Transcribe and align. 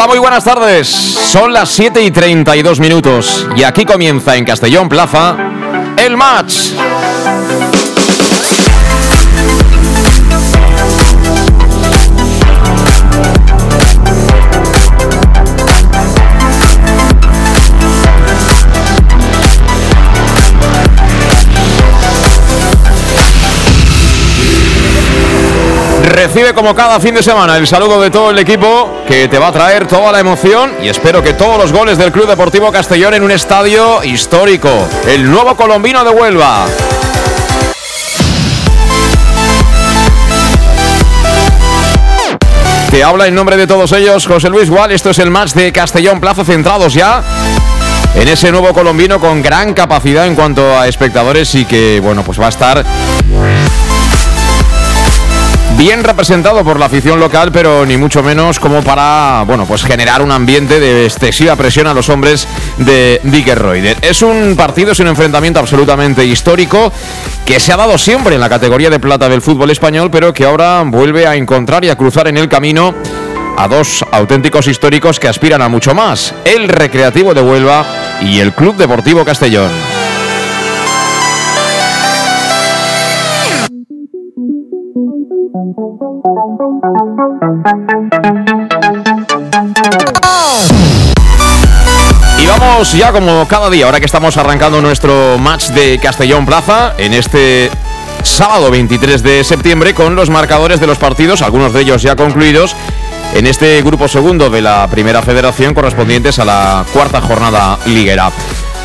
Hola, 0.00 0.08
muy 0.08 0.18
buenas 0.18 0.44
tardes. 0.44 0.88
Son 0.88 1.52
las 1.52 1.68
7 1.72 2.02
y 2.02 2.10
32 2.10 2.80
minutos 2.80 3.46
y 3.54 3.64
aquí 3.64 3.84
comienza 3.84 4.34
en 4.34 4.46
Castellón 4.46 4.88
Plaza 4.88 5.36
el 5.98 6.16
match. 6.16 6.70
Recibe 26.02 26.54
como 26.54 26.74
cada 26.74 26.98
fin 26.98 27.14
de 27.14 27.22
semana 27.22 27.58
el 27.58 27.66
saludo 27.66 28.00
de 28.00 28.10
todo 28.10 28.30
el 28.30 28.38
equipo 28.38 29.02
que 29.06 29.28
te 29.28 29.38
va 29.38 29.48
a 29.48 29.52
traer 29.52 29.86
toda 29.86 30.10
la 30.10 30.20
emoción 30.20 30.72
y 30.82 30.88
espero 30.88 31.22
que 31.22 31.34
todos 31.34 31.58
los 31.58 31.72
goles 31.72 31.98
del 31.98 32.10
Club 32.10 32.26
Deportivo 32.26 32.72
Castellón 32.72 33.14
en 33.14 33.22
un 33.22 33.30
estadio 33.30 34.02
histórico, 34.02 34.70
el 35.06 35.30
nuevo 35.30 35.56
colombino 35.56 36.02
de 36.02 36.10
Huelva. 36.10 36.66
Te 42.90 43.04
habla 43.04 43.26
en 43.26 43.34
nombre 43.34 43.56
de 43.56 43.66
todos 43.66 43.92
ellos 43.92 44.26
José 44.26 44.48
Luis 44.48 44.70
Gual, 44.70 44.92
esto 44.92 45.10
es 45.10 45.18
el 45.18 45.30
match 45.30 45.52
de 45.52 45.70
Castellón 45.70 46.18
Plazo 46.18 46.44
centrados 46.44 46.94
ya 46.94 47.22
en 48.14 48.26
ese 48.26 48.50
nuevo 48.50 48.72
colombino 48.72 49.20
con 49.20 49.42
gran 49.42 49.74
capacidad 49.74 50.26
en 50.26 50.34
cuanto 50.34 50.78
a 50.78 50.88
espectadores 50.88 51.54
y 51.54 51.66
que 51.66 52.00
bueno, 52.00 52.22
pues 52.24 52.40
va 52.40 52.46
a 52.46 52.48
estar 52.48 52.84
bien 55.80 56.04
representado 56.04 56.62
por 56.62 56.78
la 56.78 56.86
afición 56.86 57.18
local, 57.18 57.50
pero 57.52 57.86
ni 57.86 57.96
mucho 57.96 58.22
menos 58.22 58.60
como 58.60 58.82
para, 58.82 59.44
bueno, 59.46 59.64
pues 59.64 59.82
generar 59.82 60.20
un 60.20 60.30
ambiente 60.30 60.78
de 60.78 61.06
excesiva 61.06 61.56
presión 61.56 61.86
a 61.86 61.94
los 61.94 62.10
hombres 62.10 62.46
de 62.76 63.18
Dicker. 63.24 63.96
Es 64.02 64.20
un 64.20 64.56
partido, 64.58 64.92
es 64.92 65.00
un 65.00 65.06
enfrentamiento 65.06 65.58
absolutamente 65.58 66.22
histórico 66.26 66.92
que 67.46 67.58
se 67.58 67.72
ha 67.72 67.78
dado 67.78 67.96
siempre 67.96 68.34
en 68.34 68.42
la 68.42 68.50
categoría 68.50 68.90
de 68.90 69.00
plata 69.00 69.26
del 69.30 69.40
fútbol 69.40 69.70
español, 69.70 70.10
pero 70.10 70.34
que 70.34 70.44
ahora 70.44 70.82
vuelve 70.84 71.26
a 71.26 71.34
encontrar 71.34 71.82
y 71.82 71.88
a 71.88 71.96
cruzar 71.96 72.28
en 72.28 72.36
el 72.36 72.50
camino 72.50 72.94
a 73.56 73.66
dos 73.66 74.04
auténticos 74.12 74.66
históricos 74.66 75.18
que 75.18 75.28
aspiran 75.28 75.62
a 75.62 75.70
mucho 75.70 75.94
más, 75.94 76.34
el 76.44 76.68
Recreativo 76.68 77.32
de 77.32 77.40
Huelva 77.40 77.86
y 78.20 78.40
el 78.40 78.52
Club 78.52 78.76
Deportivo 78.76 79.24
Castellón. 79.24 79.70
Y 92.38 92.46
vamos 92.46 92.92
ya 92.92 93.10
como 93.10 93.48
cada 93.48 93.68
día, 93.68 93.86
ahora 93.86 93.98
que 93.98 94.06
estamos 94.06 94.36
arrancando 94.36 94.80
nuestro 94.80 95.38
match 95.38 95.70
de 95.70 95.98
Castellón 95.98 96.46
Plaza, 96.46 96.94
en 96.98 97.14
este 97.14 97.68
sábado 98.22 98.70
23 98.70 99.22
de 99.24 99.42
septiembre, 99.42 99.92
con 99.92 100.14
los 100.14 100.30
marcadores 100.30 100.78
de 100.78 100.86
los 100.86 100.98
partidos, 100.98 101.42
algunos 101.42 101.72
de 101.72 101.80
ellos 101.80 102.02
ya 102.02 102.14
concluidos, 102.14 102.76
en 103.34 103.48
este 103.48 103.82
grupo 103.82 104.06
segundo 104.06 104.50
de 104.50 104.60
la 104.60 104.86
Primera 104.88 105.20
Federación 105.20 105.74
correspondientes 105.74 106.38
a 106.38 106.44
la 106.44 106.84
cuarta 106.92 107.20
jornada 107.20 107.76
liguera. 107.86 108.30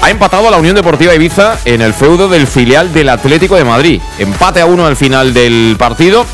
Ha 0.01 0.09
empatado 0.09 0.47
a 0.47 0.51
la 0.51 0.57
Unión 0.57 0.75
Deportiva 0.75 1.15
Ibiza 1.15 1.57
en 1.65 1.81
el 1.81 1.93
feudo 1.93 2.27
del 2.27 2.47
filial 2.47 2.93
del 2.93 3.09
Atlético 3.09 3.55
de 3.55 3.63
Madrid. 3.63 4.01
Empate 4.19 4.61
a 4.61 4.65
uno 4.65 4.85
al 4.85 4.95
final 4.95 5.33
del 5.33 5.75
partido 5.79 6.25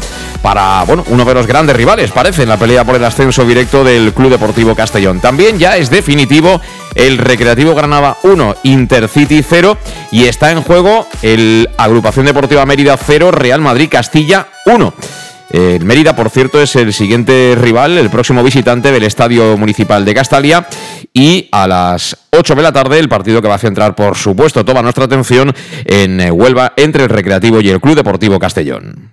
para 0.42 0.84
bueno, 0.86 1.04
uno 1.08 1.26
de 1.26 1.34
los 1.34 1.48
grandes 1.48 1.76
rivales, 1.76 2.12
parece, 2.12 2.44
en 2.44 2.50
la 2.50 2.58
pelea 2.58 2.84
por 2.84 2.96
el 2.96 3.04
ascenso 3.04 3.46
directo 3.46 3.84
del 3.84 4.14
Club 4.14 4.32
Deportivo 4.32 4.76
Castellón. 4.76 5.20
También 5.20 5.60
ya 5.60 5.78
es 5.78 5.90
definitivo 5.90 6.62
el 6.96 7.18
Recreativo 7.18 7.76
Granada 7.76 8.18
1, 8.24 8.56
Intercity 8.64 9.44
0 9.44 9.78
y 10.12 10.26
está 10.26 10.52
en 10.52 10.62
juego 10.62 11.08
el 11.22 11.70
Agrupación 11.78 12.26
Deportiva 12.26 12.66
Mérida 12.66 12.98
0, 12.98 13.32
Real 13.32 13.62
Madrid 13.62 13.90
Castilla 13.90 14.48
1. 14.66 14.94
El 15.52 15.84
Mérida, 15.84 16.16
por 16.16 16.30
cierto, 16.30 16.62
es 16.62 16.78
el 16.78 16.94
siguiente 16.94 17.56
rival, 17.60 17.98
el 17.98 18.10
próximo 18.10 18.42
visitante 18.42 18.90
del 18.92 19.04
Estadio 19.04 19.58
Municipal 19.58 20.06
de 20.06 20.14
Castalia. 20.14 20.66
Y 21.14 21.50
a 21.52 21.68
las 21.68 22.18
8 22.32 22.56
de 22.56 22.62
la 22.62 22.72
tarde, 22.72 23.00
el 23.00 23.10
partido 23.10 23.42
que 23.42 23.50
va 23.50 23.56
a 23.56 23.60
centrar, 23.60 23.94
por 23.94 24.16
supuesto, 24.16 24.64
toda 24.64 24.82
nuestra 24.82 25.06
atención 25.06 25.54
en 25.84 26.32
Huelva 26.32 26.72
entre 26.78 27.04
el 27.04 27.10
Recreativo 27.10 27.60
y 27.60 27.70
el 27.70 27.82
Club 27.82 27.96
Deportivo 27.96 28.40
Castellón. 28.40 29.12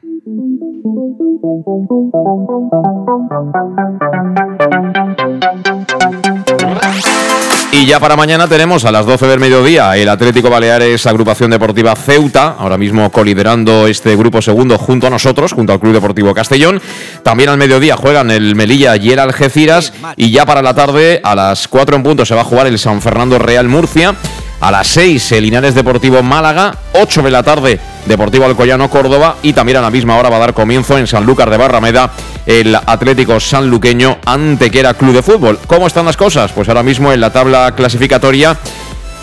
Y 7.70 7.86
ya 7.86 8.00
para 8.00 8.16
mañana 8.16 8.48
tenemos 8.48 8.84
a 8.84 8.90
las 8.90 9.06
12 9.06 9.26
del 9.26 9.38
mediodía 9.40 9.96
el 9.96 10.08
Atlético 10.08 10.50
Baleares 10.50 11.06
Agrupación 11.06 11.50
Deportiva 11.50 11.94
Ceuta, 11.94 12.56
ahora 12.58 12.76
mismo 12.76 13.10
coliderando 13.12 13.86
este 13.86 14.16
grupo 14.16 14.42
segundo 14.42 14.78
junto 14.78 15.06
a 15.06 15.10
nosotros, 15.10 15.52
junto 15.52 15.72
al 15.72 15.78
Club 15.78 15.92
Deportivo 15.92 16.34
Castellón. 16.34 16.80
También 17.22 17.50
al 17.50 17.58
mediodía 17.58 17.96
juegan 17.96 18.30
el 18.30 18.56
Melilla 18.56 18.96
y 18.96 19.12
el 19.12 19.18
Algeciras. 19.18 19.92
Y 20.16 20.30
ya 20.30 20.44
para 20.44 20.62
la 20.62 20.74
tarde, 20.74 21.20
a 21.22 21.34
las 21.34 21.68
4 21.68 21.96
en 21.96 22.02
punto, 22.02 22.24
se 22.24 22.34
va 22.34 22.40
a 22.40 22.44
jugar 22.44 22.66
el 22.66 22.78
San 22.78 23.00
Fernando 23.00 23.38
Real 23.38 23.68
Murcia. 23.68 24.16
A 24.60 24.70
las 24.72 24.88
6, 24.88 25.32
el 25.32 25.44
Linares 25.44 25.74
Deportivo 25.74 26.22
Málaga. 26.22 26.76
8 26.92 27.22
de 27.22 27.30
la 27.30 27.42
tarde, 27.42 27.78
Deportivo 28.06 28.44
Alcoyano 28.44 28.90
Córdoba. 28.90 29.36
Y 29.42 29.52
también 29.52 29.78
a 29.78 29.82
la 29.82 29.90
misma 29.90 30.16
hora 30.16 30.30
va 30.30 30.36
a 30.36 30.40
dar 30.40 30.54
comienzo 30.54 30.98
en 30.98 31.06
Sanlúcar 31.06 31.48
de 31.48 31.56
Barrameda 31.56 32.10
el 32.44 32.74
Atlético 32.74 33.38
Sanluqueño 33.38 34.18
Antequera 34.24 34.94
Club 34.94 35.14
de 35.14 35.22
Fútbol. 35.22 35.58
¿Cómo 35.66 35.86
están 35.86 36.06
las 36.06 36.16
cosas? 36.16 36.50
Pues 36.52 36.68
ahora 36.68 36.82
mismo 36.82 37.12
en 37.12 37.20
la 37.20 37.30
tabla 37.30 37.72
clasificatoria. 37.76 38.56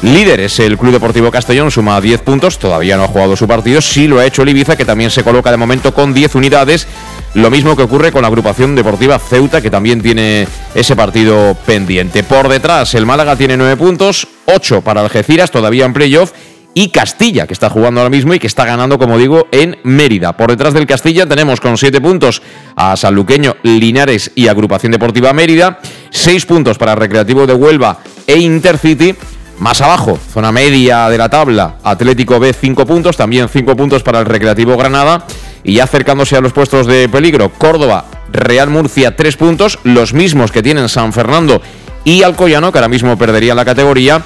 Líder 0.03 0.41
es 0.41 0.59
el 0.59 0.77
Club 0.77 0.91
Deportivo 0.91 1.31
Castellón, 1.31 1.71
suma 1.71 1.99
10 1.99 2.21
puntos, 2.21 2.59
todavía 2.59 2.97
no 2.97 3.05
ha 3.05 3.07
jugado 3.07 3.35
su 3.35 3.47
partido, 3.47 3.81
sí 3.81 4.07
lo 4.07 4.19
ha 4.19 4.25
hecho 4.25 4.43
el 4.43 4.49
Ibiza, 4.49 4.75
que 4.75 4.85
también 4.85 5.09
se 5.09 5.23
coloca 5.23 5.49
de 5.49 5.57
momento 5.57 5.93
con 5.93 6.13
10 6.13 6.35
unidades, 6.35 6.85
lo 7.33 7.49
mismo 7.49 7.75
que 7.75 7.83
ocurre 7.83 8.11
con 8.11 8.21
la 8.21 8.27
agrupación 8.27 8.75
deportiva 8.75 9.17
Ceuta, 9.17 9.61
que 9.61 9.71
también 9.71 10.01
tiene 10.01 10.47
ese 10.75 10.95
partido 10.95 11.55
pendiente. 11.65 12.23
Por 12.23 12.49
detrás, 12.49 12.93
el 12.93 13.05
Málaga 13.05 13.35
tiene 13.35 13.57
9 13.57 13.77
puntos, 13.77 14.27
8 14.45 14.81
para 14.81 15.01
Algeciras, 15.01 15.51
todavía 15.51 15.85
en 15.85 15.93
playoff, 15.93 16.31
y 16.77 16.89
Castilla, 16.89 17.47
que 17.47 17.53
está 17.53 17.69
jugando 17.69 18.01
ahora 18.01 18.09
mismo 18.09 18.33
y 18.33 18.39
que 18.39 18.47
está 18.47 18.65
ganando, 18.65 18.99
como 18.99 19.17
digo, 19.17 19.47
en 19.51 19.77
Mérida. 19.83 20.35
Por 20.35 20.51
detrás 20.51 20.73
del 20.73 20.85
Castilla 20.85 21.25
tenemos 21.25 21.61
con 21.61 21.77
7 21.77 22.01
puntos 22.01 22.41
a 22.75 22.97
Sanluqueño, 22.97 23.55
Linares 23.63 24.31
y 24.35 24.49
Agrupación 24.49 24.91
Deportiva 24.91 25.31
Mérida, 25.31 25.79
6 26.09 26.45
puntos 26.45 26.77
para 26.77 26.93
Recreativo 26.95 27.47
de 27.47 27.53
Huelva 27.53 27.99
e 28.27 28.37
Intercity. 28.37 29.15
Más 29.59 29.79
abajo, 29.79 30.19
zona 30.33 30.51
media 30.51 31.07
de 31.07 31.17
la 31.17 31.29
tabla, 31.29 31.77
Atlético 31.81 32.41
B 32.41 32.51
5 32.51 32.85
puntos, 32.85 33.15
también 33.15 33.47
5 33.47 33.73
puntos 33.77 34.03
para 34.03 34.19
el 34.19 34.25
Recreativo 34.25 34.75
Granada. 34.75 35.25
Y 35.63 35.75
ya 35.75 35.85
acercándose 35.85 36.35
a 36.35 36.41
los 36.41 36.51
puestos 36.51 36.87
de 36.87 37.07
peligro, 37.07 37.53
Córdoba, 37.57 38.03
Real 38.33 38.69
Murcia 38.69 39.15
3 39.15 39.37
puntos, 39.37 39.79
los 39.83 40.13
mismos 40.13 40.51
que 40.51 40.61
tienen 40.61 40.89
San 40.89 41.13
Fernando 41.13 41.61
y 42.05 42.23
Alcoyano, 42.23 42.71
que 42.71 42.77
ahora 42.77 42.87
mismo 42.87 43.17
perdería 43.17 43.53
la 43.53 43.65
categoría. 43.65 44.21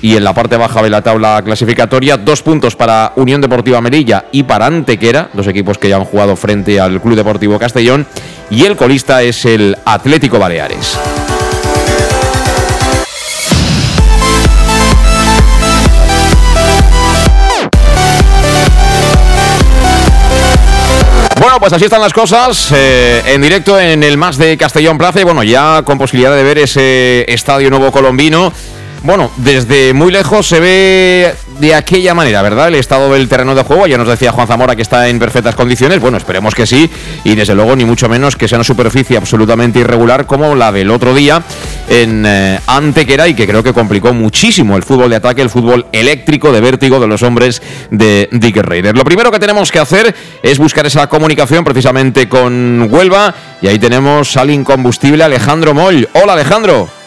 Y 0.00 0.16
en 0.16 0.22
la 0.22 0.32
parte 0.32 0.56
baja 0.56 0.80
de 0.82 0.90
la 0.90 1.02
tabla 1.02 1.42
clasificatoria, 1.44 2.16
dos 2.16 2.42
puntos 2.42 2.76
para 2.76 3.12
Unión 3.16 3.40
Deportiva 3.40 3.80
Melilla 3.80 4.26
y 4.30 4.44
para 4.44 4.66
Antequera, 4.66 5.28
dos 5.32 5.46
equipos 5.48 5.76
que 5.76 5.88
ya 5.88 5.96
han 5.96 6.04
jugado 6.04 6.36
frente 6.36 6.80
al 6.80 7.00
Club 7.00 7.16
Deportivo 7.16 7.58
Castellón. 7.58 8.06
Y 8.48 8.64
el 8.64 8.76
colista 8.76 9.22
es 9.22 9.44
el 9.44 9.76
Atlético 9.84 10.38
Baleares. 10.38 10.96
Pues 21.68 21.76
así 21.76 21.84
están 21.84 22.00
las 22.00 22.14
cosas. 22.14 22.72
Eh, 22.72 23.22
en 23.26 23.42
directo 23.42 23.78
en 23.78 24.02
el 24.02 24.16
Más 24.16 24.38
de 24.38 24.56
Castellón 24.56 24.96
Plaza. 24.96 25.20
Y 25.20 25.24
bueno, 25.24 25.42
ya 25.42 25.82
con 25.82 25.98
posibilidad 25.98 26.34
de 26.34 26.42
ver 26.42 26.56
ese 26.56 27.30
estadio 27.30 27.68
nuevo 27.68 27.92
colombino. 27.92 28.54
Bueno, 29.02 29.30
desde 29.36 29.92
muy 29.92 30.10
lejos 30.10 30.46
se 30.46 30.60
ve 30.60 31.34
de 31.58 31.74
aquella 31.74 32.14
manera, 32.14 32.42
¿verdad? 32.42 32.68
El 32.68 32.76
estado 32.76 33.12
del 33.12 33.28
terreno 33.28 33.54
de 33.54 33.62
juego, 33.62 33.86
ya 33.86 33.98
nos 33.98 34.08
decía 34.08 34.32
Juan 34.32 34.46
Zamora 34.46 34.76
que 34.76 34.82
está 34.82 35.08
en 35.08 35.18
perfectas 35.18 35.54
condiciones, 35.54 36.00
bueno, 36.00 36.16
esperemos 36.16 36.54
que 36.54 36.66
sí, 36.66 36.88
y 37.24 37.34
desde 37.34 37.54
luego 37.54 37.74
ni 37.74 37.84
mucho 37.84 38.08
menos 38.08 38.36
que 38.36 38.48
sea 38.48 38.58
una 38.58 38.64
superficie 38.64 39.16
absolutamente 39.16 39.80
irregular 39.80 40.26
como 40.26 40.54
la 40.54 40.72
del 40.72 40.90
otro 40.90 41.14
día 41.14 41.42
en 41.88 42.24
eh, 42.26 42.60
Antequera 42.66 43.28
y 43.28 43.34
que 43.34 43.46
creo 43.46 43.62
que 43.62 43.72
complicó 43.72 44.12
muchísimo 44.12 44.76
el 44.76 44.82
fútbol 44.82 45.10
de 45.10 45.16
ataque, 45.16 45.42
el 45.42 45.50
fútbol 45.50 45.86
eléctrico 45.92 46.52
de 46.52 46.60
vértigo 46.60 47.00
de 47.00 47.06
los 47.06 47.22
hombres 47.22 47.62
de 47.90 48.28
Dick 48.30 48.56
Raider. 48.58 48.96
Lo 48.96 49.04
primero 49.04 49.30
que 49.30 49.38
tenemos 49.38 49.72
que 49.72 49.78
hacer 49.78 50.14
es 50.42 50.58
buscar 50.58 50.86
esa 50.86 51.08
comunicación 51.08 51.64
precisamente 51.64 52.28
con 52.28 52.88
Huelva 52.90 53.34
y 53.60 53.66
ahí 53.66 53.78
tenemos 53.78 54.36
al 54.36 54.50
incombustible 54.50 55.24
Alejandro 55.24 55.74
Moll. 55.74 56.08
Hola 56.12 56.34
Alejandro. 56.34 56.97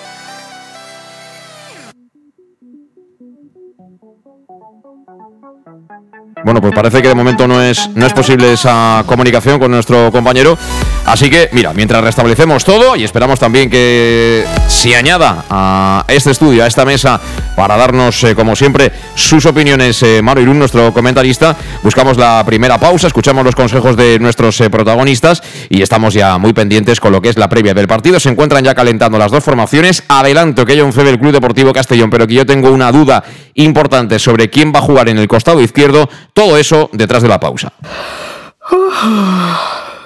Bueno, 6.43 6.59
pues 6.59 6.73
parece 6.73 7.01
que 7.01 7.07
de 7.07 7.15
momento 7.15 7.47
no 7.47 7.61
es, 7.61 7.89
no 7.93 8.05
es 8.05 8.13
posible 8.13 8.53
esa 8.53 9.03
comunicación 9.05 9.59
con 9.59 9.71
nuestro 9.71 10.11
compañero. 10.11 10.57
Así 11.05 11.29
que, 11.29 11.49
mira, 11.51 11.73
mientras 11.73 12.03
restablecemos 12.03 12.63
todo 12.63 12.95
y 12.95 13.03
esperamos 13.03 13.39
también 13.39 13.69
que 13.69 14.45
se 14.67 14.95
añada 14.95 15.45
a 15.49 16.05
este 16.07 16.31
estudio, 16.31 16.63
a 16.63 16.67
esta 16.67 16.85
mesa, 16.85 17.19
para 17.55 17.75
darnos, 17.75 18.23
eh, 18.23 18.35
como 18.35 18.55
siempre, 18.55 18.91
sus 19.15 19.45
opiniones, 19.45 20.01
eh, 20.03 20.21
Maro 20.21 20.41
Irún, 20.41 20.59
nuestro 20.59 20.93
comentarista, 20.93 21.55
buscamos 21.83 22.17
la 22.17 22.43
primera 22.45 22.79
pausa, 22.79 23.07
escuchamos 23.07 23.43
los 23.43 23.55
consejos 23.55 23.95
de 23.95 24.19
nuestros 24.19 24.59
eh, 24.61 24.69
protagonistas 24.69 25.43
y 25.69 25.81
estamos 25.81 26.13
ya 26.13 26.37
muy 26.37 26.53
pendientes 26.53 26.99
con 26.99 27.11
lo 27.11 27.21
que 27.21 27.29
es 27.29 27.37
la 27.37 27.49
previa 27.49 27.73
del 27.73 27.87
partido. 27.87 28.19
Se 28.19 28.29
encuentran 28.29 28.63
ya 28.63 28.73
calentando 28.73 29.17
las 29.17 29.31
dos 29.31 29.43
formaciones. 29.43 30.03
Adelanto 30.07 30.65
que 30.65 30.73
hay 30.73 30.81
un 30.81 30.93
fe 30.93 31.01
Club 31.17 31.31
Deportivo 31.31 31.73
Castellón, 31.73 32.09
pero 32.09 32.25
que 32.25 32.35
yo 32.35 32.45
tengo 32.45 32.71
una 32.71 32.91
duda 32.91 33.23
importante 33.55 34.19
sobre 34.19 34.49
quién 34.49 34.71
va 34.73 34.79
a 34.79 34.83
jugar 34.83 35.09
en 35.09 35.17
el 35.17 35.27
costado 35.27 35.61
izquierdo. 35.61 36.09
Todo 36.33 36.57
eso 36.57 36.89
detrás 36.93 37.21
de 37.23 37.29
la 37.29 37.39
pausa. 37.39 37.73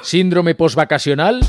Síndrome 0.02 0.56
postvacacional? 0.56 1.40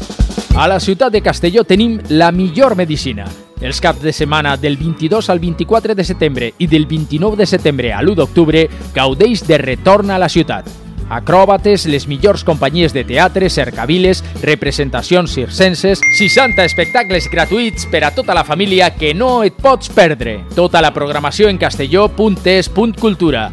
A 0.57 0.67
la 0.69 0.81
ciutat 0.81 1.13
de 1.13 1.21
Castelló 1.21 1.65
tenim 1.65 2.01
la 2.09 2.33
millor 2.33 2.77
medicina. 2.77 3.27
Els 3.61 3.81
caps 3.81 4.03
de 4.03 4.13
setmana 4.13 4.57
del 4.57 4.77
22 4.77 5.29
al 5.31 5.39
24 5.41 5.95
de 5.95 6.05
setembre 6.05 6.55
i 6.59 6.67
del 6.67 6.87
29 6.87 7.37
de 7.37 7.47
setembre 7.47 7.93
a 7.93 8.01
l'1 8.03 8.17
d'octubre 8.17 8.67
gaudeix 8.95 9.47
de 9.47 9.59
retorn 9.59 10.11
a 10.11 10.19
la 10.19 10.29
ciutat. 10.29 10.69
Acròbates, 11.09 11.87
les 11.87 12.09
millors 12.09 12.43
companyies 12.45 12.93
de 12.93 13.05
teatre, 13.05 13.49
cercaviles, 13.49 14.25
representacions 14.43 15.31
circenses, 15.31 16.01
60 16.19 16.65
espectacles 16.65 17.31
gratuïts 17.31 17.87
per 17.93 18.03
a 18.05 18.11
tota 18.17 18.35
la 18.35 18.45
família 18.45 18.91
que 18.97 19.15
no 19.15 19.45
et 19.45 19.55
pots 19.55 19.89
perdre. 19.89 20.41
Tota 20.57 20.83
la 20.83 20.93
programació 20.93 21.49
en 21.49 21.59
castelló.es.cultura. 21.63 23.53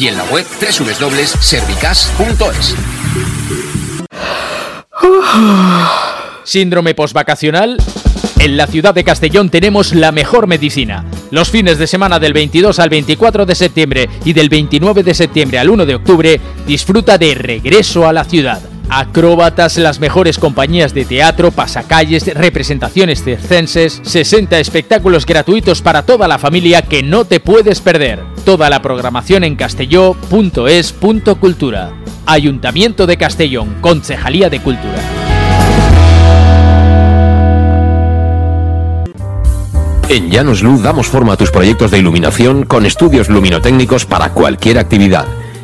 y 0.01 0.07
en 0.07 0.17
la 0.17 0.23
web 0.23 0.43
www.servicas.es. 0.59 2.75
Síndrome 6.43 6.95
postvacacional. 6.95 7.77
En 8.39 8.57
la 8.57 8.65
ciudad 8.65 8.95
de 8.95 9.03
Castellón 9.03 9.51
tenemos 9.51 9.93
la 9.93 10.11
mejor 10.11 10.47
medicina. 10.47 11.05
Los 11.29 11.51
fines 11.51 11.77
de 11.77 11.85
semana 11.85 12.17
del 12.17 12.33
22 12.33 12.79
al 12.79 12.89
24 12.89 13.45
de 13.45 13.53
septiembre 13.53 14.09
y 14.25 14.33
del 14.33 14.49
29 14.49 15.03
de 15.03 15.13
septiembre 15.13 15.59
al 15.59 15.69
1 15.69 15.85
de 15.85 15.93
octubre, 15.93 16.41
disfruta 16.65 17.19
de 17.19 17.35
regreso 17.35 18.07
a 18.07 18.13
la 18.13 18.23
ciudad. 18.23 18.70
Acróbatas, 18.93 19.77
las 19.77 20.01
mejores 20.01 20.37
compañías 20.37 20.93
de 20.93 21.05
teatro, 21.05 21.51
pasacalles, 21.51 22.25
representaciones 22.33 23.23
circenses, 23.23 24.01
60 24.03 24.59
espectáculos 24.59 25.25
gratuitos 25.25 25.81
para 25.81 26.03
toda 26.03 26.27
la 26.27 26.37
familia 26.37 26.81
que 26.81 27.01
no 27.01 27.23
te 27.23 27.39
puedes 27.39 27.79
perder. 27.79 28.21
Toda 28.43 28.69
la 28.69 28.81
programación 28.81 29.45
en 29.45 29.55
castelló.es.cultura. 29.55 31.93
Ayuntamiento 32.25 33.07
de 33.07 33.15
Castellón, 33.15 33.77
Concejalía 33.79 34.49
de 34.49 34.59
Cultura. 34.59 34.99
En 40.09 40.29
Llanos 40.29 40.61
Luz 40.61 40.83
damos 40.83 41.07
forma 41.07 41.31
a 41.31 41.37
tus 41.37 41.49
proyectos 41.49 41.91
de 41.91 41.99
iluminación 41.99 42.65
con 42.65 42.85
estudios 42.85 43.29
luminotécnicos 43.29 44.05
para 44.05 44.33
cualquier 44.33 44.79
actividad. 44.79 45.27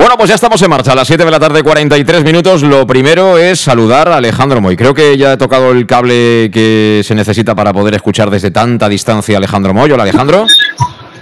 Bueno, 0.00 0.16
pues 0.16 0.30
ya 0.30 0.34
estamos 0.34 0.62
en 0.62 0.70
marcha, 0.70 0.92
a 0.92 0.94
las 0.94 1.06
7 1.06 1.26
de 1.26 1.30
la 1.30 1.38
tarde, 1.38 1.62
43 1.62 2.24
minutos. 2.24 2.62
Lo 2.62 2.86
primero 2.86 3.36
es 3.36 3.60
saludar 3.60 4.08
a 4.08 4.16
Alejandro 4.16 4.58
Moy. 4.62 4.74
Creo 4.74 4.94
que 4.94 5.18
ya 5.18 5.34
he 5.34 5.36
tocado 5.36 5.72
el 5.72 5.86
cable 5.86 6.50
que 6.50 7.02
se 7.04 7.14
necesita 7.14 7.54
para 7.54 7.74
poder 7.74 7.96
escuchar 7.96 8.30
desde 8.30 8.50
tanta 8.50 8.88
distancia 8.88 9.36
a 9.36 9.38
Alejandro 9.38 9.74
Moy. 9.74 9.92
Hola, 9.92 10.04
Alejandro. 10.04 10.46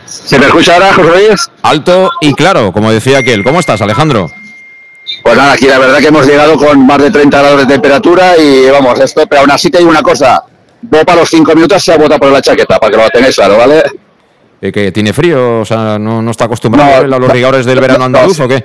¿Se 0.07 0.39
me 0.39 0.47
escucha 0.47 0.75
ahora, 0.75 0.95
José 0.95 1.09
Luis? 1.09 1.51
Alto 1.63 2.09
y 2.21 2.33
claro, 2.35 2.71
como 2.71 2.93
decía 2.93 3.19
aquel. 3.19 3.43
¿Cómo 3.43 3.59
estás, 3.59 3.83
Alejandro? 3.83 4.31
Pues 5.25 5.37
nada, 5.37 5.55
aquí 5.55 5.67
la 5.67 5.79
verdad 5.79 5.99
que 5.99 6.07
hemos 6.07 6.25
llegado 6.25 6.57
con 6.57 6.87
más 6.87 7.03
de 7.03 7.11
30 7.11 7.37
grados 7.37 7.59
de 7.59 7.67
temperatura 7.67 8.39
y 8.39 8.71
vamos, 8.71 9.01
esto, 9.01 9.27
pero 9.29 9.41
aún 9.41 9.51
así 9.51 9.71
te 9.71 9.79
digo 9.79 9.91
una 9.91 10.03
cosa. 10.03 10.45
Veo 10.83 11.05
para 11.05 11.23
los 11.23 11.29
5 11.29 11.53
minutos 11.53 11.83
se 11.83 11.95
ha 11.95 11.97
botado 11.99 12.21
por 12.21 12.31
la 12.31 12.41
chaqueta, 12.41 12.79
para 12.79 12.93
que 12.93 12.97
lo 12.97 13.11
tengáis 13.11 13.35
claro, 13.35 13.59
¿vale? 13.59 13.83
Eh, 14.61 14.73
¿Que 14.73 14.91
tiene 14.93 15.13
frío? 15.13 15.61
O 15.61 15.65
sea, 15.65 15.99
¿no, 15.99 16.21
no 16.21 16.31
está 16.31 16.47
acostumbrado 16.47 17.07
No, 17.07 17.17
a 17.17 17.19
los 17.19 17.31
rigores 17.31 17.65
del 17.65 17.77
no, 17.77 17.81
verano 17.81 17.99
no, 18.01 18.05
andaluz 18.07 18.41
o 18.41 18.49
qué? 18.49 18.65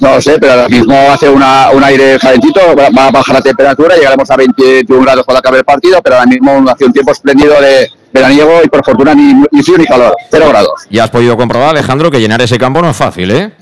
No 0.00 0.14
lo 0.16 0.20
sé, 0.20 0.36
pero 0.40 0.52
ahora 0.54 0.68
mismo 0.68 0.96
hace 1.12 1.28
una, 1.28 1.70
un 1.70 1.84
aire 1.84 2.18
calentito, 2.18 2.60
va 2.74 3.06
a 3.06 3.10
bajar 3.12 3.36
la 3.36 3.42
temperatura, 3.42 3.94
llegaremos 3.94 4.28
a 4.28 4.36
21 4.36 5.00
grados 5.00 5.24
cuando 5.24 5.38
acabe 5.38 5.58
el 5.58 5.64
partido, 5.64 6.02
pero 6.02 6.16
ahora 6.16 6.26
mismo 6.26 6.64
hace 6.68 6.86
un 6.86 6.92
tiempo 6.92 7.12
espléndido 7.12 7.60
de 7.60 7.88
veraniego 8.12 8.62
y 8.64 8.68
por 8.68 8.84
fortuna 8.84 9.14
ni, 9.14 9.32
ni 9.52 9.62
frío 9.62 9.78
ni 9.78 9.86
calor, 9.86 10.16
cero 10.28 10.46
grados. 10.48 10.86
Ya 10.90 11.04
has 11.04 11.10
podido 11.10 11.36
comprobar, 11.36 11.70
Alejandro, 11.70 12.10
que 12.10 12.18
llenar 12.18 12.42
ese 12.42 12.58
campo 12.58 12.82
no 12.82 12.90
es 12.90 12.96
fácil, 12.96 13.30
¿eh? 13.30 13.52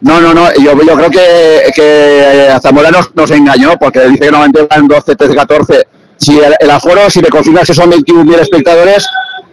No, 0.00 0.20
no, 0.20 0.32
no, 0.32 0.52
yo, 0.54 0.72
yo 0.82 0.94
creo 0.96 1.10
que, 1.10 1.70
que 1.74 2.48
a 2.50 2.58
Zamora 2.60 2.90
nos, 2.90 3.14
nos 3.14 3.30
engañó, 3.30 3.76
porque 3.78 4.00
dice 4.00 4.20
que 4.20 4.30
normalmente 4.30 4.66
van 4.68 4.88
12, 4.88 5.14
13, 5.14 5.34
14. 5.34 5.86
Si 6.16 6.38
el, 6.38 6.54
el 6.58 6.70
aforo, 6.70 7.10
si 7.10 7.20
me 7.20 7.28
confirmas 7.28 7.66
que 7.66 7.74
son 7.74 7.90
21.000 7.90 8.40
espectadores, 8.40 9.06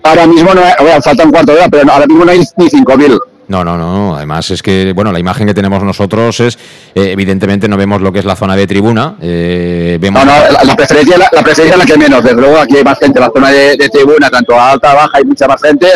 ahora 0.03 0.27
mismo 0.27 0.53
no 0.53 0.62
hay, 0.62 0.74
bueno, 0.79 1.01
falta 1.01 1.24
un 1.24 1.31
cuarto 1.31 1.51
de 1.53 1.60
hora, 1.60 1.70
pero 1.70 1.91
ahora 1.91 2.05
mismo 2.08 2.25
no 2.25 2.31
hay 2.31 2.39
ni 2.58 2.65
5.000. 2.70 3.20
No, 3.48 3.65
no, 3.65 3.77
no. 3.77 4.15
Además 4.15 4.50
es 4.51 4.63
que, 4.63 4.93
bueno, 4.96 5.12
la 5.12 5.20
imagen 5.20 5.46
que 5.46 5.53
tenemos 5.53 5.84
nosotros 5.84 6.39
es, 6.39 6.58
eh, 6.96 7.12
evidentemente 7.12 7.67
no 7.67 7.75
vemos 7.75 8.01
lo 8.01 8.12
que 8.13 8.20
es 8.20 8.25
la 8.25 8.36
zona 8.38 8.55
de 8.55 8.65
tribuna. 8.65 9.15
eh, 9.22 9.98
vemos 10.00 10.24
No, 10.25 10.31
no, 10.31 10.51
la, 10.51 10.63
la 10.63 10.75
preferencia, 10.75 11.17
la, 11.17 11.27
la 11.31 11.41
preferencia 11.43 11.74
es 11.74 11.77
la 11.79 11.86
que 11.86 11.98
menos. 11.98 12.24
Desde 12.24 12.39
luego 12.39 12.58
aquí 12.58 12.77
hay 12.77 12.84
más 12.84 12.98
gente 12.98 13.20
en 13.20 13.25
la 13.25 13.31
zona 13.34 13.50
de, 13.50 13.75
de 13.75 13.89
tribuna, 13.89 14.29
tanto 14.29 14.58
a 14.58 14.72
alta, 14.72 14.93
baja, 14.93 15.17
hay 15.17 15.25
mucha 15.25 15.48
más 15.48 15.62
gente. 15.62 15.88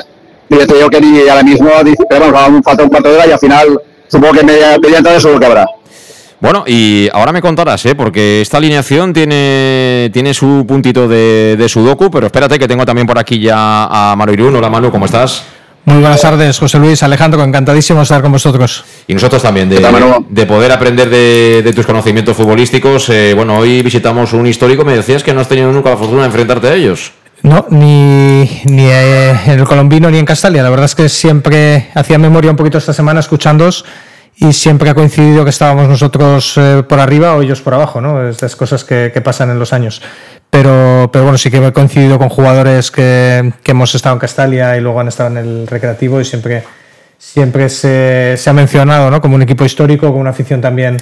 Y 0.49 0.55
yo 0.55 0.67
te 0.67 0.75
digo 0.75 0.89
que 0.89 0.99
ni 0.99 1.27
ahora 1.29 1.43
mismo, 1.43 1.69
pero 2.09 2.31
vamos, 2.31 2.61
falta 2.63 2.83
un 2.83 2.89
cuarto 2.89 3.09
de 3.09 3.15
hora 3.15 3.27
y 3.27 3.31
al 3.31 3.39
final 3.39 3.79
supongo 4.07 4.33
que 4.33 4.43
media, 4.43 4.77
media 4.81 4.97
entrada 4.97 5.19
seguro 5.19 5.39
que 5.39 5.45
habrá. 5.45 5.65
Bueno, 6.39 6.63
y 6.67 7.09
ahora 7.13 7.31
me 7.31 7.41
contarás, 7.41 7.85
¿eh? 7.85 7.95
porque 7.95 8.41
esta 8.41 8.57
alineación 8.57 9.13
tiene, 9.13 10.09
tiene 10.13 10.33
su 10.33 10.65
puntito 10.67 11.07
de, 11.07 11.55
de 11.57 11.69
sudoku, 11.69 12.11
pero 12.11 12.27
espérate 12.27 12.59
que 12.59 12.67
tengo 12.67 12.85
también 12.85 13.07
por 13.07 13.17
aquí 13.17 13.39
ya 13.39 13.55
a 13.85 14.15
Manu 14.17 14.33
Irún. 14.33 14.55
Hola 14.55 14.69
Manu, 14.69 14.91
¿cómo 14.91 15.05
estás? 15.05 15.43
Muy 15.85 15.99
buenas 15.99 16.19
tardes, 16.19 16.57
José 16.57 16.79
Luis, 16.79 17.03
Alejandro, 17.03 17.43
encantadísimo 17.43 17.99
de 17.99 18.03
estar 18.03 18.21
con 18.21 18.31
vosotros. 18.31 18.83
Y 19.07 19.13
nosotros 19.13 19.41
también, 19.41 19.69
de, 19.69 19.79
de 20.29 20.45
poder 20.47 20.71
aprender 20.71 21.09
de, 21.09 21.61
de 21.63 21.73
tus 21.73 21.85
conocimientos 21.85 22.35
futbolísticos. 22.35 23.07
Eh, 23.09 23.33
bueno, 23.35 23.59
hoy 23.59 23.83
visitamos 23.83 24.33
un 24.33 24.47
histórico, 24.47 24.83
me 24.83 24.95
decías 24.95 25.23
que 25.23 25.31
no 25.31 25.41
has 25.41 25.47
tenido 25.47 25.71
nunca 25.71 25.91
la 25.91 25.97
fortuna 25.97 26.21
de 26.21 26.27
enfrentarte 26.27 26.67
a 26.67 26.73
ellos. 26.73 27.11
No, 27.43 27.67
ni, 27.69 28.49
ni 28.65 28.87
eh, 28.87 29.39
en 29.45 29.59
el 29.59 29.65
colombino 29.65 30.09
ni 30.09 30.17
en 30.17 30.25
Castalia. 30.25 30.63
La 30.63 30.71
verdad 30.71 30.85
es 30.85 30.95
que 30.95 31.07
siempre 31.07 31.91
hacía 31.93 32.17
memoria 32.17 32.49
un 32.49 32.57
poquito 32.57 32.79
esta 32.79 32.91
semana 32.91 33.19
escuchándoos 33.19 33.85
y 34.37 34.51
siempre 34.53 34.89
ha 34.89 34.93
coincidido 34.93 35.43
que 35.43 35.49
estábamos 35.49 35.87
nosotros 35.87 36.57
eh, 36.57 36.83
por 36.87 36.99
arriba 36.99 37.35
o 37.35 37.41
ellos 37.41 37.61
por 37.61 37.73
abajo, 37.73 38.01
¿no? 38.01 38.27
Estas 38.27 38.55
cosas 38.55 38.83
que, 38.83 39.11
que 39.13 39.21
pasan 39.21 39.49
en 39.49 39.59
los 39.59 39.71
años. 39.71 40.01
Pero, 40.49 41.09
pero 41.11 41.23
bueno, 41.23 41.37
sí 41.37 41.51
que 41.51 41.57
he 41.57 41.73
coincidido 41.73 42.17
con 42.17 42.29
jugadores 42.29 42.91
que, 42.91 43.51
que 43.63 43.71
hemos 43.71 43.93
estado 43.95 44.15
en 44.15 44.19
Castalia 44.19 44.77
y 44.77 44.81
luego 44.81 44.99
han 44.99 45.07
estado 45.07 45.29
en 45.29 45.37
el 45.37 45.67
recreativo 45.67 46.21
y 46.21 46.25
siempre, 46.25 46.63
siempre 47.17 47.69
se, 47.69 48.37
ha 48.45 48.53
mencionado 48.53 49.09
¿no? 49.11 49.21
como 49.21 49.35
un 49.35 49.41
equipo 49.41 49.65
histórico, 49.65 50.11
con 50.11 50.21
una 50.21 50.29
afición 50.29 50.61
también 50.61 50.97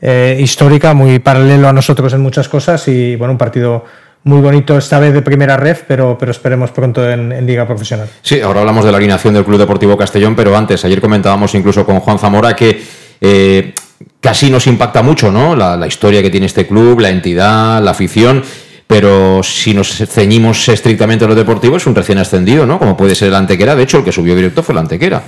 eh, 0.00 0.38
histórica, 0.40 0.94
muy 0.94 1.18
paralelo 1.18 1.68
a 1.68 1.72
nosotros 1.72 2.12
en 2.14 2.20
muchas 2.20 2.48
cosas 2.48 2.88
y 2.88 3.16
bueno, 3.16 3.32
un 3.32 3.38
partido 3.38 3.84
muy 4.24 4.40
bonito 4.40 4.76
esta 4.76 4.98
vez 4.98 5.12
de 5.14 5.22
primera 5.22 5.56
ref, 5.56 5.82
pero, 5.86 6.16
pero 6.18 6.30
esperemos 6.32 6.70
pronto 6.70 7.08
en, 7.08 7.30
en 7.32 7.46
Liga 7.46 7.66
Profesional. 7.66 8.08
Sí, 8.22 8.40
ahora 8.40 8.60
hablamos 8.60 8.84
de 8.84 8.90
la 8.90 8.96
alineación 8.98 9.34
del 9.34 9.44
Club 9.44 9.58
Deportivo 9.58 9.96
Castellón, 9.96 10.34
pero 10.34 10.56
antes, 10.56 10.84
ayer 10.84 11.00
comentábamos 11.00 11.54
incluso 11.54 11.84
con 11.84 12.00
Juan 12.00 12.18
Zamora 12.18 12.56
que 12.56 12.82
eh, 13.20 13.74
casi 14.20 14.50
nos 14.50 14.66
impacta 14.66 15.02
mucho 15.02 15.30
¿no? 15.30 15.54
La, 15.54 15.76
la 15.76 15.86
historia 15.86 16.22
que 16.22 16.30
tiene 16.30 16.46
este 16.46 16.66
club, 16.66 17.00
la 17.00 17.10
entidad, 17.10 17.82
la 17.82 17.92
afición. 17.92 18.42
Pero 18.86 19.42
si 19.42 19.72
nos 19.72 19.88
ceñimos 19.88 20.68
estrictamente 20.68 21.24
a 21.24 21.28
lo 21.28 21.34
deportivo, 21.34 21.78
es 21.78 21.86
un 21.86 21.94
recién 21.94 22.18
ascendido, 22.18 22.66
¿no? 22.66 22.78
Como 22.78 22.96
puede 22.98 23.14
ser 23.14 23.28
el 23.28 23.34
Antequera. 23.34 23.74
De 23.74 23.82
hecho, 23.82 23.96
el 23.98 24.04
que 24.04 24.12
subió 24.12 24.36
directo 24.36 24.62
fue 24.62 24.74
el 24.74 24.78
Antequera. 24.80 25.22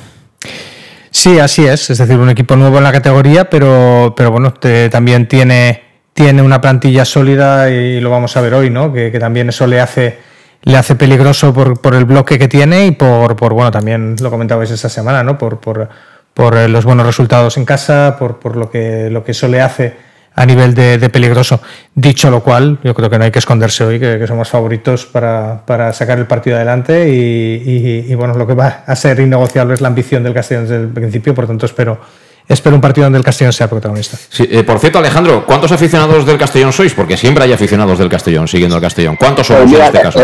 Sí, 1.11 1.38
así 1.38 1.65
es. 1.67 1.88
Es 1.88 1.97
decir, 1.97 2.19
un 2.19 2.29
equipo 2.29 2.55
nuevo 2.55 2.76
en 2.76 2.85
la 2.85 2.93
categoría, 2.93 3.49
pero, 3.49 4.12
pero 4.15 4.31
bueno, 4.31 4.53
te- 4.53 4.91
también 4.91 5.26
tiene, 5.26 5.83
tiene 6.17 6.41
una 6.43 6.61
plantilla 6.63 7.05
sólida 7.05 7.71
y 7.71 8.01
lo 8.01 8.09
vamos 8.11 8.37
a 8.37 8.41
ver 8.41 8.55
hoy, 8.55 8.71
¿no? 8.71 8.91
Que, 8.93 9.11
también 9.21 9.51
eso 9.51 9.67
le 9.67 9.81
hace, 9.83 10.19
le 10.63 10.77
hace 10.79 10.95
peligroso 10.97 11.53
por, 11.53 11.79
por 11.81 11.95
el 11.95 12.07
bloque 12.07 12.39
que 12.39 12.49
tiene 12.49 12.87
y 12.87 12.91
por, 12.93 13.37
por 13.37 13.53
bueno, 13.53 13.71
también 13.71 14.17
lo 14.21 14.31
comentabais 14.31 14.71
esta 14.71 14.89
semana, 14.89 15.23
¿no? 15.23 15.37
Por, 15.37 15.61
por, 15.61 15.89
por 16.33 16.57
eh, 16.57 16.69
los 16.69 16.87
buenos 16.87 17.05
resultados 17.05 17.59
en 17.59 17.67
casa, 17.67 18.17
por, 18.19 18.39
por 18.39 18.57
lo, 18.57 18.71
que, 18.71 19.11
lo 19.11 19.23
que 19.23 19.33
eso 19.33 19.47
le 19.47 19.61
hace 19.61 19.95
a 20.35 20.47
nivel 20.47 20.75
de, 20.75 20.97
de 20.97 21.09
peligroso. 21.11 21.61
Dicho 21.95 22.31
lo 22.31 22.43
cual, 22.43 22.79
yo 22.83 22.95
creo 22.95 23.11
que 23.11 23.19
no 23.19 23.25
hay 23.25 23.31
que 23.31 23.39
esconderse 23.39 23.85
hoy, 23.85 24.01
que, 24.01 24.19
que 24.19 24.27
somos 24.27 24.49
favoritos 24.49 25.05
para, 25.05 25.67
para 25.67 25.93
sacar 25.93 26.19
el 26.19 26.27
partido 26.27 26.57
adelante 26.57 27.11
y, 27.11 27.63
y- 27.63 28.07
y, 28.11 28.15
bueno, 28.15 28.33
lo 28.35 28.47
que 28.47 28.55
va 28.55 28.85
a 28.87 28.97
ser 28.97 29.21
innegociable 29.21 29.75
es 29.75 29.83
la 29.83 29.89
ambición 29.89 30.23
del 30.23 30.33
Castellón 30.33 30.65
desde 30.65 30.77
el 30.81 30.89
principio, 30.89 31.35
por 31.35 31.47
tanto 31.47 31.67
espero, 31.67 32.01
espero 32.49 32.76
un 32.76 32.81
partido 32.81 33.05
donde 33.05 33.19
el 33.19 33.25
Castellón 33.25 33.53
sea 33.53 33.69
protagonista. 33.69 34.17
Eh, 34.38 34.62
por 34.62 34.79
cierto, 34.79 34.99
Alejandro, 34.99 35.45
¿cuántos 35.47 35.73
aficionados 35.73 36.25
del 36.26 36.38
Castellón 36.38 36.73
sois? 36.73 36.95
Porque 36.95 37.17
siempre 37.17 37.45
hay 37.45 37.53
aficionados 37.53 37.99
del 37.99 38.09
Castellón 38.09 38.49
siguiendo 38.49 38.76
al 38.76 38.83
Castellón. 38.83 39.17
¿Cuántos 39.17 39.47
somos 39.47 39.71
pues 39.71 39.75
en 39.75 39.87
este 39.87 40.00
caso? 40.00 40.21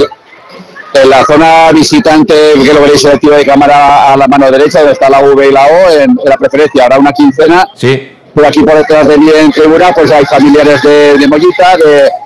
en 0.95 1.11
la 1.11 1.25
zona 1.25 1.73
visitante, 1.73 2.35
que 2.63 2.73
lo 2.73 2.83
veréis 2.83 3.05
el 3.05 3.19
tiro 3.19 3.37
de 3.37 3.45
cámara 3.45 4.13
a 4.13 4.17
la 4.17 4.29
mano 4.29 4.51
derecha, 4.51 4.81
donde 4.81 4.93
está 4.93 5.09
la 5.09 5.21
V 5.21 5.49
y 5.49 5.53
la 5.53 5.65
O, 5.65 5.91
en, 5.91 6.19
la 6.25 6.37
preferencia 6.37 6.85
habrá 6.85 6.99
una 6.99 7.13
quincena. 7.13 7.67
Sí. 7.75 8.13
Por 8.35 8.47
aquí 8.47 8.61
por 8.61 8.75
detrás 8.75 9.09
de 9.09 9.19
mí 9.19 9.31
en 9.35 9.51
tribuna, 9.53 9.93
pues 9.93 10.11
hay 10.11 10.25
familiares 10.25 10.83
de, 10.83 11.19
de 11.19 11.29
Mollita, 11.29 11.77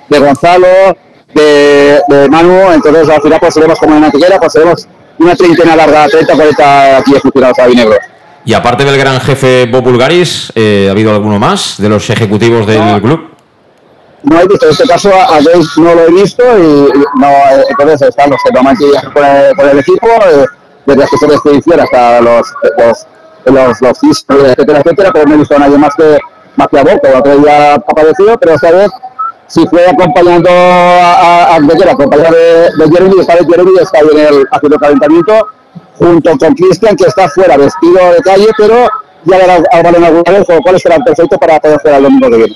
de, 0.09 0.19
Gonzalo, 0.19 0.67
de, 1.33 2.27
Manu, 2.29 2.71
entonces 2.71 3.09
al 3.09 3.21
final 3.21 3.39
pues 3.39 3.53
seremos 3.53 3.79
como 3.79 3.97
una 3.97 4.07
antiquera, 4.07 4.39
pues 4.39 4.53
seremos 4.53 4.87
una 5.19 5.35
treintena 5.35 5.75
larga, 5.75 6.07
30, 6.07 6.33
40 6.33 6.97
aquí 6.97 7.15
aficionados 7.15 7.59
a 7.59 7.67
Vinegro. 7.67 7.95
Y 8.47 8.53
aparte 8.53 8.85
del 8.85 8.97
gran 8.97 9.19
jefe 9.19 9.65
Bob 9.65 9.83
Bulgaris, 9.83 10.53
eh, 10.55 10.85
¿ha 10.87 10.91
habido 10.91 11.11
alguno 11.11 11.37
más 11.37 11.75
de 11.79 11.89
los 11.89 12.09
ejecutivos 12.09 12.65
del 12.65 13.01
club? 13.01 13.29
No 14.23 14.39
he 14.39 14.47
visto, 14.47 14.67
en 14.67 14.71
este 14.71 14.87
caso 14.87 15.11
a 15.13 15.35
Gates 15.39 15.77
no 15.77 15.93
lo 15.93 16.07
he 16.07 16.11
visto 16.11 16.43
y, 16.57 16.93
no, 17.19 17.27
entonces 17.69 18.07
están 18.07 18.29
los 18.29 18.39
que 18.41 18.85
viajan 18.85 19.11
con 19.11 19.25
el, 19.25 19.53
con 19.53 19.69
el 19.69 19.79
equipo, 19.79 20.07
eh, 20.07 20.45
desde 20.85 21.01
las 21.01 21.09
de 21.11 21.27
expedición 21.27 21.81
hasta 21.81 22.21
los, 22.21 22.47
los, 22.77 23.07
los, 23.53 23.81
los 23.81 23.97
etcétera, 24.29 24.79
etcétera, 24.79 25.11
pero 25.11 25.25
no 25.25 25.35
he 25.35 25.37
visto 25.39 25.55
a 25.57 25.59
nadie 25.59 25.77
más 25.77 25.93
que, 25.95 26.17
más 26.55 26.69
que 26.69 26.79
a 26.79 26.83
Bob, 26.83 27.01
que 27.01 27.13
otro 27.13 27.37
día 27.39 27.73
ha 27.73 27.75
aparecido, 27.75 28.37
pero 28.39 28.53
esta 28.55 28.71
vez 28.71 28.89
si 29.47 29.67
fue 29.67 29.85
acompañando 29.89 30.49
a, 30.49 31.47
a, 31.51 31.55
a 31.55 31.59
de, 31.59 31.89
acompañado 31.91 32.33
de, 32.33 32.85
de 32.85 32.91
Jeremy, 32.93 33.19
esta 33.19 33.35
vez 33.35 33.45
Jeremy 33.45 33.71
está 33.81 33.99
en 33.99 34.19
el, 34.19 34.47
haciendo 34.51 34.77
calentamiento 34.79 35.47
junto 35.97 36.37
con 36.37 36.53
Cristian, 36.53 36.95
que 36.95 37.05
está 37.05 37.27
fuera, 37.29 37.57
vestido 37.57 38.13
de 38.13 38.21
calle, 38.23 38.47
pero 38.57 38.87
ya 39.25 39.37
verá 39.37 39.55
al 39.71 39.83
balón 39.83 40.43
con 40.45 40.55
lo 40.55 40.61
cual 40.61 40.79
será 40.79 40.97
perfecto 40.99 41.37
para 41.37 41.59
poder 41.59 41.79
jugar 41.79 41.97
el 41.97 42.03
domingo 42.03 42.29
de 42.29 42.37
viene. 42.37 42.55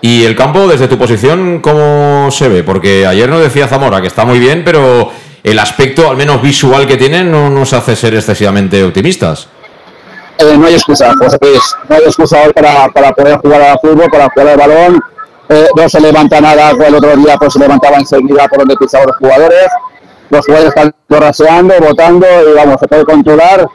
¿Y 0.00 0.24
el 0.24 0.34
campo, 0.34 0.66
desde 0.66 0.88
tu 0.88 0.98
posición, 0.98 1.60
cómo 1.60 2.28
se 2.30 2.48
ve? 2.48 2.64
Porque 2.64 3.06
ayer 3.06 3.28
nos 3.28 3.40
decía 3.40 3.68
Zamora 3.68 4.00
que 4.00 4.08
está 4.08 4.24
muy 4.24 4.40
bien, 4.40 4.62
pero 4.64 5.10
el 5.44 5.58
aspecto, 5.58 6.10
al 6.10 6.16
menos 6.16 6.42
visual 6.42 6.86
que 6.86 6.96
tiene, 6.96 7.22
no 7.22 7.50
nos 7.50 7.72
hace 7.72 7.94
ser 7.94 8.14
excesivamente 8.14 8.82
optimistas. 8.82 9.48
Eh, 10.38 10.56
no 10.56 10.66
hay 10.66 10.74
excusa, 10.74 11.12
José 11.16 11.38
Luis. 11.40 11.62
No 11.88 11.96
hay 11.96 12.02
excusa 12.02 12.42
hoy 12.44 12.52
para, 12.52 12.88
para 12.88 13.12
poder 13.12 13.38
jugar 13.38 13.62
al 13.62 13.78
fútbol, 13.78 14.10
para 14.10 14.28
jugar 14.30 14.48
al 14.48 14.56
balón. 14.56 15.00
Eh, 15.48 15.66
no 15.76 15.88
se 15.88 16.00
levanta 16.00 16.40
nada, 16.40 16.70
el 16.70 16.94
otro 16.94 17.14
día 17.16 17.36
pues 17.36 17.52
se 17.52 17.58
levantaba 17.58 17.98
enseguida 17.98 18.48
por 18.48 18.60
donde 18.60 18.76
pisaban 18.76 19.08
los 19.08 19.16
jugadores 19.16 19.66
los 20.32 20.46
jugadores 20.46 20.74
están 20.74 20.94
raseando, 21.08 21.74
votando 21.78 22.26
y 22.26 22.56
vamos, 22.56 22.76
se 22.80 22.88
puede 22.88 23.04
controlar. 23.04 23.68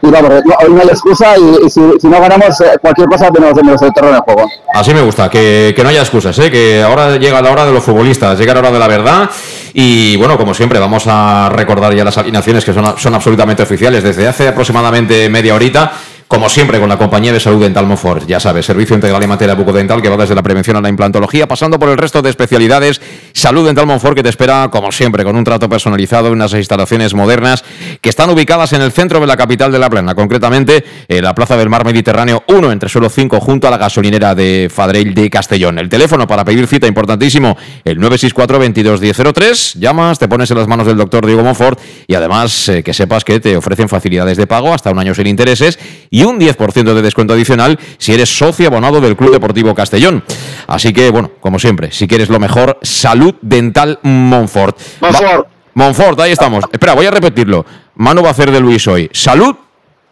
Y 0.00 0.10
vamos, 0.10 0.32
hoy 0.32 0.74
no 0.74 0.82
hay 0.82 0.88
excusa 0.88 1.34
y, 1.38 1.70
si, 1.70 1.80
no 1.80 2.20
ganamos 2.20 2.60
eh, 2.60 2.76
cualquier 2.80 3.08
cosa 3.08 3.30
tenemos 3.30 3.58
en 3.58 3.68
el 3.70 3.92
terreno 3.94 4.16
de 4.16 4.20
juego. 4.20 4.50
Así 4.74 4.92
me 4.92 5.00
gusta, 5.00 5.30
que, 5.30 5.72
que 5.74 5.82
no 5.82 5.88
haya 5.88 6.02
excusas, 6.02 6.38
¿eh? 6.38 6.50
que 6.50 6.82
ahora 6.82 7.16
llega 7.16 7.40
la 7.40 7.50
hora 7.50 7.64
de 7.64 7.72
los 7.72 7.82
futbolistas, 7.82 8.38
llega 8.38 8.52
la 8.52 8.60
hora 8.60 8.70
de 8.70 8.78
la 8.78 8.86
verdad 8.86 9.30
y 9.72 10.16
bueno, 10.16 10.36
como 10.36 10.52
siempre, 10.52 10.78
vamos 10.78 11.04
a 11.06 11.48
recordar 11.50 11.94
ya 11.94 12.04
las 12.04 12.18
alineaciones 12.18 12.66
que 12.66 12.74
son, 12.74 12.98
son 12.98 13.14
absolutamente 13.14 13.62
oficiales 13.62 14.04
desde 14.04 14.28
hace 14.28 14.48
aproximadamente 14.48 15.30
media 15.30 15.54
horita 15.54 15.92
como 16.34 16.48
siempre, 16.48 16.80
con 16.80 16.88
la 16.88 16.98
compañía 16.98 17.32
de 17.32 17.38
salud 17.38 17.62
dental 17.62 17.86
Monfort. 17.86 18.26
Ya 18.26 18.40
sabes, 18.40 18.66
servicio 18.66 18.96
integral 18.96 19.22
en 19.22 19.28
materia 19.28 19.54
bucodental 19.54 20.02
que 20.02 20.08
va 20.08 20.16
desde 20.16 20.34
la 20.34 20.42
prevención 20.42 20.76
a 20.76 20.80
la 20.80 20.88
implantología, 20.88 21.46
pasando 21.46 21.78
por 21.78 21.88
el 21.90 21.96
resto 21.96 22.22
de 22.22 22.30
especialidades. 22.30 23.00
Salud 23.32 23.64
dental 23.64 23.86
Monfort 23.86 24.16
que 24.16 24.24
te 24.24 24.30
espera, 24.30 24.68
como 24.68 24.90
siempre, 24.90 25.22
con 25.22 25.36
un 25.36 25.44
trato 25.44 25.68
personalizado 25.68 26.26
en 26.26 26.32
unas 26.32 26.52
instalaciones 26.54 27.14
modernas 27.14 27.64
que 28.00 28.08
están 28.08 28.30
ubicadas 28.30 28.72
en 28.72 28.82
el 28.82 28.90
centro 28.90 29.20
de 29.20 29.28
la 29.28 29.36
capital 29.36 29.70
de 29.70 29.78
La 29.78 29.88
Plana, 29.88 30.16
concretamente 30.16 30.84
en 31.06 31.22
la 31.22 31.36
Plaza 31.36 31.56
del 31.56 31.68
Mar 31.70 31.84
Mediterráneo 31.84 32.42
1, 32.48 32.72
entre 32.72 32.88
suelo 32.88 33.08
5, 33.08 33.38
junto 33.40 33.68
a 33.68 33.70
la 33.70 33.78
gasolinera 33.78 34.34
de 34.34 34.68
Fadrell 34.74 35.14
de 35.14 35.30
Castellón. 35.30 35.78
El 35.78 35.88
teléfono 35.88 36.26
para 36.26 36.44
pedir 36.44 36.66
cita, 36.66 36.88
importantísimo, 36.88 37.56
el 37.84 38.00
964 38.00 38.58
22 38.58 39.00
1003. 39.00 39.74
Llamas, 39.74 40.18
te 40.18 40.26
pones 40.26 40.50
en 40.50 40.58
las 40.58 40.66
manos 40.66 40.88
del 40.88 40.96
doctor 40.96 41.26
Diego 41.26 41.44
Monfort 41.44 41.78
y 42.08 42.16
además 42.16 42.68
eh, 42.70 42.82
que 42.82 42.92
sepas 42.92 43.22
que 43.22 43.38
te 43.38 43.56
ofrecen 43.56 43.88
facilidades 43.88 44.36
de 44.36 44.48
pago 44.48 44.74
hasta 44.74 44.90
un 44.90 44.98
año 44.98 45.14
sin 45.14 45.28
intereses 45.28 45.78
y 46.10 46.23
un 46.26 46.38
10% 46.38 46.94
de 46.94 47.02
descuento 47.02 47.34
adicional 47.34 47.78
si 47.98 48.12
eres 48.12 48.36
socio 48.36 48.66
abonado 48.68 49.00
del 49.00 49.16
Club 49.16 49.32
Deportivo 49.32 49.74
Castellón. 49.74 50.22
Así 50.66 50.92
que, 50.92 51.10
bueno, 51.10 51.32
como 51.40 51.58
siempre, 51.58 51.92
si 51.92 52.06
quieres 52.06 52.28
lo 52.28 52.38
mejor, 52.38 52.78
Salud 52.82 53.34
Dental 53.42 53.98
Monfort. 54.02 54.78
Monfort. 55.00 55.48
Monfort, 55.74 56.20
ahí 56.20 56.32
estamos. 56.32 56.64
Espera, 56.72 56.94
voy 56.94 57.06
a 57.06 57.10
repetirlo. 57.10 57.64
Mano 57.96 58.22
va 58.22 58.28
a 58.28 58.30
hacer 58.32 58.50
de 58.50 58.60
Luis 58.60 58.86
hoy. 58.86 59.10
Salud. 59.12 59.54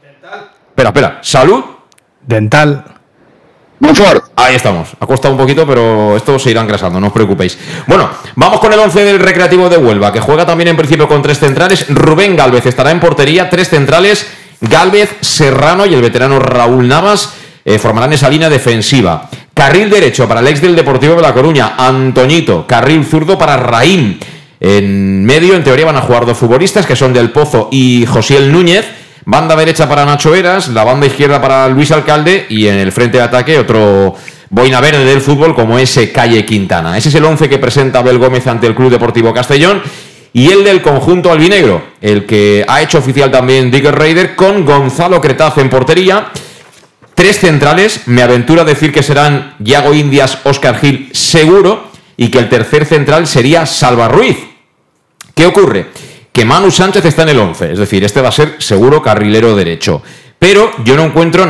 Dental. 0.03 0.51
Espera, 0.69 0.89
espera. 0.89 1.19
Salud. 1.23 1.65
Dental. 2.21 2.85
Monfort. 3.83 4.27
Ahí 4.37 4.55
estamos. 4.55 4.91
Ha 5.01 5.07
costado 5.07 5.35
un 5.35 5.41
poquito, 5.41 5.67
pero 5.67 6.17
esto 6.17 6.39
se 6.39 6.51
irá 6.51 6.61
engrasando, 6.61 7.01
no 7.01 7.09
os 7.09 7.13
preocupéis. 7.13 7.59
Bueno, 7.89 8.09
vamos 8.37 8.61
con 8.61 8.73
el 8.73 8.79
11 8.79 9.05
del 9.05 9.19
Recreativo 9.19 9.69
de 9.69 9.77
Huelva, 9.77 10.13
que 10.13 10.21
juega 10.21 10.47
también 10.47 10.69
en 10.69 10.77
principio 10.77 11.09
con 11.09 11.21
tres 11.21 11.41
centrales. 11.41 11.87
Rubén 11.89 12.37
Galvez 12.37 12.65
estará 12.67 12.93
en 12.93 13.01
portería, 13.01 13.51
tres 13.51 13.69
centrales. 13.69 14.25
Galvez, 14.63 15.17
Serrano 15.21 15.87
y 15.87 15.95
el 15.95 16.01
veterano 16.01 16.39
Raúl 16.39 16.87
Navas 16.87 17.35
eh, 17.65 17.79
formarán 17.79 18.13
esa 18.13 18.31
línea 18.31 18.49
defensiva. 18.49 19.29
Carril 19.53 19.91
derecho 19.91 20.29
para 20.29 20.41
el 20.41 20.47
ex 20.47 20.63
del 20.63 20.77
Deportivo 20.77 21.17
de 21.17 21.23
La 21.23 21.35
Coruña, 21.35 21.75
Antoñito. 21.77 22.67
Carril 22.67 23.05
zurdo 23.05 23.37
para 23.37 23.57
Raín. 23.57 24.19
En 24.61 25.25
medio, 25.25 25.57
en 25.57 25.65
teoría, 25.65 25.87
van 25.87 25.97
a 25.97 26.01
jugar 26.01 26.25
dos 26.25 26.39
futbolistas 26.39 26.87
que 26.87 26.95
son 26.95 27.13
Del 27.13 27.31
Pozo 27.31 27.69
y 27.73 28.07
Josiel 28.07 28.53
Núñez. 28.53 28.87
Banda 29.25 29.57
derecha 29.57 29.89
para 29.89 30.05
Nacho 30.05 30.31
Veras, 30.31 30.69
la 30.69 30.85
banda 30.85 31.07
izquierda 31.07 31.41
para 31.41 31.69
Luis 31.69 31.91
Alcalde 31.93 32.47
y 32.49 32.67
en 32.67 32.77
el 32.77 32.91
frente 32.91 33.19
de 33.19 33.25
ataque 33.25 33.59
otro 33.59 34.17
boina 34.51 34.81
verde 34.81 35.05
del 35.05 35.21
fútbol 35.21 35.55
como 35.55 35.79
ese 35.79 36.13
Calle 36.13 36.45
Quintana. 36.45 36.99
Ese 36.99 37.09
es 37.09 37.15
el 37.15 37.25
once 37.25 37.49
que 37.49 37.59
presenta 37.59 38.01
Abel 38.01 38.19
Gómez 38.19 38.47
ante 38.47 38.67
el 38.67 38.75
Club 38.75 38.91
Deportivo 38.91 39.33
Castellón 39.33 39.83
y 40.35 40.51
el 40.51 40.65
del 40.65 40.81
conjunto 40.81 41.31
albinegro, 41.31 41.83
el 42.01 42.25
que 42.25 42.65
ha 42.67 42.81
hecho 42.81 42.99
oficial 42.99 43.31
también 43.31 43.71
Digger 43.71 43.95
Raider 43.95 44.35
con 44.35 44.65
Gonzalo 44.65 45.21
Cretaz 45.21 45.59
en 45.59 45.69
portería. 45.69 46.29
Tres 47.15 47.39
centrales, 47.39 48.03
me 48.07 48.23
aventuro 48.23 48.63
a 48.63 48.65
decir 48.65 48.93
que 48.93 49.03
serán 49.03 49.55
Yago 49.59 49.93
Indias, 49.93 50.39
Oscar 50.45 50.79
Gil, 50.79 51.11
seguro, 51.13 51.91
y 52.17 52.29
que 52.29 52.39
el 52.39 52.49
tercer 52.49 52.87
central 52.87 53.27
sería 53.27 53.67
Salva 53.67 54.09
Ruiz. 54.09 54.39
¿Qué 55.35 55.47
ocurre? 55.47 55.89
Que 56.33 56.47
Manu 56.47 56.71
Sánchez 56.71 57.05
está 57.05 57.23
en 57.23 57.31
el 57.31 57.39
11, 57.39 57.73
es 57.73 57.79
decir, 57.79 58.03
este 58.03 58.23
va 58.23 58.31
a 58.31 58.33
ser 58.33 58.57
seguro 58.59 59.03
carrilero 59.03 59.55
derecho. 59.55 60.03
Pero 60.39 60.71
yo 60.85 60.97
no 60.97 61.05
encuentro 61.05 61.47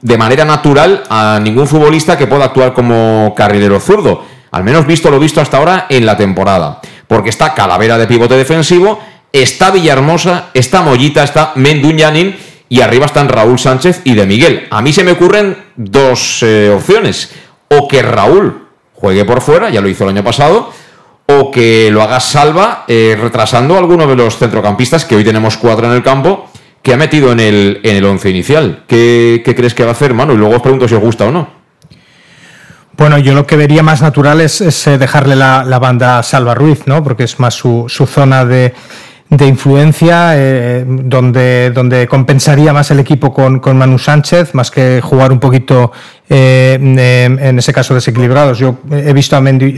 de 0.00 0.18
manera 0.18 0.44
natural 0.46 1.04
a 1.10 1.38
ningún 1.40 1.68
futbolista 1.68 2.16
que 2.16 2.26
pueda 2.26 2.46
actuar 2.46 2.72
como 2.72 3.34
carrilero 3.36 3.78
zurdo, 3.78 4.24
al 4.50 4.64
menos 4.64 4.86
visto 4.86 5.10
lo 5.10 5.20
visto 5.20 5.40
hasta 5.40 5.58
ahora 5.58 5.86
en 5.90 6.06
la 6.06 6.16
temporada 6.16 6.80
porque 7.06 7.30
está 7.30 7.54
Calavera 7.54 7.98
de 7.98 8.06
pivote 8.06 8.36
defensivo, 8.36 9.00
está 9.32 9.70
Villahermosa, 9.70 10.50
está 10.54 10.82
Mollita, 10.82 11.24
está 11.24 11.52
Menduñanin 11.56 12.36
y 12.68 12.80
arriba 12.80 13.06
están 13.06 13.28
Raúl 13.28 13.58
Sánchez 13.58 14.00
y 14.04 14.14
de 14.14 14.26
Miguel. 14.26 14.66
A 14.70 14.80
mí 14.80 14.92
se 14.92 15.04
me 15.04 15.12
ocurren 15.12 15.56
dos 15.76 16.42
eh, 16.42 16.72
opciones. 16.74 17.30
O 17.68 17.86
que 17.86 18.02
Raúl 18.02 18.68
juegue 18.94 19.24
por 19.24 19.40
fuera, 19.40 19.70
ya 19.70 19.80
lo 19.80 19.88
hizo 19.88 20.04
el 20.04 20.10
año 20.10 20.24
pasado, 20.24 20.70
o 21.26 21.50
que 21.50 21.90
lo 21.90 22.02
haga 22.02 22.20
Salva 22.20 22.84
eh, 22.88 23.16
retrasando 23.20 23.74
a 23.74 23.78
alguno 23.78 24.06
de 24.06 24.16
los 24.16 24.38
centrocampistas, 24.38 25.04
que 25.04 25.16
hoy 25.16 25.24
tenemos 25.24 25.56
cuatro 25.56 25.86
en 25.86 25.92
el 25.92 26.02
campo, 26.02 26.48
que 26.82 26.92
ha 26.92 26.96
metido 26.96 27.32
en 27.32 27.40
el, 27.40 27.80
en 27.82 27.96
el 27.96 28.04
once 28.04 28.30
inicial. 28.30 28.84
¿Qué, 28.86 29.42
¿Qué, 29.44 29.54
crees 29.54 29.74
que 29.74 29.84
va 29.84 29.90
a 29.90 29.92
hacer, 29.92 30.14
Manu? 30.14 30.34
Y 30.34 30.36
luego 30.36 30.56
os 30.56 30.62
pregunto 30.62 30.88
si 30.88 30.94
os 30.94 31.00
gusta 31.00 31.26
o 31.26 31.30
no. 31.30 31.61
Bueno, 32.96 33.18
yo 33.18 33.34
lo 33.34 33.46
que 33.46 33.56
vería 33.56 33.82
más 33.82 34.02
natural 34.02 34.40
es, 34.40 34.60
eh, 34.86 34.98
dejarle 34.98 35.34
la, 35.34 35.78
banda 35.80 36.18
a 36.18 36.22
Salva 36.22 36.54
Ruiz, 36.54 36.86
¿no? 36.86 37.02
Porque 37.02 37.24
es 37.24 37.40
más 37.40 37.54
su, 37.54 37.86
zona 37.88 38.44
de, 38.44 38.74
influencia, 39.30 40.32
eh, 40.36 40.84
donde, 40.86 41.70
donde 41.70 42.06
compensaría 42.06 42.72
más 42.72 42.90
el 42.90 43.00
equipo 43.00 43.32
con, 43.32 43.60
Manu 43.76 43.98
Sánchez, 43.98 44.54
más 44.54 44.70
que 44.70 45.00
jugar 45.02 45.32
un 45.32 45.40
poquito, 45.40 45.90
eh, 46.28 46.78
en 46.78 47.58
ese 47.58 47.72
caso, 47.72 47.94
desequilibrados. 47.94 48.58
Yo 48.58 48.76
he 48.90 49.12
visto 49.14 49.36
a 49.36 49.40
Mendy, 49.40 49.74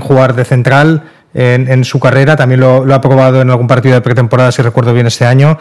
jugar 0.00 0.34
de 0.36 0.44
central 0.44 1.02
en, 1.34 1.84
su 1.84 1.98
carrera, 1.98 2.36
también 2.36 2.60
lo, 2.60 2.84
lo, 2.84 2.94
ha 2.94 3.00
probado 3.00 3.42
en 3.42 3.50
algún 3.50 3.66
partido 3.66 3.96
de 3.96 4.00
pretemporada, 4.02 4.52
si 4.52 4.62
recuerdo 4.62 4.94
bien, 4.94 5.08
este 5.08 5.26
año 5.26 5.58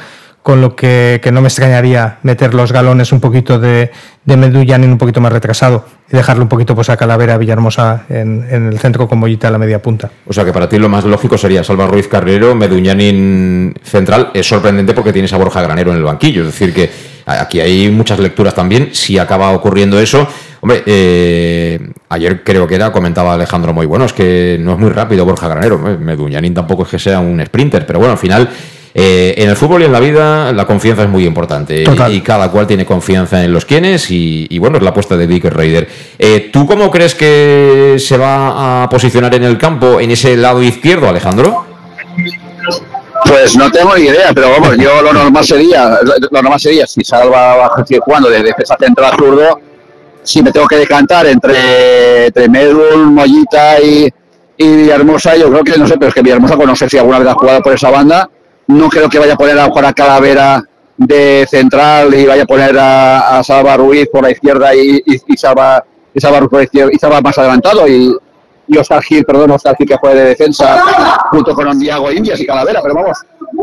con 0.47 0.61
lo 0.61 0.77
que, 0.77 1.19
no 1.33 1.41
me 1.41 1.49
extrañaría 1.49 2.19
meter 2.23 2.53
los 2.53 2.71
galones 2.71 3.11
un 3.11 3.19
poquito 3.19 3.59
de, 3.59 3.91
de 4.23 4.37
Medullanin 4.37 4.89
un 4.89 4.97
poquito 4.97 5.19
más 5.19 5.33
retrasado 5.33 5.83
y 6.09 6.15
dejarle 6.15 6.43
un 6.43 6.47
poquito 6.47 6.73
pues, 6.73 6.89
a 6.89 6.95
Calavera 6.95 7.37
Villahermosa 7.37 8.05
en, 8.07 8.47
el 8.49 8.79
centro 8.79 9.09
con 9.09 9.19
Mollita 9.19 9.49
a 9.49 9.51
la 9.51 9.57
media 9.57 9.81
punta. 9.81 10.09
O 10.25 10.31
sea 10.31 10.45
que 10.45 10.53
para 10.53 10.69
ti 10.69 10.77
lo 10.79 10.87
más 10.87 11.03
lógico 11.03 11.37
sería 11.37 11.65
Salva 11.65 11.85
Ruiz 11.87 12.07
Carrero, 12.07 12.55
Medullanin 12.55 13.73
central. 13.83 14.31
Es 14.33 14.47
sorprendente 14.47 14.93
porque 14.93 15.11
tienes 15.11 15.33
a 15.33 15.37
Borja 15.37 15.61
Granero 15.61 15.91
en 15.91 15.97
el 15.97 16.03
banquillo. 16.03 16.43
Es 16.43 16.47
decir, 16.47 16.73
que 16.73 16.89
aquí 17.25 17.59
hay 17.59 17.91
muchas 17.91 18.17
lecturas 18.19 18.55
también. 18.55 18.91
Si 18.93 19.17
acaba 19.17 19.51
ocurriendo 19.51 19.99
eso, 19.99 20.25
hombre, 20.61 20.81
eh, 20.85 21.89
ayer 22.07 22.41
creo 22.45 22.65
que 22.65 22.75
era, 22.75 22.93
comentaba 22.93 23.33
Alejandro 23.33 23.73
muy 23.73 23.85
bueno, 23.85 24.05
es 24.05 24.13
que 24.13 24.57
no 24.61 24.75
es 24.75 24.79
muy 24.79 24.91
rápido 24.91 25.25
Borja 25.25 25.49
Granero. 25.49 25.77
Medullanin 25.77 26.53
tampoco 26.53 26.83
es 26.83 26.89
que 26.89 26.99
sea 26.99 27.19
un 27.19 27.45
sprinter, 27.45 27.85
pero 27.85 27.99
bueno, 27.99 28.13
al 28.13 28.17
final 28.17 28.49
Eh, 28.99 29.35
en 29.43 29.47
el 29.47 29.55
fútbol 29.55 29.83
y 29.83 29.85
en 29.85 29.91
la 29.91 29.99
vida 29.99 30.51
la 30.51 30.65
confianza 30.65 31.03
es 31.03 31.09
muy 31.09 31.23
importante 31.23 31.83
y, 32.09 32.21
cada 32.21 32.49
cual 32.49 32.65
tiene 32.65 32.83
confianza 32.83 33.43
en 33.43 33.53
los 33.53 33.63
quienes 33.63 34.09
y, 34.09 34.57
bueno, 34.57 34.77
es 34.77 34.83
la 34.83 34.89
apuesta 34.89 35.15
de 35.15 35.27
Dick 35.27 35.45
Raider. 35.45 35.87
Eh, 36.17 36.49
¿Tú 36.51 36.65
cómo 36.65 36.89
crees 36.89 37.13
que 37.13 37.97
se 37.99 38.17
va 38.17 38.81
a 38.81 38.89
posicionar 38.89 39.35
en 39.35 39.43
el 39.43 39.59
campo 39.59 39.99
en 39.99 40.09
ese 40.09 40.35
lado 40.35 40.63
izquierdo, 40.63 41.07
Alejandro? 41.07 41.63
Pues 43.27 43.55
no 43.55 43.69
tengo 43.69 43.95
ni 43.95 44.05
idea, 44.05 44.31
pero 44.33 44.49
vamos, 44.49 44.75
yo 44.77 44.99
lo 45.03 45.13
normal 45.13 45.45
sería, 45.45 45.99
lo 46.31 46.41
normal 46.41 46.59
sería 46.59 46.87
si 46.87 47.03
Salva 47.03 47.69
jugando 48.01 48.31
de 48.31 48.41
defensa 48.41 48.75
central 48.79 49.13
zurdo, 49.15 49.59
si 50.23 50.41
me 50.41 50.51
tengo 50.51 50.67
que 50.67 50.77
decantar 50.77 51.27
entre, 51.27 52.25
entre 52.25 52.49
Medul, 52.49 53.11
Mollita 53.11 53.79
y, 53.79 54.11
y 54.57 54.75
Villahermosa, 54.75 55.35
yo 55.35 55.51
creo 55.51 55.63
que 55.63 55.77
no 55.77 55.85
sé, 55.85 55.97
pero 55.99 56.09
es 56.09 56.15
que 56.15 56.23
Villahermosa, 56.23 56.55
pues 56.55 56.67
no 56.67 56.75
sé 56.75 56.89
si 56.89 56.97
alguna 56.97 57.19
vez 57.19 57.27
ha 57.27 57.33
jugado 57.35 57.61
por 57.61 57.73
esa 57.73 57.91
banda, 57.91 58.27
no 58.67 58.89
creo 58.89 59.09
que 59.09 59.19
vaya 59.19 59.33
a 59.33 59.37
poner 59.37 59.57
a 59.57 59.65
jugar 59.65 59.85
a 59.85 59.93
Calavera 59.93 60.63
de 60.97 61.47
central 61.49 62.13
y 62.13 62.25
vaya 62.25 62.43
a 62.43 62.47
poner 62.47 62.75
a, 62.79 63.41
Salva 63.43 63.77
Ruiz 63.77 64.07
por 64.11 64.23
la 64.23 64.31
izquierda 64.31 64.73
y, 64.75 65.01
y, 65.05 65.21
y 65.27 65.37
Salva 65.37 65.83
Ruiz 66.13 66.49
por 66.49 66.59
la 66.59 66.63
izquierda 66.63 66.91
y 66.93 66.97
Salva 66.97 67.21
más 67.21 67.37
adelantado 67.37 67.87
y, 67.87 68.15
y 68.67 68.77
Oscar 68.77 69.01
Gil, 69.01 69.23
perdón, 69.23 69.51
Oscar 69.51 69.75
Gil 69.77 69.87
que 69.87 69.97
juega 69.97 70.15
de 70.15 70.25
defensa 70.29 70.83
junto 71.31 71.53
con 71.53 71.79
Diago 71.79 72.11
Indias 72.11 72.39
y 72.39 72.45
Calavera, 72.45 72.81
pero 72.81 72.95
vamos, 72.95 73.17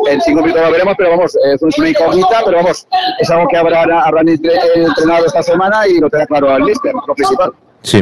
en 0.08 0.20
cinco 0.20 0.40
minutos 0.40 0.64
lo 0.64 0.72
veremos, 0.72 0.94
pero 0.96 1.10
vamos, 1.10 1.36
es 1.36 1.78
una 1.78 1.88
incógnita, 1.88 2.42
pero 2.44 2.56
vamos, 2.58 2.86
es 3.18 3.30
algo 3.30 3.46
que 3.48 3.56
habrán, 3.56 3.92
habrán 3.92 4.28
entrenado 4.28 5.26
esta 5.26 5.42
semana 5.42 5.86
y 5.86 6.00
lo 6.00 6.08
tendrá 6.08 6.26
claro 6.26 6.50
al 6.50 6.62
Mister, 6.62 6.92
lo 6.94 7.14
principal. 7.14 7.52
Sí. 7.84 8.00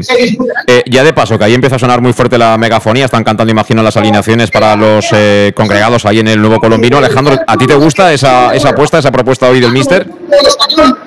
Eh, 0.69 0.85
ya 0.87 1.03
de 1.03 1.13
paso, 1.13 1.37
que 1.37 1.45
ahí 1.45 1.55
empieza 1.55 1.75
a 1.75 1.79
sonar 1.79 2.01
muy 2.01 2.13
fuerte 2.13 2.39
la 2.39 2.57
megafonía, 2.57 3.07
están 3.07 3.25
cantando, 3.25 3.51
imagino, 3.51 3.83
las 3.83 3.97
alineaciones 3.97 4.51
para 4.51 4.77
los 4.77 5.09
eh, 5.13 5.53
congregados 5.57 6.07
ahí 6.07 6.21
en 6.21 6.29
el 6.29 6.41
nuevo 6.41 6.61
colombino. 6.61 6.99
Alejandro, 6.99 7.37
¿a 7.45 7.57
ti 7.57 7.67
te 7.67 7.75
gusta 7.75 8.13
esa, 8.13 8.55
esa 8.55 8.69
apuesta, 8.71 8.99
esa 8.99 9.11
propuesta 9.11 9.49
hoy 9.49 9.61
del 9.61 9.73
Mister? 9.73 10.07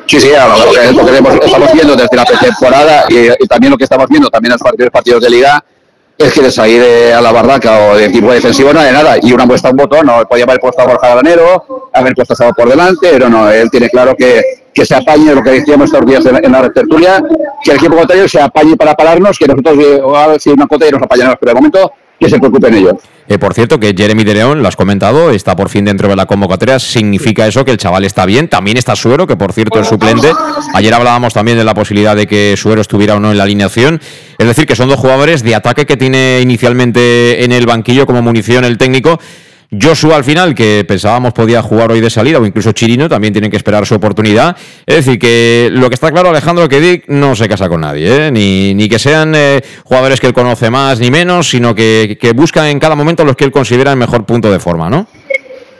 Sí, 0.05 0.19
sí, 0.19 0.29
lo 0.29 1.05
que, 1.05 1.45
estamos 1.45 1.71
viendo 1.73 1.95
desde 1.95 2.17
la 2.17 2.25
pretemporada 2.25 3.05
y, 3.09 3.43
y, 3.43 3.47
también 3.47 3.71
lo 3.71 3.77
que 3.77 3.85
estamos 3.85 4.07
viendo 4.09 4.29
también 4.29 4.51
en 4.51 4.59
los 4.61 4.91
partidos 4.91 5.21
de 5.21 5.29
liga 5.29 5.63
es 6.17 6.33
que 6.33 6.41
de 6.41 6.51
salir 6.51 6.81
a 7.13 7.21
la 7.21 7.31
barraca 7.31 7.87
o 7.87 7.95
de 7.95 8.05
equipo 8.05 8.31
defensivo 8.31 8.73
no 8.73 8.81
hay 8.81 8.91
nada. 8.91 9.17
Y 9.21 9.31
una 9.31 9.45
muestra 9.45 9.71
un 9.71 9.77
botón, 9.77 10.05
no 10.05 10.25
podía 10.27 10.43
haber 10.43 10.59
puesto 10.59 10.81
a 10.81 10.85
Borja 10.85 11.09
Granero, 11.09 11.89
haber 11.93 12.13
puesto 12.13 12.33
a 12.43 12.51
por 12.51 12.69
delante, 12.69 13.07
pero 13.11 13.29
no, 13.29 13.49
él 13.49 13.69
tiene 13.71 13.89
claro 13.89 14.15
que, 14.15 14.64
que 14.75 14.85
se 14.85 14.93
apañe 14.93 15.33
lo 15.33 15.41
que 15.41 15.51
decíamos 15.51 15.85
estos 15.85 16.05
días 16.05 16.25
en, 16.25 16.51
la 16.51 16.69
tertulia, 16.69 17.23
que 17.63 17.71
el 17.71 17.77
equipo 17.77 17.95
contrario 17.95 18.27
se 18.27 18.41
apañe 18.41 18.75
para 18.75 18.93
pararnos, 18.93 19.39
que 19.39 19.47
nosotros, 19.47 19.77
a 20.15 20.27
ver 20.27 20.41
si 20.41 20.49
una 20.49 20.67
cota 20.67 20.85
y 20.87 20.91
nos 20.91 21.01
apañamos, 21.01 21.37
pero 21.39 21.51
de 21.51 21.55
momento 21.55 21.93
que 22.19 22.29
se 22.29 22.37
preocupen 22.37 22.73
ellos. 22.73 22.95
Eh, 23.27 23.39
por 23.39 23.53
cierto, 23.53 23.79
que 23.79 23.93
Jeremy 23.97 24.23
de 24.23 24.35
León, 24.35 24.61
lo 24.61 24.67
has 24.67 24.75
comentado, 24.75 25.31
está 25.31 25.55
por 25.55 25.69
fin 25.69 25.85
dentro 25.85 26.09
de 26.09 26.15
la 26.15 26.25
convocatoria. 26.25 26.77
¿Significa 26.77 27.47
eso 27.47 27.65
que 27.65 27.71
el 27.71 27.77
chaval 27.77 28.05
está 28.05 28.25
bien? 28.25 28.47
También 28.47 28.77
está 28.77 28.95
Suero, 28.95 29.25
que 29.25 29.35
por 29.35 29.51
cierto 29.51 29.79
es 29.79 29.87
suplente. 29.87 30.31
Ayer 30.73 30.93
hablábamos 30.93 31.33
también 31.33 31.57
de 31.57 31.63
la 31.63 31.73
posibilidad 31.73 32.15
de 32.15 32.27
que 32.27 32.55
Suero 32.55 32.81
estuviera 32.81 33.15
o 33.15 33.19
no 33.19 33.31
en 33.31 33.37
la 33.37 33.43
alineación. 33.43 33.99
Es 34.37 34.47
decir, 34.47 34.65
que 34.65 34.75
son 34.75 34.89
dos 34.89 34.99
jugadores 34.99 35.41
de 35.41 35.55
ataque 35.55 35.85
que 35.85 35.97
tiene 35.97 36.39
inicialmente 36.41 37.43
en 37.43 37.51
el 37.51 37.65
banquillo 37.65 38.05
como 38.05 38.21
munición 38.21 38.63
el 38.63 38.77
técnico 38.77 39.19
Joshua 39.71 40.15
al 40.15 40.23
final, 40.23 40.53
que 40.53 40.85
pensábamos 40.87 41.33
podía 41.33 41.61
jugar 41.61 41.91
hoy 41.91 42.01
de 42.01 42.09
salida, 42.09 42.39
o 42.39 42.45
incluso 42.45 42.71
Chirino, 42.71 43.09
también 43.09 43.33
tienen 43.33 43.51
que 43.51 43.57
esperar 43.57 43.85
su 43.85 43.95
oportunidad. 43.95 44.55
Es 44.85 44.97
decir, 44.97 45.19
que 45.19 45.69
lo 45.71 45.89
que 45.89 45.95
está 45.95 46.11
claro, 46.11 46.29
Alejandro, 46.29 46.69
que 46.69 46.79
Dick 46.79 47.05
no 47.07 47.35
se 47.35 47.47
casa 47.47 47.67
con 47.69 47.81
nadie, 47.81 48.27
¿eh? 48.27 48.31
ni, 48.31 48.73
ni, 48.73 48.87
que 48.87 48.99
sean 48.99 49.33
eh, 49.35 49.61
jugadores 49.83 50.19
que 50.19 50.27
él 50.27 50.33
conoce 50.33 50.69
más 50.69 50.99
ni 50.99 51.11
menos, 51.11 51.49
sino 51.49 51.73
que, 51.73 52.17
que 52.19 52.33
busca 52.33 52.69
en 52.69 52.79
cada 52.79 52.95
momento 52.95 53.25
los 53.25 53.35
que 53.35 53.45
él 53.45 53.51
considera 53.51 53.91
el 53.91 53.97
mejor 53.97 54.25
punto 54.25 54.51
de 54.51 54.59
forma, 54.59 54.89
¿no? 54.89 55.07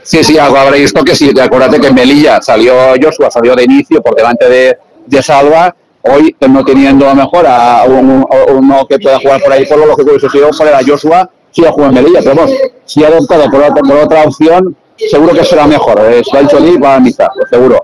Sí, 0.04 0.24
sí, 0.24 0.38
algo 0.38 0.58
habrá 0.58 0.78
visto 0.78 1.04
que 1.04 1.16
sí. 1.16 1.32
Acuérdate 1.40 1.80
que 1.80 1.92
Melilla 1.92 2.42
salió, 2.42 2.94
Joshua 3.02 3.32
salió 3.32 3.56
de 3.56 3.64
inicio 3.64 4.04
por 4.04 4.16
delante 4.16 4.48
de, 4.48 4.78
de 5.06 5.24
Salva. 5.24 5.76
Hoy, 6.08 6.36
no 6.48 6.64
teniendo 6.64 7.10
a 7.10 7.16
mejor 7.16 7.48
a 7.48 7.84
uno 7.86 8.86
que 8.88 9.00
pueda 9.00 9.20
jugar 9.20 9.42
por 9.42 9.52
ahí, 9.52 9.66
por 9.66 9.80
lo 9.80 9.96
que 9.96 10.04
hubiese 10.04 10.30
sido 10.30 10.52
poner 10.52 10.76
a 10.76 10.82
Joshua 10.86 11.28
sí 11.56 11.66
a 11.66 11.72
jugar 11.72 11.90
en 11.90 11.96
Melilla, 11.96 12.20
pero 12.22 12.36
vamos, 12.36 12.52
si 12.86 13.04
ha 13.04 13.10
optado 13.10 13.50
por, 13.50 13.74
por 13.74 13.98
otra 13.98 14.24
opción, 14.24 14.76
seguro 14.98 15.34
que 15.34 15.44
será 15.44 15.66
mejor. 15.68 16.00
Eh, 16.12 16.22
va 16.34 16.42
hecho 16.42 16.58
va 16.82 16.96
a 16.96 17.00
mitad, 17.00 17.28
seguro. 17.50 17.84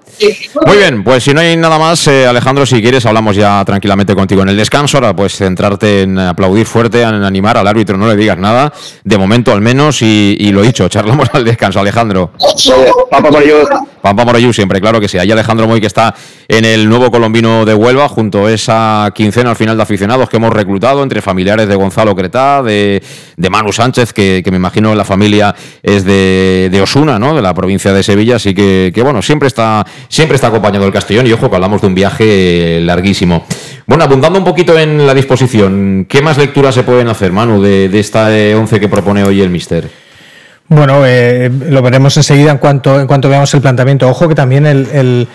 Muy 0.65 0.77
bien, 0.77 1.03
pues 1.03 1.23
si 1.23 1.34
no 1.34 1.41
hay 1.41 1.55
nada 1.55 1.79
más, 1.79 2.07
eh, 2.07 2.25
Alejandro, 2.25 2.65
si 2.65 2.81
quieres, 2.81 3.05
hablamos 3.05 3.36
ya 3.36 3.63
tranquilamente 3.65 4.13
contigo 4.13 4.41
en 4.41 4.49
el 4.49 4.57
descanso. 4.57 4.97
Ahora, 4.97 5.15
pues 5.15 5.36
centrarte 5.36 6.03
en 6.03 6.19
aplaudir 6.19 6.65
fuerte, 6.65 7.01
en 7.01 7.23
animar 7.23 7.57
al 7.57 7.67
árbitro, 7.67 7.97
no 7.97 8.07
le 8.07 8.15
digas 8.15 8.38
nada, 8.38 8.73
de 9.03 9.17
momento 9.17 9.51
al 9.51 9.62
menos, 9.62 10.01
y, 10.01 10.36
y 10.39 10.51
lo 10.51 10.62
dicho, 10.62 10.88
charlamos 10.89 11.29
al 11.34 11.45
descanso, 11.45 11.79
Alejandro. 11.79 12.31
Pampa 13.10 13.31
Morellú. 13.31 13.55
Pampa 14.01 14.25
Morellú 14.25 14.53
siempre, 14.53 14.81
claro 14.81 14.99
que 14.99 15.07
sí. 15.07 15.17
Ahí 15.17 15.31
Alejandro 15.31 15.67
Moy, 15.67 15.79
que 15.79 15.87
está 15.87 16.15
en 16.47 16.65
el 16.65 16.89
nuevo 16.89 17.11
colombino 17.11 17.65
de 17.65 17.73
Huelva, 17.73 18.07
junto 18.09 18.47
a 18.47 18.51
esa 18.51 19.11
quincena 19.13 19.51
al 19.51 19.55
final 19.55 19.77
de 19.77 19.83
aficionados 19.83 20.29
que 20.29 20.37
hemos 20.37 20.51
reclutado 20.51 21.03
entre 21.03 21.21
familiares 21.21 21.67
de 21.67 21.75
Gonzalo 21.75 22.15
Cretá, 22.15 22.63
de, 22.63 23.01
de 23.37 23.49
Manu 23.49 23.71
Sánchez, 23.71 24.13
que, 24.13 24.41
que 24.43 24.51
me 24.51 24.57
imagino 24.57 24.95
la 24.95 25.05
familia 25.05 25.53
es 25.83 26.03
de, 26.03 26.69
de 26.71 26.81
Osuna 26.81 27.19
¿no? 27.19 27.35
De 27.35 27.41
la 27.41 27.53
provincia 27.53 27.93
de 27.93 28.03
Sevilla, 28.03 28.35
así 28.35 28.53
que, 28.53 28.91
bueno, 29.03 29.21
siempre 29.21 29.47
está, 29.47 29.85
siempre 30.07 30.35
está 30.35 30.47
acompañado 30.47 30.85
el 30.85 30.93
Castellón 30.93 31.27
y 31.27 31.31
ojo 31.31 31.49
que 31.49 31.55
hablamos 31.55 31.81
de 31.81 31.87
un 31.87 31.95
viaje 31.95 32.79
larguísimo. 32.81 33.45
Bueno, 33.85 34.03
abundando 34.03 34.39
un 34.39 34.45
poquito 34.45 34.77
en 34.77 35.05
la 35.05 35.13
disposición, 35.13 36.05
¿qué 36.07 36.21
más 36.21 36.37
lecturas 36.37 36.75
se 36.75 36.83
pueden 36.83 37.07
hacer, 37.07 37.31
Manu, 37.31 37.61
de, 37.61 37.89
de 37.89 37.99
esta 37.99 38.27
11 38.27 38.79
que 38.79 38.87
propone 38.87 39.23
hoy 39.23 39.41
el 39.41 39.49
Mister? 39.49 39.89
Bueno, 40.71 41.05
eh, 41.05 41.51
lo 41.67 41.81
veremos 41.81 42.15
enseguida 42.15 42.49
en 42.49 42.57
cuanto, 42.57 43.01
en 43.01 43.05
cuanto 43.05 43.27
veamos 43.27 43.53
el 43.53 43.60
planteamiento. 43.60 44.07
Ojo 44.07 44.29
que 44.29 44.36
también 44.36 44.65
el, 44.65 45.27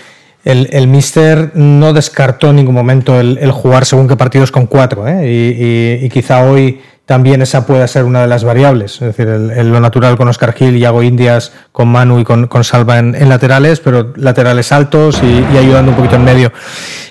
el 0.42 0.88
Mister 0.88 1.50
no 1.52 1.92
descartó 1.92 2.48
en 2.48 2.56
ningún 2.56 2.74
momento 2.74 3.20
el, 3.20 3.50
jugar 3.50 3.84
según 3.84 4.08
qué 4.08 4.16
partidos 4.16 4.50
con 4.50 4.66
cuatro, 4.66 5.06
¿eh? 5.06 6.00
y, 6.02 6.08
quizá 6.08 6.42
hoy 6.42 6.80
también 7.04 7.42
esa 7.42 7.66
puede 7.66 7.86
ser 7.86 8.04
una 8.04 8.22
de 8.22 8.28
las 8.28 8.44
variables. 8.44 8.94
Es 8.94 9.00
decir, 9.00 9.28
el, 9.28 9.70
lo 9.70 9.78
natural 9.78 10.16
con 10.16 10.26
Oscar 10.28 10.54
Gil 10.54 10.74
y 10.74 10.86
Hago 10.86 11.02
Indias, 11.02 11.52
con 11.70 11.88
Manu 11.88 12.18
y 12.18 12.24
con, 12.24 12.48
Salva 12.64 12.98
en, 12.98 13.28
laterales, 13.28 13.80
pero 13.80 14.14
laterales 14.16 14.72
altos 14.72 15.20
y, 15.22 15.54
ayudando 15.54 15.90
un 15.90 15.98
poquito 15.98 16.16
en 16.16 16.24
medio. 16.24 16.50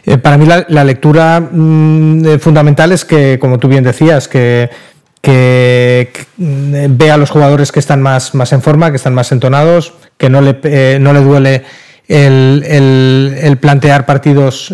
Eh, 0.03 0.17
para 0.17 0.39
mí 0.39 0.47
la, 0.47 0.83
lectura 0.83 1.39
mm, 1.39 2.25
eh, 2.25 2.39
fundamental 2.39 2.91
es 2.91 3.05
que, 3.05 3.37
como 3.37 3.59
tú 3.59 3.67
bien 3.67 3.83
decías, 3.83 4.27
que, 4.27 4.71
que, 5.25 6.25
mm, 6.37 6.97
ve 6.97 7.11
a 7.11 7.17
los 7.17 7.29
jugadores 7.29 7.71
que 7.71 7.79
están 7.79 8.01
más, 8.01 8.35
más 8.35 8.53
en 8.53 8.61
forma, 8.61 8.91
que 8.91 8.97
están 8.97 9.13
más 9.13 9.31
entonados, 9.31 9.93
que 10.17 10.29
no 10.29 10.41
le, 10.41 10.59
eh, 10.63 10.97
no 11.01 11.13
le 11.13 11.19
duele 11.21 11.63
el, 12.07 13.57
plantear 13.59 14.05
partidos 14.05 14.71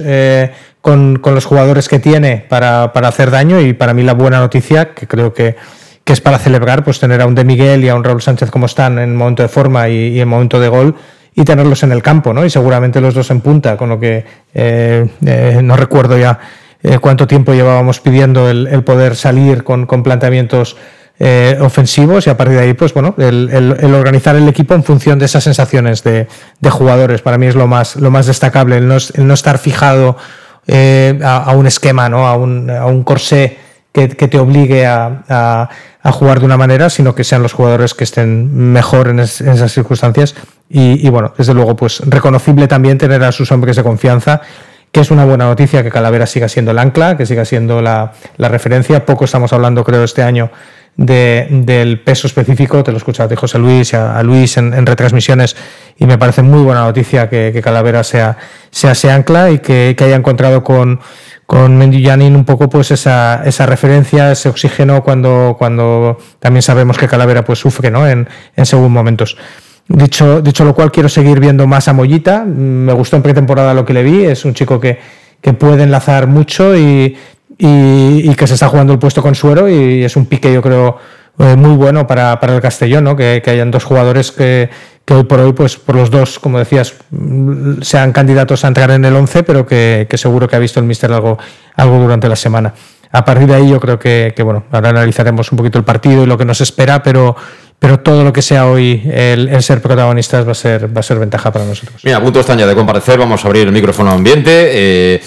con, 0.82 1.20
con 1.20 1.36
los 1.36 1.46
jugadores 1.46 1.88
que 1.88 2.00
tiene 2.00 2.46
para, 2.50 2.92
para, 2.94 3.08
hacer 3.08 3.32
daño 3.32 3.62
y 3.62 3.74
para 3.74 3.94
mí 3.94 4.04
la 4.04 4.14
buena 4.14 4.40
noticia, 4.40 4.94
que 4.94 5.08
creo 5.08 5.34
que, 5.34 5.56
que, 6.04 6.14
es 6.14 6.22
para 6.22 6.40
celebrar, 6.40 6.84
pues 6.84 7.00
tener 7.00 7.22
a 7.22 7.28
un 7.28 7.36
De 7.36 7.46
Miguel 7.46 7.84
y 7.84 7.90
a 7.90 7.96
un 7.96 8.04
Raúl 8.04 8.22
Sánchez 8.22 8.50
como 8.50 8.66
están 8.66 9.00
en 9.00 9.16
momento 9.16 9.44
de 9.44 9.50
forma 9.50 9.88
y, 9.90 10.20
en 10.20 10.28
momento 10.28 10.60
de 10.60 10.68
gol 10.68 10.96
y 11.34 11.46
tenerlos 11.46 11.84
en 11.84 11.92
el 11.92 12.02
campo, 12.02 12.34
¿no? 12.34 12.44
Y 12.44 12.50
seguramente 12.50 13.00
los 13.00 13.14
dos 13.14 13.30
en 13.32 13.40
punta, 13.40 13.78
con 13.78 13.90
lo 13.90 14.00
que 14.00 14.26
eh, 14.54 15.08
eh, 15.26 15.62
no 15.64 15.78
recuerdo 15.78 16.18
ya 16.18 16.38
eh, 16.84 17.00
cuánto 17.00 17.28
tiempo 17.28 17.54
llevábamos 17.54 18.00
pidiendo 18.00 18.50
el, 18.50 18.68
el 18.68 18.84
poder 18.84 19.16
salir 19.16 19.64
con, 19.64 19.86
con 19.86 20.04
planteamientos 20.04 20.78
ofensivos 21.60 22.26
y 22.26 22.32
a 22.32 22.38
partir 22.38 22.58
de 22.58 22.64
ahí, 22.64 22.74
pues 22.74 22.96
bueno, 22.96 23.14
el, 23.20 23.48
el, 23.52 23.94
organizar 23.94 24.36
el 24.36 24.48
equipo 24.48 24.74
en 24.74 24.84
función 24.84 25.20
de 25.20 25.26
esas 25.26 25.44
sensaciones 25.44 26.04
de, 26.04 26.28
de, 26.60 26.70
jugadores, 26.72 27.22
para 27.22 27.38
mí 27.38 27.46
es 27.46 27.54
lo 27.54 27.68
más, 27.68 27.96
lo 27.96 28.10
más 28.10 28.26
destacable, 28.26 28.78
el 28.78 28.88
no, 28.88 28.98
el 28.98 29.28
no 29.28 29.36
estar 29.36 29.60
fijado 29.60 30.18
eh, 30.68 31.20
a, 31.24 31.54
un 31.56 31.66
esquema, 31.66 32.08
¿no? 32.08 32.28
a, 32.28 32.36
un, 32.36 32.70
a 32.70 32.86
un 32.86 33.04
corsé 33.04 33.58
que, 33.92 34.08
te 34.08 34.40
obligue 34.40 34.86
a, 34.86 35.70
jugar 36.04 36.40
de 36.40 36.46
una 36.46 36.58
manera, 36.58 36.90
sino 36.90 37.14
que 37.14 37.24
sean 37.24 37.42
los 37.42 37.54
jugadores 37.54 37.94
que 37.94 38.04
estén 38.04 38.72
mejor 38.72 39.08
en, 39.08 39.20
esas 39.20 39.72
circunstancias. 39.72 40.36
Y, 40.70 41.10
bueno, 41.10 41.34
desde 41.38 41.54
luego, 41.54 41.76
pues 41.76 42.02
reconocible 42.06 42.68
también 42.68 42.98
tener 42.98 43.24
a 43.24 43.32
sus 43.32 43.52
hombres 43.52 43.76
de 43.76 43.84
confianza 43.84 44.42
que 44.92 45.00
es 45.00 45.12
una 45.12 45.26
buena 45.26 45.46
noticia 45.46 45.84
que 45.84 45.90
Calavera 45.90 46.26
siga 46.26 46.50
siendo 46.50 46.72
el 46.72 46.80
ancla, 46.80 47.16
que 47.16 47.26
siga 47.26 47.46
siendo 47.46 47.82
la, 47.82 48.12
referencia. 48.38 49.06
Poco 49.06 49.26
estamos 49.26 49.54
hablando, 49.54 49.84
creo, 49.84 50.04
este 50.04 50.22
año 50.22 50.52
del 50.98 52.02
peso 52.02 52.28
específico, 52.28 52.84
te 52.84 52.92
lo 52.92 52.98
escuchaba 52.98 53.30
de 53.30 53.38
José 53.38 53.58
Luis, 53.58 53.94
a, 53.94 54.20
a 54.20 54.24
Luis 54.24 54.58
en, 54.58 54.86
retransmisiones, 54.86 55.56
y 55.98 56.06
me 56.06 56.18
parece 56.18 56.42
muy 56.42 56.62
buena 56.62 56.82
noticia 56.82 57.30
que, 57.30 57.60
Calavera 57.64 58.04
sea, 58.04 58.38
sea 58.70 58.92
ese 58.92 59.10
ancla 59.10 59.52
y 59.52 59.60
que, 59.60 59.96
haya 59.98 60.16
encontrado 60.16 60.66
con, 60.66 61.00
con 61.46 61.78
Mendillanin 61.78 62.36
un 62.36 62.44
poco 62.44 62.68
pues 62.68 62.92
esa, 62.92 63.42
esa 63.46 63.66
referencia, 63.66 64.34
ese 64.34 64.50
oxígeno 64.50 65.02
cuando, 65.02 65.56
cuando 65.58 66.18
también 66.40 66.62
sabemos 66.62 66.98
que 66.98 67.08
Calavera 67.08 67.46
pues 67.46 67.60
sufre 67.60 67.90
¿no? 67.90 68.06
en, 68.08 68.28
en 68.58 68.66
según 68.66 68.92
momentos. 68.92 69.38
Dicho, 69.94 70.42
dicho 70.42 70.64
lo 70.64 70.74
cual, 70.74 70.92
quiero 70.92 71.10
seguir 71.10 71.40
viendo 71.40 71.68
más 71.68 71.88
a 71.88 71.94
Mollita. 71.94 72.44
Me 72.46 72.94
gustó 72.94 73.18
en 73.18 73.24
pretemporada 73.24 73.74
lo 73.74 73.86
que 73.86 73.94
le 73.94 74.04
vi. 74.04 74.26
Es 74.26 74.46
un 74.46 74.54
chico 74.54 74.80
que, 74.80 75.00
que 75.42 75.54
puede 75.54 75.84
enlazar 75.84 76.28
mucho 76.28 76.78
y, 76.78 77.18
y, 77.58 78.34
que 78.36 78.48
se 78.48 78.54
está 78.54 78.70
jugando 78.70 78.94
el 78.94 79.00
puesto 79.00 79.22
con 79.22 79.36
Suero 79.36 79.68
y 79.70 80.04
es 80.04 80.16
un 80.16 80.26
pique 80.26 80.52
yo 80.52 80.62
creo 80.62 80.98
eh, 81.40 81.56
muy 81.56 81.76
bueno 81.76 82.08
para, 82.08 82.40
para 82.40 82.56
el 82.56 82.62
Castellón, 82.62 83.04
¿no? 83.04 83.16
que, 83.16 83.42
que, 83.44 83.52
hayan 83.52 83.72
dos 83.72 83.84
jugadores 83.84 84.32
que, 84.32 84.70
que 85.06 85.14
hoy 85.14 85.24
por 85.24 85.40
hoy, 85.40 85.54
pues 85.54 85.78
por 85.78 85.96
los 85.96 86.10
dos, 86.12 86.40
como 86.40 86.60
decías, 86.60 86.96
mm, 87.12 87.82
sean 87.82 88.12
candidatos 88.12 88.64
a 88.66 88.68
entrar 88.68 88.92
en 88.92 89.06
el 89.06 89.16
11, 89.16 89.44
pero 89.44 89.66
que, 89.66 90.08
seguro 90.16 90.48
que 90.48 90.56
ha 90.56 90.60
visto 90.60 90.80
el 90.80 90.86
Mister 90.86 91.12
algo, 91.12 91.38
algo 91.76 92.00
durante 92.00 92.28
la 92.30 92.36
semana. 92.36 92.74
A 93.12 93.26
partir 93.26 93.48
de 93.48 93.56
ahí 93.56 93.70
yo 93.70 93.80
creo 93.80 94.00
que, 94.00 94.34
bueno, 94.44 94.64
ahora 94.72 94.90
analizaremos 94.90 95.52
un 95.52 95.58
poquito 95.58 95.78
el 95.78 95.84
partido 95.84 96.24
y 96.24 96.26
lo 96.26 96.38
que 96.38 96.46
nos 96.46 96.62
espera, 96.62 97.04
pero, 97.04 97.36
pero 97.82 98.00
todo 98.00 98.24
lo 98.24 98.32
que 98.32 98.44
sea 98.44 98.68
hoy 98.68 99.02
el, 99.12 99.60
ser 99.64 99.82
protagonistas 99.82 100.48
va 100.48 100.52
a 100.52 100.56
ser, 100.56 100.96
va 100.96 101.00
a 101.00 101.04
ser 101.04 101.18
ventaja 101.18 101.52
para 101.52 101.66
nosotros. 101.66 102.00
Mira, 102.04 102.18
a 102.18 102.22
punto 102.22 102.40
están 102.40 102.60
ya 102.60 102.68
de 102.68 102.76
comparecer, 102.76 103.18
vamos 103.18 103.44
a 103.44 103.48
abrir 103.48 103.66
el 103.66 103.74
micrófono 103.74 104.12
ambiente. 104.12 104.52
Eh, 104.72 105.22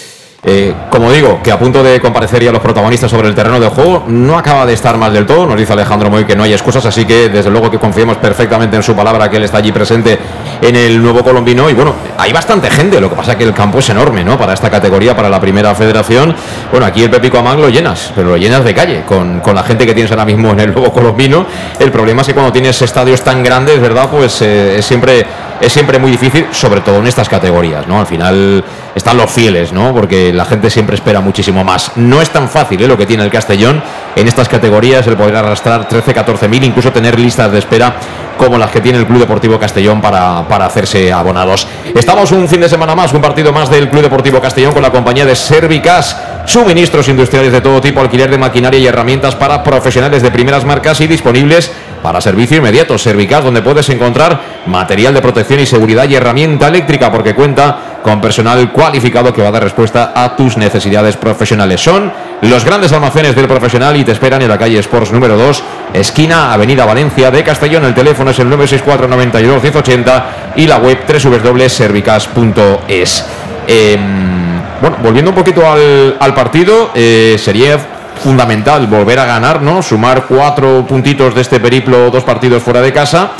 eh, 0.46 0.74
como 0.90 1.11
digo, 1.11 1.40
que 1.42 1.50
a 1.50 1.59
punto 1.59 1.83
de 1.83 2.00
comparecer 2.00 2.44
ya 2.44 2.52
los 2.52 2.61
protagonistas 2.61 3.11
sobre 3.11 3.28
el 3.28 3.35
terreno 3.35 3.59
de 3.59 3.68
juego, 3.68 4.04
no 4.09 4.37
acaba 4.37 4.66
de 4.66 4.74
estar 4.74 4.96
mal 4.98 5.12
del 5.12 5.24
todo. 5.24 5.46
Nos 5.46 5.57
dice 5.57 5.72
Alejandro 5.72 6.11
Moy 6.11 6.24
que 6.24 6.37
no 6.37 6.42
hay 6.42 6.52
excusas, 6.52 6.85
así 6.85 7.07
que 7.07 7.30
desde 7.30 7.50
luego 7.50 7.70
que 7.70 7.78
confiemos 7.78 8.18
perfectamente 8.18 8.76
en 8.76 8.83
su 8.83 8.94
palabra, 8.94 9.30
que 9.30 9.38
él 9.38 9.44
está 9.44 9.59
allí 9.59 9.72
presente 9.72 10.18
en 10.61 10.76
el 10.76 11.02
nuevo 11.02 11.24
colombino. 11.24 11.70
Y 11.70 11.72
bueno, 11.72 11.94
hay 12.18 12.33
bastante 12.33 12.70
gente, 12.70 13.00
lo 13.00 13.09
que 13.09 13.16
pasa 13.16 13.33
es 13.33 13.38
que 13.38 13.44
el 13.44 13.54
campo 13.54 13.78
es 13.78 13.88
enorme, 13.88 14.22
¿no? 14.22 14.37
Para 14.37 14.52
esta 14.52 14.70
categoría, 14.70 15.16
para 15.16 15.30
la 15.30 15.40
primera 15.40 15.74
federación. 15.74 16.35
Bueno, 16.70 16.85
aquí 16.85 17.02
el 17.02 17.11
Pepico 17.11 17.38
Amán 17.38 17.61
lo 17.61 17.70
llenas, 17.70 18.12
pero 18.14 18.30
lo 18.30 18.37
llenas 18.37 18.64
de 18.64 18.74
calle, 18.74 19.02
con, 19.07 19.40
la 19.54 19.62
gente 19.62 19.87
que 19.87 19.94
tienes 19.94 20.11
ahora 20.11 20.24
mismo 20.24 20.50
en 20.50 20.61
el 20.61 20.74
nuevo 20.74 20.92
colombino. 20.92 21.46
El 21.78 21.90
problema 21.90 22.22
es 22.22 22.28
que 22.28 22.35
cuando 22.35 22.52
tienes 22.52 22.80
estadios 22.83 23.22
tan 23.22 23.42
grandes, 23.42 23.80
¿verdad? 23.80 24.09
Pues 24.11 24.42
eh, 24.42 24.78
es 24.78 24.85
siempre 24.85 25.24
es 25.64 25.72
siempre 25.72 25.98
muy 25.98 26.11
difícil, 26.11 26.46
sobre 26.53 26.83
todo 26.83 26.98
en 26.98 27.07
estas 27.07 27.29
categorías, 27.29 27.87
¿no? 27.87 27.98
Al 27.98 28.07
final 28.07 28.62
están 28.94 29.16
los 29.16 29.31
fieles, 29.31 29.72
¿no? 29.72 29.94
Porque 29.94 30.31
la 30.33 30.44
gente 30.44 30.68
siempre 30.68 30.94
espera 30.94 31.20
muchísimo 31.20 31.64
más. 31.64 31.92
No 31.96 32.20
es 32.20 32.29
tan 32.29 32.50
fácil 32.50 32.83
¿eh? 32.83 32.87
lo 32.87 32.98
que 32.98 33.07
tiene 33.07 33.24
el 33.24 33.31
Castellón 33.31 33.83
en 34.14 34.29
estas 34.29 34.48
categorías, 34.48 35.07
el 35.07 35.16
poder 35.16 35.37
arrastrar 35.37 35.88
13, 35.88 36.12
14 36.12 36.48
mil, 36.48 36.62
incluso 36.64 36.92
tener 36.92 37.18
listas 37.18 37.50
de 37.50 37.59
espera 37.59 37.94
como 38.37 38.59
las 38.59 38.70
que 38.70 38.81
tiene 38.81 38.98
el 38.98 39.07
Club 39.07 39.20
Deportivo 39.20 39.59
Castellón 39.59 40.03
para, 40.03 40.46
para 40.48 40.66
hacerse 40.66 41.12
abonados. 41.12 41.66
Estamos 41.94 42.31
un 42.33 42.46
fin 42.48 42.61
de 42.61 42.68
semana 42.68 42.94
más, 42.94 43.12
un 43.14 43.22
partido 43.22 43.53
más 43.53 43.70
del 43.70 43.88
Club 43.88 44.03
Deportivo 44.03 44.40
Castellón 44.40 44.74
con 44.74 44.83
la 44.83 44.90
compañía 44.90 45.24
de 45.24 45.35
Servicas, 45.35 46.20
suministros 46.44 47.09
industriales 47.09 47.53
de 47.53 47.61
todo 47.61 47.81
tipo, 47.81 48.00
alquiler 48.00 48.31
de 48.31 48.37
maquinaria 48.37 48.81
y 48.81 48.87
herramientas 48.87 49.35
para 49.35 49.62
profesionales 49.62 50.22
de 50.22 50.31
primeras 50.31 50.64
marcas 50.64 51.00
y 51.00 51.07
disponibles 51.07 51.70
para 52.04 52.20
servicio 52.20 52.58
inmediato. 52.58 52.96
Servicas, 52.98 53.42
donde 53.42 53.62
puedes 53.62 53.88
encontrar 53.88 54.38
material 54.66 55.14
de 55.14 55.22
protección 55.22 55.60
y 55.60 55.66
seguridad 55.66 56.06
y 56.06 56.14
herramienta 56.14 56.68
eléctrica, 56.68 57.10
porque 57.10 57.34
cuenta 57.34 58.00
con 58.02 58.20
personal 58.20 58.70
cualificado 58.72 59.32
que 59.32 59.40
va 59.40 59.48
a 59.48 59.52
dar 59.52 59.62
respuesta 59.62 60.12
a 60.14 60.36
tus 60.36 60.58
necesidades 60.58 61.16
profesionales. 61.16 61.80
Son 61.80 62.12
los 62.42 62.62
grandes 62.62 62.92
almacenes 62.92 63.34
del 63.34 63.48
profesional 63.48 63.96
y 63.96 64.04
te 64.04 64.12
esperan 64.12 64.42
en 64.42 64.50
la 64.50 64.58
calle 64.58 64.78
Sports 64.80 65.12
número 65.12 65.38
2, 65.38 65.64
esquina 65.94 66.52
Avenida 66.52 66.84
Valencia 66.84 67.30
de 67.30 67.42
Castellón. 67.42 67.86
El 67.86 67.94
teléfono 67.94 68.32
es 68.32 68.38
el 68.38 68.50
964 68.50 69.08
92 69.08 69.62
1080 69.62 70.26
y 70.56 70.66
la 70.66 70.76
web 70.76 70.98
www.servicas.es. 71.08 73.24
Em, 73.66 74.60
bueno, 74.82 74.98
volviendo 75.02 75.30
un 75.30 75.34
poquito 75.34 75.62
al, 75.66 76.34
partido, 76.34 76.90
eh, 76.94 77.36
sería 77.38 77.78
fundamental 78.22 78.87
volver 78.87 79.18
a 79.18 79.24
ganar, 79.24 79.62
¿no? 79.62 79.83
Sumar 79.83 80.24
cuatro 80.29 80.85
puntitos 80.87 81.35
de 81.35 81.40
este 81.40 81.61
periplo, 81.61 82.11
dos 82.11 82.24
partidos 82.24 82.62
fuera 82.62 82.81
de 82.81 82.92
casa. 82.92 83.31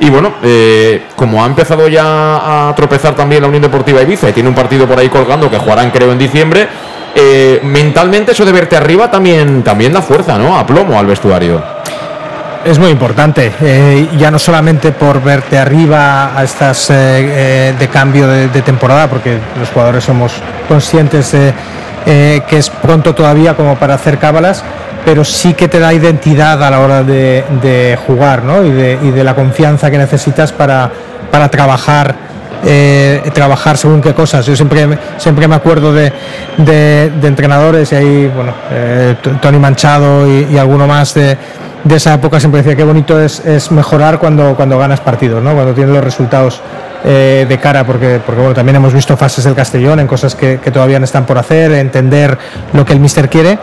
Y 0.00 0.10
bueno, 0.10 0.34
eh, 0.42 1.06
como 1.14 1.42
ha 1.42 1.46
empezado 1.46 1.86
ya 1.88 2.68
a 2.68 2.74
tropezar 2.74 3.14
también 3.14 3.42
la 3.42 3.48
Unión 3.48 3.62
Deportiva 3.62 4.02
Ibiza 4.02 4.28
y 4.28 4.32
tiene 4.32 4.48
un 4.48 4.54
partido 4.54 4.86
por 4.86 4.98
ahí 4.98 5.08
colgando 5.08 5.50
que 5.50 5.58
jugarán 5.58 5.90
creo 5.90 6.10
en 6.10 6.18
diciembre, 6.18 6.66
eh, 7.14 7.60
mentalmente 7.62 8.32
eso 8.32 8.44
de 8.44 8.52
verte 8.52 8.76
arriba 8.76 9.10
también, 9.10 9.62
también 9.62 9.92
da 9.92 10.02
fuerza, 10.02 10.36
¿no? 10.36 10.58
A 10.58 10.66
plomo 10.66 10.98
al 10.98 11.06
vestuario. 11.06 11.62
Es 12.64 12.78
muy 12.78 12.90
importante, 12.90 13.52
eh, 13.60 14.08
ya 14.18 14.30
no 14.30 14.38
solamente 14.38 14.90
por 14.90 15.22
verte 15.22 15.58
arriba 15.58 16.36
a 16.36 16.42
estas 16.42 16.88
de 16.88 17.88
cambio 17.92 18.26
de, 18.26 18.48
de, 18.48 18.62
temporada, 18.62 19.06
porque 19.06 19.38
los 19.60 19.68
jugadores 19.68 20.02
somos 20.02 20.32
conscientes 20.66 21.32
de 21.32 21.52
eh, 22.06 22.42
que 22.46 22.58
es 22.58 22.70
pronto 22.70 23.14
todavía 23.14 23.54
como 23.54 23.76
para 23.76 23.94
hacer 23.94 24.18
cábalas, 24.18 24.62
pero 25.04 25.24
sí 25.24 25.54
que 25.54 25.68
te 25.68 25.78
da 25.78 25.92
identidad 25.92 26.62
a 26.62 26.70
la 26.70 26.80
hora 26.80 27.02
de, 27.02 27.98
jugar 28.06 28.44
¿no? 28.44 28.64
y, 28.64 28.70
de, 28.70 29.24
la 29.24 29.34
confianza 29.34 29.90
que 29.90 29.98
necesitas 29.98 30.52
para, 30.52 30.90
para 31.30 31.48
trabajar. 31.48 32.34
Eh, 32.66 33.20
trabajar 33.34 33.76
según 33.76 34.00
qué 34.00 34.14
cosas. 34.14 34.46
Yo 34.46 34.56
siempre, 34.56 34.88
siempre 35.18 35.46
me 35.46 35.54
acuerdo 35.54 35.92
de, 35.92 36.10
entrenadores 37.22 37.92
y 37.92 37.94
ahí, 37.94 38.32
bueno, 38.34 38.54
eh, 38.70 39.16
Tony 39.42 39.58
Manchado 39.58 40.26
y, 40.26 40.56
alguno 40.56 40.86
más 40.86 41.12
de, 41.12 41.36
esa 41.92 42.14
época 42.14 42.40
siempre 42.40 42.62
decía 42.62 42.76
qué 42.76 42.84
bonito 42.84 43.20
es, 43.20 43.70
mejorar 43.70 44.18
cuando, 44.18 44.54
cuando 44.56 44.78
ganas 44.78 45.00
partidos, 45.00 45.42
¿no? 45.42 45.54
cuando 45.54 45.74
tienes 45.74 45.94
los 45.94 46.02
resultados 46.02 46.60
eh, 47.04 47.44
de 47.46 47.58
cara, 47.58 47.84
porque, 47.84 48.20
porque 48.24 48.40
bueno, 48.40 48.54
también 48.54 48.76
hemos 48.76 48.94
visto 48.94 49.16
fases 49.16 49.44
del 49.44 49.54
Castellón 49.54 50.00
en 50.00 50.06
cosas 50.06 50.34
que, 50.34 50.56
todavía 50.72 50.98
no 50.98 51.04
están 51.04 51.26
por 51.26 51.36
hacer, 51.36 51.72
entender 51.72 52.38
lo 52.72 52.84
que 52.84 52.94
el 52.94 53.00
míster 53.00 53.28
quiere. 53.28 53.58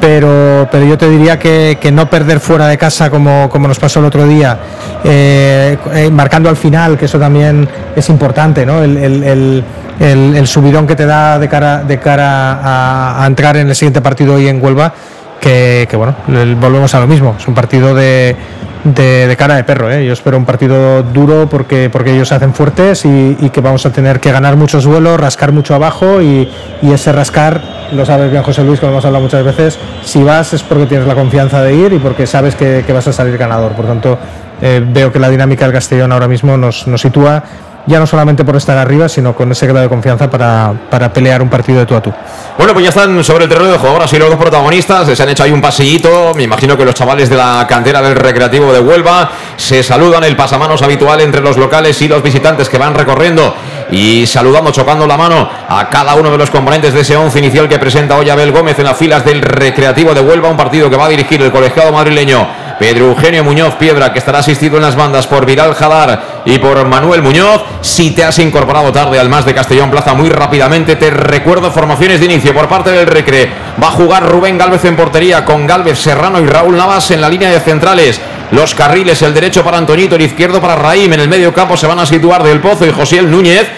Pero, 0.00 0.68
pero 0.70 0.86
yo 0.86 0.96
te 0.96 1.10
diría 1.10 1.40
que, 1.40 1.90
no 1.92 2.08
perder 2.08 2.38
fuera 2.38 2.68
de 2.68 2.78
casa 2.78 3.10
como, 3.10 3.48
como 3.48 3.66
nos 3.66 3.80
pasó 3.80 3.98
el 3.98 4.06
otro 4.06 4.28
día, 4.28 4.56
eh, 5.02 5.76
eh, 5.92 6.08
marcando 6.08 6.48
al 6.48 6.56
final, 6.56 6.96
que 6.96 7.06
eso 7.06 7.18
también 7.18 7.68
es 7.96 8.08
importante, 8.08 8.64
¿no? 8.64 8.84
el, 8.84 8.96
el, 8.96 9.64
el, 10.00 10.46
subidón 10.46 10.86
que 10.86 10.94
te 10.94 11.06
da 11.06 11.38
de 11.38 11.48
cara, 11.48 11.82
de 11.82 11.98
cara 11.98 12.52
a, 12.62 13.24
a, 13.24 13.26
entrar 13.26 13.56
en 13.56 13.68
el 13.68 13.74
siguiente 13.74 14.00
partido 14.00 14.34
hoy 14.34 14.48
en 14.48 14.62
Huelva, 14.62 14.92
que, 15.40 15.88
bueno, 15.94 16.14
volvemos 16.60 16.94
a 16.94 17.00
lo 17.00 17.06
mismo, 17.06 17.34
es 17.38 17.46
un 17.48 17.54
partido 17.54 17.94
de, 17.94 18.36
de, 18.84 19.34
cara 19.38 19.56
de 19.56 19.64
perro. 19.64 19.90
¿eh? 19.90 20.04
Yo 20.06 20.12
espero 20.12 20.36
un 20.36 20.44
partido 20.44 21.02
duro 21.02 21.48
porque, 21.48 21.90
porque 21.90 22.14
ellos 22.14 22.28
se 22.28 22.34
hacen 22.34 22.54
fuertes 22.54 23.04
y, 23.04 23.50
que 23.50 23.60
vamos 23.60 23.86
a 23.86 23.92
tener 23.92 24.20
que 24.20 24.30
ganar 24.30 24.56
muchos 24.56 24.86
vuelos, 24.86 25.18
rascar 25.18 25.52
mucho 25.52 25.74
abajo 25.74 26.20
y, 26.20 26.48
ese 26.82 27.12
rascar, 27.12 27.60
lo 27.92 28.04
sabes 28.04 28.30
bien 28.30 28.42
José 28.42 28.64
Luis, 28.64 28.80
como 28.80 28.92
hemos 28.92 29.04
hablado 29.04 29.24
muchas 29.24 29.44
veces, 29.44 29.78
si 30.04 30.22
vas 30.22 30.52
es 30.52 30.62
porque 30.62 30.86
tienes 30.86 31.06
la 31.06 31.14
confianza 31.14 31.62
de 31.62 31.74
ir 31.74 31.92
y 31.92 31.98
porque 31.98 32.26
sabes 32.26 32.54
que, 32.54 32.84
vas 32.92 33.08
a 33.08 33.12
salir 33.12 33.36
ganador. 33.38 33.72
Por 33.72 33.86
tanto, 33.86 34.18
eh, 34.60 34.82
veo 34.84 35.12
que 35.12 35.18
la 35.18 35.28
dinámica 35.28 35.64
del 35.64 35.72
Castellón 35.74 36.12
ahora 36.12 36.28
mismo 36.28 36.56
nos 36.56 36.84
sitúa 36.96 37.42
ya 37.88 37.98
no 37.98 38.06
solamente 38.06 38.44
por 38.44 38.54
estar 38.56 38.76
arriba, 38.76 39.08
sino 39.08 39.34
con 39.34 39.50
ese 39.50 39.66
grado 39.66 39.82
de 39.82 39.88
confianza 39.88 40.30
para, 40.30 40.72
para 40.90 41.12
pelear 41.12 41.42
un 41.42 41.48
partido 41.48 41.80
de 41.80 41.86
tú 41.86 41.96
a 41.96 42.02
tú. 42.02 42.12
Bueno, 42.56 42.72
pues 42.74 42.84
ya 42.84 42.90
están 42.90 43.24
sobre 43.24 43.44
el 43.44 43.50
terreno 43.50 43.72
de 43.72 43.78
juego. 43.78 43.94
Ahora 43.94 44.06
sí, 44.06 44.18
los 44.18 44.28
dos 44.28 44.38
protagonistas 44.38 45.08
se 45.08 45.22
han 45.22 45.28
hecho 45.30 45.42
ahí 45.42 45.50
un 45.50 45.60
pasillito. 45.60 46.32
Me 46.34 46.42
imagino 46.42 46.76
que 46.76 46.84
los 46.84 46.94
chavales 46.94 47.30
de 47.30 47.36
la 47.36 47.66
cantera 47.68 48.02
del 48.02 48.14
Recreativo 48.14 48.72
de 48.72 48.80
Huelva 48.80 49.30
se 49.56 49.82
saludan 49.82 50.24
el 50.24 50.36
pasamanos 50.36 50.82
habitual 50.82 51.20
entre 51.20 51.40
los 51.40 51.56
locales 51.56 52.00
y 52.02 52.08
los 52.08 52.22
visitantes 52.22 52.68
que 52.68 52.76
van 52.76 52.94
recorriendo 52.94 53.54
y 53.90 54.26
saludando, 54.26 54.70
chocando 54.70 55.06
la 55.06 55.16
mano 55.16 55.48
a 55.68 55.88
cada 55.88 56.14
uno 56.14 56.30
de 56.30 56.38
los 56.38 56.50
componentes 56.50 56.92
de 56.92 57.00
ese 57.00 57.16
once 57.16 57.38
inicial 57.38 57.68
que 57.68 57.78
presenta 57.78 58.16
hoy 58.16 58.28
Abel 58.28 58.52
Gómez 58.52 58.78
en 58.78 58.84
las 58.84 58.96
filas 58.96 59.24
del 59.24 59.40
Recreativo 59.40 60.12
de 60.12 60.20
Huelva, 60.20 60.48
un 60.48 60.56
partido 60.56 60.90
que 60.90 60.96
va 60.96 61.06
a 61.06 61.08
dirigir 61.08 61.40
el 61.40 61.50
colegiado 61.50 61.92
madrileño 61.92 62.46
Pedro 62.78 63.06
Eugenio 63.06 63.42
Muñoz 63.42 63.74
Piedra, 63.74 64.12
que 64.12 64.20
estará 64.20 64.38
asistido 64.38 64.76
en 64.76 64.82
las 64.82 64.94
bandas 64.94 65.26
por 65.26 65.44
Viral 65.44 65.74
Jadar 65.74 66.37
y 66.48 66.58
por 66.58 66.82
Manuel 66.86 67.22
Muñoz. 67.22 67.62
Si 67.82 68.12
te 68.12 68.24
has 68.24 68.38
incorporado 68.38 68.90
tarde 68.90 69.20
al 69.20 69.28
más 69.28 69.44
de 69.44 69.54
Castellón 69.54 69.90
Plaza 69.90 70.14
muy 70.14 70.30
rápidamente, 70.30 70.96
te 70.96 71.10
recuerdo 71.10 71.70
formaciones 71.70 72.20
de 72.20 72.26
inicio 72.26 72.54
por 72.54 72.68
parte 72.68 72.90
del 72.90 73.06
Recre. 73.06 73.50
Va 73.82 73.88
a 73.88 73.92
jugar 73.92 74.26
Rubén 74.26 74.56
Galvez 74.56 74.84
en 74.86 74.96
portería 74.96 75.44
con 75.44 75.66
Galvez 75.66 75.98
Serrano 75.98 76.40
y 76.40 76.46
Raúl 76.46 76.76
Navas 76.76 77.10
en 77.10 77.20
la 77.20 77.28
línea 77.28 77.50
de 77.50 77.60
centrales. 77.60 78.18
Los 78.50 78.74
carriles, 78.74 79.20
el 79.20 79.34
derecho 79.34 79.62
para 79.62 79.76
Antonito, 79.76 80.16
el 80.16 80.22
izquierdo 80.22 80.60
para 80.60 80.74
Raím. 80.74 81.12
En 81.12 81.20
el 81.20 81.28
medio 81.28 81.52
campo 81.52 81.76
se 81.76 81.86
van 81.86 81.98
a 81.98 82.06
situar 82.06 82.42
Del 82.42 82.60
Pozo 82.60 82.86
y 82.86 82.92
Josiel 82.92 83.30
Núñez. 83.30 83.68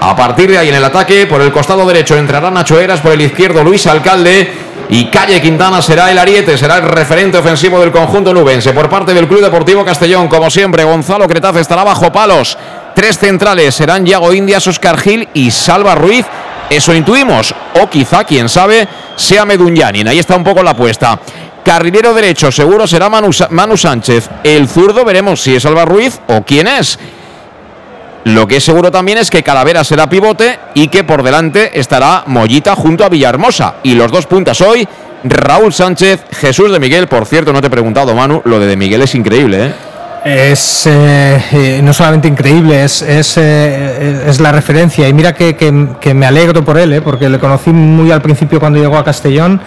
A 0.00 0.14
partir 0.14 0.50
de 0.50 0.58
ahí 0.58 0.68
en 0.68 0.76
el 0.76 0.84
ataque, 0.84 1.26
por 1.26 1.40
el 1.40 1.52
costado 1.52 1.84
derecho 1.86 2.16
entrará 2.16 2.50
Nacho 2.50 2.78
Eras, 2.78 3.00
por 3.00 3.12
el 3.12 3.20
izquierdo 3.20 3.64
Luis 3.64 3.86
Alcalde 3.86 4.61
y 4.88 5.06
Calle 5.06 5.40
Quintana 5.40 5.80
será 5.80 6.10
el 6.10 6.18
ariete, 6.18 6.58
será 6.58 6.76
el 6.78 6.82
referente 6.82 7.38
ofensivo 7.38 7.80
del 7.80 7.92
conjunto 7.92 8.34
nubense. 8.34 8.72
Por 8.72 8.88
parte 8.88 9.14
del 9.14 9.26
Club 9.26 9.42
Deportivo 9.42 9.84
Castellón, 9.84 10.28
como 10.28 10.50
siempre, 10.50 10.84
Gonzalo 10.84 11.26
Cretaz 11.26 11.56
estará 11.56 11.84
bajo 11.84 12.12
palos. 12.12 12.58
Tres 12.94 13.18
centrales 13.18 13.74
serán 13.74 14.04
Yago 14.04 14.32
Indias, 14.34 14.66
Oscar 14.66 14.98
Gil 14.98 15.28
y 15.34 15.50
Salva 15.50 15.94
Ruiz. 15.94 16.26
Eso 16.68 16.94
intuimos. 16.94 17.54
O 17.80 17.88
quizá, 17.88 18.24
quién 18.24 18.48
sabe, 18.48 18.86
sea 19.16 19.44
Medunyanin. 19.44 20.08
Ahí 20.08 20.18
está 20.18 20.36
un 20.36 20.44
poco 20.44 20.62
la 20.62 20.70
apuesta. 20.72 21.18
Carrilero 21.64 22.12
derecho, 22.12 22.50
seguro 22.50 22.86
será 22.86 23.08
Manu, 23.08 23.76
Sánchez. 23.76 24.28
El 24.42 24.68
zurdo 24.68 25.04
veremos 25.04 25.40
si 25.40 25.54
es 25.54 25.62
Salva 25.62 25.84
Ruiz 25.84 26.20
o 26.28 26.42
quién 26.42 26.66
es. 26.66 26.98
Lo 28.24 28.46
que 28.46 28.56
es 28.56 28.64
seguro 28.64 28.90
también 28.90 29.18
es 29.18 29.30
que 29.30 29.42
Calavera 29.42 29.82
será 29.82 30.08
pivote 30.08 30.58
y 30.74 30.88
que 30.88 31.02
por 31.02 31.22
delante 31.22 31.78
estará 31.78 32.22
Mollita 32.26 32.76
junto 32.76 33.04
a 33.04 33.08
Villahermosa. 33.08 33.76
Y 33.82 33.94
los 33.94 34.12
dos 34.12 34.26
puntas 34.26 34.60
hoy, 34.60 34.86
Raúl 35.24 35.72
Sánchez, 35.72 36.24
Jesús 36.30 36.70
de 36.70 36.78
Miguel. 36.78 37.08
Por 37.08 37.26
cierto, 37.26 37.52
no 37.52 37.60
te 37.60 37.66
he 37.66 37.70
preguntado, 37.70 38.14
Manu, 38.14 38.40
lo 38.44 38.60
de 38.60 38.66
de 38.66 38.76
Miguel 38.76 39.02
es 39.02 39.14
increíble, 39.16 39.66
¿eh? 39.66 39.72
Es 40.24 40.86
eh, 40.86 41.42
eh, 41.50 41.80
no 41.82 41.92
solamente 41.92 42.28
increíble, 42.28 42.84
es, 42.84 43.02
es, 43.02 43.36
es, 43.36 44.38
la 44.38 44.52
referencia. 44.52 45.08
Y 45.08 45.12
mira 45.12 45.34
que, 45.34 45.56
que, 45.56 46.14
me 46.14 46.26
alegro 46.26 46.64
por 46.64 46.78
él, 46.78 47.02
porque 47.02 47.28
le 47.28 47.40
conocí 47.40 47.70
muy 47.70 48.12
al 48.12 48.22
principio 48.22 48.60
cuando 48.60 48.78
llegó 48.78 48.96
a 48.96 49.04
Castellón. 49.04 49.60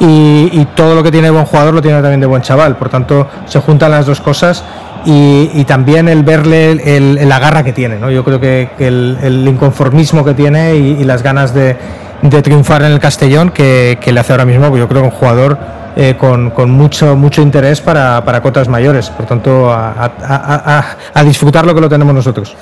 Y, 0.00 0.48
y, 0.52 0.66
todo 0.74 0.94
lo 0.94 1.02
que 1.02 1.10
tiene 1.10 1.26
de 1.26 1.32
buen 1.32 1.44
jugador 1.44 1.74
lo 1.74 1.82
tiene 1.82 2.00
también 2.00 2.20
de 2.20 2.26
buen 2.26 2.40
chaval. 2.40 2.76
Por 2.76 2.88
tanto, 2.88 3.28
se 3.46 3.58
juntan 3.60 3.90
las 3.90 4.06
dos 4.06 4.20
cosas 4.22 4.64
y, 5.10 5.64
también 5.64 6.06
el 6.08 6.22
verle 6.22 6.96
el, 6.96 7.28
la 7.28 7.38
garra 7.38 7.64
que 7.64 7.72
tiene. 7.72 7.98
¿no? 7.98 8.10
Yo 8.10 8.24
creo 8.24 8.40
que, 8.40 8.68
el, 8.78 9.44
inconformismo 9.48 10.24
que 10.24 10.34
tiene 10.34 10.76
y, 10.76 11.04
las 11.04 11.22
ganas 11.22 11.54
de, 11.54 11.76
triunfar 12.42 12.82
en 12.82 12.92
el 12.92 12.98
Castellón 12.98 13.50
que, 13.50 13.98
le 14.04 14.20
hace 14.20 14.32
ahora 14.32 14.44
mismo, 14.44 14.76
yo 14.76 14.86
creo 14.86 15.04
un 15.04 15.10
jugador 15.10 15.58
eh, 15.96 16.16
con, 16.18 16.52
mucho, 16.70 17.16
mucho 17.16 17.40
interés 17.40 17.80
para, 17.80 18.22
para 18.24 18.42
cotas 18.42 18.68
mayores. 18.68 19.08
Por 19.08 19.24
tanto, 19.24 19.72
a 19.72 21.24
disfrutar 21.24 21.64
lo 21.64 21.74
que 21.74 21.80
lo 21.80 21.88
tenemos 21.88 22.14
nosotros. 22.14 22.54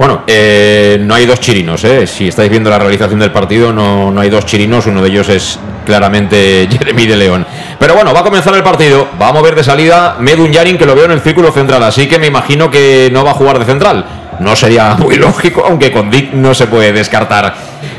Bueno, 0.00 0.22
eh, 0.26 0.96
no 0.98 1.14
hay 1.14 1.26
dos 1.26 1.40
chirinos, 1.40 1.84
¿eh? 1.84 2.06
Si 2.06 2.28
estáis 2.28 2.48
viendo 2.48 2.70
la 2.70 2.78
realización 2.78 3.20
del 3.20 3.32
partido, 3.32 3.70
no, 3.70 4.10
no 4.10 4.18
hay 4.22 4.30
dos 4.30 4.46
chirinos, 4.46 4.86
uno 4.86 5.02
de 5.02 5.10
ellos 5.10 5.28
es 5.28 5.58
claramente 5.84 6.66
Jeremy 6.72 7.04
de 7.04 7.16
León. 7.18 7.46
Pero 7.78 7.94
bueno, 7.94 8.14
va 8.14 8.20
a 8.20 8.24
comenzar 8.24 8.54
el 8.54 8.62
partido, 8.62 9.08
va 9.20 9.28
a 9.28 9.32
mover 9.34 9.54
de 9.54 9.62
salida 9.62 10.16
Medun 10.18 10.50
Yarin, 10.50 10.78
que 10.78 10.86
lo 10.86 10.94
veo 10.94 11.04
en 11.04 11.10
el 11.10 11.20
círculo 11.20 11.52
central, 11.52 11.82
así 11.82 12.08
que 12.08 12.18
me 12.18 12.28
imagino 12.28 12.70
que 12.70 13.10
no 13.12 13.24
va 13.24 13.32
a 13.32 13.34
jugar 13.34 13.58
de 13.58 13.66
central. 13.66 14.06
No 14.38 14.56
sería 14.56 14.94
muy 14.98 15.16
lógico, 15.16 15.64
aunque 15.66 15.92
con 15.92 16.10
Dick 16.10 16.32
no 16.32 16.54
se 16.54 16.66
puede 16.66 16.94
descartar. 16.94 17.54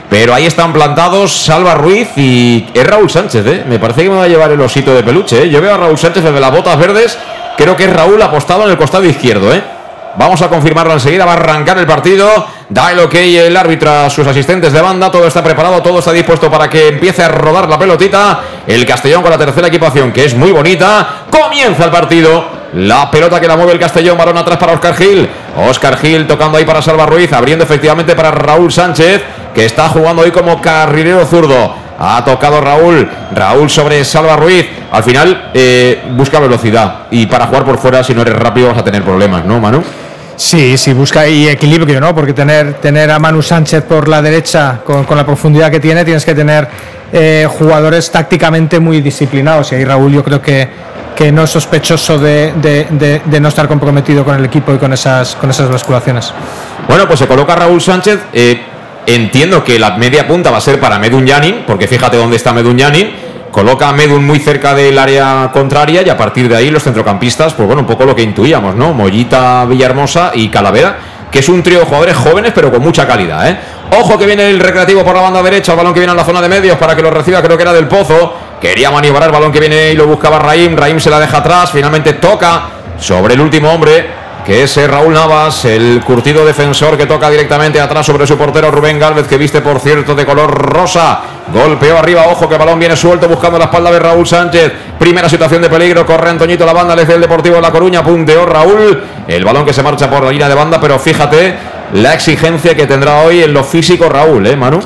Pero 0.09 0.33
ahí 0.33 0.47
están 0.47 0.73
plantados 0.73 1.31
Salva 1.31 1.75
Ruiz 1.75 2.17
y 2.17 2.65
es 2.73 2.83
Raúl 2.83 3.11
Sánchez, 3.11 3.45
¿eh? 3.45 3.63
Me 3.69 3.77
parece 3.77 4.01
que 4.01 4.09
me 4.09 4.15
va 4.15 4.23
a 4.23 4.27
llevar 4.27 4.49
el 4.49 4.61
osito 4.61 4.91
de 4.95 5.03
peluche, 5.03 5.43
¿eh? 5.43 5.49
Yo 5.51 5.61
veo 5.61 5.75
a 5.75 5.77
Raúl 5.77 5.99
Sánchez 5.99 6.23
desde 6.23 6.39
las 6.39 6.51
botas 6.51 6.79
verdes, 6.79 7.15
creo 7.57 7.75
que 7.75 7.83
es 7.83 7.93
Raúl 7.93 8.19
apostado 8.23 8.63
en 8.63 8.71
el 8.71 8.77
costado 8.77 9.05
izquierdo, 9.05 9.53
¿eh? 9.53 9.61
Vamos 10.17 10.41
a 10.41 10.49
confirmarlo 10.49 10.93
enseguida. 10.93 11.25
Va 11.25 11.33
a 11.33 11.35
arrancar 11.35 11.77
el 11.77 11.85
partido. 11.85 12.47
Da 12.69 12.91
el 12.91 12.99
ok 12.99 13.15
el 13.15 13.57
árbitro 13.57 13.91
a 13.91 14.09
sus 14.09 14.25
asistentes 14.25 14.71
de 14.71 14.81
banda. 14.81 15.11
Todo 15.11 15.27
está 15.27 15.43
preparado, 15.43 15.81
todo 15.81 15.99
está 15.99 16.11
dispuesto 16.11 16.49
para 16.49 16.69
que 16.69 16.89
empiece 16.89 17.23
a 17.23 17.27
rodar 17.27 17.67
la 17.67 17.77
pelotita. 17.77 18.39
El 18.65 18.85
Castellón 18.85 19.21
con 19.21 19.31
la 19.31 19.37
tercera 19.37 19.67
equipación, 19.67 20.11
que 20.11 20.25
es 20.25 20.35
muy 20.35 20.51
bonita. 20.51 21.25
Comienza 21.29 21.85
el 21.85 21.91
partido. 21.91 22.61
La 22.73 23.11
pelota 23.11 23.41
que 23.41 23.47
la 23.47 23.57
mueve 23.57 23.73
el 23.73 23.79
Castellón, 23.79 24.17
balón 24.17 24.37
atrás 24.37 24.57
para 24.57 24.73
Oscar 24.73 24.95
Gil. 24.95 25.29
Oscar 25.67 25.97
Gil 25.97 26.25
tocando 26.25 26.57
ahí 26.57 26.63
para 26.63 26.81
Salva 26.81 27.05
Ruiz, 27.05 27.33
abriendo 27.33 27.65
efectivamente 27.65 28.15
para 28.15 28.31
Raúl 28.31 28.71
Sánchez, 28.71 29.21
que 29.53 29.65
está 29.65 29.89
jugando 29.89 30.21
hoy 30.21 30.31
como 30.31 30.61
carrilero 30.61 31.25
zurdo. 31.25 31.75
Ha 31.99 32.23
tocado 32.23 32.61
Raúl. 32.61 33.09
Raúl 33.35 33.69
sobre 33.69 34.03
Salva 34.05 34.37
Ruiz. 34.37 34.65
Al 34.91 35.03
final 35.03 35.51
eh, 35.53 36.01
busca 36.11 36.39
velocidad. 36.39 37.07
Y 37.11 37.25
para 37.25 37.47
jugar 37.47 37.65
por 37.65 37.77
fuera, 37.77 38.03
si 38.03 38.13
no 38.13 38.21
eres 38.21 38.35
rápido, 38.35 38.69
vas 38.69 38.77
a 38.77 38.83
tener 38.83 39.03
problemas, 39.03 39.43
¿no, 39.43 39.59
Manu? 39.59 39.83
Sí, 40.35 40.77
sí, 40.77 40.93
busca 40.93 41.25
equilibrio, 41.25 41.99
¿no? 41.99 42.15
Porque 42.15 42.33
tener, 42.33 42.75
tener 42.75 43.11
a 43.11 43.19
Manu 43.19 43.41
Sánchez 43.41 43.83
por 43.83 44.07
la 44.07 44.21
derecha, 44.21 44.79
con, 44.85 45.05
la 45.15 45.25
profundidad 45.25 45.69
que 45.69 45.79
tiene, 45.79 46.03
tienes 46.03 46.25
que 46.25 46.33
tener 46.33 46.67
eh, 47.13 47.47
jugadores 47.49 48.09
tácticamente 48.11 48.79
muy 48.79 49.01
disciplinados. 49.01 49.71
Y 49.71 49.75
ahí 49.75 49.85
Raúl 49.85 50.13
yo 50.13 50.23
creo 50.23 50.41
que, 50.41 50.67
que 51.15 51.31
no 51.31 51.43
es 51.43 51.49
sospechoso 51.49 52.17
de, 52.17 52.53
no 53.39 53.47
estar 53.47 53.67
comprometido 53.67 54.23
con 54.23 54.35
el 54.35 54.45
equipo 54.45 54.73
y 54.73 54.77
con 54.77 54.93
esas, 54.93 55.35
con 55.35 55.49
esas 55.49 55.69
basculaciones. 55.69 56.33
Bueno, 56.87 57.07
pues 57.07 57.19
se 57.19 57.27
coloca 57.27 57.55
Raúl 57.55 57.81
Sánchez. 57.81 58.19
Eh, 58.33 58.61
Entiendo 59.05 59.63
que 59.63 59.79
la 59.79 59.97
media 59.97 60.27
punta 60.27 60.51
va 60.51 60.57
a 60.57 60.61
ser 60.61 60.79
para 60.79 60.99
Medun 60.99 61.25
Yanin, 61.25 61.63
porque 61.65 61.87
fíjate 61.87 62.17
dónde 62.17 62.35
está 62.35 62.53
Medun 62.53 62.77
Yanin. 62.77 63.11
Coloca 63.51 63.89
a 63.89 63.93
Medun 63.93 64.25
muy 64.25 64.39
cerca 64.39 64.73
del 64.73 64.97
área 64.97 65.49
contraria 65.51 66.01
y 66.03 66.09
a 66.09 66.17
partir 66.17 66.47
de 66.47 66.55
ahí 66.55 66.71
los 66.71 66.83
centrocampistas, 66.83 67.53
pues 67.53 67.67
bueno, 67.67 67.81
un 67.81 67.87
poco 67.87 68.05
lo 68.05 68.15
que 68.15 68.21
intuíamos, 68.21 68.75
¿no? 68.75 68.93
Mollita, 68.93 69.65
Villahermosa 69.65 70.31
y 70.33 70.47
Calavera, 70.49 70.97
que 71.29 71.39
es 71.39 71.49
un 71.49 71.61
trío 71.61 71.79
de 71.79 71.85
jugadores 71.85 72.15
jóvenes 72.15 72.53
pero 72.55 72.71
con 72.71 72.81
mucha 72.81 73.05
calidad, 73.05 73.49
¿eh? 73.49 73.59
Ojo 73.99 74.17
que 74.17 74.25
viene 74.25 74.49
el 74.49 74.59
recreativo 74.59 75.03
por 75.03 75.13
la 75.13 75.21
banda 75.21 75.43
derecha, 75.43 75.73
el 75.73 75.77
balón 75.77 75.93
que 75.93 75.99
viene 75.99 76.13
a 76.13 76.15
la 76.15 76.23
zona 76.23 76.41
de 76.41 76.47
medios 76.47 76.77
para 76.77 76.95
que 76.95 77.01
lo 77.01 77.11
reciba, 77.11 77.41
creo 77.41 77.57
que 77.57 77.63
era 77.63 77.73
del 77.73 77.89
Pozo. 77.89 78.33
Quería 78.61 78.89
maniobrar 78.89 79.27
el 79.27 79.33
balón 79.33 79.51
que 79.51 79.59
viene 79.59 79.91
y 79.91 79.95
lo 79.95 80.07
buscaba 80.07 80.39
Raim, 80.39 80.77
Raim 80.77 80.99
se 80.99 81.09
la 81.09 81.19
deja 81.19 81.39
atrás, 81.39 81.71
finalmente 81.71 82.13
toca 82.13 82.69
sobre 82.97 83.33
el 83.33 83.41
último 83.41 83.69
hombre 83.69 84.20
que 84.45 84.63
es 84.63 84.87
Raúl 84.89 85.13
Navas, 85.13 85.65
el 85.65 86.01
curtido 86.05 86.45
defensor 86.45 86.97
que 86.97 87.05
toca 87.05 87.29
directamente 87.29 87.79
atrás 87.79 88.05
sobre 88.05 88.25
su 88.25 88.37
portero 88.37 88.71
Rubén 88.71 88.99
Gálvez, 88.99 89.27
que 89.27 89.37
viste 89.37 89.61
por 89.61 89.79
cierto 89.79 90.15
de 90.15 90.25
color 90.25 90.51
rosa. 90.51 91.21
Golpeó 91.53 91.97
arriba, 91.97 92.25
ojo 92.27 92.49
que 92.49 92.57
balón 92.57 92.79
viene 92.79 92.95
suelto 92.95 93.27
buscando 93.27 93.59
la 93.59 93.65
espalda 93.65 93.91
de 93.91 93.99
Raúl 93.99 94.25
Sánchez. 94.25 94.71
Primera 94.97 95.29
situación 95.29 95.61
de 95.61 95.69
peligro, 95.69 96.05
corre 96.05 96.29
Antoñito 96.29 96.65
la 96.65 96.73
banda, 96.73 96.95
le 96.95 97.03
el 97.03 97.21
Deportivo 97.21 97.55
de 97.55 97.61
La 97.61 97.71
Coruña, 97.71 98.03
punteó 98.03 98.45
Raúl. 98.45 99.03
El 99.27 99.45
balón 99.45 99.65
que 99.65 99.73
se 99.73 99.83
marcha 99.83 100.09
por 100.09 100.23
la 100.23 100.31
línea 100.31 100.49
de 100.49 100.55
banda, 100.55 100.79
pero 100.79 100.97
fíjate 100.97 101.55
la 101.93 102.13
exigencia 102.13 102.75
que 102.75 102.87
tendrá 102.87 103.21
hoy 103.21 103.43
en 103.43 103.53
lo 103.53 103.63
físico 103.63 104.09
Raúl, 104.09 104.47
¿eh, 104.47 104.55
Manu? 104.55 104.79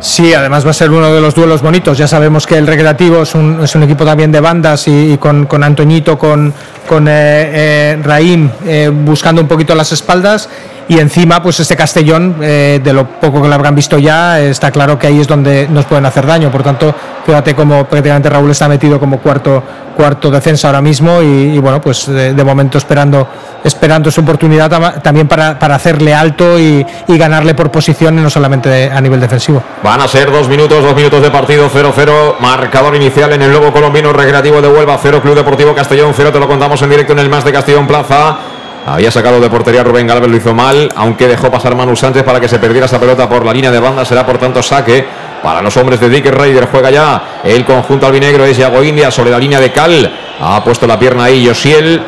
Sí, 0.00 0.32
además 0.32 0.64
va 0.64 0.70
a 0.70 0.74
ser 0.74 0.90
uno 0.90 1.12
de 1.12 1.20
los 1.20 1.34
duelos 1.34 1.60
bonitos. 1.60 1.98
Ya 1.98 2.06
sabemos 2.06 2.46
que 2.46 2.56
el 2.56 2.66
Recreativo 2.66 3.22
es 3.22 3.34
un, 3.34 3.60
es 3.62 3.74
un 3.74 3.82
equipo 3.82 4.04
también 4.04 4.30
de 4.30 4.40
bandas 4.40 4.86
y, 4.86 5.18
con, 5.18 5.46
con, 5.46 5.64
Antoñito, 5.64 6.16
con, 6.16 6.52
con 6.88 7.08
eh, 7.08 7.12
eh 7.12 7.98
Raim 8.02 8.48
eh, 8.64 8.90
buscando 8.92 9.42
un 9.42 9.48
poquito 9.48 9.74
las 9.74 9.90
espaldas 9.92 10.48
y 10.88 10.98
encima 10.98 11.42
pues 11.42 11.60
este 11.60 11.76
Castellón 11.76 12.36
eh, 12.40 12.80
de 12.82 12.92
lo 12.92 13.06
poco 13.06 13.42
que 13.42 13.48
lo 13.48 13.54
habrán 13.54 13.74
visto 13.74 13.98
ya 13.98 14.40
está 14.40 14.70
claro 14.70 14.98
que 14.98 15.06
ahí 15.06 15.20
es 15.20 15.28
donde 15.28 15.68
nos 15.68 15.84
pueden 15.84 16.06
hacer 16.06 16.26
daño 16.26 16.50
por 16.50 16.62
tanto 16.62 16.94
fíjate 17.26 17.54
cómo 17.54 17.84
prácticamente 17.84 18.30
Raúl 18.30 18.50
está 18.50 18.68
metido 18.68 18.98
como 18.98 19.18
cuarto 19.18 19.62
cuarto 19.98 20.30
defensa 20.30 20.68
ahora 20.68 20.80
mismo 20.80 21.20
y, 21.20 21.58
bueno 21.58 21.80
pues 21.80 22.06
de, 22.06 22.44
momento 22.44 22.78
esperando 22.78 23.26
esperando 23.64 24.12
su 24.12 24.20
oportunidad 24.20 24.70
también 25.02 25.26
para, 25.26 25.58
para 25.58 25.74
hacerle 25.74 26.14
alto 26.14 26.56
y, 26.56 26.86
ganarle 27.08 27.54
por 27.54 27.72
posición 27.72 28.14
no 28.22 28.30
solamente 28.30 28.92
a 28.92 29.00
nivel 29.00 29.20
defensivo 29.20 29.60
van 29.82 30.00
a 30.00 30.06
ser 30.06 30.30
dos 30.30 30.48
minutos 30.48 30.84
dos 30.84 30.94
minutos 30.94 31.20
de 31.20 31.32
partido 31.32 31.68
0-0 31.68 32.38
marcador 32.38 32.94
inicial 32.94 33.32
en 33.32 33.42
el 33.42 33.50
nuevo 33.50 33.72
colombino 33.72 34.12
recreativo 34.12 34.62
de 34.62 34.68
Huelva 34.68 34.96
0 35.02 35.20
Club 35.20 35.34
Deportivo 35.34 35.74
Castellón 35.74 36.12
0 36.14 36.32
te 36.32 36.38
lo 36.38 36.46
contamos 36.46 36.80
en 36.82 36.90
directo 36.90 37.12
en 37.14 37.18
el 37.18 37.28
más 37.28 37.44
de 37.44 37.52
Castellón 37.52 37.88
Plaza 37.88 38.38
había 38.86 39.10
sacado 39.10 39.38
de 39.38 39.50
portería 39.50 39.84
Rubén 39.84 40.06
Galvez, 40.06 40.30
lo 40.30 40.36
hizo 40.36 40.54
mal, 40.54 40.90
aunque 40.96 41.28
dejó 41.28 41.50
pasar 41.50 41.74
Manu 41.74 41.94
Sánchez 41.94 42.22
para 42.22 42.40
que 42.40 42.48
se 42.48 42.58
perdiera 42.58 42.86
esa 42.86 42.98
pelota 42.98 43.28
por 43.28 43.44
la 43.44 43.52
línea 43.52 43.70
de 43.70 43.80
banda. 43.80 44.02
Será 44.02 44.24
por 44.24 44.38
tanto 44.38 44.62
saque 44.62 45.04
para 45.42 45.62
los 45.62 45.76
hombres 45.76 46.00
de 46.00 46.08
Dick 46.08 46.26
Raider. 46.26 46.68
Juega 46.70 46.90
ya 46.90 47.22
el 47.44 47.64
conjunto 47.64 48.06
albinegro, 48.06 48.44
es 48.44 48.56
Yago 48.56 48.82
India 48.82 49.10
sobre 49.10 49.30
la 49.30 49.38
línea 49.38 49.60
de 49.60 49.72
Cal. 49.72 50.10
Ha 50.40 50.62
puesto 50.62 50.86
la 50.86 50.98
pierna 50.98 51.24
ahí 51.24 51.46
Josiel. 51.46 52.02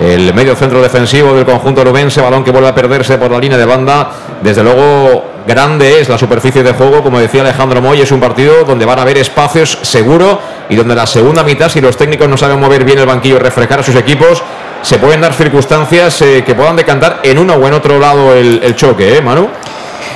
El 0.00 0.34
medio 0.34 0.56
centro 0.56 0.82
defensivo 0.82 1.34
del 1.34 1.44
conjunto 1.44 1.84
rubense, 1.84 2.20
balón 2.20 2.42
que 2.42 2.50
vuelve 2.50 2.68
a 2.68 2.74
perderse 2.74 3.16
por 3.16 3.30
la 3.30 3.38
línea 3.38 3.56
de 3.56 3.64
banda. 3.64 4.10
Desde 4.42 4.62
luego, 4.62 5.24
grande 5.46 6.00
es 6.00 6.08
la 6.08 6.18
superficie 6.18 6.62
de 6.62 6.72
juego, 6.72 7.02
como 7.02 7.20
decía 7.20 7.42
Alejandro 7.42 7.80
Moy, 7.80 8.00
es 8.00 8.10
un 8.10 8.18
partido 8.18 8.64
donde 8.64 8.84
van 8.84 8.98
a 8.98 9.02
haber 9.02 9.18
espacios 9.18 9.78
seguro 9.82 10.40
y 10.68 10.74
donde 10.74 10.94
la 10.94 11.06
segunda 11.06 11.44
mitad, 11.44 11.68
si 11.68 11.80
los 11.80 11.96
técnicos 11.96 12.28
no 12.28 12.36
saben 12.36 12.58
mover 12.58 12.84
bien 12.84 12.98
el 12.98 13.06
banquillo 13.06 13.36
y 13.36 13.38
refrescar 13.38 13.80
a 13.80 13.82
sus 13.82 13.94
equipos, 13.94 14.42
se 14.82 14.98
pueden 14.98 15.20
dar 15.20 15.32
circunstancias 15.32 16.20
eh, 16.22 16.42
que 16.44 16.54
puedan 16.54 16.76
decantar 16.76 17.20
en 17.22 17.38
uno 17.38 17.54
o 17.54 17.66
en 17.66 17.74
otro 17.74 17.98
lado 17.98 18.34
el, 18.34 18.74
choque, 18.76 19.16
¿eh, 19.16 19.22
Manu? 19.22 19.48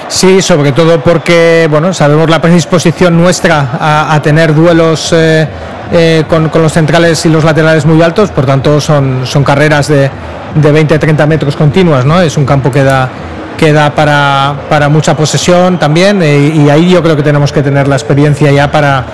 Sí, 0.08 0.40
sobre 0.42 0.72
todo 0.72 1.00
porque 1.00 1.68
bueno, 1.70 1.92
sabemos 1.92 2.30
la 2.30 2.40
predisposición 2.40 3.16
nuestra 3.16 3.78
a, 4.10 4.20
tener 4.22 4.54
duelos 4.54 5.12
eh, 5.12 5.46
eh, 5.92 6.24
con, 6.28 6.50
los 6.52 6.72
centrales 6.72 7.24
y 7.26 7.28
los 7.28 7.44
laterales 7.44 7.84
muy 7.84 8.02
altos, 8.02 8.30
por 8.30 8.46
tanto 8.46 8.80
son, 8.80 9.26
son 9.26 9.44
carreras 9.44 9.88
de, 9.88 10.10
de 10.54 10.86
20-30 10.86 11.26
metros 11.26 11.56
continuas, 11.56 12.04
¿no? 12.04 12.20
Es 12.20 12.36
un 12.36 12.46
campo 12.46 12.70
que 12.70 12.82
da, 12.82 13.08
que 13.56 13.72
da 13.72 13.90
para, 13.90 14.54
para 14.68 14.88
mucha 14.88 15.16
posesión 15.16 15.78
también 15.78 16.22
y 16.22 16.70
ahí 16.70 16.90
yo 16.90 17.02
creo 17.02 17.16
que 17.16 17.22
tenemos 17.22 17.52
que 17.52 17.62
tener 17.62 17.86
la 17.86 17.96
experiencia 17.96 18.50
ya 18.50 18.70
para 18.70 19.04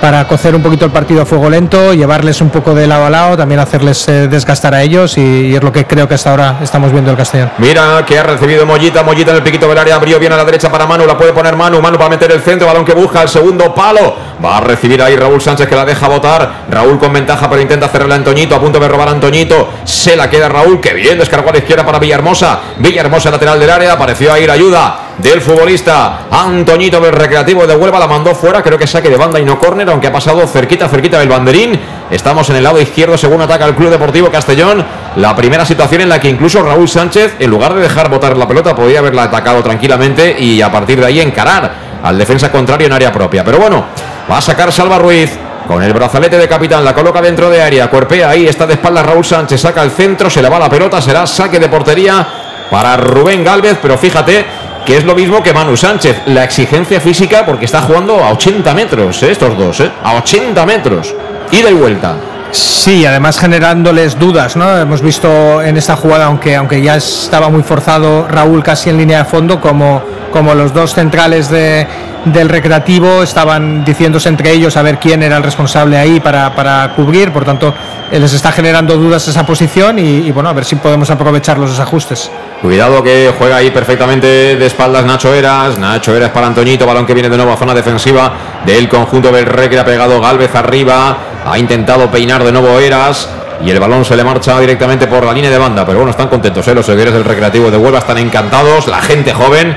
para 0.00 0.26
cocer 0.26 0.54
un 0.54 0.62
poquito 0.62 0.84
el 0.84 0.90
partido 0.90 1.22
a 1.22 1.26
fuego 1.26 1.50
lento, 1.50 1.92
llevarles 1.92 2.40
un 2.40 2.50
poco 2.50 2.74
de 2.74 2.86
lado 2.86 3.06
a 3.06 3.10
lado, 3.10 3.36
también 3.36 3.60
hacerles 3.60 4.08
eh, 4.08 4.28
desgastar 4.28 4.74
a 4.74 4.82
ellos 4.82 5.18
y, 5.18 5.54
es 5.54 5.62
lo 5.62 5.72
que 5.72 5.86
creo 5.86 6.08
que 6.08 6.14
hasta 6.14 6.30
ahora 6.30 6.58
estamos 6.62 6.92
viendo 6.92 7.10
el 7.10 7.16
Castellón. 7.16 7.50
Mira 7.58 8.04
que 8.06 8.18
ha 8.18 8.22
recibido 8.22 8.64
Mollita, 8.66 9.02
Mollita 9.02 9.30
en 9.30 9.38
el 9.38 9.42
piquito 9.42 9.68
del 9.68 9.78
área, 9.78 9.96
abrió 9.96 10.18
bien 10.18 10.32
a 10.32 10.36
la 10.36 10.44
derecha 10.44 10.70
para 10.70 10.86
Manu, 10.86 11.06
la 11.06 11.16
puede 11.16 11.32
poner 11.32 11.56
Manu, 11.56 11.80
Manu 11.80 11.98
para 11.98 12.10
meter 12.10 12.30
el 12.30 12.40
centro, 12.40 12.66
balón 12.66 12.84
que 12.84 12.94
busca 12.94 13.22
el 13.22 13.28
segundo 13.28 13.74
palo, 13.74 14.16
va 14.44 14.58
a 14.58 14.60
recibir 14.60 15.02
ahí 15.02 15.16
Raúl 15.16 15.40
Sánchez 15.40 15.68
que 15.68 15.74
la 15.74 15.84
deja 15.84 16.06
botar, 16.08 16.64
Raúl 16.70 16.98
con 16.98 17.12
ventaja 17.12 17.48
pero 17.48 17.60
intenta 17.60 17.88
cerrarle 17.88 18.14
a 18.14 18.16
Antoñito, 18.18 18.54
a 18.54 18.60
punto 18.60 18.78
de 18.78 18.88
robar 18.88 19.08
a 19.08 19.12
Antoñito, 19.12 19.70
se 19.84 20.16
la 20.16 20.30
queda 20.30 20.48
Raúl, 20.48 20.80
que 20.80 20.94
bien, 20.94 21.18
descargó 21.18 21.50
a 21.50 21.52
la 21.52 21.58
izquierda 21.58 21.84
para 21.84 21.98
Villahermosa, 21.98 22.60
Villahermosa 22.78 23.30
lateral 23.30 23.58
del 23.58 23.70
área, 23.70 23.92
apareció 23.92 24.32
a 24.32 24.38
ir 24.38 24.50
ayuda 24.50 25.07
del 25.18 25.40
futbolista 25.40 26.26
Antoñito 26.30 27.00
del 27.00 27.12
Recreativo 27.12 27.66
de 27.66 27.74
Huelva, 27.74 27.98
la 27.98 28.06
mandó 28.06 28.34
fuera, 28.34 28.62
creo 28.62 28.78
que 28.78 28.86
saque 28.86 29.10
de 29.10 29.16
banda 29.16 29.40
y 29.40 29.44
no 29.44 29.58
córner, 29.58 29.88
aunque 29.90 30.06
ha 30.06 30.12
pasado 30.12 30.46
cerquita, 30.46 30.88
cerquita 30.88 31.18
del 31.18 31.28
banderín. 31.28 31.78
Estamos 32.10 32.48
en 32.50 32.56
el 32.56 32.64
lado 32.64 32.80
izquierdo 32.80 33.18
según 33.18 33.40
ataca 33.42 33.66
el 33.66 33.74
Club 33.74 33.90
Deportivo 33.90 34.30
Castellón. 34.30 34.84
La 35.16 35.34
primera 35.34 35.64
situación 35.64 36.02
en 36.02 36.08
la 36.08 36.20
que 36.20 36.28
incluso 36.28 36.62
Raúl 36.62 36.88
Sánchez, 36.88 37.36
en 37.40 37.50
lugar 37.50 37.74
de 37.74 37.80
dejar 37.80 38.08
botar 38.08 38.36
la 38.36 38.46
pelota, 38.46 38.76
podía 38.76 39.00
haberla 39.00 39.24
atacado 39.24 39.62
tranquilamente 39.62 40.36
y 40.38 40.62
a 40.62 40.70
partir 40.70 41.00
de 41.00 41.06
ahí 41.06 41.20
encarar 41.20 41.72
al 42.02 42.16
defensa 42.16 42.52
contrario 42.52 42.86
en 42.86 42.92
área 42.92 43.12
propia. 43.12 43.44
Pero 43.44 43.58
bueno, 43.58 43.84
va 44.30 44.38
a 44.38 44.42
sacar 44.42 44.72
Salva 44.72 44.98
Ruiz. 44.98 45.36
Con 45.66 45.82
el 45.82 45.92
brazalete 45.92 46.38
de 46.38 46.48
capitán, 46.48 46.82
la 46.82 46.94
coloca 46.94 47.20
dentro 47.20 47.50
de 47.50 47.60
área, 47.60 47.90
cuerpea 47.90 48.30
ahí, 48.30 48.46
está 48.46 48.66
de 48.66 48.72
espalda 48.72 49.02
Raúl 49.02 49.22
Sánchez, 49.22 49.60
saca 49.60 49.82
el 49.82 49.90
centro, 49.90 50.30
se 50.30 50.40
le 50.40 50.48
va 50.48 50.58
la 50.58 50.70
pelota, 50.70 51.02
será 51.02 51.26
saque 51.26 51.58
de 51.58 51.68
portería 51.68 52.26
para 52.70 52.96
Rubén 52.96 53.44
Galvez, 53.44 53.76
pero 53.82 53.98
fíjate 53.98 54.46
que 54.88 54.96
es 54.96 55.04
lo 55.04 55.14
mismo 55.14 55.42
que 55.42 55.52
Manu 55.52 55.76
Sánchez. 55.76 56.22
La 56.28 56.44
exigencia 56.44 56.98
física, 56.98 57.44
porque 57.44 57.66
está 57.66 57.82
jugando 57.82 58.24
a 58.24 58.32
80 58.32 58.72
metros, 58.72 59.22
¿eh? 59.22 59.32
estos 59.32 59.54
dos, 59.58 59.80
¿eh? 59.80 59.90
a 60.02 60.14
80 60.14 60.64
metros. 60.64 61.14
Ida 61.52 61.70
y 61.70 61.74
vuelta. 61.74 62.16
Sí, 62.50 63.04
además 63.04 63.38
generándoles 63.38 64.18
dudas, 64.18 64.56
¿no? 64.56 64.76
Hemos 64.78 65.02
visto 65.02 65.60
en 65.62 65.76
esta 65.76 65.96
jugada, 65.96 66.26
aunque, 66.26 66.56
aunque 66.56 66.80
ya 66.80 66.96
estaba 66.96 67.50
muy 67.50 67.62
forzado 67.62 68.26
Raúl 68.26 68.62
casi 68.62 68.90
en 68.90 68.96
línea 68.96 69.18
de 69.18 69.24
fondo, 69.24 69.60
como, 69.60 70.02
como 70.32 70.54
los 70.54 70.72
dos 70.72 70.94
centrales 70.94 71.50
de, 71.50 71.86
del 72.24 72.48
recreativo 72.48 73.22
estaban 73.22 73.84
diciéndose 73.84 74.28
entre 74.28 74.52
ellos 74.52 74.76
a 74.76 74.82
ver 74.82 74.98
quién 74.98 75.22
era 75.22 75.36
el 75.36 75.42
responsable 75.42 75.98
ahí 75.98 76.20
para, 76.20 76.54
para 76.54 76.92
cubrir, 76.94 77.32
por 77.32 77.44
tanto 77.44 77.74
eh, 78.10 78.18
les 78.18 78.32
está 78.32 78.52
generando 78.52 78.96
dudas 78.96 79.28
esa 79.28 79.44
posición 79.44 79.98
y, 79.98 80.30
bueno, 80.32 80.48
a 80.48 80.52
ver 80.54 80.64
si 80.64 80.76
podemos 80.76 81.10
aprovechar 81.10 81.58
los 81.58 81.78
ajustes. 81.78 82.30
Cuidado 82.62 83.02
que 83.02 83.32
juega 83.36 83.56
ahí 83.56 83.70
perfectamente 83.70 84.56
de 84.56 84.66
espaldas 84.66 85.04
Nacho 85.04 85.34
Eras. 85.34 85.78
Nacho 85.78 86.16
Eras 86.16 86.30
para 86.30 86.46
Antoñito, 86.46 86.86
balón 86.86 87.06
que 87.06 87.14
viene 87.14 87.28
de 87.28 87.36
nuevo 87.36 87.52
a 87.52 87.56
zona 87.56 87.74
defensiva 87.74 88.32
del 88.64 88.88
conjunto 88.88 89.30
del 89.30 89.46
Recre. 89.46 89.78
Ha 89.78 89.84
pegado 89.84 90.20
Galvez 90.20 90.54
arriba. 90.54 91.16
Ha 91.50 91.58
intentado 91.58 92.10
peinar 92.10 92.44
de 92.44 92.52
nuevo 92.52 92.78
Eras. 92.78 93.28
Y 93.64 93.70
el 93.70 93.80
balón 93.80 94.04
se 94.04 94.14
le 94.16 94.22
marcha 94.22 94.58
directamente 94.60 95.06
por 95.06 95.24
la 95.24 95.32
línea 95.32 95.50
de 95.50 95.58
banda. 95.58 95.84
Pero 95.84 95.98
bueno, 95.98 96.10
están 96.10 96.28
contentos, 96.28 96.66
¿eh? 96.68 96.74
los 96.74 96.86
seguidores 96.86 97.14
del 97.14 97.24
Recreativo 97.24 97.70
de 97.70 97.76
Huelva 97.76 97.98
están 97.98 98.18
encantados. 98.18 98.86
La 98.86 98.98
gente 98.98 99.32
joven, 99.32 99.76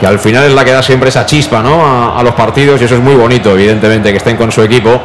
que 0.00 0.06
al 0.06 0.18
final 0.18 0.44
es 0.44 0.54
la 0.54 0.64
que 0.64 0.72
da 0.72 0.82
siempre 0.82 1.10
esa 1.10 1.26
chispa 1.26 1.62
¿no? 1.62 1.84
a, 1.84 2.18
a 2.18 2.22
los 2.22 2.34
partidos. 2.34 2.80
Y 2.80 2.84
eso 2.84 2.94
es 2.94 3.02
muy 3.02 3.14
bonito, 3.14 3.52
evidentemente, 3.52 4.10
que 4.10 4.16
estén 4.16 4.36
con 4.36 4.50
su 4.50 4.62
equipo. 4.62 5.02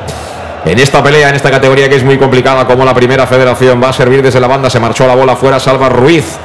En 0.65 0.79
esta 0.79 1.03
pelea, 1.03 1.27
en 1.27 1.35
esta 1.35 1.51
categoría 1.51 1.89
que 1.89 1.95
es 1.95 2.03
muy 2.05 2.17
complicada, 2.17 2.65
como 2.65 2.85
la 2.85 2.93
primera 2.93 3.27
federación 3.27 3.83
va 3.83 3.89
a 3.89 3.93
servir 3.93 4.21
desde 4.21 4.39
la 4.39 4.47
banda, 4.47 4.69
se 4.69 4.79
marchó 4.79 5.05
la 5.05 5.15
bola 5.15 5.35
fuera 5.35 5.59
Salva 5.59 5.89
Ruiz. 5.89 6.37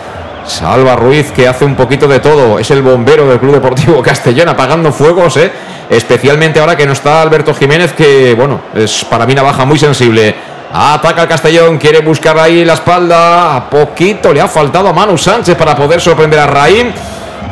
Salva 0.44 0.96
Ruiz 0.96 1.30
que 1.30 1.46
hace 1.46 1.64
un 1.64 1.76
poquito 1.76 2.08
de 2.08 2.18
todo, 2.18 2.58
es 2.58 2.68
el 2.72 2.82
bombero 2.82 3.28
del 3.28 3.38
Club 3.38 3.52
Deportivo 3.52 4.02
Castellón 4.02 4.48
apagando 4.48 4.92
fuegos, 4.92 5.36
¿eh? 5.36 5.52
Especialmente 5.90 6.60
ahora 6.60 6.76
que 6.76 6.86
no 6.86 6.92
está 6.92 7.22
Alberto 7.22 7.54
Jiménez, 7.54 7.92
que 7.92 8.34
bueno, 8.34 8.60
es 8.74 9.04
para 9.04 9.26
mí 9.26 9.32
una 9.32 9.42
baja 9.42 9.64
muy 9.64 9.78
sensible. 9.78 10.34
Ataca 10.72 11.22
el 11.22 11.28
Castellón, 11.28 11.78
quiere 11.78 12.00
buscar 12.00 12.38
ahí 12.38 12.64
la 12.64 12.74
espalda, 12.74 13.56
a 13.56 13.70
poquito 13.70 14.32
le 14.32 14.40
ha 14.40 14.48
faltado 14.48 14.88
a 14.88 14.92
Manu 14.92 15.16
Sánchez 15.16 15.56
para 15.56 15.74
poder 15.74 16.00
sorprender 16.00 16.38
a 16.40 16.46
Raim, 16.46 16.92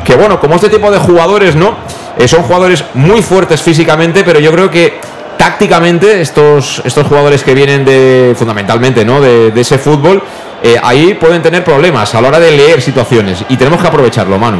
que 0.05 0.15
bueno, 0.15 0.39
como 0.39 0.55
este 0.55 0.69
tipo 0.69 0.91
de 0.91 0.99
jugadores, 0.99 1.55
¿no? 1.55 1.75
Eh, 2.17 2.27
son 2.27 2.43
jugadores 2.43 2.83
muy 2.93 3.21
fuertes 3.21 3.61
físicamente, 3.61 4.23
pero 4.23 4.39
yo 4.39 4.51
creo 4.51 4.69
que 4.69 4.99
tácticamente 5.37 6.21
estos, 6.21 6.81
estos 6.83 7.07
jugadores 7.07 7.43
que 7.43 7.53
vienen 7.53 7.85
de 7.85 8.35
fundamentalmente 8.37 9.05
¿no? 9.05 9.21
de, 9.21 9.51
de 9.51 9.61
ese 9.61 9.77
fútbol 9.77 10.21
eh, 10.63 10.75
ahí 10.81 11.13
pueden 11.13 11.41
tener 11.41 11.63
problemas 11.63 12.13
a 12.15 12.21
la 12.21 12.29
hora 12.29 12.39
de 12.39 12.51
leer 12.51 12.81
situaciones 12.81 13.45
y 13.47 13.57
tenemos 13.57 13.79
que 13.79 13.87
aprovecharlo, 13.87 14.39
Manu. 14.39 14.57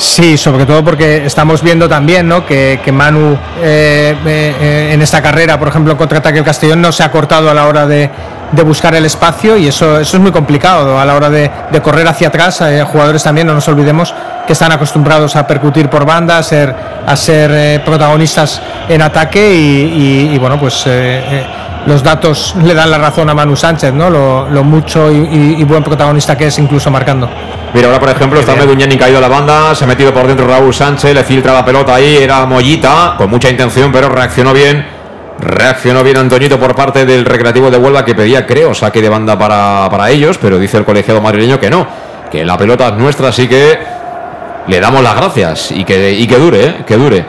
Sí, 0.00 0.38
sobre 0.38 0.64
todo 0.64 0.82
porque 0.82 1.26
estamos 1.26 1.62
viendo 1.62 1.86
también 1.86 2.26
¿no? 2.26 2.46
que, 2.46 2.80
que 2.82 2.90
Manu 2.90 3.36
eh, 3.60 4.16
eh, 4.24 4.90
en 4.94 5.02
esta 5.02 5.20
carrera, 5.20 5.58
por 5.58 5.68
ejemplo, 5.68 5.94
contra 5.94 6.20
Ataque 6.20 6.38
el 6.38 6.44
Castellón, 6.44 6.80
no 6.80 6.90
se 6.90 7.02
ha 7.02 7.10
cortado 7.10 7.50
a 7.50 7.54
la 7.54 7.66
hora 7.66 7.86
de, 7.86 8.10
de 8.50 8.62
buscar 8.62 8.94
el 8.94 9.04
espacio 9.04 9.58
y 9.58 9.68
eso, 9.68 10.00
eso 10.00 10.16
es 10.16 10.22
muy 10.22 10.32
complicado 10.32 10.98
a 10.98 11.04
la 11.04 11.14
hora 11.14 11.28
de, 11.28 11.50
de 11.70 11.82
correr 11.82 12.08
hacia 12.08 12.28
atrás. 12.28 12.62
Hay 12.62 12.80
jugadores 12.80 13.22
también, 13.22 13.46
no 13.46 13.52
nos 13.52 13.68
olvidemos, 13.68 14.14
que 14.46 14.54
están 14.54 14.72
acostumbrados 14.72 15.36
a 15.36 15.46
percutir 15.46 15.90
por 15.90 16.06
banda, 16.06 16.38
a 16.38 16.42
ser, 16.42 16.74
a 17.06 17.14
ser 17.14 17.50
eh, 17.52 17.82
protagonistas 17.84 18.60
en 18.88 19.02
ataque 19.02 19.52
y, 19.54 20.38
bueno, 20.38 20.58
pues 20.58 20.82
eh, 20.86 21.44
los 21.86 22.02
datos 22.02 22.54
le 22.62 22.74
dan 22.74 22.90
la 22.90 22.98
razón 22.98 23.28
a 23.30 23.34
Manu 23.34 23.56
Sánchez, 23.56 23.92
¿no? 23.92 24.10
Lo, 24.10 24.48
lo 24.48 24.64
mucho 24.64 25.10
y, 25.10 25.56
y, 25.58 25.64
buen 25.64 25.82
protagonista 25.82 26.36
que 26.36 26.46
es 26.46 26.58
incluso 26.58 26.90
marcando. 26.90 27.28
Mira, 27.72 27.86
ahora 27.86 28.00
por 28.00 28.08
ejemplo 28.10 28.40
está 28.40 28.54
Meduñani 28.54 28.96
caído 28.96 29.18
a 29.18 29.20
la 29.20 29.28
banda, 29.28 29.74
se 29.74 29.84
ha 29.84 29.86
metido 29.86 30.12
por 30.12 30.26
dentro 30.26 30.46
Raúl 30.46 30.74
Sánchez, 30.74 31.14
le 31.14 31.24
filtra 31.24 31.52
la 31.52 31.64
pelota 31.64 31.94
ahí, 31.94 32.18
era 32.18 32.44
Mollita, 32.46 33.14
con 33.16 33.30
mucha 33.30 33.48
intención, 33.48 33.90
pero 33.92 34.08
reaccionó 34.08 34.52
bien. 34.52 35.00
Reaccionó 35.38 36.04
bien 36.04 36.18
Antoñito 36.18 36.60
por 36.60 36.74
parte 36.74 37.06
del 37.06 37.24
Recreativo 37.24 37.70
de 37.70 37.78
Huelva 37.78 38.04
que 38.04 38.14
pedía, 38.14 38.46
creo, 38.46 38.74
saque 38.74 39.00
de 39.00 39.08
banda 39.08 39.38
para, 39.38 39.88
para 39.90 40.10
ellos, 40.10 40.36
pero 40.36 40.58
dice 40.58 40.76
el 40.76 40.84
colegiado 40.84 41.22
madrileño 41.22 41.58
que 41.58 41.70
no, 41.70 41.86
que 42.30 42.44
la 42.44 42.58
pelota 42.58 42.88
es 42.88 42.94
nuestra, 42.96 43.28
así 43.28 43.48
que 43.48 43.78
le 44.66 44.80
damos 44.80 45.02
las 45.02 45.16
gracias 45.16 45.70
y 45.70 45.84
que, 45.84 46.12
y 46.12 46.26
que 46.26 46.36
dure, 46.36 46.66
¿eh? 46.66 46.76
que 46.86 46.96
dure 46.98 47.24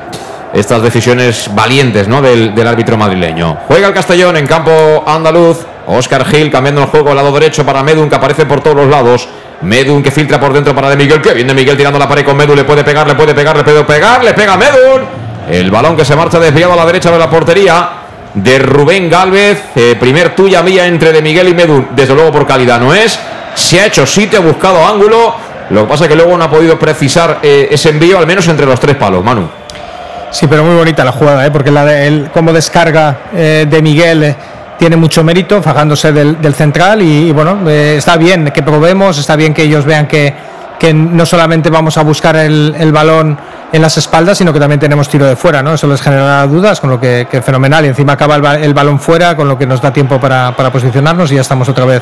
estas 0.53 0.81
decisiones 0.81 1.49
valientes 1.53 2.07
¿no? 2.07 2.21
del, 2.21 2.53
del, 2.53 2.67
árbitro 2.67 2.97
madrileño. 2.97 3.57
Juega 3.67 3.87
el 3.87 3.93
Castellón 3.93 4.37
en 4.37 4.47
campo 4.47 5.03
andaluz. 5.05 5.59
Oscar 5.87 6.25
Gil 6.25 6.51
cambiando 6.51 6.81
el 6.81 6.87
juego 6.87 7.09
al 7.09 7.15
lado 7.15 7.31
derecho 7.31 7.65
para 7.65 7.83
Medun 7.83 8.09
que 8.09 8.15
aparece 8.15 8.45
por 8.45 8.61
todos 8.61 8.75
los 8.75 8.87
lados. 8.87 9.27
Medun 9.61 10.01
que 10.01 10.11
filtra 10.11 10.39
por 10.39 10.53
dentro 10.53 10.73
para 10.73 10.89
De 10.89 10.95
Miguel. 10.95 11.21
Que 11.21 11.33
viene 11.33 11.53
Miguel 11.53 11.77
tirando 11.77 11.99
la 11.99 12.07
pared 12.07 12.25
con 12.25 12.35
Medun. 12.37 12.55
Le 12.55 12.63
puede 12.63 12.83
pegar, 12.83 13.07
le 13.07 13.15
puede 13.15 13.33
pegar, 13.33 13.55
le 13.55 13.63
puede 13.63 13.83
pegar. 13.83 14.23
Le 14.23 14.33
pega 14.33 14.57
Medun. 14.57 15.01
El 15.49 15.71
balón 15.71 15.95
que 15.95 16.05
se 16.05 16.15
marcha 16.15 16.39
desviado 16.39 16.73
a 16.73 16.75
la 16.75 16.85
derecha 16.85 17.11
de 17.11 17.17
la 17.17 17.29
portería 17.29 17.89
de 18.33 18.59
Rubén 18.59 19.09
Galvez. 19.09 19.63
Eh, 19.75 19.95
primer 19.99 20.35
tuya 20.35 20.61
mía 20.61 20.85
entre 20.85 21.11
De 21.11 21.21
Miguel 21.21 21.49
y 21.49 21.53
Medun. 21.53 21.89
Desde 21.91 22.13
luego 22.13 22.31
por 22.31 22.45
calidad 22.45 22.79
no 22.79 22.93
es. 22.93 23.19
Se 23.55 23.81
ha 23.81 23.85
hecho 23.85 24.05
sitio, 24.05 24.39
ha 24.39 24.41
buscado 24.41 24.85
ángulo. 24.85 25.35
Lo 25.69 25.83
que 25.83 25.87
pasa 25.87 26.03
es 26.05 26.09
que 26.09 26.15
luego 26.15 26.37
no 26.37 26.43
ha 26.43 26.49
podido 26.49 26.77
precisar 26.77 27.39
eh, 27.41 27.69
ese 27.71 27.89
envío, 27.89 28.17
al 28.17 28.27
menos 28.27 28.47
entre 28.47 28.65
los 28.65 28.79
tres 28.79 28.95
palos, 28.95 29.23
Manu. 29.23 29.60
Sí, 30.31 30.47
pero 30.47 30.63
muy 30.63 30.75
bonita 30.75 31.03
la 31.03 31.11
jugada, 31.11 31.45
¿eh? 31.45 31.51
porque 31.51 31.71
la 31.71 31.83
de 31.83 32.29
como 32.33 32.53
descarga 32.53 33.17
eh, 33.33 33.67
de 33.69 33.81
Miguel 33.81 34.23
eh, 34.23 34.35
tiene 34.79 34.95
mucho 34.95 35.23
mérito, 35.25 35.61
fajándose 35.61 36.13
del, 36.13 36.41
del 36.41 36.55
central 36.55 37.01
y, 37.01 37.27
y 37.27 37.31
bueno, 37.33 37.59
eh, 37.69 37.95
está 37.97 38.15
bien 38.15 38.45
que 38.45 38.63
probemos, 38.63 39.17
está 39.17 39.35
bien 39.35 39.53
que 39.53 39.63
ellos 39.63 39.83
vean 39.85 40.07
que, 40.07 40.33
que 40.79 40.93
no 40.93 41.25
solamente 41.25 41.69
vamos 41.69 41.97
a 41.97 42.03
buscar 42.03 42.37
el, 42.37 42.73
el, 42.79 42.93
balón 42.93 43.37
en 43.73 43.81
las 43.81 43.97
espaldas, 43.97 44.37
sino 44.37 44.53
que 44.53 44.59
también 44.59 44.79
tenemos 44.79 45.09
tiro 45.09 45.25
de 45.27 45.35
fuera, 45.35 45.61
¿no? 45.61 45.73
Eso 45.73 45.85
les 45.85 46.01
genera 46.01 46.47
dudas, 46.47 46.79
con 46.79 46.89
lo 46.89 46.99
que, 46.99 47.27
que 47.29 47.41
fenomenal. 47.41 47.85
Y 47.85 47.89
encima 47.89 48.13
acaba 48.13 48.35
el, 48.37 48.63
el, 48.63 48.73
balón 48.73 48.99
fuera, 48.99 49.35
con 49.35 49.47
lo 49.47 49.57
que 49.57 49.67
nos 49.67 49.81
da 49.81 49.91
tiempo 49.91 50.19
para, 50.19 50.55
para 50.55 50.71
posicionarnos 50.71 51.31
y 51.31 51.35
ya 51.35 51.41
estamos 51.41 51.67
otra 51.69 51.85
vez 51.85 52.01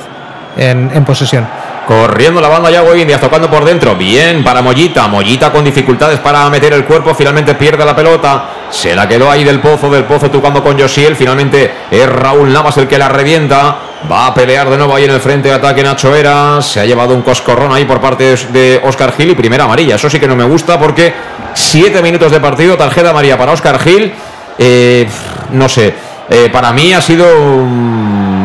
en, 0.55 0.89
en 0.93 1.03
posesión. 1.03 1.45
Corriendo 1.89 2.39
la 2.39 2.49
banda 2.49 2.69
Yago 2.69 2.95
Indias, 2.95 3.19
tocando 3.19 3.49
por 3.49 3.65
dentro. 3.65 3.95
Bien 3.95 4.43
para 4.43 4.61
Mollita. 4.61 5.07
Mollita 5.07 5.51
con 5.51 5.65
dificultades 5.65 6.19
para 6.19 6.47
meter 6.47 6.71
el 6.73 6.85
cuerpo. 6.85 7.15
Finalmente 7.15 7.55
pierde 7.55 7.83
la 7.83 7.95
pelota. 7.95 8.45
Se 8.69 8.95
la 8.95 9.07
quedó 9.07 9.31
ahí 9.31 9.43
del 9.43 9.59
pozo. 9.59 9.89
Del 9.89 10.03
pozo 10.03 10.29
tocando 10.29 10.61
con 10.61 10.79
Josiel. 10.79 11.15
Finalmente 11.15 11.71
es 11.89 12.07
Raúl 12.07 12.53
Navas 12.53 12.77
el 12.77 12.87
que 12.87 12.99
la 12.99 13.09
revienta. 13.09 13.75
Va 14.09 14.27
a 14.27 14.33
pelear 14.35 14.69
de 14.69 14.77
nuevo 14.77 14.93
ahí 14.93 15.05
en 15.05 15.09
el 15.09 15.19
frente 15.19 15.47
de 15.47 15.55
ataque 15.55 15.81
Nacho 15.81 16.15
Eras. 16.15 16.63
Se 16.63 16.79
ha 16.79 16.85
llevado 16.85 17.15
un 17.15 17.23
coscorrón 17.23 17.73
ahí 17.73 17.85
por 17.85 17.99
parte 17.99 18.35
de 18.35 18.79
Oscar 18.83 19.11
Gil 19.17 19.31
y 19.31 19.33
primera 19.33 19.63
amarilla. 19.63 19.95
Eso 19.95 20.11
sí 20.11 20.19
que 20.19 20.27
no 20.27 20.35
me 20.35 20.43
gusta 20.43 20.77
porque 20.77 21.11
siete 21.55 22.03
minutos 22.03 22.31
de 22.31 22.39
partido. 22.39 22.77
Tarjeta 22.77 23.09
amarilla 23.09 23.35
para 23.35 23.53
Oscar 23.53 23.79
Gil. 23.79 24.13
Eh, 24.59 25.07
no 25.53 25.67
sé. 25.67 25.95
Eh, 26.29 26.49
para 26.53 26.71
mí 26.71 26.93
ha 26.93 27.01
sido 27.01 27.25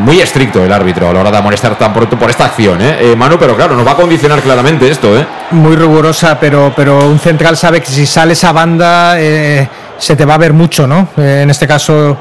muy 0.05 0.21
estricto 0.21 0.63
el 0.63 0.73
árbitro 0.73 1.09
a 1.09 1.13
la 1.13 1.21
hora 1.21 1.31
de 1.31 1.39
amonestar 1.39 1.77
tan 1.77 1.93
pronto 1.93 2.19
por 2.19 2.29
esta 2.29 2.45
acción, 2.45 2.81
¿eh? 2.81 2.99
eh 3.01 3.17
Manu, 3.17 3.37
pero 3.39 3.57
claro, 3.57 3.75
nos 3.75 3.87
va 3.87 3.93
a 3.93 3.97
condicionar 3.97 4.41
claramente 4.41 4.89
esto, 4.89 5.19
¿eh? 5.19 5.27
Muy 5.53 5.77
rigurosa, 5.77 6.39
pero, 6.39 6.73
pero 6.77 7.09
un 7.09 7.19
central 7.19 7.57
sabe 7.57 7.81
que 7.81 7.87
si 7.87 8.05
sale 8.05 8.35
esa 8.35 8.53
banda 8.53 9.19
eh, 9.19 9.67
se 9.99 10.15
te 10.15 10.25
va 10.25 10.35
a 10.35 10.39
ver 10.39 10.53
mucho, 10.53 10.87
¿no? 10.87 11.09
Eh, 11.17 11.41
en 11.43 11.51
este 11.51 11.67
caso 11.67 12.17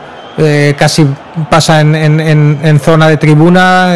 casi 0.79 1.05
pasa 1.47 1.81
en, 1.81 1.93
en, 1.93 2.19
en, 2.19 2.79
zona 2.79 3.07
de 3.07 3.17
tribuna, 3.17 3.93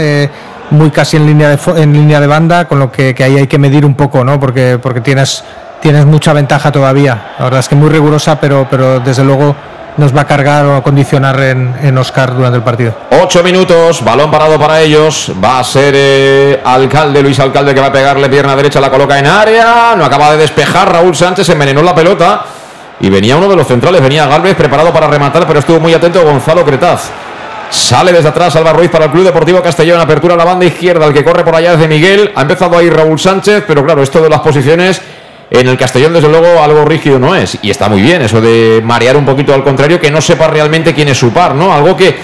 muy 0.70 0.92
casi 0.92 1.18
en 1.18 1.26
línea 1.26 1.50
de, 1.50 1.82
en 1.82 1.94
línea 1.94 2.20
de 2.20 2.28
banda, 2.28 2.68
con 2.68 2.78
lo 2.78 2.92
que, 2.92 3.16
que, 3.16 3.24
ahí 3.24 3.38
hay 3.38 3.48
que 3.48 3.58
medir 3.58 3.84
un 3.84 3.96
poco, 3.96 4.24
¿no? 4.24 4.40
Porque, 4.40 4.78
porque 4.80 5.02
tienes, 5.02 5.44
tienes 5.82 6.06
mucha 6.06 6.34
ventaja 6.34 6.72
todavía. 6.72 7.34
La 7.40 7.46
verdad 7.46 7.62
es 7.62 7.68
que 7.68 7.76
muy 7.76 7.90
rigurosa, 7.90 8.40
pero, 8.40 8.68
pero 8.70 9.00
desde 9.00 9.24
luego 9.24 9.56
nos 9.98 10.16
va 10.16 10.22
a 10.22 10.28
cargar 10.28 10.66
o 10.66 10.76
a 10.76 10.84
condicionar 10.84 11.40
en, 11.42 11.76
en, 11.82 11.98
Oscar 11.98 12.36
durante 12.36 12.58
el 12.58 12.64
partido. 12.64 12.96
Ocho 13.22 13.44
minutos, 13.44 14.04
balón 14.04 14.30
parado 14.30 14.60
para 14.60 14.82
ellos. 14.82 15.32
Va 15.44 15.60
a 15.60 15.64
ser 15.64 15.94
eh, 15.98 16.62
Alcalde, 16.64 17.22
Luis 17.22 17.40
Alcalde, 17.40 17.74
que 17.74 17.82
va 17.82 17.88
a 17.88 17.92
pegarle 17.92 18.30
pierna 18.30 18.56
derecha, 18.56 18.80
la 18.80 18.92
coloca 18.92 19.18
en 19.18 19.26
área. 19.26 19.96
No 19.98 20.06
acaba 20.06 20.32
de 20.32 20.38
despejar. 20.38 20.92
Raúl 20.92 21.16
Sánchez 21.16 21.50
envenenó 21.50 21.82
la 21.82 21.96
pelota. 21.96 22.46
Y 23.00 23.10
venía 23.10 23.36
uno 23.38 23.48
de 23.48 23.56
los 23.56 23.68
centrales, 23.68 24.02
venía 24.02 24.26
Galvez 24.26 24.56
preparado 24.56 24.92
para 24.92 25.06
rematar, 25.06 25.46
pero 25.46 25.60
estuvo 25.60 25.80
muy 25.80 25.94
atento 25.94 26.24
Gonzalo 26.24 26.66
Cretaz. 26.66 27.12
Sale 27.70 28.12
desde 28.12 28.30
atrás 28.30 28.56
Alba 28.56 28.74
Ruiz 28.74 28.90
para 28.90 29.06
el 29.06 29.12
Club 29.12 29.26
Deportivo 29.26 29.62
Castellón. 29.62 30.00
Apertura 30.00 30.34
a 30.36 30.38
la 30.38 30.46
banda 30.46 30.66
izquierda. 30.66 31.06
El 31.06 31.14
que 31.14 31.24
corre 31.24 31.44
por 31.44 31.56
allá 31.56 31.74
es 31.74 31.80
de 31.80 31.88
Miguel. 31.88 32.32
Ha 32.36 32.42
empezado 32.42 32.78
ahí 32.78 32.90
Raúl 32.90 33.20
Sánchez, 33.20 33.66
pero 33.68 33.84
claro, 33.84 34.02
esto 34.02 34.22
de 34.22 34.30
las 34.30 34.40
posiciones 34.40 35.02
en 35.50 35.68
el 35.68 35.78
Castellón, 35.78 36.14
desde 36.14 36.28
luego, 36.28 36.62
algo 36.62 36.84
rígido 36.84 37.20
no 37.20 37.34
es. 37.34 37.58
Y 37.62 37.70
está 37.70 37.88
muy 37.88 38.02
bien 38.02 38.22
eso 38.22 38.42
de 38.42 38.82
marear 38.84 39.16
un 39.16 39.26
poquito 39.26 39.54
al 39.54 39.64
contrario, 39.64 40.00
que 40.00 40.12
no 40.12 40.22
sepa 40.22 40.48
realmente 40.48 40.94
quién 40.94 41.08
es 41.08 41.18
su 41.18 41.32
par, 41.32 41.56
¿no? 41.56 41.74
Algo 41.74 41.96
que, 41.96 42.16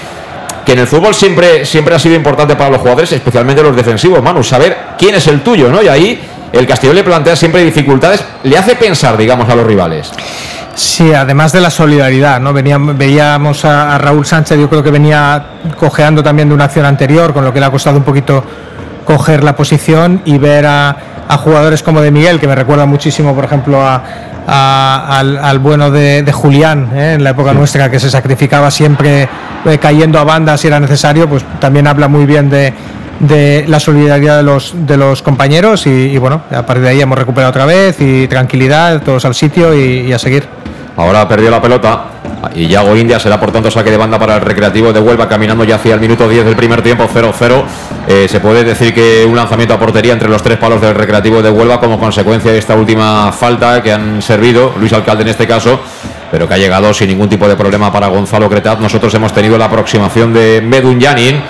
que 0.65 0.73
en 0.73 0.79
el 0.79 0.87
fútbol 0.87 1.15
siempre, 1.15 1.65
siempre 1.65 1.95
ha 1.95 1.99
sido 1.99 2.15
importante 2.15 2.55
para 2.55 2.71
los 2.71 2.81
jugadores, 2.81 3.11
especialmente 3.11 3.63
los 3.63 3.75
defensivos, 3.75 4.21
Manu, 4.21 4.43
saber 4.43 4.77
quién 4.97 5.15
es 5.15 5.27
el 5.27 5.41
tuyo, 5.41 5.69
¿no? 5.69 5.81
Y 5.81 5.87
ahí 5.87 6.21
el 6.51 6.67
Castellón 6.67 6.97
le 6.97 7.03
plantea 7.03 7.35
siempre 7.35 7.63
dificultades, 7.63 8.23
le 8.43 8.57
hace 8.57 8.75
pensar, 8.75 9.17
digamos, 9.17 9.49
a 9.49 9.55
los 9.55 9.65
rivales. 9.65 10.11
Sí, 10.75 11.13
además 11.13 11.53
de 11.53 11.61
la 11.61 11.69
solidaridad, 11.69 12.41
¿no? 12.41 12.51
Veníamos, 12.51 12.97
veíamos 12.97 13.63
a, 13.63 13.95
a 13.95 13.97
Raúl 13.99 14.25
Sánchez, 14.25 14.59
yo 14.59 14.67
creo 14.69 14.83
que 14.83 14.91
venía 14.91 15.45
cojeando 15.79 16.21
también 16.23 16.49
de 16.49 16.55
una 16.55 16.65
acción 16.65 16.85
anterior, 16.85 17.31
con 17.31 17.45
lo 17.45 17.53
que 17.53 17.59
le 17.59 17.67
ha 17.67 17.71
costado 17.71 17.97
un 17.97 18.03
poquito 18.03 18.43
coger 19.05 19.43
la 19.43 19.55
posición 19.55 20.21
y 20.25 20.37
ver 20.37 20.65
a, 20.65 21.12
a, 21.27 21.37
jugadores 21.37 21.83
como 21.83 22.01
de 22.01 22.11
Miguel, 22.11 22.39
que 22.39 22.47
me 22.47 22.55
recuerda 22.55 22.85
muchísimo, 22.85 23.33
por 23.35 23.45
ejemplo, 23.45 23.81
a, 23.81 24.01
al, 25.19 25.59
bueno 25.59 25.91
de, 25.91 26.29
Julián 26.31 26.89
¿eh? 26.93 27.13
en 27.13 27.23
la 27.23 27.31
época 27.31 27.53
nuestra, 27.53 27.89
que 27.89 27.99
se 27.99 28.09
sacrificaba 28.09 28.69
siempre 28.71 29.27
eh, 29.65 29.77
cayendo 29.79 30.19
a 30.19 30.23
banda 30.23 30.57
si 30.57 30.67
era 30.67 30.79
necesario, 30.79 31.29
pues 31.29 31.43
también 31.59 31.87
habla 31.87 32.07
muy 32.07 32.25
bien 32.25 32.49
de, 32.49 32.73
de 33.19 33.65
la 33.67 33.79
solidaridad 33.79 34.37
de 34.37 34.43
los, 34.43 34.73
de 34.75 34.97
los 34.97 35.21
compañeros 35.21 35.87
y, 35.87 36.17
bueno, 36.17 36.41
a 36.51 36.65
partir 36.65 36.83
de 36.83 36.89
ahí 36.89 37.01
hemos 37.01 37.17
recuperado 37.17 37.49
otra 37.51 37.65
vez 37.65 37.99
y 37.99 38.27
tranquilidad, 38.27 39.01
todos 39.01 39.25
al 39.25 39.35
sitio 39.35 39.73
y, 39.73 40.11
a 40.11 40.19
seguir. 40.19 40.47
Ahora 40.97 41.27
perdió 41.27 41.49
la 41.49 41.61
pelota 41.61 42.05
y 42.55 42.67
Yago 42.67 42.95
India 42.95 43.19
será 43.19 43.39
por 43.39 43.51
tanto 43.51 43.71
saque 43.71 43.91
de 43.91 43.97
banda 43.97 44.19
para 44.19 44.35
el 44.35 44.41
Recreativo 44.41 44.91
de 44.91 44.99
Huelva 44.99 45.27
caminando 45.27 45.63
ya 45.63 45.75
hacia 45.75 45.93
el 45.93 45.99
minuto 45.99 46.27
10 46.27 46.45
del 46.45 46.55
primer 46.55 46.81
tiempo 46.81 47.07
0-0. 47.11 47.63
Eh, 48.07 48.27
se 48.29 48.39
puede 48.39 48.63
decir 48.63 48.93
que 48.93 49.25
un 49.25 49.35
lanzamiento 49.35 49.73
a 49.73 49.79
portería 49.79 50.13
entre 50.13 50.29
los 50.29 50.43
tres 50.43 50.57
palos 50.57 50.81
del 50.81 50.95
Recreativo 50.95 51.41
de 51.41 51.49
Huelva 51.49 51.79
como 51.79 51.99
consecuencia 51.99 52.51
de 52.51 52.57
esta 52.57 52.75
última 52.75 53.31
falta 53.31 53.81
que 53.81 53.91
han 53.91 54.21
servido, 54.21 54.73
Luis 54.77 54.93
Alcalde 54.93 55.23
en 55.23 55.29
este 55.29 55.47
caso, 55.47 55.79
pero 56.31 56.47
que 56.47 56.53
ha 56.55 56.57
llegado 56.57 56.93
sin 56.93 57.07
ningún 57.07 57.29
tipo 57.29 57.47
de 57.47 57.55
problema 57.55 57.91
para 57.91 58.07
Gonzalo 58.07 58.49
Cretaz. 58.49 58.79
Nosotros 58.79 59.13
hemos 59.13 59.33
tenido 59.33 59.57
la 59.57 59.65
aproximación 59.65 60.33
de 60.33 60.61
Medun 60.61 60.99
Yanin 60.99 61.41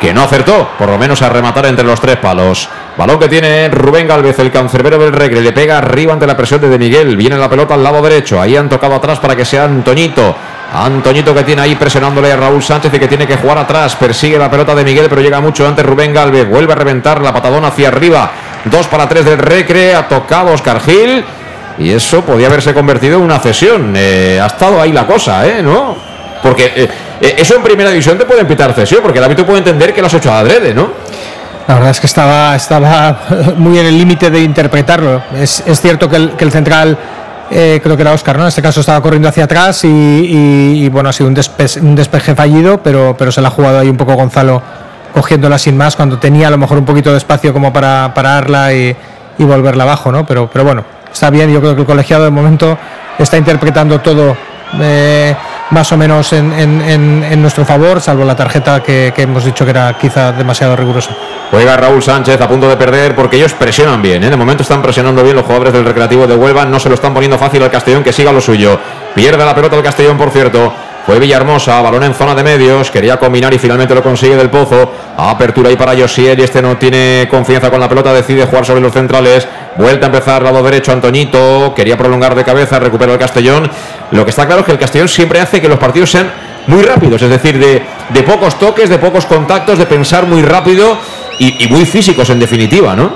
que 0.00 0.14
no 0.14 0.22
acertó, 0.22 0.70
por 0.78 0.88
lo 0.88 0.96
menos 0.96 1.20
a 1.20 1.28
rematar 1.28 1.66
entre 1.66 1.84
los 1.84 2.00
tres 2.00 2.16
palos. 2.16 2.68
Balón 2.96 3.18
que 3.18 3.28
tiene 3.28 3.68
Rubén 3.68 4.06
Galvez, 4.06 4.38
el 4.40 4.50
cancerbero 4.50 4.98
del 4.98 5.12
Regre, 5.12 5.40
le 5.40 5.52
pega 5.52 5.78
arriba 5.78 6.12
ante 6.12 6.26
la 6.26 6.36
presión 6.36 6.60
de 6.60 6.78
Miguel, 6.78 7.16
viene 7.16 7.36
la 7.36 7.48
pelota 7.48 7.74
al 7.74 7.82
lado 7.82 8.02
derecho, 8.02 8.40
ahí 8.40 8.56
han 8.56 8.68
tocado 8.68 8.94
atrás 8.94 9.18
para 9.20 9.36
que 9.36 9.44
sea 9.44 9.64
Antoñito. 9.64 10.34
Antoñito 10.72 11.34
que 11.34 11.42
tiene 11.42 11.62
ahí 11.62 11.74
presionándole 11.74 12.30
a 12.30 12.36
Raúl 12.36 12.62
Sánchez 12.62 12.92
y 12.94 12.98
que 12.98 13.08
tiene 13.08 13.26
que 13.26 13.36
jugar 13.36 13.58
atrás, 13.58 13.96
persigue 13.96 14.38
la 14.38 14.50
pelota 14.50 14.74
de 14.74 14.84
Miguel, 14.84 15.06
pero 15.08 15.20
llega 15.20 15.40
mucho 15.40 15.66
antes 15.66 15.84
Rubén 15.84 16.12
Galvez, 16.12 16.48
vuelve 16.48 16.72
a 16.72 16.76
reventar 16.76 17.20
la 17.20 17.32
patadona 17.32 17.68
hacia 17.68 17.88
arriba, 17.88 18.30
dos 18.64 18.86
para 18.86 19.08
tres 19.08 19.24
del 19.24 19.38
Recre, 19.38 19.94
ha 19.94 20.06
tocado 20.06 20.52
Oscar 20.52 20.80
Gil. 20.80 21.24
Y 21.78 21.92
eso 21.92 22.22
podía 22.22 22.48
haberse 22.48 22.74
convertido 22.74 23.16
en 23.16 23.22
una 23.22 23.38
cesión. 23.38 23.94
Eh, 23.96 24.38
ha 24.40 24.46
estado 24.46 24.82
ahí 24.82 24.92
la 24.92 25.06
cosa, 25.06 25.46
¿eh? 25.48 25.62
¿No? 25.62 25.96
Porque 26.42 26.72
eh, 26.76 26.88
eh, 27.20 27.34
eso 27.38 27.56
en 27.56 27.62
primera 27.62 27.90
división 27.90 28.18
te 28.18 28.26
puede 28.26 28.44
pitar 28.44 28.74
cesión, 28.74 29.00
porque 29.02 29.18
el 29.18 29.24
árbitro 29.24 29.46
puede 29.46 29.58
entender 29.58 29.94
que 29.94 30.00
lo 30.00 30.06
has 30.06 30.14
hecho 30.14 30.32
adrede, 30.32 30.74
¿no? 30.74 30.90
La 31.68 31.74
verdad 31.74 31.90
es 31.90 32.00
que 32.00 32.06
estaba, 32.06 32.56
estaba 32.56 33.20
muy 33.56 33.78
en 33.78 33.86
el 33.86 33.98
límite 33.98 34.30
de 34.30 34.40
interpretarlo. 34.40 35.22
Es, 35.34 35.62
cierto 35.80 36.08
que 36.08 36.16
el, 36.16 36.50
central, 36.50 36.98
eh, 37.50 37.80
creo 37.82 37.96
que 37.96 38.02
era 38.02 38.12
Oscar, 38.12 38.36
¿no? 38.36 38.42
En 38.42 38.48
este 38.48 38.62
caso 38.62 38.80
estaba 38.80 39.00
corriendo 39.00 39.28
hacia 39.28 39.44
atrás 39.44 39.80
y, 39.84 40.88
bueno, 40.88 41.08
ha 41.08 41.12
sido 41.12 41.28
un, 41.28 41.38
un, 41.82 41.94
despeje 41.94 42.34
fallido, 42.34 42.82
pero, 42.82 43.14
pero 43.16 43.30
se 43.30 43.40
la 43.40 43.48
ha 43.48 43.50
jugado 43.50 43.78
ahí 43.78 43.88
un 43.88 43.96
poco 43.96 44.14
Gonzalo 44.14 44.62
cogiéndola 45.14 45.58
sin 45.58 45.76
más 45.76 45.96
cuando 45.96 46.18
tenía 46.18 46.46
a 46.48 46.50
lo 46.50 46.58
mejor 46.58 46.78
un 46.78 46.84
poquito 46.84 47.10
de 47.10 47.18
espacio 47.18 47.52
como 47.52 47.72
para 47.72 48.12
pararla 48.14 48.72
y, 48.72 48.96
y 49.38 49.44
volverla 49.44 49.84
abajo, 49.84 50.12
¿no? 50.12 50.26
Pero, 50.26 50.48
pero 50.52 50.64
bueno, 50.64 50.84
está 51.12 51.30
bien, 51.30 51.52
yo 51.52 51.60
creo 51.60 51.74
que 51.74 51.80
el 51.80 51.86
colegiado 51.86 52.24
de 52.24 52.30
momento 52.30 52.78
está 53.18 53.36
interpretando 53.36 54.00
todo. 54.00 54.36
Eh, 54.80 55.34
más 55.70 55.90
o 55.92 55.96
menos 55.96 56.32
en, 56.32 57.42
nuestro 57.42 57.64
favor, 57.64 58.00
salvo 58.00 58.24
la 58.24 58.36
tarjeta 58.36 58.82
que, 58.82 59.12
hemos 59.16 59.44
dicho 59.44 59.64
que 59.64 59.70
era 59.70 59.96
quizá 59.98 60.32
demasiado 60.32 60.76
rigurosa. 60.76 61.14
Juega 61.50 61.76
Raúl 61.76 62.02
Sánchez 62.02 62.40
a 62.40 62.48
punto 62.48 62.68
de 62.68 62.76
perder 62.76 63.14
porque 63.14 63.36
ellos 63.36 63.54
presionan 63.54 64.00
bien. 64.00 64.22
¿eh? 64.22 64.30
De 64.30 64.36
momento 64.36 64.62
están 64.62 64.82
presionando 64.82 65.22
bien 65.22 65.34
los 65.34 65.44
jugadores 65.44 65.72
del 65.72 65.84
Recreativo 65.84 66.26
de 66.26 66.36
Huelva. 66.36 66.64
No 66.64 66.78
se 66.78 66.88
lo 66.88 66.94
están 66.94 67.12
poniendo 67.12 67.38
fácil 67.38 67.62
al 67.62 67.70
Castellón 67.70 68.04
que 68.04 68.12
siga 68.12 68.32
lo 68.32 68.40
suyo. 68.40 68.78
Pierde 69.14 69.44
la 69.44 69.54
pelota 69.54 69.76
el 69.76 69.82
Castellón, 69.82 70.16
por 70.16 70.30
cierto. 70.30 70.72
Fue 71.06 71.18
Villahermosa, 71.18 71.80
balón 71.80 72.04
en 72.04 72.14
zona 72.14 72.34
de 72.34 72.42
medios, 72.44 72.90
quería 72.90 73.16
combinar 73.16 73.52
y 73.54 73.58
finalmente 73.58 73.94
lo 73.94 74.02
consigue 74.02 74.36
del 74.36 74.50
Pozo. 74.50 74.92
Apertura 75.16 75.68
ahí 75.70 75.76
para 75.76 75.96
Josiel 75.96 76.38
y 76.38 76.42
este 76.42 76.60
no 76.60 76.76
tiene 76.76 77.26
confianza 77.30 77.70
con 77.70 77.80
la 77.80 77.88
pelota, 77.88 78.12
decide 78.12 78.46
jugar 78.46 78.64
sobre 78.64 78.80
los 78.80 78.92
centrales. 78.92 79.48
Vuelta 79.76 80.06
a 80.06 80.08
empezar 80.08 80.42
lado 80.42 80.62
derecho 80.62 80.92
Antoñito, 80.92 81.72
quería 81.74 81.96
prolongar 81.96 82.34
de 82.34 82.44
cabeza, 82.44 82.78
recupera 82.78 83.12
el 83.12 83.18
Castellón. 83.18 83.70
Lo 84.10 84.24
que 84.24 84.30
está 84.30 84.46
claro 84.46 84.60
es 84.60 84.66
que 84.66 84.72
el 84.72 84.78
Castellón 84.78 85.08
siempre 85.08 85.40
hace 85.40 85.60
que 85.60 85.68
los 85.68 85.78
partidos 85.78 86.10
sean 86.10 86.30
muy 86.66 86.82
rápidos, 86.82 87.22
es 87.22 87.30
decir, 87.30 87.58
de, 87.58 88.22
pocos 88.22 88.58
toques, 88.58 88.90
de 88.90 88.98
pocos 88.98 89.24
contactos, 89.26 89.78
de 89.78 89.86
pensar 89.86 90.26
muy 90.26 90.42
rápido 90.42 90.98
y, 91.38 91.64
y 91.64 91.68
muy 91.68 91.86
físicos 91.86 92.28
en 92.30 92.38
definitiva, 92.38 92.94
¿no? 92.94 93.10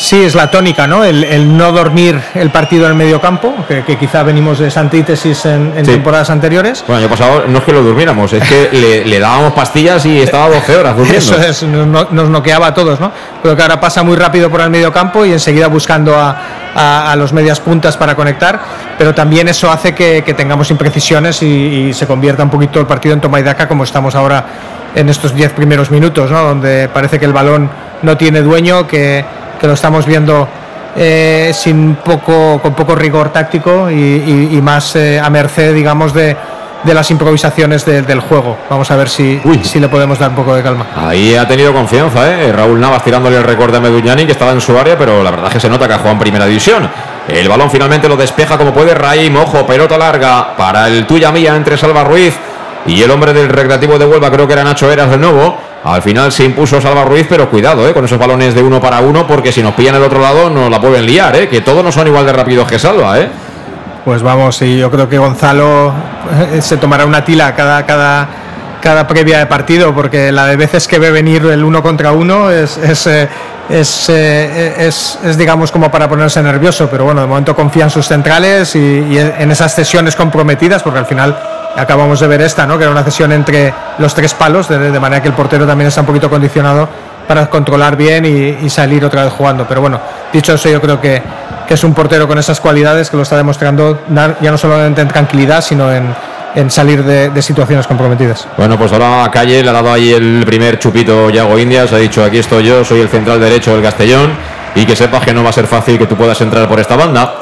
Sí, 0.00 0.24
es 0.24 0.34
la 0.34 0.50
tónica, 0.50 0.86
¿no? 0.86 1.04
El, 1.04 1.58
no 1.58 1.72
dormir 1.72 2.18
el 2.34 2.48
partido 2.48 2.86
en 2.86 2.92
el 2.92 2.96
medio 2.96 3.20
campo, 3.20 3.54
que, 3.68 3.98
quizá 3.98 4.22
venimos 4.22 4.58
de 4.58 4.68
esa 4.68 4.80
antítesis 4.80 5.44
en, 5.44 5.74
temporadas 5.84 6.30
anteriores. 6.30 6.82
Bueno, 6.86 7.00
año 7.00 7.10
pasado 7.10 7.44
no 7.46 7.58
es 7.58 7.64
que 7.64 7.72
lo 7.72 7.82
durmiéramos, 7.82 8.32
es 8.32 8.42
que 8.48 9.02
le, 9.04 9.20
dábamos 9.20 9.52
pastillas 9.52 10.06
y 10.06 10.18
estaba 10.18 10.48
12 10.48 10.76
horas 10.78 10.96
durmiendo. 10.96 11.36
Eso 11.36 11.38
es, 11.38 11.62
nos, 11.64 12.30
noqueaba 12.30 12.68
a 12.68 12.74
todos, 12.74 12.98
¿no? 12.98 13.12
Pero 13.42 13.54
que 13.54 13.60
ahora 13.60 13.78
pasa 13.78 14.02
muy 14.02 14.16
rápido 14.16 14.48
por 14.48 14.62
el 14.62 14.70
medio 14.70 14.90
campo 14.90 15.26
y 15.26 15.32
enseguida 15.32 15.66
buscando 15.66 16.16
a, 16.16 17.14
los 17.18 17.34
medias 17.34 17.60
puntas 17.60 17.98
para 17.98 18.16
conectar, 18.16 18.58
pero 18.96 19.14
también 19.14 19.48
eso 19.48 19.70
hace 19.70 19.94
que, 19.94 20.22
tengamos 20.34 20.70
imprecisiones 20.70 21.42
y, 21.42 21.92
se 21.92 22.06
convierta 22.06 22.42
un 22.42 22.50
poquito 22.50 22.80
el 22.80 22.86
partido 22.86 23.12
en 23.12 23.20
toma 23.20 23.38
y 23.38 23.42
daca 23.42 23.68
como 23.68 23.84
estamos 23.84 24.14
ahora 24.14 24.46
en 24.94 25.10
estos 25.10 25.34
10 25.34 25.52
primeros 25.52 25.90
minutos, 25.90 26.30
¿no? 26.30 26.42
Donde 26.42 26.88
parece 26.88 27.18
que 27.18 27.26
el 27.26 27.34
balón 27.34 27.68
no 28.00 28.16
tiene 28.16 28.40
dueño, 28.40 28.86
que 28.86 29.24
que 29.60 29.66
lo 29.66 29.74
estamos 29.74 30.06
viendo 30.06 30.48
eh, 30.96 31.52
sin 31.54 31.96
poco, 31.96 32.58
con 32.60 32.74
poco 32.74 32.94
rigor 32.94 33.30
táctico 33.32 33.90
y, 33.90 34.58
más 34.62 34.96
eh, 34.96 35.20
a 35.20 35.28
merced, 35.30 35.74
digamos, 35.74 36.12
de, 36.14 36.36
de 36.82 36.94
las 36.94 37.10
improvisaciones 37.10 37.84
del 37.84 38.20
juego. 38.20 38.56
Vamos 38.68 38.90
a 38.90 38.96
ver 38.96 39.08
si, 39.08 39.40
si 39.62 39.78
le 39.78 39.88
podemos 39.88 40.18
dar 40.18 40.30
un 40.30 40.36
poco 40.36 40.54
de 40.54 40.62
calma. 40.62 40.86
Ahí 40.96 41.34
ha 41.34 41.46
tenido 41.46 41.72
confianza, 41.72 42.28
¿eh? 42.30 42.52
Raúl 42.52 42.80
Navas 42.80 43.04
tirándole 43.04 43.36
el 43.36 43.44
récord 43.44 43.74
a 43.74 43.80
Meduñani, 43.80 44.26
que 44.26 44.32
estaba 44.32 44.52
en 44.52 44.60
su 44.60 44.76
área, 44.78 44.96
pero 44.96 45.22
la 45.22 45.30
verdad 45.30 45.46
es 45.48 45.54
que 45.54 45.60
se 45.60 45.68
nota 45.68 45.86
que 45.86 45.94
ha 45.94 45.98
jugado 45.98 46.14
en 46.14 46.20
primera 46.20 46.46
división. 46.46 46.88
El 47.28 47.48
balón 47.48 47.70
finalmente 47.70 48.08
lo 48.08 48.16
despeja 48.16 48.58
como 48.58 48.72
puede 48.72 48.94
Raim, 48.94 49.36
ojo, 49.36 49.66
pelota 49.66 49.96
larga 49.96 50.56
para 50.56 50.88
el 50.88 51.06
tuya 51.06 51.30
mía 51.30 51.54
entre 51.54 51.76
Salva 51.76 52.02
Ruiz 52.02 52.34
y 52.86 53.02
el 53.02 53.10
hombre 53.10 53.32
del 53.32 53.48
recreativo 53.48 53.98
de 53.98 54.06
Huelva, 54.06 54.30
creo 54.30 54.46
que 54.46 54.54
era 54.54 54.64
Nacho 54.64 54.90
Eras 54.90 55.10
de 55.10 55.18
nuevo. 55.18 55.69
Al 55.82 56.02
final 56.02 56.30
se 56.30 56.44
impuso 56.44 56.80
Salva 56.80 57.04
Ruiz, 57.04 57.26
pero 57.28 57.48
cuidado 57.48 57.88
eh, 57.88 57.94
con 57.94 58.04
esos 58.04 58.18
balones 58.18 58.54
de 58.54 58.62
uno 58.62 58.80
para 58.80 59.00
uno, 59.00 59.26
porque 59.26 59.50
si 59.50 59.62
nos 59.62 59.74
pillan 59.74 59.94
el 59.94 60.02
otro 60.02 60.20
lado 60.20 60.50
nos 60.50 60.70
la 60.70 60.80
pueden 60.80 61.06
liar, 61.06 61.34
eh, 61.36 61.48
que 61.48 61.62
todos 61.62 61.82
no 61.82 61.90
son 61.90 62.06
igual 62.06 62.26
de 62.26 62.32
rápidos 62.32 62.68
que 62.68 62.78
Salva. 62.78 63.18
Eh. 63.18 63.28
Pues 64.04 64.22
vamos, 64.22 64.60
y 64.62 64.78
yo 64.78 64.90
creo 64.90 65.08
que 65.08 65.18
Gonzalo 65.18 65.92
eh, 66.52 66.62
se 66.62 66.78
tomará 66.78 67.04
una 67.04 67.22
tila 67.24 67.54
cada, 67.54 67.84
cada, 67.84 68.28
cada 68.80 69.06
previa 69.06 69.38
de 69.38 69.46
partido, 69.46 69.94
porque 69.94 70.32
la 70.32 70.46
de 70.46 70.56
veces 70.56 70.88
que 70.88 70.98
ve 70.98 71.10
venir 71.10 71.44
el 71.46 71.64
uno 71.64 71.82
contra 71.82 72.12
uno 72.12 72.50
es, 72.50 72.76
es, 72.78 73.06
eh, 73.06 73.28
es, 73.68 74.08
es, 74.08 75.36
digamos, 75.36 75.70
como 75.70 75.90
para 75.90 76.08
ponerse 76.08 76.42
nervioso, 76.42 76.88
pero 76.90 77.04
bueno, 77.04 77.20
de 77.20 77.26
momento 77.26 77.54
confía 77.54 77.84
en 77.84 77.90
sus 77.90 78.06
centrales 78.06 78.74
y, 78.74 78.78
y 78.78 79.18
en 79.18 79.50
esas 79.50 79.72
sesiones 79.72 80.16
comprometidas, 80.16 80.82
porque 80.82 80.98
al 80.98 81.06
final 81.06 81.36
acabamos 81.76 82.20
de 82.20 82.26
ver 82.26 82.40
esta, 82.42 82.66
¿no? 82.66 82.76
que 82.76 82.84
era 82.84 82.92
una 82.92 83.02
cesión 83.02 83.32
entre 83.32 83.72
los 83.98 84.14
tres 84.14 84.34
palos, 84.34 84.68
de, 84.68 85.00
manera 85.00 85.22
que 85.22 85.28
el 85.28 85.34
portero 85.34 85.66
también 85.66 85.88
está 85.88 86.00
un 86.00 86.06
poquito 86.06 86.28
condicionado 86.28 86.88
para 87.26 87.48
controlar 87.48 87.96
bien 87.96 88.24
y, 88.24 88.68
salir 88.68 89.04
otra 89.04 89.24
vez 89.24 89.32
jugando. 89.32 89.66
Pero 89.68 89.80
bueno, 89.80 90.00
dicho 90.32 90.54
eso, 90.54 90.68
yo 90.68 90.80
creo 90.80 91.00
que, 91.00 91.22
es 91.68 91.84
un 91.84 91.94
portero 91.94 92.26
con 92.26 92.36
esas 92.36 92.58
cualidades 92.58 93.08
que 93.10 93.16
lo 93.16 93.22
está 93.22 93.36
demostrando 93.36 94.00
ya 94.08 94.50
no 94.50 94.58
solamente 94.58 95.02
en 95.02 95.06
tranquilidad, 95.06 95.60
sino 95.60 95.92
en, 95.92 96.12
salir 96.68 97.04
de, 97.04 97.42
situaciones 97.42 97.86
comprometidas. 97.86 98.46
Bueno, 98.56 98.78
pues 98.78 98.92
ahora 98.92 99.24
a 99.24 99.30
Calle 99.30 99.62
le 99.62 99.68
ha 99.68 99.72
dado 99.72 99.92
ahí 99.92 100.12
el 100.12 100.42
primer 100.44 100.78
chupito 100.78 101.30
Yago 101.30 101.58
Indias, 101.58 101.92
ha 101.92 101.96
dicho 101.96 102.24
aquí 102.24 102.38
estoy 102.38 102.64
yo, 102.64 102.84
soy 102.84 103.00
el 103.00 103.08
central 103.08 103.40
derecho 103.40 103.72
del 103.72 103.82
Castellón 103.82 104.32
y 104.74 104.84
que 104.84 104.94
sepas 104.94 105.24
que 105.24 105.32
no 105.32 105.42
va 105.42 105.50
a 105.50 105.52
ser 105.52 105.66
fácil 105.66 105.98
que 105.98 106.06
tú 106.06 106.16
puedas 106.16 106.40
entrar 106.40 106.68
por 106.68 106.78
esta 106.80 106.96
banda. 106.96 107.34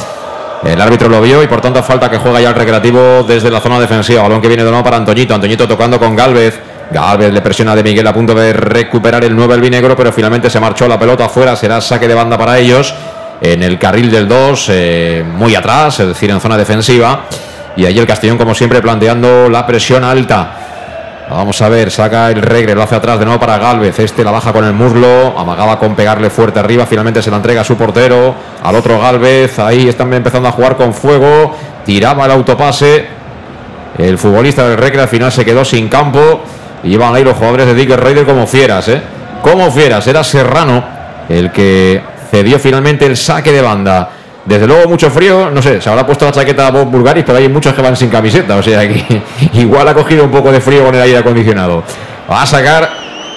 El 0.65 0.81
árbitro 0.81 1.09
lo 1.09 1.21
vio 1.21 1.43
y 1.43 1.47
por 1.47 1.61
tanto 1.61 1.83
falta 1.83 2.11
que 2.11 2.19
juega 2.19 2.41
ya 2.41 2.49
el 2.49 2.55
recreativo 2.55 3.23
desde 3.27 3.51
la 3.51 3.61
zona 3.61 3.79
defensiva. 3.79 4.23
Balón 4.23 4.41
que 4.41 4.49
viene 4.49 4.65
de 4.65 4.71
nuevo 4.71 4.85
para 4.85 4.97
Antoñito. 4.97 5.35
Antoñito 5.35 5.69
tocando 5.69 5.99
con 5.99 6.17
Galvez. 6.17 6.61
Galvez 6.91 7.33
le 7.33 7.41
presiona 7.41 7.77
de 7.77 7.83
Miguel 7.83 8.07
a 8.07 8.13
punto 8.13 8.35
de 8.35 8.53
recuperar 8.53 9.23
el 9.25 9.37
9 9.37 9.55
albinegro, 9.55 9.95
pero 9.95 10.13
finalmente 10.13 10.51
se 10.51 10.59
marchó 10.59 10.89
la 10.89 10.99
pelota 10.99 11.27
afuera. 11.27 11.55
Será 11.55 11.81
saque 11.81 12.09
de 12.09 12.15
banda 12.15 12.37
para 12.37 12.59
ellos. 12.59 12.93
En 13.41 13.63
el 13.63 13.79
carril 13.79 14.11
del 14.11 14.27
2, 14.27 14.67
eh, 14.71 15.25
muy 15.25 15.55
atrás, 15.55 16.01
es 16.01 16.09
decir, 16.09 16.31
en 16.31 16.41
zona 16.41 16.57
defensiva. 16.57 17.27
Y 17.79 17.87
allí 17.87 18.01
el 18.01 18.09
Castellón, 18.09 18.37
como 18.37 18.57
siempre, 18.57 18.83
planteando 18.83 19.49
la 19.49 19.65
presión 19.65 20.03
alta. 20.03 20.51
Vamos 21.31 21.63
a 21.63 21.69
ver, 21.69 21.93
saca 21.93 22.29
el 22.29 22.43
regre, 22.43 22.75
lo 22.75 22.83
hace 22.83 22.97
atrás 22.97 23.21
de 23.21 23.25
nuevo 23.25 23.39
para 23.39 23.57
Galvez. 23.57 24.01
Este 24.01 24.25
la 24.25 24.33
baja 24.33 24.53
con 24.53 24.65
el 24.65 24.73
muslo, 24.73 25.39
amagaba 25.39 25.79
con 25.79 25.95
pegarle 25.95 26.29
fuerte 26.29 26.59
arriba. 26.59 26.87
Finalmente 26.87 27.23
se 27.23 27.31
la 27.31 27.37
entrega 27.37 27.61
a 27.61 27.65
su 27.65 27.77
portero, 27.77 28.35
al 28.65 28.75
otro 28.75 28.99
Galvez. 28.99 29.61
Ahí 29.61 29.89
están 29.89 30.13
empezando 30.13 30.49
a 30.49 30.53
jugar 30.53 30.77
con 30.77 30.93
fuego. 30.93 31.55
Tiraba 31.87 32.25
el 32.25 32.33
autopase. 32.33 33.07
El 33.97 34.19
futbolista 34.19 34.69
del 34.69 34.77
regre 34.77 35.03
al 35.03 35.09
final 35.09 35.31
se 35.31 35.45
quedó 35.45 35.65
sin 35.65 35.89
campo. 35.89 36.41
Y 36.83 36.95
iban 36.95 37.15
ahí 37.15 37.23
los 37.23 37.37
jugadores 37.37 37.67
de 37.67 37.75
Dick 37.75 37.91
Raider 37.91 38.27
como 38.27 38.45
fieras, 38.49 38.89
¿eh? 38.89 39.01
Como 39.41 39.71
fieras. 39.71 40.05
Era 40.09 40.25
Serrano 40.25 40.83
el 41.29 41.53
que 41.53 42.03
cedió 42.29 42.59
finalmente 42.59 43.07
el 43.07 43.17
saque 43.17 43.53
de 43.53 43.63
banda. 43.63 44.09
Desde 44.49 44.67
luego 44.67 44.89
mucho 44.89 45.11
frío, 45.11 45.51
no 45.51 45.61
sé, 45.61 45.79
se 45.79 45.91
habrá 45.91 46.07
puesto 46.07 46.25
la 46.25 46.33
chaqueta 46.33 46.71
Bob 46.71 46.87
Bulgaris, 46.87 47.23
pero 47.23 47.37
hay 47.37 47.51
muchos 47.51 47.75
que 47.75 47.83
van 47.83 47.95
sin 47.95 48.09
camiseta, 48.09 48.57
o 48.57 48.63
sea 48.63 48.89
que 48.89 49.23
igual 49.53 49.87
ha 49.87 49.93
cogido 49.93 50.25
un 50.25 50.31
poco 50.31 50.51
de 50.51 50.59
frío 50.59 50.87
con 50.87 50.95
el 50.95 51.03
aire 51.03 51.19
acondicionado. 51.19 51.85
Va 52.31 52.41
a 52.41 52.47
sacar 52.47 52.89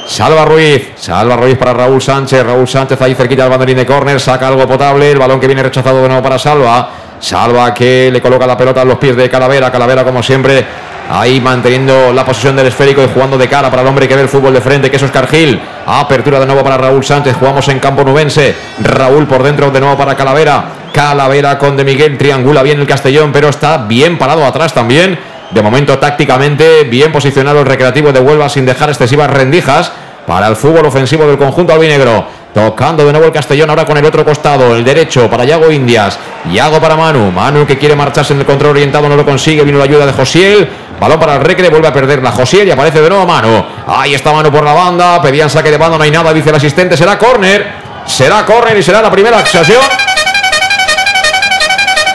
Salva 0.07 0.45
Ruiz, 0.45 0.93
Salva 0.95 1.36
Ruiz 1.36 1.57
para 1.57 1.74
Raúl 1.74 2.01
Sánchez, 2.01 2.45
Raúl 2.45 2.66
Sánchez 2.66 3.01
ahí 3.01 3.14
cerquita 3.14 3.41
del 3.41 3.51
banderín 3.51 3.76
de 3.76 3.86
córner, 3.86 4.22
saca 4.22 4.47
algo 4.47 4.66
potable, 4.66 5.12
el 5.12 5.20
balón 5.20 5.38
que 5.38 5.47
viene 5.47 5.62
rechazado 5.64 6.01
de 6.01 6.07
nuevo 6.07 6.24
para 6.24 6.39
Salva. 6.39 6.89
Salva 7.20 7.74
que 7.74 8.09
le 8.09 8.22
coloca 8.22 8.47
la 8.47 8.57
pelota 8.57 8.82
a 8.82 8.86
los 8.86 8.97
pies 8.97 9.16
de 9.18 9.30
Calavera. 9.30 9.70
Calavera, 9.70 10.05
como 10.05 10.24
siempre, 10.24 10.66
ahí 11.12 11.41
manteniendo 11.41 12.14
la 12.14 12.26
posición 12.26 12.55
del 12.55 12.68
esférico 12.68 13.03
y 13.03 13.07
jugando 13.14 13.38
de 13.38 13.49
cara 13.49 13.70
para 13.70 13.82
el 13.82 13.88
hombre 13.88 14.07
que 14.07 14.16
ve 14.16 14.22
el 14.22 14.30
fútbol 14.30 14.53
de 14.53 14.62
frente, 14.62 14.89
que 14.89 14.95
es 14.95 15.03
Oscar 15.03 15.28
Gil. 15.28 15.59
Apertura 15.86 16.39
de 16.39 16.45
nuevo 16.45 16.64
para 16.64 16.78
Raúl 16.78 17.03
Sánchez. 17.03 17.36
Jugamos 17.38 17.68
en 17.68 17.80
campo 17.80 18.03
nubense. 18.03 18.55
Raúl 18.80 19.28
por 19.28 19.43
dentro 19.43 19.70
de 19.72 19.80
nuevo 19.82 19.97
para 19.97 20.16
Calavera. 20.16 20.64
Calavera 20.93 21.57
con 21.57 21.76
De 21.76 21.84
Miguel. 21.84 22.18
Triangula 22.18 22.64
bien 22.64 22.80
el 22.80 22.88
Castellón, 22.88 23.32
pero 23.34 23.49
está 23.49 23.78
bien 23.78 24.18
parado 24.18 24.45
atrás 24.45 24.74
también. 24.74 25.20
De 25.51 25.62
momento, 25.62 25.99
tácticamente, 25.99 26.86
bien 26.86 27.12
posicionado 27.12 27.59
el 27.59 27.66
recreativo 27.66 28.14
de 28.14 28.22
Huelva 28.22 28.47
sin 28.47 28.66
dejar 28.66 28.89
excesivas 28.89 29.30
rendijas 29.30 29.91
para 30.26 30.47
el 30.47 30.55
fútbol 30.55 30.86
ofensivo 30.86 31.28
del 31.28 31.38
conjunto 31.38 31.74
albinegro. 31.74 32.26
Tocando 32.53 33.05
de 33.05 33.12
nuevo 33.12 33.28
el 33.28 33.34
Castellón 33.34 33.70
ahora 33.70 33.86
con 33.86 33.97
el 33.97 34.05
otro 34.05 34.26
costado, 34.26 34.76
el 34.76 34.84
derecho 34.84 35.30
para 35.30 35.45
Yago 35.45 35.72
Indias. 35.72 36.20
Yago 36.51 36.80
para 36.80 36.95
Manu. 36.95 37.32
Manu 37.32 37.66
que 37.66 37.78
quiere 37.78 37.95
marcharse 37.95 38.34
en 38.34 38.39
el 38.39 38.45
control 38.45 38.72
orientado, 38.72 39.07
no 39.07 39.16
lo 39.16 39.26
consigue. 39.26 39.64
Vino 39.64 39.78
la 39.78 39.86
ayuda 39.86 40.05
de 40.05 40.14
Josiel. 40.14 40.70
Balón 41.02 41.20
para 41.20 41.34
el 41.34 41.41
Recre, 41.41 41.68
vuelve 41.70 41.88
a 41.88 41.93
perder 41.93 42.22
la 42.22 42.32
Josiel 42.32 42.68
y 42.68 42.72
aparece 42.72 43.02
de 43.02 43.10
nuevo 43.10 43.26
Manu. 43.26 43.66
Ahí 43.88 44.14
está 44.14 44.32
Manu 44.32 44.52
por 44.52 44.64
la 44.64 44.74
banda. 44.74 45.20
Pedían 45.20 45.49
saque 45.49 45.72
de 45.72 45.78
banda, 45.78 45.97
no 45.97 46.04
hay 46.04 46.12
nada, 46.12 46.32
dice 46.32 46.49
el 46.49 46.56
asistente. 46.58 46.95
Será 46.95 47.18
córner. 47.18 47.74
Será 48.06 48.45
córner 48.45 48.78
y 48.78 48.84
será 48.84 49.02
la 49.02 49.10
primera 49.10 49.39
acción 49.39 49.66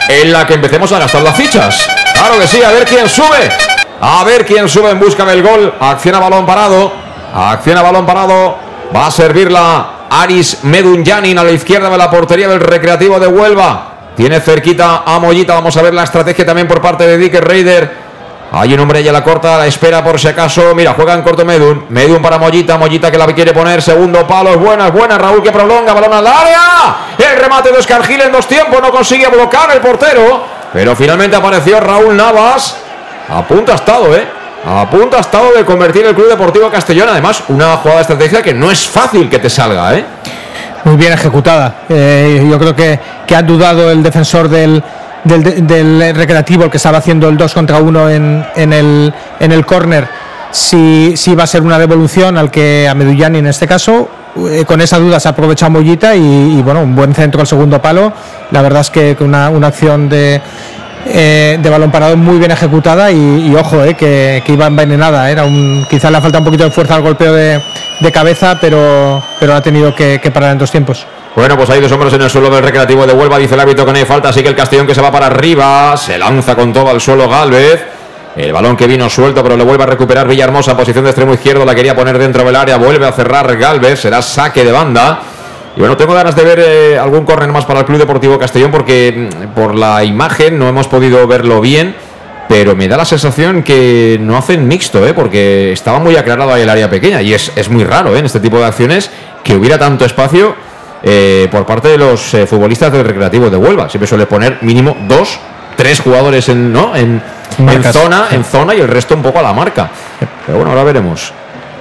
en 0.07 0.31
la 0.31 0.47
que 0.47 0.53
empecemos 0.53 0.89
a 0.93 0.99
gastar 0.99 1.21
las 1.21 1.35
fichas. 1.35 1.85
Claro 2.13 2.39
que 2.39 2.47
sí, 2.47 2.63
a 2.63 2.71
ver 2.71 2.85
quién 2.85 3.09
sube. 3.09 3.49
A 3.99 4.23
ver 4.23 4.45
quién 4.45 4.69
sube 4.69 4.89
en 4.91 4.99
busca 5.01 5.25
del 5.25 5.43
gol. 5.43 5.73
Acciona 5.81 6.19
balón 6.19 6.45
parado. 6.45 6.93
Acciona 7.35 7.81
balón 7.81 8.05
parado. 8.05 8.57
Va 8.95 9.07
a 9.07 9.11
servirla 9.11 10.07
Aris 10.09 10.59
Medunyanin 10.63 11.37
a 11.37 11.43
la 11.43 11.51
izquierda 11.51 11.89
de 11.89 11.97
la 11.97 12.09
portería 12.09 12.47
del 12.47 12.61
Recreativo 12.61 13.19
de 13.19 13.27
Huelva. 13.27 14.13
Tiene 14.15 14.39
cerquita 14.39 15.03
a 15.05 15.19
Mollita. 15.19 15.55
Vamos 15.55 15.75
a 15.75 15.81
ver 15.81 15.93
la 15.93 16.03
estrategia 16.03 16.45
también 16.45 16.69
por 16.69 16.81
parte 16.81 17.05
de 17.05 17.17
Dick 17.17 17.35
Raider. 17.41 18.06
Hay 18.51 18.73
un 18.73 18.79
hombre 18.79 19.03
ya 19.03 19.11
la 19.11 19.23
corta, 19.23 19.57
la 19.57 19.67
espera 19.67 20.03
por 20.03 20.19
si 20.19 20.27
acaso. 20.27 20.73
Mira, 20.73 20.93
juega 20.95 21.13
en 21.13 21.21
corto 21.21 21.43
Medun. 21.43 21.85
Medun 21.89 22.21
para 22.21 22.37
Mollita. 22.37 22.77
Mollita 22.77 23.11
que 23.11 23.17
la 23.17 23.25
quiere 23.27 23.53
poner. 23.53 23.81
Segundo 23.81 24.25
palo. 24.25 24.51
Es 24.51 24.57
buena, 24.59 24.87
es 24.87 24.93
buena. 24.93 25.17
Raúl 25.17 25.43
que 25.43 25.51
prolonga. 25.51 25.93
Balón 25.93 26.13
al 26.13 26.27
área. 26.27 26.95
El 27.17 27.37
remate 27.37 27.71
de 27.71 27.77
Oscar 27.77 28.03
Gil 28.03 28.21
en 28.21 28.31
dos 28.31 28.47
tiempos. 28.47 28.81
No 28.81 28.89
consigue 28.89 29.27
bloquear 29.27 29.71
el 29.71 29.81
portero. 29.81 30.43
Pero 30.71 30.95
finalmente 30.95 31.35
apareció 31.35 31.79
Raúl 31.79 32.15
Navas. 32.15 32.77
A 33.29 33.41
punto 33.43 33.73
ha 33.73 33.75
estado, 33.75 34.15
¿eh? 34.15 34.25
A 34.65 34.89
punto 34.89 35.17
ha 35.17 35.19
estado 35.19 35.51
de 35.51 35.65
convertir 35.65 36.05
el 36.05 36.15
Club 36.15 36.29
Deportivo 36.29 36.69
Castellón. 36.69 37.09
Además, 37.09 37.43
una 37.49 37.75
jugada 37.77 37.97
de 37.97 38.01
estrategia 38.01 38.41
que 38.41 38.53
no 38.53 38.71
es 38.71 38.87
fácil 38.87 39.29
que 39.29 39.39
te 39.39 39.49
salga, 39.49 39.93
¿eh? 39.95 40.05
Muy 40.85 40.95
bien 40.95 41.11
ejecutada. 41.11 41.81
Eh, 41.89 42.47
yo 42.49 42.57
creo 42.57 42.73
que, 42.73 42.97
que 43.25 43.35
ha 43.35 43.41
dudado 43.41 43.91
el 43.91 44.01
defensor 44.01 44.47
del, 44.47 44.81
del, 45.27 46.15
recreativo, 46.15 46.65
el 46.65 46.71
que 46.71 46.77
estaba 46.77 46.99
haciendo 46.99 47.29
el 47.29 47.37
2 47.37 47.53
contra 47.53 47.77
1 47.79 48.09
en, 48.09 48.45
en 48.55 48.73
el, 48.73 49.13
en 49.39 49.51
el 49.51 49.65
córner, 49.65 50.07
si, 50.51 51.15
si 51.15 51.35
va 51.35 51.43
a 51.43 51.47
ser 51.47 51.61
una 51.61 51.77
devolución 51.77 52.37
al 52.37 52.49
que 52.51 52.87
a 52.87 52.93
Medullani 52.93 53.39
en 53.39 53.47
este 53.47 53.67
caso. 53.67 54.09
Eh, 54.51 54.65
con 54.65 54.81
esa 54.81 54.99
duda 54.99 55.19
se 55.19 55.27
ha 55.27 55.31
aprovechado 55.31 55.71
Mollita 55.71 56.15
y, 56.15 56.61
bueno, 56.61 56.81
un 56.81 56.95
buen 56.95 57.13
centro 57.13 57.41
al 57.41 57.47
segundo 57.47 57.81
palo. 57.81 58.13
La 58.51 58.61
verdad 58.61 58.81
es 58.81 58.89
que 58.89 59.17
una, 59.19 59.49
una 59.49 59.67
acción 59.67 60.09
de, 60.09 60.39
eh, 61.07 61.57
de 61.61 61.69
balón 61.69 61.91
parado 61.91 62.15
muy 62.17 62.37
bien 62.37 62.51
ejecutada 62.51 63.11
y, 63.11 63.53
ojo, 63.55 63.83
eh, 63.83 63.95
que, 63.95 64.43
que, 64.45 64.53
iba 64.53 64.67
envenenada. 64.67 65.31
Era 65.31 65.43
un, 65.43 65.85
quizá 65.89 66.11
le 66.11 66.17
ha 66.17 66.21
faltado 66.21 66.41
un 66.41 66.45
poquito 66.45 66.65
de 66.65 66.71
fuerza 66.71 66.95
al 66.95 67.01
golpeo 67.01 67.33
de, 67.33 67.59
de 67.99 68.11
cabeza, 68.11 68.57
pero, 68.61 69.23
pero 69.39 69.55
ha 69.55 69.61
tenido 69.61 69.95
que 69.95 70.31
parar 70.31 70.51
en 70.51 70.59
dos 70.59 70.71
tiempos. 70.71 71.07
Bueno, 71.37 71.55
pues 71.55 71.69
hay 71.69 71.79
dos 71.79 71.91
hombres 71.91 72.11
en 72.13 72.23
el 72.23 72.31
suelo 72.31 72.49
del 72.49 72.63
recreativo 72.63 73.05
de 73.05 73.13
Huelva, 73.13 73.37
dice 73.37 73.53
el 73.53 73.59
árbitro 73.59 73.85
que 73.85 73.91
no 73.91 73.99
hay 73.99 74.05
falta, 74.05 74.29
así 74.29 74.41
que 74.41 74.49
el 74.49 74.55
Castellón 74.55 74.87
que 74.87 74.95
se 74.95 75.01
va 75.03 75.11
para 75.11 75.27
arriba, 75.27 75.95
se 75.95 76.17
lanza 76.17 76.55
con 76.55 76.73
todo 76.73 76.89
al 76.89 76.99
suelo 76.99 77.29
Galvez. 77.29 77.85
El 78.35 78.51
balón 78.51 78.75
que 78.75 78.87
vino 78.87 79.07
suelto, 79.07 79.43
pero 79.43 79.55
le 79.55 79.63
vuelve 79.63 79.83
a 79.83 79.85
recuperar 79.85 80.27
Villahermosa, 80.27 80.75
posición 80.75 81.03
de 81.03 81.11
extremo 81.11 81.35
izquierdo, 81.35 81.63
la 81.63 81.75
quería 81.75 81.95
poner 81.95 82.17
dentro 82.17 82.43
del 82.43 82.55
área, 82.55 82.77
vuelve 82.77 83.05
a 83.05 83.11
cerrar 83.11 83.55
Galvez, 83.55 83.99
será 83.99 84.23
saque 84.23 84.63
de 84.63 84.71
banda. 84.71 85.19
Y 85.75 85.79
bueno, 85.79 85.95
tengo 85.95 86.15
ganas 86.15 86.35
de 86.35 86.43
ver 86.43 86.59
eh, 86.59 86.97
algún 86.97 87.23
córner 87.23 87.51
más 87.51 87.65
para 87.65 87.81
el 87.81 87.85
Club 87.85 87.99
Deportivo 87.99 88.39
Castellón 88.39 88.71
porque 88.71 89.29
mm, 89.29 89.49
por 89.49 89.75
la 89.75 90.03
imagen 90.03 90.57
no 90.57 90.67
hemos 90.67 90.87
podido 90.87 91.27
verlo 91.27 91.61
bien, 91.61 91.95
pero 92.49 92.75
me 92.75 92.87
da 92.87 92.97
la 92.97 93.05
sensación 93.05 93.61
que 93.61 94.17
no 94.19 94.37
hacen 94.37 94.67
mixto, 94.67 95.05
¿eh? 95.05 95.13
porque 95.13 95.71
estaba 95.71 95.99
muy 95.99 96.15
aclarado 96.15 96.51
ahí 96.51 96.63
el 96.63 96.69
área 96.69 96.89
pequeña 96.89 97.21
y 97.21 97.35
es, 97.35 97.51
es 97.55 97.69
muy 97.69 97.83
raro 97.83 98.15
¿eh? 98.15 98.19
en 98.19 98.25
este 98.25 98.39
tipo 98.39 98.57
de 98.57 98.65
acciones 98.65 99.11
que 99.43 99.55
hubiera 99.55 99.77
tanto 99.77 100.03
espacio 100.03 100.55
eh, 101.03 101.47
por 101.51 101.65
parte 101.65 101.89
de 101.89 101.97
los 101.97 102.33
eh, 102.33 102.47
futbolistas 102.47 102.91
del 102.91 103.05
Recreativo 103.05 103.49
de 103.49 103.57
Huelva. 103.57 103.89
Siempre 103.89 104.07
suele 104.07 104.25
poner 104.25 104.59
mínimo 104.61 104.97
dos, 105.07 105.39
tres 105.75 105.99
jugadores 105.99 106.49
en, 106.49 106.73
¿no? 106.73 106.95
en, 106.95 107.21
zona, 107.91 108.27
en 108.31 108.43
zona 108.43 108.73
y 108.75 108.79
el 108.79 108.87
resto 108.87 109.15
un 109.15 109.21
poco 109.21 109.39
a 109.39 109.43
la 109.43 109.53
marca. 109.53 109.89
Pero 110.45 110.57
bueno, 110.57 110.71
ahora 110.71 110.83
veremos. 110.83 111.31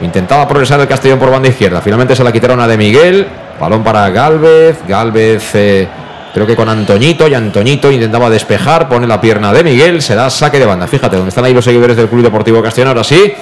Intentaba 0.03 0.47
progresar 0.47 0.81
el 0.81 0.89
Castellón 0.89 1.19
por 1.19 1.31
banda 1.31 1.49
izquierda. 1.49 1.81
Finalmente 1.81 2.15
se 2.15 2.23
la 2.23 2.31
quitaron 2.31 2.61
a 2.61 2.67
De 2.67 2.77
Miguel. 2.77 3.27
Balón 3.59 3.83
para 3.83 4.11
Galvez. 4.11 4.81
Galvez 4.87 5.55
eh, 5.55 5.89
creo 6.35 6.47
que 6.47 6.55
con 6.55 6.69
Antoñito. 6.69 7.27
Y 7.27 7.33
Antoñito 7.33 7.91
intentaba 7.91 8.29
despejar. 8.29 8.89
Pone 8.89 9.07
la 9.07 9.19
pierna 9.19 9.51
de 9.55 9.65
Miguel. 9.65 10.03
Se 10.03 10.15
da 10.15 10.29
saque 10.29 10.59
de 10.59 10.67
banda. 10.67 10.87
Fíjate, 10.87 11.17
donde 11.17 11.31
están 11.31 11.47
ahí 11.47 11.55
los 11.55 11.65
seguidores 11.65 11.97
del 11.97 12.09
Club 12.09 12.23
Deportivo 12.23 12.63
Castellón. 12.63 12.89
Ahora 12.89 13.05
sí, 13.05 13.33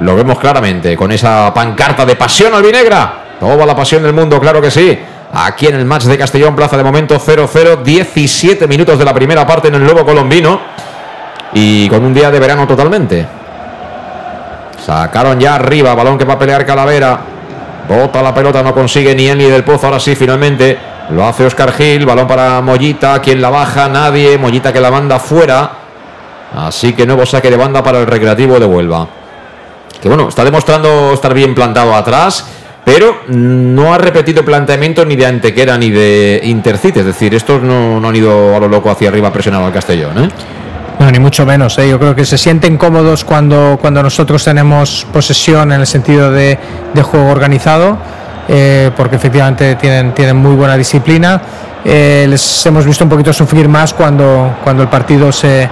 lo 0.00 0.16
vemos 0.16 0.38
claramente. 0.38 0.96
Con 0.96 1.12
esa 1.12 1.52
pancarta 1.52 2.06
de 2.06 2.16
pasión 2.16 2.54
albinegra. 2.54 3.26
Toda 3.38 3.66
la 3.66 3.76
pasión 3.76 4.02
del 4.02 4.14
mundo, 4.14 4.40
claro 4.40 4.60
que 4.60 4.70
sí 4.70 4.98
aquí 5.32 5.66
en 5.66 5.74
el 5.74 5.84
match 5.84 6.04
de 6.04 6.16
Castellón 6.16 6.56
Plaza 6.56 6.76
de 6.76 6.84
momento 6.84 7.18
0-0, 7.18 7.82
17 7.82 8.66
minutos 8.66 8.98
de 8.98 9.04
la 9.04 9.14
primera 9.14 9.46
parte 9.46 9.68
en 9.68 9.74
el 9.74 9.86
Lobo 9.86 10.04
Colombino 10.04 10.60
y 11.52 11.88
con 11.88 12.04
un 12.04 12.14
día 12.14 12.30
de 12.30 12.40
verano 12.40 12.66
totalmente. 12.66 13.26
Sacaron 14.84 15.38
ya 15.38 15.56
arriba, 15.56 15.94
balón 15.94 16.16
que 16.16 16.24
va 16.24 16.34
a 16.34 16.38
pelear 16.38 16.64
Calavera. 16.64 17.20
Bota 17.88 18.22
la 18.22 18.34
pelota, 18.34 18.62
no 18.62 18.74
consigue 18.74 19.14
ni 19.14 19.28
él 19.28 19.38
ni 19.38 19.44
del 19.44 19.64
Pozo. 19.64 19.86
Ahora 19.86 20.00
sí, 20.00 20.14
finalmente 20.14 20.78
lo 21.10 21.26
hace 21.26 21.46
Oscar 21.46 21.72
Gil. 21.72 22.04
Balón 22.04 22.26
para 22.26 22.60
Mollita. 22.60 23.20
Quien 23.20 23.40
la 23.40 23.48
baja? 23.50 23.88
Nadie. 23.88 24.36
Mollita 24.36 24.72
que 24.72 24.80
la 24.80 24.90
manda 24.90 25.18
fuera. 25.18 25.70
Así 26.54 26.92
que 26.92 27.06
nuevo 27.06 27.24
saque 27.26 27.50
de 27.50 27.56
banda 27.56 27.82
para 27.82 28.00
el 28.00 28.06
Recreativo 28.06 28.58
de 28.58 28.66
Huelva. 28.66 29.06
Que 30.00 30.08
bueno, 30.08 30.28
está 30.28 30.44
demostrando 30.44 31.12
estar 31.12 31.34
bien 31.34 31.54
plantado 31.54 31.94
atrás 31.94 32.46
pero 32.88 33.18
no 33.28 33.92
ha 33.92 33.98
repetido 33.98 34.42
planteamiento 34.42 35.04
ni 35.04 35.14
de 35.14 35.26
Antequera 35.26 35.76
ni 35.76 35.90
de 35.90 36.40
Intercity. 36.44 37.00
Es 37.00 37.04
decir, 37.04 37.34
estos 37.34 37.62
no, 37.62 37.96
han 38.08 38.16
ido 38.16 38.56
a 38.56 38.60
lo 38.60 38.66
loco 38.66 38.90
hacia 38.90 39.10
arriba 39.10 39.30
presionado 39.30 39.66
al 39.66 39.72
Castellón. 39.74 40.16
¿eh? 40.24 40.28
No, 40.98 41.10
ni 41.10 41.18
mucho 41.18 41.44
menos. 41.44 41.78
¿eh? 41.78 41.86
Yo 41.90 41.98
creo 41.98 42.14
que 42.14 42.24
se 42.24 42.38
sienten 42.38 42.78
cómodos 42.78 43.24
cuando, 43.24 43.76
cuando 43.78 44.02
nosotros 44.02 44.42
tenemos 44.42 45.06
posesión 45.12 45.70
en 45.72 45.82
el 45.82 45.86
sentido 45.86 46.32
de, 46.32 46.58
juego 47.02 47.30
organizado, 47.30 47.98
eh, 48.48 48.90
porque 48.96 49.16
efectivamente 49.16 49.74
tienen, 49.74 50.14
tienen 50.14 50.38
muy 50.38 50.54
buena 50.56 50.78
disciplina. 50.78 51.42
les 51.84 52.64
hemos 52.64 52.86
visto 52.86 53.04
un 53.04 53.10
poquito 53.10 53.34
sufrir 53.34 53.68
más 53.68 53.92
cuando, 53.92 54.56
cuando 54.64 54.82
el 54.82 54.88
partido 54.88 55.30
se, 55.30 55.68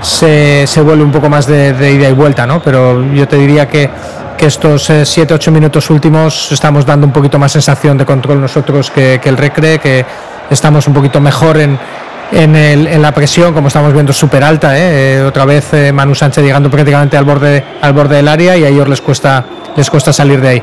se, 0.00 0.80
vuelve 0.80 1.04
un 1.04 1.12
poco 1.12 1.28
más 1.28 1.46
de, 1.46 1.74
de 1.74 1.92
ida 1.92 2.08
y 2.08 2.14
vuelta, 2.14 2.46
¿no? 2.46 2.62
Pero 2.62 3.04
yo 3.12 3.28
te 3.28 3.36
diría 3.36 3.68
que 3.68 3.90
que 4.36 4.46
estos 4.46 4.90
7-8 4.90 5.48
eh, 5.48 5.50
minutos 5.50 5.90
últimos 5.90 6.52
estamos 6.52 6.84
dando 6.84 7.06
un 7.06 7.12
poquito 7.12 7.38
más 7.38 7.52
sensación 7.52 7.96
de 7.98 8.04
control 8.04 8.40
nosotros 8.40 8.90
que, 8.90 9.20
el 9.22 9.36
Recre, 9.36 9.78
que 9.78 10.04
estamos 10.50 10.86
un 10.86 10.94
poquito 10.94 11.20
mejor 11.20 11.58
en, 11.58 11.78
en, 12.32 13.02
la 13.02 13.12
presión, 13.12 13.52
como 13.54 13.68
estamos 13.68 13.92
viendo, 13.92 14.12
súper 14.12 14.42
alta. 14.44 14.76
¿eh? 14.76 15.18
Eh, 15.18 15.22
otra 15.22 15.44
vez 15.44 15.92
Manu 15.92 16.14
Sánchez 16.14 16.44
llegando 16.44 16.70
prácticamente 16.70 17.16
al 17.16 17.24
borde, 17.24 17.64
al 17.80 17.92
borde 17.92 18.16
del 18.16 18.28
área 18.28 18.56
y 18.56 18.64
a 18.64 18.68
ellos 18.68 18.88
les 18.88 19.00
cuesta, 19.00 19.44
les 19.76 19.88
cuesta 19.88 20.12
salir 20.12 20.40
de 20.40 20.48
ahí. 20.48 20.62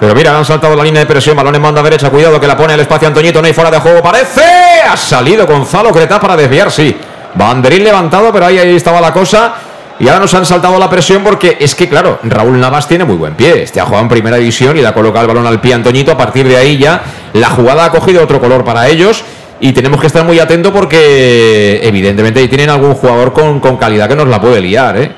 Pero 0.00 0.14
mira, 0.14 0.36
han 0.36 0.44
saltado 0.44 0.74
la 0.74 0.82
línea 0.82 1.00
de 1.00 1.06
presión, 1.06 1.36
balón 1.36 1.54
en 1.54 1.62
banda 1.62 1.80
derecha, 1.82 2.10
cuidado 2.10 2.40
que 2.40 2.46
la 2.48 2.56
pone 2.56 2.74
el 2.74 2.80
espacio 2.80 3.06
Antoñito, 3.06 3.40
no 3.40 3.46
hay 3.46 3.52
fuera 3.52 3.70
de 3.70 3.78
juego, 3.78 4.02
parece. 4.02 4.42
Ha 4.90 4.96
salido 4.96 5.46
Gonzalo 5.46 5.92
Creta 5.92 6.20
para 6.20 6.36
desviar, 6.36 6.72
sí. 6.72 6.96
Banderín 7.34 7.84
levantado, 7.84 8.32
pero 8.32 8.46
ahí, 8.46 8.58
ahí 8.58 8.74
estaba 8.74 9.00
la 9.00 9.12
cosa. 9.12 9.54
Y 10.02 10.08
ahora 10.08 10.18
nos 10.18 10.34
han 10.34 10.44
saltado 10.44 10.80
la 10.80 10.90
presión 10.90 11.22
porque 11.22 11.56
es 11.60 11.76
que, 11.76 11.88
claro, 11.88 12.18
Raúl 12.24 12.58
Navas 12.58 12.88
tiene 12.88 13.04
muy 13.04 13.14
buen 13.14 13.36
pie. 13.36 13.62
Este 13.62 13.78
ha 13.78 13.84
jugado 13.84 14.02
en 14.02 14.08
primera 14.08 14.36
división 14.36 14.76
y 14.76 14.80
le 14.80 14.88
ha 14.88 14.92
colocado 14.92 15.26
el 15.26 15.28
balón 15.28 15.46
al 15.46 15.60
pie 15.60 15.74
a 15.74 15.76
Antoñito. 15.76 16.10
A 16.10 16.18
partir 16.18 16.48
de 16.48 16.56
ahí 16.56 16.76
ya 16.76 17.04
la 17.34 17.48
jugada 17.50 17.84
ha 17.84 17.90
cogido 17.90 18.20
otro 18.20 18.40
color 18.40 18.64
para 18.64 18.88
ellos. 18.88 19.22
Y 19.60 19.70
tenemos 19.70 20.00
que 20.00 20.08
estar 20.08 20.24
muy 20.24 20.40
atentos 20.40 20.72
porque, 20.72 21.78
evidentemente, 21.84 22.48
tienen 22.48 22.70
algún 22.70 22.94
jugador 22.94 23.32
con, 23.32 23.60
con 23.60 23.76
calidad 23.76 24.08
que 24.08 24.16
nos 24.16 24.26
la 24.26 24.40
puede 24.40 24.60
liar, 24.60 24.96
¿eh? 24.96 25.12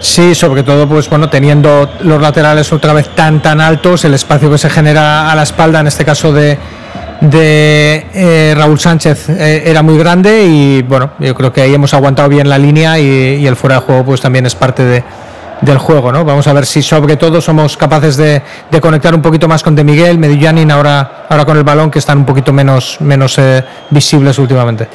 Sí, 0.00 0.34
sobre 0.34 0.64
todo, 0.64 0.88
pues 0.88 1.08
bueno, 1.08 1.28
teniendo 1.28 1.88
los 2.00 2.20
laterales 2.20 2.72
otra 2.72 2.92
vez 2.92 3.08
tan 3.14 3.40
tan 3.40 3.60
altos, 3.60 4.04
el 4.04 4.14
espacio 4.14 4.50
que 4.50 4.58
se 4.58 4.70
genera 4.70 5.30
a 5.30 5.36
la 5.36 5.44
espalda, 5.44 5.78
en 5.78 5.86
este 5.86 6.04
caso 6.04 6.32
de, 6.32 6.58
de 7.20 8.06
eh, 8.14 8.54
Raúl 8.56 8.78
Sánchez 8.78 9.28
eh, 9.28 9.64
era 9.66 9.82
muy 9.82 9.98
grande 9.98 10.44
y 10.44 10.82
bueno, 10.82 11.10
yo 11.18 11.34
creo 11.34 11.52
que 11.52 11.62
ahí 11.62 11.74
hemos 11.74 11.92
aguantado 11.92 12.28
bien 12.28 12.48
la 12.48 12.58
línea 12.58 12.98
y, 12.98 13.46
el 13.46 13.56
fuera 13.56 13.76
de 13.76 13.80
juego 13.82 14.04
pues 14.04 14.20
también 14.20 14.46
es 14.46 14.54
parte 14.54 14.84
de, 14.84 15.02
del 15.60 15.78
juego, 15.78 16.12
¿no? 16.12 16.24
Vamos 16.24 16.46
a 16.46 16.52
ver 16.52 16.64
si 16.64 16.80
sobre 16.82 17.16
todo 17.16 17.40
somos 17.40 17.76
capaces 17.76 18.16
de, 18.16 18.42
conectar 18.80 19.14
un 19.14 19.22
poquito 19.22 19.48
más 19.48 19.62
con 19.62 19.74
De 19.74 19.82
Miguel, 19.82 20.18
Medillanin 20.18 20.70
ahora, 20.70 21.26
ahora 21.28 21.44
con 21.44 21.56
el 21.56 21.64
balón 21.64 21.90
que 21.90 21.98
están 21.98 22.18
un 22.18 22.26
poquito 22.26 22.52
menos, 22.52 23.00
menos 23.00 23.36
eh, 23.38 23.64
visibles 23.90 24.38
últimamente. 24.38 24.86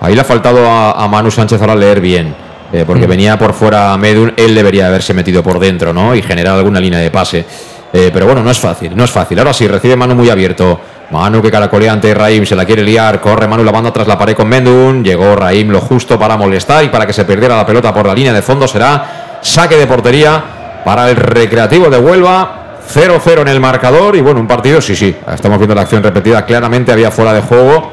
Ahí 0.00 0.14
le 0.14 0.20
ha 0.20 0.24
faltado 0.24 0.68
a, 0.68 1.06
Manu 1.08 1.30
Sánchez 1.30 1.60
ahora 1.60 1.74
leer 1.76 2.00
bien. 2.00 2.34
Eh, 2.72 2.84
porque 2.86 3.06
mm. 3.06 3.10
venía 3.10 3.38
por 3.38 3.52
fuera 3.52 3.94
Medun, 3.98 4.32
él 4.34 4.54
debería 4.54 4.86
haberse 4.86 5.12
metido 5.12 5.42
por 5.42 5.58
dentro, 5.58 5.92
¿no? 5.92 6.14
Y 6.14 6.22
generar 6.22 6.56
alguna 6.56 6.80
línea 6.80 6.98
de 6.98 7.10
pase. 7.10 7.44
Pero 7.92 8.24
bueno, 8.24 8.42
no 8.42 8.50
es 8.50 8.58
fácil, 8.58 8.96
no 8.96 9.04
es 9.04 9.10
fácil. 9.10 9.38
Ahora 9.38 9.52
sí, 9.52 9.68
recibe 9.68 9.96
Manu 9.96 10.14
muy 10.14 10.30
abierto. 10.30 10.80
Manu 11.12 11.42
que 11.42 11.50
caracolea 11.50 11.92
ante 11.92 12.14
Raim, 12.14 12.46
se 12.46 12.56
la 12.56 12.64
quiere 12.64 12.82
liar, 12.82 13.20
corre 13.20 13.46
Manu 13.46 13.62
la 13.62 13.70
banda 13.70 13.92
tras 13.92 14.08
la 14.08 14.18
pared 14.18 14.34
con 14.34 14.48
Mendun, 14.48 15.04
llegó 15.04 15.36
Raim 15.36 15.68
lo 15.68 15.80
justo 15.80 16.18
para 16.18 16.38
molestar 16.38 16.82
y 16.84 16.88
para 16.88 17.06
que 17.06 17.12
se 17.12 17.26
perdiera 17.26 17.54
la 17.54 17.66
pelota 17.66 17.92
por 17.92 18.06
la 18.06 18.14
línea 18.14 18.32
de 18.32 18.40
fondo 18.40 18.66
será 18.66 19.38
saque 19.42 19.76
de 19.76 19.86
portería 19.86 20.42
para 20.84 21.10
el 21.10 21.16
Recreativo 21.16 21.90
de 21.90 21.98
Huelva. 21.98 22.58
0-0 22.92 23.42
en 23.42 23.48
el 23.48 23.60
marcador 23.60 24.16
y 24.16 24.20
bueno, 24.20 24.40
un 24.40 24.48
partido, 24.48 24.80
sí, 24.80 24.96
sí, 24.96 25.16
estamos 25.32 25.56
viendo 25.58 25.74
la 25.74 25.82
acción 25.82 26.02
repetida, 26.02 26.44
claramente 26.44 26.90
había 26.90 27.12
fuera 27.12 27.32
de 27.32 27.40
juego 27.40 27.92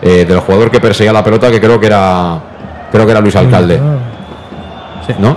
eh, 0.00 0.24
del 0.24 0.38
jugador 0.38 0.70
que 0.70 0.80
perseguía 0.80 1.12
la 1.12 1.24
pelota 1.24 1.50
que 1.50 1.60
creo 1.60 1.80
que 1.80 1.86
era 1.86 2.40
creo 2.92 3.04
que 3.04 3.10
era 3.10 3.20
Luis 3.20 3.36
Alcalde. 3.36 3.80
¿No? 5.18 5.36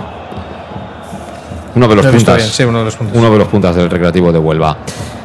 Uno 1.74 1.88
de 1.88 1.96
los 1.96 2.06
puntas. 2.06 2.60
uno 2.60 2.78
de 2.78 2.84
los 2.84 2.96
puntas. 2.96 3.16
Uno 3.16 3.30
de 3.30 3.38
los 3.38 3.48
puntas 3.48 3.74
del 3.74 3.90
Recreativo 3.90 4.32
de 4.32 4.38
Huelva. 4.38 4.76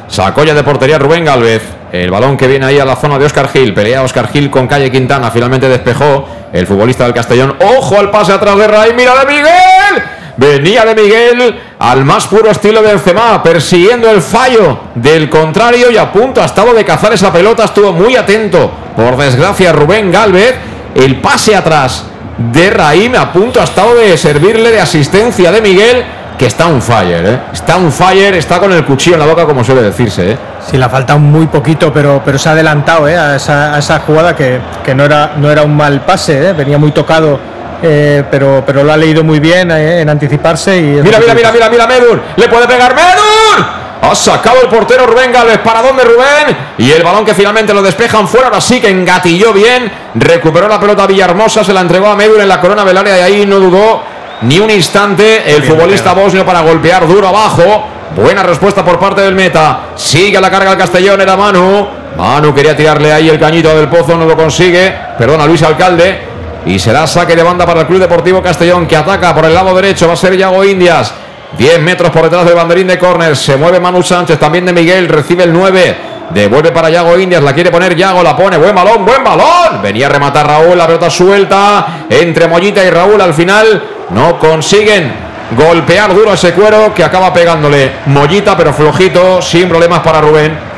Sacó 0.08 0.42
ya 0.42 0.54
de 0.54 0.64
portería 0.64 0.98
Rubén 0.98 1.24
Galvez. 1.24 1.79
El 1.92 2.10
balón 2.10 2.36
que 2.36 2.46
viene 2.46 2.66
ahí 2.66 2.78
a 2.78 2.84
la 2.84 2.96
zona 2.96 3.18
de 3.18 3.24
Oscar 3.24 3.48
Gil. 3.48 3.74
Pelea 3.74 4.02
Oscar 4.02 4.28
Gil 4.28 4.48
con 4.50 4.66
Calle 4.66 4.90
Quintana. 4.90 5.30
Finalmente 5.30 5.68
despejó 5.68 6.28
el 6.52 6.66
futbolista 6.66 7.04
del 7.04 7.14
Castellón. 7.14 7.56
¡Ojo 7.76 7.98
al 7.98 8.10
pase 8.10 8.32
atrás 8.32 8.56
de 8.56 8.68
Ray! 8.68 8.92
¡Mira 8.94 9.18
de 9.18 9.26
Miguel! 9.26 10.02
Venía 10.36 10.84
de 10.84 10.94
Miguel 10.94 11.60
al 11.78 12.04
más 12.04 12.26
puro 12.26 12.50
estilo 12.50 12.80
de 12.80 12.88
Benzema, 12.88 13.42
persiguiendo 13.42 14.08
el 14.10 14.22
fallo 14.22 14.78
del 14.94 15.28
contrario 15.28 15.90
y 15.90 15.98
a 15.98 16.12
punto 16.12 16.40
ha 16.40 16.46
estado 16.46 16.72
de 16.72 16.84
cazar 16.84 17.12
esa 17.12 17.32
pelota. 17.32 17.64
Estuvo 17.64 17.92
muy 17.92 18.16
atento, 18.16 18.70
por 18.96 19.16
desgracia, 19.16 19.72
Rubén 19.72 20.10
Galvez. 20.12 20.54
El 20.94 21.20
pase 21.20 21.54
atrás 21.54 22.04
de 22.38 22.70
Raim 22.70 23.16
a 23.16 23.32
punto 23.32 23.60
ha 23.60 23.64
estado 23.64 23.94
de 23.96 24.16
servirle 24.16 24.70
de 24.70 24.80
asistencia 24.80 25.52
de 25.52 25.60
Miguel 25.60 26.04
que 26.40 26.46
está 26.46 26.68
un 26.68 26.80
fire, 26.80 27.22
¿eh? 27.26 27.38
Está 27.52 27.76
un 27.76 27.92
fire, 27.92 28.34
está 28.34 28.58
con 28.58 28.72
el 28.72 28.82
cuchillo 28.82 29.16
en 29.16 29.20
la 29.20 29.26
boca, 29.26 29.44
como 29.44 29.62
suele 29.62 29.82
decirse, 29.82 30.30
¿eh? 30.30 30.38
Sí, 30.66 30.78
le 30.78 30.86
ha 30.86 30.88
faltado 30.88 31.18
muy 31.18 31.48
poquito, 31.48 31.92
pero, 31.92 32.22
pero 32.24 32.38
se 32.38 32.48
ha 32.48 32.52
adelantado 32.52 33.06
¿eh? 33.06 33.14
a, 33.14 33.36
esa, 33.36 34.00
jugada 34.06 34.34
que, 34.34 34.58
no, 34.96 35.04
era, 35.04 35.32
no 35.36 35.50
era 35.50 35.64
un 35.64 35.76
mal 35.76 36.00
pase, 36.00 36.48
¿eh? 36.48 36.52
venía 36.54 36.78
muy 36.78 36.92
tocado. 36.92 37.38
Eh, 37.82 38.24
pero, 38.30 38.62
pero 38.64 38.82
lo 38.84 38.90
ha 38.90 38.96
leído 38.96 39.22
muy 39.22 39.38
bien 39.38 39.70
en 39.70 40.08
anticiparse 40.08 40.78
y 40.78 40.82
mira, 41.02 41.18
mira, 41.18 41.34
mira, 41.34 41.52
mira, 41.52 41.68
mira, 41.68 41.86
Medur, 41.86 42.22
le 42.36 42.48
puede 42.48 42.66
pegar 42.66 42.94
Medur, 42.94 43.66
ha 44.02 44.14
sacado 44.14 44.62
el 44.62 44.68
portero 44.68 45.06
Rubén 45.06 45.30
Gálvez. 45.30 45.58
¿Para 45.58 45.82
dónde 45.82 46.04
Rubén? 46.04 46.56
Y 46.78 46.90
el 46.90 47.02
balón 47.02 47.24
que 47.24 47.34
finalmente 47.34 47.74
lo 47.74 47.82
despejan 47.82 48.26
fuera. 48.26 48.46
Ahora 48.46 48.60
sí 48.60 48.80
que 48.80 48.88
engatilló 48.88 49.52
bien. 49.52 49.92
Recuperó 50.14 50.68
la 50.68 50.80
pelota 50.80 51.06
Villahermosa. 51.06 51.62
Se 51.62 51.72
la 51.72 51.82
entregó 51.82 52.06
a 52.06 52.16
Medur 52.16 52.40
en 52.40 52.48
la 52.48 52.60
corona 52.60 52.84
del 52.84 52.96
área. 52.96 53.18
Y 53.18 53.20
ahí 53.20 53.46
no 53.46 53.60
dudó 53.60 54.02
ni 54.42 54.58
un 54.58 54.70
instante 54.70 55.54
el 55.54 55.62
futbolista 55.62 56.12
bosnio 56.12 56.44
para 56.44 56.60
golpear 56.60 57.06
duro 57.06 57.28
abajo. 57.28 57.84
Buena 58.16 58.42
respuesta 58.42 58.84
por 58.84 58.98
parte 58.98 59.20
del 59.20 59.34
meta. 59.34 59.90
Sigue 59.94 60.40
la 60.40 60.50
carga 60.50 60.72
el 60.72 60.78
Castellón, 60.78 61.20
era 61.20 61.36
Manu. 61.36 61.86
Manu 62.16 62.54
quería 62.54 62.76
tirarle 62.76 63.12
ahí 63.12 63.28
el 63.28 63.38
cañito 63.38 63.74
del 63.76 63.88
pozo, 63.88 64.16
no 64.16 64.26
lo 64.26 64.36
consigue. 64.36 64.94
Perdona, 65.16 65.46
Luis 65.46 65.62
Alcalde. 65.62 66.28
Y 66.66 66.78
será 66.78 67.06
saque 67.06 67.36
de 67.36 67.42
banda 67.42 67.64
para 67.64 67.82
el 67.82 67.86
Club 67.86 68.00
Deportivo 68.00 68.42
Castellón 68.42 68.86
que 68.86 68.96
ataca 68.96 69.34
por 69.34 69.44
el 69.44 69.54
lado 69.54 69.74
derecho. 69.74 70.06
Va 70.06 70.14
a 70.14 70.16
ser 70.16 70.36
Yago 70.36 70.64
Indias. 70.64 71.14
10 71.56 71.80
metros 71.80 72.10
por 72.10 72.22
detrás 72.22 72.44
del 72.44 72.54
banderín 72.54 72.86
de 72.86 72.98
córner. 72.98 73.36
Se 73.36 73.56
mueve 73.56 73.80
Manu 73.80 74.02
Sánchez, 74.02 74.38
también 74.38 74.66
de 74.66 74.72
Miguel. 74.72 75.08
Recibe 75.08 75.44
el 75.44 75.52
9. 75.52 75.96
Devuelve 76.30 76.70
para 76.70 76.90
Yago 76.90 77.18
Indias, 77.18 77.42
la 77.42 77.52
quiere 77.52 77.72
poner 77.72 77.96
Yago, 77.96 78.22
la 78.22 78.36
pone, 78.36 78.56
buen 78.56 78.72
balón, 78.72 79.04
buen 79.04 79.24
balón. 79.24 79.82
Venía 79.82 80.06
a 80.06 80.10
rematar 80.10 80.46
Raúl, 80.46 80.78
la 80.78 80.86
pelota 80.86 81.10
suelta 81.10 82.06
entre 82.08 82.46
Mollita 82.46 82.84
y 82.84 82.90
Raúl 82.90 83.20
al 83.20 83.34
final. 83.34 83.82
No 84.10 84.38
consiguen 84.38 85.12
golpear 85.56 86.14
duro 86.14 86.32
ese 86.34 86.52
cuero 86.52 86.92
que 86.94 87.04
acaba 87.04 87.32
pegándole 87.32 87.92
Mollita, 88.06 88.56
pero 88.56 88.72
flojito, 88.72 89.40
sin 89.42 89.68
problemas 89.68 90.00
para 90.00 90.20
Rubén. 90.20 90.70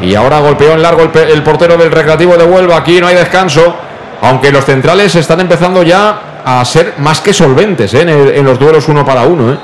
Y 0.00 0.14
ahora 0.14 0.38
golpeó 0.38 0.72
en 0.72 0.82
largo 0.82 1.02
el, 1.02 1.42
portero 1.42 1.76
del 1.76 1.90
Recreativo 1.90 2.36
de 2.36 2.44
Huelva. 2.44 2.76
Aquí 2.76 3.00
no 3.00 3.08
hay 3.08 3.16
descanso. 3.16 3.76
Aunque 4.20 4.50
los 4.50 4.64
centrales 4.64 5.14
están 5.14 5.40
empezando 5.40 5.82
ya 5.82 6.40
a 6.44 6.64
ser 6.64 6.94
más 6.98 7.20
que 7.20 7.32
solventes 7.32 7.94
¿eh? 7.94 8.02
en, 8.02 8.44
los 8.44 8.58
duelos 8.58 8.88
uno 8.88 9.04
para 9.04 9.22
uno. 9.22 9.52
¿eh? 9.52 9.58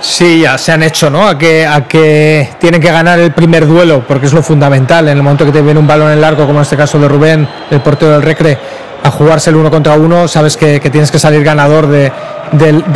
Sí, 0.00 0.40
ya 0.40 0.58
se 0.58 0.72
han 0.72 0.82
hecho, 0.82 1.10
¿no? 1.10 1.26
A 1.26 1.38
que, 1.38 1.66
a 1.66 1.86
que 1.86 2.50
tienen 2.58 2.80
que 2.80 2.90
ganar 2.90 3.18
el 3.18 3.32
primer 3.32 3.66
duelo, 3.66 4.04
porque 4.06 4.26
es 4.26 4.32
lo 4.32 4.42
fundamental. 4.42 5.08
En 5.08 5.16
el 5.16 5.22
momento 5.22 5.46
que 5.46 5.52
te 5.52 5.62
viene 5.62 5.80
un 5.80 5.86
balón 5.86 6.10
en 6.10 6.20
largo, 6.20 6.46
como 6.46 6.58
en 6.58 6.62
este 6.62 6.76
caso 6.76 6.98
de 6.98 7.08
Rubén, 7.08 7.48
el 7.70 7.80
portero 7.80 8.12
del 8.12 8.22
Recre, 8.22 8.58
a 9.04 9.10
jugarse 9.10 9.50
el 9.50 9.56
uno 9.56 9.70
contra 9.70 9.92
uno, 9.94 10.26
sabes 10.26 10.56
que, 10.56 10.80
tienes 10.80 11.10
que 11.10 11.18
salir 11.18 11.44
ganador 11.44 11.86
de, 11.86 12.10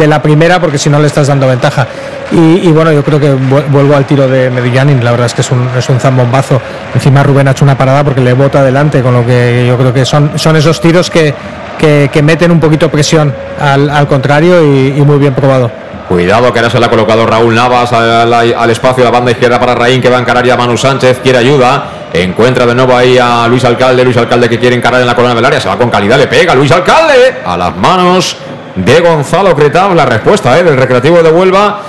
la 0.07 0.23
primera 0.23 0.59
porque 0.59 0.79
si 0.79 0.89
no 0.89 0.99
le 0.99 1.07
estás 1.07 1.27
dando 1.27 1.47
ventaja. 1.47 1.87
Y, 2.33 2.69
bueno, 2.73 2.93
yo 2.93 3.05
creo 3.05 3.21
que 3.21 3.31
vuelvo 3.31 3.95
al 3.95 4.07
tiro 4.07 4.27
de 4.27 4.51
Medillanin, 4.51 5.05
la 5.05 5.11
verdad 5.11 5.27
es 5.27 5.35
que 5.35 5.43
es 5.43 5.51
un, 5.51 6.01
zambombazo. 6.01 6.61
Encima 6.95 7.23
Rubén 7.23 7.47
ha 7.49 7.51
hecho 7.51 7.65
una 7.65 7.77
parada 7.77 8.03
porque 8.05 8.23
le 8.23 8.33
bota 8.33 8.61
adelante, 8.61 9.03
con 9.03 9.13
lo 9.13 9.25
que 9.25 9.67
yo 9.69 9.77
creo 9.77 9.93
que 9.93 10.07
son, 10.07 10.39
son 10.39 10.57
esos 10.57 10.81
tiros 10.81 11.11
que, 11.11 11.35
que, 11.79 12.23
meten 12.23 12.51
un 12.51 12.61
poquito 12.61 12.91
presión 12.91 13.35
al, 13.61 14.07
contrario 14.09 14.65
y, 14.65 15.03
muy 15.03 15.19
bien 15.19 15.35
probado. 15.35 15.71
Cuidado 16.09 16.51
que 16.51 16.59
ahora 16.59 16.71
se 16.71 16.81
le 16.81 16.87
ha 16.87 16.89
colocado 16.89 17.27
Raúl 17.27 17.55
Navas 17.55 17.93
al, 17.93 18.71
espacio 18.71 19.05
de 19.05 19.11
la 19.11 19.11
banda 19.11 19.31
izquierda 19.31 19.61
para 19.61 19.75
Raín 19.75 20.01
que 20.01 20.09
va 20.09 20.17
a 20.17 20.21
encarar 20.21 20.43
ya 20.43 20.55
a 20.55 20.57
Manu 20.57 20.75
Sánchez, 20.75 21.21
quiere 21.23 21.39
ayuda. 21.39 21.85
Encuentra 22.15 22.65
de 22.65 22.75
nuevo 22.75 22.97
ahí 22.97 23.19
a 23.19 23.47
Luis 23.47 23.63
Alcalde. 23.67 24.05
Luis 24.05 24.17
Alcalde 24.17 24.49
que 24.49 24.59
quiere 24.59 24.75
encarar 24.75 25.03
en 25.03 25.07
la 25.07 25.15
corona 25.15 25.35
del 25.35 25.45
área. 25.45 25.61
Se 25.61 25.69
va 25.69 25.77
con 25.77 25.91
calidad, 25.91 26.17
le 26.17 26.27
pega 26.27 26.55
Luis 26.55 26.73
Alcalde 26.73 27.43
a 27.45 27.59
las 27.59 27.77
manos 27.77 28.39
de 28.75 29.01
Gonzalo 29.01 29.55
Cretav. 29.55 29.95
La 29.95 30.07
respuesta 30.07 30.59
¿eh? 30.59 30.65
del 30.65 30.79
Recreativo 30.79 31.23
de 31.23 31.31
Huelva. 31.31 31.81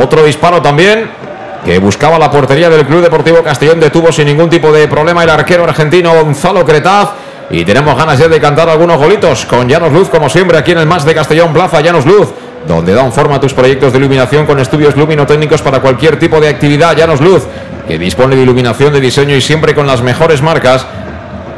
Otro 0.00 0.22
disparo 0.22 0.62
también 0.62 1.10
que 1.64 1.80
buscaba 1.80 2.16
la 2.16 2.30
portería 2.30 2.70
del 2.70 2.86
Club 2.86 3.02
Deportivo 3.02 3.42
Castellón. 3.42 3.80
Detuvo 3.80 4.12
sin 4.12 4.26
ningún 4.26 4.48
tipo 4.48 4.70
de 4.70 4.86
problema 4.86 5.24
el 5.24 5.30
arquero 5.30 5.64
argentino 5.64 6.14
Gonzalo 6.14 6.64
Cretaz. 6.64 7.08
Y 7.50 7.64
tenemos 7.64 7.96
ganas 7.96 8.20
ya 8.20 8.28
de 8.28 8.40
cantar 8.40 8.68
algunos 8.68 8.98
golitos 8.98 9.44
con 9.46 9.68
Llanos 9.68 9.92
Luz, 9.92 10.08
como 10.08 10.30
siempre, 10.30 10.56
aquí 10.56 10.70
en 10.70 10.78
el 10.78 10.86
Más 10.86 11.04
de 11.04 11.14
Castellón 11.14 11.52
Plaza 11.52 11.80
Llanos 11.80 12.06
Luz 12.06 12.32
donde 12.66 12.94
dan 12.94 13.12
forma 13.12 13.36
a 13.36 13.40
tus 13.40 13.54
proyectos 13.54 13.92
de 13.92 13.98
iluminación 13.98 14.46
con 14.46 14.58
estudios 14.58 14.96
luminotécnicos 14.96 15.62
para 15.62 15.80
cualquier 15.80 16.18
tipo 16.18 16.40
de 16.40 16.48
actividad. 16.48 16.96
Llanos 16.96 17.20
Luz 17.20 17.44
que 17.86 17.98
dispone 17.98 18.36
de 18.36 18.42
iluminación 18.42 18.92
de 18.92 19.00
diseño 19.00 19.36
y 19.36 19.40
siempre 19.40 19.74
con 19.74 19.86
las 19.86 20.02
mejores 20.02 20.42
marcas, 20.42 20.86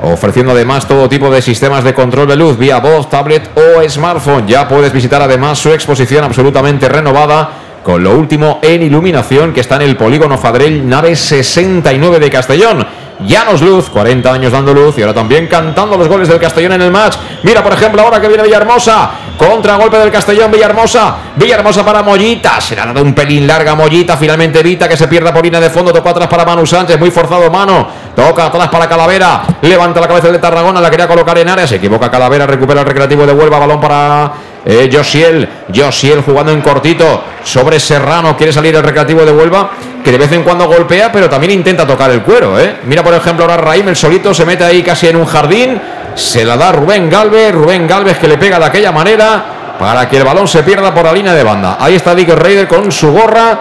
ofreciendo 0.03 0.53
además 0.53 0.87
todo 0.87 1.09
tipo 1.09 1.31
de 1.31 1.41
sistemas 1.41 1.85
de 1.85 1.95
control 1.95 2.29
de 2.29 2.37
luz 2.37 2.59
vía 2.59 2.79
voz, 2.79 3.09
tablet 3.09 3.49
o 3.57 3.89
smartphone. 3.89 4.47
Ya 4.47 4.69
puedes 4.69 4.93
visitar 4.93 5.23
además 5.23 5.59
su 5.59 5.73
exposición 5.73 6.25
absolutamente 6.25 6.89
renovada 6.89 7.51
con 7.83 8.03
lo 8.03 8.17
último 8.17 8.59
en 8.63 8.83
iluminación 8.83 9.53
que 9.53 9.61
está 9.61 9.77
en 9.77 9.83
el 9.83 9.97
polígono 9.97 10.37
Fadrell, 10.37 10.89
nave 10.89 11.15
69 11.15 12.19
de 12.19 12.31
Castellón. 12.31 12.87
Llanos 13.21 13.63
Luz, 13.63 13.89
40 13.89 14.33
años 14.33 14.53
dando 14.53 14.75
luz 14.75 14.99
y 14.99 15.03
ahora 15.03 15.15
también 15.15 15.47
cantando 15.47 15.97
los 15.97 16.09
goles 16.09 16.29
del 16.29 16.39
Castellón 16.39 16.73
en 16.73 16.83
el 16.83 16.91
match. 16.91 17.17
Mira, 17.43 17.63
por 17.63 17.73
ejemplo, 17.73 18.03
ahora 18.03 18.21
que 18.21 18.29
viene 18.29 18.43
Villahermosa, 18.43 19.11
golpe 19.39 19.99
del 19.99 20.11
Castellón, 20.11 20.51
Villahermosa, 20.51 21.17
Villahermosa 21.37 21.85
para 21.85 22.03
Mollita, 22.03 22.61
se 22.61 22.75
le 22.75 22.81
ha 22.81 22.87
dado 22.87 23.03
un 23.03 23.15
pelín 23.15 23.47
larga 23.47 23.75
Mollita, 23.75 24.17
finalmente 24.17 24.61
evita 24.61 24.89
que 24.89 24.97
se 24.97 25.09
pierda 25.09 25.33
por 25.33 25.45
línea 25.45 25.61
de 25.61 25.71
fondo, 25.71 25.93
toca 25.93 26.11
atrás 26.11 26.29
para 26.29 26.45
Manu 26.45 26.67
Sánchez, 26.67 26.99
muy 26.99 27.11
forzado 27.11 27.51
mano, 27.51 27.89
toca 28.15 28.47
atrás 28.47 28.69
para 28.69 28.89
Calavera, 28.89 29.43
levanta 29.63 30.01
la 30.01 30.09
cabeza 30.09 30.29
de 30.29 30.39
Tarragona, 30.39 30.81
la 30.81 30.91
quería 30.91 31.09
colocar 31.09 31.37
en 31.39 31.49
área, 31.49 31.67
se 31.67 31.77
equivoca 31.77 32.11
Calavera, 32.11 32.47
recupera 32.47 32.81
el 32.81 32.87
recreativo 32.87 33.27
de 33.27 33.33
Huelva, 33.33 33.59
balón 33.59 33.81
para 33.81 34.33
eh, 34.65 34.91
Josiel, 34.93 35.49
Josiel 35.75 36.23
jugando 36.23 36.53
en 36.53 36.61
cortito 36.61 37.23
sobre 37.45 37.79
Serrano, 37.79 38.37
quiere 38.37 38.53
salir 38.53 38.75
el 38.75 38.83
recreativo 38.83 39.25
de 39.25 39.33
Huelva, 39.33 39.71
que 40.07 40.13
de 40.13 40.19
vez 40.19 40.31
en 40.31 40.45
cuando 40.45 40.69
golpea, 40.69 41.11
pero 41.11 41.29
también 41.29 41.51
intenta 41.51 41.85
tocar 41.85 42.13
el 42.13 42.23
cuero. 42.23 42.61
¿eh? 42.61 42.77
Mira, 42.85 43.03
por 43.03 43.13
ejemplo, 43.13 43.45
ahora 43.45 43.57
Raim, 43.57 43.89
el 43.89 43.97
solito, 43.97 44.33
se 44.33 44.47
mete 44.47 44.63
ahí 44.63 44.81
casi 44.81 45.09
en 45.09 45.17
un 45.17 45.27
jardín, 45.27 45.83
se 46.15 46.45
la 46.45 46.57
da 46.57 46.71
Rubén 46.71 47.11
Galvez, 47.11 47.53
Rubén 47.53 47.89
Galvez 47.89 48.17
que 48.17 48.29
le 48.29 48.39
pega 48.39 48.57
de 48.61 48.67
aquella 48.67 48.93
manera 48.93 49.75
para 49.81 50.09
que 50.09 50.19
el 50.19 50.23
balón 50.23 50.47
se 50.47 50.63
pierda 50.63 50.95
por 50.95 51.07
la 51.07 51.13
línea 51.13 51.35
de 51.35 51.43
banda. 51.43 51.77
Ahí 51.81 51.97
está 51.97 52.15
Dick 52.15 52.29
Raider 52.29 52.69
con 52.69 52.93
su 52.93 53.11
gorra 53.11 53.59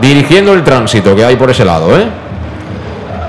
dirigiendo 0.00 0.52
el 0.52 0.62
tránsito 0.62 1.16
que 1.16 1.24
hay 1.24 1.34
por 1.34 1.50
ese 1.50 1.64
lado. 1.64 1.98
¿eh? 1.98 2.06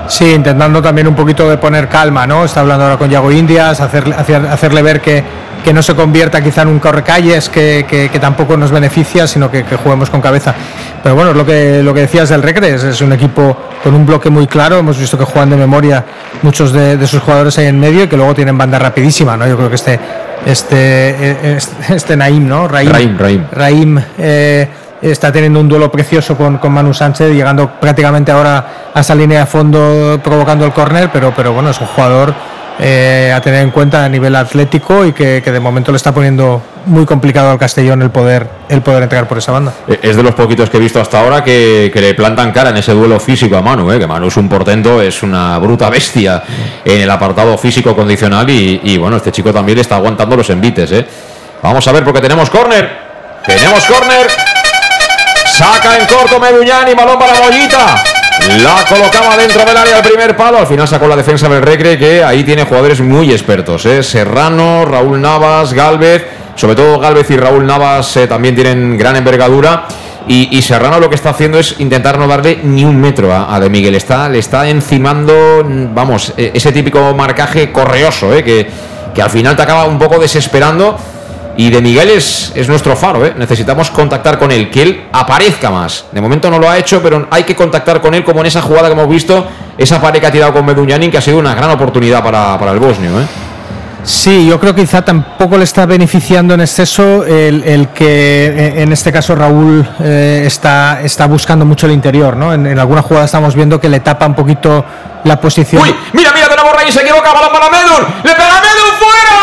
Sí, 0.06 0.32
intentando 0.32 0.80
también 0.80 1.08
un 1.08 1.16
poquito 1.16 1.50
de 1.50 1.58
poner 1.58 1.88
calma, 1.88 2.28
¿no? 2.28 2.44
Está 2.44 2.60
hablando 2.60 2.84
ahora 2.84 2.96
con 2.96 3.10
Yago 3.10 3.32
Indias, 3.32 3.80
hacerle 3.80 4.82
ver 4.82 5.00
que, 5.00 5.24
que 5.62 5.72
no 5.72 5.82
se 5.82 5.94
convierta 5.94 6.42
quizá 6.42 6.62
en 6.62 6.68
un 6.68 6.78
correcalles 6.78 7.48
que, 7.48 7.86
que, 7.88 8.18
tampoco 8.18 8.56
nos 8.56 8.70
beneficia, 8.70 9.26
sino 9.26 9.50
que, 9.50 9.64
juguemos 9.64 10.10
con 10.10 10.20
cabeza. 10.20 10.54
Pero 11.02 11.14
bueno, 11.14 11.32
lo 11.32 11.44
que, 11.44 11.82
lo 11.82 11.94
que 11.94 12.00
decías 12.00 12.28
del 12.28 12.42
Recre 12.42 12.74
es, 12.74 13.00
un 13.00 13.12
equipo 13.12 13.56
con 13.82 13.94
un 13.94 14.06
bloque 14.06 14.30
muy 14.30 14.46
claro, 14.46 14.78
hemos 14.78 14.98
visto 14.98 15.18
que 15.18 15.24
juegan 15.24 15.50
de 15.50 15.56
memoria 15.56 16.04
muchos 16.42 16.72
de, 16.72 17.06
sus 17.06 17.20
jugadores 17.20 17.58
ahí 17.58 17.66
en 17.66 17.78
medio 17.78 18.04
y 18.04 18.08
que 18.08 18.16
luego 18.16 18.34
tienen 18.34 18.56
banda 18.56 18.78
rapidísima, 18.78 19.36
¿no? 19.36 19.46
Yo 19.46 19.56
creo 19.56 19.68
que 19.68 19.76
este, 19.76 19.98
este, 20.46 21.56
este, 21.56 21.72
este 21.94 22.16
Naim, 22.16 22.46
¿no? 22.46 22.68
Raim. 22.68 23.18
Raim, 23.18 23.46
Raim. 23.50 24.00
Eh, 24.18 24.68
está 25.00 25.32
teniendo 25.32 25.60
un 25.60 25.68
duelo 25.68 25.90
precioso 25.90 26.36
con, 26.36 26.58
con, 26.58 26.72
Manu 26.72 26.94
Sánchez, 26.94 27.30
llegando 27.32 27.68
prácticamente 27.80 28.30
ahora 28.30 28.90
a 28.94 29.00
esa 29.00 29.14
línea 29.14 29.40
de 29.40 29.46
fondo 29.46 30.20
provocando 30.22 30.64
el 30.64 30.72
córner, 30.72 31.10
pero, 31.12 31.32
pero 31.34 31.52
bueno, 31.52 31.70
es 31.70 31.80
un 31.80 31.88
jugador 31.88 32.32
eh, 32.78 33.32
a 33.34 33.40
tener 33.40 33.62
en 33.62 33.70
cuenta 33.70 34.04
a 34.04 34.08
nivel 34.08 34.34
atlético 34.34 35.04
y 35.04 35.12
que, 35.12 35.40
de 35.40 35.60
momento 35.60 35.92
le 35.92 35.96
está 35.96 36.12
poniendo 36.12 36.62
muy 36.86 37.04
complicado 37.04 37.50
al 37.50 37.58
Castellón 37.58 38.02
el 38.02 38.10
poder, 38.10 38.48
el 38.68 38.82
poder 38.82 39.04
entregar 39.04 39.28
por 39.28 39.38
esa 39.38 39.52
banda. 39.52 39.72
Eh, 39.86 40.00
es 40.02 40.16
de 40.16 40.22
los 40.22 40.34
poquitos 40.34 40.70
que 40.70 40.78
he 40.78 40.80
visto 40.80 41.00
hasta 41.00 41.20
ahora 41.20 41.44
que, 41.44 41.92
le 41.94 42.14
plantan 42.14 42.50
cara 42.52 42.70
en 42.70 42.76
ese 42.78 42.92
duelo 42.92 43.20
físico 43.20 43.56
a 43.56 43.62
Manu, 43.62 43.90
¿eh? 43.92 43.98
que 43.98 44.06
Manu 44.06 44.28
es 44.28 44.36
un 44.36 44.48
portento, 44.48 45.00
es 45.00 45.22
una 45.22 45.58
bruta 45.58 45.88
bestia 45.90 46.42
en 46.84 47.00
el 47.00 47.10
apartado 47.10 47.56
físico 47.58 47.94
condicional 47.94 48.48
y, 48.50 48.96
bueno, 48.98 49.16
este 49.16 49.30
chico 49.30 49.52
también 49.52 49.78
está 49.78 49.96
aguantando 49.96 50.36
los 50.36 50.48
envites. 50.50 50.90
¿eh? 50.92 51.06
Vamos 51.62 51.86
a 51.86 51.92
ver 51.92 52.04
porque 52.04 52.20
tenemos 52.20 52.50
córner, 52.50 52.90
tenemos 53.46 53.84
córner, 53.86 54.26
saca 55.46 55.98
en 55.98 56.06
corto 56.06 56.40
Meduñani, 56.40 56.94
balón 56.94 57.18
para 57.18 57.34
Mollita. 57.40 58.21
La 58.48 58.84
colocaba 58.88 59.36
dentro 59.36 59.64
del 59.64 59.76
área 59.76 59.98
al 59.98 60.02
primer 60.02 60.36
palo. 60.36 60.58
Al 60.58 60.66
final 60.66 60.88
sacó 60.88 61.06
la 61.06 61.14
defensa 61.14 61.48
del 61.48 61.62
Recre, 61.62 61.96
que 61.96 62.24
ahí 62.24 62.42
tiene 62.42 62.64
jugadores 62.64 63.00
muy 63.00 63.30
expertos. 63.30 63.86
¿eh? 63.86 64.02
Serrano, 64.02 64.84
Raúl 64.84 65.20
Navas, 65.20 65.72
Galvez. 65.72 66.26
Sobre 66.56 66.74
todo 66.74 66.98
Galvez 66.98 67.30
y 67.30 67.36
Raúl 67.36 67.64
Navas 67.64 68.16
eh, 68.16 68.26
también 68.26 68.54
tienen 68.54 68.98
gran 68.98 69.16
envergadura. 69.16 69.86
Y, 70.26 70.62
Serrano 70.62 71.00
lo 71.00 71.08
que 71.08 71.16
está 71.16 71.30
haciendo 71.30 71.58
es 71.58 71.80
intentar 71.80 72.16
no 72.16 72.28
darle 72.28 72.60
ni 72.62 72.84
un 72.84 73.00
metro 73.00 73.32
a, 73.32 73.58
De 73.58 73.68
Miguel. 73.68 73.94
Está, 73.96 74.28
le 74.28 74.38
está 74.38 74.68
encimando, 74.68 75.64
vamos, 75.92 76.32
e, 76.36 76.52
ese 76.54 76.70
típico 76.70 77.12
marcaje 77.14 77.72
correoso, 77.72 78.32
¿eh? 78.32 78.44
que, 78.44 78.68
que 79.12 79.22
al 79.22 79.30
final 79.30 79.56
te 79.56 79.62
acaba 79.62 79.84
un 79.84 79.98
poco 79.98 80.18
desesperando 80.20 80.96
y 81.56 81.70
de 81.70 81.80
Miguel 81.80 82.08
es, 82.10 82.52
nuestro 82.68 82.96
faro, 82.96 83.24
¿eh? 83.26 83.34
necesitamos 83.36 83.90
contactar 83.90 84.38
con 84.38 84.50
él, 84.50 84.70
que 84.70 84.82
él 84.82 85.08
aparezca 85.12 85.70
más. 85.70 86.06
De 86.12 86.20
momento 86.20 86.50
no 86.50 86.58
lo 86.58 86.68
ha 86.68 86.78
hecho, 86.78 87.02
pero 87.02 87.26
hay 87.30 87.44
que 87.44 87.54
contactar 87.54 88.00
con 88.00 88.14
él, 88.14 88.24
como 88.24 88.40
en 88.40 88.46
esa 88.46 88.62
jugada 88.62 88.88
que 88.88 88.92
hemos 88.94 89.08
visto, 89.08 89.46
esa 89.76 90.00
pared 90.00 90.20
que 90.20 90.26
ha 90.26 90.32
tirado 90.32 90.52
con 90.52 90.64
Meduñanin, 90.64 91.10
que 91.10 91.18
ha 91.18 91.22
sido 91.22 91.38
una 91.38 91.54
gran 91.54 91.70
oportunidad 91.70 92.22
para, 92.22 92.72
el 92.72 92.78
bosnio. 92.78 93.20
¿eh? 93.20 93.26
Sí, 94.04 94.48
yo 94.48 94.58
creo 94.58 94.74
que 94.74 94.80
quizá 94.80 95.02
tampoco 95.02 95.56
le 95.56 95.64
está 95.64 95.86
beneficiando 95.86 96.54
en 96.54 96.60
exceso 96.60 97.24
el, 97.24 97.88
que 97.94 98.46
eh, 98.46 98.82
en 98.82 98.92
este 98.92 99.12
caso 99.12 99.36
Raúl 99.36 99.88
eh, 100.00 100.42
está, 100.44 101.00
está 101.02 101.26
buscando 101.26 101.64
mucho 101.64 101.86
el 101.86 101.92
interior, 101.92 102.36
¿no? 102.36 102.52
En, 102.52 102.76
alguna 102.78 103.02
jugada 103.02 103.26
estamos 103.26 103.54
viendo 103.54 103.80
que 103.80 103.88
le 103.88 104.00
tapa 104.00 104.26
un 104.26 104.34
poquito 104.34 104.84
la 105.22 105.40
posición. 105.40 105.82
¡Uy! 105.82 105.94
Mira, 106.14 106.32
mira, 106.34 106.48
tenemos 106.48 106.72
Rey, 106.74 106.90
se 106.90 107.02
equivoca, 107.02 107.32
balón 107.32 107.52
para 107.52 107.70
Medun, 107.70 108.04
le 108.24 108.34
pega 108.34 108.60
Medun 108.60 108.98
fuera. 108.98 109.42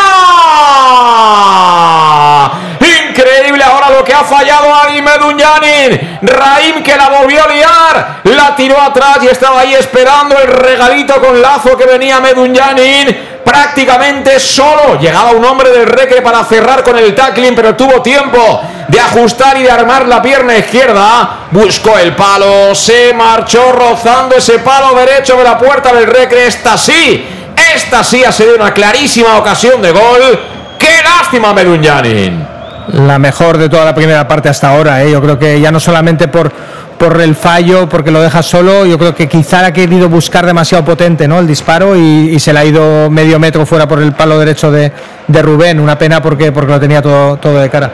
Increíble 3.10 3.64
ahora 3.64 3.90
lo 3.92 4.04
que 4.04 4.14
ha 4.14 4.19
fallado 4.30 4.74
ahí 4.74 5.02
Medunyanin. 5.02 6.20
Raim 6.22 6.84
que 6.84 6.96
la 6.96 7.10
volvió 7.10 7.44
a 7.44 7.48
liar. 7.48 8.22
La 8.24 8.56
tiró 8.56 8.80
atrás 8.80 9.18
y 9.24 9.28
estaba 9.28 9.62
ahí 9.62 9.74
esperando 9.74 10.38
el 10.38 10.48
regalito 10.48 11.20
con 11.20 11.42
lazo 11.42 11.76
que 11.76 11.86
venía 11.86 12.20
Medunyanin. 12.20 13.40
Prácticamente 13.44 14.40
solo 14.40 15.00
llegaba 15.00 15.32
un 15.32 15.44
hombre 15.44 15.72
del 15.72 15.88
Recre 15.88 16.22
para 16.22 16.44
cerrar 16.44 16.84
con 16.84 16.98
el 16.98 17.16
tackling, 17.16 17.56
pero 17.56 17.76
tuvo 17.76 18.02
tiempo 18.02 18.62
de 18.88 19.00
ajustar 19.00 19.58
y 19.58 19.64
de 19.64 19.72
armar 19.72 20.08
la 20.08 20.22
pierna 20.22 20.56
izquierda. 20.56 21.48
Buscó 21.50 21.98
el 21.98 22.16
palo, 22.16 22.76
se 22.76 23.14
marchó 23.14 23.72
rozando 23.72 24.36
ese 24.36 24.60
palo 24.60 24.94
derecho 24.94 25.36
de 25.38 25.44
la 25.44 25.58
puerta 25.58 25.92
del 25.92 26.06
Recre. 26.06 26.46
Esta 26.46 26.78
sí, 26.78 27.26
esta 27.74 28.04
sí 28.04 28.24
ha 28.24 28.32
sido 28.32 28.56
una 28.56 28.72
clarísima 28.72 29.38
ocasión 29.38 29.82
de 29.82 29.92
gol. 29.92 30.40
¡Qué 30.78 31.02
lástima, 31.04 31.52
Medunyanin! 31.52 32.59
La 32.94 33.20
mejor 33.20 33.58
de 33.58 33.70
toda 33.70 33.86
la 33.86 33.96
primera 33.96 34.28
parte 34.28 34.50
hasta 34.50 34.70
ahora. 34.70 35.04
¿eh? 35.04 35.12
Yo 35.12 35.22
creo 35.22 35.38
que 35.38 35.60
ya 35.60 35.72
no 35.72 35.80
solamente 35.80 36.28
por, 36.28 36.52
por 36.98 37.20
el 37.22 37.36
fallo, 37.36 37.88
porque 37.88 38.12
lo 38.12 38.22
deja 38.22 38.44
solo, 38.44 38.86
yo 38.86 38.98
creo 38.98 39.16
que 39.16 39.28
quizá 39.28 39.66
ha 39.66 39.74
querido 39.74 40.10
buscar 40.10 40.46
demasiado 40.46 40.84
potente 40.84 41.28
¿no? 41.28 41.40
el 41.40 41.48
disparo 41.48 41.96
y, 41.96 42.38
se 42.40 42.54
le 42.54 42.60
ha 42.60 42.66
ido 42.66 43.10
medio 43.10 43.40
metro 43.40 43.66
fuera 43.66 43.88
por 43.88 44.02
el 44.02 44.14
palo 44.14 44.38
derecho 44.38 44.72
de, 44.72 44.92
Rubén. 45.28 45.80
Una 45.80 45.98
pena 45.98 46.22
porque, 46.22 46.52
porque 46.52 46.72
lo 46.72 46.80
tenía 46.80 47.02
todo, 47.02 47.38
todo 47.38 47.60
de 47.60 47.70
cara. 47.70 47.92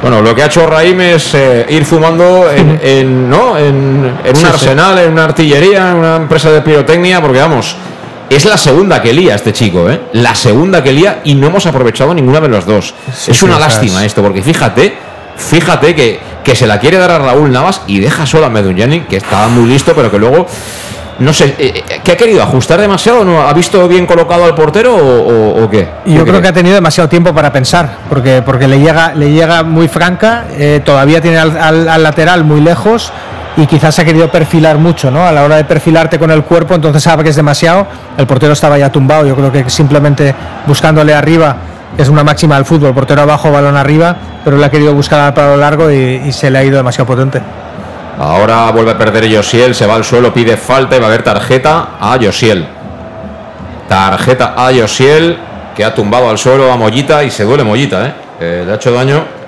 Bueno, 0.00 0.20
lo 0.20 0.34
que 0.34 0.42
ha 0.42 0.46
hecho 0.46 0.66
Raim 0.66 1.00
es 1.00 1.32
eh, 1.34 1.66
ir 1.68 1.84
fumando 1.84 2.50
en, 2.50 3.30
¿no? 3.30 3.56
en, 3.56 4.12
un 4.36 4.46
arsenal, 4.46 4.98
en 4.98 5.12
una 5.12 5.24
artillería, 5.24 5.90
en 5.90 5.96
una 5.96 6.16
empresa 6.16 6.50
de 6.50 6.60
pirotecnia, 6.60 7.20
porque 7.20 7.38
vamos, 7.38 7.76
es 8.34 8.44
la 8.44 8.56
segunda 8.56 9.02
que 9.02 9.12
lía 9.12 9.34
este 9.34 9.52
chico, 9.52 9.90
¿eh? 9.90 10.00
La 10.12 10.34
segunda 10.34 10.82
que 10.82 10.92
lía 10.92 11.20
y 11.24 11.34
no 11.34 11.48
hemos 11.48 11.66
aprovechado 11.66 12.14
ninguna 12.14 12.40
de 12.40 12.48
los 12.48 12.66
dos. 12.66 12.94
es 13.26 13.42
una 13.42 13.58
lástima 13.58 14.04
esto, 14.04 14.22
porque 14.22 14.42
fíjate, 14.42 14.94
fíjate 15.36 15.94
que, 15.94 16.20
que 16.44 16.54
se 16.54 16.66
la 16.66 16.78
quiere 16.78 16.98
dar 16.98 17.10
a 17.10 17.18
Raúl 17.18 17.50
Navas 17.50 17.82
y 17.86 18.00
deja 18.00 18.26
solo 18.26 18.46
a 18.46 18.50
Medunyani, 18.50 19.00
que 19.02 19.16
estaba 19.16 19.48
muy 19.48 19.68
listo, 19.68 19.92
pero 19.94 20.10
que 20.10 20.18
luego 20.18 20.46
no 21.18 21.32
sé, 21.32 21.54
eh, 21.58 21.84
eh, 21.88 22.00
¿qué 22.02 22.12
ha 22.12 22.16
querido? 22.16 22.42
¿Ajustar 22.42 22.80
demasiado? 22.80 23.24
¿No? 23.24 23.42
¿Ha 23.42 23.52
visto 23.52 23.86
bien 23.86 24.06
colocado 24.06 24.44
al 24.44 24.54
portero 24.54 24.96
o, 24.96 25.70
qué? 25.70 25.88
Yo 26.06 26.24
creo 26.24 26.40
que 26.40 26.48
ha 26.48 26.52
tenido 26.52 26.74
demasiado 26.74 27.08
tiempo 27.08 27.32
para 27.34 27.52
pensar, 27.52 27.98
porque, 28.08 28.42
porque 28.44 28.66
le, 28.66 28.80
llega, 28.80 29.14
le 29.14 29.30
llega 29.30 29.62
muy 29.62 29.88
franca, 29.88 30.46
eh, 30.52 30.80
todavía 30.84 31.20
tiene 31.20 31.38
al, 31.38 32.02
lateral 32.02 32.44
muy 32.44 32.60
lejos 32.60 33.12
y 33.56 33.66
quizás 33.66 33.98
ha 33.98 34.04
querido 34.04 34.30
perfilar 34.30 34.78
mucho, 34.78 35.10
¿no? 35.10 35.26
A 35.26 35.32
la 35.32 35.44
hora 35.44 35.56
de 35.56 35.64
perfilarte 35.64 36.18
con 36.18 36.30
el 36.30 36.42
cuerpo, 36.44 36.74
entonces 36.74 37.02
sabe 37.02 37.22
que 37.22 37.30
es 37.30 37.36
demasiado. 37.36 37.86
El 38.16 38.26
portero 38.26 38.52
estaba 38.52 38.78
ya 38.78 38.90
tumbado, 38.90 39.26
yo 39.26 39.36
creo 39.36 39.52
que 39.52 39.68
simplemente 39.68 40.34
buscándole 40.66 41.12
arriba, 41.14 41.56
es 41.98 42.08
una 42.08 42.24
máxima 42.24 42.56
del 42.56 42.64
fútbol, 42.64 42.94
portero 42.94 43.22
abajo, 43.22 43.50
balón 43.52 43.76
arriba, 43.76 44.16
pero 44.44 44.56
le 44.56 44.64
ha 44.64 44.70
querido 44.70 44.94
buscar 44.94 45.20
al 45.20 45.50
lo 45.50 45.56
largo 45.56 45.90
y, 45.90 46.32
se 46.32 46.50
le 46.50 46.58
ha 46.58 46.64
ido 46.64 46.76
demasiado 46.76 47.06
potente. 47.06 47.40
Ahora 48.18 48.70
vuelve 48.70 48.92
a 48.92 48.98
perder 48.98 49.34
Josiel, 49.34 49.74
se 49.74 49.86
va 49.86 49.96
al 49.96 50.04
suelo, 50.04 50.32
pide 50.32 50.56
falta 50.56 50.96
y 50.96 51.00
va 51.00 51.06
a 51.06 51.08
haber 51.08 51.22
tarjeta 51.22 51.88
a 52.00 52.16
Josiel. 52.20 52.66
Tarjeta 53.88 54.54
a 54.56 54.70
Josiel, 54.72 55.36
que 55.74 55.84
ha 55.84 55.94
tumbado 55.94 56.30
al 56.30 56.38
suelo 56.38 56.72
a 56.72 56.76
Mollita 56.76 57.24
y 57.24 57.30
se 57.30 57.44
duele 57.44 57.64
Mollita, 57.64 58.06
¿eh? 58.06 58.14
eh 58.40 58.62
le 58.64 58.72
ha 58.72 58.76
hecho 58.76 58.92
daño 58.92 59.41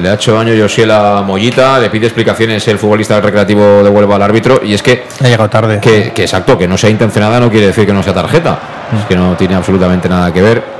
le 0.00 0.08
ha 0.08 0.14
hecho 0.14 0.34
daño 0.34 0.52
Josiel 0.60 0.90
a 0.90 1.22
Mollita, 1.22 1.78
le 1.78 1.90
pide 1.90 2.06
explicaciones 2.06 2.66
el 2.68 2.78
futbolista 2.78 3.14
del 3.14 3.24
recreativo 3.24 3.82
de 3.82 3.88
Huelva 3.88 4.16
al 4.16 4.22
árbitro 4.22 4.60
y 4.64 4.74
es 4.74 4.82
que... 4.82 5.04
Ha 5.20 5.28
llegado 5.28 5.50
tarde. 5.50 5.80
Que, 5.80 6.12
exacto, 6.16 6.56
que 6.56 6.68
no 6.68 6.78
sea 6.78 6.90
intencionada 6.90 7.40
no 7.40 7.50
quiere 7.50 7.68
decir 7.68 7.86
que 7.86 7.92
no 7.92 8.02
sea 8.02 8.14
tarjeta. 8.14 8.58
Es 8.98 9.04
que 9.06 9.16
no 9.16 9.36
tiene 9.36 9.54
absolutamente 9.54 10.08
nada 10.08 10.32
que 10.32 10.40
ver. 10.40 10.78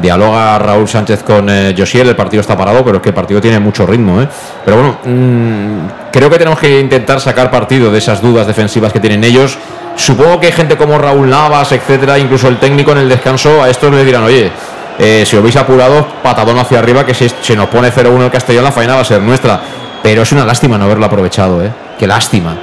Dialoga 0.00 0.58
Raúl 0.58 0.88
Sánchez 0.88 1.24
con 1.24 1.48
eh, 1.50 1.74
Josiel, 1.76 2.08
el 2.08 2.16
partido 2.16 2.40
está 2.40 2.56
parado, 2.56 2.84
pero 2.84 2.98
es 2.98 3.02
que 3.02 3.08
el 3.08 3.14
partido 3.14 3.40
tiene 3.40 3.58
mucho 3.58 3.84
ritmo. 3.84 4.22
¿eh? 4.22 4.28
Pero 4.64 4.76
bueno, 4.76 4.98
mm, 5.04 6.10
creo 6.12 6.30
que 6.30 6.38
tenemos 6.38 6.58
que 6.60 6.78
intentar 6.78 7.20
sacar 7.20 7.50
partido 7.50 7.90
de 7.90 7.98
esas 7.98 8.22
dudas 8.22 8.46
defensivas 8.46 8.92
que 8.92 9.00
tienen 9.00 9.24
ellos. 9.24 9.58
Supongo 9.96 10.38
que 10.38 10.46
hay 10.46 10.52
gente 10.52 10.76
como 10.76 10.96
Raúl 10.96 11.28
Navas, 11.28 11.72
etcétera, 11.72 12.16
incluso 12.18 12.46
el 12.46 12.58
técnico 12.58 12.92
en 12.92 12.98
el 12.98 13.08
descanso, 13.08 13.60
a 13.60 13.68
estos 13.68 13.92
le 13.92 14.04
dirán, 14.04 14.22
oye, 14.22 14.52
eh, 14.98 15.24
si 15.24 15.36
os 15.36 15.42
veis 15.42 15.56
apurado, 15.56 16.06
patadón 16.22 16.58
hacia 16.58 16.80
arriba, 16.80 17.06
que 17.06 17.14
si 17.14 17.28
se 17.28 17.54
nos 17.54 17.68
pone 17.68 17.92
0-1 17.92 18.24
el 18.24 18.30
Castellón, 18.30 18.64
la 18.64 18.72
faena 18.72 18.94
va 18.94 19.02
a 19.02 19.04
ser 19.04 19.20
nuestra. 19.20 19.60
Pero 20.02 20.22
es 20.22 20.32
una 20.32 20.44
lástima 20.44 20.78
no 20.78 20.84
haberlo 20.84 21.06
aprovechado, 21.06 21.62
¿eh? 21.64 21.70
Qué 21.98 22.06
lástima. 22.06 22.56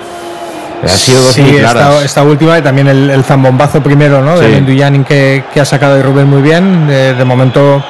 Ha 0.84 0.88
sido 0.90 1.22
dos 1.22 1.34
sí, 1.34 1.58
esta, 2.04 2.24
última 2.24 2.58
y 2.60 2.62
también 2.62 2.88
el, 2.88 3.24
zambombazo 3.24 3.82
primero, 3.82 4.22
¿no? 4.22 4.38
De 4.38 4.50
Menduyanin 4.50 5.04
que, 5.04 5.46
que, 5.54 5.62
ha 5.62 5.66
sacado 5.66 5.96
de 5.96 6.04
Rubén 6.04 6.30
muy 6.30 6.42
bien. 6.42 6.88
De, 6.88 7.26
momento, 7.26 7.84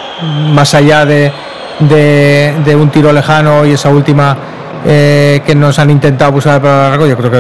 más 0.51 0.73
allá 0.73 1.05
de, 1.05 1.31
de, 1.79 2.75
un 2.75 2.89
tiro 2.89 3.11
lejano 3.11 3.65
y 3.65 3.73
esa 3.73 3.89
última 3.89 4.37
eh, 4.88 5.41
que 5.45 5.55
nos 5.55 5.79
han 5.79 5.89
intentado 5.89 6.31
buscar 6.31 6.61
para 6.61 6.89
largo, 6.89 7.07
yo 7.07 7.17
creo 7.17 7.31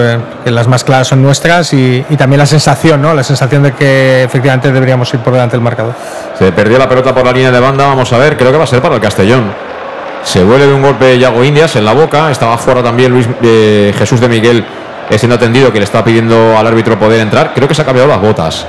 que, 0.43 0.51
las 0.51 0.67
más 0.67 0.83
claras 0.83 1.07
son 1.07 1.21
nuestras 1.21 1.73
y, 1.73 2.03
también 2.17 2.39
la 2.39 2.45
sensación, 2.45 3.01
¿no? 3.01 3.13
La 3.13 3.23
sensación 3.23 3.63
de 3.63 3.73
que 3.73 4.23
efectivamente 4.23 4.71
deberíamos 4.71 5.13
ir 5.13 5.19
por 5.19 5.33
delante 5.33 5.55
del 5.55 5.63
marcador. 5.63 5.93
Se 6.37 6.51
perdió 6.51 6.77
la 6.77 6.89
pelota 6.89 7.13
por 7.13 7.25
la 7.25 7.31
línea 7.31 7.51
de 7.51 7.59
banda, 7.59 7.85
vamos 7.85 8.11
a 8.13 8.17
ver, 8.17 8.35
creo 8.35 8.51
que 8.51 8.57
va 8.57 8.63
a 8.63 8.67
ser 8.67 8.81
para 8.81 8.95
el 8.95 9.01
Castellón. 9.01 9.53
Se 10.23 10.43
vuelve 10.43 10.65
de 10.65 10.73
un 10.73 10.81
golpe 10.81 11.19
Yago 11.19 11.43
Indias 11.43 11.75
en 11.75 11.85
la 11.85 11.93
boca, 11.93 12.31
estaba 12.31 12.57
fuera 12.57 12.81
también 12.81 13.11
Luis 13.11 13.27
eh, 13.43 13.93
Jesús 13.95 14.19
de 14.19 14.27
Miguel 14.27 14.65
siendo 15.17 15.35
atendido 15.35 15.71
que 15.71 15.77
le 15.77 15.85
está 15.85 16.03
pidiendo 16.03 16.57
al 16.57 16.65
árbitro 16.65 16.97
poder 16.97 17.19
entrar. 17.19 17.53
Creo 17.53 17.67
que 17.67 17.75
se 17.75 17.83
ha 17.83 17.85
cambiado 17.85 18.09
las 18.09 18.19
botas. 18.19 18.65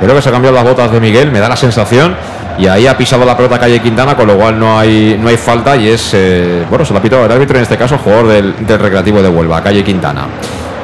Creo 0.00 0.16
que 0.16 0.20
se 0.20 0.28
ha 0.28 0.32
cambiado 0.32 0.56
las 0.56 0.64
botas 0.64 0.90
de 0.90 1.00
Miguel, 1.00 1.30
me 1.30 1.38
da 1.38 1.48
la 1.48 1.56
sensación 1.56 2.16
y 2.58 2.66
ahí 2.66 2.86
ha 2.86 2.96
pisado 2.96 3.24
la 3.24 3.36
pelota 3.36 3.58
calle 3.58 3.80
Quintana, 3.80 4.16
con 4.16 4.26
lo 4.26 4.36
cual 4.36 4.58
no 4.58 4.78
hay, 4.78 5.18
no 5.20 5.28
hay 5.28 5.36
falta 5.36 5.76
y 5.76 5.88
es, 5.88 6.10
eh, 6.14 6.64
bueno, 6.68 6.84
se 6.84 6.92
lo 6.92 6.98
ha 6.98 7.02
pitado 7.02 7.24
el 7.24 7.32
árbitro, 7.32 7.56
en 7.56 7.62
este 7.62 7.76
caso 7.76 7.98
jugador 7.98 8.28
del, 8.28 8.54
Recreativo 8.78 9.22
de 9.22 9.28
Huelva, 9.28 9.62
calle 9.62 9.82
Quintana. 9.82 10.26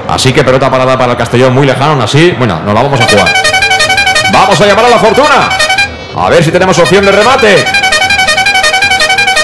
Así 0.09 0.33
que 0.33 0.43
pelota 0.43 0.71
parada 0.71 0.99
para 0.99 1.13
el 1.13 1.19
Castellón, 1.19 1.55
muy 1.55 1.67
lejano, 1.67 1.93
aún 1.93 2.03
así, 2.03 2.35
bueno, 2.39 2.61
nos 2.65 2.75
la 2.75 2.83
vamos 2.83 3.01
a 3.01 3.07
jugar. 3.07 3.29
Vamos 4.33 4.61
a 4.61 4.67
llamar 4.67 4.85
a 4.87 4.91
la 4.91 4.99
fortuna. 4.99 5.49
A 6.17 6.29
ver 6.29 6.43
si 6.43 6.51
tenemos 6.51 6.77
opción 6.79 7.05
de 7.05 7.13
remate. 7.13 7.65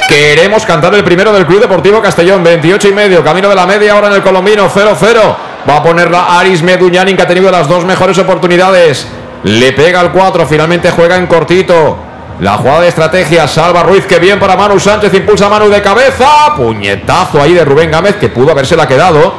Queremos 0.09 0.65
cantar 0.65 0.95
el 0.95 1.05
primero 1.05 1.33
del 1.33 1.47
Club 1.47 1.61
Deportivo 1.61 2.01
Castellón, 2.01 2.43
28 2.43 2.89
y 2.89 2.93
medio, 2.93 3.23
camino 3.23 3.49
de 3.49 3.55
la 3.55 3.67
media 3.67 3.93
ahora 3.93 4.09
en 4.09 4.15
el 4.15 4.23
Colombino, 4.23 4.69
0-0. 4.69 5.37
Va 5.69 5.77
a 5.77 5.83
ponerla 5.83 6.39
Aris 6.39 6.63
Meduñanin, 6.63 7.17
que 7.17 7.23
ha 7.23 7.27
tenido 7.27 7.51
las 7.51 7.69
dos 7.69 7.85
mejores 7.85 8.19
oportunidades. 8.19 9.07
Le 9.43 9.73
pega 9.73 10.01
al 10.01 10.13
4, 10.13 10.47
finalmente 10.47 10.91
juega 10.91 11.17
en 11.17 11.27
cortito. 11.27 12.06
La 12.41 12.59
jugada 12.59 12.83
de 12.83 12.89
estrategia, 12.89 13.49
salva 13.49 13.83
Ruiz, 13.83 14.05
que 14.05 14.19
bien 14.19 14.39
para 14.39 14.57
Manu 14.57 14.79
Sánchez, 14.79 15.13
impulsa 15.15 15.49
Manu 15.49 15.71
de 15.71 15.81
cabeza. 15.81 16.55
Puñetazo 16.55 17.41
ahí 17.41 17.55
de 17.55 17.65
Rubén 17.65 17.91
Gámez, 17.91 18.17
que 18.17 18.29
pudo 18.29 18.51
habérsela 18.51 18.87
quedado. 18.87 19.35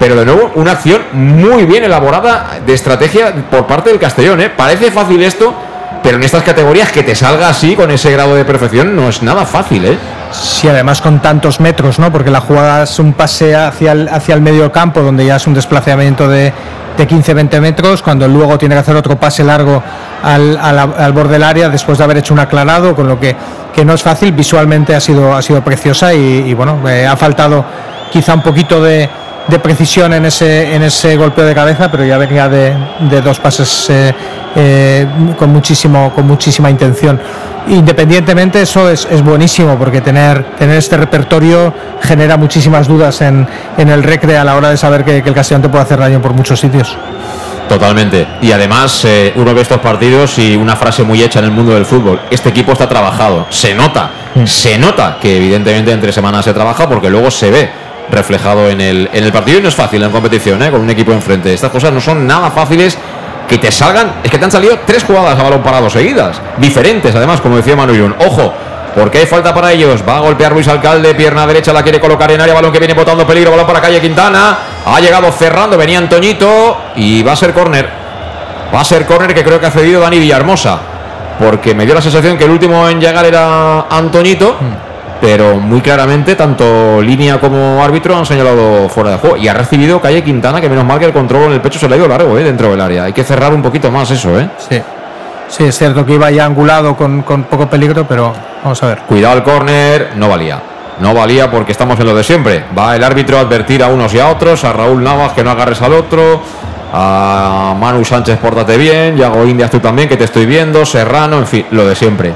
pero 0.00 0.16
de 0.16 0.24
nuevo 0.24 0.50
una 0.56 0.72
acción 0.72 1.02
muy 1.12 1.64
bien 1.64 1.84
elaborada 1.84 2.58
de 2.66 2.72
estrategia 2.74 3.32
por 3.50 3.66
parte 3.66 3.90
del 3.90 4.00
Castellón. 4.00 4.40
¿eh? 4.40 4.50
Parece 4.50 4.90
fácil 4.90 5.22
esto, 5.22 5.54
pero 6.02 6.16
en 6.16 6.24
estas 6.24 6.42
categorías 6.42 6.90
que 6.90 7.02
te 7.02 7.14
salga 7.14 7.48
así 7.48 7.76
con 7.76 7.90
ese 7.90 8.10
grado 8.10 8.34
de 8.34 8.44
perfección 8.44 8.96
no 8.96 9.08
es 9.08 9.22
nada 9.22 9.46
fácil. 9.46 9.84
¿eh? 9.84 9.98
Sí, 10.32 10.68
además 10.68 11.00
con 11.00 11.20
tantos 11.20 11.60
metros, 11.60 11.98
¿no? 11.98 12.10
Porque 12.10 12.30
la 12.30 12.40
jugada 12.40 12.84
es 12.84 12.98
un 12.98 13.12
pase 13.12 13.54
hacia 13.54 13.92
el, 13.92 14.08
hacia 14.08 14.34
el 14.34 14.40
medio 14.40 14.72
campo, 14.72 15.00
donde 15.00 15.26
ya 15.26 15.36
es 15.36 15.46
un 15.46 15.54
desplazamiento 15.54 16.26
de, 16.28 16.52
de 16.96 17.08
15-20 17.08 17.60
metros, 17.60 18.02
cuando 18.02 18.26
luego 18.28 18.58
tiene 18.58 18.74
que 18.74 18.80
hacer 18.80 18.96
otro 18.96 19.18
pase 19.18 19.44
largo 19.44 19.82
al, 20.22 20.58
al, 20.58 21.12
borde 21.12 21.34
del 21.34 21.42
área 21.42 21.68
después 21.68 21.98
de 21.98 22.04
haber 22.04 22.18
hecho 22.18 22.34
un 22.34 22.40
aclarado, 22.40 22.94
con 22.94 23.08
lo 23.08 23.18
que, 23.18 23.34
que 23.74 23.84
no 23.84 23.94
es 23.94 24.02
fácil, 24.02 24.32
visualmente 24.32 24.94
ha 24.94 25.00
sido, 25.00 25.34
ha 25.34 25.42
sido 25.42 25.62
preciosa 25.62 26.14
y, 26.14 26.52
bueno, 26.54 26.88
eh, 26.88 27.06
ha 27.06 27.16
faltado 27.16 27.64
quizá 28.10 28.34
un 28.34 28.42
poquito 28.42 28.82
de, 28.82 29.08
de 29.48 29.58
precisión 29.58 30.12
en 30.12 30.24
ese, 30.26 30.74
en 30.74 30.82
ese 30.82 31.16
golpe 31.16 31.42
de 31.42 31.54
cabeza, 31.54 31.90
pero 31.90 32.04
ya 32.04 32.18
venía 32.18 32.48
de, 32.48 32.74
de 33.10 33.20
dos 33.20 33.38
pases 33.40 33.90
eh, 33.90 34.14
eh, 34.56 35.06
con, 35.38 35.50
muchísimo, 35.50 36.12
con 36.14 36.26
muchísima 36.26 36.70
intención. 36.70 37.20
Independientemente, 37.68 38.62
eso 38.62 38.90
es, 38.90 39.06
es, 39.10 39.22
buenísimo, 39.22 39.76
porque 39.76 40.00
tener, 40.00 40.44
tener 40.56 40.76
este 40.76 40.96
repertorio 40.96 41.72
genera 42.02 42.36
muchísimas 42.36 42.88
dudas 42.88 43.20
en, 43.20 43.46
en 43.78 43.88
el 43.88 44.02
recre 44.02 44.36
a 44.36 44.44
la 44.44 44.56
hora 44.56 44.70
de 44.70 44.76
saber 44.76 45.04
que, 45.04 45.22
que 45.22 45.28
el 45.28 45.34
Castellón 45.34 45.62
te 45.62 45.68
puede 45.68 45.84
hacer 45.84 45.98
daño 45.98 46.20
por 46.20 46.32
muchos 46.32 46.58
sitios. 46.58 46.96
Totalmente. 47.68 48.26
Y 48.42 48.52
además, 48.52 49.04
eh, 49.04 49.32
uno 49.36 49.54
ve 49.54 49.62
estos 49.62 49.78
partidos 49.78 50.38
y 50.38 50.56
una 50.56 50.76
frase 50.76 51.04
muy 51.04 51.22
hecha 51.22 51.38
en 51.38 51.46
el 51.46 51.50
mundo 51.52 51.72
del 51.72 51.86
fútbol. 51.86 52.20
Este 52.30 52.50
equipo 52.50 52.72
está 52.72 52.88
trabajado. 52.88 53.46
Se 53.50 53.74
nota. 53.74 54.10
Mm. 54.34 54.46
Se 54.46 54.78
nota 54.78 55.18
que 55.20 55.36
evidentemente 55.36 55.92
entre 55.92 56.12
semanas 56.12 56.44
se 56.44 56.52
trabaja 56.52 56.88
porque 56.88 57.08
luego 57.08 57.30
se 57.30 57.50
ve 57.50 57.70
reflejado 58.10 58.68
en 58.68 58.80
el, 58.80 59.08
en 59.12 59.24
el 59.24 59.32
partido 59.32 59.58
y 59.58 59.62
no 59.62 59.68
es 59.68 59.74
fácil 59.74 60.02
en 60.02 60.10
competición, 60.10 60.62
¿eh? 60.62 60.70
con 60.70 60.80
un 60.80 60.90
equipo 60.90 61.12
enfrente. 61.12 61.52
Estas 61.52 61.70
cosas 61.70 61.92
no 61.92 62.00
son 62.00 62.26
nada 62.26 62.50
fáciles 62.50 62.96
que 63.48 63.58
te 63.58 63.70
salgan. 63.70 64.14
Es 64.22 64.30
que 64.30 64.38
te 64.38 64.44
han 64.44 64.50
salido 64.50 64.78
tres 64.86 65.04
jugadas 65.04 65.38
a 65.38 65.42
balón 65.42 65.62
parado 65.62 65.90
seguidas, 65.90 66.40
diferentes 66.58 67.14
además, 67.14 67.40
como 67.40 67.56
decía 67.56 67.76
Manu 67.76 68.14
Ojo, 68.26 68.52
porque 68.94 69.18
hay 69.18 69.26
falta 69.26 69.54
para 69.54 69.72
ellos. 69.72 70.02
Va 70.06 70.18
a 70.18 70.20
golpear 70.20 70.52
Luis 70.52 70.68
Alcalde, 70.68 71.14
pierna 71.14 71.46
derecha 71.46 71.72
la 71.72 71.82
quiere 71.82 72.00
colocar 72.00 72.30
en 72.30 72.40
área, 72.40 72.54
balón 72.54 72.72
que 72.72 72.78
viene 72.78 72.94
botando 72.94 73.26
peligro, 73.26 73.50
balón 73.50 73.66
para 73.66 73.80
calle 73.80 74.00
Quintana. 74.00 74.58
Ha 74.84 75.00
llegado 75.00 75.30
cerrando, 75.32 75.76
venía 75.76 75.98
Antoñito 75.98 76.78
y 76.96 77.22
va 77.22 77.32
a 77.32 77.36
ser 77.36 77.52
córner. 77.52 77.88
Va 78.74 78.80
a 78.80 78.84
ser 78.84 79.04
córner 79.06 79.34
que 79.34 79.44
creo 79.44 79.60
que 79.60 79.66
ha 79.66 79.70
cedido 79.70 80.00
Dani 80.00 80.18
Villahermosa. 80.18 80.78
Porque 81.38 81.74
me 81.74 81.84
dio 81.84 81.94
la 81.94 82.02
sensación 82.02 82.36
que 82.36 82.44
el 82.44 82.50
último 82.50 82.88
en 82.88 83.00
llegar 83.00 83.24
era 83.24 83.86
Antoñito. 83.90 84.56
Mm 84.60 84.91
pero 85.22 85.60
muy 85.60 85.80
claramente 85.80 86.34
tanto 86.34 87.00
línea 87.00 87.38
como 87.38 87.80
árbitro 87.80 88.16
han 88.16 88.26
señalado 88.26 88.88
fuera 88.88 89.10
de 89.10 89.18
juego. 89.18 89.36
Y 89.36 89.46
ha 89.46 89.54
recibido 89.54 90.00
Calle 90.00 90.24
Quintana 90.24 90.60
que 90.60 90.68
menos 90.68 90.84
mal 90.84 90.98
que 90.98 91.04
el 91.04 91.12
control 91.12 91.44
en 91.44 91.52
el 91.52 91.60
pecho 91.60 91.78
se 91.78 91.88
le 91.88 91.94
ha 91.94 91.98
ido 91.98 92.08
largo 92.08 92.36
¿eh? 92.36 92.42
dentro 92.42 92.72
del 92.72 92.80
área. 92.80 93.04
Hay 93.04 93.12
que 93.12 93.22
cerrar 93.22 93.54
un 93.54 93.62
poquito 93.62 93.92
más 93.92 94.10
eso 94.10 94.38
¿eh? 94.40 94.48
sí. 94.68 94.82
Sí 95.46 95.64
es 95.64 95.78
cierto 95.78 96.04
que 96.04 96.14
iba 96.14 96.28
ya 96.32 96.44
angulado 96.44 96.96
con, 96.96 97.22
con 97.22 97.44
poco 97.44 97.70
peligro 97.70 98.04
pero 98.08 98.34
vamos 98.64 98.82
a 98.82 98.86
ver. 98.88 98.98
Cuidado 99.02 99.36
el 99.36 99.44
córner 99.44 100.10
no 100.16 100.28
valía. 100.28 100.60
No 100.98 101.14
valía 101.14 101.48
porque 101.52 101.70
estamos 101.70 102.00
en 102.00 102.06
lo 102.06 102.16
de 102.16 102.24
siempre. 102.24 102.64
Va 102.76 102.96
el 102.96 103.04
árbitro 103.04 103.38
a 103.38 103.42
advertir 103.42 103.84
a 103.84 103.86
unos 103.86 104.12
y 104.14 104.18
a 104.18 104.28
otros 104.28 104.64
a 104.64 104.72
Raúl 104.72 105.04
Navas 105.04 105.34
que 105.34 105.44
no 105.44 105.52
agarres 105.52 105.80
al 105.82 105.92
otro 105.92 106.42
a 106.92 107.76
Manu 107.78 108.04
Sánchez 108.04 108.38
pórtate 108.38 108.76
bien 108.76 109.16
Yago 109.16 109.46
Indias 109.46 109.70
tú 109.70 109.80
también 109.80 110.10
que 110.10 110.18
te 110.18 110.24
estoy 110.24 110.44
viendo 110.44 110.84
Serrano 110.84 111.38
en 111.38 111.46
fin 111.46 111.64
lo 111.70 111.86
de 111.86 111.96
siempre 111.96 112.34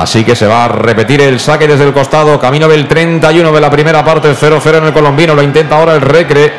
Así 0.00 0.24
que 0.24 0.34
se 0.34 0.46
va 0.46 0.64
a 0.64 0.68
repetir 0.68 1.20
el 1.20 1.38
saque 1.38 1.68
desde 1.68 1.84
el 1.84 1.92
costado. 1.92 2.40
Camino 2.40 2.66
del 2.66 2.88
31 2.88 3.52
de 3.52 3.60
la 3.60 3.70
primera 3.70 4.02
parte. 4.02 4.32
0-0 4.32 4.78
en 4.78 4.84
el 4.84 4.92
colombino. 4.92 5.34
Lo 5.34 5.42
intenta 5.42 5.76
ahora 5.76 5.94
el 5.94 6.00
Recre. 6.00 6.50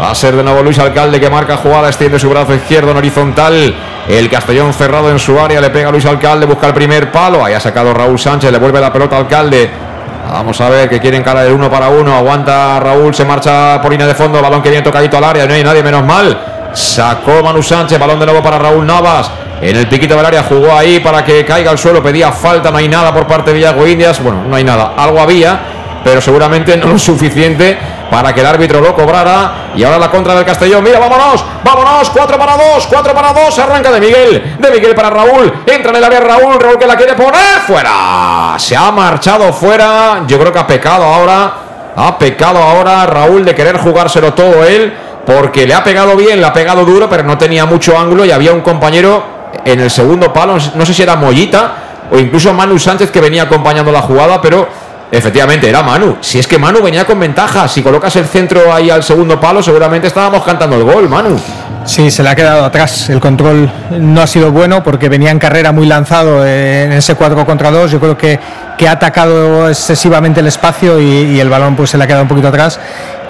Va 0.00 0.10
a 0.10 0.14
ser 0.14 0.34
de 0.34 0.42
nuevo 0.42 0.62
Luis 0.62 0.76
Alcalde 0.80 1.20
que 1.20 1.30
marca 1.30 1.56
jugada. 1.56 1.86
Extiende 1.86 2.18
su 2.18 2.28
brazo 2.28 2.54
izquierdo 2.54 2.90
en 2.90 2.96
horizontal. 2.96 3.74
El 4.08 4.28
Castellón 4.28 4.74
cerrado 4.74 5.08
en 5.08 5.20
su 5.20 5.38
área. 5.38 5.60
Le 5.60 5.70
pega 5.70 5.92
Luis 5.92 6.04
Alcalde. 6.04 6.46
Busca 6.46 6.66
el 6.66 6.74
primer 6.74 7.12
palo. 7.12 7.44
Ahí 7.44 7.54
ha 7.54 7.60
sacado 7.60 7.94
Raúl 7.94 8.18
Sánchez. 8.18 8.50
Le 8.50 8.58
vuelve 8.58 8.80
la 8.80 8.92
pelota 8.92 9.16
al 9.16 9.22
Alcalde. 9.22 9.70
Vamos 10.28 10.60
a 10.60 10.68
ver 10.68 10.88
que 10.88 10.98
quieren 10.98 11.22
cara 11.22 11.42
del 11.42 11.52
uno 11.52 11.70
para 11.70 11.88
uno. 11.90 12.16
Aguanta 12.16 12.80
Raúl. 12.80 13.14
Se 13.14 13.24
marcha 13.24 13.80
por 13.80 13.92
línea 13.92 14.08
de 14.08 14.16
fondo. 14.16 14.42
Balón 14.42 14.62
que 14.62 14.70
viene 14.70 14.82
tocadito 14.82 15.16
al 15.16 15.24
área. 15.24 15.46
No 15.46 15.54
hay 15.54 15.62
nadie 15.62 15.84
menos 15.84 16.04
mal. 16.04 16.36
Sacó 16.72 17.40
Manu 17.40 17.62
Sánchez. 17.62 18.00
Balón 18.00 18.18
de 18.18 18.26
nuevo 18.26 18.42
para 18.42 18.58
Raúl 18.58 18.84
Navas. 18.84 19.30
En 19.60 19.76
el 19.76 19.88
piquito 19.88 20.16
del 20.16 20.24
área 20.24 20.42
jugó 20.44 20.72
ahí 20.72 21.00
para 21.00 21.24
que 21.24 21.44
caiga 21.44 21.70
al 21.70 21.78
suelo, 21.78 22.02
pedía 22.02 22.30
falta, 22.30 22.70
no 22.70 22.78
hay 22.78 22.88
nada 22.88 23.12
por 23.12 23.26
parte 23.26 23.50
de 23.50 23.56
Villago 23.56 23.86
Indias, 23.86 24.22
bueno, 24.22 24.44
no 24.48 24.54
hay 24.54 24.62
nada, 24.62 24.94
algo 24.96 25.20
había, 25.20 25.60
pero 26.04 26.20
seguramente 26.20 26.76
no 26.76 26.86
lo 26.86 26.98
suficiente 26.98 27.76
para 28.10 28.34
que 28.34 28.40
el 28.40 28.46
árbitro 28.46 28.80
lo 28.80 28.94
cobrara. 28.94 29.70
Y 29.74 29.84
ahora 29.84 29.98
la 29.98 30.10
contra 30.10 30.34
del 30.34 30.44
Castellón. 30.44 30.82
Mira, 30.82 30.98
vámonos, 30.98 31.44
vámonos. 31.62 32.10
4 32.10 32.38
para 32.38 32.56
2, 32.56 32.86
4 32.86 33.14
para 33.14 33.32
2. 33.32 33.58
Arranca 33.58 33.90
de 33.90 34.00
Miguel. 34.00 34.56
De 34.58 34.70
Miguel 34.70 34.94
para 34.94 35.10
Raúl. 35.10 35.52
Entra 35.66 35.90
en 35.90 35.96
el 35.96 36.04
área 36.04 36.20
Raúl. 36.20 36.58
Raúl 36.58 36.78
que 36.78 36.86
la 36.86 36.96
quiere 36.96 37.14
poner 37.14 37.60
fuera. 37.66 38.54
Se 38.58 38.76
ha 38.76 38.90
marchado 38.90 39.52
fuera. 39.52 40.22
Yo 40.26 40.38
creo 40.38 40.52
que 40.52 40.58
ha 40.58 40.66
pecado 40.66 41.04
ahora. 41.04 41.52
Ha 41.96 42.18
pecado 42.18 42.62
ahora 42.62 43.06
Raúl 43.06 43.44
de 43.44 43.54
querer 43.54 43.78
jugárselo 43.78 44.32
todo 44.34 44.64
él. 44.64 44.96
Porque 45.26 45.66
le 45.66 45.74
ha 45.74 45.84
pegado 45.84 46.16
bien, 46.16 46.40
le 46.40 46.46
ha 46.46 46.52
pegado 46.54 46.86
duro, 46.86 47.06
pero 47.10 47.22
no 47.22 47.36
tenía 47.36 47.66
mucho 47.66 47.98
ángulo 47.98 48.24
y 48.24 48.30
había 48.30 48.50
un 48.50 48.62
compañero 48.62 49.37
en 49.64 49.80
el 49.80 49.90
segundo 49.90 50.32
palo, 50.32 50.56
no 50.74 50.86
sé 50.86 50.94
si 50.94 51.02
era 51.02 51.16
Mollita 51.16 51.72
o 52.10 52.18
incluso 52.18 52.52
Manu 52.52 52.78
Sánchez 52.78 53.10
que 53.10 53.20
venía 53.20 53.42
acompañando 53.42 53.92
la 53.92 54.02
jugada, 54.02 54.40
pero 54.40 54.68
efectivamente 55.10 55.68
era 55.68 55.82
Manu. 55.82 56.16
Si 56.20 56.38
es 56.38 56.46
que 56.46 56.58
Manu 56.58 56.82
venía 56.82 57.04
con 57.04 57.18
ventaja, 57.18 57.68
si 57.68 57.82
colocas 57.82 58.14
el 58.16 58.26
centro 58.26 58.72
ahí 58.72 58.90
al 58.90 59.02
segundo 59.02 59.40
palo, 59.40 59.62
seguramente 59.62 60.08
estábamos 60.08 60.42
cantando 60.42 60.76
el 60.76 60.84
gol, 60.84 61.08
Manu. 61.08 61.38
Sí, 61.84 62.10
se 62.10 62.22
le 62.22 62.28
ha 62.28 62.34
quedado 62.34 62.64
atrás. 62.64 63.08
El 63.08 63.20
control 63.20 63.70
no 63.98 64.20
ha 64.20 64.26
sido 64.26 64.52
bueno 64.52 64.82
porque 64.82 65.08
venía 65.08 65.30
en 65.30 65.38
carrera 65.38 65.72
muy 65.72 65.86
lanzado 65.86 66.44
en 66.46 66.92
ese 66.92 67.14
4 67.14 67.46
contra 67.46 67.70
2. 67.70 67.90
Yo 67.90 68.00
creo 68.00 68.16
que, 68.16 68.38
que 68.76 68.88
ha 68.88 68.92
atacado 68.92 69.68
excesivamente 69.68 70.40
el 70.40 70.46
espacio 70.48 71.00
y, 71.00 71.40
el 71.40 71.48
balón 71.48 71.76
pues 71.76 71.90
se 71.90 71.96
le 71.98 72.04
ha 72.04 72.06
quedado 72.06 72.24
un 72.24 72.28
poquito 72.28 72.48
atrás 72.48 72.78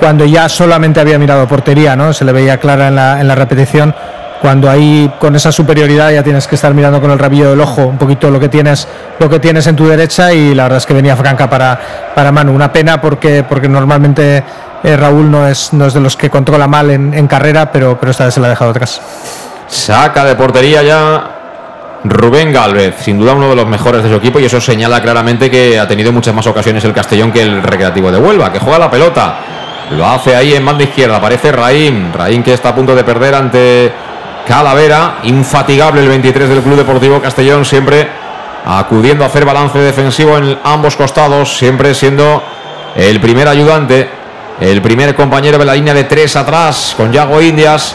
cuando 0.01 0.25
ya 0.25 0.49
solamente 0.49 0.99
había 0.99 1.19
mirado 1.19 1.47
portería, 1.47 1.95
¿no? 1.95 2.13
Se 2.13 2.25
le 2.25 2.33
veía 2.33 2.59
clara 2.59 2.89
en 2.89 2.97
la, 2.97 3.21
en 3.21 3.29
la 3.29 3.35
repetición 3.35 3.95
cuando 4.41 4.71
ahí 4.71 5.11
con 5.19 5.35
esa 5.35 5.51
superioridad 5.51 6.13
ya 6.13 6.23
tienes 6.23 6.47
que 6.47 6.55
estar 6.55 6.73
mirando 6.75 7.01
con 7.01 7.11
el 7.11 7.19
rabillo 7.19 7.51
del 7.51 7.61
ojo 7.61 7.87
un 7.87 7.99
poquito 7.99 8.31
lo 8.31 8.39
que 8.39 8.49
tienes 8.49 8.87
lo 9.19 9.29
que 9.29 9.41
tienes 9.41 9.67
en 9.67 9.77
tu 9.77 9.87
derecha 9.87 10.33
y 10.33 10.55
la 10.55 10.65
verdad 10.65 10.79
es 10.79 10.87
que 10.87 10.95
venía 10.95 11.17
franca 11.17 11.51
para, 11.51 11.79
para 12.15 12.31
Manu. 12.31 12.53
Una 12.53 12.73
pena 12.73 13.01
porque 13.01 13.45
porque 13.49 13.69
normalmente 13.69 14.43
eh, 14.83 14.97
Raúl 14.97 15.31
no 15.31 15.47
es 15.47 15.73
no 15.73 15.87
es 15.87 15.95
de 15.95 16.01
los 16.01 16.17
que 16.17 16.31
controla 16.31 16.67
mal 16.67 16.91
en, 16.91 17.27
carrera 17.27 17.71
pero 17.73 17.99
pero 17.99 18.13
esta 18.13 18.27
vez 18.27 18.35
se 18.35 18.41
la 18.41 18.47
ha 18.47 18.51
dejado 18.51 18.71
atrás. 18.71 19.01
Saca 19.67 20.25
de 20.25 20.35
portería 20.35 20.83
ya 20.83 21.39
Rubén 22.05 22.53
Galvez, 22.53 22.95
sin 23.01 23.19
duda 23.19 23.35
uno 23.35 23.49
de 23.49 23.57
los 23.57 23.67
mejores 23.67 24.03
de 24.03 24.09
su 24.09 24.15
equipo 24.15 24.39
y 24.39 24.45
eso 24.45 24.61
señala 24.61 25.03
claramente 25.03 25.51
que 25.51 25.79
ha 25.79 25.89
tenido 25.89 26.13
muchas 26.13 26.35
más 26.35 26.47
ocasiones 26.47 26.85
el 26.85 26.93
Castellón 26.93 27.33
que 27.33 27.43
el 27.43 27.63
Recreativo 27.63 28.11
de 28.13 28.19
Huelva, 28.19 28.53
que 28.53 28.61
juega 28.61 28.79
la 28.79 28.91
pelota. 28.91 29.39
Lo 29.91 30.07
hace 30.07 30.37
ahí 30.37 30.55
en 30.55 30.65
banda 30.65 30.85
izquierda, 30.85 31.17
aparece 31.17 31.51
Raín, 31.51 32.13
Raín 32.13 32.43
que 32.43 32.53
está 32.53 32.69
a 32.71 32.75
punto 32.75 32.95
de 32.95 33.05
perder 33.05 33.35
ante 33.35 33.93
Calavera, 34.49 35.19
infatigable 35.25 36.01
el 36.01 36.09
23 36.09 36.49
del 36.49 36.63
Club 36.63 36.77
Deportivo 36.77 37.21
Castellón, 37.21 37.67
siempre 37.67 38.09
acudiendo 38.65 39.23
a 39.23 39.27
hacer 39.27 39.45
balance 39.45 39.79
defensivo 39.79 40.39
en 40.39 40.59
ambos 40.65 40.97
costados, 40.97 41.59
siempre 41.59 41.95
siendo 41.95 42.43
el 42.97 43.21
primer 43.21 43.47
ayudante, 43.47 44.09
el 44.59 44.81
primer 44.81 45.15
compañero 45.15 45.59
de 45.59 45.67
la 45.67 45.75
línea 45.75 45.93
de 45.93 46.05
tres 46.05 46.35
atrás, 46.35 46.95
con 46.97 47.13
Yago 47.13 47.43
Indias, 47.43 47.95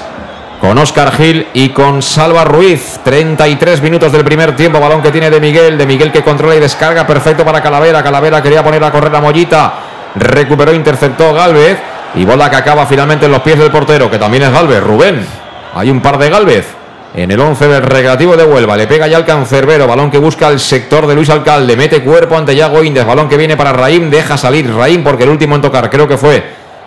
con 0.61 0.77
Oscar 0.77 1.11
Gil 1.13 1.47
y 1.55 1.69
con 1.69 2.03
Salva 2.03 2.43
Ruiz. 2.43 2.99
33 3.03 3.81
minutos 3.81 4.11
del 4.11 4.23
primer 4.23 4.55
tiempo, 4.55 4.79
balón 4.79 5.01
que 5.01 5.11
tiene 5.11 5.31
de 5.31 5.39
Miguel, 5.39 5.75
de 5.75 5.87
Miguel 5.87 6.11
que 6.11 6.21
controla 6.21 6.55
y 6.55 6.59
descarga, 6.59 7.07
perfecto 7.07 7.43
para 7.43 7.63
Calavera. 7.63 8.03
Calavera 8.03 8.43
quería 8.43 8.63
poner 8.63 8.83
a 8.83 8.91
correr 8.91 9.11
la 9.11 9.21
mollita, 9.21 9.73
recuperó, 10.13 10.71
interceptó 10.71 11.33
Galvez 11.33 11.79
y 12.13 12.25
bola 12.25 12.47
que 12.51 12.57
acaba 12.57 12.85
finalmente 12.85 13.25
en 13.25 13.31
los 13.31 13.41
pies 13.41 13.57
del 13.57 13.71
portero, 13.71 14.11
que 14.11 14.19
también 14.19 14.43
es 14.43 14.51
Galvez, 14.51 14.83
Rubén. 14.83 15.42
Hay 15.75 15.89
un 15.89 16.01
par 16.01 16.17
de 16.17 16.29
Galvez. 16.29 16.67
En 17.15 17.29
el 17.29 17.39
11 17.39 17.67
del 17.67 17.83
recreativo 17.83 18.35
de 18.35 18.43
Huelva. 18.43 18.75
Le 18.75 18.87
pega 18.87 19.07
ya 19.07 19.17
al 19.17 19.25
cancerbero. 19.25 19.87
Balón 19.87 20.09
que 20.09 20.17
busca 20.17 20.47
el 20.49 20.59
sector 20.59 21.05
de 21.05 21.15
Luis 21.15 21.29
Alcalde. 21.29 21.75
Mete 21.75 22.01
cuerpo 22.03 22.37
ante 22.37 22.55
Yago 22.55 22.83
Indias. 22.83 23.05
Balón 23.05 23.29
que 23.29 23.37
viene 23.37 23.55
para 23.55 23.71
Raim. 23.71 24.09
Deja 24.09 24.37
salir 24.37 24.73
Raim 24.73 25.03
porque 25.03 25.23
el 25.23 25.29
último 25.29 25.55
en 25.55 25.61
tocar 25.61 25.89
creo 25.89 26.07
que 26.07 26.17
fue 26.17 26.43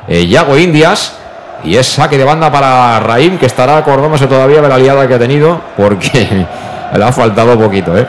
eh, 0.09 0.27
Yago 0.27 0.59
Indias. 0.59 1.17
Y 1.65 1.77
es 1.77 1.87
saque 1.87 2.19
de 2.19 2.25
banda 2.25 2.51
para 2.51 3.01
Raim 3.01 3.39
que 3.39 3.47
estará 3.47 3.79
acordándose 3.79 4.27
todavía 4.27 4.61
de 4.61 4.69
la 4.69 4.79
liada 4.79 5.07
que 5.07 5.15
ha 5.15 5.19
tenido 5.19 5.61
porque 5.77 6.47
le 6.97 7.05
ha 7.05 7.13
faltado 7.13 7.59
poquito, 7.59 7.97
¿eh? 7.97 8.07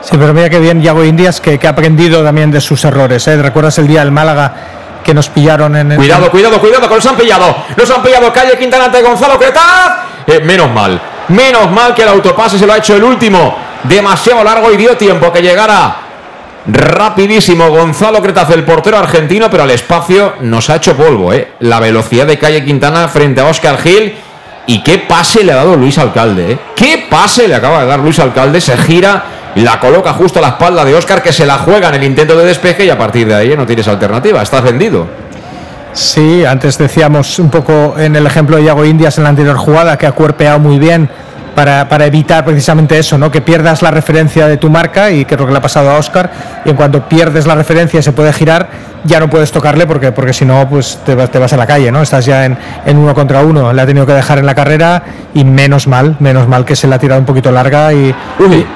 Sí, 0.00 0.16
pero 0.18 0.32
mira 0.32 0.48
que 0.48 0.60
bien 0.60 0.80
Yago 0.80 1.04
Indias 1.04 1.40
que, 1.40 1.58
ha 1.62 1.70
aprendido 1.70 2.22
también 2.22 2.50
de 2.50 2.60
sus 2.60 2.84
errores. 2.84 3.26
¿eh? 3.26 3.36
¿Recuerdas 3.42 3.78
el 3.78 3.88
día 3.88 4.00
del 4.00 4.12
Málaga? 4.12 4.77
Que 5.04 5.14
nos 5.14 5.28
pillaron 5.28 5.76
en 5.76 5.92
el. 5.92 5.98
Cuidado, 5.98 6.30
cuidado, 6.30 6.60
cuidado, 6.60 6.88
que 6.88 6.94
los 6.94 7.06
han 7.06 7.16
pillado. 7.16 7.56
Los 7.76 7.90
han 7.90 8.02
pillado 8.02 8.32
Calle 8.32 8.56
Quintana 8.58 8.86
ante 8.86 9.02
Gonzalo 9.02 9.38
Cretaz. 9.38 10.06
Eh, 10.26 10.40
menos 10.40 10.70
mal. 10.70 11.00
Menos 11.28 11.70
mal 11.70 11.94
que 11.94 12.02
el 12.02 12.08
autopase 12.08 12.58
se 12.58 12.66
lo 12.66 12.72
ha 12.72 12.78
hecho 12.78 12.96
el 12.96 13.04
último. 13.04 13.56
Demasiado 13.84 14.42
largo 14.42 14.72
y 14.72 14.76
dio 14.76 14.96
tiempo 14.96 15.32
que 15.32 15.40
llegara 15.40 16.08
Rapidísimo, 16.70 17.70
Gonzalo 17.70 18.20
Cretaz, 18.20 18.50
el 18.50 18.62
portero 18.62 18.98
argentino, 18.98 19.48
pero 19.48 19.62
al 19.62 19.70
espacio 19.70 20.34
nos 20.40 20.68
ha 20.68 20.76
hecho 20.76 20.94
polvo, 20.94 21.32
¿eh? 21.32 21.52
La 21.60 21.80
velocidad 21.80 22.26
de 22.26 22.38
Calle 22.38 22.62
Quintana 22.62 23.08
frente 23.08 23.40
a 23.40 23.46
Oscar 23.46 23.78
Gil. 23.78 24.14
Y 24.66 24.82
qué 24.82 24.98
pase 24.98 25.44
le 25.44 25.52
ha 25.52 25.56
dado 25.56 25.76
Luis 25.76 25.96
Alcalde, 25.96 26.52
¿eh? 26.52 26.58
¿Qué 26.76 27.06
pase 27.08 27.48
le 27.48 27.54
acaba 27.54 27.80
de 27.80 27.86
dar 27.86 28.00
Luis 28.00 28.18
Alcalde? 28.18 28.60
Se 28.60 28.76
gira 28.76 29.24
la 29.62 29.80
coloca 29.80 30.12
justo 30.12 30.38
a 30.38 30.42
la 30.42 30.48
espalda 30.48 30.84
de 30.84 30.94
Oscar, 30.94 31.22
que 31.22 31.32
se 31.32 31.46
la 31.46 31.58
juega 31.58 31.88
en 31.88 31.96
el 31.96 32.04
intento 32.04 32.36
de 32.36 32.44
despeje 32.44 32.84
y 32.84 32.90
a 32.90 32.98
partir 32.98 33.26
de 33.26 33.34
ahí 33.34 33.56
no 33.56 33.66
tienes 33.66 33.88
alternativa, 33.88 34.42
estás 34.42 34.62
vendido. 34.62 35.06
Sí, 35.92 36.44
antes 36.44 36.78
decíamos 36.78 37.38
un 37.38 37.50
poco 37.50 37.94
en 37.98 38.14
el 38.14 38.26
ejemplo 38.26 38.56
de 38.56 38.64
Iago 38.64 38.84
Indias 38.84 39.18
en 39.18 39.24
la 39.24 39.30
anterior 39.30 39.56
jugada 39.56 39.96
que 39.96 40.06
ha 40.06 40.12
cuerpeado 40.12 40.58
muy 40.58 40.78
bien 40.78 41.08
para, 41.54 41.88
para, 41.88 42.06
evitar 42.06 42.44
precisamente 42.44 42.96
eso, 42.96 43.18
¿no? 43.18 43.32
que 43.32 43.40
pierdas 43.40 43.82
la 43.82 43.90
referencia 43.90 44.46
de 44.46 44.58
tu 44.58 44.70
marca 44.70 45.10
y 45.10 45.24
creo 45.24 45.44
que 45.44 45.50
le 45.50 45.58
ha 45.58 45.62
pasado 45.62 45.90
a 45.90 45.96
Oscar 45.96 46.30
y 46.64 46.70
en 46.70 46.76
cuanto 46.76 47.08
pierdes 47.08 47.46
la 47.46 47.56
referencia 47.56 47.98
y 47.98 48.02
se 48.02 48.12
puede 48.12 48.32
girar 48.32 48.68
ya 49.02 49.18
no 49.18 49.28
puedes 49.28 49.50
tocarle 49.50 49.86
porque, 49.86 50.12
porque 50.12 50.32
si 50.32 50.44
no 50.44 50.68
pues 50.68 51.00
te 51.04 51.16
vas, 51.16 51.30
te 51.30 51.38
vas 51.40 51.52
a 51.52 51.56
la 51.56 51.66
calle, 51.66 51.90
¿no? 51.90 52.02
estás 52.02 52.24
ya 52.26 52.44
en, 52.44 52.56
en, 52.86 52.96
uno 52.96 53.12
contra 53.14 53.42
uno, 53.42 53.72
le 53.72 53.82
ha 53.82 53.86
tenido 53.86 54.06
que 54.06 54.12
dejar 54.12 54.38
en 54.38 54.46
la 54.46 54.54
carrera 54.54 55.02
y 55.34 55.42
menos 55.44 55.88
mal, 55.88 56.16
menos 56.20 56.46
mal 56.46 56.64
que 56.64 56.76
se 56.76 56.86
le 56.86 56.94
ha 56.94 56.98
tirado 56.98 57.20
un 57.20 57.26
poquito 57.26 57.50
larga 57.50 57.92
y, 57.92 58.14
y 58.38 58.66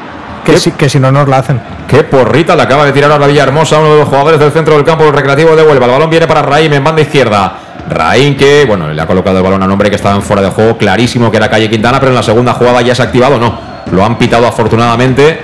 que, 0.45 0.59
si, 0.59 0.73
que 0.73 0.89
si 0.89 0.99
no 0.99 1.11
nos 1.13 1.29
la 1.29 1.39
hacen. 1.39 1.61
Qué 1.89 2.05
porrita 2.05 2.57
le 2.57 2.63
acaba 2.63 2.85
de 2.85 2.93
tirar 2.93 3.11
ahora 3.13 3.27
Villahermosa, 3.27 3.79
uno 3.79 3.93
de 3.93 3.99
los 4.01 4.09
jugadores 4.09 4.41
del 4.41 4.53
centro 4.53 4.75
del 4.75 4.85
campo 4.85 5.05
del 5.05 5.13
recreativo 5.13 5.55
de 5.55 5.63
Huelva. 5.63 5.87
El 5.87 5.93
balón 5.93 6.11
viene 6.11 6.27
para 6.27 6.43
Raim 6.43 6.73
en 6.73 6.85
banda 6.85 7.03
izquierda. 7.03 7.55
Raín 7.89 8.37
que, 8.37 8.65
bueno, 8.67 8.89
le 8.89 9.03
ha 9.03 9.07
colocado 9.07 9.37
el 9.39 9.43
balón 9.43 9.63
a 9.63 9.67
un 9.67 9.73
hombre 9.73 9.91
que 9.91 9.97
estaba 9.97 10.15
en 10.15 10.23
fuera 10.23 10.41
de 10.41 10.51
juego, 10.51 10.79
clarísimo 10.79 11.31
que 11.31 11.37
era 11.37 11.51
Calle 11.51 11.69
Quintana, 11.69 11.99
pero 11.99 12.11
en 12.11 12.17
la 12.17 12.23
segunda 12.23 12.53
jugada 12.53 12.81
ya 12.81 12.95
se 12.95 13.03
ha 13.03 13.07
activado, 13.07 13.39
no. 13.39 13.59
Lo 13.91 14.05
han 14.05 14.17
pitado 14.17 14.47
afortunadamente. 14.47 15.41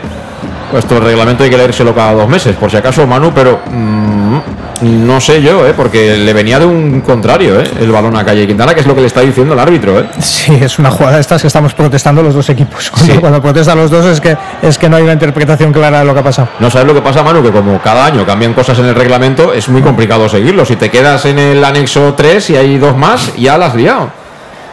Esto 0.77 0.99
el 0.99 1.03
reglamento 1.03 1.45
hay 1.45 1.51
que 1.51 1.57
leérselo 1.57 1.95
cada 1.95 2.13
dos 2.13 2.29
meses, 2.29 2.55
por 2.57 2.71
si 2.71 2.77
acaso, 2.77 3.07
Manu, 3.07 3.33
pero 3.35 3.61
mmm, 3.71 4.39
no 4.83 5.20
sé 5.20 5.43
yo, 5.43 5.66
¿eh? 5.66 5.74
porque 5.76 6.16
le 6.16 6.33
venía 6.33 6.59
de 6.59 6.66
un 6.66 7.01
contrario 7.01 7.61
¿eh? 7.61 7.70
el 7.81 7.91
balón 7.91 8.16
a 8.16 8.24
Calle 8.24 8.47
Quintana, 8.47 8.74
que 8.74 8.81
es 8.81 8.87
lo 8.87 8.95
que 8.95 9.01
le 9.01 9.07
está 9.07 9.20
diciendo 9.20 9.55
el 9.55 9.61
árbitro. 9.61 9.99
¿eh? 9.99 10.07
Sí, 10.20 10.55
es 10.61 10.79
una 10.79 10.91
jugada 10.91 11.16
de 11.16 11.20
estas 11.20 11.41
que 11.41 11.49
estamos 11.49 11.74
protestando 11.74 12.22
los 12.22 12.35
dos 12.35 12.49
equipos. 12.51 12.91
Cuando, 12.99 13.14
sí. 13.14 13.20
cuando 13.20 13.43
protestan 13.43 13.79
los 13.79 13.91
dos 13.91 14.07
es 14.07 14.20
que, 14.20 14.37
es 14.62 14.79
que 14.79 14.89
no 14.89 14.97
hay 14.97 15.03
una 15.03 15.12
interpretación 15.12 15.72
clara 15.72 16.01
de 16.01 16.05
lo 16.05 16.14
que 16.14 16.20
ha 16.20 16.24
pasado. 16.24 16.49
No 16.61 16.70
sabes 16.70 16.87
lo 16.87 16.95
que 16.95 17.01
pasa, 17.01 17.22
Manu, 17.22 17.43
que 17.43 17.51
como 17.51 17.81
cada 17.81 18.07
año 18.07 18.24
cambian 18.24 18.55
cosas 18.55 18.79
en 18.79 18.87
el 18.87 18.95
reglamento, 18.95 19.53
es 19.53 19.68
muy 19.68 19.83
complicado 19.83 20.29
seguirlo. 20.29 20.64
Si 20.64 20.76
te 20.76 20.91
quedas 20.91 21.24
en 21.26 21.39
el 21.39 21.64
anexo 21.64 22.14
3 22.14 22.51
y 22.51 22.57
hay 22.57 22.79
dos 22.79 22.97
más, 22.97 23.35
ya 23.37 23.59
la 23.59 23.66
has 23.66 23.74
liado. 23.74 24.11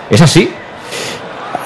Es 0.09 0.21
así. 0.21 0.51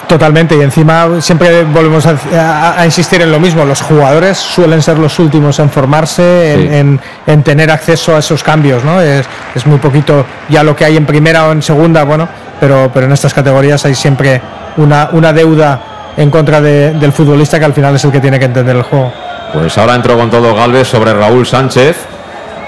Totalmente, 0.10 0.58
y 0.58 0.62
encima 0.62 1.22
siempre 1.22 1.64
volvemos 1.66 2.04
a, 2.08 2.18
a, 2.34 2.82
a, 2.82 2.86
insistir 2.86 3.22
en 3.22 3.32
lo 3.32 3.40
mismo, 3.40 3.64
los 3.64 3.80
jugadores 3.84 4.40
suelen 4.40 4.82
ser 4.82 4.98
los 4.98 5.20
últimos 5.20 5.60
en 5.60 5.70
formarse, 5.70 6.54
en, 6.54 6.60
sí. 6.62 6.76
en, 6.76 7.00
en 7.28 7.44
tener 7.44 7.70
acceso 7.70 8.16
a 8.16 8.18
esos 8.18 8.44
cambios, 8.44 8.84
¿no? 8.84 9.00
Es, 9.00 9.28
es, 9.54 9.68
muy 9.68 9.78
poquito 9.78 10.26
ya 10.50 10.64
lo 10.64 10.76
que 10.76 10.84
hay 10.84 10.98
en 10.98 11.06
primera 11.06 11.46
o 11.46 11.52
en 11.52 11.62
segunda, 11.62 12.06
bueno, 12.06 12.28
pero, 12.60 12.90
pero 12.92 13.06
en 13.06 13.12
estas 13.12 13.36
categorías 13.36 13.86
hay 13.86 13.94
siempre 13.94 14.42
una, 14.78 15.10
una 15.12 15.32
deuda 15.32 15.80
en 16.18 16.32
contra 16.32 16.60
de, 16.60 16.94
del 16.94 17.14
futbolista 17.14 17.60
que 17.60 17.66
al 17.66 17.74
final 17.74 17.94
es 17.94 18.04
el 18.04 18.12
que 18.12 18.20
tiene 18.20 18.40
que 18.40 18.46
entender 18.46 18.78
el 18.78 18.82
juego. 18.82 19.14
Pues 19.54 19.78
ahora 19.78 19.94
entró 19.94 20.18
con 20.18 20.32
todo 20.32 20.56
Galvez 20.56 20.88
sobre 20.88 21.14
Raúl 21.14 21.46
Sánchez, 21.46 21.96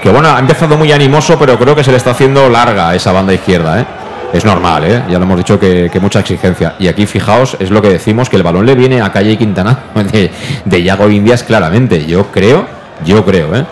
que 0.00 0.10
bueno, 0.10 0.28
ha 0.30 0.38
empezado 0.38 0.78
muy 0.78 0.92
animoso, 0.92 1.36
pero 1.40 1.58
creo 1.58 1.74
que 1.74 1.82
se 1.82 1.90
le 1.90 1.96
está 1.96 2.12
haciendo 2.12 2.48
larga 2.48 2.94
esa 2.94 3.10
banda 3.10 3.34
izquierda, 3.34 3.80
¿eh? 3.80 3.86
Es 4.32 4.44
normal, 4.46 4.84
¿eh? 4.84 5.02
ya 5.10 5.18
lo 5.18 5.24
hemos 5.24 5.36
dicho 5.36 5.60
que, 5.60 5.90
que, 5.92 6.00
mucha 6.00 6.20
exigencia. 6.20 6.74
Y 6.78 6.88
aquí, 6.88 7.06
fijaos, 7.06 7.56
es 7.60 7.70
lo 7.70 7.82
que 7.82 7.90
decimos, 7.90 8.30
que 8.30 8.36
el 8.36 8.42
balón 8.42 8.64
le 8.64 8.74
viene 8.74 9.02
a 9.02 9.12
Calle 9.12 9.36
Quintana 9.36 9.78
de, 9.94 10.30
de 10.64 10.82
Yago 10.82 11.10
Indias 11.10 11.42
claramente. 11.42 12.06
Yo 12.06 12.26
creo, 12.32 12.66
yo 13.04 13.24
creo, 13.24 13.54
¿eh? 13.54 13.64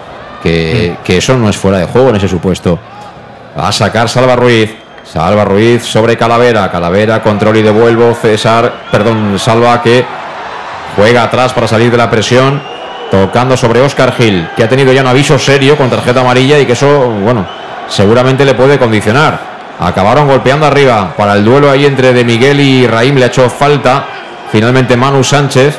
que, 0.42 0.96
que, 1.02 1.16
eso 1.16 1.36
no 1.38 1.48
es 1.48 1.56
fuera 1.56 1.78
de 1.78 1.86
juego 1.86 2.10
en 2.10 2.16
ese 2.16 2.28
supuesto. 2.28 2.78
Va 3.58 3.68
a 3.68 3.72
sacar 3.72 4.08
Salva 4.08 4.36
Ruiz. 4.36 4.74
Salva 5.02 5.44
Ruiz 5.44 5.82
sobre 5.82 6.16
Calavera. 6.16 6.70
Calavera, 6.70 7.22
control 7.22 7.56
y 7.56 7.62
devuelvo. 7.62 8.14
César, 8.14 8.72
perdón, 8.92 9.38
Salva 9.38 9.80
que 9.82 10.04
juega 10.94 11.22
atrás 11.22 11.54
para 11.54 11.66
salir 11.68 11.90
de 11.90 11.96
la 11.96 12.10
presión. 12.10 12.60
Tocando 13.10 13.56
sobre 13.56 13.80
Oscar 13.80 14.12
Gil, 14.12 14.48
que 14.56 14.62
ha 14.62 14.68
tenido 14.68 14.92
ya 14.92 15.00
un 15.00 15.08
aviso 15.08 15.36
serio 15.36 15.76
con 15.76 15.90
tarjeta 15.90 16.20
amarilla 16.20 16.60
y 16.60 16.66
que 16.66 16.74
eso, 16.74 17.10
bueno, 17.10 17.44
seguramente 17.88 18.44
le 18.44 18.54
puede 18.54 18.78
condicionar. 18.78 19.49
Acabaron 19.80 20.28
golpeando 20.28 20.66
arriba 20.66 21.14
para 21.16 21.34
el 21.34 21.44
duelo 21.44 21.70
ahí 21.70 21.86
entre 21.86 22.12
De 22.12 22.22
Miguel 22.22 22.60
y 22.60 22.86
Raim. 22.86 23.16
Le 23.16 23.24
ha 23.24 23.28
hecho 23.28 23.48
falta 23.48 24.04
finalmente 24.52 24.96
Manu 24.96 25.24
Sánchez 25.24 25.78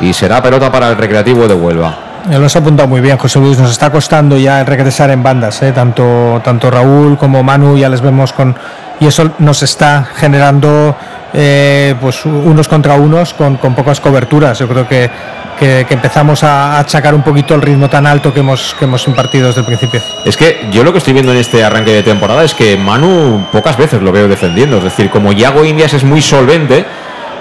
y 0.00 0.12
será 0.14 0.42
pelota 0.42 0.72
para 0.72 0.88
el 0.88 0.96
Recreativo 0.96 1.46
de 1.46 1.54
Huelva. 1.54 1.94
Lo 2.30 2.46
has 2.46 2.56
apuntado 2.56 2.88
muy 2.88 3.02
bien, 3.02 3.18
José 3.18 3.38
Luis. 3.38 3.58
Nos 3.58 3.70
está 3.70 3.90
costando 3.90 4.38
ya 4.38 4.64
regresar 4.64 5.10
en 5.10 5.22
bandas, 5.22 5.62
¿eh? 5.62 5.72
tanto, 5.72 6.40
tanto 6.42 6.70
Raúl 6.70 7.18
como 7.18 7.42
Manu, 7.42 7.76
ya 7.76 7.90
les 7.90 8.00
vemos 8.00 8.32
con. 8.32 8.56
Y 8.98 9.06
eso 9.06 9.30
nos 9.40 9.62
está 9.62 10.04
generando 10.14 10.96
eh, 11.34 11.94
pues 12.00 12.24
unos 12.24 12.66
contra 12.66 12.94
unos 12.94 13.34
con, 13.34 13.58
con, 13.58 13.74
pocas 13.74 14.00
coberturas. 14.00 14.58
Yo 14.58 14.68
creo 14.68 14.88
que, 14.88 15.10
que, 15.58 15.86
que, 15.88 15.94
empezamos 15.94 16.42
a 16.42 16.78
achacar 16.78 17.14
un 17.14 17.22
poquito 17.22 17.54
el 17.54 17.62
ritmo 17.62 17.88
tan 17.88 18.06
alto 18.06 18.32
que 18.32 18.40
hemos, 18.40 18.74
que 18.78 18.84
hemos 18.84 19.06
impartido 19.06 19.48
desde 19.48 19.60
el 19.60 19.66
principio. 19.66 20.00
Es 20.24 20.36
que 20.36 20.68
yo 20.70 20.84
lo 20.84 20.92
que 20.92 20.98
estoy 20.98 21.12
viendo 21.12 21.32
en 21.32 21.38
este 21.38 21.64
arranque 21.64 21.92
de 21.92 22.02
temporada 22.02 22.44
es 22.44 22.54
que 22.54 22.76
Manu 22.76 23.46
pocas 23.52 23.76
veces 23.76 24.02
lo 24.02 24.12
veo 24.12 24.28
defendiendo. 24.28 24.78
Es 24.78 24.84
decir, 24.84 25.10
como 25.10 25.32
Yago 25.32 25.64
Indias 25.64 25.94
es 25.94 26.04
muy 26.04 26.22
solvente. 26.22 26.84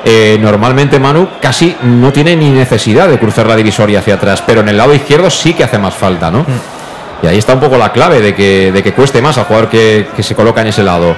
Eh, 0.06 0.38
normalmente 0.42 1.00
Manu 1.00 1.30
casi 1.42 1.78
no 1.82 2.12
tiene 2.12 2.36
ni 2.36 2.50
necesidad 2.50 3.08
de 3.08 3.18
cruzar 3.18 3.48
la 3.48 3.56
divisoria 3.56 4.00
hacia 4.00 4.16
atrás, 4.16 4.44
pero 4.46 4.60
en 4.62 4.70
el 4.70 4.78
lado 4.78 4.94
izquierdo 4.94 5.30
sí 5.30 5.54
que 5.54 5.64
hace 5.64 5.80
más 5.80 5.94
falta, 5.94 6.30
¿no? 6.30 6.40
Mm. 6.40 7.24
Y 7.24 7.28
ahí 7.28 7.38
está 7.38 7.54
un 7.54 7.62
poco 7.62 7.78
la 7.78 7.94
clave 7.94 8.20
de 8.20 8.36
que, 8.36 8.74
de 8.74 8.84
que 8.84 8.94
cueste 8.94 9.22
más 9.22 9.38
al 9.38 9.46
jugador 9.46 9.70
que, 9.70 10.10
que 10.14 10.24
se 10.24 10.36
coloca 10.36 10.60
en 10.60 10.68
ese 10.68 10.84
lado. 10.84 11.16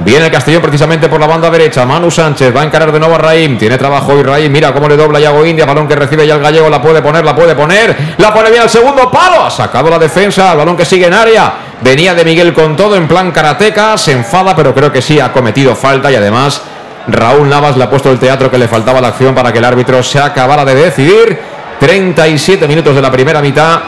Viene 0.00 0.26
el 0.26 0.32
Castellón 0.32 0.62
precisamente 0.62 1.08
por 1.08 1.18
la 1.18 1.26
banda 1.26 1.50
derecha. 1.50 1.84
Manu 1.84 2.10
Sánchez 2.10 2.54
va 2.54 2.60
a 2.60 2.64
encarar 2.64 2.92
de 2.92 3.00
nuevo 3.00 3.16
a 3.16 3.18
Raim. 3.18 3.58
Tiene 3.58 3.76
trabajo 3.76 4.16
y 4.16 4.22
Raim. 4.22 4.50
Mira 4.50 4.72
cómo 4.72 4.88
le 4.88 4.96
dobla 4.96 5.18
Yago 5.18 5.44
India. 5.44 5.66
Balón 5.66 5.88
que 5.88 5.96
recibe 5.96 6.24
ya 6.24 6.36
el 6.36 6.40
gallego. 6.40 6.70
La 6.70 6.80
puede 6.80 7.02
poner, 7.02 7.24
la 7.24 7.34
puede 7.34 7.56
poner. 7.56 8.14
La 8.18 8.32
pone 8.32 8.50
bien 8.50 8.62
al 8.62 8.70
segundo 8.70 9.10
palo. 9.10 9.44
Ha 9.44 9.50
sacado 9.50 9.90
la 9.90 9.98
defensa. 9.98 10.52
El 10.52 10.58
balón 10.58 10.76
que 10.76 10.84
sigue 10.84 11.06
en 11.06 11.14
área. 11.14 11.52
Venía 11.80 12.14
de 12.14 12.24
Miguel 12.24 12.54
con 12.54 12.76
todo 12.76 12.94
en 12.94 13.08
plan 13.08 13.32
karateca. 13.32 13.98
Se 13.98 14.12
enfada, 14.12 14.54
pero 14.54 14.72
creo 14.72 14.92
que 14.92 15.02
sí 15.02 15.18
ha 15.18 15.32
cometido 15.32 15.74
falta. 15.74 16.12
Y 16.12 16.14
además, 16.14 16.62
Raúl 17.08 17.48
Navas 17.48 17.76
le 17.76 17.82
ha 17.82 17.90
puesto 17.90 18.12
el 18.12 18.20
teatro 18.20 18.50
que 18.50 18.58
le 18.58 18.68
faltaba 18.68 19.00
la 19.00 19.08
acción 19.08 19.34
para 19.34 19.52
que 19.52 19.58
el 19.58 19.64
árbitro 19.64 20.00
se 20.04 20.20
acabara 20.20 20.64
de 20.64 20.76
decidir. 20.76 21.38
37 21.80 22.68
minutos 22.68 22.94
de 22.94 23.02
la 23.02 23.10
primera 23.10 23.42
mitad. 23.42 23.80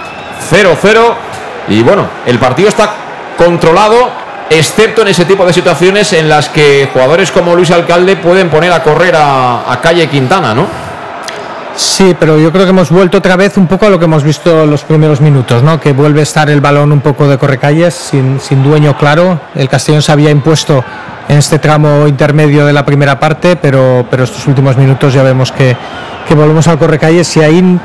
0-0. 0.50 1.14
Y 1.68 1.82
bueno, 1.84 2.08
el 2.26 2.38
partido 2.40 2.68
está 2.68 2.90
controlado 3.36 4.19
excepto 4.50 5.02
en 5.02 5.08
ese 5.08 5.24
tipo 5.24 5.46
de 5.46 5.52
situaciones 5.52 6.12
en 6.12 6.28
las 6.28 6.48
que 6.48 6.88
jugadores 6.92 7.30
como 7.30 7.54
Luis 7.54 7.70
Alcalde 7.70 8.16
pueden 8.16 8.50
poner 8.50 8.72
a 8.72 8.82
correr 8.82 9.14
a, 9.16 9.78
Calle 9.80 10.08
Quintana, 10.08 10.54
¿no? 10.54 10.66
Sí, 11.76 12.14
pero 12.18 12.36
yo 12.36 12.52
creo 12.52 12.64
que 12.64 12.70
hemos 12.70 12.90
vuelto 12.90 13.18
otra 13.18 13.36
vez 13.36 13.56
un 13.56 13.66
poco 13.66 13.86
a 13.86 13.88
lo 13.88 13.98
que 13.98 14.04
hemos 14.04 14.24
visto 14.24 14.66
los 14.66 14.82
primeros 14.82 15.20
minutos, 15.20 15.62
¿no? 15.62 15.80
Que 15.80 15.92
vuelve 15.92 16.20
a 16.20 16.24
estar 16.24 16.50
el 16.50 16.60
balón 16.60 16.92
un 16.92 17.00
poco 17.00 17.28
de 17.28 17.38
correcalles, 17.38 17.94
sin, 17.94 18.40
sin 18.40 18.62
dueño 18.62 18.98
claro. 18.98 19.40
El 19.54 19.68
Castellón 19.68 20.02
se 20.02 20.12
había 20.12 20.30
impuesto 20.30 20.84
en 21.28 21.38
este 21.38 21.60
tramo 21.60 22.08
intermedio 22.08 22.66
de 22.66 22.72
la 22.72 22.84
primera 22.84 23.18
parte, 23.18 23.56
pero, 23.56 24.04
pero 24.10 24.24
estos 24.24 24.46
últimos 24.48 24.76
minutos 24.76 25.14
ya 25.14 25.22
vemos 25.22 25.52
que, 25.52 25.76
que 26.26 26.34
volvemos 26.34 26.66
al 26.68 26.78
correcalles 26.78 27.36
y 27.36 27.42
ahí 27.42 27.78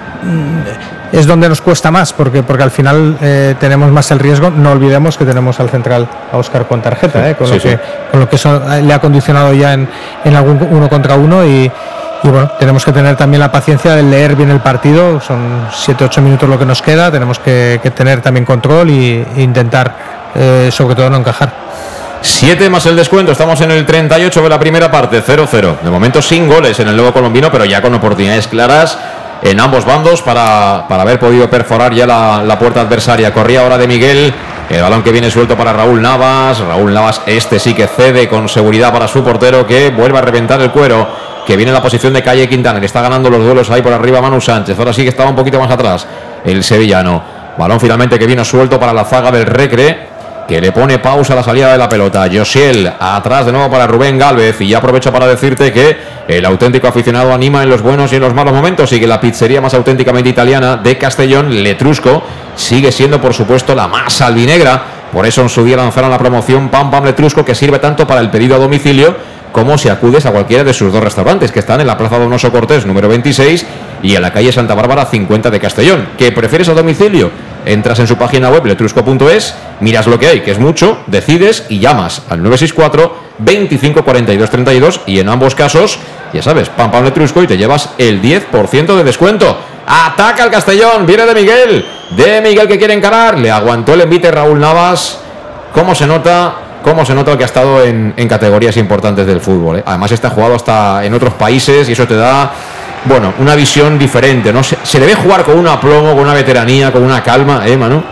es 1.12 1.26
donde 1.28 1.48
nos 1.48 1.62
cuesta 1.62 1.92
más, 1.92 2.14
porque, 2.14 2.44
porque 2.44 2.64
al 2.64 2.72
final 2.72 3.18
eh, 3.22 3.56
tenemos 3.60 3.92
más 3.92 4.12
el 4.12 4.20
riesgo. 4.20 4.50
No 4.50 4.72
olvidemos 4.72 5.18
que 5.18 5.26
tenemos 5.26 5.60
al 5.60 5.70
central 5.70 6.08
a 6.32 6.38
Oscar 6.38 6.68
con 6.68 6.82
tarjeta, 6.82 7.30
eh, 7.30 7.36
con, 7.36 7.48
sí, 7.48 7.54
lo 7.54 7.62
que, 7.62 7.70
sí. 7.70 7.78
con 8.12 8.20
lo 8.20 8.30
que 8.30 8.36
eso 8.36 8.62
le 8.82 8.94
ha 8.94 9.00
condicionado 9.00 9.54
ya 9.54 9.74
en, 9.74 9.88
en 10.24 10.36
algún 10.36 10.68
uno 10.70 10.90
contra 10.90 11.16
uno 11.16 11.46
y, 11.46 11.72
y, 12.24 12.28
bueno, 12.28 12.50
tenemos 12.60 12.84
que 12.84 12.92
tener 12.92 13.16
también 13.16 13.40
la 13.40 13.52
paciencia 13.52 13.96
de 13.96 14.04
leer 14.04 14.36
bien 14.36 14.50
el 14.50 14.60
partido. 14.60 15.22
Son 15.22 15.68
7-8 15.70 16.22
minutos 16.22 16.50
lo 16.50 16.60
que 16.60 16.66
nos 16.66 16.82
queda, 16.82 17.12
tenemos 17.12 17.40
que, 17.40 17.80
que 17.82 17.92
tener 17.92 18.22
también 18.22 18.46
control 18.46 18.90
e 18.90 19.26
intentar, 19.38 19.96
eh, 20.36 20.70
sobre 20.72 20.96
todo, 20.96 21.10
no 21.10 21.18
encajar. 21.18 21.65
7 22.26 22.70
más 22.70 22.86
el 22.88 22.96
descuento, 22.96 23.32
estamos 23.32 23.62
en 23.62 23.72
el 23.72 23.86
38 23.86 24.42
de 24.42 24.50
la 24.50 24.60
primera 24.60 24.90
parte, 24.90 25.24
0-0. 25.24 25.82
De 25.82 25.90
momento 25.90 26.22
sin 26.22 26.48
goles 26.48 26.80
en 26.80 26.88
el 26.88 26.96
nuevo 26.96 27.14
colombino, 27.14 27.52
pero 27.52 27.66
ya 27.66 27.82
con 27.82 27.94
oportunidades 27.94 28.48
claras 28.48 28.98
en 29.42 29.60
ambos 29.60 29.86
bandos 29.86 30.22
para, 30.22 30.86
para 30.90 31.04
haber 31.04 31.20
podido 31.20 31.50
perforar 31.50 31.94
ya 31.94 32.08
la, 32.08 32.44
la, 32.44 32.58
puerta 32.58 32.82
adversaria. 32.82 33.32
Corría 33.34 33.62
ahora 33.62 33.78
de 33.78 33.88
Miguel, 33.88 34.34
el 34.70 34.82
balón 34.82 35.04
que 35.04 35.12
viene 35.12 35.30
suelto 35.30 35.56
para 35.56 35.72
Raúl 35.72 36.02
Navas. 36.02 36.60
Raúl 36.60 36.94
Navas, 36.94 37.22
este 37.28 37.60
sí 37.60 37.74
que 37.74 37.88
cede 37.88 38.28
con 38.28 38.50
seguridad 38.50 38.92
para 38.92 39.08
su 39.08 39.24
portero 39.24 39.68
que 39.68 39.90
vuelve 39.92 40.18
a 40.18 40.22
reventar 40.22 40.60
el 40.62 40.72
cuero. 40.72 41.08
Que 41.46 41.56
viene 41.56 41.70
en 41.70 41.76
la 41.76 41.82
posición 41.82 42.12
de 42.12 42.24
Calle 42.24 42.50
Quintana, 42.50 42.80
que 42.80 42.88
está 42.88 43.02
ganando 43.02 43.30
los 43.30 43.44
duelos 43.44 43.70
ahí 43.70 43.84
por 43.84 43.94
arriba 43.94 44.20
Manu 44.20 44.42
Sánchez. 44.42 44.80
Ahora 44.80 44.94
sí 44.94 45.04
que 45.04 45.10
estaba 45.10 45.30
un 45.30 45.36
poquito 45.36 45.60
más 45.60 45.70
atrás 45.70 46.08
el 46.44 46.64
sevillano. 46.64 47.22
Balón 47.56 47.80
finalmente 47.80 48.18
que 48.18 48.26
vino 48.26 48.44
suelto 48.44 48.80
para 48.80 48.94
la 48.94 49.06
zaga 49.06 49.32
del 49.32 49.46
Recre. 49.46 50.15
Que 50.48 50.62
le 50.62 50.72
pone 50.72 51.00
pausa 51.00 51.34
a 51.34 51.38
la 51.38 51.44
salida 51.44 51.72
de 51.72 51.78
la 51.78 51.90
pelota. 51.90 52.28
Josiel 52.32 52.92
atrás 53.00 53.46
de 53.46 53.52
nuevo 53.52 53.70
para 53.70 53.88
Rubén 53.88 54.18
Galvez. 54.18 54.62
Y 54.62 54.68
ya 54.68 54.78
aprovecho 54.78 55.12
para 55.12 55.28
decirte 55.28 55.72
que 55.72 55.98
el 56.28 56.46
auténtico 56.46 56.88
aficionado 56.88 57.34
anima 57.34 57.64
en 57.64 57.70
los 57.70 57.82
buenos 57.82 58.12
y 58.14 58.16
en 58.16 58.22
los 58.22 58.34
malos 58.34 58.54
momentos. 58.54 58.92
Y 58.94 59.00
que 59.00 59.08
la 59.08 59.20
pizzería 59.20 59.62
más 59.62 59.74
auténticamente 59.74 60.30
italiana 60.30 60.78
de 60.78 60.98
Castellón, 60.98 61.64
Letrusco, 61.64 62.24
sigue 62.56 62.92
siendo 62.92 63.20
por 63.20 63.34
supuesto 63.34 63.74
la 63.74 63.88
más 63.88 64.22
albinegra. 64.22 64.84
Por 65.12 65.26
eso 65.26 65.42
en 65.42 65.50
su 65.50 65.64
día 65.64 65.78
lanzaron 65.78 66.12
la 66.12 66.18
promoción 66.18 66.70
Pam 66.70 66.92
Pam 66.92 67.06
Letrusco, 67.06 67.44
que 67.44 67.56
sirve 67.56 67.80
tanto 67.80 68.06
para 68.06 68.22
el 68.22 68.30
pedido 68.30 68.56
a 68.56 68.60
domicilio 68.60 69.16
como 69.52 69.78
si 69.78 69.88
acudes 69.88 70.26
a 70.26 70.32
cualquiera 70.32 70.66
de 70.66 70.74
sus 70.74 70.92
dos 70.92 71.02
restaurantes, 71.02 71.50
que 71.50 71.60
están 71.60 71.80
en 71.80 71.88
la 71.88 71.98
Plaza 71.98 72.20
Donoso 72.20 72.52
Cortés 72.52 72.86
número 72.86 73.08
26 73.08 73.66
y 74.04 74.14
en 74.14 74.22
la 74.22 74.34
calle 74.34 74.52
Santa 74.52 74.76
Bárbara 74.76 75.06
50 75.06 75.50
de 75.50 75.60
Castellón. 75.62 76.10
¿Que 76.18 76.34
prefieres 76.34 76.68
a 76.68 76.74
domicilio? 76.74 77.32
Entras 77.66 78.00
en 78.00 78.08
su 78.08 78.16
página 78.18 78.50
web 78.50 78.66
letrusco.es, 78.66 79.56
miras 79.80 80.08
lo 80.08 80.20
que 80.20 80.28
hay, 80.28 80.42
que 80.42 80.52
es 80.52 80.60
mucho, 80.60 81.00
decides 81.08 81.66
y 81.70 81.80
llamas 81.80 82.22
al 82.30 82.44
964 82.44 83.26
25 83.40 84.04
42 84.04 84.50
32 84.50 85.02
y 85.08 85.20
en 85.20 85.30
ambos 85.30 85.56
casos, 85.56 86.00
ya 86.34 86.42
sabes, 86.42 86.70
pam 86.70 86.92
pam 86.92 87.04
letrusco 87.04 87.42
y 87.44 87.48
te 87.48 87.58
llevas 87.58 87.90
el 87.98 88.22
10% 88.22 88.96
de 88.96 89.04
descuento. 89.04 89.58
Ataca 89.88 90.44
al 90.44 90.52
Castellón, 90.52 91.06
viene 91.06 91.26
de 91.26 91.36
Miguel, 91.36 91.86
de 92.16 92.42
Miguel 92.42 92.68
que 92.68 92.78
quiere 92.78 92.94
encarar, 92.94 93.38
le 93.38 93.52
aguantó 93.52 93.94
el 93.94 94.02
envite 94.02 94.32
Raúl 94.32 94.60
Navas. 94.60 95.20
¿Cómo 95.74 95.94
se 95.94 96.08
nota? 96.08 96.56
¿Cómo 96.86 97.04
se 97.04 97.16
nota 97.16 97.36
que 97.36 97.44
ha 97.44 97.48
estado 97.48 97.84
en, 97.84 98.14
categorías 98.30 98.78
importantes 98.78 99.26
del 99.26 99.42
fútbol? 99.42 99.80
Eh? 99.80 99.84
Además, 99.86 100.12
está 100.12 100.30
jugado 100.30 100.54
hasta 100.54 101.04
en 101.04 101.16
otros 101.16 101.34
países 101.34 101.90
y 101.90 101.94
eso 101.94 102.08
te 102.08 102.16
da 102.16 102.52
bueno, 103.06 103.34
una 103.40 103.56
visión 103.56 103.98
diferente, 103.98 104.52
¿no? 104.52 104.64
Se, 104.64 104.78
se, 104.84 105.00
debe 105.00 105.16
jugar 105.16 105.44
con 105.44 105.58
un 105.58 105.68
aplomo, 105.68 106.12
con 106.12 106.22
una 106.22 106.34
veteranía, 106.34 106.92
con 106.92 107.04
una 107.04 107.22
calma, 107.24 107.68
¿eh, 107.68 107.78
Manu? 107.78 108.04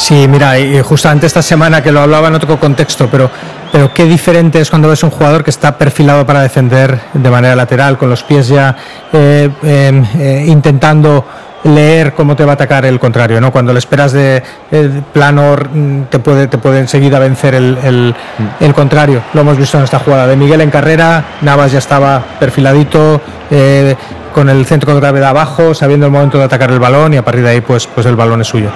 Sí, 0.00 0.26
mira, 0.26 0.58
y 0.58 0.80
justamente 0.80 1.26
esta 1.26 1.42
semana 1.42 1.82
que 1.82 1.92
lo 1.92 2.00
hablaba 2.00 2.28
en 2.28 2.34
otro 2.34 2.58
contexto, 2.58 3.08
pero, 3.10 3.30
pero 3.70 3.92
qué 3.92 4.06
diferente 4.06 4.58
es 4.58 4.70
cuando 4.70 4.88
ves 4.88 5.02
un 5.02 5.10
jugador 5.10 5.44
que 5.44 5.50
está 5.50 5.76
perfilado 5.76 6.24
para 6.24 6.40
defender 6.40 6.98
de 7.12 7.30
manera 7.30 7.54
lateral, 7.54 7.98
con 7.98 8.08
los 8.08 8.22
pies 8.22 8.48
ya 8.48 8.74
eh, 9.12 9.50
em, 9.62 10.04
eh, 10.18 10.44
intentando 10.46 11.26
leer 11.64 12.14
cómo 12.14 12.36
te 12.36 12.44
va 12.44 12.52
a 12.52 12.54
atacar 12.54 12.84
el 12.84 12.98
contrario, 12.98 13.40
¿no? 13.40 13.52
Cuando 13.52 13.72
le 13.72 13.78
esperas 13.78 14.12
de, 14.12 14.42
plano 15.12 15.56
mm, 15.72 16.02
te 16.04 16.18
puede, 16.18 16.46
te 16.46 16.58
puede 16.58 16.80
enseguida 16.80 17.18
vencer 17.18 17.54
el, 17.54 18.14
el, 18.60 18.74
contrario. 18.74 19.22
Lo 19.34 19.42
hemos 19.42 19.56
visto 19.56 19.78
en 19.78 19.84
esta 19.84 19.98
jugada 19.98 20.26
de 20.26 20.36
Miguel 20.36 20.60
en 20.60 20.70
carrera, 20.70 21.24
Navas 21.42 21.72
ya 21.72 21.78
estaba 21.78 22.22
perfiladito, 22.38 23.20
eh, 23.50 23.94
con 24.32 24.48
el 24.48 24.64
centro 24.64 24.94
de 24.94 25.00
gravedad 25.00 25.30
abajo, 25.30 25.74
sabiendo 25.74 26.06
el 26.06 26.12
momento 26.12 26.38
de 26.38 26.44
atacar 26.44 26.70
el 26.70 26.78
balón 26.78 27.14
y 27.14 27.16
a 27.16 27.24
partir 27.24 27.42
de 27.42 27.50
ahí 27.50 27.60
pues, 27.60 27.86
pues 27.86 28.06
el 28.06 28.16
balón 28.16 28.40
es 28.40 28.46
suyo. 28.46 28.70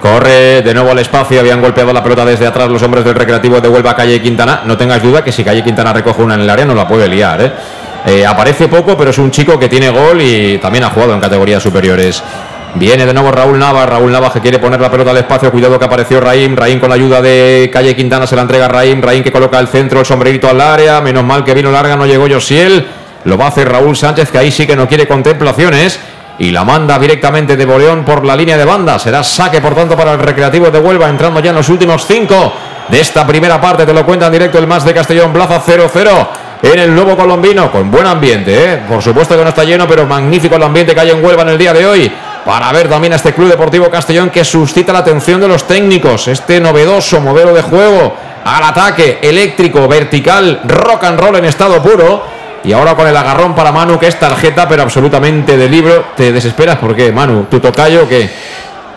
Corre 0.00 0.62
de 0.62 0.72
nuevo 0.72 0.90
al 0.90 0.98
espacio, 0.98 1.40
habían 1.40 1.60
golpeado 1.60 1.92
la 1.92 2.02
pelota 2.02 2.24
desde 2.24 2.46
atrás 2.46 2.68
los 2.70 2.82
hombres 2.82 3.04
del 3.04 3.14
recreativo 3.14 3.60
de 3.60 3.68
Huelva, 3.68 3.94
Calle 3.94 4.20
Quintana. 4.20 4.62
No 4.64 4.76
tengas 4.76 5.02
duda 5.02 5.22
que 5.22 5.30
si 5.30 5.44
Calle 5.44 5.62
Quintana 5.62 5.92
recoge 5.92 6.22
una 6.22 6.34
en 6.34 6.40
el 6.40 6.50
área 6.50 6.64
no 6.64 6.74
la 6.74 6.88
puede 6.88 7.06
liar, 7.06 7.40
¿eh? 7.42 7.52
Eh, 8.06 8.24
aparece 8.26 8.68
poco, 8.68 8.96
pero 8.96 9.10
es 9.10 9.18
un 9.18 9.30
chico 9.30 9.58
que 9.58 9.68
tiene 9.68 9.90
gol 9.90 10.20
y 10.22 10.58
también 10.58 10.84
ha 10.84 10.90
jugado 10.90 11.14
en 11.14 11.20
categorías 11.20 11.62
superiores. 11.62 12.22
Viene 12.74 13.04
de 13.04 13.12
nuevo 13.12 13.32
Raúl 13.32 13.58
Nava, 13.58 13.84
Raúl 13.84 14.12
Nava 14.12 14.32
que 14.32 14.40
quiere 14.40 14.58
poner 14.58 14.80
la 14.80 14.90
pelota 14.90 15.10
al 15.10 15.16
espacio, 15.18 15.50
cuidado 15.50 15.78
que 15.78 15.84
apareció 15.84 16.20
Raim, 16.20 16.56
Raim 16.56 16.78
con 16.78 16.88
la 16.88 16.94
ayuda 16.94 17.20
de 17.20 17.68
Calle 17.72 17.96
Quintana 17.96 18.26
se 18.26 18.36
la 18.36 18.42
entrega 18.42 18.66
a 18.66 18.68
Raim 18.68 19.00
que 19.22 19.32
coloca 19.32 19.58
el 19.58 19.66
centro, 19.66 20.00
el 20.00 20.06
sombrerito 20.06 20.48
al 20.48 20.60
área, 20.60 21.00
menos 21.00 21.24
mal 21.24 21.42
que 21.44 21.52
vino 21.52 21.72
larga, 21.72 21.96
no 21.96 22.06
llegó 22.06 22.28
Josiel, 22.30 22.86
lo 23.24 23.36
va 23.36 23.46
a 23.46 23.48
hacer 23.48 23.68
Raúl 23.68 23.96
Sánchez 23.96 24.30
que 24.30 24.38
ahí 24.38 24.52
sí 24.52 24.68
que 24.68 24.76
no 24.76 24.86
quiere 24.86 25.08
contemplaciones 25.08 25.98
y 26.38 26.52
la 26.52 26.64
manda 26.64 26.96
directamente 26.98 27.56
de 27.56 27.66
Boleón 27.66 28.04
por 28.04 28.24
la 28.24 28.36
línea 28.36 28.56
de 28.56 28.64
banda, 28.64 29.00
será 29.00 29.24
saque 29.24 29.60
por 29.60 29.74
tanto 29.74 29.96
para 29.96 30.12
el 30.12 30.20
Recreativo 30.20 30.70
de 30.70 30.78
Huelva 30.78 31.08
entrando 31.08 31.40
ya 31.40 31.50
en 31.50 31.56
los 31.56 31.68
últimos 31.68 32.06
cinco 32.06 32.52
de 32.88 33.00
esta 33.00 33.26
primera 33.26 33.60
parte, 33.60 33.84
te 33.84 33.92
lo 33.92 34.06
cuenta 34.06 34.26
en 34.26 34.32
directo 34.32 34.58
el 34.58 34.68
más 34.68 34.84
de 34.84 34.94
Castellón 34.94 35.32
Plaza 35.32 35.60
0-0 35.60 36.28
en 36.62 36.78
el 36.78 36.94
nuevo 36.94 37.16
colombino, 37.16 37.70
con 37.70 37.90
buen 37.90 38.06
ambiente, 38.06 38.72
¿eh? 38.72 38.78
por 38.88 39.02
supuesto 39.02 39.36
que 39.36 39.42
no 39.42 39.48
está 39.48 39.64
lleno, 39.64 39.86
pero 39.88 40.06
magnífico 40.06 40.56
el 40.56 40.62
ambiente 40.62 40.94
que 40.94 41.00
hay 41.00 41.10
en 41.10 41.24
Huelva 41.24 41.42
en 41.42 41.48
el 41.50 41.58
día 41.58 41.72
de 41.72 41.86
hoy, 41.86 42.12
para 42.44 42.70
ver 42.72 42.88
también 42.88 43.12
a 43.12 43.16
este 43.16 43.32
Club 43.32 43.48
Deportivo 43.48 43.90
Castellón 43.90 44.30
que 44.30 44.44
suscita 44.44 44.92
la 44.92 45.00
atención 45.00 45.40
de 45.40 45.48
los 45.48 45.66
técnicos, 45.66 46.28
este 46.28 46.60
novedoso 46.60 47.20
modelo 47.20 47.54
de 47.54 47.62
juego 47.62 48.14
al 48.44 48.62
ataque 48.62 49.18
eléctrico, 49.22 49.86
vertical, 49.86 50.60
rock 50.64 51.04
and 51.04 51.20
roll 51.20 51.36
en 51.36 51.44
estado 51.44 51.82
puro. 51.82 52.40
Y 52.62 52.72
ahora 52.72 52.94
con 52.94 53.06
el 53.06 53.16
agarrón 53.16 53.54
para 53.54 53.72
Manu, 53.72 53.98
que 53.98 54.06
es 54.06 54.18
tarjeta, 54.18 54.68
pero 54.68 54.82
absolutamente 54.82 55.56
de 55.56 55.68
libro. 55.68 56.06
¿Te 56.14 56.30
desesperas? 56.30 56.76
¿Por 56.76 56.94
qué, 56.94 57.10
Manu? 57.10 57.44
¿Tu 57.44 57.58
tocayo 57.58 58.04
o 58.04 58.08
qué? 58.08 58.28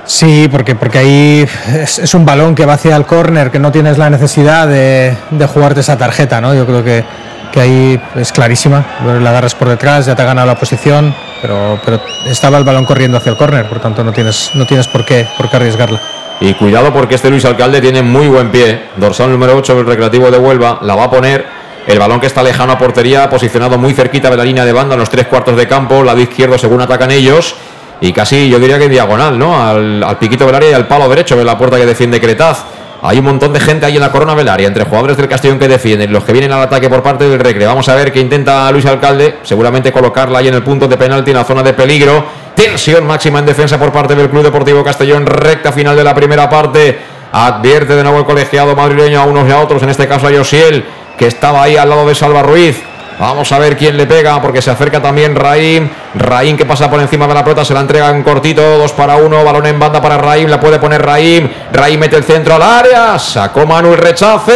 Sí, 0.06 0.49
porque, 0.52 0.76
porque 0.76 0.98
ahí 0.98 1.48
es, 1.73 2.14
un 2.14 2.26
balón 2.26 2.56
que 2.56 2.65
va 2.65 2.73
hacia 2.73 2.98
el 2.98 3.06
córner, 3.06 3.52
que 3.52 3.60
no 3.60 3.72
tienes 3.72 3.98
la 3.98 4.10
necesidad 4.10 4.68
de 4.68 5.15
jugarte 5.48 5.80
esa 5.80 5.98
tarjeta, 5.98 6.41
¿no? 6.41 6.53
Yo 6.53 6.65
creo 6.65 6.84
que 6.84 7.06
que 7.54 7.62
ahí 7.62 8.02
es 8.16 8.32
clarísima, 8.32 8.84
la 9.06 9.30
agarras 9.30 9.54
por 9.54 9.70
detrás, 9.70 10.08
ya 10.08 10.16
te 10.16 10.24
ha 10.24 10.26
ganado 10.26 10.48
la 10.48 10.56
posición, 10.56 11.14
pero, 11.40 11.80
pero 11.86 12.02
estaba 12.26 12.58
el 12.58 12.64
balón 12.64 12.84
corriendo 12.84 13.18
hacia 13.18 13.32
el 13.32 13.38
córner, 13.38 13.70
por 13.70 13.80
tanto 13.80 14.04
no 14.04 14.12
tienes, 14.12 14.52
no 14.56 14.66
tienes 14.66 14.88
por, 14.88 15.06
qué, 15.06 15.28
por 15.38 15.50
qué 15.50 15.58
arriesgarla. 15.58 16.02
Y 16.42 16.56
cuidado 16.56 16.92
porque 16.92 17.14
este 17.16 17.30
Luis 17.30 17.46
Alcalde 17.46 17.80
tiene 17.80 18.02
muy 18.02 18.28
buen 18.28 18.50
pie, 18.50 18.90
dorsal 18.98 19.30
número 19.32 19.56
8 19.56 19.76
del 19.76 19.86
Recreativo 19.86 20.32
de 20.32 20.40
Huelva, 20.40 20.80
la 20.82 20.96
va 20.96 21.04
a 21.04 21.10
poner 21.12 21.46
el 21.86 22.00
balón 22.00 22.20
que 22.20 22.26
está 22.26 22.42
lejano 22.42 22.74
a 22.74 22.78
portería, 22.80 23.30
posicionado 23.30 23.78
muy 23.78 23.94
cerquita 23.94 24.32
de 24.32 24.38
la 24.38 24.44
línea 24.44 24.66
de 24.66 24.74
banda, 24.74 24.96
en 24.96 25.00
los 25.00 25.10
tres 25.12 25.28
cuartos 25.28 25.56
de 25.56 25.68
campo, 25.68 26.04
lado 26.04 26.20
izquierdo 26.20 26.58
según 26.58 26.82
atacan 26.82 27.12
ellos, 27.12 27.56
y 28.02 28.12
casi 28.14 28.50
yo 28.50 28.58
diría 28.58 28.80
que 28.80 28.90
diagonal, 28.90 29.38
¿no? 29.38 29.64
Al, 29.64 30.02
al 30.02 30.18
piquito 30.18 30.48
del 30.48 30.56
área 30.56 30.72
y 30.72 30.74
al 30.74 30.88
palo 30.88 31.08
derecho 31.08 31.38
de 31.38 31.44
la 31.46 31.56
puerta 31.56 31.78
que 31.78 31.86
defiende 31.86 32.20
Cretaz. 32.20 32.66
Hay 33.06 33.20
un 33.20 33.26
montón 33.26 33.52
de 33.52 33.60
gente 33.60 33.86
ahí 33.86 33.96
en 33.96 34.02
la 34.02 34.14
corona 34.14 34.34
velaria, 34.34 34.66
entre 34.66 34.86
jugadores 34.86 35.18
del 35.18 35.28
Castellón 35.28 35.60
que 35.60 35.68
defienden, 35.68 36.14
los 36.14 36.24
que 36.24 36.32
vienen 36.32 36.54
al 36.54 36.62
ataque 36.62 36.90
por 36.90 37.04
parte 37.04 37.28
del 37.28 37.38
Recre. 37.38 37.66
Vamos 37.66 37.90
a 37.90 37.96
ver 37.96 38.14
qué 38.14 38.22
intenta 38.22 38.72
Luis 38.72 38.86
Alcalde, 38.86 39.40
seguramente 39.44 39.92
colocarla 39.92 40.40
ahí 40.40 40.48
en 40.48 40.54
el 40.54 40.64
punto 40.64 40.88
de 40.88 40.96
penalti, 40.96 41.32
en 41.32 41.36
la 41.36 41.44
zona 41.44 41.62
de 41.64 41.74
peligro. 41.74 42.24
Tensión 42.56 43.06
máxima 43.06 43.40
en 43.40 43.46
defensa 43.46 43.78
por 43.78 43.92
parte 43.92 44.16
del 44.16 44.30
Club 44.30 44.44
Deportivo 44.44 44.86
Castellón, 44.86 45.26
recta 45.26 45.74
final 45.74 45.98
de 45.98 46.04
la 46.06 46.16
primera 46.16 46.50
parte. 46.50 46.98
Advierte 47.34 47.94
de 47.94 48.04
nuevo 48.04 48.20
el 48.20 48.26
colegiado 48.26 48.74
madrileño 48.74 49.20
a 49.20 49.26
unos 49.26 49.50
y 49.50 49.52
a 49.52 49.60
otros, 49.60 49.84
en 49.84 49.90
este 49.90 50.08
caso 50.08 50.28
a 50.28 50.32
Josiel, 50.32 50.86
que 51.18 51.28
estaba 51.28 51.62
ahí 51.62 51.76
al 51.76 51.90
lado 51.90 52.08
de 52.08 52.16
Salva 52.16 52.42
Ruiz. 52.42 52.82
Vamos 53.19 53.52
a 53.52 53.60
ver 53.60 53.77
quién 53.77 53.98
le 53.98 54.06
pega, 54.06 54.41
porque 54.41 54.61
se 54.61 54.72
acerca 54.72 55.02
también 55.02 55.35
Raim. 55.35 55.90
Raim 56.15 56.57
que 56.57 56.65
pasa 56.65 56.90
por 56.90 56.99
encima 56.99 57.27
de 57.27 57.34
la 57.34 57.44
pelota, 57.44 57.65
se 57.65 57.73
la 57.73 57.81
entrega 57.81 58.10
en 58.10 58.23
cortito, 58.23 58.77
dos 58.77 58.91
para 58.94 59.18
uno, 59.18 59.44
balón 59.44 59.65
en 59.65 59.80
banda 59.80 60.02
para 60.02 60.18
Raim, 60.18 60.49
la 60.49 60.60
puede 60.60 60.80
poner 60.80 61.02
Raim. 61.02 61.49
Raim 61.72 61.99
mete 61.99 62.15
el 62.15 62.23
centro 62.23 62.56
al 62.56 62.61
área, 62.61 63.18
sacó 63.19 63.65
Manuel 63.65 63.98
rechace, 63.98 64.53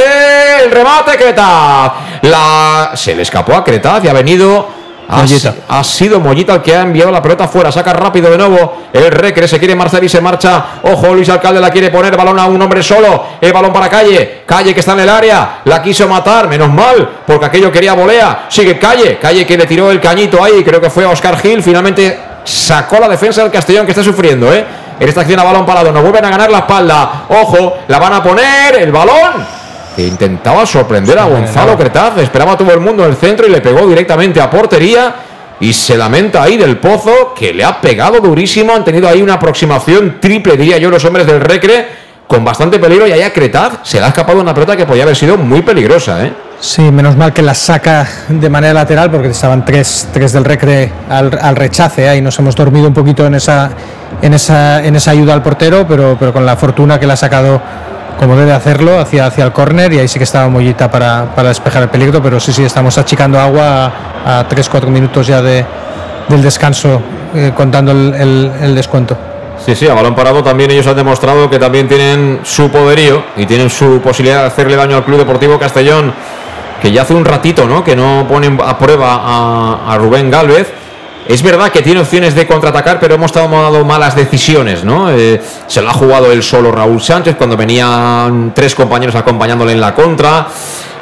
el 0.64 0.72
remate 0.72 1.18
Cretaz. 1.18 1.92
La... 2.24 2.92
Se 2.94 3.16
le 3.16 3.22
escapó 3.22 3.56
a 3.56 3.64
Cretaz 3.64 4.04
y 4.04 4.08
ha 4.08 4.14
venido 4.14 4.77
ha, 5.10 5.84
sido 5.84 6.20
Mollita 6.20 6.56
el 6.56 6.62
que 6.62 6.76
ha 6.76 6.82
enviado 6.82 7.12
la 7.12 7.22
pelota 7.22 7.48
fuera. 7.48 7.72
Saca 7.72 7.94
rápido 7.94 8.30
de 8.30 8.38
nuevo. 8.38 8.88
El 8.92 9.10
Recre 9.10 9.48
se 9.48 9.58
quiere 9.58 9.74
marchar 9.76 10.04
y 10.04 10.10
se 10.10 10.20
marcha. 10.20 10.66
Ojo, 10.84 11.14
Luis 11.14 11.30
Alcalde 11.30 11.62
la 11.62 11.70
quiere 11.70 11.90
poner. 11.90 12.18
Balón 12.18 12.38
a 12.40 12.46
un 12.46 12.62
hombre 12.62 12.84
solo. 12.84 13.26
El 13.40 13.54
balón 13.54 13.72
para 13.72 13.90
Calle. 13.90 14.44
Calle 14.46 14.74
que 14.74 14.82
está 14.82 14.94
en 14.94 15.02
el 15.02 15.10
área. 15.10 15.62
La 15.66 15.82
quiso 15.82 16.08
matar. 16.08 16.50
Menos 16.50 16.70
mal. 16.70 17.22
Porque 17.26 17.46
aquello 17.46 17.72
quería 17.72 17.94
volea. 17.94 18.48
Sigue 18.50 18.78
Calle. 18.78 19.18
Calle 19.18 19.46
que 19.46 19.58
le 19.58 19.66
tiró 19.66 19.92
el 19.92 20.02
cañito 20.02 20.44
ahí. 20.44 20.64
Creo 20.64 20.82
que 20.82 20.90
fue 20.90 21.06
a 21.06 21.10
Oscar 21.10 21.38
Gil. 21.38 21.64
Finalmente 21.64 22.20
sacó 22.44 23.00
la 23.00 23.08
defensa 23.08 23.42
del 23.44 23.52
Castellón 23.52 23.86
que 23.86 23.94
está 23.94 24.04
sufriendo. 24.04 24.54
¿eh? 24.54 24.66
En 25.00 25.08
esta 25.08 25.22
acción 25.22 25.40
a 25.40 25.44
balón 25.44 25.66
parado. 25.66 25.92
Nos 25.92 26.02
vuelven 26.02 26.26
a 26.26 26.30
ganar 26.30 26.52
la 26.52 26.60
espalda. 26.60 27.26
Ojo. 27.30 27.78
La 27.88 27.98
van 27.98 28.14
a 28.14 28.24
poner. 28.24 28.76
El 28.76 28.92
balón 28.92 29.58
intentaba 30.06 30.66
sorprender 30.66 31.18
a 31.18 31.26
Gonzalo 31.26 31.78
Cretaz, 31.78 32.18
esperaba 32.18 32.54
a 32.54 32.58
todo 32.58 32.72
el 32.72 32.80
mundo 32.80 33.04
en 33.04 33.12
el 33.12 33.16
centro 33.16 33.48
y 33.48 33.50
le 33.50 33.62
pegó 33.62 33.88
directamente 33.88 34.42
a 34.42 34.50
portería 34.50 35.16
y 35.60 35.74
se 35.74 35.98
lamenta 35.98 36.44
ahí 36.44 36.58
del 36.58 36.78
pozo 36.78 37.34
que 37.36 37.54
le 37.54 37.64
ha 37.64 37.82
pegado 37.82 38.20
durísimo, 38.20 38.74
han 38.74 38.84
tenido 38.84 39.08
ahí 39.08 39.22
una 39.22 39.34
aproximación 39.34 40.18
triple, 40.20 40.56
diría 40.56 40.78
yo, 40.78 40.90
los 40.90 41.04
hombres 41.06 41.26
del 41.26 41.42
Recre, 41.42 41.88
con 42.28 42.44
bastante 42.44 42.78
peligro. 42.78 43.08
Y 43.08 43.12
ahí 43.12 43.24
a 43.24 43.34
Cretaz 43.34 43.80
se 43.84 44.00
le 44.00 44.06
ha 44.06 44.10
escapado 44.10 44.40
una 44.40 44.54
pelota 44.54 44.76
que 44.76 44.86
podía 44.86 45.04
haber 45.04 45.16
sido 45.16 45.38
muy 45.38 45.62
peligrosa, 45.62 46.26
¿eh? 46.26 46.34
Sí, 46.60 46.82
menos 46.82 47.16
mal 47.16 47.34
que 47.34 47.44
la 47.44 47.54
saca 47.54 48.08
de 48.28 48.50
manera 48.50 48.74
lateral 48.74 49.12
porque 49.12 49.30
estaban 49.30 49.64
tres, 49.64 50.08
tres 50.12 50.34
del 50.34 50.44
Recre 50.44 50.92
al, 51.08 51.56
rechace 51.56 52.10
ahí 52.10 52.20
nos 52.20 52.38
hemos 52.40 52.56
dormido 52.56 52.88
un 52.88 52.96
poquito 52.96 53.28
en 53.28 53.36
esa, 53.36 53.70
en 54.24 54.34
esa, 54.34 54.84
en 54.84 54.96
esa 54.96 55.12
ayuda 55.12 55.36
al 55.36 55.44
portero, 55.44 55.86
pero, 55.88 56.18
pero 56.20 56.34
con 56.34 56.48
la 56.48 56.56
fortuna 56.56 57.00
que 57.00 57.06
la 57.06 57.14
ha 57.14 57.18
sacado 57.18 57.62
como 58.18 58.36
debe 58.36 58.52
hacerlo 58.52 59.00
hacia, 59.00 59.28
hacia 59.28 59.46
el 59.46 59.52
córner 59.52 59.94
y 59.94 60.00
ahí 60.00 60.08
sí 60.08 60.20
que 60.20 60.24
estaba 60.24 60.50
Mollita 60.50 60.90
para, 60.90 61.34
para, 61.36 61.50
despejar 61.50 61.84
el 61.84 61.90
peligro, 61.90 62.22
pero 62.22 62.40
sí, 62.40 62.52
sí, 62.52 62.64
estamos 62.64 62.98
achicando 62.98 63.40
agua 63.40 63.92
a, 64.26 64.40
a 64.40 64.50
3-4 64.50 64.88
minutos 64.88 65.28
ya 65.28 65.42
de, 65.42 65.66
del 66.28 66.42
descanso, 66.42 67.02
eh, 67.36 67.52
contando 67.56 67.92
el, 67.92 68.52
el, 68.62 68.76
descuento. 68.76 69.18
Sí, 69.64 69.76
sí, 69.76 69.88
a 69.88 69.94
balón 69.94 70.16
parado 70.16 70.44
también 70.44 70.72
ellos 70.72 70.88
han 70.88 70.96
demostrado 70.96 71.50
que 71.50 71.60
también 71.60 71.88
tienen 71.88 72.40
su 72.44 72.70
poderío 72.70 73.24
y 73.36 73.46
tienen 73.46 73.70
su 73.70 74.02
posibilidad 74.02 74.42
de 74.42 74.48
hacerle 74.48 74.76
daño 74.76 74.98
al 74.98 75.04
Club 75.04 75.20
Deportivo 75.20 75.60
Castellón, 75.60 76.14
que 76.82 76.92
ya 76.92 77.04
hace 77.04 77.14
un 77.14 77.26
ratito, 77.26 77.68
¿no? 77.68 77.84
Que 77.84 77.96
no 77.96 78.26
ponen 78.30 78.60
a 78.64 78.78
prueba 78.78 79.22
a, 79.24 79.94
a 79.94 79.98
Rubén 79.98 80.30
Galvez 80.30 80.72
es 81.28 81.42
verdad 81.44 81.72
que 81.72 81.82
tiene 81.82 82.00
opciones 82.00 82.36
de 82.36 82.48
contraatacar, 82.48 83.00
pero 83.00 83.16
hemos 83.16 83.32
tomado 83.32 83.84
malas 83.84 84.16
decisiones, 84.16 84.84
¿no? 84.84 85.12
Eh, 85.12 85.42
se 85.68 85.82
lo 85.82 85.90
ha 85.90 85.94
jugado 85.94 86.32
él 86.32 86.42
solo 86.42 86.72
Raúl 86.72 87.02
Sánchez 87.02 87.36
cuando 87.36 87.58
venían 87.58 88.54
tres 88.56 88.74
compañeros 88.76 89.16
acompañándole 89.16 89.74
en 89.74 89.82
la 89.82 89.94
contra. 89.94 90.48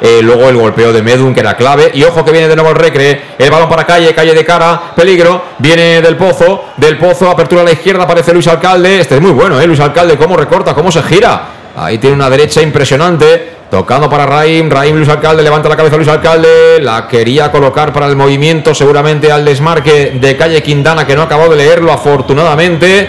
Eh, 0.00 0.20
luego 0.22 0.48
el 0.48 0.56
golpeo 0.56 0.92
de 0.92 1.02
Medun, 1.02 1.32
que 1.32 1.40
era 1.40 1.56
clave. 1.56 1.90
Y 1.94 2.02
ojo 2.04 2.24
que 2.24 2.32
viene 2.32 2.48
de 2.48 2.56
nuevo 2.56 2.70
el 2.70 2.76
recre. 2.76 3.22
El 3.38 3.50
balón 3.50 3.68
para 3.68 3.84
calle, 3.84 4.14
calle 4.14 4.34
de 4.34 4.44
cara, 4.44 4.92
peligro. 4.94 5.42
Viene 5.58 6.02
del 6.02 6.16
pozo, 6.16 6.66
del 6.76 6.98
pozo, 6.98 7.30
apertura 7.30 7.62
a 7.62 7.64
la 7.64 7.72
izquierda, 7.72 8.04
aparece 8.04 8.32
Luis 8.32 8.46
Alcalde. 8.46 9.00
Este 9.00 9.16
es 9.16 9.20
muy 9.20 9.32
bueno, 9.32 9.60
¿eh? 9.60 9.66
Luis 9.66 9.80
Alcalde, 9.80 10.16
cómo 10.16 10.36
recorta, 10.36 10.74
cómo 10.74 10.92
se 10.92 11.02
gira. 11.02 11.48
Ahí 11.76 11.98
tiene 11.98 12.16
una 12.16 12.28
derecha 12.28 12.60
impresionante. 12.60 13.55
Tocando 13.70 14.08
para 14.08 14.26
Raim, 14.26 14.70
Raim 14.70 14.94
Luis 14.94 15.08
Alcalde, 15.08 15.42
levanta 15.42 15.68
la 15.68 15.76
cabeza 15.76 15.96
Luis 15.96 16.08
Alcalde, 16.08 16.80
la 16.80 17.08
quería 17.08 17.50
colocar 17.50 17.92
para 17.92 18.06
el 18.06 18.14
movimiento 18.14 18.72
seguramente 18.74 19.32
al 19.32 19.44
desmarque 19.44 20.16
de 20.20 20.36
Calle 20.36 20.62
Quintana 20.62 21.04
que 21.04 21.16
no 21.16 21.22
acabó 21.22 21.48
de 21.48 21.56
leerlo 21.56 21.92
afortunadamente. 21.92 23.08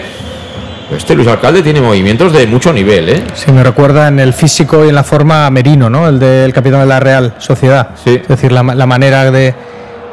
Este 0.90 1.14
Luis 1.14 1.28
Alcalde 1.28 1.62
tiene 1.62 1.80
movimientos 1.80 2.32
de 2.32 2.46
mucho 2.46 2.72
nivel, 2.72 3.08
¿eh? 3.08 3.24
Sí, 3.34 3.52
me 3.52 3.62
recuerda 3.62 4.08
en 4.08 4.18
el 4.18 4.32
físico 4.32 4.84
y 4.84 4.88
en 4.88 4.96
la 4.96 5.04
forma 5.04 5.48
Merino, 5.50 5.88
¿no? 5.88 6.08
El 6.08 6.18
del 6.18 6.52
capitán 6.52 6.80
de 6.80 6.86
la 6.86 6.98
Real 6.98 7.34
Sociedad. 7.38 7.90
Sí. 8.02 8.18
Es 8.20 8.26
decir, 8.26 8.50
la, 8.50 8.62
manera 8.62 9.30
de, 9.30 9.54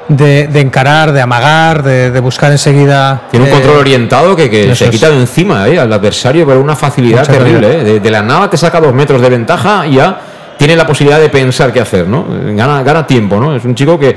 de, 0.10 0.60
encarar, 0.60 1.12
de 1.12 1.22
amagar, 1.22 1.82
de, 1.82 2.20
buscar 2.20 2.52
enseguida. 2.52 3.24
Tiene 3.32 3.46
un 3.46 3.52
control 3.52 3.78
orientado 3.78 4.36
que, 4.36 4.76
se 4.76 4.90
quita 4.92 5.10
de 5.10 5.22
encima 5.22 5.68
¿eh? 5.68 5.80
al 5.80 5.92
adversario, 5.92 6.46
pero 6.46 6.60
una 6.60 6.76
facilidad 6.76 7.26
terrible. 7.26 7.80
¿eh? 7.80 7.84
De, 7.84 8.00
de, 8.02 8.12
la 8.12 8.22
nada 8.22 8.50
te 8.50 8.58
saca 8.58 8.80
dos 8.80 8.94
metros 8.94 9.22
de 9.22 9.30
ventaja 9.30 9.88
y 9.88 9.96
ya 9.96 10.20
tiene 10.58 10.76
la 10.76 10.86
posibilidad 10.86 11.20
de 11.20 11.30
pensar 11.30 11.72
qué 11.72 11.80
hacer, 11.80 12.08
¿no? 12.08 12.26
Gana, 12.56 12.84
gana 12.84 13.06
tiempo, 13.06 13.40
¿no? 13.40 13.56
Es 13.56 13.66
un 13.66 13.76
chico 13.76 14.00
que 14.00 14.16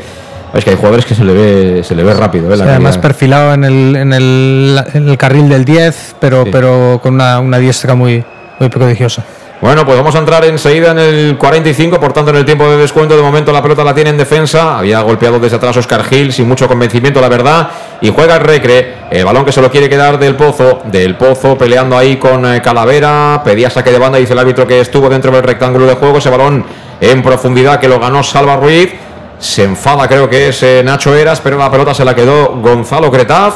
es 0.55 0.65
que 0.65 0.70
hay 0.70 0.77
jugadores 0.77 1.05
que 1.05 1.15
se 1.15 1.24
le 1.24 1.32
ve, 1.32 1.85
se 1.85 1.94
le 1.94 2.02
ve 2.02 2.15
rápido. 2.15 2.52
¿eh? 2.52 2.59
además 2.60 2.97
perfilado 2.98 3.52
en 3.52 3.65
el, 3.65 3.97
en, 3.97 4.12
el, 4.12 4.82
en 4.94 5.09
el, 5.09 5.19
carril 5.19 5.48
del 5.48 5.65
10, 5.65 6.16
pero, 6.20 6.44
pero 6.51 7.01
con 7.02 7.15
una, 7.15 7.39
una 7.40 7.59
diestra 7.59 7.94
muy, 7.94 8.24
muy 8.59 8.69
prodigiosa. 8.69 9.24
Bueno, 9.61 9.85
pues 9.85 9.99
vamos 9.99 10.15
a 10.15 10.19
entrar 10.19 10.45
enseguida 10.45 10.93
en 10.93 10.99
el 11.01 11.37
45, 11.37 11.99
por 11.99 12.13
tanto 12.13 12.31
en 12.31 12.37
el 12.37 12.45
tiempo 12.45 12.71
de 12.71 12.77
descuento. 12.77 13.17
De 13.17 13.23
momento 13.23 13.53
la 13.53 13.61
pelota 13.61 13.83
la 13.83 13.93
tiene 13.93 14.11
en 14.11 14.17
defensa, 14.17 14.79
había 14.79 15.01
golpeado 15.01 15.41
desde 15.41 15.57
atrás 15.57 15.77
Oscar 15.77 16.05
Gil 16.05 16.33
sin 16.33 16.47
mucho 16.47 16.69
convencimiento 16.69 17.21
la 17.21 17.29
verdad, 17.29 17.69
y 18.01 18.09
juega 18.11 18.37
el 18.37 18.43
Recre, 18.43 18.95
el 19.11 19.25
balón 19.25 19.45
que 19.45 19.51
se 19.51 19.61
lo 19.61 19.69
quiere 19.69 19.89
quedar 19.89 20.17
del 20.17 20.37
Pozo, 20.37 20.83
del 20.85 21.17
Pozo 21.17 21.59
peleando 21.59 21.99
ahí 21.99 22.19
con 22.19 22.47
eh, 22.47 22.63
Calavera, 22.63 23.43
pedía 23.45 23.69
saque 23.69 23.91
de 23.91 23.99
banda, 23.99 24.19
dice 24.19 24.33
el 24.33 24.39
árbitro 24.39 24.65
que 24.65 24.81
estuvo 24.81 25.09
dentro 25.09 25.33
del 25.33 25.43
rectángulo 25.43 25.87
de 25.87 25.95
juego, 25.95 26.19
ese 26.19 26.31
balón 26.31 26.65
en 27.01 27.21
profundidad 27.25 27.81
que 27.81 27.89
lo 27.89 27.99
ganó 27.99 28.23
Salva 28.23 28.55
Ruiz, 28.55 28.95
se 29.41 29.65
enfada 29.65 30.07
creo 30.07 30.31
que 30.31 30.51
es 30.51 30.63
eh, 30.63 30.83
Nacho 30.85 31.17
Eras, 31.17 31.41
pero 31.41 31.59
la 31.59 31.69
pelota 31.69 31.93
se 31.95 32.05
la 32.05 32.15
quedó 32.15 32.61
Gonzalo 32.63 33.11
Cretaz, 33.11 33.55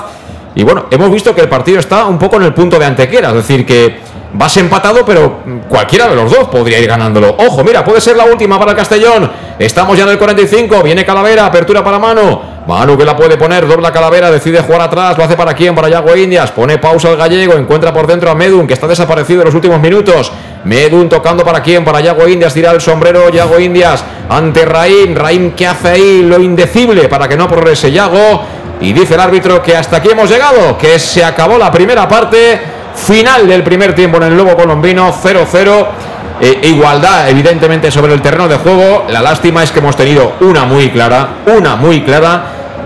y 0.57 0.65
bueno, 0.65 0.87
hemos 0.91 1.12
visto 1.12 1.33
que 1.33 1.43
el 1.43 1.49
partido 1.49 1.79
está 1.79 2.07
un 2.07 2.19
poco 2.19 2.37
en 2.37 2.43
el 2.43 2.53
punto 2.53 2.77
de 2.77 2.87
Antequera, 2.87 3.29
es 3.29 3.37
decir 3.37 3.65
que 3.65 4.11
Vas 4.34 4.56
empatado, 4.56 5.04
pero 5.04 5.40
cualquiera 5.68 6.09
de 6.09 6.16
los 6.16 6.30
dos 6.30 6.48
podría 6.48 6.78
ir 6.78 6.86
ganándolo. 6.86 7.36
Ojo, 7.38 7.62
mira, 7.62 7.84
puede 7.84 8.00
ser 8.00 8.16
la 8.16 8.24
última 8.24 8.59
para 8.59 8.70
el 8.70 8.76
Castellón. 8.76 9.30
Estamos 9.59 9.96
ya 9.96 10.04
en 10.04 10.10
el 10.10 10.18
45. 10.18 10.82
Viene 10.82 11.04
Calavera, 11.04 11.44
apertura 11.44 11.84
para 11.84 11.98
Manu. 11.98 12.40
Manu 12.66 12.96
que 12.96 13.04
la 13.04 13.14
puede 13.14 13.36
poner, 13.36 13.66
dobla 13.66 13.92
Calavera, 13.92 14.30
decide 14.30 14.60
jugar 14.60 14.80
atrás. 14.80 15.18
Lo 15.18 15.24
hace 15.24 15.36
para 15.36 15.52
quién? 15.52 15.74
Para 15.74 15.90
Yago 15.90 16.16
Indias. 16.16 16.50
Pone 16.50 16.78
pausa 16.78 17.09
al 17.09 17.16
gallego, 17.16 17.54
encuentra 17.54 17.92
por 17.92 18.06
dentro 18.06 18.30
a 18.30 18.34
Medun, 18.34 18.66
que 18.66 18.72
está 18.72 18.86
desaparecido 18.86 19.42
en 19.42 19.46
los 19.46 19.54
últimos 19.54 19.78
minutos. 19.80 20.32
Medun 20.64 21.10
tocando 21.10 21.44
para 21.44 21.62
quién? 21.62 21.84
Para 21.84 22.00
Yago 22.00 22.26
Indias. 22.26 22.54
Tira 22.54 22.70
el 22.70 22.80
sombrero 22.80 23.28
Yago 23.28 23.60
Indias 23.60 24.02
ante 24.30 24.64
Raim. 24.64 25.14
Raim 25.14 25.52
que 25.52 25.66
hace 25.66 25.88
ahí 25.88 26.22
lo 26.22 26.40
indecible 26.40 27.09
para 27.09 27.28
que 27.28 27.36
no 27.36 27.48
progrese 27.48 27.92
Yago. 27.92 28.42
Y 28.80 28.94
dice 28.94 29.14
el 29.14 29.20
árbitro 29.20 29.62
que 29.62 29.76
hasta 29.76 29.98
aquí 29.98 30.09
hemos 30.10 30.30
llegado, 30.30 30.78
que 30.78 30.98
se 30.98 31.22
acabó 31.22 31.59
la 31.59 31.70
primera 31.70 32.09
parte. 32.09 32.81
Final 32.94 33.48
del 33.48 33.62
primer 33.62 33.94
tiempo 33.94 34.19
en 34.19 34.24
el 34.24 34.36
Lobo 34.36 34.56
Colombino, 34.56 35.12
0-0. 35.12 35.86
Eh, 36.40 36.60
igualdad, 36.64 37.28
evidentemente, 37.28 37.90
sobre 37.90 38.14
el 38.14 38.20
terreno 38.20 38.48
de 38.48 38.56
juego. 38.56 39.06
La 39.09 39.23
lástima 39.23 39.62
es 39.62 39.70
que 39.70 39.78
hemos 39.78 39.97
tenido 39.97 40.35
una 40.40 40.64
muy 40.64 40.90
clara, 40.90 41.28
una 41.47 41.77
muy 41.77 42.02
clara. 42.02 42.44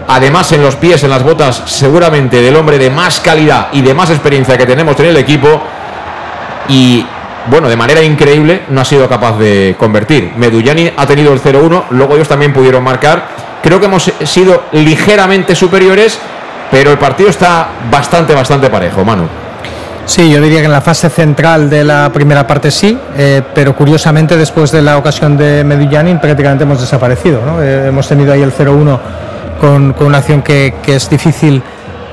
Además, 0.08 0.52
en 0.52 0.62
los 0.62 0.76
pies, 0.76 1.02
en 1.04 1.10
las 1.10 1.22
botas, 1.22 1.62
seguramente 1.66 2.40
del 2.40 2.54
hombre 2.56 2.78
de 2.78 2.90
más 2.90 3.20
calidad 3.20 3.68
y 3.72 3.82
de 3.82 3.94
más 3.94 4.10
experiencia 4.10 4.56
que 4.56 4.66
tenemos 4.66 4.98
en 5.00 5.06
el 5.06 5.16
equipo. 5.16 5.60
Y 6.68 7.04
bueno, 7.46 7.68
de 7.68 7.76
manera 7.76 8.02
increíble, 8.02 8.62
no 8.68 8.80
ha 8.80 8.84
sido 8.84 9.08
capaz 9.08 9.38
de 9.38 9.74
convertir. 9.78 10.32
Medullani 10.36 10.92
ha 10.96 11.06
tenido 11.06 11.32
el 11.32 11.40
0-1, 11.40 11.84
luego 11.90 12.14
ellos 12.14 12.28
también 12.28 12.52
pudieron 12.52 12.84
marcar. 12.84 13.26
Creo 13.62 13.80
que 13.80 13.86
hemos 13.86 14.12
sido 14.24 14.64
ligeramente 14.72 15.54
superiores, 15.54 16.18
pero 16.70 16.90
el 16.90 16.98
partido 16.98 17.30
está 17.30 17.68
bastante, 17.90 18.34
bastante 18.34 18.68
parejo, 18.68 19.04
Manu. 19.04 19.45
Sí, 20.06 20.30
yo 20.30 20.40
diría 20.40 20.60
que 20.60 20.66
en 20.66 20.72
la 20.72 20.80
fase 20.80 21.10
central 21.10 21.68
de 21.68 21.82
la 21.82 22.12
primera 22.12 22.46
parte 22.46 22.70
sí, 22.70 22.96
eh, 23.16 23.42
pero 23.52 23.74
curiosamente 23.74 24.36
después 24.36 24.70
de 24.70 24.80
la 24.80 24.98
ocasión 24.98 25.36
de 25.36 25.64
Medillanin 25.64 26.20
prácticamente 26.20 26.62
hemos 26.62 26.80
desaparecido. 26.80 27.60
Eh, 27.60 27.86
hemos 27.88 28.06
tenido 28.08 28.32
ahí 28.32 28.40
el 28.40 28.52
0-1 28.52 29.00
con, 29.60 29.96
una 29.98 30.18
acción 30.18 30.42
que, 30.42 30.72
es 30.86 31.10
difícil 31.10 31.60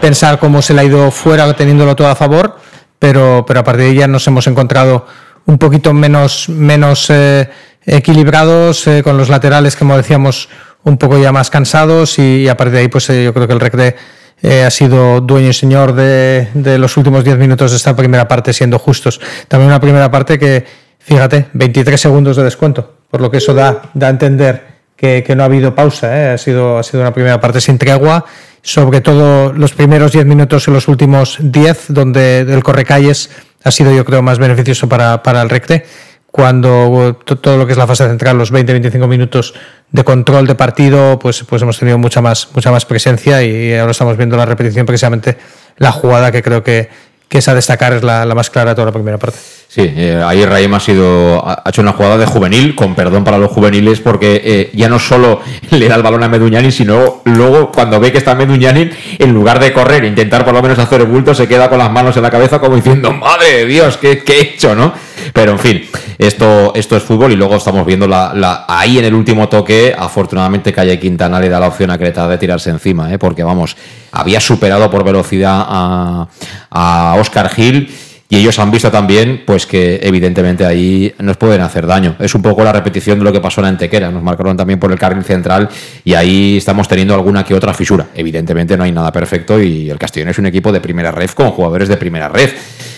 pensar 0.02 0.40
cómo 0.40 0.64
se 0.64 0.74
le 0.74 0.82
ha 0.82 0.84
ido 0.86 1.12
fuera 1.12 1.54
teniéndolo 1.54 1.96
todo 1.96 2.08
a 2.08 2.16
favor, 2.16 2.58
pero, 2.98 3.46
pero 3.48 3.60
a 3.60 3.64
partir 3.64 3.86
de 3.86 3.96
ya 3.96 4.08
nos 4.08 4.26
hemos 4.28 4.48
encontrado 4.48 5.06
un 5.46 5.60
poquito 5.60 5.94
menos, 5.94 6.50
menos 6.50 7.12
eh, 7.12 7.48
equilibrados, 7.86 8.90
con 9.04 9.18
los 9.18 9.30
laterales, 9.30 9.76
como 9.76 9.96
decíamos, 9.96 10.50
un 10.84 10.98
poco 10.98 11.20
ya 11.20 11.32
más 11.32 11.52
cansados 11.52 12.18
y, 12.18 12.50
a 12.50 12.58
partir 12.58 12.74
de 12.74 12.80
ahí 12.80 12.88
pues 12.88 13.08
yo 13.08 13.34
creo 13.36 13.48
que 13.48 13.54
el 13.54 13.60
recre 13.60 13.96
eh, 14.44 14.66
ha 14.66 14.70
sido 14.70 15.22
dueño 15.22 15.50
y 15.50 15.54
señor 15.54 15.94
de, 15.94 16.50
los 16.78 16.98
últimos 16.98 17.24
10 17.24 17.38
minutos 17.38 17.72
de 17.72 17.78
esta 17.78 17.96
primera 17.96 18.28
parte, 18.28 18.52
siendo 18.52 18.78
justos. 18.78 19.22
También 19.48 19.70
una 19.70 19.80
primera 19.80 20.12
parte 20.12 20.38
que, 20.38 20.66
fíjate, 21.00 21.48
23 21.54 22.00
segundos 22.00 22.36
de 22.36 22.44
descuento, 22.44 22.98
por 23.10 23.22
lo 23.22 23.32
que 23.32 23.38
eso 23.38 23.54
da, 23.54 23.84
da 23.94 24.08
a 24.08 24.10
entender 24.10 24.74
que, 24.98 25.24
no 25.36 25.44
ha 25.44 25.46
habido 25.46 25.74
pausa, 25.74 26.16
¿eh? 26.18 26.34
ha, 26.34 26.38
sido, 26.38 26.78
ha 26.78 26.84
sido 26.84 27.02
una 27.02 27.14
primera 27.14 27.40
parte 27.40 27.62
sin 27.62 27.78
tregua, 27.78 28.26
sobre 28.62 29.00
todo 29.00 29.54
los 29.54 29.74
primeros 29.74 30.12
10 30.12 30.26
minutos 30.26 30.68
y 30.68 30.72
los 30.72 30.90
últimos 30.90 31.38
10, 31.40 31.86
donde 31.88 32.42
el 32.42 32.64
correcalles 32.64 33.30
ha 33.64 33.72
sido, 33.72 33.94
yo 33.94 34.04
creo, 34.04 34.22
más 34.22 34.40
beneficioso 34.40 34.90
para, 34.90 35.24
para 35.24 35.42
el 35.42 35.50
recte 35.50 35.86
cuando 36.34 37.16
todo 37.26 37.58
lo 37.60 37.68
que 37.68 37.74
es 37.74 37.78
la 37.78 37.86
fase 37.86 38.08
central, 38.08 38.40
los 38.40 38.52
20-25 38.52 39.08
minutos 39.08 39.54
de 39.92 40.04
control 40.04 40.48
de 40.48 40.56
partido, 40.56 41.20
pues, 41.20 41.44
pues 41.44 41.62
hemos 41.62 41.78
tenido 41.78 42.00
mucha 42.00 42.24
más, 42.24 42.50
mucha 42.56 42.72
más 42.72 42.86
presencia 42.86 43.44
y 43.44 43.76
ahora 43.76 43.92
estamos 43.92 44.18
viendo 44.18 44.36
la 44.36 44.48
repetición, 44.48 44.88
precisamente 44.88 45.38
la 45.78 45.92
jugada 45.92 46.32
que 46.32 46.42
creo 46.42 46.64
que, 46.64 46.90
que 47.30 47.38
es 47.38 47.48
a 47.48 47.54
destacar, 47.54 47.94
es 47.94 48.02
la, 48.02 48.26
más 48.34 48.50
clara 48.50 48.72
de 48.72 48.76
toda 48.76 48.88
la 48.88 48.92
primera 48.92 49.20
parte. 49.20 49.38
Sí, 49.74 49.82
eh, 49.82 50.22
ahí 50.24 50.46
Raim 50.46 50.72
ha, 50.76 50.80
sido, 50.80 51.44
ha 51.44 51.64
hecho 51.68 51.82
una 51.82 51.94
jugada 51.94 52.20
de 52.20 52.28
juvenil, 52.28 52.76
con 52.76 52.94
perdón 52.94 53.24
para 53.24 53.40
los 53.40 53.50
juveniles, 53.50 54.02
porque 54.02 54.40
eh, 54.46 54.72
ya 54.76 54.88
no 54.88 55.00
solo 55.00 55.42
le 55.72 55.88
da 55.88 55.96
el 55.96 56.04
balón 56.04 56.22
a 56.22 56.30
Meduñani, 56.30 56.72
sino 56.72 57.24
luego 57.26 57.72
cuando 57.72 58.00
ve 58.00 58.12
que 58.12 58.20
está 58.20 58.36
Meduñani, 58.36 58.92
en 59.18 59.34
lugar 59.34 59.60
de 59.60 59.74
correr, 59.74 60.04
intentar 60.04 60.46
por 60.46 60.54
lo 60.54 60.62
menos 60.62 60.78
hacer 60.78 61.02
el 61.02 61.08
bulto, 61.08 61.34
se 61.34 61.48
queda 61.48 61.72
con 61.72 61.80
las 61.80 61.92
manos 61.92 62.16
en 62.16 62.22
la 62.22 62.30
cabeza 62.30 62.60
como 62.60 62.76
diciendo, 62.76 63.12
madre 63.14 63.52
de 63.52 63.66
Dios, 63.66 63.98
¿qué, 63.98 64.24
qué 64.24 64.34
he 64.34 64.42
hecho? 64.42 64.76
¿no? 64.76 64.94
Pero 65.34 65.54
en 65.54 65.60
fin, 65.60 65.84
esto, 66.20 66.74
esto 66.76 66.96
es 66.96 67.02
fútbol 67.02 67.32
y 67.32 67.36
luego 67.36 67.56
estamos 67.56 67.84
viendo 67.84 68.08
la, 68.08 68.66
ahí 68.68 69.00
en 69.00 69.06
el 69.06 69.16
último 69.16 69.50
toque, 69.50 69.96
afortunadamente 69.98 70.72
Calle 70.72 71.00
Quintana 71.00 71.40
le 71.40 71.50
da 71.50 71.60
la 71.60 71.70
opción 71.70 71.90
a 71.90 71.98
Creta 71.98 72.28
de 72.28 72.38
tirarse 72.38 72.70
encima, 72.70 73.12
¿eh? 73.12 73.18
porque 73.18 73.44
vamos, 73.44 73.76
había 74.12 74.40
superado 74.40 74.92
por 74.92 75.04
velocidad 75.04 75.66
a, 75.68 76.28
a 76.70 77.16
Oscar 77.20 77.50
Gil. 77.50 77.92
Y 78.34 78.38
ellos 78.38 78.58
han 78.58 78.72
visto 78.72 78.90
también, 78.90 79.44
pues 79.46 79.68
que 79.68 80.00
evidentemente 80.02 80.66
ahí 80.66 81.14
nos 81.20 81.38
pueden 81.38 81.62
hacer 81.62 81.86
daño. 81.86 82.16
Es 82.18 82.34
un 82.34 82.42
poco 82.42 82.64
la 82.64 82.74
repetición 82.74 83.20
de 83.20 83.26
lo 83.26 83.32
que 83.32 83.40
pasó 83.40 83.62
en 83.62 83.68
Antequera. 83.68 84.10
Nos 84.10 84.24
marcaron 84.24 84.58
también 84.58 84.80
por 84.80 84.92
el 84.92 84.98
carril 84.98 85.24
central 85.24 85.70
y 86.04 86.16
ahí 86.16 86.58
estamos 86.58 86.88
teniendo 86.88 87.14
alguna 87.14 87.44
que 87.44 87.54
otra 87.54 87.76
fisura. 87.76 88.08
Evidentemente 88.16 88.76
no 88.76 88.86
hay 88.86 88.92
nada 88.92 89.12
perfecto 89.12 89.62
y 89.62 89.88
el 89.88 90.00
Castellón 90.00 90.30
es 90.30 90.40
un 90.40 90.48
equipo 90.48 90.72
de 90.72 90.82
primera 90.82 91.12
red 91.12 91.30
con 91.30 91.52
jugadores 91.52 91.88
de 91.90 91.96
primera 91.96 92.28
red 92.28 92.50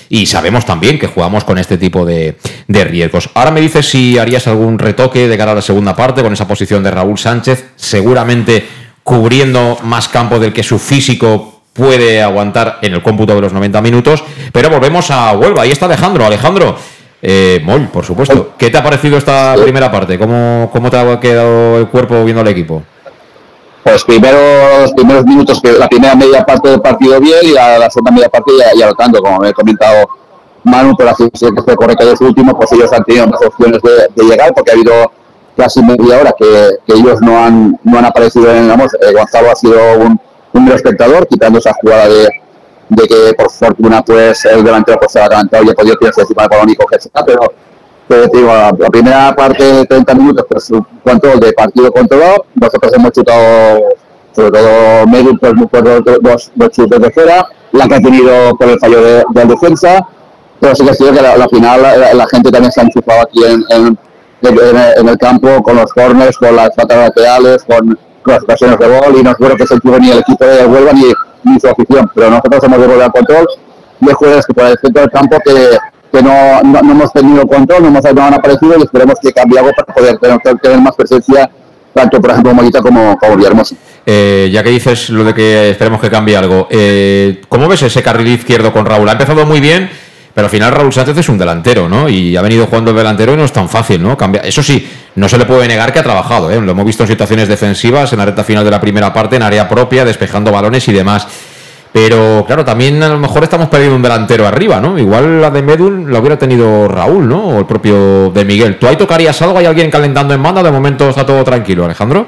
y 0.07 0.25
sabemos 0.25 0.65
también 0.65 0.97
que 0.97 1.07
jugamos 1.07 1.43
con 1.43 1.57
este 1.57 1.77
tipo 1.77 2.05
de, 2.05 2.37
riesgos. 2.69 3.29
Ahora 3.33 3.51
me 3.51 3.59
dices 3.59 3.89
si 3.89 4.17
harías 4.17 4.47
algún 4.47 4.79
retoque 4.79 5.27
de 5.27 5.37
cara 5.37 5.51
a 5.51 5.55
la 5.55 5.61
segunda 5.61 5.97
parte 5.97 6.23
con 6.23 6.31
esa 6.31 6.47
posición 6.47 6.81
de 6.81 6.91
Raúl 6.91 7.17
Sánchez, 7.17 7.71
seguramente 7.75 8.65
cubriendo 9.03 9.79
más 9.83 10.07
campo 10.07 10.39
del 10.39 10.53
que 10.53 10.63
su 10.63 10.79
físico 10.79 11.54
puede 11.75 12.21
aguantar 12.21 12.79
en 12.81 12.93
el 12.93 13.03
cómputo 13.03 13.35
de 13.35 13.41
los 13.41 13.53
90 13.53 13.81
minutos, 13.81 14.23
pero 14.53 14.69
volvemos 14.69 15.11
a 15.11 15.33
Huelva. 15.33 15.63
Ahí 15.63 15.71
está 15.71 15.85
Alejandro. 15.85 16.25
Alejandro, 16.25 16.75
eh, 17.21 17.61
Moll, 17.63 17.89
por 17.89 18.05
supuesto. 18.05 18.53
¿Qué 18.57 18.69
te 18.69 18.77
ha 18.77 18.83
parecido 18.83 19.17
esta 19.17 19.55
primera 19.61 19.91
parte? 19.91 20.17
¿Cómo, 20.17 20.69
¿Cómo 20.71 20.89
te 20.89 20.97
ha 20.97 21.19
quedado 21.19 21.77
el 21.77 21.87
cuerpo 21.87 22.23
viendo 22.23 22.41
al 22.41 22.47
equipo? 22.47 22.81
pues 23.83 24.03
primero, 24.03 24.39
los 24.81 24.93
primeros 24.93 25.25
minutos, 25.25 25.61
que 25.61 25.71
la 25.73 25.87
primera 25.87 26.15
media 26.15 26.43
parte 26.43 26.69
del 26.69 26.81
partido 26.81 27.19
bien 27.19 27.37
y 27.43 27.51
la, 27.51 27.77
la 27.77 27.87
segunda 27.91 28.11
media 28.11 28.29
parte 28.29 28.51
ya, 28.57 28.71
ya 28.75 28.91
tanto, 28.93 29.21
como 29.21 29.37
me 29.37 29.49
he 29.49 29.53
comentado 29.53 30.09
Manu, 30.63 30.97
por 30.97 31.07
así 31.07 31.29
que 31.29 31.61
fue 31.61 31.95
que 31.95 32.11
es 32.11 32.19
último, 32.19 32.57
pues 32.57 32.71
ellos 32.71 32.91
han 32.91 33.03
tenido 33.03 33.27
más 33.27 33.39
opciones 33.45 33.79
de, 33.83 34.23
llegar 34.23 34.51
porque 34.55 34.71
ha 34.71 34.73
habido 34.73 35.11
casi 35.55 35.83
media 35.83 36.19
hora 36.19 36.33
que, 36.35 36.77
ellos 36.87 37.21
no 37.21 37.37
han, 37.37 37.79
no 37.83 37.99
han 37.99 38.05
aparecido 38.05 38.51
en, 38.51 38.67
vamos, 38.67 38.91
eh, 38.95 39.13
Gonzalo 39.13 39.51
ha 39.51 39.55
sido 39.55 39.79
un, 39.99 40.19
un 40.55 40.67
espectador, 40.69 41.27
quitando 41.27 41.59
esa 41.59 41.73
jugada 41.73 42.07
de, 42.07 42.29
de 42.89 43.07
que 43.07 43.33
por 43.35 43.49
fortuna 43.49 44.01
pues 44.03 44.45
el 44.45 44.63
delantero 44.63 44.99
pues 44.99 45.11
se 45.11 45.19
ha 45.19 45.27
levantado 45.27 45.63
y 45.63 45.69
ha 45.69 45.73
podido 45.73 45.95
tirarse 45.95 46.21
encima 46.21 46.43
del 46.43 46.49
balón 46.49 46.69
y 46.69 46.75
cogerse, 46.75 47.09
pero 47.25 47.41
te 48.07 48.37
digo, 48.37 48.53
la, 48.53 48.71
primera 48.89 49.35
parte 49.35 49.63
de 49.63 49.85
30 49.85 50.13
minutos, 50.13 50.45
pues 50.47 50.69
un 50.69 50.85
control 51.03 51.39
de 51.39 51.53
partido 51.53 51.91
controlado, 51.91 52.45
nosotros 52.53 52.93
hemos 52.93 53.11
chutado, 53.11 53.79
sobre 54.35 54.51
todo 54.51 55.07
Medu, 55.07 55.37
pues, 55.39 55.53
pues, 55.71 55.83
dos, 55.83 56.01
dos, 56.21 56.51
dos 56.55 57.01
de 57.01 57.11
fuera, 57.11 57.47
la 57.71 57.87
que 57.87 57.95
ha 57.95 58.01
tenido 58.01 58.55
por 58.57 58.69
el 58.69 58.79
fallo 58.79 59.01
de, 59.01 59.23
de 59.29 59.45
defensa, 59.45 60.07
pero 60.59 60.75
sí 60.75 60.85
que 60.85 60.91
es 60.91 60.97
cierto 60.97 61.15
que 61.15 61.21
la, 61.21 61.47
final 61.47 61.81
la, 62.13 62.27
gente 62.27 62.51
también 62.51 62.71
se 62.71 62.81
ha 62.81 62.83
enchufado 62.83 63.21
aquí 63.21 63.43
en, 63.43 63.65
en, 63.69 63.97
el 65.09 65.17
campo 65.17 65.63
con 65.63 65.75
los 65.75 65.91
corners, 65.91 66.37
con 66.37 66.55
las 66.55 66.69
patas 66.75 66.97
laterales, 66.97 67.63
con 67.63 67.97
las 68.25 68.43
ocasiones 68.43 68.79
de 68.79 68.87
gol 68.87 69.17
y 69.19 69.23
no 69.23 69.33
creo 69.35 69.55
que 69.55 69.67
se 69.67 69.75
enchufe 69.75 69.99
ni 69.99 70.11
el 70.11 70.19
equipo 70.19 70.45
de 70.45 70.65
Huelva 70.65 70.93
ni, 70.93 71.11
ni 71.43 71.59
su 71.59 71.67
afición, 71.67 72.09
pero 72.13 72.29
nosotros 72.29 72.63
hemos 72.63 72.79
devuelto 72.79 73.05
el 73.05 73.11
control 73.11 73.47
de 73.99 74.13
jugadores 74.13 74.45
que 74.45 74.53
por 74.53 74.65
el 74.65 74.77
centro 74.77 75.01
del 75.01 75.11
campo 75.11 75.37
que 75.43 75.77
que 76.15 76.23
no, 76.23 76.61
no, 76.63 76.81
no, 76.81 76.91
hemos 76.91 77.11
tenido 77.11 77.45
control, 77.47 77.83
no 77.83 77.87
hemos 77.89 78.13
no 78.13 78.23
han 78.23 78.33
aparecido 78.33 78.75
y 78.79 78.83
esperemos 78.83 79.15
que 79.21 79.33
cambie 79.33 79.59
algo 79.59 79.71
para 79.73 79.93
poder 79.93 80.17
tener, 80.17 80.39
tener 80.61 80.79
más 80.79 80.95
presencia, 80.95 81.49
tanto 81.93 82.21
por 82.21 82.31
ejemplo 82.31 82.53
Mollita 82.53 82.81
como, 82.81 83.17
como. 83.17 83.35
Eh, 84.05 84.49
ya 84.51 84.63
que 84.63 84.69
dices 84.69 85.09
lo 85.09 85.23
de 85.23 85.33
que 85.33 85.71
esperemos 85.71 85.99
que 85.99 86.09
cambie 86.09 86.37
algo, 86.37 86.67
eh, 86.69 87.41
¿cómo 87.49 87.67
ves 87.67 87.83
ese 87.83 88.03
carril 88.03 88.27
izquierdo 88.27 88.71
con 88.71 88.85
Raúl? 88.85 89.09
Ha 89.09 89.13
empezado 89.13 89.45
muy 89.45 89.59
bien, 89.59 89.89
pero 90.35 90.47
al 90.47 90.51
final 90.51 90.73
Raúl 90.73 90.91
Sánchez 90.91 91.17
es 91.17 91.29
un 91.29 91.37
delantero, 91.37 91.87
¿no? 91.87 92.09
Y 92.09 92.35
ha 92.35 92.41
venido 92.41 92.65
jugando 92.65 92.91
el 92.91 92.97
delantero 92.97 93.33
y 93.33 93.37
no 93.37 93.45
es 93.45 93.53
tan 93.53 93.69
fácil, 93.69 94.03
¿no? 94.03 94.17
Cambia. 94.17 94.41
Eso 94.41 94.61
sí, 94.61 94.85
no 95.15 95.29
se 95.29 95.37
le 95.37 95.45
puede 95.45 95.65
negar 95.65 95.93
que 95.93 95.99
ha 95.99 96.03
trabajado, 96.03 96.51
¿eh? 96.51 96.59
Lo 96.59 96.73
hemos 96.73 96.85
visto 96.85 97.03
en 97.03 97.07
situaciones 97.07 97.47
defensivas, 97.47 98.11
en 98.11 98.19
la 98.19 98.25
recta 98.25 98.43
final 98.43 98.65
de 98.65 98.69
la 98.69 98.81
primera 98.81 99.13
parte, 99.13 99.37
en 99.37 99.43
área 99.43 99.69
propia, 99.69 100.03
despejando 100.03 100.51
balones 100.51 100.85
y 100.89 100.91
demás. 100.91 101.25
Pero 101.93 102.43
claro, 102.45 102.65
también 102.65 103.01
a 103.01 103.07
lo 103.07 103.17
mejor 103.17 103.45
estamos 103.45 103.69
perdiendo 103.69 103.95
un 103.95 104.01
delantero 104.01 104.45
arriba, 104.45 104.81
¿no? 104.81 104.99
Igual 104.99 105.39
la 105.39 105.49
de 105.49 105.61
Medul 105.61 106.11
la 106.11 106.19
hubiera 106.19 106.37
tenido 106.37 106.89
Raúl, 106.89 107.29
¿no? 107.29 107.41
O 107.41 107.59
el 107.59 107.65
propio 107.65 108.29
de 108.31 108.43
Miguel. 108.43 108.77
¿Tú 108.77 108.87
ahí 108.87 108.97
tocarías 108.97 109.41
algo? 109.41 109.57
¿Hay 109.57 109.65
alguien 109.65 109.89
calentando 109.89 110.33
en 110.33 110.43
banda? 110.43 110.61
De 110.61 110.69
momento 110.69 111.07
está 111.07 111.25
todo 111.25 111.45
tranquilo, 111.45 111.85
Alejandro. 111.85 112.27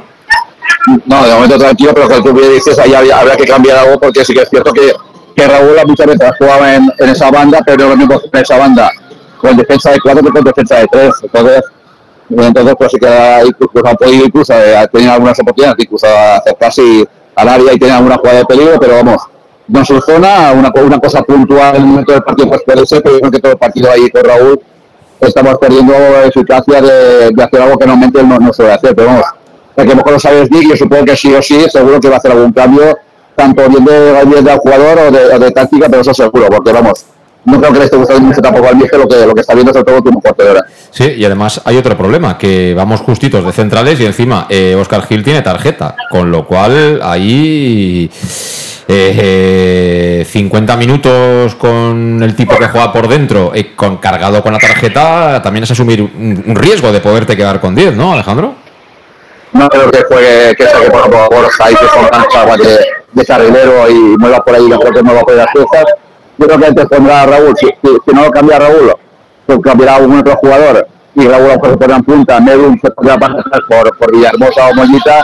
No, 1.05 1.27
de 1.27 1.34
momento 1.34 1.57
tranquilo, 1.57 1.93
pero 1.93 2.07
que 2.07 2.21
tú 2.21 2.34
bien 2.34 2.53
dices, 2.53 2.79
ahí 2.79 2.93
habrá 2.93 3.35
que 3.35 3.43
cambiar 3.43 3.79
algo 3.79 3.99
porque 3.99 4.23
sí 4.23 4.34
que 4.34 4.43
es 4.43 4.49
cierto 4.49 4.71
que, 4.71 4.93
que 5.38 5.47
Raúl 5.47 5.77
muchas 5.85 6.07
veces 6.07 6.31
jugaba 6.39 6.73
en, 6.73 6.91
en 6.97 7.09
esa 7.09 7.30
banda, 7.30 7.61
pero 7.64 7.84
es 7.84 7.89
lo 7.91 7.95
mismo 7.95 8.19
en 8.34 8.41
esa 8.41 8.57
banda 8.57 8.89
con 9.38 9.55
defensa 9.55 9.91
de 9.91 9.99
cuatro 9.99 10.23
que 10.23 10.31
con 10.31 10.43
defensa 10.43 10.77
de 10.77 10.88
tres. 10.88 11.14
Entonces, 11.22 11.61
entonces 12.30 12.76
pues 12.76 12.91
sí 12.91 12.97
que 12.97 13.43
incluso 13.45 13.88
han 13.88 13.95
podido 13.95 14.26
incluso, 14.26 14.53
eh, 14.55 14.88
tener 14.91 15.11
algunas 15.11 15.39
oportunidades, 15.39 15.85
incluso 15.85 16.07
acercarse 16.07 17.07
al 17.35 17.49
área 17.49 17.72
y 17.72 17.77
tener 17.77 17.93
alguna 17.93 18.18
jugada 18.18 18.39
de 18.39 18.45
peligro, 18.45 18.80
pero 18.80 18.95
vamos, 18.95 19.22
no 19.68 19.85
su 19.85 20.01
zona, 20.01 20.53
una, 20.53 20.72
una 20.81 20.99
cosa 20.99 21.22
puntual 21.22 21.76
en 21.76 21.81
el 21.84 21.88
momento 21.88 22.14
del 22.14 22.23
partido 22.23 22.49
pues 22.49 22.64
puede 22.65 22.88
ser, 22.88 23.03
pero 23.03 23.15
yo 23.15 23.19
creo 23.22 23.31
que 23.31 23.39
todo 23.39 23.51
el 23.51 23.57
partido 23.59 23.91
ahí 23.91 24.09
con 24.09 24.23
Raúl 24.23 24.59
estamos 25.19 25.55
perdiendo 25.59 25.93
eficacia 26.26 26.81
de, 26.81 27.30
de 27.30 27.43
hacer 27.43 27.61
algo 27.61 27.77
que 27.77 27.85
normalmente 27.85 28.23
no, 28.23 28.39
no 28.39 28.51
suele 28.51 28.73
hacer, 28.73 28.95
pero 28.95 29.09
vamos, 29.09 29.26
el 29.76 29.88
que 29.88 29.95
mejor 29.95 30.14
lo 30.14 30.45
Dick, 30.45 30.69
yo 30.69 30.76
supongo 30.76 31.05
que 31.05 31.15
sí 31.15 31.31
o 31.35 31.41
sí, 31.43 31.69
seguro 31.69 31.99
que 31.99 32.09
va 32.09 32.15
a 32.15 32.18
hacer 32.18 32.31
algún 32.31 32.51
cambio, 32.51 32.97
tanto 33.38 33.69
bien 33.69 33.85
de, 33.85 34.26
bien 34.26 34.43
del 34.43 34.57
jugador 34.57 34.97
o 34.97 35.11
de, 35.11 35.39
de 35.39 35.51
táctica, 35.51 35.88
pero 35.88 36.01
eso 36.01 36.14
seguro, 36.14 36.47
porque 36.47 36.72
vamos, 36.72 37.05
no 37.45 37.59
creo 37.59 37.72
que 37.72 37.80
le 37.80 37.85
esté 37.85 37.95
gustando 37.95 38.22
mucho 38.23 38.41
tampoco 38.41 38.68
al 38.68 38.76
Mije 38.76 38.97
lo 38.97 39.07
que, 39.07 39.26
lo 39.27 39.35
que 39.35 39.41
está 39.41 39.53
viendo, 39.53 39.72
sobre 39.72 39.85
todo 39.85 39.97
último 39.97 40.19
cuarto 40.19 40.43
de 40.43 40.49
hora. 40.49 40.65
Sí, 40.89 41.03
y 41.15 41.23
además 41.23 41.61
hay 41.64 41.77
otro 41.77 41.95
problema, 41.95 42.35
que 42.35 42.73
vamos 42.73 42.99
justitos 43.01 43.45
de 43.45 43.51
centrales 43.51 43.99
y 43.99 44.05
encima 44.07 44.47
eh, 44.49 44.76
Oscar 44.76 45.05
Gil 45.05 45.23
tiene 45.23 45.43
tarjeta, 45.43 45.95
con 46.09 46.31
lo 46.31 46.47
cual 46.47 46.99
ahí 47.03 48.09
eh, 48.88 50.26
50 50.27 50.76
minutos 50.76 51.53
con 51.55 52.23
el 52.23 52.35
tipo 52.35 52.57
que 52.57 52.68
juega 52.69 52.91
por 52.91 53.07
dentro, 53.07 53.51
eh, 53.53 53.76
con, 53.76 53.97
cargado 53.97 54.41
con 54.41 54.53
la 54.53 54.59
tarjeta, 54.59 55.43
también 55.43 55.64
es 55.64 55.69
asumir 55.69 56.01
un, 56.01 56.43
un 56.43 56.55
riesgo 56.55 56.91
de 56.91 57.01
poderte 57.01 57.38
quedar 57.38 57.61
con 57.61 57.76
10, 57.76 57.95
¿no, 57.95 58.14
Alejandro? 58.14 58.55
No 59.53 59.69
creo 59.69 59.89
que 59.89 60.03
juegue, 60.03 60.55
que 60.55 60.65
saque 60.65 60.89
por 60.89 60.99
ejemplo 60.99 61.19
a 61.19 61.30
Borja 61.30 61.72
y 61.72 61.76
que 61.76 61.85
son 61.85 62.09
tan 62.09 62.27
chaguas 62.27 62.59
de, 63.13 63.25
carrilero 63.25 63.89
y 63.89 64.17
mueva 64.17 64.43
por 64.43 64.55
ahí, 64.55 64.69
yo 64.69 64.79
creo 64.79 64.93
que 64.93 65.03
mueva 65.03 65.21
por 65.21 65.34
las 65.35 65.47
piezas. 65.51 65.85
Yo 66.38 66.45
creo 66.45 66.59
que 66.59 66.65
antes 66.67 66.85
pondrá 66.85 67.25
Raúl, 67.25 67.55
si, 67.57 67.67
si, 67.67 68.15
no 68.15 68.23
lo 68.23 68.31
cambia 68.31 68.59
Raúl, 68.59 68.93
pues 69.45 69.59
cambiará 69.63 69.95
algún 69.95 70.19
otro 70.19 70.35
jugador 70.35 70.88
y 71.15 71.27
Raúl 71.27 71.51
se 71.51 71.77
pone 71.77 71.93
en 71.95 72.03
punta, 72.03 72.39
Medun 72.39 72.79
se 72.79 72.91
pondrá 72.91 73.17
por, 73.17 73.97
por 73.97 74.11
Villahermosa 74.11 74.67
o 74.67 74.75
Mollita 74.75 75.23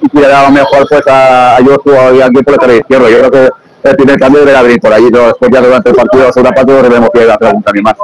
y 0.00 0.08
tirará 0.08 0.40
a 0.40 0.44
lo 0.44 0.50
mejor 0.50 0.86
pues 0.88 1.06
a, 1.06 1.56
a 1.56 1.60
y 1.60 2.20
a 2.20 2.24
alguien 2.24 2.44
por 2.44 2.54
el 2.54 2.60
carril 2.60 2.80
izquierdo. 2.80 3.08
Yo 3.08 3.18
creo 3.18 3.30
que 3.30 3.48
el 3.84 3.96
primer 3.96 4.18
cambio 4.18 4.40
deberá 4.40 4.62
venir 4.62 4.80
por 4.80 4.92
allí, 4.92 5.08
¿no? 5.10 5.26
después 5.26 5.50
ya 5.52 5.60
durante 5.60 5.90
el 5.90 5.96
partido, 5.96 6.24
la 6.24 6.32
segunda 6.32 6.52
parte, 6.52 6.72
veremos 6.72 7.10
que 7.12 7.24
la 7.24 7.38
pregunta 7.38 7.70
ni 7.72 7.82
más. 7.82 7.94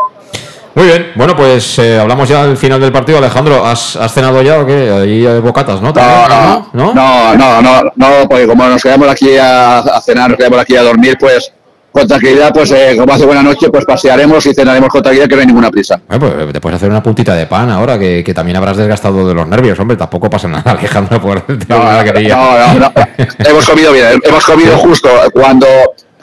Muy 0.74 0.86
bien, 0.86 1.12
bueno, 1.14 1.36
pues 1.36 1.78
eh, 1.78 1.98
hablamos 2.00 2.28
ya 2.28 2.42
al 2.42 2.56
final 2.56 2.80
del 2.80 2.90
partido. 2.90 3.18
Alejandro, 3.18 3.64
¿has, 3.64 3.94
has 3.94 4.12
cenado 4.12 4.42
ya 4.42 4.58
o 4.58 4.66
qué? 4.66 4.90
Ahí 4.90 5.24
hay 5.24 5.38
bocatas, 5.40 5.80
¿no? 5.80 5.92
No, 5.92 6.28
no, 6.28 6.68
no, 6.72 6.94
no, 6.94 7.36
no, 7.36 7.62
no, 7.62 7.92
no, 7.94 8.28
porque 8.28 8.46
como 8.46 8.66
nos 8.66 8.82
quedamos 8.82 9.08
aquí 9.08 9.36
a, 9.36 9.78
a 9.78 10.00
cenar, 10.00 10.30
nos 10.30 10.38
quedamos 10.38 10.58
aquí 10.58 10.74
a 10.74 10.82
dormir, 10.82 11.16
pues 11.18 11.52
con 11.94 12.08
tranquilidad, 12.08 12.52
pues 12.52 12.72
eh, 12.72 12.96
como 12.98 13.12
hace 13.12 13.24
buena 13.24 13.40
noche, 13.40 13.68
pues 13.70 13.84
pasearemos 13.84 14.44
y 14.46 14.52
cenaremos 14.52 14.88
con 14.88 15.00
tranquilidad, 15.00 15.28
que 15.28 15.36
no 15.36 15.40
hay 15.42 15.46
ninguna 15.46 15.70
prisa. 15.70 16.00
Bueno, 16.08 16.28
pues 16.34 16.52
te 16.52 16.60
puedes 16.60 16.76
hacer 16.76 16.90
una 16.90 17.00
puntita 17.00 17.36
de 17.36 17.46
pan 17.46 17.70
ahora, 17.70 17.96
que, 17.96 18.24
que 18.24 18.34
también 18.34 18.56
habrás 18.56 18.76
desgastado 18.76 19.28
de 19.28 19.32
los 19.32 19.46
nervios, 19.46 19.78
hombre, 19.78 19.96
tampoco 19.96 20.28
pasa 20.28 20.48
nada, 20.48 20.68
Alejandro, 20.72 21.20
por 21.20 21.44
no, 21.68 21.78
no, 21.78 22.80
no, 22.80 22.92
hemos 23.38 23.64
comido 23.64 23.92
bien, 23.92 24.20
hemos 24.24 24.44
comido 24.44 24.76
justo 24.78 25.08
cuando 25.32 25.68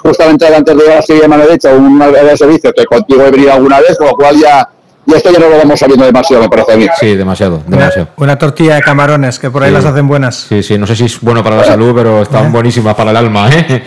justamente 0.01 0.45
antes 0.47 0.77
de 0.77 0.87
la 0.87 1.01
serie 1.01 1.23
de 1.23 1.27
mano 1.27 1.43
derecha 1.43 1.73
un 1.73 1.99
de 1.99 2.37
servicio 2.37 2.73
que 2.73 2.85
contigo 2.85 3.23
he 3.25 3.31
venido 3.31 3.53
alguna 3.53 3.79
vez, 3.79 3.97
con 3.97 4.07
lo 4.07 4.15
cual 4.15 4.35
ya 4.37 4.67
y 5.05 5.13
esto 5.13 5.31
ya 5.31 5.39
no 5.39 5.49
lo 5.49 5.57
vamos 5.57 5.79
sabiendo 5.79 6.05
demasiado, 6.05 6.43
me 6.43 6.49
parece 6.49 6.73
a 6.73 6.77
mí. 6.77 6.87
Sí, 6.99 7.15
demasiado, 7.15 7.61
demasiado. 7.67 8.09
Una, 8.17 8.25
una 8.33 8.37
tortilla 8.37 8.75
de 8.75 8.81
camarones, 8.81 9.39
que 9.39 9.49
por 9.49 9.63
ahí 9.63 9.69
Sí. 9.69 9.75
las 9.75 9.85
hacen 9.85 10.07
buenas. 10.07 10.35
Sí, 10.49 10.61
sí, 10.63 10.77
no 10.77 10.85
sé 10.87 10.95
si 10.95 11.05
es 11.05 11.19
bueno 11.21 11.43
para 11.43 11.55
la 11.57 11.63
salud, 11.63 11.93
pero 11.95 12.21
están 12.21 12.51
buenísimas 12.51 12.95
para 12.95 13.11
el 13.11 13.17
alma, 13.17 13.49
¿eh? 13.51 13.83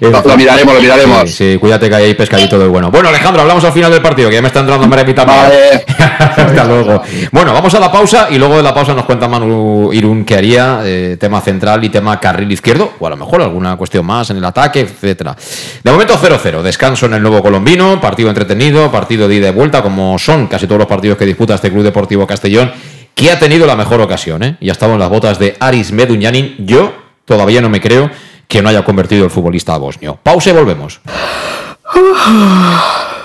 Lo, 0.00 0.10
lo 0.10 0.36
miraremos, 0.36 0.74
lo 0.74 0.80
miraremos. 0.80 1.30
Sí, 1.30 1.52
sí, 1.52 1.58
cuídate 1.58 1.88
que 1.88 1.94
hay 1.94 2.04
ahí 2.04 2.14
pescadito 2.14 2.58
del 2.58 2.68
bueno. 2.68 2.90
Bueno, 2.90 3.08
Alejandro, 3.08 3.42
hablamos 3.42 3.64
al 3.64 3.72
final 3.72 3.90
del 3.90 4.02
partido, 4.02 4.28
que 4.28 4.36
ya 4.36 4.42
me 4.42 4.48
está 4.48 4.60
entrando 4.60 4.86
meremita 4.86 5.24
mía. 5.24 5.34
Vale. 5.34 5.84
Hasta 6.36 6.64
luego. 6.64 7.02
Bueno, 7.32 7.52
vamos 7.52 7.74
a 7.74 7.80
la 7.80 7.90
pausa 7.92 8.28
y 8.30 8.38
luego 8.38 8.56
de 8.56 8.62
la 8.62 8.74
pausa 8.74 8.94
nos 8.94 9.04
cuenta 9.04 9.28
Manu 9.28 9.92
Irún 9.92 10.24
qué 10.24 10.36
haría, 10.36 10.80
eh, 10.84 11.16
tema 11.18 11.40
central 11.40 11.82
y 11.84 11.88
tema 11.90 12.18
carril 12.20 12.50
izquierdo, 12.50 12.92
o 12.98 13.06
a 13.06 13.10
lo 13.10 13.16
mejor 13.16 13.42
alguna 13.42 13.76
cuestión 13.76 14.04
más 14.06 14.30
en 14.30 14.38
el 14.38 14.44
ataque, 14.44 14.80
etcétera. 14.80 15.36
De 15.82 15.90
momento 15.90 16.16
0-0, 16.16 16.62
descanso 16.62 17.06
en 17.06 17.14
el 17.14 17.22
nuevo 17.22 17.42
colombino, 17.42 18.00
partido 18.00 18.28
entretenido, 18.28 18.90
partido 18.90 19.28
de 19.28 19.34
ida 19.36 19.48
y 19.48 19.52
vuelta, 19.52 19.82
como 19.82 20.18
son 20.18 20.46
casi 20.64 20.68
todos 20.68 20.78
los 20.78 20.88
partidos 20.88 21.18
que 21.18 21.26
disputa 21.26 21.54
este 21.56 21.70
Club 21.70 21.82
Deportivo 21.82 22.26
Castellón, 22.26 22.72
que 23.14 23.30
ha 23.30 23.38
tenido 23.38 23.66
la 23.66 23.76
mejor 23.76 24.00
ocasión, 24.00 24.42
¿eh? 24.42 24.56
Y 24.60 24.70
ha 24.70 24.72
estado 24.72 24.94
en 24.94 24.98
las 24.98 25.10
botas 25.10 25.38
de 25.38 25.56
Aris 25.60 25.92
Medunyanin. 25.92 26.56
Yo 26.58 26.94
todavía 27.24 27.60
no 27.60 27.68
me 27.68 27.80
creo 27.80 28.10
que 28.48 28.62
no 28.62 28.70
haya 28.70 28.82
convertido 28.82 29.24
el 29.24 29.30
futbolista 29.30 29.74
a 29.74 29.78
bosnio. 29.78 30.18
Pausa 30.22 30.50
y 30.50 30.52
volvemos. 30.54 31.00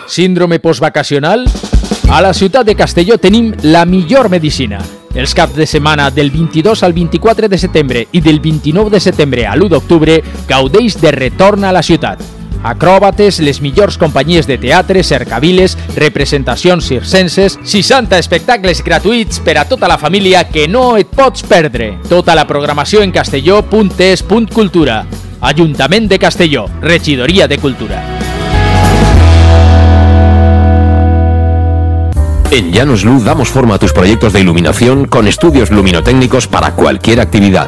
Síndrome 0.07 0.59
postvacacional? 0.59 1.45
A 2.09 2.21
la 2.21 2.33
ciutat 2.33 2.65
de 2.65 2.75
Castelló 2.75 3.17
tenim 3.17 3.53
la 3.61 3.85
millor 3.85 4.29
medicina. 4.29 4.79
Els 5.15 5.33
caps 5.33 5.55
de 5.55 5.65
setmana 5.65 6.09
del 6.11 6.31
22 6.31 6.83
al 6.83 6.93
24 6.93 7.47
de 7.47 7.57
setembre 7.57 8.07
i 8.11 8.21
del 8.21 8.39
29 8.39 8.89
de 8.89 8.99
setembre 8.99 9.47
a 9.47 9.55
l'1 9.55 9.69
d'octubre 9.69 10.19
gaudeix 10.47 10.99
de 10.99 11.11
retorn 11.11 11.63
a 11.63 11.71
la 11.71 11.83
ciutat. 11.83 12.38
Acròbates, 12.63 13.39
les 13.39 13.61
millors 13.61 13.97
companyies 13.97 14.47
de 14.47 14.57
teatre, 14.59 15.03
cercaviles, 15.03 15.77
representacions 15.95 16.85
circenses, 16.85 17.57
60 17.63 18.19
espectacles 18.19 18.83
gratuïts 18.83 19.39
per 19.45 19.57
a 19.59 19.65
tota 19.69 19.87
la 19.87 19.97
família 19.97 20.43
que 20.49 20.67
no 20.67 20.97
et 20.97 21.07
pots 21.07 21.43
perdre. 21.47 21.97
Tota 22.09 22.35
la 22.35 22.47
programació 22.47 23.01
en 23.03 23.15
castelló.es.cultura. 23.15 25.05
Ajuntament 25.39 26.09
de 26.09 26.19
Castelló, 26.19 26.65
Regidoria 26.81 27.47
de 27.47 27.57
Cultura. 27.57 28.03
En 32.51 32.71
Llanos 32.73 33.05
Luz 33.05 33.23
damos 33.23 33.49
forma 33.49 33.75
a 33.75 33.79
tus 33.79 33.93
proyectos 33.93 34.33
de 34.33 34.41
iluminación 34.41 35.05
con 35.05 35.27
estudios 35.27 35.69
luminotécnicos 35.69 36.47
para 36.47 36.73
cualquier 36.73 37.21
actividad. 37.21 37.67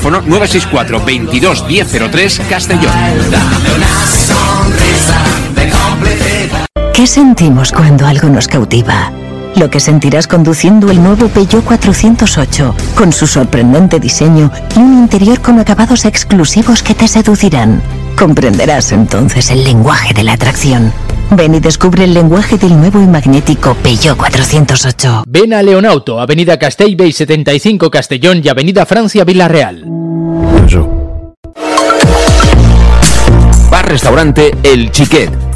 964 0.09 1.05
22 1.05 1.65
1003 1.67 2.41
Castellón. 2.49 2.93
¿Qué 6.93 7.07
sentimos 7.07 7.71
cuando 7.71 8.05
algo 8.05 8.27
nos 8.29 8.47
cautiva? 8.47 9.11
Lo 9.55 9.69
que 9.69 9.79
sentirás 9.79 10.27
conduciendo 10.27 10.89
el 10.89 11.03
nuevo 11.03 11.27
Peugeot 11.27 11.63
408, 11.63 12.75
con 12.95 13.11
su 13.11 13.27
sorprendente 13.27 13.99
diseño 13.99 14.51
y 14.75 14.79
un 14.79 14.93
interior 14.93 15.41
con 15.41 15.59
acabados 15.59 16.05
exclusivos 16.05 16.81
que 16.81 16.95
te 16.95 17.07
seducirán. 17.07 17.81
Comprenderás 18.17 18.91
entonces 18.91 19.51
el 19.51 19.63
lenguaje 19.63 20.13
de 20.13 20.23
la 20.23 20.33
atracción. 20.33 20.93
Ven 21.31 21.55
y 21.55 21.59
descubre 21.59 22.03
el 22.03 22.13
lenguaje 22.13 22.57
del 22.57 22.77
nuevo 22.77 23.01
y 23.01 23.07
magnético 23.07 23.73
Peugeot 23.75 24.17
408. 24.17 25.23
Ven 25.27 25.53
a 25.53 25.61
Leonauto, 25.61 26.19
Avenida 26.19 26.57
Castellbey 26.57 27.11
75 27.11 27.89
Castellón 27.89 28.41
y 28.43 28.49
Avenida 28.49 28.85
Francia 28.85 29.23
Villarreal. 29.23 29.85
Bar 33.69 33.89
Restaurante 33.89 34.51
El 34.63 34.91
Chiquet. 34.91 35.50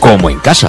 como 0.00 0.30
en 0.30 0.38
casa. 0.38 0.68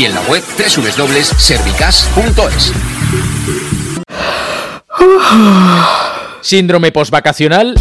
y 0.00 0.06
en 0.06 0.14
la 0.14 0.22
web 0.22 0.42
www.servicas.es. 0.56 2.72
Síndrome 6.40 6.90
postvacacional. 6.90 7.74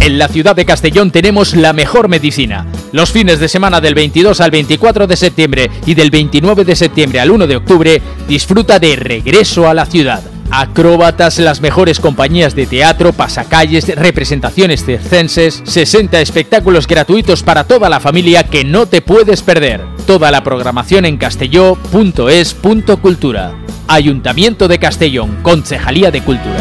En 0.00 0.18
la 0.18 0.28
ciudad 0.28 0.54
de 0.54 0.66
Castellón 0.66 1.10
tenemos 1.10 1.56
la 1.56 1.72
mejor 1.72 2.08
medicina. 2.08 2.66
Los 2.92 3.12
fines 3.12 3.40
de 3.40 3.48
semana 3.48 3.80
del 3.80 3.94
22 3.94 4.42
al 4.42 4.50
24 4.50 5.06
de 5.06 5.16
septiembre 5.16 5.70
y 5.86 5.94
del 5.94 6.10
29 6.10 6.66
de 6.66 6.76
septiembre 6.76 7.20
al 7.20 7.30
1 7.30 7.46
de 7.46 7.56
octubre, 7.56 8.02
disfruta 8.28 8.78
de 8.78 8.96
Regreso 8.96 9.66
a 9.66 9.72
la 9.72 9.86
ciudad. 9.86 10.33
Acróbatas, 10.56 11.40
las 11.40 11.60
mejores 11.60 11.98
compañías 11.98 12.54
de 12.54 12.66
teatro, 12.66 13.12
pasacalles, 13.12 13.88
representaciones 13.96 14.84
circenses, 14.84 15.60
60 15.64 16.20
espectáculos 16.20 16.86
gratuitos 16.86 17.42
para 17.42 17.64
toda 17.64 17.88
la 17.88 17.98
familia 17.98 18.44
que 18.44 18.64
no 18.64 18.86
te 18.86 19.02
puedes 19.02 19.42
perder. 19.42 19.84
Toda 20.06 20.30
la 20.30 20.44
programación 20.44 21.06
en 21.06 21.16
castelló.es.cultura. 21.16 23.56
Ayuntamiento 23.88 24.68
de 24.68 24.78
Castellón, 24.78 25.38
Concejalía 25.42 26.12
de 26.12 26.22
Cultura. 26.22 26.60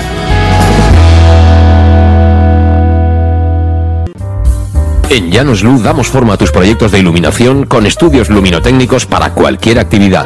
En 5.12 5.30
Llanos 5.30 5.62
Luz 5.62 5.84
damos 5.84 6.08
forma 6.08 6.34
a 6.34 6.38
tus 6.38 6.52
proyectos 6.52 6.92
de 6.92 6.98
iluminación 6.98 7.68
con 7.68 7.86
estudios 7.86 8.30
luminotécnicos 8.30 9.06
para 9.06 9.36
cualquier 9.36 9.78
actividad. 9.78 10.26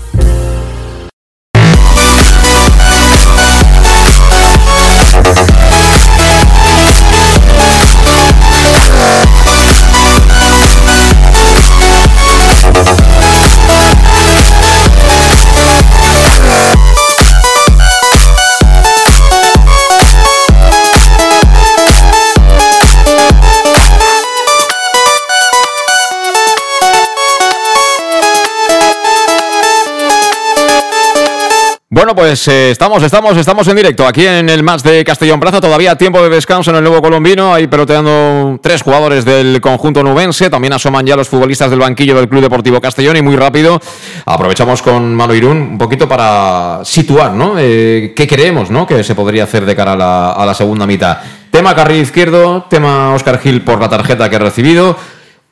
Bueno, 32.11 32.27
pues 32.27 32.45
eh, 32.49 32.71
estamos, 32.71 33.01
estamos, 33.03 33.37
estamos 33.37 33.65
en 33.69 33.75
directo 33.77 34.05
aquí 34.05 34.27
en 34.27 34.49
el 34.49 34.63
match 34.63 34.81
de 34.81 35.01
Castellón 35.05 35.39
Plaza. 35.39 35.61
Todavía 35.61 35.95
tiempo 35.95 36.21
de 36.21 36.27
descanso 36.27 36.69
en 36.71 36.75
el 36.75 36.83
nuevo 36.83 37.01
colombino. 37.01 37.53
Ahí 37.53 37.67
peloteando 37.67 38.59
tres 38.61 38.81
jugadores 38.81 39.23
del 39.23 39.61
conjunto 39.61 40.03
nubense. 40.03 40.49
También 40.49 40.73
asoman 40.73 41.05
ya 41.05 41.15
los 41.15 41.29
futbolistas 41.29 41.69
del 41.69 41.79
banquillo 41.79 42.13
del 42.17 42.27
Club 42.27 42.41
Deportivo 42.41 42.81
Castellón. 42.81 43.15
Y 43.15 43.21
muy 43.21 43.37
rápido 43.37 43.79
aprovechamos 44.25 44.81
con 44.81 45.15
Manu 45.15 45.33
Irún 45.35 45.57
un 45.57 45.77
poquito 45.77 46.09
para 46.09 46.81
situar, 46.83 47.31
¿no? 47.31 47.53
Eh, 47.57 48.11
¿Qué 48.13 48.27
creemos, 48.27 48.69
¿no? 48.71 48.85
Que 48.85 49.05
se 49.05 49.15
podría 49.15 49.45
hacer 49.45 49.65
de 49.65 49.73
cara 49.73 49.93
a 49.93 50.45
la, 50.45 50.53
segunda 50.53 50.85
mitad. 50.85 51.19
Tema 51.49 51.73
carril 51.73 52.01
izquierdo, 52.01 52.65
tema 52.69 53.13
Oscar 53.13 53.39
Gil 53.39 53.61
por 53.61 53.79
la 53.79 53.87
tarjeta 53.87 54.29
que 54.29 54.35
ha 54.35 54.39
recibido. 54.39 54.97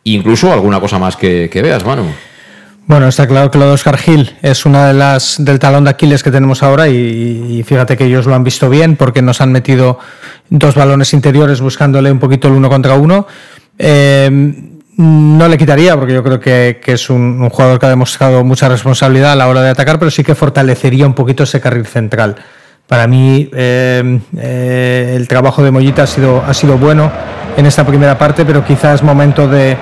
Incluso 0.04 0.52
alguna 0.52 0.82
cosa 0.82 1.00
más 1.00 1.16
que, 1.16 1.50
que 1.50 1.62
veas, 1.62 1.86
Manu. 1.86 2.29
Bueno, 2.90 3.08
está 3.08 3.28
claro 3.28 3.52
que 3.52 3.60
lo 3.60 3.68
de 3.68 3.74
Oscar 3.74 4.00
Gil 4.00 4.36
es 4.42 4.66
una 4.66 4.88
de 4.88 4.96
las 4.96 5.36
del 5.38 5.60
talón 5.60 5.84
de 5.84 5.92
Aquiles 5.92 6.24
que 6.24 6.32
tenemos 6.32 6.64
ahora 6.64 6.88
y, 6.88 7.62
fíjate 7.64 7.96
que 7.96 8.06
ellos 8.06 8.26
lo 8.26 8.34
han 8.34 8.44
visto 8.44 8.68
bien 8.68 8.96
porque 8.96 9.22
nos 9.22 9.42
han 9.42 9.52
metido 9.52 10.00
dos 10.50 10.74
balones 10.74 11.14
interiores 11.14 11.62
buscándole 11.62 12.12
un 12.12 12.18
poquito 12.18 12.48
el 12.48 12.56
uno 12.56 12.68
contra 12.68 12.96
uno. 12.96 13.28
Eh, 13.78 14.28
no 14.98 15.48
le 15.48 15.58
quitaría 15.60 15.96
porque 15.98 16.16
yo 16.16 16.24
creo 16.24 16.40
que, 16.40 16.82
es 16.84 17.12
un, 17.12 17.48
jugador 17.52 17.78
que 17.78 17.86
ha 17.86 17.90
demostrado 17.90 18.44
mucha 18.44 18.68
responsabilidad 18.68 19.34
a 19.34 19.36
la 19.36 19.50
hora 19.50 19.62
de 19.62 19.70
atacar, 19.70 20.00
pero 20.00 20.10
sí 20.10 20.24
que 20.24 20.34
fortalecería 20.34 21.06
un 21.06 21.14
poquito 21.14 21.44
ese 21.44 21.62
carril 21.62 21.86
central. 21.86 22.38
Para 22.88 23.06
mí 23.06 23.52
eh, 23.54 24.20
eh, 24.36 25.14
el 25.16 25.28
trabajo 25.28 25.62
de 25.62 25.70
Mollita 25.70 26.02
ha 26.02 26.08
sido, 26.08 26.44
ha 26.44 26.56
sido 26.56 26.80
bueno 26.80 27.12
en 27.56 27.68
esta 27.68 27.86
primera 27.86 28.18
parte, 28.18 28.46
pero 28.46 28.66
quizás 28.66 29.04
momento 29.04 29.48
de 29.48 29.78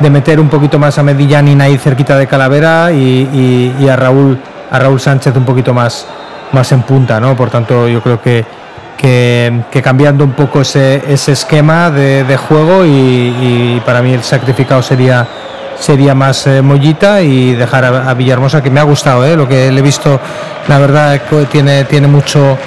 de 0.00 0.10
meter 0.10 0.40
un 0.40 0.48
poquito 0.48 0.78
más 0.78 0.98
a 0.98 1.02
Medillán 1.02 1.60
ahí 1.60 1.78
cerquita 1.78 2.16
de 2.16 2.26
Calavera 2.26 2.90
y, 2.90 3.86
a 3.88 3.96
Raúl 3.96 4.38
a 4.70 4.78
Raúl 4.78 5.00
Sánchez 5.00 5.36
un 5.36 5.44
poquito 5.44 5.74
más, 5.74 6.06
más 6.52 6.70
en 6.72 6.82
punta, 6.82 7.20
¿no? 7.20 7.36
Por 7.36 7.50
tanto, 7.50 7.88
yo 7.88 8.00
creo 8.02 8.22
que, 8.22 8.44
que, 8.96 9.82
cambiando 9.82 10.24
un 10.24 10.32
poco 10.32 10.60
ese, 10.60 11.02
ese 11.08 11.32
esquema 11.32 11.90
de, 11.90 12.36
juego 12.36 12.84
y, 12.84 13.82
para 13.84 14.00
mí 14.00 14.12
el 14.12 14.22
sacrificado 14.22 14.82
sería 14.82 15.26
sería 15.78 16.14
más 16.14 16.46
eh, 16.46 16.60
Mollita 16.60 17.22
y 17.22 17.54
dejar 17.54 17.86
a, 17.86 18.12
Villahermosa 18.12 18.62
que 18.62 18.68
me 18.68 18.80
ha 18.80 18.82
gustado 18.82 19.24
¿eh? 19.24 19.34
lo 19.34 19.48
que 19.48 19.72
le 19.72 19.78
he 19.80 19.82
visto 19.82 20.20
la 20.68 20.78
verdad 20.78 21.18
tiene 21.50 21.84
tiene 21.84 22.06
mucho 22.06 22.58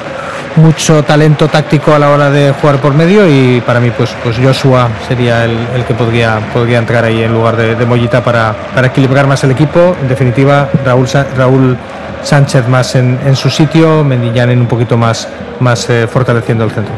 mucho 0.56 1.04
talento 1.04 1.48
táctico 1.48 1.94
a 1.94 2.00
la 2.00 2.10
hora 2.10 2.30
de 2.30 2.52
jugar 2.52 2.78
por 2.78 2.94
medio 2.94 3.28
y 3.28 3.62
para 3.62 3.80
mí 3.80 3.92
pues, 3.92 4.16
pues 4.24 4.38
Joshua 4.38 4.90
sería 5.08 5.46
el, 5.46 5.86
que 5.88 5.94
podría, 5.94 6.40
podría 6.54 6.80
entrar 6.80 7.04
ahí 7.04 7.24
en 7.24 7.34
lugar 7.34 7.58
de, 7.58 7.76
de 7.76 7.86
Mollita 7.86 8.24
para, 8.24 8.56
para, 8.74 8.88
equilibrar 8.88 9.28
más 9.28 9.44
el 9.44 9.52
equipo. 9.52 9.96
En 10.02 10.08
definitiva, 10.08 10.70
Raúl, 10.86 11.08
Raúl 11.36 11.78
Sánchez 12.24 12.68
más 12.68 12.96
en, 12.96 13.36
su 13.36 13.50
sitio, 13.50 14.04
Mendillán 14.04 14.50
en 14.50 14.62
un 14.62 14.68
poquito 14.68 14.98
más, 14.98 15.28
más 15.60 15.90
eh, 15.90 16.08
fortaleciendo 16.08 16.64
el 16.64 16.72
centro. 16.72 16.94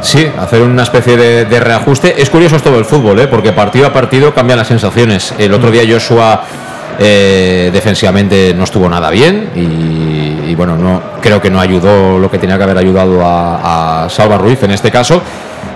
Sí, 0.00 0.26
hacer 0.38 0.62
una 0.62 0.82
especie 0.82 1.16
de, 1.16 1.60
reajuste. 1.60 2.20
Es 2.20 2.30
curioso 2.30 2.58
todo 2.60 2.78
el 2.78 2.84
fútbol, 2.84 3.20
¿eh? 3.20 3.26
porque 3.26 3.52
partido 3.52 3.86
a 3.86 3.92
partido 3.92 4.32
cambian 4.32 4.58
las 4.58 4.68
sensaciones. 4.68 5.34
El 5.38 5.52
otro 5.52 5.70
día 5.70 5.82
Joshua 5.88 6.42
eh, 6.98 7.70
defensivamente 7.72 8.54
no 8.54 8.64
estuvo 8.64 8.88
nada 8.88 9.10
bien 9.10 9.50
y, 9.54 10.05
bueno, 10.54 10.76
no 10.76 11.00
creo 11.20 11.40
que 11.40 11.50
no 11.50 11.60
ayudó 11.60 12.18
lo 12.18 12.30
que 12.30 12.38
tenía 12.38 12.56
que 12.56 12.64
haber 12.64 12.78
ayudado 12.78 13.20
a, 13.22 14.06
Salva 14.10 14.38
Ruiz 14.38 14.62
en 14.62 14.70
este 14.70 14.90
caso. 14.90 15.20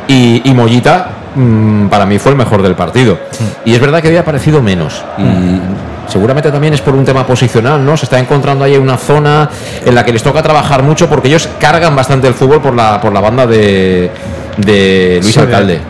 Y, 0.07 0.43
y 0.49 0.55
Mollita 0.55 1.09
mm, 1.35 1.87
para 1.87 2.07
mí 2.07 2.19
fue 2.19 2.33
el 2.33 2.39
mejor 2.39 2.63
del 2.63 2.75
partido. 2.75 3.15
Mm. 3.15 3.69
Y 3.69 3.75
es 3.75 3.81
verdad 3.81 4.01
que 4.01 4.09
había 4.09 4.21
aparecido 4.21 4.63
menos. 4.63 5.05
Y 5.19 5.23
mm. 5.23 5.61
seguramente 6.09 6.51
también 6.51 6.75
es 6.75 6.81
por 6.81 6.95
un 6.95 7.05
tema 7.05 7.27
posicional, 7.27 7.85
¿no? 7.85 7.97
Se 7.97 8.07
está 8.07 8.19
encontrando 8.19 8.65
ahí 8.65 8.77
una 8.77 8.97
zona 8.97 9.49
en 9.85 9.95
la 9.95 10.05
que 10.05 10.13
les 10.13 10.23
toca 10.23 10.43
trabajar 10.43 10.83
mucho 10.83 11.09
porque 11.09 11.29
ellos 11.29 11.49
cargan 11.59 11.95
bastante 11.95 12.27
el 12.27 12.35
fútbol 12.35 12.61
por 12.61 12.75
la, 12.75 13.01
por 13.01 13.13
la 13.13 13.21
banda 13.21 13.47
de, 13.47 14.11
de 14.57 15.21
Luis 15.23 15.37
Alcalde. 15.39 15.81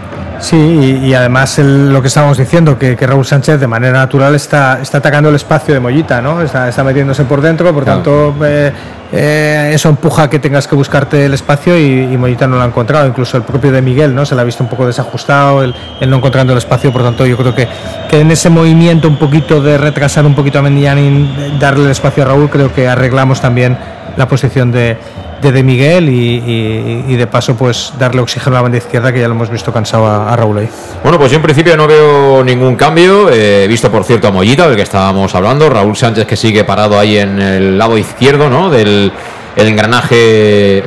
Sí, 0.40 0.56
y, 1.04 1.14
además 1.14 1.58
lo 1.58 2.00
que 2.00 2.08
estábamos 2.08 2.38
diciendo, 2.38 2.78
que, 2.78 2.96
Raúl 2.96 3.26
Sánchez 3.26 3.60
de 3.60 3.66
manera 3.66 3.98
natural 3.98 4.34
está, 4.34 4.80
está 4.80 4.98
atacando 4.98 5.28
el 5.28 5.34
espacio 5.34 5.74
de 5.74 5.80
Mollita, 5.80 6.22
¿no? 6.22 6.40
Está, 6.40 6.68
está 6.68 6.82
metiéndose 6.82 7.24
por 7.24 7.40
dentro, 7.40 7.72
por 7.74 7.84
tanto 7.84 8.34
eh, 8.42 8.72
eh, 9.12 9.70
eso 9.74 9.90
empuja 9.90 10.24
a 10.24 10.30
que 10.30 10.38
tengas 10.38 10.66
que 10.66 10.74
buscarte 10.74 11.26
el 11.26 11.34
espacio 11.34 11.78
y, 11.78 12.16
Mollita 12.16 12.46
no 12.46 12.56
lo 12.56 12.62
ha 12.62 12.66
encontrado. 12.66 13.06
Incluso 13.06 13.36
el 13.36 13.42
propio 13.42 13.70
de 13.70 13.82
Miguel, 13.82 14.14
¿no? 14.14 14.24
Se 14.24 14.34
le 14.34 14.40
ha 14.40 14.44
visto 14.44 14.64
un 14.64 14.70
poco 14.70 14.86
desajustado, 14.86 15.62
el, 15.62 15.74
no 16.08 16.16
encontrando 16.16 16.52
el 16.54 16.58
espacio, 16.58 16.90
por 16.90 17.02
tanto 17.02 17.26
yo 17.26 17.36
creo 17.36 17.54
que, 17.54 17.68
que 18.08 18.20
en 18.20 18.30
ese 18.30 18.48
movimiento 18.48 19.08
un 19.08 19.18
poquito 19.18 19.60
de 19.60 19.76
retrasar 19.76 20.24
un 20.24 20.34
poquito 20.34 20.58
a 20.58 20.62
Mendillán 20.62 20.98
y 20.98 21.58
darle 21.60 21.84
el 21.84 21.90
espacio 21.90 22.22
a 22.22 22.26
Raúl, 22.26 22.48
creo 22.48 22.72
que 22.72 22.88
arreglamos 22.88 23.40
también 23.40 23.76
la 24.16 24.26
posición 24.26 24.72
de 24.72 24.96
de 25.48 25.62
Miguel 25.62 26.08
y, 26.08 27.16
de 27.16 27.26
paso 27.26 27.54
pues 27.56 27.92
darle 27.98 28.20
oxígeno 28.20 28.56
a 28.56 28.58
la 28.58 28.62
banda 28.62 28.78
izquierda 28.78 29.12
que 29.12 29.20
ya 29.20 29.28
lo 29.28 29.34
hemos 29.34 29.50
visto 29.50 29.72
cansado 29.72 30.06
a, 30.06 30.36
Raúl 30.36 30.58
ahí. 30.58 30.68
Bueno, 31.02 31.18
pues 31.18 31.30
yo 31.30 31.36
en 31.36 31.42
principio 31.42 31.76
no 31.76 31.86
veo 31.86 32.44
ningún 32.44 32.76
cambio. 32.76 33.30
He 33.30 33.66
visto 33.66 33.90
por 33.90 34.04
cierto 34.04 34.28
a 34.28 34.30
Mollita, 34.30 34.66
del 34.66 34.76
que 34.76 34.82
estábamos 34.82 35.34
hablando, 35.34 35.70
Raúl 35.70 35.96
Sánchez 35.96 36.26
que 36.26 36.36
sigue 36.36 36.64
parado 36.64 36.98
ahí 36.98 37.16
en 37.18 37.40
el 37.40 37.78
lado 37.78 37.96
izquierdo, 37.96 38.50
¿no? 38.50 38.70
Del 38.70 39.12
engranaje 39.56 40.82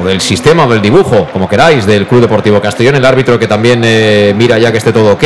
o 0.00 0.04
del 0.04 0.20
sistema 0.20 0.64
o 0.64 0.68
del 0.68 0.80
dibujo, 0.80 1.28
como 1.32 1.48
queráis, 1.48 1.86
del 1.86 2.06
Club 2.06 2.22
Deportivo 2.22 2.60
Castellón, 2.60 2.96
el 2.96 3.04
árbitro 3.04 3.38
que 3.38 3.46
también 3.46 3.82
eh, 3.84 4.34
mira 4.36 4.58
ya 4.58 4.72
que 4.72 4.78
esté 4.78 4.92
todo 4.92 5.12
ok. 5.12 5.24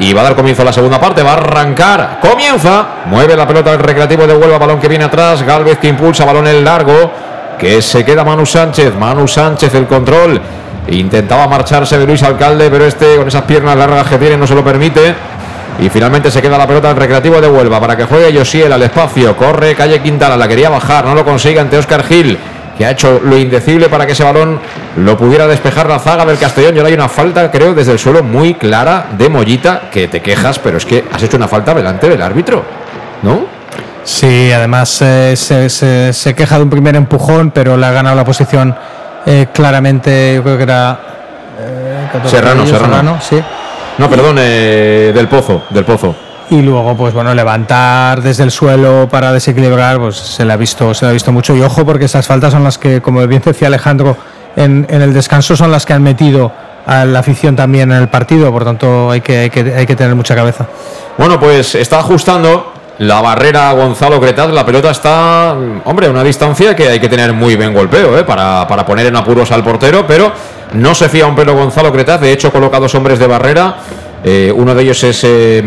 Y 0.00 0.12
va 0.12 0.20
a 0.20 0.24
dar 0.24 0.36
comienzo 0.36 0.62
a 0.62 0.64
la 0.64 0.72
segunda 0.72 1.00
parte, 1.00 1.24
va 1.24 1.32
a 1.32 1.34
arrancar, 1.34 2.20
comienza, 2.20 2.86
mueve 3.06 3.36
la 3.36 3.48
pelota 3.48 3.72
del 3.72 3.80
recreativo 3.80 4.28
de 4.28 4.36
Huelva, 4.36 4.56
balón 4.56 4.78
que 4.78 4.86
viene 4.86 5.04
atrás, 5.04 5.42
Galvez 5.42 5.78
que 5.78 5.88
impulsa, 5.88 6.24
balón 6.24 6.46
en 6.46 6.64
largo, 6.64 7.10
que 7.58 7.82
se 7.82 8.04
queda 8.04 8.24
Manu 8.24 8.46
Sánchez, 8.46 8.94
Manu 8.94 9.26
Sánchez 9.26 9.74
el 9.74 9.86
control, 9.86 10.40
intentaba 10.88 11.46
marcharse 11.46 11.98
de 11.98 12.06
Luis 12.06 12.22
Alcalde, 12.22 12.70
pero 12.70 12.86
este 12.86 13.16
con 13.16 13.28
esas 13.28 13.42
piernas 13.42 13.76
largas 13.76 14.06
que 14.08 14.18
tiene 14.18 14.36
no 14.36 14.46
se 14.46 14.54
lo 14.54 14.64
permite. 14.64 15.14
Y 15.80 15.88
finalmente 15.90 16.30
se 16.30 16.42
queda 16.42 16.58
la 16.58 16.66
pelota 16.66 16.88
del 16.88 16.96
recreativo 16.96 17.40
de 17.40 17.48
Huelva 17.48 17.78
para 17.78 17.96
que 17.96 18.04
juegue 18.04 18.36
Josiel 18.36 18.72
al 18.72 18.82
espacio. 18.82 19.36
Corre 19.36 19.74
Calle 19.74 20.00
Quintana, 20.00 20.36
la 20.36 20.48
quería 20.48 20.70
bajar, 20.70 21.04
no 21.04 21.14
lo 21.14 21.24
consigue 21.24 21.60
ante 21.60 21.78
Oscar 21.78 22.02
Gil, 22.04 22.36
que 22.76 22.84
ha 22.84 22.90
hecho 22.90 23.20
lo 23.22 23.36
indecible 23.36 23.88
para 23.88 24.04
que 24.04 24.12
ese 24.12 24.24
balón 24.24 24.58
lo 24.96 25.16
pudiera 25.16 25.46
despejar 25.46 25.88
la 25.88 26.00
zaga 26.00 26.24
del 26.24 26.38
Castellón. 26.38 26.74
Y 26.74 26.78
ahora 26.78 26.88
hay 26.88 26.94
una 26.94 27.08
falta, 27.08 27.48
creo, 27.50 27.74
desde 27.74 27.92
el 27.92 27.98
suelo 27.98 28.24
muy 28.24 28.54
clara 28.54 29.06
de 29.16 29.28
Mollita, 29.28 29.82
que 29.92 30.08
te 30.08 30.20
quejas, 30.20 30.58
pero 30.58 30.78
es 30.78 30.84
que 30.84 31.04
has 31.12 31.22
hecho 31.22 31.36
una 31.36 31.46
falta 31.46 31.72
delante 31.74 32.08
del 32.08 32.22
árbitro, 32.22 32.64
¿no? 33.22 33.57
Sí, 34.08 34.50
además 34.50 35.02
eh, 35.02 35.36
se, 35.36 36.34
queja 36.34 36.56
de 36.56 36.62
un 36.62 36.70
primer 36.70 36.96
empujón, 36.96 37.50
pero 37.50 37.76
le 37.76 37.84
ha 37.84 37.90
ganado 37.90 38.16
la 38.16 38.24
posición 38.24 38.74
eh, 39.26 39.48
claramente, 39.52 40.32
yo 40.34 40.42
creo 40.42 40.56
que 40.56 40.62
era... 40.62 40.98
Eh, 41.60 42.08
Serrano, 42.24 42.66
Serrano, 42.66 43.18
sí. 43.20 43.38
No, 43.98 44.08
perdón, 44.08 44.36
del 44.36 45.28
Pozo, 45.28 45.64
del 45.68 45.84
Pozo. 45.84 46.16
Y 46.48 46.62
luego, 46.62 46.96
pues 46.96 47.12
bueno, 47.12 47.34
levantar 47.34 48.22
desde 48.22 48.44
el 48.44 48.50
suelo 48.50 49.06
para 49.10 49.30
desequilibrar, 49.30 49.98
pues 49.98 50.16
se 50.16 50.42
le 50.46 50.54
ha 50.54 50.56
visto, 50.56 50.94
se 50.94 51.04
le 51.04 51.10
ha 51.10 51.12
visto 51.12 51.30
mucho. 51.30 51.54
Y 51.54 51.60
ojo, 51.60 51.84
porque 51.84 52.06
esas 52.06 52.26
faltas 52.26 52.54
son 52.54 52.64
las 52.64 52.78
que, 52.78 53.02
como 53.02 53.26
bien 53.26 53.42
decía 53.44 53.68
Alejandro, 53.68 54.16
en, 54.56 54.86
el 54.88 55.12
descanso 55.12 55.54
son 55.54 55.70
las 55.70 55.84
que 55.84 55.92
han 55.92 56.02
metido 56.02 56.50
a 56.86 57.04
la 57.04 57.18
afición 57.18 57.56
también 57.56 57.92
en 57.92 57.98
el 57.98 58.08
partido, 58.08 58.50
por 58.50 58.64
tanto 58.64 59.10
hay 59.10 59.20
que, 59.20 59.38
hay 59.40 59.50
que, 59.50 59.60
hay 59.76 59.86
que 59.86 59.96
tener 59.96 60.14
mucha 60.14 60.34
cabeza. 60.34 60.66
Bueno, 61.18 61.38
pues 61.38 61.74
está 61.74 61.98
ajustando 61.98 62.77
la 62.98 63.20
barrera 63.20 63.72
Gonzalo 63.72 64.20
Cretaz, 64.20 64.50
la 64.50 64.66
pelota 64.66 64.90
está, 64.90 65.56
hombre, 65.84 66.06
a 66.06 66.10
una 66.10 66.24
distancia 66.24 66.74
que 66.74 66.88
hay 66.88 66.98
que 66.98 67.08
tener 67.08 67.32
muy 67.32 67.54
buen 67.54 67.72
golpeo 67.72 68.18
¿eh? 68.18 68.24
para, 68.24 68.66
poner 68.84 69.06
en 69.06 69.16
apuros 69.16 69.52
al 69.52 69.62
portero, 69.62 70.04
pero 70.06 70.32
no 70.72 70.94
se 70.94 71.08
fía 71.08 71.26
un 71.26 71.36
pelo 71.36 71.54
Gonzalo 71.54 71.92
Cretaz, 71.92 72.20
de 72.20 72.32
hecho 72.32 72.50
coloca 72.50 72.80
dos 72.80 72.94
hombres 72.94 73.18
de 73.18 73.26
barrera. 73.26 73.76
Eh, 74.24 74.52
uno 74.54 74.74
de 74.74 74.82
ellos 74.82 75.02
es 75.04 75.22
eh, 75.22 75.62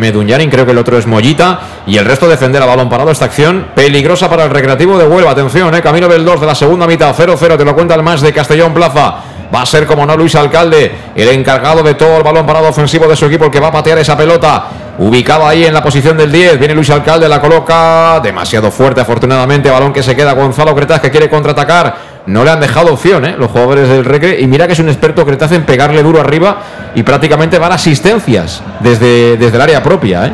creo 0.52 0.66
que 0.66 0.72
el 0.72 0.78
otro 0.78 0.98
es 0.98 1.08
Mollita. 1.08 1.60
Y 1.88 1.98
el 1.98 2.06
resto 2.06 2.28
defender 2.28 2.62
a 2.62 2.66
balón 2.66 2.90
parado. 2.90 3.10
Esta 3.10 3.26
acción 3.26 3.68
peligrosa 3.74 4.30
para 4.30 4.44
el 4.44 4.49
recreativo 4.49 4.98
de 4.98 5.08
Huelva. 5.08 5.32
Atención, 5.32 5.74
eh, 5.74 5.82
camino 5.82 6.10
del 6.10 6.26
2 6.26 6.41
de 6.41 6.48
la 6.48 6.56
segunda 6.56 6.86
mitad. 6.86 7.16
0-0, 7.16 7.58
te 7.58 7.64
lo 7.64 7.74
cuenta 7.74 7.95
el 7.95 8.03
más 8.03 8.22
de 8.22 8.34
Castellón 8.34 8.74
Plaza. 8.74 9.16
Va 9.53 9.64
a 9.64 9.65
ser, 9.65 9.86
como 9.86 10.06
no, 10.06 10.15
Luis 10.15 10.34
Alcalde, 10.36 10.91
el 11.14 11.28
encargado 11.30 11.84
de 11.84 11.95
todo 11.95 12.18
el 12.18 12.23
balón 12.23 12.45
parado 12.45 12.69
ofensivo 12.69 13.07
de 13.07 13.15
su 13.15 13.26
equipo, 13.26 13.45
el 13.45 13.52
que 13.52 13.60
va 13.60 13.68
a 13.68 13.72
patear 13.72 13.98
esa 13.98 14.15
pelota. 14.18 14.65
Ubicado 14.98 15.45
ahí 15.45 15.65
en 15.65 15.73
la 15.73 15.84
posición 15.84 16.15
del 16.15 16.32
10. 16.32 16.57
Viene 16.60 16.73
Luis 16.73 16.90
Alcalde, 16.90 17.28
la 17.28 17.41
coloca 17.41 18.19
demasiado 18.22 18.72
fuerte, 18.72 19.02
afortunadamente. 19.02 19.69
Balón 19.69 19.91
que 19.91 20.03
se 20.03 20.15
queda 20.15 20.34
Gonzalo 20.34 20.73
Cretaz, 20.76 21.02
que 21.02 21.11
quiere 21.11 21.30
contraatacar. 21.30 22.11
No 22.28 22.44
le 22.44 22.52
han 22.52 22.60
dejado 22.60 22.94
opción, 22.94 23.26
¿eh? 23.26 23.36
los 23.38 23.49
jugadores 23.52 23.90
del 23.90 24.06
Recre. 24.06 24.40
Y 24.40 24.48
mira 24.48 24.68
que 24.68 24.73
es 24.73 24.80
un 24.80 24.90
experto 24.90 25.26
Cretaz 25.26 25.52
en 25.53 25.64
pegarle 25.64 26.03
duro 26.03 26.22
arriba 26.22 26.57
y 26.94 27.03
prácticamente 27.03 27.57
van 27.57 27.72
asistencias 27.72 28.61
desde, 28.80 29.38
desde 29.38 29.56
el 29.56 29.61
área 29.61 29.82
propia. 29.84 30.28
¿eh? 30.28 30.34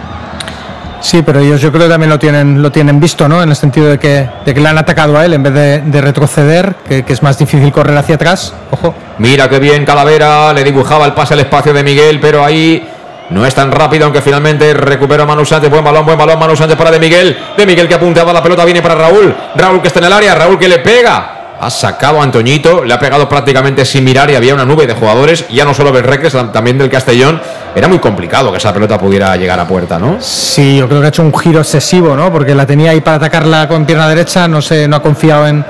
Sí, 0.99 1.21
pero 1.21 1.39
ellos 1.39 1.61
yo 1.61 1.71
creo 1.71 1.83
que 1.83 1.89
también 1.89 2.09
lo 2.09 2.19
tienen, 2.19 2.61
lo 2.61 2.71
tienen 2.71 2.99
visto, 2.99 3.27
¿no? 3.27 3.41
En 3.41 3.49
el 3.49 3.55
sentido 3.55 3.87
de 3.87 3.99
que, 3.99 4.29
de 4.45 4.53
que 4.53 4.59
le 4.59 4.69
han 4.69 4.77
atacado 4.77 5.17
a 5.17 5.25
él 5.25 5.33
en 5.33 5.43
vez 5.43 5.53
de, 5.53 6.01
retroceder, 6.01 6.75
que, 6.87 7.03
es 7.07 7.23
más 7.23 7.37
difícil 7.37 7.71
correr 7.71 7.97
hacia 7.97 8.15
atrás. 8.15 8.53
Ojo. 8.71 8.93
Mira 9.19 9.49
qué 9.49 9.59
bien 9.59 9.85
Calavera, 9.85 10.53
le 10.53 10.63
dibujaba 10.63 11.05
el 11.05 11.13
pase 11.13 11.33
al 11.33 11.41
espacio 11.41 11.73
de 11.73 11.83
Miguel, 11.83 12.19
pero 12.19 12.43
ahí 12.43 12.87
No 13.29 13.45
es 13.45 13.53
tan 13.53 13.71
rápido, 13.71 14.05
aunque 14.05 14.21
finalmente 14.21 14.73
recupera 14.73 15.25
Manu 15.25 15.45
Sánchez. 15.45 15.69
Buen 15.69 15.83
balón, 15.83 16.05
buen 16.05 16.17
balón. 16.17 16.39
Manu 16.39 16.55
Sánchez 16.55 16.77
para 16.77 16.91
De 16.91 16.99
Miguel. 16.99 17.37
De 17.57 17.65
Miguel 17.65 17.85
que 17.85 17.95
apuntaba 17.95 18.31
la 18.31 18.41
pelota. 18.41 18.63
Viene 18.63 18.81
para 18.81 18.95
Raúl. 18.95 19.35
Raúl 19.53 19.81
que 19.81 19.87
está 19.87 19.99
en 19.99 20.05
el 20.05 20.13
área. 20.13 20.33
Raúl 20.33 20.57
que 20.57 20.69
le 20.69 20.79
pega. 20.79 21.36
Ha 21.59 21.69
sacado 21.69 22.19
a 22.21 22.23
Antoñito. 22.23 22.83
Le 22.83 22.93
ha 22.93 22.99
pegado 22.99 23.27
prácticamente 23.27 23.83
sin 23.85 24.03
mirar 24.03 24.29
y 24.29 24.35
había 24.35 24.53
una 24.53 24.65
nube 24.65 24.85
de 24.85 24.93
jugadores. 24.93 25.45
Ya 25.49 25.65
no 25.65 25.73
solo 25.73 25.91
del 25.91 26.03
Recres, 26.03 26.35
también 26.53 26.77
del 26.77 26.89
Castellón. 26.89 27.41
Era 27.75 27.87
muy 27.87 27.99
complicado 27.99 28.51
que 28.51 28.57
esa 28.57 28.73
pelota 28.73 28.97
pudiera 28.97 29.35
llegar 29.35 29.59
a 29.59 29.67
puerta, 29.67 29.99
¿no? 29.99 30.17
Sí, 30.19 30.77
yo 30.77 30.87
creo 30.87 30.99
que 30.99 31.07
ha 31.07 31.09
hecho 31.09 31.21
un 31.23 31.37
giro 31.37 31.59
excesivo, 31.59 32.15
¿no? 32.15 32.31
Porque 32.31 32.55
la 32.55 32.65
tenía 32.65 32.91
ahí 32.91 33.01
para 33.01 33.17
atacarla 33.17 33.67
con 33.67 33.85
pierna 33.85 34.07
derecha. 34.07 34.47
No, 34.47 34.61
sé, 34.61 34.87
no 34.87 34.97
ha 34.97 35.01
confiado 35.01 35.47
en, 35.47 35.63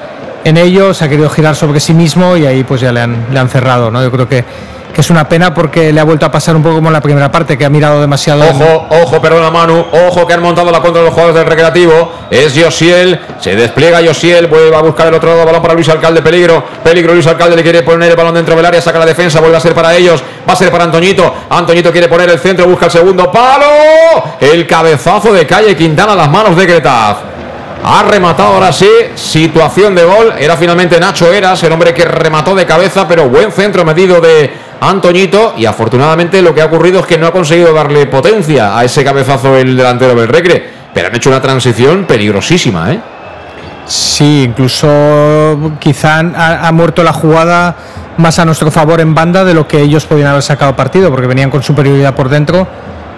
en 0.43 0.57
ello. 0.57 0.93
Se 0.93 1.05
ha 1.05 1.09
querido 1.09 1.29
girar 1.29 1.55
sobre 1.55 1.79
sí 1.79 1.93
mismo 1.93 2.37
y 2.37 2.45
ahí 2.45 2.63
pues 2.63 2.81
ya 2.81 2.91
le 2.91 3.01
han, 3.01 3.27
le 3.31 3.39
han 3.39 3.49
cerrado, 3.49 3.89
¿no? 3.91 4.01
Yo 4.01 4.11
creo 4.11 4.27
que 4.27 4.43
que 4.93 5.01
es 5.01 5.09
una 5.09 5.27
pena 5.27 5.53
porque 5.53 5.91
le 5.93 5.99
ha 5.99 6.03
vuelto 6.03 6.25
a 6.25 6.31
pasar 6.31 6.55
un 6.55 6.63
poco 6.63 6.75
como 6.75 6.89
en 6.89 6.93
la 6.93 7.01
primera 7.01 7.31
parte, 7.31 7.57
que 7.57 7.65
ha 7.65 7.69
mirado 7.69 8.01
demasiado. 8.01 8.43
Ojo, 8.49 8.87
ojo, 8.89 9.21
perdona 9.21 9.51
Manu, 9.51 9.85
ojo 10.07 10.25
que 10.25 10.33
han 10.33 10.41
montado 10.41 10.71
la 10.71 10.81
contra 10.81 11.01
de 11.01 11.05
los 11.05 11.13
jugadores 11.13 11.35
del 11.35 11.47
recreativo. 11.47 12.11
Es 12.29 12.53
Josiel, 12.59 13.19
se 13.39 13.55
despliega 13.55 13.99
Josiel, 14.05 14.47
vuelve 14.47 14.75
a 14.75 14.81
buscar 14.81 15.07
el 15.07 15.13
otro 15.13 15.29
lado, 15.29 15.45
balón 15.45 15.61
para 15.61 15.73
Luis 15.73 15.87
Alcalde, 15.89 16.21
peligro, 16.21 16.63
peligro, 16.83 17.13
Luis 17.13 17.27
Alcalde 17.27 17.55
le 17.55 17.63
quiere 17.63 17.83
poner 17.83 18.09
el 18.09 18.15
balón 18.17 18.33
dentro 18.33 18.55
del 18.55 18.65
área, 18.65 18.81
saca 18.81 18.99
la 18.99 19.05
defensa, 19.05 19.39
vuelve 19.39 19.57
a 19.57 19.61
ser 19.61 19.73
para 19.73 19.95
ellos, 19.95 20.23
va 20.47 20.53
a 20.53 20.55
ser 20.55 20.71
para 20.71 20.85
Antoñito, 20.85 21.33
Antoñito 21.49 21.91
quiere 21.91 22.07
poner 22.07 22.29
el 22.29 22.39
centro, 22.39 22.67
busca 22.67 22.85
el 22.85 22.91
segundo 22.91 23.31
palo, 23.31 23.67
el 24.39 24.65
cabezazo 24.65 25.31
de 25.33 25.45
Calle 25.45 25.75
Quintana 25.75 26.13
a 26.13 26.15
las 26.15 26.29
manos 26.29 26.55
de 26.55 26.65
Cretaz. 26.65 27.17
Ha 27.83 28.03
rematado 28.03 28.55
ahora 28.55 28.73
sí, 28.73 28.89
situación 29.15 29.95
de 29.95 30.03
gol. 30.03 30.33
Era 30.37 30.57
finalmente 30.57 30.99
Nacho 30.99 31.31
Eras, 31.31 31.61
el 31.63 31.71
hombre 31.71 31.93
que 31.93 32.05
remató 32.05 32.55
de 32.55 32.65
cabeza, 32.65 33.07
pero 33.07 33.29
buen 33.29 33.51
centro 33.51 33.85
medido 33.85 34.19
de 34.19 34.51
Antoñito. 34.81 35.53
Y 35.57 35.65
afortunadamente 35.65 36.41
lo 36.41 36.53
que 36.53 36.61
ha 36.61 36.65
ocurrido 36.65 36.99
es 36.99 37.05
que 37.05 37.17
no 37.17 37.27
ha 37.27 37.31
conseguido 37.31 37.73
darle 37.73 38.05
potencia 38.07 38.77
a 38.77 38.83
ese 38.83 39.03
cabezazo 39.03 39.55
el 39.57 39.75
delantero 39.75 40.15
del 40.15 40.27
Recre. 40.27 40.77
Pero 40.93 41.07
han 41.07 41.15
hecho 41.15 41.29
una 41.29 41.41
transición 41.41 42.05
peligrosísima, 42.05 42.91
¿eh? 42.91 42.99
Sí, 43.85 44.43
incluso 44.43 45.71
quizá 45.79 46.19
ha, 46.19 46.71
muerto 46.73 47.03
la 47.03 47.13
jugada 47.13 47.75
más 48.17 48.37
a 48.37 48.43
nuestro 48.43 48.69
favor 48.69 48.99
en 48.99 49.15
banda 49.15 49.45
de 49.45 49.53
lo 49.53 49.65
que 49.65 49.79
ellos 49.81 50.05
podían 50.05 50.27
haber 50.27 50.43
sacado 50.43 50.75
partido, 50.75 51.09
porque 51.09 51.27
venían 51.27 51.49
con 51.49 51.63
superioridad 51.63 52.13
por 52.13 52.27
dentro. 52.27 52.67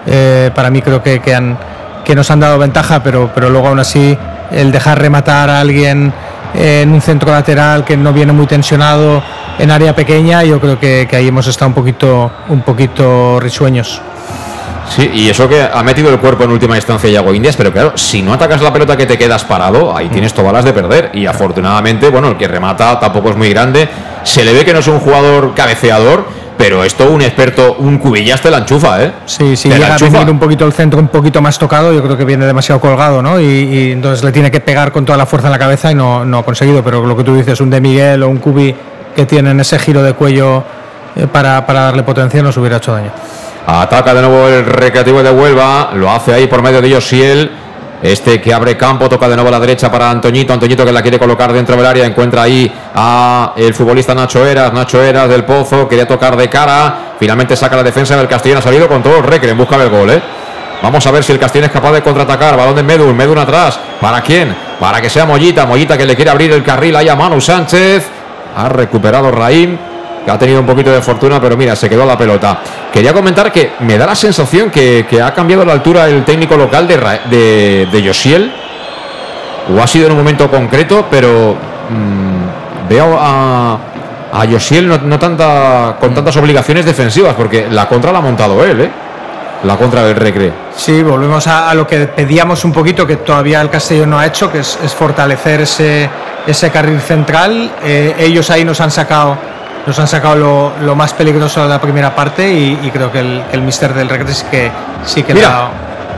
Eh, 0.06 0.50
para 0.54 0.70
mí 0.70 0.80
creo 0.80 1.02
que, 1.02 1.20
que, 1.20 1.34
han, 1.34 1.58
que 2.04 2.14
nos 2.14 2.30
han 2.30 2.38
dado 2.38 2.56
ventaja, 2.58 3.02
pero, 3.02 3.32
pero 3.34 3.50
luego 3.50 3.68
aún 3.68 3.80
así 3.80 4.16
el 4.52 4.70
dejar 4.70 5.00
rematar 5.00 5.50
a 5.50 5.60
alguien 5.60 6.12
en 6.54 6.92
un 6.92 7.00
centro 7.00 7.32
lateral 7.32 7.84
que 7.84 7.96
no 7.96 8.12
viene 8.12 8.32
muy 8.32 8.46
tensionado 8.46 9.22
en 9.60 9.70
área 9.70 9.94
pequeña, 9.94 10.42
yo 10.42 10.60
creo 10.60 10.78
que, 10.78 11.06
ahí 11.12 11.28
hemos 11.28 11.46
estado 11.46 11.68
un 11.68 11.74
poquito, 11.74 12.30
un 12.48 12.62
poquito 12.62 13.38
risueños. 13.40 14.00
Sí, 14.88 15.08
y 15.14 15.28
eso 15.28 15.48
que 15.48 15.62
ha 15.62 15.82
metido 15.84 16.10
el 16.10 16.18
cuerpo 16.18 16.44
en 16.44 16.50
última 16.50 16.74
instancia 16.74 17.08
Yago 17.08 17.32
Indias, 17.32 17.56
pero 17.56 17.72
claro, 17.72 17.92
si 17.94 18.22
no 18.22 18.32
atacas 18.32 18.60
la 18.60 18.72
pelota 18.72 18.96
que 18.96 19.06
te 19.06 19.16
quedas 19.16 19.44
parado, 19.44 19.96
ahí 19.96 20.08
tienes 20.08 20.34
todas 20.34 20.64
de 20.64 20.72
perder. 20.72 21.10
Y 21.14 21.26
afortunadamente, 21.26 22.08
bueno, 22.08 22.28
el 22.28 22.36
que 22.36 22.48
remata 22.48 22.98
tampoco 22.98 23.30
es 23.30 23.36
muy 23.36 23.50
grande. 23.50 23.88
Se 24.24 24.44
le 24.44 24.52
ve 24.52 24.64
que 24.64 24.72
no 24.72 24.80
es 24.80 24.88
un 24.88 24.98
jugador 24.98 25.54
cabeceador, 25.54 26.24
pero 26.58 26.82
esto 26.82 27.08
un 27.08 27.22
experto, 27.22 27.76
un 27.78 27.98
cubillaste 27.98 28.48
te 28.48 28.50
la 28.50 28.58
enchufa, 28.58 29.02
¿eh? 29.02 29.12
Sí, 29.26 29.56
sí, 29.56 29.68
llega 29.68 29.94
a 29.94 29.98
venir 29.98 30.30
un 30.30 30.38
poquito 30.38 30.66
el 30.66 30.72
centro 30.72 30.98
un 30.98 31.08
poquito 31.08 31.40
más 31.40 31.58
tocado, 31.58 31.92
yo 31.92 32.02
creo 32.02 32.16
que 32.16 32.24
viene 32.24 32.44
demasiado 32.44 32.80
colgado, 32.80 33.22
¿no? 33.22 33.40
Y, 33.40 33.92
entonces 33.92 34.24
le 34.24 34.32
tiene 34.32 34.50
que 34.50 34.60
pegar 34.60 34.90
con 34.90 35.04
toda 35.04 35.16
la 35.16 35.24
fuerza 35.24 35.48
en 35.48 35.52
la 35.52 35.58
cabeza 35.58 35.92
y 35.92 35.94
no, 35.94 36.24
no 36.24 36.38
ha 36.38 36.44
conseguido, 36.44 36.82
pero 36.82 37.06
lo 37.06 37.16
que 37.16 37.24
tú 37.24 37.34
dices, 37.34 37.60
un 37.60 37.70
de 37.70 37.80
Miguel 37.80 38.22
o 38.24 38.28
un 38.28 38.38
cubi 38.38 38.74
que 39.14 39.26
tienen 39.26 39.60
ese 39.60 39.78
giro 39.78 40.02
de 40.02 40.12
cuello 40.14 40.64
eh, 41.16 41.26
para, 41.26 41.66
para 41.66 41.82
darle 41.82 42.02
potencia 42.02 42.42
nos 42.42 42.56
hubiera 42.56 42.76
hecho 42.76 42.92
daño. 42.92 43.10
Ataca 43.66 44.14
de 44.14 44.22
nuevo 44.22 44.48
el 44.48 44.64
recreativo 44.64 45.22
de 45.22 45.30
Huelva, 45.30 45.90
lo 45.94 46.10
hace 46.10 46.32
ahí 46.32 46.46
por 46.46 46.62
medio 46.62 46.80
de 46.80 46.92
Josiel. 46.92 47.50
Este 48.02 48.40
que 48.40 48.54
abre 48.54 48.78
campo, 48.78 49.10
toca 49.10 49.28
de 49.28 49.34
nuevo 49.34 49.48
a 49.48 49.52
la 49.52 49.60
derecha 49.60 49.92
para 49.92 50.10
Antoñito. 50.10 50.54
Antoñito 50.54 50.86
que 50.86 50.92
la 50.92 51.02
quiere 51.02 51.18
colocar 51.18 51.52
dentro 51.52 51.76
del 51.76 51.84
área. 51.84 52.06
Encuentra 52.06 52.42
ahí 52.42 52.72
a 52.94 53.52
el 53.56 53.74
futbolista 53.74 54.14
Nacho 54.14 54.46
Eras. 54.46 54.72
Nacho 54.72 55.02
Eras 55.02 55.28
del 55.28 55.44
Pozo. 55.44 55.86
Quería 55.86 56.08
tocar 56.08 56.34
de 56.34 56.48
cara. 56.48 57.14
Finalmente 57.18 57.54
saca 57.56 57.76
la 57.76 57.82
defensa 57.82 58.16
del 58.16 58.26
Castellón. 58.26 58.58
Ha 58.58 58.62
salido 58.62 58.88
con 58.88 59.02
todo 59.02 59.18
el 59.18 59.24
recre 59.24 59.50
en 59.50 59.58
busca 59.58 59.76
del 59.76 59.90
gol. 59.90 60.08
¿eh? 60.10 60.22
Vamos 60.82 61.06
a 61.06 61.10
ver 61.10 61.22
si 61.22 61.32
el 61.32 61.38
Castellón 61.38 61.66
es 61.66 61.72
capaz 61.72 61.92
de 61.92 62.00
contraatacar. 62.00 62.56
Balón 62.56 62.74
de 62.74 62.82
Medun. 62.82 63.14
Medun 63.14 63.36
atrás. 63.36 63.78
¿Para 64.00 64.22
quién? 64.22 64.56
Para 64.80 65.02
que 65.02 65.10
sea 65.10 65.26
Mollita. 65.26 65.66
Mollita 65.66 65.98
que 65.98 66.06
le 66.06 66.16
quiere 66.16 66.30
abrir 66.30 66.50
el 66.52 66.62
carril 66.62 66.96
ahí 66.96 67.08
a 67.10 67.14
Manu 67.14 67.38
Sánchez. 67.38 68.19
Ha 68.56 68.68
recuperado 68.68 69.30
Raim 69.30 69.76
que 70.24 70.30
ha 70.30 70.38
tenido 70.38 70.60
un 70.60 70.66
poquito 70.66 70.90
de 70.90 71.00
fortuna, 71.00 71.40
pero 71.40 71.56
mira, 71.56 71.74
se 71.74 71.88
quedó 71.88 72.04
la 72.04 72.16
pelota. 72.16 72.60
Quería 72.92 73.12
comentar 73.12 73.50
que 73.50 73.72
me 73.80 73.96
da 73.96 74.06
la 74.06 74.14
sensación 74.14 74.70
que, 74.70 75.06
ha 75.22 75.32
cambiado 75.32 75.64
la 75.64 75.72
altura 75.72 76.08
el 76.08 76.24
técnico 76.24 76.56
local 76.56 76.86
de, 76.86 76.96
de, 77.30 77.88
de 77.90 78.06
Josiel, 78.06 78.52
o 79.74 79.80
ha 79.80 79.86
sido 79.86 80.06
en 80.06 80.12
un 80.12 80.18
momento 80.18 80.50
concreto, 80.50 81.06
pero 81.10 81.56
mm, 81.88 82.88
veo 82.88 83.16
a, 83.18 83.78
a 84.32 84.46
Josiel 84.50 84.88
no, 84.88 85.18
tanta, 85.18 85.96
con 86.00 86.14
tantas 86.14 86.36
obligaciones 86.36 86.84
defensivas, 86.84 87.34
porque 87.34 87.68
la 87.70 87.88
contra 87.88 88.12
la 88.12 88.18
ha 88.18 88.22
montado 88.22 88.64
él, 88.64 88.80
¿eh? 88.80 88.90
La 89.64 89.76
contra 89.76 90.02
del 90.04 90.16
Recre. 90.16 90.52
Sí, 90.74 91.02
volvemos 91.02 91.46
a, 91.46 91.74
lo 91.74 91.86
que 91.86 92.06
pedíamos 92.06 92.64
un 92.64 92.72
poquito, 92.72 93.06
que 93.06 93.16
todavía 93.16 93.60
el 93.60 93.68
Castellón 93.68 94.10
no 94.10 94.18
ha 94.18 94.26
hecho, 94.26 94.50
que 94.50 94.60
es, 94.60 94.78
fortalecer 94.96 95.60
ese, 95.60 96.08
ese 96.46 96.70
carril 96.70 97.00
central. 97.00 97.70
Eh, 97.82 98.14
ellos 98.18 98.48
ahí 98.50 98.64
nos 98.64 98.80
han 98.80 98.90
sacado 98.90 99.36
nos 99.86 99.98
han 99.98 100.08
sacado 100.08 100.74
lo, 100.80 100.94
más 100.94 101.14
peligroso 101.14 101.62
de 101.62 101.68
la 101.68 101.80
primera 101.80 102.14
parte 102.14 102.52
y, 102.52 102.90
creo 102.92 103.10
que 103.10 103.20
el, 103.20 103.42
el 103.50 103.62
mister 103.62 103.94
del 103.94 104.10
regreso 104.10 104.40
sí 104.40 104.46
que, 104.50 104.70
sí 105.04 105.22
que 105.22 105.34
Mira. 105.34 105.70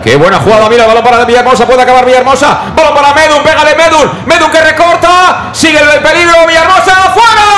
Qué 0.02 0.16
buena 0.16 0.39
jugada, 0.39 0.69
mira, 0.69 0.85
balón 0.85 1.05
para 1.05 1.24
Villahermosa, 1.24 1.64
puede 1.64 1.82
acabar 1.82 2.05
Villahermosa, 2.05 2.59
balón 2.74 2.93
para 2.93 3.14
Medun, 3.14 3.40
pégale 3.44 3.77
Medun, 3.77 4.10
Medun 4.27 4.51
que 4.51 4.60
recorta, 4.60 5.51
sigue 5.52 5.78
el 5.78 6.01
peligro, 6.01 6.44
Villahermosa, 6.44 7.14
¡fuera! 7.14 7.52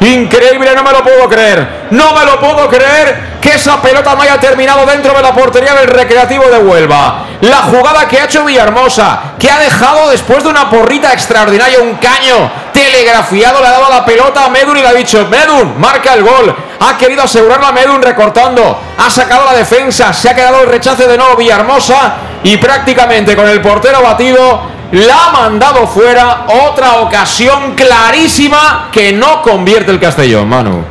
Increíble, 0.00 0.74
no 0.74 0.82
me 0.82 0.92
lo 0.92 1.02
puedo 1.02 1.28
creer, 1.28 1.88
no 1.90 2.14
me 2.14 2.24
lo 2.24 2.40
puedo 2.40 2.68
creer 2.68 3.38
que 3.40 3.50
esa 3.50 3.82
pelota 3.82 4.14
no 4.14 4.22
haya 4.22 4.40
terminado 4.40 4.86
dentro 4.86 5.12
de 5.12 5.22
la 5.22 5.34
portería 5.34 5.74
del 5.74 5.88
Recreativo 5.88 6.44
de 6.44 6.58
Huelva. 6.58 7.26
La 7.42 7.58
jugada 7.58 8.08
que 8.08 8.18
ha 8.18 8.24
hecho 8.24 8.44
Villahermosa, 8.44 9.34
que 9.38 9.50
ha 9.50 9.58
dejado 9.58 10.08
después 10.10 10.42
de 10.42 10.48
una 10.48 10.70
porrita 10.70 11.12
extraordinaria, 11.12 11.80
un 11.80 11.96
caño 11.96 12.50
telegrafiado, 12.72 13.60
le 13.60 13.66
ha 13.66 13.72
dado 13.72 13.90
la 13.90 14.04
pelota 14.04 14.46
a 14.46 14.48
Medun 14.48 14.78
y 14.78 14.80
le 14.80 14.88
ha 14.88 14.94
dicho, 14.94 15.26
Medun, 15.28 15.78
marca 15.78 16.14
el 16.14 16.22
gol. 16.22 16.54
Ha 16.80 16.96
querido 16.96 17.22
asegurarla 17.22 17.68
a 17.68 17.72
Medun 17.72 18.00
recortando, 18.00 18.80
ha 18.96 19.10
sacado 19.10 19.44
la 19.44 19.52
defensa, 19.52 20.14
se 20.14 20.30
ha 20.30 20.34
quedado 20.34 20.62
el 20.62 20.68
rechace 20.68 21.06
de 21.06 21.18
nuevo 21.18 21.36
Villahermosa 21.36 22.14
y 22.42 22.56
prácticamente 22.56 23.36
con 23.36 23.46
el 23.46 23.60
portero 23.60 24.02
batido 24.02 24.79
la 24.92 25.26
ha 25.26 25.32
mandado 25.32 25.86
fuera. 25.86 26.46
Otra 26.68 27.00
ocasión 27.00 27.74
clarísima 27.74 28.88
que 28.92 29.12
no 29.12 29.42
convierte 29.42 29.90
el 29.90 30.00
Castellón, 30.00 30.48
Manu. 30.48 30.84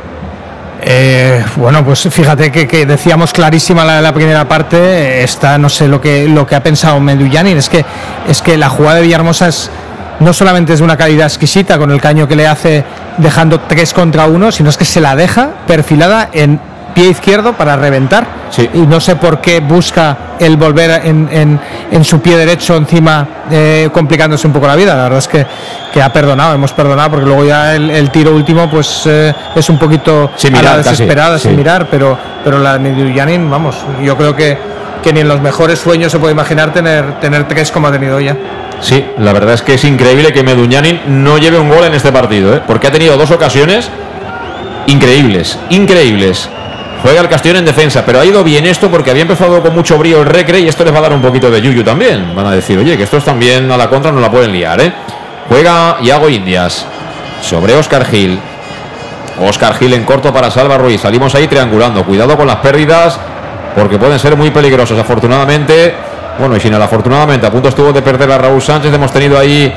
Eh, 0.82 1.44
bueno, 1.56 1.84
pues 1.84 2.08
fíjate 2.10 2.50
que, 2.50 2.86
decíamos 2.86 3.32
clarísima 3.32 3.84
la, 3.84 4.00
la, 4.00 4.14
primera 4.14 4.48
parte. 4.48 5.22
Esta 5.22 5.58
no 5.58 5.68
sé 5.68 5.88
lo 5.88 6.00
que 6.00 6.26
lo 6.26 6.46
que 6.46 6.54
ha 6.54 6.62
pensado 6.62 6.98
Medullanin. 7.00 7.58
Es 7.58 7.68
que 7.68 7.84
es 8.26 8.40
que 8.40 8.56
la 8.56 8.70
jugada 8.70 8.96
de 8.96 9.02
Villahermosa 9.02 9.50
no 10.20 10.32
solamente 10.32 10.72
es 10.72 10.78
de 10.78 10.84
una 10.84 10.96
calidad 10.96 11.26
exquisita 11.26 11.78
con 11.78 11.90
el 11.90 12.00
caño 12.00 12.28
que 12.28 12.36
le 12.36 12.46
hace 12.46 12.84
dejando 13.18 13.60
tres 13.60 13.92
contra 13.92 14.26
uno, 14.26 14.52
sino 14.52 14.70
es 14.70 14.76
que 14.76 14.84
se 14.84 15.00
la 15.00 15.16
deja 15.16 15.50
perfilada 15.66 16.30
en 16.32 16.60
pie 16.94 17.08
izquierdo 17.08 17.52
para 17.52 17.76
reventar. 17.76 18.40
Y 18.72 18.80
no 18.80 19.00
sé 19.00 19.16
por 19.16 19.40
qué 19.40 19.60
busca 19.60 20.16
el 20.38 20.56
volver 20.56 21.02
en, 21.04 21.60
en, 21.90 22.04
su 22.04 22.20
pie 22.20 22.36
derecho 22.36 22.76
encima, 22.76 23.26
eh, 23.50 23.88
complicándose 23.92 24.46
un 24.46 24.52
poco 24.52 24.66
la 24.66 24.76
vida. 24.76 24.96
La 24.96 25.04
verdad 25.04 25.18
es 25.18 25.28
que, 25.28 25.46
que, 25.92 26.02
ha 26.02 26.12
perdonado, 26.12 26.54
hemos 26.54 26.72
perdonado, 26.72 27.10
porque 27.10 27.26
luego 27.26 27.44
ya 27.44 27.74
el, 27.74 28.10
tiro 28.10 28.34
último 28.34 28.68
pues 28.68 29.02
eh, 29.06 29.32
es 29.54 29.68
un 29.68 29.78
poquito 29.78 30.30
sin 30.36 30.52
mirar, 30.52 30.78
desesperada, 30.78 31.38
sin 31.38 31.56
mirar, 31.56 31.86
pero, 31.90 32.18
pero 32.42 32.58
la 32.58 32.78
de 32.78 33.14
Yanin, 33.14 33.48
vamos, 33.48 33.76
yo 34.02 34.16
creo 34.16 34.34
que, 34.34 34.58
que 35.02 35.12
ni 35.12 35.20
en 35.20 35.28
los 35.28 35.40
mejores 35.40 35.78
sueños 35.78 36.10
se 36.10 36.18
puede 36.18 36.32
imaginar 36.32 36.72
tener, 36.72 37.20
tener 37.20 37.46
tres 37.46 37.70
como 37.70 37.86
ha 37.86 37.92
tenido 37.92 38.18
ya. 38.20 38.36
Sí, 38.80 39.04
la 39.18 39.32
verdad 39.32 39.54
es 39.54 39.62
que 39.62 39.74
es 39.74 39.84
increíble 39.84 40.32
que 40.32 40.42
Meduñanin 40.42 41.00
no 41.06 41.38
lleve 41.38 41.58
un 41.58 41.68
gol 41.68 41.84
en 41.84 41.94
este 41.94 42.12
partido, 42.12 42.54
¿eh? 42.54 42.62
porque 42.66 42.86
ha 42.86 42.92
tenido 42.92 43.16
dos 43.16 43.30
ocasiones 43.30 43.90
increíbles, 44.86 45.58
increíbles. 45.68 46.48
Juega 47.02 47.22
el 47.22 47.28
Castellón 47.28 47.58
en 47.58 47.64
defensa, 47.64 48.04
pero 48.04 48.20
ha 48.20 48.24
ido 48.26 48.44
bien 48.44 48.66
esto 48.66 48.90
porque 48.90 49.10
había 49.10 49.22
empezado 49.22 49.62
con 49.62 49.74
mucho 49.74 49.96
brío 49.96 50.20
el 50.20 50.26
Recre 50.26 50.60
y 50.60 50.68
esto 50.68 50.84
les 50.84 50.92
va 50.92 50.98
a 50.98 51.02
dar 51.02 51.12
un 51.14 51.22
poquito 51.22 51.50
de 51.50 51.62
yuyu 51.62 51.82
también. 51.82 52.34
Van 52.34 52.46
a 52.46 52.50
decir, 52.50 52.78
oye, 52.78 52.96
que 52.96 53.04
estos 53.04 53.24
también 53.24 53.70
a 53.72 53.76
la 53.76 53.88
contra 53.88 54.12
no 54.12 54.20
la 54.20 54.30
pueden 54.30 54.52
liar, 54.52 54.80
¿eh? 54.80 54.92
Juega 55.48 55.96
Iago 56.02 56.28
Indias 56.28 56.84
sobre 57.40 57.74
Oscar 57.74 58.04
Gil. 58.04 58.38
Oscar 59.40 59.74
Gil 59.78 59.94
en 59.94 60.04
corto 60.04 60.32
para 60.32 60.50
Salva 60.50 60.76
Ruiz. 60.76 61.00
Salimos 61.00 61.34
ahí 61.34 61.48
triangulando. 61.48 62.04
Cuidado 62.04 62.36
con 62.36 62.46
las 62.46 62.56
pérdidas 62.56 63.18
porque 63.74 63.98
pueden 63.98 64.18
ser 64.18 64.36
muy 64.36 64.50
peligrosas. 64.50 64.98
Afortunadamente, 64.98 65.94
bueno, 66.38 66.54
y 66.56 66.60
sin 66.60 66.74
afortunadamente, 66.74 67.46
a 67.46 67.50
punto 67.50 67.70
estuvo 67.70 67.92
de 67.94 68.02
perder 68.02 68.30
a 68.30 68.36
Raúl 68.36 68.60
Sánchez. 68.60 68.92
Hemos 68.92 69.10
tenido 69.10 69.38
ahí, 69.38 69.72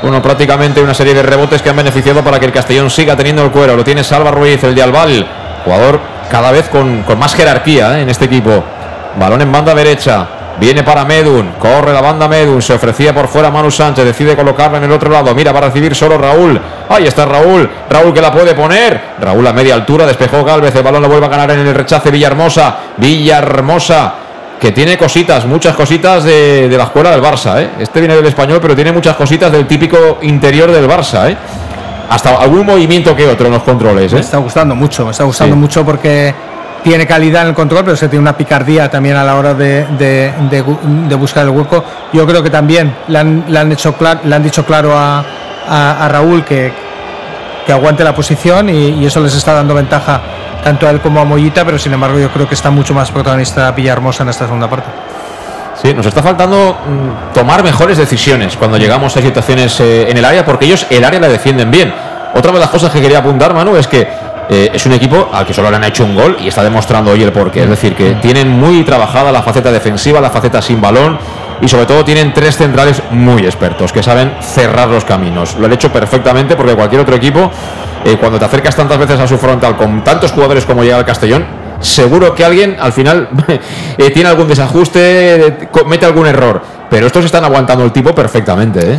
bueno, 0.00 0.22
prácticamente 0.22 0.80
una 0.80 0.94
serie 0.94 1.12
de 1.12 1.22
rebotes 1.22 1.60
que 1.60 1.68
han 1.68 1.76
beneficiado 1.76 2.24
para 2.24 2.40
que 2.40 2.46
el 2.46 2.52
Castellón 2.52 2.88
siga 2.88 3.14
teniendo 3.14 3.44
el 3.44 3.50
cuero. 3.50 3.76
Lo 3.76 3.84
tiene 3.84 4.02
Salva 4.02 4.30
Ruiz, 4.30 4.64
el 4.64 4.74
de 4.74 4.82
Albal, 4.82 5.26
jugador 5.64 6.11
cada 6.32 6.50
vez 6.50 6.70
con, 6.70 7.04
más 7.18 7.34
jerarquía 7.34 7.98
¿eh? 7.98 8.02
en 8.02 8.08
este 8.08 8.24
equipo. 8.24 8.64
Balón 9.20 9.42
en 9.42 9.52
banda 9.52 9.74
derecha. 9.74 10.26
Viene 10.58 10.82
para 10.82 11.04
Medun, 11.04 11.52
corre 11.58 11.92
la 11.92 12.00
banda 12.00 12.28
Medun, 12.28 12.60
se 12.62 12.74
ofrecía 12.74 13.14
por 13.14 13.28
fuera 13.28 13.50
Manu 13.50 13.70
Sánchez, 13.70 14.04
decide 14.04 14.36
colocarla 14.36 14.78
en 14.78 14.84
el 14.84 14.92
otro 14.92 15.10
lado, 15.10 15.34
mira 15.34 15.52
para 15.52 15.68
recibir 15.68 15.94
solo 15.94 16.18
Raúl, 16.18 16.60
ahí 16.90 17.06
está 17.06 17.24
Raúl, 17.24 17.68
Raúl 17.88 18.12
que 18.12 18.20
la 18.20 18.30
puede 18.30 18.54
poner, 18.54 19.00
Raúl 19.18 19.46
a 19.46 19.52
media 19.54 19.74
altura, 19.74 20.04
despejó 20.04 20.44
Galvez, 20.44 20.74
el 20.76 20.82
balón 20.82 21.02
lo 21.02 21.08
vuelve 21.08 21.24
a 21.24 21.30
ganar 21.30 21.50
en 21.52 21.60
el 21.60 21.74
rechace 21.74 22.10
Villahermosa, 22.10 22.76
Villahermosa 22.98 24.14
que 24.60 24.72
tiene 24.72 24.98
cositas, 24.98 25.46
muchas 25.46 25.74
cositas 25.74 26.22
de, 26.22 26.68
de 26.68 26.76
la 26.76 26.84
escuela 26.84 27.10
del 27.10 27.22
Barça, 27.22 27.60
¿eh? 27.60 27.70
este 27.80 28.00
viene 28.00 28.14
del 28.14 28.26
español, 28.26 28.58
pero 28.60 28.76
tiene 28.76 28.92
muchas 28.92 29.16
cositas 29.16 29.50
del 29.50 29.66
típico 29.66 30.18
interior 30.20 30.70
del 30.70 30.86
Barça, 30.86 31.30
¿eh? 31.30 31.36
Hasta 32.12 32.36
algún 32.36 32.66
movimiento 32.66 33.16
que 33.16 33.26
otro 33.26 33.46
en 33.46 33.52
los 33.52 33.62
controles. 33.62 34.12
¿eh? 34.12 34.16
Me 34.16 34.20
está 34.20 34.36
gustando 34.36 34.74
mucho, 34.74 35.06
me 35.06 35.12
está 35.12 35.24
gustando 35.24 35.56
mucho 35.56 35.84
porque 35.84 36.34
tiene 36.84 37.06
calidad 37.06 37.42
en 37.42 37.48
el 37.48 37.54
control, 37.54 37.84
pero 37.84 37.96
se 37.96 38.08
tiene 38.08 38.20
una 38.20 38.36
picardía 38.36 38.90
también 38.90 39.16
a 39.16 39.24
la 39.24 39.36
hora 39.36 39.54
de, 39.54 39.86
de, 39.98 40.32
de, 40.50 41.14
buscar 41.14 41.44
el 41.44 41.50
hueco. 41.50 41.82
Yo 42.12 42.26
creo 42.26 42.42
que 42.42 42.50
también 42.50 42.94
le 43.08 43.18
han, 43.18 43.44
le 43.48 43.58
han, 43.58 43.72
hecho 43.72 43.94
clar, 43.94 44.20
le 44.24 44.34
han 44.34 44.42
dicho 44.42 44.64
claro 44.66 44.96
a, 44.96 45.24
a, 45.68 46.04
a 46.04 46.08
Raúl 46.08 46.44
que, 46.44 46.70
que, 47.64 47.72
aguante 47.72 48.04
la 48.04 48.14
posición 48.14 48.68
y, 48.68 48.88
y, 49.00 49.06
eso 49.06 49.20
les 49.20 49.34
está 49.34 49.54
dando 49.54 49.74
ventaja 49.74 50.20
tanto 50.62 50.86
a 50.86 50.90
él 50.90 51.00
como 51.00 51.20
a 51.20 51.24
Mollita, 51.24 51.64
pero 51.64 51.78
sin 51.78 51.94
embargo 51.94 52.18
yo 52.18 52.30
creo 52.30 52.46
que 52.46 52.54
está 52.54 52.70
mucho 52.70 52.92
más 52.92 53.10
protagonista 53.10 53.70
Villahermosa 53.70 54.24
en 54.24 54.28
esta 54.28 54.44
segunda 54.44 54.68
parte. 54.68 54.88
Sí, 55.80 55.94
nos 55.94 56.06
está 56.06 56.22
faltando 56.22 56.76
mm, 56.86 57.34
tomar 57.34 57.62
mejores 57.62 57.98
decisiones 57.98 58.56
cuando 58.56 58.76
llegamos 58.76 59.16
a 59.16 59.22
situaciones 59.22 59.80
eh, 59.80 60.10
en 60.10 60.16
el 60.16 60.24
área, 60.24 60.44
porque 60.44 60.66
ellos 60.66 60.86
el 60.90 61.04
área 61.04 61.20
la 61.20 61.28
defienden 61.28 61.70
bien. 61.70 61.92
Otra 62.34 62.52
de 62.52 62.58
las 62.58 62.70
cosas 62.70 62.90
que 62.90 63.00
quería 63.00 63.18
apuntar, 63.18 63.54
Manu, 63.54 63.76
es 63.76 63.86
que 63.86 64.06
eh, 64.48 64.70
es 64.74 64.84
un 64.86 64.92
equipo 64.92 65.30
al 65.32 65.46
que 65.46 65.54
solo 65.54 65.70
le 65.70 65.76
han 65.76 65.84
hecho 65.84 66.04
un 66.04 66.14
gol 66.14 66.36
y 66.40 66.48
está 66.48 66.62
demostrando 66.62 67.12
hoy 67.12 67.22
el 67.22 67.32
porqué. 67.32 67.62
Es 67.62 67.70
decir, 67.70 67.94
que 67.94 68.14
tienen 68.16 68.48
muy 68.48 68.84
trabajada 68.84 69.32
la 69.32 69.42
faceta 69.42 69.70
defensiva, 69.70 70.20
la 70.20 70.30
faceta 70.30 70.60
sin 70.60 70.80
balón 70.80 71.18
y 71.60 71.68
sobre 71.68 71.86
todo 71.86 72.04
tienen 72.04 72.34
tres 72.34 72.56
centrales 72.56 73.02
muy 73.10 73.44
expertos 73.44 73.92
que 73.92 74.02
saben 74.02 74.34
cerrar 74.40 74.88
los 74.88 75.04
caminos. 75.04 75.56
Lo 75.56 75.66
han 75.66 75.72
hecho 75.72 75.92
perfectamente 75.92 76.56
porque 76.56 76.74
cualquier 76.74 77.00
otro 77.00 77.14
equipo, 77.14 77.50
eh, 78.04 78.16
cuando 78.18 78.38
te 78.38 78.44
acercas 78.44 78.74
tantas 78.74 78.98
veces 78.98 79.20
a 79.20 79.28
su 79.28 79.38
frontal 79.38 79.76
con 79.76 80.02
tantos 80.02 80.32
jugadores 80.32 80.66
como 80.66 80.82
llega 80.82 80.98
el 80.98 81.04
Castellón, 81.04 81.46
seguro 81.82 82.34
que 82.34 82.44
alguien 82.44 82.76
al 82.80 82.92
final 82.92 83.28
eh, 83.98 84.10
tiene 84.10 84.30
algún 84.30 84.48
desajuste, 84.48 85.68
comete 85.70 86.06
algún 86.06 86.26
error. 86.26 86.62
Pero 86.88 87.06
estos 87.06 87.24
están 87.24 87.44
aguantando 87.44 87.84
el 87.84 87.92
tipo 87.92 88.14
perfectamente. 88.14 88.94
¿eh? 88.94 88.98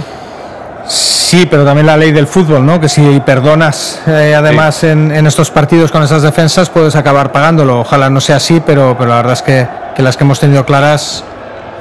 Sí, 0.88 1.48
pero 1.50 1.64
también 1.64 1.88
la 1.88 1.98
ley 1.98 2.12
del 2.12 2.28
fútbol, 2.28 2.66
¿no? 2.66 2.80
Que 2.80 2.90
si 2.90 3.20
perdonas 3.22 4.02
eh, 4.06 4.36
además 4.36 4.76
sí. 4.76 4.88
en, 4.88 5.12
en, 5.12 5.26
estos 5.26 5.50
partidos 5.50 5.92
con 5.92 6.04
esas 6.04 6.22
defensas 6.22 6.70
puedes 6.70 6.96
acabar 6.96 7.32
pagándolo. 7.32 7.80
Ojalá 7.82 8.10
no 8.10 8.20
sea 8.20 8.36
así, 8.36 8.62
pero, 8.66 8.96
pero 8.98 9.10
la 9.10 9.18
verdad 9.18 9.34
es 9.34 9.42
que, 9.42 9.68
que 9.96 10.04
las 10.04 10.18
que 10.18 10.24
hemos 10.24 10.40
tenido 10.40 10.66
claras, 10.66 11.24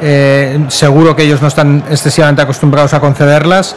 eh, 0.01 0.59
seguro 0.69 1.15
que 1.15 1.23
ellos 1.23 1.41
no 1.43 1.49
están 1.49 1.85
excesivamente 1.91 2.43
acostumbrados 2.43 2.93
a 2.95 3.01
concederlas, 3.01 3.77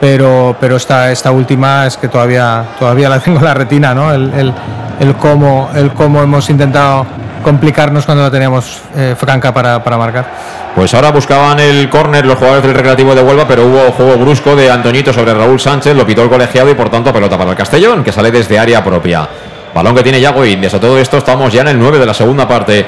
pero, 0.00 0.56
pero 0.60 0.76
esta, 0.76 1.12
esta 1.12 1.30
última 1.30 1.86
es 1.86 1.96
que 1.96 2.08
todavía, 2.08 2.64
todavía 2.78 3.08
la 3.08 3.20
tengo 3.24 3.38
en 3.38 3.44
la 3.44 3.54
retina, 3.54 3.94
¿no? 3.94 4.12
El, 4.12 4.32
el, 4.34 4.52
el, 5.00 5.14
cómo, 5.16 5.70
el 5.74 5.92
cómo 5.92 6.22
hemos 6.22 6.48
intentado 6.50 7.06
complicarnos 7.42 8.04
cuando 8.04 8.22
la 8.22 8.30
teníamos 8.30 8.80
eh, 8.96 9.14
franca 9.18 9.52
para, 9.52 9.82
para 9.82 9.98
marcar. 9.98 10.26
Pues 10.74 10.94
ahora 10.94 11.10
buscaban 11.10 11.60
el 11.60 11.90
córner 11.90 12.24
los 12.24 12.36
jugadores 12.36 12.62
del 12.62 12.74
Recreativo 12.74 13.14
de 13.14 13.22
Huelva, 13.22 13.46
pero 13.46 13.66
hubo 13.66 13.92
juego 13.92 14.16
brusco 14.16 14.56
de 14.56 14.70
Antoñito 14.70 15.12
sobre 15.12 15.34
Raúl 15.34 15.60
Sánchez, 15.60 15.94
lo 15.94 16.06
pitó 16.06 16.22
el 16.22 16.30
colegiado 16.30 16.70
y 16.70 16.74
por 16.74 16.88
tanto 16.88 17.12
pelota 17.12 17.36
para 17.36 17.50
el 17.50 17.56
Castellón, 17.56 18.02
que 18.02 18.12
sale 18.12 18.30
desde 18.30 18.58
área 18.58 18.82
propia. 18.82 19.28
Balón 19.74 19.94
que 19.94 20.02
tiene 20.02 20.20
Yago 20.20 20.44
Indias. 20.44 20.74
A 20.74 20.80
todo 20.80 20.98
esto 20.98 21.18
estamos 21.18 21.52
ya 21.52 21.62
en 21.62 21.68
el 21.68 21.78
9 21.78 21.98
de 21.98 22.06
la 22.06 22.14
segunda 22.14 22.46
parte. 22.46 22.86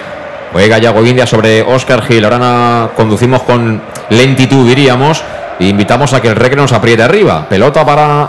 Juega 0.53 0.79
Yago 0.79 1.05
Indias 1.05 1.29
sobre 1.29 1.63
Oscar 1.63 2.03
Gil. 2.03 2.25
Ahora 2.25 2.91
conducimos 2.95 3.43
con 3.43 3.81
lentitud, 4.11 4.67
diríamos. 4.67 5.23
E 5.59 5.67
invitamos 5.67 6.13
a 6.13 6.21
que 6.21 6.29
el 6.29 6.37
Recre 6.37 6.57
nos 6.57 6.73
apriete 6.73 7.03
arriba. 7.03 7.47
Pelota 7.49 7.85
para 7.85 8.29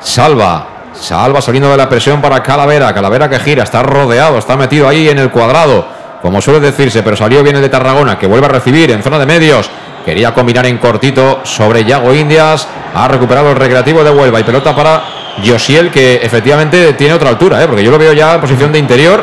Salva. 0.00 0.79
Salva 0.92 1.40
saliendo 1.40 1.70
de 1.70 1.76
la 1.76 1.88
presión 1.88 2.20
para 2.20 2.42
Calavera. 2.42 2.92
Calavera 2.92 3.28
que 3.28 3.38
gira, 3.38 3.62
está 3.62 3.82
rodeado, 3.82 4.38
está 4.38 4.56
metido 4.56 4.88
ahí 4.88 5.08
en 5.08 5.18
el 5.18 5.30
cuadrado 5.30 6.00
como 6.22 6.40
suele 6.40 6.60
decirse, 6.60 7.02
pero 7.02 7.16
salió 7.16 7.42
bien 7.42 7.56
el 7.56 7.62
de 7.62 7.68
Tarragona, 7.68 8.18
que 8.18 8.26
vuelve 8.26 8.46
a 8.46 8.50
recibir 8.50 8.90
en 8.90 9.02
zona 9.02 9.18
de 9.18 9.26
medios. 9.26 9.70
Quería 10.04 10.32
combinar 10.32 10.66
en 10.66 10.78
cortito 10.78 11.40
sobre 11.44 11.84
Yago 11.84 12.14
Indias. 12.14 12.66
Ha 12.94 13.08
recuperado 13.08 13.50
el 13.50 13.56
recreativo 13.56 14.04
de 14.04 14.10
Huelva 14.10 14.40
y 14.40 14.44
pelota 14.44 14.74
para 14.74 15.02
Josiel, 15.44 15.90
que 15.90 16.16
efectivamente 16.16 16.92
tiene 16.94 17.14
otra 17.14 17.30
altura, 17.30 17.62
¿eh? 17.62 17.66
porque 17.66 17.82
yo 17.82 17.90
lo 17.90 17.98
veo 17.98 18.12
ya 18.12 18.34
en 18.34 18.40
posición 18.40 18.72
de 18.72 18.78
interior. 18.78 19.22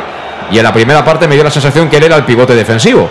Y 0.51 0.57
en 0.57 0.63
la 0.63 0.73
primera 0.73 1.03
parte 1.03 1.27
me 1.27 1.35
dio 1.35 1.43
la 1.43 1.51
sensación 1.51 1.89
que 1.89 1.97
él 1.97 2.03
era 2.03 2.15
el 2.15 2.23
pivote 2.23 2.55
defensivo. 2.55 3.09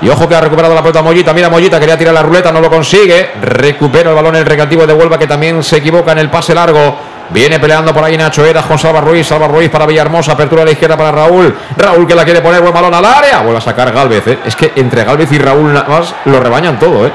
Y 0.00 0.08
ojo 0.08 0.28
que 0.28 0.34
ha 0.34 0.40
recuperado 0.40 0.74
la 0.74 0.80
pelota 0.80 1.02
Mollita. 1.02 1.32
Mira, 1.32 1.48
Mollita 1.48 1.78
quería 1.78 1.96
tirar 1.96 2.14
la 2.14 2.22
ruleta, 2.22 2.50
no 2.50 2.60
lo 2.60 2.70
consigue. 2.70 3.32
Recupera 3.40 4.10
el 4.10 4.16
balón 4.16 4.34
el 4.34 4.44
recreativo 4.44 4.84
de 4.84 4.94
Huelva, 4.94 5.16
que 5.16 5.28
también 5.28 5.62
se 5.62 5.76
equivoca 5.76 6.10
en 6.12 6.18
el 6.18 6.30
pase 6.30 6.54
largo. 6.54 6.96
Viene 7.32 7.58
peleando 7.58 7.94
por 7.94 8.04
ahí 8.04 8.16
Nacho 8.16 8.44
Eras 8.44 8.66
con 8.66 8.78
Salva 8.78 9.00
Ruiz. 9.00 9.26
Salva 9.26 9.48
Ruiz 9.48 9.70
para 9.70 9.86
Villahermosa. 9.86 10.32
Apertura 10.32 10.62
a 10.62 10.64
la 10.66 10.72
izquierda 10.72 10.96
para 10.96 11.12
Raúl. 11.12 11.54
Raúl 11.78 12.06
que 12.06 12.14
la 12.14 12.24
quiere 12.24 12.42
poner 12.42 12.60
buen 12.60 12.74
balón 12.74 12.92
al 12.92 13.04
área. 13.04 13.40
Vuelve 13.40 13.58
a 13.58 13.60
sacar 13.62 13.90
Galvez. 13.92 14.26
¿eh? 14.26 14.38
Es 14.44 14.54
que 14.54 14.72
entre 14.76 15.04
Galvez 15.04 15.32
y 15.32 15.38
Raúl 15.38 15.72
nada 15.72 15.88
más 15.88 16.14
lo 16.26 16.38
rebañan 16.40 16.78
todo. 16.78 17.06
¿eh? 17.06 17.12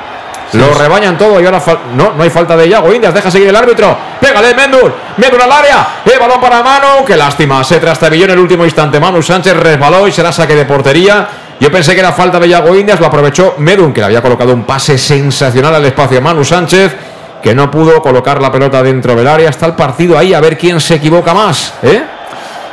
Sí, 0.51 0.57
lo 0.57 0.73
sí. 0.73 0.79
rebañan 0.79 1.17
todo 1.17 1.39
y 1.39 1.45
ahora 1.45 1.61
no, 1.95 2.13
no 2.13 2.23
hay 2.23 2.29
falta 2.31 2.57
de 2.57 2.67
Yago 2.67 2.91
Indias. 2.93 3.13
Deja 3.13 3.29
seguir 3.29 3.49
el 3.49 3.55
árbitro. 3.55 3.95
Pégale, 4.19 4.55
Mendur. 4.55 4.91
Mendur 5.17 5.41
al 5.41 5.51
área. 5.51 5.87
El 6.03 6.19
balón 6.19 6.41
para 6.41 6.63
Manu. 6.63 7.05
Qué 7.05 7.15
lástima. 7.15 7.63
Se 7.63 7.79
trastabilló 7.79 8.25
en 8.25 8.31
el 8.31 8.39
último 8.39 8.65
instante. 8.65 8.99
Manu 8.99 9.21
Sánchez 9.21 9.55
resbaló 9.55 10.07
y 10.07 10.11
será 10.11 10.31
saque 10.31 10.55
de 10.55 10.65
portería. 10.65 11.27
Yo 11.59 11.71
pensé 11.71 11.93
que 11.93 11.99
era 11.99 12.11
falta 12.11 12.39
de 12.39 12.49
Yago 12.49 12.75
Indias. 12.75 12.99
Lo 12.99 13.05
aprovechó 13.05 13.53
Medun, 13.59 13.93
que 13.93 13.99
le 14.01 14.07
había 14.07 14.21
colocado 14.23 14.51
un 14.53 14.63
pase 14.63 14.97
sensacional 14.97 15.75
al 15.75 15.85
espacio 15.85 16.17
a 16.17 16.21
Manu 16.21 16.43
Sánchez 16.43 16.95
que 17.41 17.53
no 17.55 17.69
pudo 17.71 18.01
colocar 18.01 18.41
la 18.41 18.51
pelota 18.51 18.81
dentro 18.83 19.15
del 19.15 19.27
área. 19.27 19.49
Está 19.49 19.65
el 19.65 19.73
partido 19.73 20.17
ahí 20.17 20.33
a 20.33 20.39
ver 20.39 20.57
quién 20.57 20.79
se 20.79 20.95
equivoca 20.95 21.33
más. 21.33 21.73
¿eh? 21.83 22.03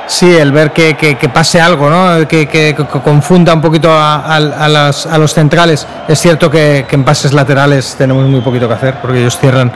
Sí, 0.06 0.34
el 0.36 0.52
ver 0.52 0.72
que, 0.72 0.96
que, 0.96 1.16
que 1.16 1.28
pase 1.28 1.60
algo, 1.60 1.88
¿no? 1.88 2.28
que, 2.28 2.46
que, 2.46 2.74
confunda 3.02 3.54
un 3.54 3.62
poquito 3.62 3.90
a, 3.90 4.36
a, 4.36 4.68
las, 4.68 5.06
a, 5.06 5.16
los 5.16 5.32
centrales. 5.32 5.86
Es 6.06 6.20
cierto 6.20 6.50
que, 6.50 6.86
en 6.90 7.04
pases 7.04 7.32
laterales 7.32 7.94
tenemos 7.96 8.26
muy 8.26 8.40
poquito 8.40 8.68
que 8.68 8.74
hacer, 8.74 9.00
porque 9.00 9.20
ellos 9.20 9.38
cierran 9.38 9.72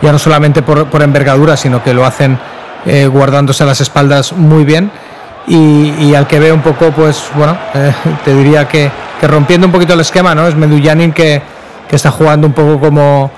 ya 0.00 0.12
no 0.12 0.18
solamente 0.18 0.62
por, 0.62 0.86
por 0.88 1.02
envergadura, 1.02 1.56
sino 1.56 1.82
que 1.82 1.94
lo 1.94 2.04
hacen 2.04 2.38
eh, 2.86 3.06
guardándose 3.06 3.64
las 3.64 3.80
espaldas 3.80 4.32
muy 4.32 4.64
bien. 4.64 4.90
Y, 5.48 5.94
y, 5.98 6.14
al 6.14 6.28
que 6.28 6.38
ve 6.38 6.52
un 6.52 6.62
poco, 6.62 6.92
pues 6.92 7.24
bueno, 7.34 7.56
eh, 7.74 7.92
te 8.24 8.34
diría 8.34 8.68
que, 8.68 8.90
rompiendo 9.22 9.66
un 9.66 9.72
poquito 9.72 9.94
el 9.94 10.00
esquema, 10.00 10.34
¿no? 10.34 10.46
Es 10.46 10.54
Medullanin 10.54 11.12
que, 11.12 11.42
que 11.88 11.96
está 11.96 12.12
jugando 12.12 12.46
un 12.46 12.52
poco 12.52 12.78
como 12.78 13.30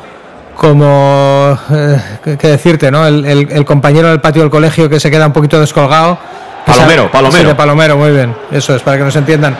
como 0.54 1.58
eh, 1.70 1.98
qué 2.38 2.48
decirte, 2.48 2.90
¿no? 2.90 3.06
El, 3.06 3.24
el, 3.24 3.52
el, 3.52 3.64
compañero 3.64 4.08
del 4.08 4.20
patio 4.20 4.42
del 4.42 4.50
colegio 4.50 4.88
que 4.88 5.00
se 5.00 5.10
queda 5.10 5.26
un 5.26 5.32
poquito 5.32 5.60
descolgado. 5.60 6.18
Palomero, 6.66 7.10
Palomero. 7.10 7.50
Sí, 7.50 7.54
Palomero, 7.56 7.96
muy 7.96 8.10
bien. 8.10 8.34
Eso 8.50 8.74
es, 8.74 8.82
para 8.82 8.96
que 8.96 9.04
nos 9.04 9.16
entiendan 9.16 9.56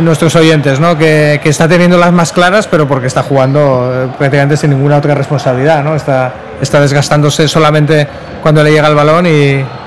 nuestros 0.00 0.34
oyentes, 0.36 0.80
¿no? 0.80 0.96
Que, 0.96 1.40
que 1.42 1.48
está 1.48 1.68
teniendo 1.68 1.98
las 1.98 2.12
más 2.12 2.32
claras, 2.32 2.66
pero 2.66 2.86
porque 2.86 3.06
está 3.06 3.22
jugando 3.22 3.90
eh, 3.92 4.08
prácticamente 4.16 4.56
sin 4.56 4.70
ninguna 4.70 4.96
otra 4.96 5.14
responsabilidad, 5.14 5.82
¿no? 5.82 5.94
Está, 5.94 6.32
está 6.60 6.80
desgastándose 6.80 7.48
solamente 7.48 8.06
cuando 8.42 8.62
le 8.62 8.72
llega 8.72 8.88
el 8.88 8.94
balón 8.94 9.26
y, 9.26 9.30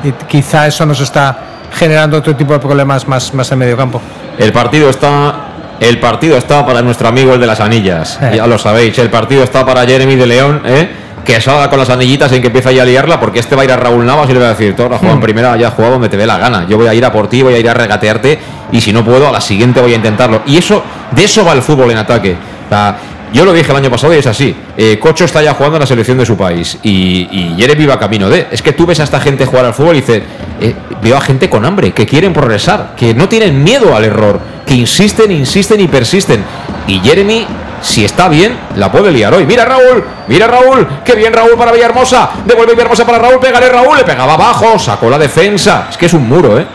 y 0.04 0.12
quizá 0.28 0.68
eso 0.68 0.86
nos 0.86 1.00
está 1.02 1.38
generando 1.74 2.18
otro 2.18 2.36
tipo 2.36 2.54
de 2.54 2.60
problemas 2.60 3.08
más, 3.08 3.34
más 3.34 3.52
en 3.52 3.60
medio 3.60 3.78
campo. 3.78 4.02
El 4.38 4.52
partido 4.52 4.90
está 4.90 5.49
el 5.80 6.00
partido 6.00 6.38
está 6.38 6.66
para 6.66 6.82
nuestro 6.82 7.08
amigo 7.08 7.34
el 7.34 7.40
de 7.40 7.48
las 7.48 7.60
anillas, 7.60 8.20
eh. 8.22 8.34
ya 8.38 8.48
lo 8.48 8.58
sabéis. 8.58 8.98
El 9.00 9.10
partido 9.10 9.44
está 9.44 9.66
para 9.66 9.86
Jeremy 9.86 10.16
de 10.16 10.28
León, 10.28 10.62
¿eh? 10.66 10.90
que 11.24 11.40
salga 11.40 11.70
con 11.70 11.80
las 11.80 11.90
anillitas 11.90 12.32
en 12.32 12.42
que 12.42 12.48
empieza 12.48 12.72
ya 12.72 12.84
a 12.84 12.86
liarla, 12.86 13.20
porque 13.20 13.40
este 13.40 13.56
va 13.56 13.62
a 13.62 13.66
ir 13.66 13.72
a 13.72 13.78
Raúl 13.78 14.06
Navas 14.06 14.30
y 14.30 14.34
le 14.34 14.40
va 14.40 14.48
a 14.48 14.50
decir, 14.50 14.76
todo 14.76 14.90
juega 14.98 15.14
en 15.14 15.22
primera, 15.22 15.56
ya 15.58 15.70
jugado 15.70 15.94
donde 15.94 16.10
te 16.10 16.18
dé 16.18 16.26
la 16.26 16.38
gana. 16.38 16.66
Yo 16.68 16.78
voy 16.78 16.88
a 16.88 16.94
ir 16.94 17.06
a 17.06 17.12
por 17.12 17.28
ti, 17.28 17.42
voy 17.42 17.54
a 17.54 17.60
ir 17.60 17.70
a 17.70 17.74
regatearte, 17.74 18.40
y 18.72 18.82
si 18.82 18.92
no 18.92 19.04
puedo, 19.06 19.28
a 19.28 19.32
la 19.32 19.42
siguiente 19.42 19.80
voy 19.80 19.94
a 19.94 19.96
intentarlo. 19.96 20.42
Y 20.48 20.58
eso, 20.58 20.84
de 21.12 21.24
eso 21.24 21.46
va 21.46 21.54
el 21.54 21.62
fútbol 21.62 21.92
en 21.92 21.98
ataque. 21.98 22.36
O 22.66 22.70
sea, 22.70 22.98
yo 23.32 23.46
lo 23.46 23.54
dije 23.54 23.72
el 23.72 23.78
año 23.78 23.92
pasado 23.92 24.14
y 24.14 24.18
es 24.18 24.28
así. 24.28 24.56
Eh, 24.76 24.98
Cocho 25.00 25.26
está 25.26 25.42
ya 25.44 25.54
jugando 25.54 25.78
en 25.78 25.82
la 25.82 25.88
selección 25.88 26.18
de 26.18 26.26
su 26.26 26.36
país 26.36 26.80
y, 26.82 27.28
y 27.32 27.56
Jeremy 27.58 27.86
va 27.86 28.00
camino 28.00 28.28
de. 28.30 28.48
Es 28.52 28.62
que 28.62 28.74
tú 28.74 28.86
ves 28.86 29.00
a 29.00 29.04
esta 29.04 29.20
gente 29.20 29.46
jugar 29.46 29.66
al 29.66 29.74
fútbol 29.74 29.98
y 29.98 30.02
dices, 30.02 30.24
eh, 30.60 30.74
veo 31.02 31.16
a 31.16 31.22
gente 31.22 31.50
con 31.50 31.64
hambre, 31.64 31.92
que 31.92 32.08
quieren 32.08 32.34
progresar, 32.34 32.96
que 32.98 33.14
no 33.14 33.30
tienen 33.30 33.64
miedo 33.64 33.96
al 33.96 34.04
error, 34.04 34.40
que 34.70 34.76
insisten, 34.76 35.32
insisten 35.32 35.80
y 35.80 35.88
persisten. 35.88 36.44
Y 36.86 37.00
Jeremy, 37.00 37.48
si 37.82 38.06
está 38.06 38.30
bien, 38.30 38.56
la 38.76 38.92
puede 38.92 39.12
liar 39.12 39.34
hoy. 39.34 39.48
Mira 39.48 39.66
Raúl, 39.66 40.06
mira 40.28 40.46
Raúl, 40.46 40.88
qué 41.04 41.16
bien 41.16 41.34
Raúl 41.34 41.56
para 41.58 41.72
Villahermosa. 41.72 42.30
Devuelve 42.46 42.74
Villahermosa 42.74 43.04
para 43.04 43.18
Raúl, 43.18 43.40
pégale 43.40 43.68
Raúl, 43.68 43.98
le 43.98 44.04
pegaba 44.04 44.36
abajo, 44.36 44.78
sacó 44.78 45.10
la 45.10 45.18
defensa. 45.18 45.88
Es 45.90 45.98
que 45.98 46.06
es 46.06 46.14
un 46.14 46.30
muro, 46.30 46.60
¿eh? 46.60 46.68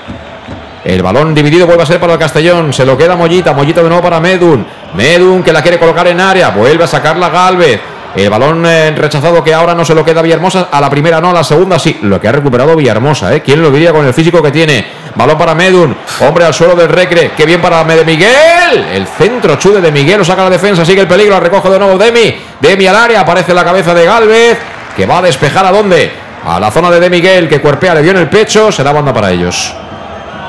El 0.84 1.02
balón 1.04 1.34
dividido 1.34 1.66
vuelve 1.66 1.84
a 1.84 1.86
ser 1.86 2.00
para 2.00 2.14
el 2.14 2.18
Castellón. 2.18 2.72
Se 2.72 2.84
lo 2.84 2.98
queda 2.98 3.14
Mollita. 3.14 3.54
Mollita 3.54 3.80
de 3.80 3.88
nuevo 3.88 4.02
para 4.02 4.20
Medun. 4.20 4.66
Medun 4.94 5.42
que 5.42 5.52
la 5.52 5.62
quiere 5.62 5.78
colocar 5.78 6.06
en 6.08 6.20
área. 6.20 6.50
Vuelve 6.50 6.84
a 6.84 6.86
sacarla 6.86 7.30
Galvez. 7.30 7.80
El 8.16 8.30
balón 8.30 8.64
eh, 8.64 8.92
rechazado 8.96 9.42
que 9.42 9.52
ahora 9.52 9.74
no 9.74 9.84
se 9.84 9.94
lo 9.94 10.04
queda 10.04 10.22
Villahermosa. 10.22 10.68
A 10.70 10.80
la 10.80 10.88
primera 10.88 11.20
no, 11.20 11.30
a 11.30 11.32
la 11.32 11.42
segunda 11.42 11.78
sí. 11.78 11.98
Lo 12.02 12.20
que 12.20 12.28
ha 12.28 12.32
recuperado 12.32 12.76
Villahermosa, 12.76 13.34
¿eh? 13.34 13.42
¿Quién 13.42 13.60
lo 13.60 13.70
diría 13.70 13.92
con 13.92 14.06
el 14.06 14.14
físico 14.14 14.40
que 14.40 14.52
tiene? 14.52 14.86
Balón 15.16 15.36
para 15.36 15.54
Medun. 15.54 15.96
Hombre 16.20 16.44
al 16.44 16.54
suelo 16.54 16.74
del 16.76 16.88
Recre. 16.88 17.32
Qué 17.36 17.44
bien 17.44 17.60
para 17.60 17.82
de 17.82 18.04
Miguel. 18.04 18.86
El 18.92 19.06
centro 19.06 19.56
chude 19.56 19.80
de 19.80 19.90
Miguel. 19.90 20.18
Lo 20.18 20.24
saca 20.24 20.44
la 20.44 20.50
defensa. 20.50 20.84
Sigue 20.84 21.00
el 21.00 21.08
peligro. 21.08 21.38
Recoge 21.40 21.68
de 21.70 21.78
nuevo 21.78 21.98
Demi. 21.98 22.36
Demi 22.60 22.86
al 22.86 22.96
área. 22.96 23.20
Aparece 23.20 23.52
la 23.52 23.64
cabeza 23.64 23.92
de 23.94 24.04
Galvez. 24.04 24.58
Que 24.96 25.06
va 25.06 25.18
a 25.18 25.22
despejar 25.22 25.66
a 25.66 25.72
dónde? 25.72 26.12
A 26.44 26.60
la 26.60 26.70
zona 26.70 26.90
de 26.90 27.00
De 27.00 27.10
Miguel. 27.10 27.48
Que 27.48 27.60
cuerpea. 27.60 27.94
Le 27.94 28.02
dio 28.02 28.12
en 28.12 28.18
el 28.18 28.28
pecho. 28.28 28.70
Será 28.70 28.92
banda 28.92 29.12
para 29.12 29.32
ellos. 29.32 29.74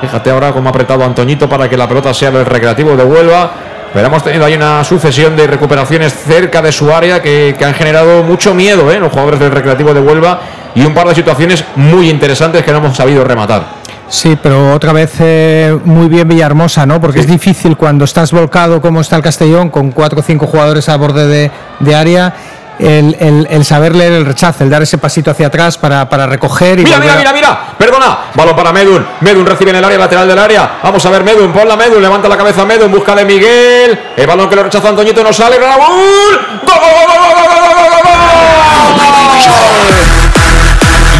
Fíjate 0.00 0.30
ahora 0.30 0.52
cómo 0.52 0.68
ha 0.68 0.70
apretado 0.70 1.04
Antoñito 1.04 1.48
para 1.48 1.68
que 1.68 1.76
la 1.76 1.88
pelota 1.88 2.12
sea 2.12 2.30
del 2.30 2.46
recreativo 2.46 2.96
de 2.96 3.04
Huelva. 3.04 3.50
Pero 3.92 4.06
hemos 4.06 4.22
tenido 4.22 4.44
ahí 4.44 4.54
una 4.54 4.84
sucesión 4.84 5.36
de 5.36 5.46
recuperaciones 5.46 6.12
cerca 6.12 6.60
de 6.60 6.72
su 6.72 6.92
área 6.92 7.22
que, 7.22 7.56
han 7.64 7.74
generado 7.74 8.22
mucho 8.22 8.54
miedo 8.54 8.90
¿eh? 8.92 8.98
los 8.98 9.10
jugadores 9.10 9.40
del 9.40 9.50
Recreativo 9.50 9.94
de 9.94 10.00
Huelva 10.00 10.40
y 10.74 10.84
un 10.84 10.92
par 10.92 11.08
de 11.08 11.14
situaciones 11.14 11.64
muy 11.76 12.10
interesantes 12.10 12.62
que 12.62 12.72
no 12.72 12.78
hemos 12.78 12.96
sabido 12.96 13.24
rematar. 13.24 13.86
Sí, 14.08 14.38
pero 14.40 14.72
otra 14.72 14.92
vez 14.92 15.14
eh, 15.18 15.76
muy 15.84 16.08
bien 16.08 16.28
Villahermosa, 16.28 16.86
¿no? 16.86 17.00
Porque 17.00 17.20
es 17.20 17.26
difícil 17.26 17.76
cuando 17.76 18.04
estás 18.04 18.30
volcado 18.30 18.80
como 18.80 19.00
está 19.00 19.16
el 19.16 19.22
Castellón, 19.22 19.70
con 19.70 19.90
cuatro 19.90 20.20
o 20.20 20.22
cinco 20.22 20.46
jugadores 20.46 20.88
a 20.88 20.96
borde 20.96 21.26
de, 21.26 21.50
de 21.80 21.94
área 21.94 22.34
el, 22.78 23.64
saber 23.64 23.94
leer 23.96 24.12
el 24.12 24.26
rechazo, 24.26 24.64
el 24.64 24.70
dar 24.70 24.82
ese 24.82 24.98
pasito 24.98 25.30
hacia 25.30 25.46
atrás 25.46 25.78
para, 25.78 26.08
para 26.08 26.26
recoger 26.26 26.78
y. 26.80 26.84
Mira, 26.84 26.98
mira, 26.98 27.16
mira, 27.16 27.32
mira, 27.32 27.58
perdona, 27.78 28.18
balón 28.34 28.56
para 28.56 28.72
Medun. 28.72 29.06
Medun 29.20 29.46
recibe 29.46 29.70
en 29.70 29.76
el 29.76 29.84
área 29.84 29.98
lateral 29.98 30.28
del 30.28 30.38
área. 30.38 30.78
Vamos 30.82 31.04
a 31.04 31.10
ver, 31.10 31.24
Medun, 31.24 31.52
ponla 31.52 31.76
Medun, 31.76 32.02
levanta 32.02 32.28
la 32.28 32.36
cabeza 32.36 32.64
Medun, 32.64 32.90
busca 32.92 33.14
de 33.14 33.24
Miguel. 33.24 33.98
El 34.16 34.26
balón 34.26 34.48
que 34.48 34.56
lo 34.56 34.62
rechaza 34.64 34.88
Antoñito 34.88 35.22
no 35.22 35.32
sale. 35.32 35.56
Raúl. 35.58 36.40
¡Gol, 36.66 36.76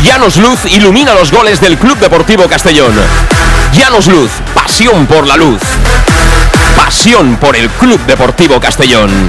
Llanos 0.03 0.37
Luz 0.37 0.65
ilumina 0.67 1.15
los 1.15 1.33
goles 1.33 1.61
del 1.61 1.77
Club 1.79 1.99
Deportivo 1.99 2.47
Castellón. 2.49 2.95
Llanos 3.73 4.07
Luz, 4.07 4.31
pasión 4.55 5.07
por 5.07 5.27
la 5.27 5.37
luz. 5.37 5.61
Pasión 6.77 7.37
por 7.37 7.57
el 7.57 7.69
Club 7.71 8.01
Deportivo 8.07 8.61
Castellón. 8.61 9.29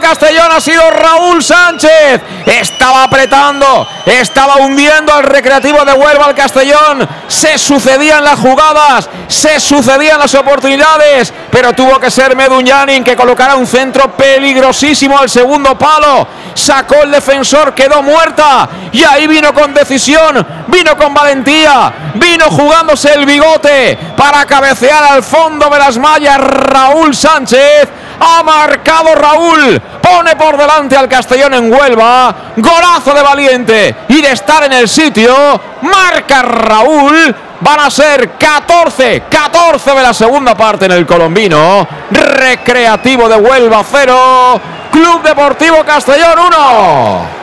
Castellón! 0.00 0.50
Ha 0.52 0.60
sido 0.60 0.90
Raúl 0.90 1.42
Sánchez. 1.42 2.20
Estaba 2.46 3.04
apretando, 3.04 3.86
estaba 4.06 4.56
hundiendo 4.56 5.12
al 5.12 5.24
recreativo 5.24 5.84
de 5.84 5.92
Huelva 5.92 6.26
al 6.26 6.34
Castellón. 6.34 7.08
Se 7.28 7.58
sucedían 7.58 8.24
las 8.24 8.38
jugadas, 8.38 9.08
se 9.28 9.60
sucedían 9.60 10.18
las 10.18 10.34
oportunidades, 10.34 11.32
pero 11.50 11.72
tuvo 11.72 11.98
que 12.00 12.10
ser 12.10 12.34
Meduñanin 12.34 13.04
que 13.04 13.16
colocara 13.16 13.56
un 13.56 13.66
centro 13.66 14.10
peligrosísimo 14.16 15.18
al 15.18 15.30
segundo 15.30 15.78
palo. 15.78 16.26
Sacó 16.54 17.02
el 17.02 17.12
defensor, 17.12 17.74
quedó 17.74 18.02
muerta 18.02 18.68
y 18.92 19.04
ahí 19.04 19.26
vino 19.26 19.54
con 19.54 19.72
decisión, 19.72 20.46
vino 20.66 20.96
con 20.96 21.14
valentía, 21.14 21.92
vino 22.14 22.46
jugándose 22.50 23.12
el 23.14 23.24
bigote 23.24 23.96
para 24.16 24.44
cabecear 24.44 25.04
al 25.04 25.22
fondo 25.22 25.68
de 25.70 25.78
las 25.78 25.96
mallas 25.98 26.38
Raúl 26.38 27.14
Sánchez 27.14 27.88
ha 28.20 28.42
marcado 28.42 29.14
Raúl. 29.14 29.80
Pone 30.00 30.36
por 30.36 30.56
delante 30.56 30.96
al 30.96 31.08
Castellón 31.08 31.54
en 31.54 31.72
Huelva. 31.72 32.34
Golazo 32.56 33.14
de 33.14 33.22
Valiente. 33.22 33.96
Y 34.08 34.20
de 34.20 34.32
estar 34.32 34.62
en 34.64 34.72
el 34.72 34.88
sitio. 34.88 35.34
Marca 35.82 36.42
Raúl. 36.42 37.34
Van 37.60 37.80
a 37.80 37.90
ser 37.90 38.30
14, 38.38 39.24
14 39.28 39.90
de 39.90 40.02
la 40.02 40.14
segunda 40.14 40.54
parte 40.54 40.86
en 40.86 40.92
el 40.92 41.06
colombino. 41.06 41.86
Recreativo 42.10 43.28
de 43.28 43.36
Huelva 43.36 43.82
0. 43.90 44.60
Club 44.90 45.22
Deportivo 45.22 45.84
Castellón 45.84 46.38
1. 46.46 47.40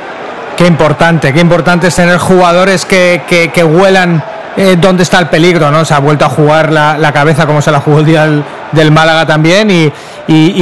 Qué 0.58 0.66
importante, 0.66 1.32
qué 1.34 1.40
importante 1.40 1.88
es 1.88 1.96
tener 1.96 2.18
jugadores 2.18 2.84
que, 2.84 3.22
que, 3.54 3.64
huelan 3.64 4.24
eh, 4.58 4.76
dónde 4.80 5.04
está 5.04 5.20
el 5.20 5.28
peligro, 5.28 5.70
¿no? 5.70 5.86
Se 5.86 5.94
ha 5.94 6.00
vuelto 6.00 6.26
a 6.26 6.30
jugar 6.30 6.72
la, 6.72 7.12
cabeza 7.14 7.46
como 7.46 7.62
se 7.62 7.72
la 7.72 7.80
jugó 7.80 8.00
el 8.00 8.06
día 8.06 8.28
del, 8.72 8.92
Málaga 8.92 9.28
también 9.28 9.70
y, 9.70 9.94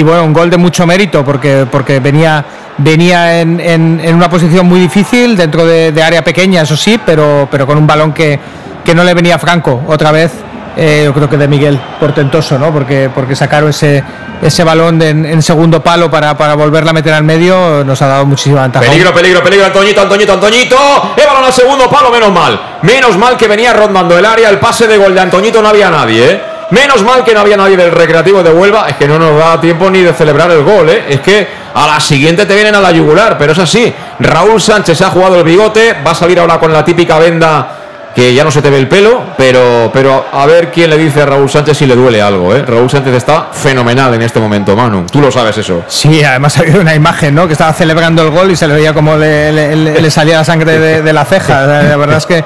bueno, 0.04 0.24
un 0.24 0.34
gol 0.34 0.50
de 0.50 0.58
mucho 0.58 0.86
mérito 0.86 1.24
porque, 1.24 1.66
porque 1.72 2.00
venía, 2.00 2.46
venía 2.78 3.42
en, 3.42 4.14
una 4.14 4.30
posición 4.30 4.68
muy 4.68 4.80
difícil 4.80 5.36
dentro 5.36 5.66
de, 5.66 6.04
área 6.04 6.24
pequeña, 6.24 6.62
eso 6.62 6.78
sí, 6.78 7.00
pero, 7.06 7.48
pero 7.50 7.66
con 7.66 7.78
un 7.78 7.88
balón 7.88 8.14
que, 8.14 8.40
que 8.84 8.94
no 8.94 9.04
le 9.04 9.14
venía 9.14 9.40
franco 9.40 9.84
otra 9.88 10.12
vez 10.12 10.32
eh, 10.78 11.04
yo 11.06 11.14
creo 11.14 11.30
que 11.30 11.38
de 11.38 11.48
Miguel 11.48 11.80
portentoso, 12.00 12.60
¿no? 12.60 12.72
Porque, 12.74 13.10
porque 13.14 13.36
sacaron 13.36 13.70
ese, 13.70 14.04
ese 14.42 14.64
balón 14.64 15.02
en, 15.02 15.42
segundo 15.42 15.82
palo 15.82 16.12
para, 16.12 16.38
para 16.38 16.56
volverla 16.56 16.92
a 16.92 16.94
meter 16.94 17.14
al 17.14 17.24
medio 17.24 17.84
nos 17.86 18.02
ha 18.02 18.08
dado 18.08 18.26
muchísima 18.26 18.64
ventaja. 18.64 18.86
Peligro, 18.86 19.14
peligro, 19.14 19.42
peligro, 19.42 19.68
Antoñito, 19.68 20.02
Antoñito, 20.02 20.34
Antoñito. 20.34 20.78
El 21.16 21.26
balón 21.26 21.46
al 21.46 21.54
segundo 21.54 21.90
palo, 21.90 22.12
menos 22.12 22.32
mal. 22.32 22.60
Menos 22.82 23.18
mal 23.18 23.38
que 23.38 23.48
venía 23.48 23.74
rondando 23.74 24.18
el 24.18 24.26
área, 24.26 24.50
el 24.50 24.60
pase 24.60 24.88
de 24.88 24.98
gol 24.98 25.14
de 25.14 25.22
Antoñito 25.22 25.62
no 25.62 25.70
había 25.70 25.90
nadie, 25.90 26.30
¿eh? 26.30 26.42
Menos 26.72 27.04
mal 27.04 27.24
que 27.24 27.34
no 27.34 27.42
había 27.42 27.58
nadie 27.58 27.78
del 27.78 27.92
recreativo 27.92 28.42
de 28.42 28.52
Huelva, 28.52 28.88
es 28.90 28.96
que 28.96 29.08
no 29.08 29.20
nos 29.20 29.38
da 29.38 29.62
tiempo 29.62 29.90
ni 29.90 30.02
de 30.02 30.14
celebrar 30.14 30.50
el 30.52 30.64
gol, 30.64 30.90
¿eh? 30.90 31.06
Es 31.10 31.20
que 31.20 31.48
a 31.74 31.88
la 31.88 32.00
siguiente 32.00 32.46
te 32.46 32.56
vienen 32.56 32.74
a 32.74 32.82
la 32.82 32.92
yugular, 32.92 33.38
pero 33.38 33.52
es 33.52 33.60
así. 33.60 33.94
Raúl 34.20 34.60
Sánchez 34.60 35.02
ha 35.02 35.10
jugado 35.10 35.38
el 35.38 35.44
bigote, 35.44 35.98
va 36.06 36.12
a 36.12 36.16
salir 36.16 36.40
ahora 36.40 36.60
con 36.60 36.74
la 36.74 36.84
típica 36.84 37.20
venda 37.20 37.68
que 38.16 38.34
ya 38.34 38.46
no 38.46 38.50
se 38.50 38.62
te 38.62 38.70
ve 38.70 38.80
el 38.80 38.88
pelo, 38.88 39.22
pero, 39.38 39.92
pero 39.94 40.26
a 40.32 40.46
ver 40.46 40.72
quién 40.72 40.90
le 40.90 40.98
dice 40.98 41.24
a 41.24 41.26
Raúl 41.26 41.50
Sánchez 41.50 41.78
si 41.78 41.86
le 41.86 41.96
duele 41.96 42.22
algo. 42.22 42.56
¿eh? 42.56 42.64
Raúl 42.66 42.90
Sánchez 42.90 43.14
está 43.14 43.50
fenomenal 43.52 44.14
en 44.14 44.22
este 44.22 44.40
momento, 44.40 44.74
Manu. 44.74 45.06
Tú 45.12 45.20
lo 45.20 45.30
sabes 45.30 45.58
eso. 45.58 45.84
Sí, 45.88 46.24
además 46.24 46.58
ha 46.58 46.62
habido 46.62 46.80
una 46.80 46.96
imagen, 46.96 47.36
¿no? 47.36 47.46
Que 47.46 47.52
estaba 47.52 47.74
celebrando 47.74 48.22
el 48.22 48.30
gol 48.30 48.50
y 48.50 48.56
se 48.56 48.70
le 48.70 48.76
veía 48.76 48.94
como 48.94 49.18
le, 49.18 50.10
salía 50.10 50.38
la 50.38 50.46
sangre 50.46 51.02
de, 51.02 51.14
la 51.14 51.26
ceja. 51.26 51.66
La 51.66 51.98
verdad 51.98 52.18
es 52.18 52.26
que, 52.26 52.46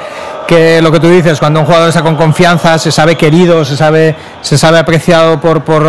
que 0.49 0.81
lo 0.81 0.91
que 0.91 0.99
tú 0.99 1.07
dices, 1.07 1.37
cuando 1.37 1.59
un 1.59 1.67
jugador 1.67 1.89
está 1.89 2.01
con 2.01 2.15
confianza, 2.15 2.79
se 2.79 2.91
sabe 2.91 3.15
querido, 3.15 3.63
se 3.63 3.77
sabe, 3.77 4.15
se 4.41 4.57
sabe 4.57 4.79
apreciado 4.79 5.39
por, 5.39 5.63
por, 5.63 5.83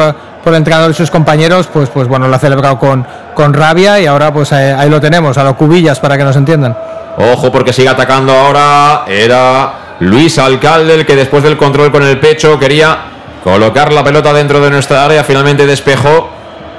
por 0.44 0.52
el 0.52 0.58
entrenador 0.58 0.90
y 0.90 0.94
sus 0.94 1.10
compañeros, 1.10 1.66
pues, 1.72 1.88
pues 1.88 2.06
bueno, 2.06 2.28
lo 2.28 2.36
ha 2.36 2.38
celebrado 2.38 2.78
con, 2.78 3.06
con 3.34 3.54
rabia 3.54 3.98
y 3.98 4.04
ahora 4.04 4.30
pues 4.34 4.52
ahí, 4.52 4.70
ahí 4.78 4.90
lo 4.90 5.00
tenemos, 5.00 5.38
a 5.38 5.44
los 5.44 5.54
cubillas 5.56 5.98
para 5.98 6.18
que 6.18 6.24
nos 6.24 6.36
entiendan. 6.36 6.76
Ojo 7.16 7.50
porque 7.50 7.72
sigue 7.72 7.88
atacando 7.88 8.34
ahora. 8.34 9.04
Era 9.08 9.96
Luis 10.00 10.38
Alcalde 10.38 10.94
el 10.94 11.06
que 11.06 11.16
después 11.16 11.42
del 11.42 11.56
control 11.56 11.90
con 11.90 12.02
el 12.02 12.20
pecho 12.20 12.58
quería 12.58 12.98
colocar 13.42 13.90
la 13.94 14.04
pelota 14.04 14.30
dentro 14.34 14.60
de 14.60 14.70
nuestra 14.70 15.06
área. 15.06 15.24
Finalmente 15.24 15.66
despejó 15.66 16.28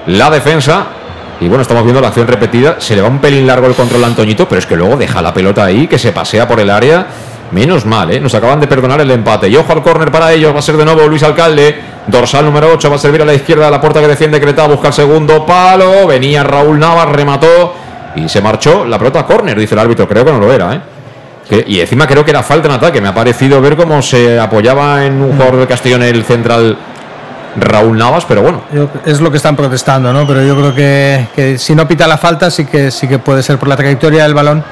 la 0.05 0.29
defensa. 0.29 0.85
Y 1.39 1.47
bueno, 1.47 1.63
estamos 1.63 1.83
viendo 1.83 1.99
la 1.99 2.09
acción 2.09 2.27
repetida. 2.27 2.75
Se 2.77 2.95
le 2.95 3.01
va 3.01 3.07
un 3.07 3.17
pelín 3.17 3.47
largo 3.47 3.65
el 3.65 3.73
control 3.73 4.03
a 4.03 4.07
Antoñito, 4.07 4.47
pero 4.47 4.59
es 4.59 4.67
que 4.67 4.75
luego 4.75 4.97
deja 4.97 5.23
la 5.23 5.33
pelota 5.33 5.65
ahí, 5.65 5.87
que 5.87 5.97
se 5.97 6.11
pasea 6.11 6.47
por 6.47 6.59
el 6.59 6.69
área. 6.69 7.07
Menos 7.51 7.85
mal, 7.85 8.11
¿eh? 8.11 8.19
Nos 8.19 8.33
acaban 8.33 8.59
de 8.59 8.67
perdonar 8.67 9.01
el 9.01 9.11
empate. 9.11 9.49
Y 9.49 9.55
ojo 9.57 9.71
al 9.73 9.81
córner 9.81 10.11
para 10.11 10.31
ellos. 10.31 10.53
Va 10.53 10.59
a 10.59 10.61
ser 10.61 10.77
de 10.77 10.85
nuevo 10.85 11.05
Luis 11.07 11.23
Alcalde. 11.23 11.75
Dorsal 12.07 12.45
número 12.45 12.71
8. 12.73 12.89
Va 12.89 12.95
a 12.95 12.99
servir 12.99 13.21
a 13.21 13.25
la 13.25 13.33
izquierda 13.33 13.65
de 13.65 13.71
la 13.71 13.81
puerta 13.81 13.99
que 13.99 14.07
defiende 14.07 14.39
Creta. 14.39 14.67
Busca 14.67 14.87
el 14.87 14.93
segundo 14.93 15.45
palo. 15.45 16.07
Venía 16.07 16.43
Raúl 16.43 16.79
Navas. 16.79 17.09
Remató 17.09 17.75
y 18.15 18.27
se 18.27 18.41
marchó 18.41 18.85
la 18.85 18.97
pelota 18.97 19.25
córner, 19.25 19.57
dice 19.57 19.75
el 19.75 19.79
árbitro. 19.79 20.07
Creo 20.07 20.25
que 20.25 20.31
no 20.31 20.39
lo 20.39 20.51
era, 20.51 20.73
¿eh? 20.73 20.81
y 21.67 21.81
encima 21.81 22.07
creo 22.07 22.23
que 22.23 22.31
era 22.31 22.43
falta 22.43 22.67
en 22.67 22.75
ataque. 22.75 23.01
Me 23.01 23.09
ha 23.09 23.13
parecido 23.13 23.61
ver 23.61 23.75
cómo 23.75 24.01
se 24.01 24.39
apoyaba 24.39 25.05
en 25.05 25.21
un 25.21 25.33
jugador 25.33 25.57
de 25.57 25.67
Castellón 25.67 26.03
el 26.03 26.23
central 26.23 26.77
Raúl 27.57 27.97
Navas, 27.97 28.25
pero 28.25 28.41
bueno. 28.41 28.61
es 29.05 29.19
lo 29.19 29.29
que 29.29 29.37
están 29.37 29.57
protestando, 29.57 30.13
¿no? 30.13 30.25
Pero 30.25 30.43
yo 30.43 30.55
creo 30.55 30.73
que, 30.73 31.57
si 31.57 31.75
no 31.75 31.87
pita 31.87 32.07
la 32.07 32.17
falta, 32.17 32.49
sí 32.49 32.65
que, 32.65 32.89
sí 32.89 33.07
que 33.07 33.19
puede 33.19 33.43
ser 33.43 33.57
por 33.57 33.67
la 33.67 33.75
trayectoria 33.75 34.23
del 34.23 34.33
balón 34.33 34.63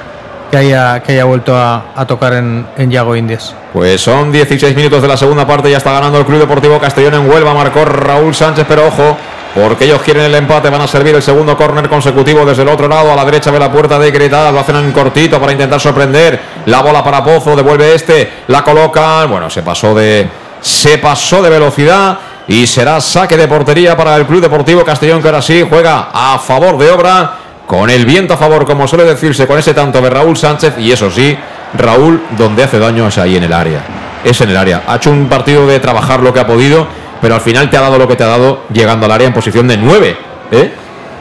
que 0.50 0.56
haya, 0.56 1.00
que 1.00 1.12
haya 1.12 1.24
vuelto 1.24 1.56
a, 1.56 2.04
tocar 2.06 2.34
en, 2.34 2.66
en 2.76 2.90
Yago 2.90 3.16
Indies. 3.16 3.54
Pues 3.72 4.00
son 4.00 4.32
16 4.32 4.74
minutos 4.76 5.00
de 5.02 5.08
la 5.08 5.16
segunda 5.16 5.46
parte, 5.46 5.70
ya 5.70 5.78
está 5.78 5.92
ganando 5.92 6.18
el 6.18 6.24
Club 6.24 6.40
Deportivo 6.40 6.78
Castellón 6.78 7.14
en 7.14 7.30
Huelva, 7.30 7.54
marcó 7.54 7.84
Raúl 7.84 8.34
Sánchez, 8.34 8.66
pero 8.68 8.86
ojo, 8.86 9.16
porque 9.54 9.84
ellos 9.84 10.00
quieren 10.02 10.24
el 10.24 10.34
empate, 10.34 10.70
van 10.70 10.80
a 10.80 10.86
servir 10.86 11.14
el 11.14 11.22
segundo 11.22 11.56
córner 11.56 11.88
consecutivo 11.88 12.44
desde 12.44 12.62
el 12.62 12.68
otro 12.68 12.88
lado, 12.88 13.12
a 13.12 13.16
la 13.16 13.24
derecha 13.24 13.50
de 13.50 13.58
la 13.58 13.70
puerta 13.70 13.98
de 13.98 14.10
Greta, 14.10 14.50
lo 14.50 14.60
hacen 14.60 14.76
en 14.76 14.92
cortito 14.92 15.40
para 15.40 15.52
intentar 15.52 15.80
sorprender, 15.80 16.40
la 16.66 16.82
bola 16.82 17.02
para 17.02 17.22
Pozo, 17.22 17.54
devuelve 17.54 17.94
este, 17.94 18.30
la 18.48 18.62
colocan, 18.62 19.30
bueno, 19.30 19.48
se 19.48 19.62
pasó 19.62 19.94
de 19.94 20.28
se 20.60 20.98
pasó 20.98 21.42
de 21.42 21.50
velocidad 21.50 22.18
y 22.46 22.66
será 22.66 23.00
saque 23.00 23.36
de 23.36 23.48
portería 23.48 23.96
para 23.96 24.16
el 24.16 24.26
Club 24.26 24.40
Deportivo 24.40 24.84
Castellón 24.84 25.22
que 25.22 25.28
ahora 25.28 25.42
sí 25.42 25.64
juega 25.68 26.08
a 26.12 26.38
favor 26.38 26.76
de 26.78 26.90
obra, 26.90 27.32
con 27.70 27.88
el 27.88 28.04
viento 28.04 28.34
a 28.34 28.36
favor, 28.36 28.66
como 28.66 28.88
suele 28.88 29.04
decirse, 29.04 29.46
con 29.46 29.56
ese 29.56 29.74
tanto 29.74 30.00
de 30.00 30.10
Raúl 30.10 30.36
Sánchez 30.36 30.74
y 30.78 30.90
eso 30.90 31.08
sí, 31.08 31.38
Raúl 31.78 32.20
donde 32.36 32.64
hace 32.64 32.80
daño 32.80 33.06
es 33.06 33.16
ahí 33.16 33.36
en 33.36 33.44
el 33.44 33.52
área, 33.52 33.80
es 34.24 34.40
en 34.40 34.50
el 34.50 34.56
área, 34.56 34.82
ha 34.88 34.96
hecho 34.96 35.12
un 35.12 35.28
partido 35.28 35.66
de 35.68 35.78
trabajar 35.78 36.20
lo 36.20 36.34
que 36.34 36.40
ha 36.40 36.46
podido 36.48 36.88
pero 37.20 37.34
al 37.34 37.40
final 37.40 37.68
te 37.68 37.76
ha 37.76 37.80
dado 37.80 37.98
lo 37.98 38.08
que 38.08 38.16
te 38.16 38.24
ha 38.24 38.28
dado 38.28 38.64
llegando 38.72 39.06
al 39.06 39.12
área 39.12 39.26
en 39.26 39.34
posición 39.34 39.68
de 39.68 39.76
9. 39.76 40.16
¿eh? 40.52 40.72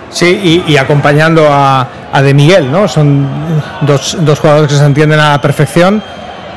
Sí, 0.09 0.63
y, 0.65 0.77
acompañando 0.77 1.47
a, 1.51 1.87
De 2.23 2.33
Miguel, 2.33 2.71
¿no? 2.71 2.87
Son 2.87 3.27
dos, 3.81 4.17
dos, 4.21 4.39
jugadores 4.39 4.71
que 4.71 4.77
se 4.77 4.85
entienden 4.85 5.19
a 5.19 5.31
la 5.31 5.41
perfección. 5.41 6.01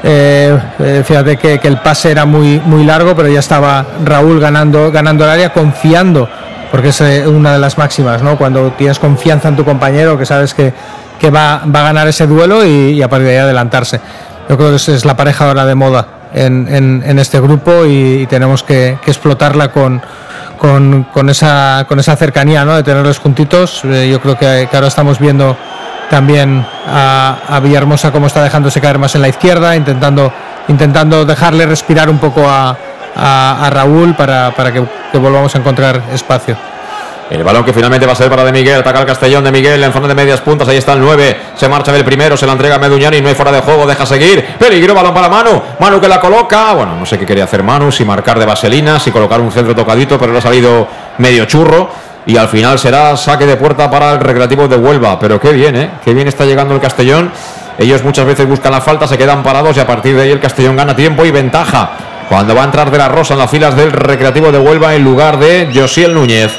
Eh, 0.03 0.59
eh, 0.79 1.03
fíjate 1.07 1.37
que, 1.37 1.61
el 1.63 1.79
pase 1.79 2.11
era 2.11 2.25
muy, 2.25 2.61
muy 2.65 2.85
largo, 2.85 3.15
pero 3.15 3.29
ya 3.29 3.41
estaba 3.41 3.85
Raúl 4.05 4.41
ganando, 4.41 4.91
ganando 4.91 5.25
el 5.25 5.31
área, 5.31 5.53
confiando, 5.53 6.29
porque 6.73 6.89
es 6.89 7.01
eh, 7.03 7.29
una 7.29 7.53
de 7.53 7.59
las 7.59 7.77
máximas, 7.77 8.23
¿no? 8.23 8.39
Cuando 8.39 8.73
tienes 8.73 8.99
confianza 8.99 9.49
en 9.49 9.57
tu 9.57 9.65
compañero, 9.65 10.17
que 10.17 10.25
sabes 10.25 10.55
que, 10.55 10.73
que 11.21 11.31
va, 11.31 11.63
va, 11.67 11.81
a 11.81 11.83
ganar 11.85 12.09
ese 12.09 12.27
duelo 12.27 12.65
y, 12.65 13.01
a 13.03 13.09
partir 13.09 13.29
de 13.29 13.35
ahí 13.35 13.39
adelantarse. 13.39 14.01
Yo 14.49 14.57
creo 14.57 14.71
que 14.71 14.77
es, 14.77 15.05
la 15.05 15.15
pareja 15.15 15.49
ahora 15.49 15.67
de 15.67 15.75
moda 15.75 16.07
en, 16.33 16.67
en, 17.05 17.19
este 17.19 17.41
grupo 17.41 17.85
y, 17.85 18.27
tenemos 18.27 18.63
que, 18.63 18.99
explotarla 19.07 19.71
con, 19.71 20.01
con, 20.59 21.05
con, 21.13 21.29
esa, 21.29 21.85
con 21.87 22.01
esa 22.01 22.17
cercanía, 22.17 22.65
¿no? 22.65 22.75
De 22.75 22.83
tenerlos 22.83 23.19
juntitos. 23.19 23.83
yo 23.83 24.21
creo 24.23 24.39
que, 24.39 24.67
que 24.71 24.77
ahora 24.77 24.89
estamos 24.89 25.19
viendo 25.19 25.55
también 26.09 26.65
a, 26.89 27.37
a, 27.49 27.61
Villahermosa 27.61 28.13
cómo 28.13 28.29
está 28.29 28.43
dejándose 28.43 28.81
caer 28.81 28.99
más 28.99 29.15
en 29.15 29.21
la 29.21 29.29
izquierda, 29.29 29.77
intentando, 29.77 30.33
intentando 30.69 31.27
dejarle 31.27 31.67
respirar 31.67 32.09
un 32.09 32.19
poco 32.19 32.49
a, 32.49 32.77
a, 33.17 33.69
Raúl 33.71 34.15
para, 34.15 34.53
para 34.55 34.73
que, 34.73 34.83
volvamos 35.19 35.55
a 35.55 35.59
encontrar 35.59 36.03
espacio. 36.13 36.57
El 37.31 37.45
balón 37.45 37.65
que 37.65 37.73
finalmente 37.73 38.05
va 38.05 38.13
a 38.13 38.17
ser 38.17 38.29
para 38.29 38.45
De 38.45 38.53
Miguel, 38.53 38.81
ataca 38.81 39.01
el 39.01 39.07
Castellón 39.07 39.43
de 39.43 39.53
Miguel 39.53 39.83
en 39.83 39.93
zona 39.93 40.09
de 40.09 40.15
medias 40.15 40.41
puntas, 40.43 40.69
ahí 40.69 40.77
está 40.77 40.93
el 40.93 41.01
9, 41.01 41.37
se 41.57 41.67
marcha 41.67 41.91
del 41.91 42.05
primero, 42.05 42.37
se 42.37 42.45
la 42.45 42.53
entrega 42.53 42.75
a 42.75 42.79
Meduñani, 42.79 43.23
no 43.23 43.29
hay 43.29 43.35
fuera 43.35 43.51
de 43.51 43.61
juego, 43.61 43.87
deja 43.87 44.05
seguir, 44.05 44.45
peligro, 44.59 44.95
balón 44.95 45.15
para 45.15 45.31
Manu, 45.31 45.63
Manu 45.81 45.99
que 45.99 46.09
la 46.09 46.21
coloca, 46.21 46.75
bueno, 46.75 46.95
no 46.95 47.07
sé 47.07 47.19
qué 47.19 47.25
quería 47.25 47.45
hacer 47.45 47.63
Manu, 47.63 47.91
si 47.91 48.05
marcar 48.05 48.39
de 48.39 48.45
vaselina, 48.45 48.99
si 48.99 49.11
colocar 49.11 49.41
un 49.41 49.51
centro 49.51 49.75
tocadito, 49.75 50.19
pero 50.19 50.33
le 50.33 50.39
ha 50.39 50.43
salido 50.43 50.87
medio 51.17 51.47
churro, 51.47 51.89
y 52.27 52.37
al 52.37 52.49
final 52.49 52.79
será 52.79 53.17
saque 53.17 53.47
de 53.47 53.57
puerta 53.57 53.91
para 53.91 54.13
el 54.13 54.21
Recreativo 54.21 54.69
de 54.69 54.77
Huelva. 54.77 55.19
Pero 55.19 55.41
qué 55.41 55.53
bien, 55.53 55.77
¿eh? 55.77 55.91
Qué 56.05 56.15
bien 56.15 56.29
está 56.29 56.45
llegando 56.45 56.75
el 56.75 56.81
Castellón. 56.81 57.33
Ellos 57.79 58.05
muchas 58.05 58.27
veces 58.27 58.47
buscan 58.47 58.73
la 58.73 58.81
falta, 58.81 59.09
se 59.09 59.19
quedan 59.19 59.43
parados 59.43 59.77
y 59.77 59.81
a 59.81 59.87
partir 59.87 60.15
de 60.15 60.23
ahí 60.23 60.31
el 60.31 60.41
Castellón 60.41 60.77
gana 60.77 60.95
tiempo 60.95 61.25
y 61.25 61.31
ventaja. 61.31 61.91
Cuando 62.29 62.55
va 62.55 62.63
a 62.63 62.65
entrar 62.65 62.91
de 62.91 62.99
la 62.99 63.09
Rosa 63.09 63.35
en 63.35 63.41
las 63.41 63.51
filas 63.51 63.77
del 63.77 63.93
Recreativo 63.93 64.51
de 64.51 64.59
Huelva 64.59 64.95
en 64.95 65.05
lugar 65.05 65.39
de 65.39 65.71
Josiel 65.75 66.15
Núñez. 66.15 66.53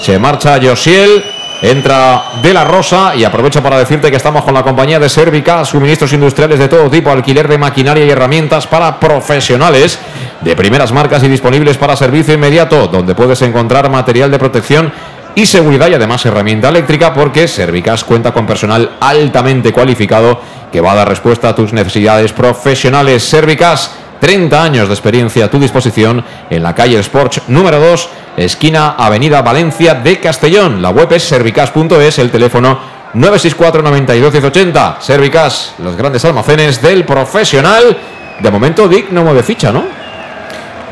Se 0.00 0.18
marcha 0.18 0.58
Josiel, 0.60 1.24
entra 1.62 2.22
de 2.42 2.54
la 2.54 2.64
Rosa 2.64 3.14
y 3.14 3.24
aprovecho 3.24 3.62
para 3.62 3.78
decirte 3.78 4.10
que 4.10 4.16
estamos 4.16 4.44
con 4.44 4.54
la 4.54 4.62
compañía 4.62 4.98
de 4.98 5.08
Servica, 5.08 5.64
suministros 5.64 6.12
industriales 6.12 6.58
de 6.58 6.68
todo 6.68 6.90
tipo, 6.90 7.10
alquiler 7.10 7.48
de 7.48 7.58
maquinaria 7.58 8.04
y 8.04 8.10
herramientas 8.10 8.66
para 8.66 8.98
profesionales 8.98 9.98
de 10.40 10.56
primeras 10.56 10.92
marcas 10.92 11.22
y 11.22 11.28
disponibles 11.28 11.76
para 11.76 11.96
servicio 11.96 12.34
inmediato, 12.34 12.88
donde 12.88 13.14
puedes 13.14 13.42
encontrar 13.42 13.90
material 13.90 14.30
de 14.30 14.38
protección 14.38 14.92
y 15.34 15.46
seguridad 15.46 15.88
y 15.88 15.94
además 15.94 16.24
herramienta 16.26 16.70
eléctrica 16.70 17.14
porque 17.14 17.46
Servicas 17.46 18.04
cuenta 18.04 18.32
con 18.32 18.46
personal 18.46 18.92
altamente 19.00 19.72
cualificado 19.72 20.40
que 20.72 20.80
va 20.80 20.92
a 20.92 20.96
dar 20.96 21.08
respuesta 21.08 21.50
a 21.50 21.54
tus 21.54 21.72
necesidades 21.72 22.32
profesionales. 22.32 23.22
Servicas, 23.22 23.92
30 24.20 24.62
años 24.62 24.88
de 24.88 24.94
experiencia 24.94 25.46
a 25.46 25.50
tu 25.50 25.58
disposición 25.58 26.24
en 26.48 26.62
la 26.62 26.74
calle 26.74 26.98
Sports 27.00 27.42
número 27.48 27.80
2, 27.80 28.08
esquina 28.36 28.90
Avenida 28.90 29.42
Valencia 29.42 29.94
de 29.94 30.20
Castellón. 30.20 30.82
La 30.82 30.90
web 30.90 31.10
es 31.12 31.24
servicas.es, 31.24 32.18
el 32.18 32.30
teléfono 32.30 32.78
964 33.14 33.82
92 33.82 34.32
1080. 34.32 34.96
Servicas, 35.00 35.74
los 35.78 35.96
grandes 35.96 36.24
almacenes 36.24 36.80
del 36.80 37.04
profesional. 37.04 37.96
De 38.38 38.50
momento 38.50 38.86
Dick 38.88 39.10
no 39.10 39.24
mueve 39.24 39.42
ficha, 39.42 39.72
¿no? 39.72 39.84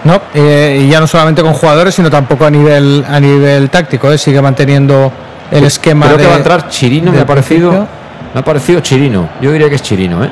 No, 0.05 0.23
eh, 0.35 0.85
y 0.85 0.89
ya 0.89 1.01
no 1.01 1.07
solamente 1.07 1.43
con 1.43 1.53
jugadores, 1.53 1.95
sino 1.95 2.11
tampoco 2.11 2.45
a 2.45 2.51
nivel 2.51 3.05
a 3.07 3.21
nivel 3.21 3.69
táctico, 3.69 4.11
¿eh? 4.13 4.17
sigue 4.17 4.41
manteniendo 4.41 5.13
el 5.51 5.65
esquema. 5.65 6.07
Creo 6.07 6.19
que 6.19 6.27
va 6.27 6.35
a 6.35 6.39
entrar 6.39 6.69
Chirino, 6.69 7.13
me 7.13 7.21
ha 7.21 7.27
parecido. 7.27 7.87
Me 8.33 8.41
ha 8.41 8.45
parecido 8.45 8.81
Chirino. 8.81 9.29
Yo 9.41 9.53
diría 9.53 9.69
que 9.69 9.75
es 9.77 9.83
Chirino, 9.83 10.25
¿eh? 10.25 10.31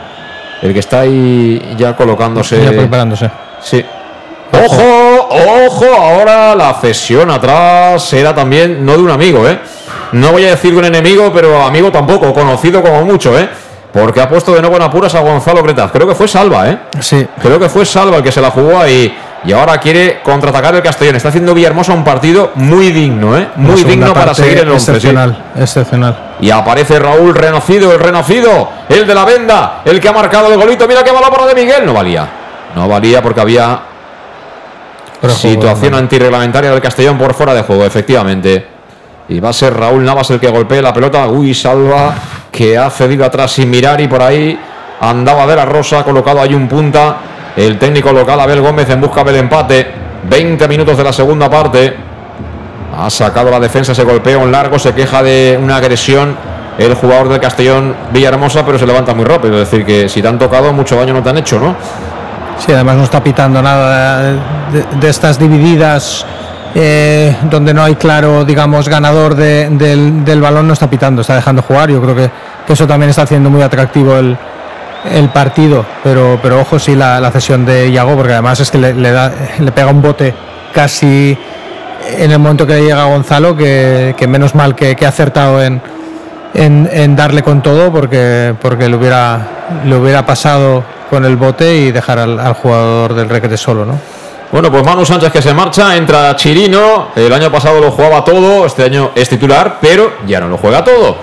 El 0.62 0.72
que 0.72 0.80
está 0.80 1.00
ahí 1.00 1.74
ya 1.76 1.94
colocándose. 1.96 2.62
Ya 2.62 2.70
preparándose. 2.70 3.30
Sí. 3.62 3.84
Ojo, 4.52 5.28
ojo, 5.66 5.84
ahora 5.94 6.54
la 6.54 6.74
cesión 6.74 7.30
atrás 7.30 8.12
era 8.12 8.34
también 8.34 8.84
no 8.84 8.92
de 8.92 9.02
un 9.02 9.10
amigo, 9.10 9.46
¿eh? 9.46 9.58
No 10.12 10.32
voy 10.32 10.44
a 10.44 10.50
decir 10.50 10.72
de 10.72 10.78
un 10.78 10.84
enemigo, 10.84 11.32
pero 11.34 11.62
amigo 11.62 11.90
tampoco, 11.90 12.32
conocido 12.32 12.82
como 12.82 13.04
mucho, 13.04 13.38
¿eh? 13.38 13.48
Porque 13.92 14.20
ha 14.20 14.28
puesto 14.28 14.52
de 14.52 14.60
nuevo 14.60 14.76
en 14.76 14.82
apuras 14.82 15.14
a 15.14 15.20
Gonzalo 15.20 15.62
Cretaz. 15.62 15.90
Creo 15.90 16.06
que 16.06 16.14
fue 16.14 16.28
Salva, 16.28 16.68
¿eh? 16.68 16.78
Sí. 17.00 17.26
Creo 17.42 17.58
que 17.58 17.68
fue 17.68 17.84
Salva 17.84 18.18
el 18.18 18.22
que 18.22 18.32
se 18.32 18.40
la 18.40 18.50
jugó 18.50 18.78
ahí 18.78 19.16
y 19.44 19.52
ahora 19.52 19.78
quiere 19.78 20.20
contraatacar 20.22 20.74
el 20.74 20.82
Castellón. 20.82 21.16
Está 21.16 21.28
haciendo 21.28 21.54
Villahermosa 21.54 21.92
un 21.92 22.04
partido 22.04 22.52
muy 22.56 22.90
digno, 22.90 23.36
¿eh? 23.36 23.48
Muy 23.56 23.84
digno 23.84 24.12
para 24.12 24.34
seguir 24.34 24.58
en 24.58 24.68
el 24.68 24.74
excepcional, 24.74 25.44
excepcional. 25.56 26.34
Y 26.40 26.50
aparece 26.50 26.98
Raúl 26.98 27.34
Renacido, 27.34 27.92
el 27.92 27.98
Renacido, 27.98 28.68
el 28.88 29.06
de 29.06 29.14
la 29.14 29.24
venda, 29.24 29.82
el 29.84 30.00
que 30.00 30.08
ha 30.08 30.12
marcado 30.12 30.52
el 30.52 30.58
golito. 30.58 30.88
Mira 30.88 31.04
que 31.04 31.12
va 31.12 31.20
la 31.20 31.30
porra 31.30 31.46
de 31.46 31.54
Miguel. 31.54 31.86
No 31.86 31.92
valía. 31.92 32.28
No 32.74 32.88
valía 32.88 33.22
porque 33.22 33.40
había 33.40 33.80
situación 35.28 35.94
antirreglamentaria 35.94 36.70
del 36.70 36.80
Castellón 36.80 37.16
por 37.16 37.34
fuera 37.34 37.54
de 37.54 37.62
juego, 37.62 37.84
efectivamente. 37.84 38.66
Y 39.28 39.40
va 39.40 39.50
a 39.50 39.52
ser 39.52 39.74
Raúl 39.74 40.04
Navas 40.04 40.30
el 40.30 40.40
que 40.40 40.48
golpee 40.48 40.82
la 40.82 40.92
pelota. 40.92 41.26
Uy, 41.26 41.54
salva 41.54 42.14
que 42.50 42.76
ha 42.76 42.90
cedido 42.90 43.24
atrás 43.24 43.52
sin 43.52 43.70
mirar 43.70 44.00
y 44.00 44.08
por 44.08 44.22
ahí 44.22 44.58
andaba 45.00 45.46
de 45.46 45.56
la 45.56 45.64
Rosa, 45.64 46.04
colocado 46.04 46.40
ahí 46.40 46.54
un 46.54 46.68
punta 46.68 47.16
el 47.56 47.78
técnico 47.78 48.12
local 48.12 48.38
Abel 48.38 48.60
Gómez 48.60 48.88
en 48.90 49.00
busca 49.00 49.24
del 49.24 49.36
empate. 49.36 49.86
20 50.28 50.68
minutos 50.68 50.96
de 50.96 51.04
la 51.04 51.12
segunda 51.12 51.48
parte. 51.48 51.96
Ha 52.98 53.10
sacado 53.10 53.50
la 53.50 53.60
defensa 53.60 53.92
ese 53.92 54.04
golpeo 54.04 54.42
en 54.42 54.52
largo, 54.52 54.78
se 54.78 54.94
queja 54.94 55.22
de 55.22 55.58
una 55.60 55.76
agresión 55.76 56.36
el 56.78 56.94
jugador 56.94 57.28
del 57.28 57.40
Castellón 57.40 57.94
Villahermosa, 58.12 58.64
pero 58.64 58.78
se 58.78 58.86
levanta 58.86 59.14
muy 59.14 59.24
rápido. 59.24 59.54
Es 59.54 59.70
decir, 59.70 59.86
que 59.86 60.08
si 60.08 60.20
te 60.20 60.28
han 60.28 60.38
tocado, 60.38 60.72
mucho 60.72 60.96
daño 60.96 61.14
no 61.14 61.22
te 61.22 61.30
han 61.30 61.38
hecho, 61.38 61.58
¿no? 61.58 61.74
Sí, 62.58 62.72
además 62.72 62.96
no 62.96 63.04
está 63.04 63.22
pitando 63.22 63.62
nada 63.62 64.34
de, 65.00 65.08
estas 65.08 65.38
divididas 65.38 66.24
eh, 66.74 67.36
donde 67.50 67.72
no 67.74 67.82
hay 67.82 67.96
claro, 67.96 68.44
digamos, 68.44 68.88
ganador 68.88 69.34
del, 69.34 70.40
balón, 70.40 70.66
no 70.66 70.72
está 70.72 70.88
pitando, 70.88 71.22
está 71.22 71.34
dejando 71.34 71.62
jugar. 71.62 71.90
Yo 71.90 72.00
creo 72.02 72.14
que 72.14 72.30
eso 72.72 72.86
también 72.86 73.10
está 73.10 73.22
haciendo 73.22 73.50
muy 73.50 73.62
atractivo 73.62 74.16
el, 74.16 74.36
el 75.12 75.28
partido, 75.30 75.84
pero, 76.02 76.38
pero 76.42 76.60
ojo 76.60 76.78
sí 76.78 76.94
la, 76.94 77.20
la 77.20 77.30
cesión 77.30 77.64
de 77.64 77.90
Iago, 77.90 78.16
porque 78.16 78.32
además 78.32 78.60
es 78.60 78.70
que 78.70 78.78
le, 78.78 79.10
da, 79.10 79.32
le 79.58 79.72
pega 79.72 79.88
un 79.88 80.02
bote 80.02 80.34
casi 80.72 81.36
en 82.18 82.30
el 82.30 82.38
momento 82.38 82.66
que 82.66 82.80
llega 82.80 83.04
Gonzalo, 83.04 83.56
que, 83.56 84.14
menos 84.28 84.54
mal 84.54 84.74
que, 84.74 84.96
ha 85.04 85.08
acertado 85.08 85.62
en, 85.62 85.80
en, 86.54 87.16
darle 87.16 87.42
con 87.42 87.62
todo, 87.62 87.92
porque, 87.92 88.54
porque 88.60 88.88
le, 88.88 88.96
hubiera, 88.96 89.48
le 89.84 89.96
hubiera 89.96 90.24
pasado 90.24 90.84
con 91.10 91.24
el 91.24 91.36
bote 91.36 91.76
y 91.76 91.92
dejar 91.92 92.18
al, 92.18 92.54
jugador 92.54 93.14
del 93.14 93.28
requete 93.28 93.56
solo, 93.56 93.84
¿no? 93.84 93.98
Bueno, 94.52 94.70
pues 94.70 94.84
Manu 94.84 95.04
Sánchez 95.04 95.32
que 95.32 95.42
se 95.42 95.52
marcha, 95.52 95.96
entra 95.96 96.36
Chirino, 96.36 97.08
el 97.16 97.32
año 97.32 97.50
pasado 97.50 97.80
lo 97.80 97.90
jugaba 97.90 98.24
todo, 98.24 98.64
este 98.64 98.84
año 98.84 99.10
es 99.14 99.28
titular, 99.28 99.78
pero 99.80 100.12
ya 100.26 100.40
no 100.40 100.48
lo 100.48 100.56
juega 100.56 100.84
todo. 100.84 101.16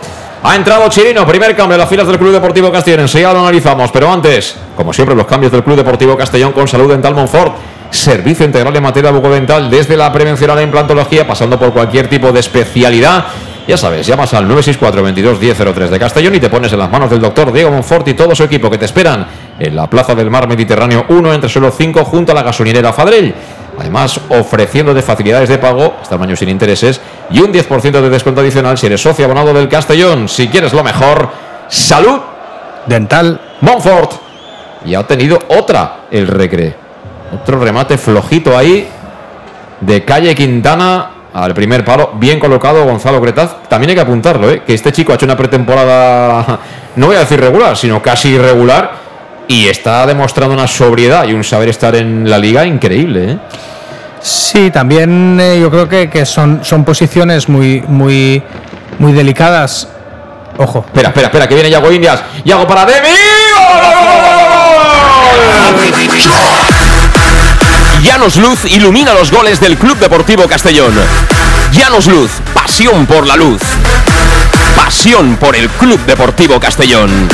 Ha 0.45 0.57
entrado 0.57 0.89
Chirino, 0.89 1.25
primer 1.25 1.55
cambio 1.55 1.75
en 1.75 1.79
las 1.79 1.89
filas 1.89 2.05
del 2.05 2.17
Club 2.17 2.33
Deportivo 2.33 2.69
Castellón. 2.69 2.99
Enseguida 2.99 3.31
lo 3.31 3.39
analizamos, 3.39 3.89
pero 3.91 4.11
antes, 4.11 4.57
como 4.75 4.91
siempre, 4.91 5.15
los 5.15 5.25
cambios 5.25 5.53
del 5.53 5.63
Club 5.63 5.77
Deportivo 5.77 6.17
Castellón 6.17 6.51
con 6.51 6.67
salud 6.67 6.91
dental 6.91 7.15
Monfort. 7.15 7.55
Servicio 7.89 8.45
integral 8.45 8.75
en 8.75 8.83
materia 8.83 9.09
bucodental 9.11 9.69
desde 9.69 9.95
la 9.95 10.11
prevención 10.11 10.51
a 10.51 10.55
la 10.55 10.63
implantología, 10.63 11.25
pasando 11.25 11.57
por 11.57 11.71
cualquier 11.71 12.09
tipo 12.09 12.33
de 12.33 12.41
especialidad. 12.41 13.25
Ya 13.65 13.77
sabes, 13.77 14.05
llamas 14.05 14.33
al 14.33 14.45
964 14.45 15.01
22 15.01 15.39
1003 15.39 15.89
de 15.89 15.99
Castellón 15.99 16.35
y 16.35 16.41
te 16.41 16.49
pones 16.49 16.73
en 16.73 16.79
las 16.79 16.91
manos 16.91 17.09
del 17.09 17.21
doctor 17.21 17.53
Diego 17.53 17.71
Monfort 17.71 18.05
y 18.09 18.13
todo 18.13 18.35
su 18.35 18.43
equipo 18.43 18.69
que 18.69 18.77
te 18.77 18.83
esperan 18.83 19.25
en 19.57 19.73
la 19.73 19.89
Plaza 19.89 20.13
del 20.13 20.29
Mar 20.29 20.49
Mediterráneo 20.49 21.05
1 21.07 21.33
entre 21.33 21.49
suelo 21.49 21.71
5 21.71 22.03
junto 22.03 22.33
a 22.33 22.35
la 22.35 22.43
gasolinera 22.43 22.91
Fadrell. 22.91 23.33
Además, 23.79 24.19
ofreciéndote 24.29 25.01
facilidades 25.01 25.49
de 25.49 25.57
pago 25.57 25.95
hasta 26.01 26.15
un 26.15 26.23
año 26.23 26.35
sin 26.35 26.49
intereses 26.49 27.01
y 27.29 27.39
un 27.39 27.51
10% 27.51 27.91
de 27.91 28.09
descuento 28.09 28.41
adicional 28.41 28.77
si 28.77 28.85
eres 28.85 29.01
socio 29.01 29.25
abonado 29.25 29.53
del 29.53 29.67
Castellón. 29.67 30.29
Si 30.29 30.47
quieres 30.47 30.73
lo 30.73 30.83
mejor, 30.83 31.29
salud 31.67 32.19
dental 32.85 33.39
Montfort. 33.61 34.13
Y 34.85 34.93
ha 34.95 34.99
obtenido 34.99 35.39
otra 35.47 36.05
el 36.11 36.27
Recre. 36.27 36.75
Otro 37.33 37.59
remate 37.59 37.97
flojito 37.97 38.55
ahí 38.57 38.87
de 39.81 40.05
calle 40.05 40.35
Quintana 40.35 41.09
al 41.33 41.53
primer 41.55 41.83
palo, 41.83 42.11
bien 42.15 42.39
colocado 42.39 42.85
Gonzalo 42.85 43.19
Cretaz. 43.19 43.63
También 43.67 43.89
hay 43.89 43.95
que 43.95 44.01
apuntarlo, 44.01 44.51
¿eh? 44.51 44.61
que 44.65 44.73
este 44.75 44.91
chico 44.91 45.11
ha 45.11 45.15
hecho 45.15 45.25
una 45.25 45.35
pretemporada, 45.35 46.59
no 46.95 47.07
voy 47.07 47.15
a 47.15 47.19
decir 47.19 47.39
regular, 47.39 47.75
sino 47.75 48.01
casi 48.01 48.29
irregular 48.29 49.02
y 49.47 49.67
está 49.67 50.05
demostrando 50.05 50.53
una 50.53 50.67
sobriedad 50.67 51.27
y 51.27 51.33
un 51.33 51.43
saber 51.43 51.69
estar 51.69 51.95
en 51.95 52.29
la 52.29 52.37
liga 52.37 52.65
increíble. 52.65 53.31
¿eh? 53.31 53.37
Sí, 54.21 54.71
también 54.71 55.37
eh, 55.39 55.59
yo 55.59 55.69
creo 55.69 55.89
que, 55.89 56.25
son, 56.25 56.61
son 56.63 56.85
posiciones 56.85 57.49
muy, 57.49 57.81
muy, 57.81 58.41
muy 58.99 59.11
delicadas. 59.11 59.87
Ojo. 60.57 60.83
Espera, 60.87 61.09
espera, 61.09 61.27
espera, 61.27 61.47
que 61.47 61.55
viene 61.55 61.69
Yago 61.69 61.91
Indias. 61.91 62.23
Yago 62.45 62.67
para 62.67 62.85
Demi. 62.85 63.09
Llanos 68.03 68.35
Luz 68.35 68.65
ilumina 68.65 69.13
los 69.13 69.31
goles 69.31 69.59
del 69.59 69.77
Club 69.77 69.97
Deportivo 69.97 70.47
Castellón. 70.47 70.93
Llanos 71.71 72.05
Luz, 72.07 72.31
pasión 72.53 73.05
por 73.05 73.25
la 73.25 73.35
luz. 73.35 73.61
Pasión 74.75 75.37
por 75.37 75.55
el 75.55 75.69
Club 75.69 75.99
Deportivo 76.05 76.59
Castellón. 76.59 77.27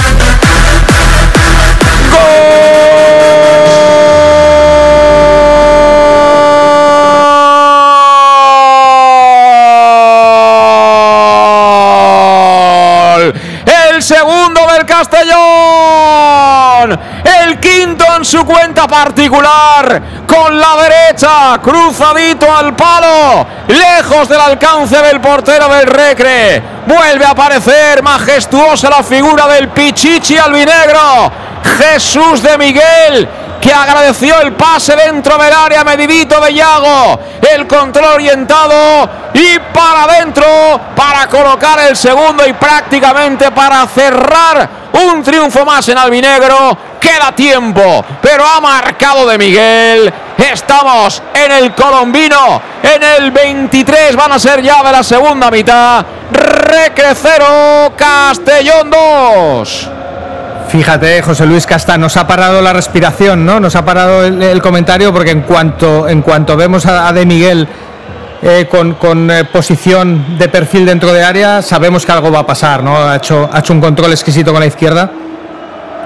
Particular. 18.87 20.01
Con 20.25 20.59
la 20.59 20.75
derecha. 20.81 21.59
Cruzadito 21.61 22.51
al 22.53 22.75
palo. 22.75 23.45
Lejos 23.67 24.27
del 24.27 24.39
alcance 24.39 25.01
del 25.01 25.19
portero 25.19 25.67
del 25.69 25.87
Recre. 25.87 26.61
Vuelve 26.85 27.25
a 27.25 27.31
aparecer 27.31 28.01
majestuosa 28.01 28.89
la 28.89 29.03
figura 29.03 29.47
del 29.47 29.69
Pichichi 29.69 30.37
albinegro. 30.37 31.31
Jesús 31.77 32.41
de 32.41 32.57
Miguel 32.57 33.29
que 33.59 33.73
agradeció 33.73 34.39
el 34.41 34.53
pase 34.53 34.95
dentro 34.95 35.37
del 35.37 35.53
área 35.53 35.83
medidito 35.83 36.39
de 36.39 36.53
Yago. 36.53 37.19
El 37.53 37.67
control 37.67 38.13
orientado 38.15 39.09
y 39.33 39.59
para 39.73 40.03
adentro 40.03 40.45
para 40.95 41.27
colocar 41.27 41.79
el 41.79 41.95
segundo 41.95 42.45
y 42.47 42.53
prácticamente 42.53 43.51
para 43.51 43.85
cerrar 43.87 44.69
un 44.93 45.21
triunfo 45.23 45.65
más 45.65 45.87
en 45.89 45.97
albinegro. 45.97 46.88
Queda 46.99 47.31
tiempo, 47.33 48.03
pero 48.21 48.45
ha 48.45 48.59
marcado 48.59 49.27
de 49.27 49.37
Miguel. 49.37 50.13
Estamos 50.37 51.21
en 51.33 51.51
el 51.51 51.73
colombino, 51.73 52.61
en 52.83 53.03
el 53.03 53.31
23 53.31 54.15
van 54.15 54.33
a 54.33 54.39
ser 54.39 54.61
ya 54.61 54.83
de 54.83 54.91
la 54.91 55.03
segunda 55.03 55.49
mitad. 55.49 56.05
Recrecero 56.31 57.93
Castellón 57.95 58.89
2. 58.89 59.89
Fíjate, 60.69 61.21
José 61.21 61.45
Luis 61.45 61.65
Casta, 61.65 61.97
nos 61.97 62.17
ha 62.17 62.27
parado 62.27 62.61
la 62.61 62.73
respiración, 62.73 63.45
¿no? 63.45 63.59
Nos 63.59 63.75
ha 63.75 63.85
parado 63.85 64.25
el, 64.25 64.61
comentario 64.61 65.13
porque 65.13 65.31
en 65.31 65.41
cuanto, 65.41 66.07
en 66.07 66.21
cuanto 66.21 66.55
vemos 66.55 66.85
a, 66.85 67.11
De 67.11 67.25
Miguel 67.25 67.67
eh, 68.41 68.67
con, 68.69 69.31
eh, 69.31 69.45
posición 69.45 70.37
de 70.37 70.47
perfil 70.47 70.85
dentro 70.85 71.11
de 71.11 71.23
área, 71.23 71.61
sabemos 71.61 72.05
que 72.05 72.11
algo 72.11 72.31
va 72.31 72.39
a 72.39 72.45
pasar, 72.45 72.83
¿no? 72.83 72.97
Ha 72.97 73.15
hecho, 73.15 73.49
ha 73.51 73.59
hecho 73.59 73.73
un 73.73 73.81
control 73.81 74.11
exquisito 74.11 74.51
con 74.51 74.59
la 74.59 74.67
izquierda 74.67 75.09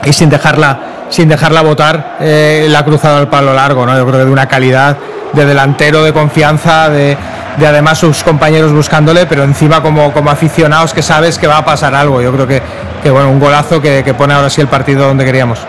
y 0.06 0.14
sin 0.14 0.30
dejarla, 0.30 0.80
sin 1.10 1.30
dejarla 1.30 1.62
botar, 1.62 2.18
eh, 2.20 2.68
la 2.70 2.80
ha 2.80 2.86
cruzado 2.86 3.18
al 3.18 3.30
palo 3.30 3.54
largo, 3.54 3.86
¿no? 3.86 3.98
Yo 3.98 4.06
creo 4.06 4.20
que 4.20 4.26
de 4.26 4.32
una 4.32 4.48
calidad 4.48 4.98
de 5.34 5.46
delantero 5.46 6.04
de 6.04 6.14
confianza, 6.14 6.90
de, 6.90 7.18
además 7.58 7.98
sus 7.98 8.24
compañeros 8.24 8.72
buscándole, 8.72 9.26
pero 9.26 9.44
encima 9.44 9.82
como, 9.82 10.12
como 10.14 10.30
aficionados 10.30 10.94
que 10.94 11.02
sabes 11.02 11.38
que 11.38 11.48
va 11.48 11.58
a 11.58 11.66
pasar 11.66 11.94
algo. 11.96 12.22
Yo 12.22 12.32
creo 12.32 12.48
que, 12.48 12.62
que 13.02 13.10
bueno, 13.10 13.30
un 13.30 13.40
golazo 13.40 13.82
que, 13.82 14.14
pone 14.18 14.34
ahora 14.34 14.50
sí 14.50 14.62
el 14.62 14.68
partido 14.68 15.08
donde 15.08 15.26
queríamos. 15.26 15.60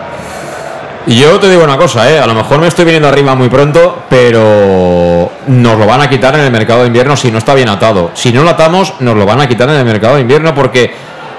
Y 1.07 1.19
yo 1.19 1.39
te 1.39 1.49
digo 1.49 1.63
una 1.63 1.77
cosa, 1.77 2.09
¿eh? 2.09 2.19
a 2.19 2.25
lo 2.25 2.33
mejor 2.33 2.59
me 2.59 2.67
estoy 2.67 2.83
viniendo 2.83 3.07
arriba 3.07 3.35
muy 3.35 3.47
pronto, 3.47 4.03
pero 4.09 5.31
nos 5.45 5.77
lo 5.77 5.85
van 5.85 6.01
a 6.01 6.09
quitar 6.09 6.33
en 6.33 6.41
el 6.41 6.51
mercado 6.51 6.81
de 6.81 6.87
invierno 6.87 7.15
si 7.15 7.29
no 7.29 7.37
está 7.37 7.53
bien 7.53 7.69
atado. 7.69 8.09
Si 8.15 8.33
no 8.33 8.41
lo 8.41 8.49
atamos, 8.49 8.95
nos 9.01 9.15
lo 9.15 9.23
van 9.25 9.39
a 9.39 9.47
quitar 9.47 9.69
en 9.69 9.75
el 9.75 9.85
mercado 9.85 10.15
de 10.15 10.21
invierno 10.21 10.55
porque 10.55 10.95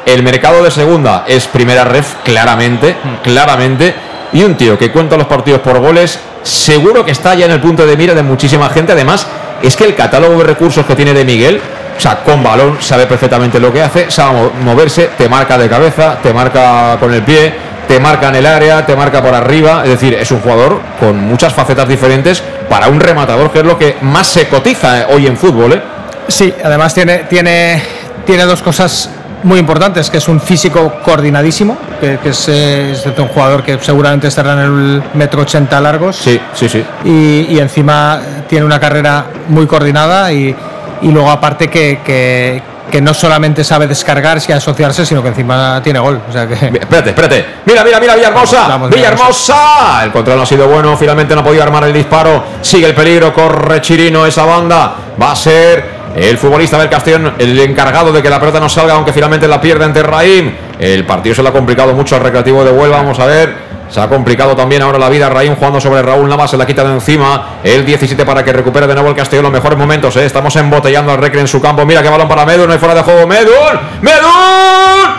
el 0.07 0.23
mercado 0.23 0.63
de 0.63 0.71
segunda 0.71 1.25
es 1.27 1.47
primera 1.47 1.85
ref, 1.85 2.15
claramente, 2.25 2.97
claramente. 3.23 3.95
Y 4.33 4.43
un 4.43 4.57
tío 4.57 4.79
que 4.79 4.91
cuenta 4.91 5.17
los 5.17 5.27
partidos 5.27 5.61
por 5.61 5.79
goles, 5.81 6.19
seguro 6.43 7.05
que 7.05 7.11
está 7.11 7.35
ya 7.35 7.45
en 7.47 7.53
el 7.53 7.61
punto 7.61 7.87
de 7.87 7.97
mira 7.97 8.15
de 8.15 8.23
muchísima 8.23 8.71
gente. 8.71 8.93
Además, 8.93 9.27
es 9.63 9.77
que 9.77 9.85
el 9.85 9.95
catálogo 9.95 10.39
de 10.39 10.45
recursos 10.45 10.87
que 10.87 10.95
tiene 10.95 11.13
de 11.13 11.25
Miguel 11.25 11.61
o 11.97 12.01
sea, 12.01 12.23
con 12.23 12.43
balón 12.43 12.77
sabe 12.81 13.07
perfectamente 13.07 13.59
lo 13.59 13.73
que 13.73 13.83
hace, 13.83 14.11
sabe 14.11 14.51
moverse, 14.63 15.11
te 15.17 15.29
marca 15.29 15.57
de 15.57 15.69
cabeza, 15.69 16.19
te 16.23 16.33
marca 16.33 16.97
con 17.01 17.13
el 17.13 17.23
pie, 17.23 17.55
te 17.89 17.99
marca 17.99 18.29
en 18.29 18.37
el 18.37 18.47
área, 18.47 18.85
te 18.85 18.95
marca 18.95 19.23
por 19.23 19.35
arriba. 19.35 19.83
Es 19.83 19.91
decir, 19.91 20.15
es 20.15 20.31
un 20.31 20.41
jugador 20.41 20.81
con 21.01 21.19
muchas 21.19 21.55
facetas 21.55 21.89
diferentes 21.89 22.43
para 22.69 22.89
un 22.89 23.01
rematador, 23.01 23.51
que 23.51 23.61
es 23.61 23.65
lo 23.65 23.79
que 23.79 23.97
más 24.03 24.27
se 24.27 24.49
cotiza 24.49 25.01
eh, 25.01 25.07
hoy 25.11 25.27
en 25.27 25.37
fútbol. 25.37 25.73
¿eh? 25.73 25.83
Sí, 26.29 26.53
además 26.63 26.93
tiene, 26.93 27.19
tiene, 27.31 27.83
tiene 28.27 28.45
dos 28.45 28.61
cosas 28.61 29.11
muy 29.47 29.59
importantes, 29.59 30.11
que 30.11 30.19
es 30.19 30.29
un 30.29 30.41
físico 30.41 30.95
coordinadísimo, 31.05 31.77
que, 32.01 32.19
es, 32.25 33.07
un 33.19 33.29
jugador 33.29 33.63
que 33.63 33.79
seguramente 33.81 34.29
estará 34.29 34.53
en 34.53 34.59
el 34.59 35.03
metro 35.15 35.43
80 35.43 35.81
largos. 35.81 36.17
Sí, 36.17 36.41
sí, 36.53 36.69
sí. 36.69 36.85
Y, 37.05 37.55
y 37.55 37.59
encima 37.59 38.21
tiene 38.49 38.67
una 38.67 38.79
carrera 38.79 39.27
muy 39.49 39.67
coordinada 39.67 40.33
y 40.33 40.55
y 41.03 41.09
luego 41.09 41.31
aparte 41.31 41.69
que, 41.69 42.01
que, 42.05 43.01
no 43.01 43.13
solamente 43.13 43.63
sabe 43.63 43.87
descargarse 43.87 44.53
y 44.53 44.55
asociarse, 44.55 45.05
sino 45.05 45.23
que 45.23 45.29
encima 45.29 45.83
tiene 45.83 45.99
gol. 45.99 46.19
O 46.27 46.33
sea 46.33 46.47
que... 46.47 46.55
Espérate, 46.55 47.11
espérate. 47.11 47.47
Mira, 47.67 47.85
mira, 47.85 48.01
mira, 48.01 48.15
Villahermosa. 48.15 48.79
Villahermosa. 48.89 50.05
El 50.05 50.13
control 50.13 50.39
no 50.39 50.43
ha 50.45 50.47
sido 50.47 50.67
bueno. 50.67 50.97
Finalmente 50.97 51.35
no 51.35 51.43
ha 51.43 51.45
podido 51.45 51.63
armar 51.63 51.85
el 51.85 51.93
disparo. 51.93 52.43
Sigue 52.63 52.87
el 52.87 52.95
peligro. 52.95 53.35
Corre 53.35 53.83
Chirino 53.83 54.25
esa 54.25 54.47
banda. 54.47 54.95
Va 55.21 55.33
a 55.33 55.37
ser 55.37 55.96
el 56.17 56.39
futbolista 56.39 56.79
del 56.79 56.89
Castellón, 56.89 57.35
el 57.39 57.59
encargado 57.61 58.11
de 58.11 58.23
que 58.23 58.31
la 58.31 58.41
pelota 58.41 58.59
no 58.59 58.69
salga, 58.69 58.95
aunque 58.95 59.13
finalmente 59.13 59.47
la 59.47 59.61
pierde 59.61 59.85
ante 59.85 60.03
Raim. 60.03 60.51
El 60.79 61.05
partido 61.05 61.35
se 61.35 61.43
le 61.43 61.51
ha 61.51 61.53
complicado 61.53 61.93
mucho 61.93 62.17
al 62.17 62.23
recreativo 62.23 62.65
de 62.65 62.71
Huelva. 62.71 62.99
Vamos 62.99 63.19
a 63.21 63.27
ver. 63.27 63.67
Se 63.89 64.01
ha 64.01 64.09
complicado 64.09 64.57
también 64.57 64.83
ahora 64.83 64.99
la 64.99 65.09
vida 65.09 65.29
Raín 65.29 65.55
jugando 65.55 65.81
sobre 65.81 66.03
Raúl 66.03 66.29
Navas, 66.29 66.51
se 66.51 66.57
la 66.57 66.67
quita 66.67 66.83
de 66.83 66.95
encima. 66.95 67.59
El 67.63 67.85
17 67.85 68.25
para 68.25 68.45
que 68.45 68.53
recupere 68.53 68.87
de 68.87 68.95
nuevo 68.95 69.11
el 69.11 69.15
Castellón 69.15 69.45
los 69.45 69.53
mejores 69.53 69.79
momentos. 69.79 70.17
¿eh? 70.17 70.25
Estamos 70.25 70.57
embotellando 70.57 71.13
al 71.13 71.19
Recre 71.19 71.41
en 71.41 71.49
su 71.49 71.61
campo. 71.61 71.87
Mira 71.87 72.03
qué 72.03 72.09
balón 72.09 72.27
para 72.27 72.45
Medun, 72.45 72.67
no 72.67 72.73
hay 72.73 72.79
fuera 72.79 72.95
de 72.95 73.03
juego. 73.03 73.27
Medun, 73.27 73.81
Medun, 74.01 75.15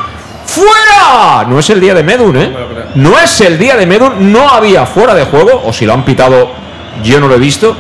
fuera. 0.45 1.45
No 1.47 1.59
es 1.59 1.69
el 1.69 1.79
día 1.79 1.93
de 1.93 2.03
Medun, 2.03 2.35
¿eh? 2.35 2.53
No 2.95 3.17
es 3.17 3.39
el 3.39 3.57
día 3.57 3.77
de 3.77 3.85
Medun, 3.85 4.33
no 4.33 4.49
había 4.49 4.85
fuera 4.85 5.13
de 5.13 5.23
juego, 5.23 5.61
o 5.63 5.71
si 5.71 5.85
lo 5.85 5.93
han 5.93 6.03
pitado, 6.03 6.49
yo 7.03 7.21
no 7.21 7.27
lo 7.27 7.35
he 7.35 7.39
visto. 7.39 7.75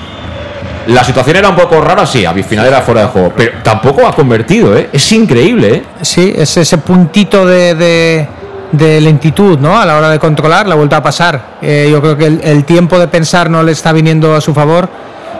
La 0.87 1.03
situación 1.03 1.37
era 1.37 1.49
un 1.49 1.55
poco 1.55 1.81
rara, 1.81 2.05
sí, 2.05 2.25
a 2.25 2.33
final 2.33 2.65
era 2.65 2.81
fuera 2.81 3.01
de 3.01 3.07
juego, 3.07 3.33
pero 3.35 3.61
tampoco 3.63 4.07
ha 4.07 4.15
convertido, 4.15 4.77
¿eh? 4.77 4.89
Es 4.93 5.11
increíble, 5.11 5.75
¿eh? 5.75 5.83
Sí, 6.01 6.33
es 6.35 6.55
ese 6.57 6.77
puntito 6.77 7.45
de 7.45 8.27
lentitud 8.71 9.59
¿no? 9.59 9.79
a 9.79 9.85
la 9.85 9.97
hora 9.97 10.09
de 10.09 10.19
controlar, 10.19 10.67
la 10.67 10.75
vuelta 10.75 10.97
a 10.97 11.03
pasar. 11.03 11.41
Eh, 11.61 11.89
yo 11.91 12.01
creo 12.01 12.17
que 12.17 12.25
el, 12.25 12.63
tiempo 12.65 12.99
de 12.99 13.07
pensar 13.07 13.49
no 13.49 13.63
le 13.63 13.71
está 13.71 13.91
viniendo 13.91 14.35
a 14.35 14.41
su 14.41 14.53
favor. 14.53 14.89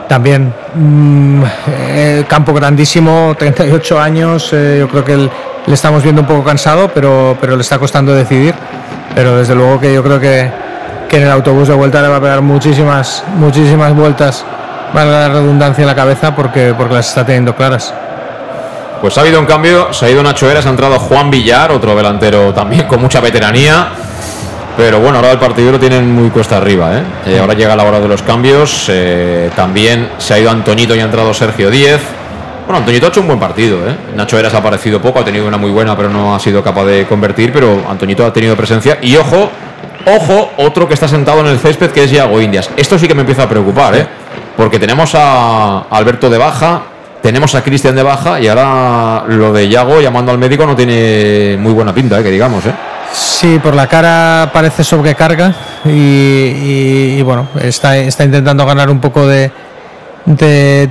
También, 0.07 0.53
mm, 0.73 1.43
eh, 1.89 2.25
campo 2.27 2.53
grandísimo, 2.53 3.35
38 3.37 3.99
años, 3.99 4.49
eh, 4.53 4.77
yo 4.79 4.87
creo 4.87 5.03
que 5.03 5.17
le 5.17 5.73
estamos 5.73 6.01
viendo 6.01 6.21
un 6.21 6.27
poco 6.27 6.43
cansado, 6.45 6.89
pero, 6.93 7.37
pero 7.41 7.55
le 7.55 7.61
está 7.61 7.77
costando 7.77 8.13
decidir. 8.13 8.53
Pero 9.13 9.37
desde 9.37 9.55
luego 9.55 9.79
que 9.79 9.93
yo 9.93 10.03
creo 10.03 10.19
que, 10.19 10.49
que 11.09 11.17
en 11.17 11.23
el 11.23 11.31
autobús 11.31 11.67
de 11.67 11.73
vuelta 11.73 12.01
le 12.01 12.07
va 12.07 12.17
a 12.17 12.21
pegar 12.21 12.41
muchísimas, 12.41 13.23
muchísimas 13.37 13.93
vueltas, 13.93 14.45
valga 14.93 15.27
la 15.27 15.29
redundancia 15.29 15.81
en 15.81 15.87
la 15.87 15.95
cabeza, 15.95 16.35
porque, 16.35 16.73
porque 16.77 16.95
las 16.95 17.07
está 17.09 17.25
teniendo 17.25 17.55
claras. 17.55 17.93
Pues 19.01 19.17
ha 19.17 19.21
habido 19.21 19.39
un 19.39 19.45
cambio, 19.45 19.93
se 19.93 20.05
ha 20.05 20.09
ido 20.09 20.23
Nacho 20.23 20.49
Eras, 20.49 20.65
ha 20.65 20.69
entrado 20.69 20.97
Juan 20.97 21.29
Villar, 21.29 21.71
otro 21.71 21.95
delantero 21.95 22.53
también 22.53 22.87
con 22.87 22.99
mucha 22.99 23.19
veteranía. 23.19 23.89
Pero 24.75 24.99
bueno, 24.99 25.17
ahora 25.17 25.31
el 25.31 25.39
partido 25.39 25.71
lo 25.71 25.79
tienen 25.79 26.13
muy 26.13 26.29
cuesta 26.29 26.57
arriba. 26.57 26.97
¿eh? 26.97 27.03
Eh, 27.25 27.39
ahora 27.39 27.55
llega 27.55 27.75
la 27.75 27.83
hora 27.83 27.99
de 27.99 28.07
los 28.07 28.21
cambios. 28.21 28.85
Eh, 28.89 29.49
también 29.55 30.09
se 30.19 30.35
ha 30.35 30.39
ido 30.39 30.51
Antonito 30.51 30.95
y 30.95 30.99
ha 30.99 31.03
entrado 31.03 31.33
Sergio 31.33 31.71
Díez. 31.71 31.99
Bueno, 32.65 32.79
Antonito 32.79 33.07
ha 33.07 33.09
hecho 33.09 33.21
un 33.21 33.27
buen 33.27 33.39
partido. 33.39 33.79
Nacho 34.15 34.37
Eras 34.37 34.53
ha 34.53 34.59
aparecido 34.59 35.01
poco, 35.01 35.19
ha 35.19 35.25
tenido 35.25 35.47
una 35.47 35.57
muy 35.57 35.71
buena, 35.71 35.97
pero 35.97 36.09
no 36.09 36.35
ha 36.35 36.39
sido 36.39 36.61
capaz 36.63 36.85
de 36.85 37.07
convertir. 37.07 37.51
Pero 37.51 37.85
Antonito 37.89 38.23
ha 38.23 38.31
tenido 38.31 38.55
presencia. 38.55 38.99
Y 39.01 39.15
ojo, 39.15 39.49
ojo, 40.05 40.51
otro 40.57 40.87
que 40.87 40.93
está 40.93 41.07
sentado 41.07 41.39
en 41.39 41.47
el 41.47 41.57
césped 41.57 41.89
que 41.89 42.03
es 42.03 42.11
Yago 42.11 42.39
Indias. 42.39 42.69
Esto 42.77 42.99
sí 42.99 43.07
que 43.07 43.15
me 43.15 43.21
empieza 43.21 43.43
a 43.43 43.49
preocupar, 43.49 43.95
¿eh? 43.95 44.07
Porque 44.57 44.79
tenemos 44.79 45.13
a 45.13 45.85
Alberto 45.89 46.29
de 46.29 46.39
Baja, 46.39 46.81
tenemos 47.21 47.53
a 47.55 47.63
Cristian 47.63 47.95
de 47.95 48.03
baja 48.03 48.39
y 48.39 48.47
ahora 48.47 49.23
lo 49.27 49.53
de 49.53 49.69
Yago 49.69 50.01
llamando 50.01 50.31
al 50.31 50.37
médico 50.37 50.65
no 50.65 50.75
tiene 50.75 51.57
muy 51.59 51.73
buena 51.73 51.93
pinta, 51.93 52.19
eh, 52.19 52.23
que 52.23 52.31
digamos. 52.31 52.65
¿eh? 52.65 52.73
Sí, 53.11 53.59
por 53.59 53.75
la 53.75 53.87
cara 53.87 54.49
parece 54.53 54.83
sobrecarga 54.83 55.53
y, 55.85 57.21
bueno, 57.21 57.47
está, 57.61 57.97
está 57.97 58.23
intentando 58.23 58.65
ganar 58.65 58.89
un 58.89 58.99
poco 58.99 59.27
de, 59.27 59.51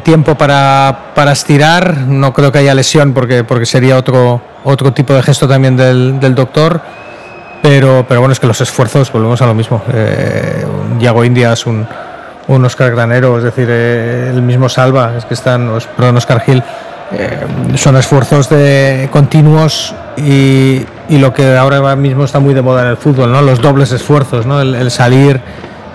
tiempo 0.02 0.34
para, 0.34 1.12
para, 1.14 1.32
estirar. 1.32 1.96
No 1.96 2.32
creo 2.32 2.52
que 2.52 2.58
haya 2.58 2.74
lesión 2.74 3.12
porque, 3.12 3.44
porque 3.44 3.66
sería 3.66 3.96
otro, 3.96 4.40
otro 4.64 4.92
tipo 4.92 5.12
de 5.14 5.22
gesto 5.22 5.48
también 5.48 5.76
del, 5.76 6.34
doctor. 6.34 6.80
Pero, 7.62 8.04
pero 8.08 8.20
bueno, 8.20 8.32
es 8.32 8.40
que 8.40 8.46
los 8.46 8.60
esfuerzos, 8.60 9.10
volvemos 9.10 9.40
a 9.42 9.46
lo 9.46 9.54
mismo. 9.54 9.82
Eh, 9.92 10.64
Yago 11.00 11.24
India 11.24 11.52
es 11.52 11.66
un, 11.66 11.86
un 12.48 12.64
Oscar 12.64 12.90
Granero, 12.92 13.38
es 13.38 13.44
decir, 13.44 13.66
eh, 13.70 14.30
el 14.32 14.42
mismo 14.42 14.68
Salva, 14.68 15.14
es 15.16 15.24
que 15.24 15.34
están, 15.34 15.70
perdón, 15.96 16.16
Oscar 16.16 16.40
Gil, 16.40 16.62
eh, 17.12 17.46
son 17.76 17.96
esfuerzos 17.96 18.48
de 18.48 19.08
continuos 19.12 19.94
y, 20.16 20.84
y, 21.08 21.18
lo 21.18 21.32
que 21.32 21.56
ahora 21.56 21.94
mismo 21.94 22.24
está 22.24 22.40
muy 22.40 22.54
de 22.54 22.62
moda 22.62 22.82
en 22.82 22.88
el 22.88 22.96
fútbol, 22.96 23.30
¿no? 23.30 23.42
los 23.42 23.60
dobles 23.60 23.92
esfuerzos, 23.92 24.44
¿no? 24.44 24.60
el, 24.60 24.90
salir 24.90 25.40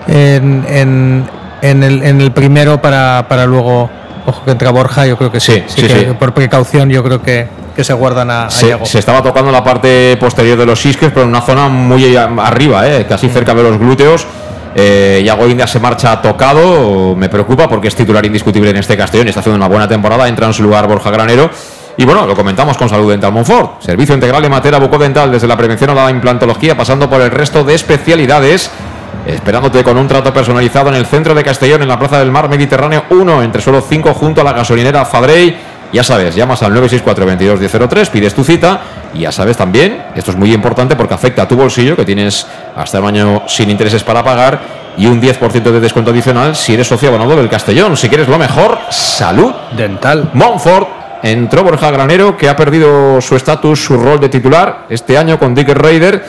en, 0.06 0.64
en, 0.68 1.28
en, 1.60 1.82
el, 1.82 2.02
en, 2.02 2.20
el, 2.20 2.32
primero 2.32 2.80
para, 2.80 3.26
para 3.28 3.44
luego 3.44 3.90
ojo 4.26 4.44
que 4.44 4.52
entra 4.52 4.70
Borja, 4.70 5.06
yo 5.06 5.16
creo 5.16 5.30
que 5.30 5.40
sí. 5.40 5.62
Sí, 5.66 5.82
sí, 5.82 5.88
sí. 5.88 6.06
Por 6.18 6.32
precaución, 6.32 6.88
yo 6.90 7.02
creo 7.02 7.22
que, 7.22 7.48
que 7.74 7.84
se 7.84 7.92
guardan 7.92 8.30
a, 8.30 8.46
a 8.46 8.50
Se, 8.50 8.98
estaba 8.98 9.22
tocando 9.22 9.50
la 9.50 9.64
parte 9.64 10.16
posterior 10.18 10.56
de 10.58 10.66
los 10.66 10.84
isques, 10.86 11.10
pero 11.10 11.22
en 11.22 11.28
una 11.28 11.40
zona 11.40 11.68
muy 11.68 12.16
arriba, 12.16 12.88
eh, 12.88 13.06
casi 13.08 13.28
cerca 13.28 13.54
de 13.54 13.62
los 13.62 13.78
glúteos. 13.78 14.26
Eh, 14.74 15.20
Iago 15.24 15.46
India 15.46 15.66
se 15.66 15.78
marcha 15.78 16.20
tocado, 16.22 17.14
me 17.14 17.28
preocupa 17.28 17.68
porque 17.68 17.88
es 17.88 17.94
titular 17.94 18.24
indiscutible 18.24 18.70
en 18.70 18.76
este 18.76 18.96
Castellón, 18.96 19.28
está 19.28 19.40
haciendo 19.40 19.56
una 19.56 19.68
buena 19.68 19.86
temporada, 19.86 20.28
entra 20.28 20.46
en 20.46 20.54
su 20.54 20.62
lugar 20.62 20.86
Borja 20.86 21.10
Granero. 21.10 21.50
Y 21.96 22.06
bueno, 22.06 22.26
lo 22.26 22.34
comentamos 22.34 22.78
con 22.78 22.88
Salud 22.88 23.10
Dental 23.10 23.32
Monfort, 23.32 23.82
servicio 23.82 24.14
integral 24.14 24.42
de 24.42 24.48
materia 24.48 24.78
bucodental 24.78 25.30
desde 25.30 25.46
la 25.46 25.56
prevención 25.56 25.90
a 25.90 25.94
la 25.94 26.10
implantología, 26.10 26.74
pasando 26.76 27.08
por 27.08 27.20
el 27.20 27.30
resto 27.30 27.64
de 27.64 27.74
especialidades. 27.74 28.70
Esperándote 29.26 29.84
con 29.84 29.96
un 29.98 30.08
trato 30.08 30.32
personalizado 30.32 30.88
en 30.88 30.96
el 30.96 31.06
centro 31.06 31.32
de 31.32 31.44
Castellón, 31.44 31.82
en 31.82 31.88
la 31.88 31.98
Plaza 31.98 32.18
del 32.18 32.32
Mar 32.32 32.48
Mediterráneo 32.48 33.04
1, 33.10 33.42
entre 33.42 33.62
suelo 33.62 33.80
5, 33.80 34.14
junto 34.14 34.40
a 34.40 34.44
la 34.44 34.52
gasolinera 34.52 35.04
Fadrey. 35.04 35.56
Ya 35.92 36.02
sabes, 36.02 36.34
llamas 36.34 36.62
al 36.62 36.70
964 36.70 37.26
22 37.26 37.60
1003, 37.60 38.10
pides 38.10 38.34
tu 38.34 38.42
cita 38.42 38.80
y 39.12 39.20
ya 39.20 39.32
sabes 39.32 39.58
también, 39.58 40.02
esto 40.14 40.30
es 40.30 40.36
muy 40.38 40.52
importante 40.54 40.96
porque 40.96 41.12
afecta 41.12 41.42
a 41.42 41.48
tu 41.48 41.54
bolsillo, 41.54 41.96
que 41.96 42.04
tienes 42.04 42.46
hasta 42.74 42.98
el 42.98 43.04
año 43.04 43.42
sin 43.46 43.68
intereses 43.68 44.02
para 44.02 44.24
pagar 44.24 44.60
y 44.96 45.06
un 45.06 45.20
10% 45.20 45.62
de 45.62 45.80
descuento 45.80 46.10
adicional 46.10 46.56
si 46.56 46.74
eres 46.74 46.86
socio 46.86 47.08
abonado 47.08 47.36
del 47.36 47.48
Castellón. 47.48 47.96
Si 47.96 48.08
quieres 48.08 48.28
lo 48.28 48.38
mejor, 48.38 48.78
salud. 48.90 49.52
Dental. 49.76 50.30
Montfort 50.32 50.88
entró 51.22 51.62
Borja 51.62 51.90
Granero, 51.90 52.36
que 52.36 52.48
ha 52.48 52.56
perdido 52.56 53.20
su 53.20 53.36
estatus, 53.36 53.84
su 53.84 53.96
rol 53.96 54.18
de 54.20 54.28
titular 54.28 54.86
este 54.88 55.16
año 55.16 55.38
con 55.38 55.54
Dick 55.54 55.68
Raider 55.68 56.24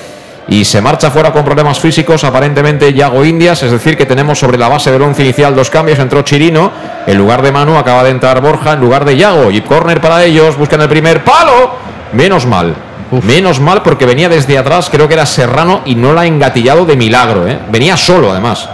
y 0.47 0.65
se 0.65 0.81
marcha 0.81 1.09
fuera 1.09 1.31
con 1.31 1.45
problemas 1.45 1.79
físicos, 1.79 2.23
aparentemente 2.23 2.93
Yago 2.93 3.23
Indias, 3.23 3.63
es 3.63 3.71
decir, 3.71 3.95
que 3.97 4.05
tenemos 4.05 4.37
sobre 4.39 4.57
la 4.57 4.67
base 4.67 4.91
del 4.91 5.01
once 5.01 5.23
inicial 5.23 5.55
dos 5.55 5.69
cambios, 5.69 5.99
entró 5.99 6.21
Chirino, 6.21 6.71
en 7.07 7.17
lugar 7.17 7.41
de 7.41 7.51
Manu 7.51 7.77
acaba 7.77 8.03
de 8.03 8.09
entrar 8.09 8.41
Borja, 8.41 8.73
en 8.73 8.81
lugar 8.81 9.05
de 9.05 9.15
Yago, 9.17 9.51
y 9.51 9.61
corner 9.61 10.01
para 10.01 10.23
ellos, 10.23 10.57
buscan 10.57 10.81
el 10.81 10.89
primer 10.89 11.23
palo, 11.23 11.71
menos 12.11 12.45
mal. 12.45 12.75
Menos 13.23 13.59
mal 13.59 13.83
porque 13.83 14.05
venía 14.07 14.27
desde 14.27 14.57
atrás, 14.57 14.89
creo 14.91 15.07
que 15.07 15.13
era 15.13 15.25
Serrano 15.25 15.81
y 15.85 15.93
no 15.95 16.13
la 16.13 16.21
ha 16.21 16.25
engatillado 16.25 16.83
de 16.85 16.95
milagro, 16.97 17.47
¿eh? 17.47 17.59
venía 17.69 17.95
solo 17.95 18.31
además. 18.31 18.67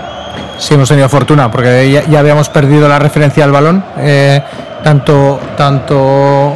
Sí, 0.58 0.74
hemos 0.76 0.88
tenido 0.90 1.08
fortuna 1.10 1.52
porque 1.52 1.91
ya, 1.91 2.06
ya 2.08 2.20
habíamos 2.20 2.48
perdido 2.50 2.88
la 2.88 3.00
referencia 3.00 3.44
al 3.44 3.52
balón. 3.52 3.84
eh, 3.98 4.41
tanto, 4.84 5.40
tanto 5.58 5.98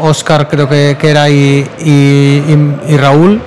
Oscar 0.01 0.47
creo 0.47 0.67
que, 0.69 0.95
que 0.97 1.09
era 1.09 1.29
y, 1.29 1.67
y- 1.79 1.89
y- 1.89 2.93
y 2.93 2.97
Raúl. 2.97 3.41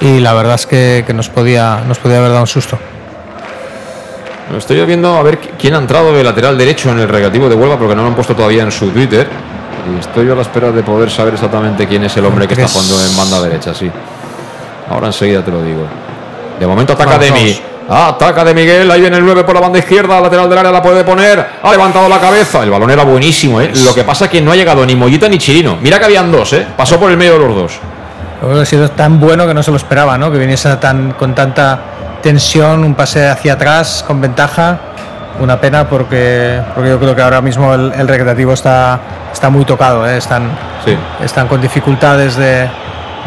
Y 0.00 0.20
la 0.20 0.34
verdad 0.34 0.54
es 0.56 0.66
que, 0.66 1.04
que 1.06 1.14
nos, 1.14 1.28
podía, 1.28 1.82
nos 1.86 1.98
podía 1.98 2.18
haber 2.18 2.30
dado 2.30 2.42
un 2.42 2.46
susto. 2.46 2.78
Estoy 4.56 4.84
viendo 4.84 5.16
a 5.16 5.22
ver 5.22 5.40
qui- 5.40 5.50
quién 5.58 5.74
ha 5.74 5.78
entrado 5.78 6.12
de 6.12 6.22
lateral 6.22 6.56
derecho 6.58 6.90
en 6.90 6.98
el 7.00 7.08
recreativo 7.08 7.48
de 7.48 7.54
Huelva 7.54 7.78
porque 7.78 7.94
no 7.94 8.02
lo 8.02 8.08
han 8.08 8.14
puesto 8.14 8.34
todavía 8.36 8.62
en 8.62 8.70
su 8.72 8.88
Twitter. 8.90 9.26
Y 9.94 9.98
estoy 10.00 10.30
a 10.30 10.34
la 10.34 10.42
espera 10.42 10.70
de 10.70 10.82
poder 10.82 11.10
saber 11.10 11.34
exactamente 11.34 11.86
quién 11.86 12.04
es 12.04 12.16
el 12.16 12.24
hombre 12.26 12.46
que 12.46 12.54
está 12.54 12.66
Es- 12.66 12.72
jugando 12.72 13.00
en 13.04 13.16
banda 13.16 13.40
derecha, 13.42 13.74
sí. 13.74 13.90
Ahora 14.90 15.08
enseguida 15.08 15.42
te 15.42 15.50
lo 15.50 15.62
digo. 15.62 15.86
De 16.60 16.66
momento 16.66 16.92
ataca 16.92 17.12
Vamos, 17.18 17.26
Demi. 17.26 17.60
Ataca 17.88 18.44
de 18.44 18.54
Miguel, 18.54 18.90
ahí 18.90 19.00
viene 19.00 19.16
el 19.18 19.24
9 19.24 19.44
por 19.44 19.54
la 19.54 19.60
banda 19.60 19.78
izquierda, 19.78 20.18
lateral 20.20 20.48
del 20.48 20.58
área 20.58 20.70
la 20.72 20.82
puede 20.82 21.04
poner, 21.04 21.44
ha 21.62 21.70
levantado 21.70 22.08
la 22.08 22.18
cabeza, 22.18 22.62
el 22.62 22.70
balón 22.70 22.90
era 22.90 23.04
buenísimo, 23.04 23.60
¿eh? 23.60 23.72
Lo 23.84 23.94
que 23.94 24.04
pasa 24.04 24.26
es 24.26 24.30
que 24.30 24.40
no 24.40 24.52
ha 24.52 24.56
llegado 24.56 24.86
ni 24.86 24.94
Mollita 24.94 25.28
ni 25.28 25.36
Chirino. 25.36 25.76
Mira 25.82 25.98
que 25.98 26.06
habían 26.06 26.32
dos, 26.32 26.52
¿eh? 26.54 26.66
Pasó 26.76 26.98
por 26.98 27.10
el 27.10 27.16
medio 27.18 27.34
de 27.34 27.38
los 27.40 27.54
dos. 27.54 27.72
Ha 28.60 28.64
sido 28.64 28.90
tan 28.90 29.20
bueno 29.20 29.46
que 29.46 29.54
no 29.54 29.62
se 29.62 29.70
lo 29.70 29.76
esperaba, 29.76 30.18
¿no? 30.18 30.30
Que 30.30 30.38
viniese 30.38 30.74
tan, 30.76 31.12
con 31.12 31.34
tanta 31.34 31.78
tensión, 32.22 32.84
un 32.84 32.94
pase 32.94 33.28
hacia 33.28 33.54
atrás 33.54 34.04
con 34.06 34.20
ventaja. 34.20 34.78
Una 35.40 35.60
pena 35.60 35.88
porque, 35.88 36.60
porque 36.74 36.90
yo 36.90 37.00
creo 37.00 37.16
que 37.16 37.22
ahora 37.22 37.40
mismo 37.40 37.74
el, 37.74 37.92
el 37.92 38.06
recreativo 38.06 38.52
está, 38.52 39.00
está 39.32 39.50
muy 39.50 39.64
tocado, 39.64 40.06
¿eh? 40.08 40.16
están, 40.18 40.48
Sí. 40.84 40.96
están 41.24 41.48
con 41.48 41.60
dificultades 41.60 42.36
de, 42.36 42.68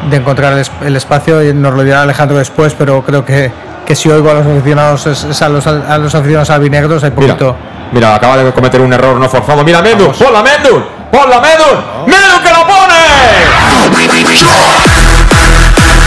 de 0.09 0.15
encontrar 0.15 0.53
el, 0.53 0.59
es- 0.59 0.71
el 0.85 0.95
espacio 0.95 1.43
y 1.43 1.53
nos 1.53 1.73
lo 1.73 1.83
dirá 1.83 2.03
Alejandro 2.03 2.37
después, 2.37 2.73
pero 2.77 3.03
creo 3.03 3.25
que, 3.25 3.51
que 3.85 3.93
si 3.93 4.09
oigo 4.09 4.31
a 4.31 4.35
los 4.35 4.45
aficionados, 4.47 5.05
es, 5.07 5.23
es 5.25 5.41
a, 5.41 5.49
los, 5.49 5.67
a 5.67 5.97
los 5.97 6.15
aficionados 6.15 6.49
albinegros, 6.49 7.03
hay 7.03 7.11
poquito. 7.11 7.57
mira, 7.91 8.15
acaba 8.15 8.37
de 8.37 8.51
cometer 8.53 8.79
un 8.79 8.93
error 8.93 9.17
no 9.19 9.27
forzado. 9.27 9.63
Mira, 9.65 9.81
Mendu, 9.81 10.09
ponla 10.13 10.41
Mendu, 10.41 10.81
ponla 11.11 11.41
Mendu, 11.41 11.65
Mendu 12.07 12.41
que 12.41 12.51
la 12.53 12.65
pone. 12.65 12.97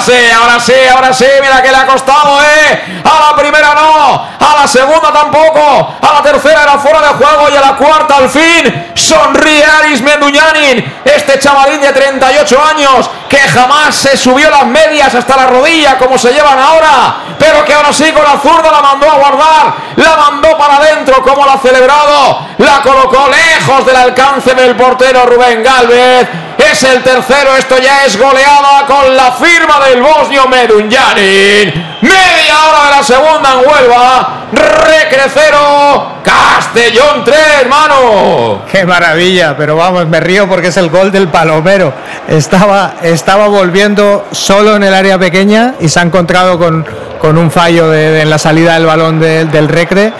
Ahora 0.00 0.12
sí, 0.12 0.30
ahora 0.34 0.60
sí, 0.60 0.72
ahora 0.90 1.12
sí, 1.12 1.26
mira 1.42 1.62
que 1.62 1.70
le 1.70 1.76
ha 1.76 1.86
costado, 1.86 2.40
¿eh? 2.40 3.02
A 3.04 3.28
la 3.28 3.36
primera 3.36 3.74
no, 3.74 4.14
a 4.14 4.56
la 4.58 4.66
segunda 4.66 5.12
tampoco, 5.12 5.94
a 6.00 6.14
la 6.14 6.22
tercera 6.22 6.62
era 6.62 6.78
fuera 6.78 7.00
de 7.00 7.08
juego 7.08 7.50
y 7.52 7.56
a 7.56 7.60
la 7.60 7.76
cuarta 7.76 8.16
al 8.16 8.30
fin 8.30 8.92
sonríe 8.94 9.62
Aris 9.62 10.00
Menduñanin, 10.00 11.00
este 11.04 11.38
chavalín 11.38 11.82
de 11.82 11.92
38 11.92 12.62
años 12.64 13.10
que 13.28 13.40
jamás 13.40 13.94
se 13.94 14.16
subió 14.16 14.48
las 14.48 14.64
medias 14.64 15.14
hasta 15.14 15.36
la 15.36 15.46
rodilla 15.48 15.98
como 15.98 16.16
se 16.16 16.32
llevan 16.32 16.58
ahora, 16.58 17.16
pero 17.38 17.62
que 17.66 17.74
ahora 17.74 17.92
sí 17.92 18.10
con 18.12 18.24
la 18.24 18.40
zurda 18.40 18.72
la 18.72 18.80
mandó 18.80 19.10
a 19.10 19.16
guardar, 19.16 19.74
la 19.96 20.16
mandó 20.16 20.56
para 20.56 20.76
adentro 20.76 21.22
como 21.22 21.44
la 21.44 21.54
ha 21.54 21.58
celebrado, 21.58 22.46
la 22.56 22.80
colocó 22.80 23.28
lejos 23.28 23.84
del 23.84 23.96
alcance 23.96 24.54
del 24.54 24.74
portero 24.76 25.26
Rubén 25.26 25.62
Galvez. 25.62 26.49
Es 26.70 26.82
el 26.84 27.02
tercero, 27.02 27.56
esto 27.58 27.76
ya 27.78 28.04
es 28.04 28.18
goleada 28.18 28.84
con 28.86 29.16
la 29.16 29.32
firma 29.32 29.80
del 29.88 30.02
bosnio 30.02 30.46
Medunjanin. 30.46 31.72
Media 32.02 32.54
hora 32.68 32.84
de 32.90 32.96
la 32.96 33.02
segunda 33.02 33.52
en 33.52 33.58
Huelva. 33.68 34.36
Recre 34.52 35.22
cero, 35.32 36.06
Castellón 36.24 37.24
3, 37.24 37.38
hermano. 37.62 38.62
Qué 38.70 38.84
maravilla, 38.84 39.56
pero 39.56 39.76
vamos, 39.76 40.06
me 40.08 40.20
río 40.20 40.48
porque 40.48 40.68
es 40.68 40.76
el 40.76 40.90
gol 40.90 41.10
del 41.10 41.28
Palomero. 41.28 41.92
Estaba, 42.28 42.94
estaba 43.02 43.48
volviendo 43.48 44.26
solo 44.32 44.76
en 44.76 44.82
el 44.82 44.94
área 44.94 45.18
pequeña 45.18 45.74
y 45.80 45.88
se 45.88 46.00
ha 46.00 46.02
encontrado 46.02 46.58
con, 46.58 46.84
con 47.20 47.38
un 47.38 47.50
fallo 47.50 47.92
en 47.94 48.28
la 48.28 48.38
salida 48.38 48.74
del 48.74 48.86
balón 48.86 49.18
de- 49.20 49.44
del 49.46 49.68
Recre. 49.68 50.12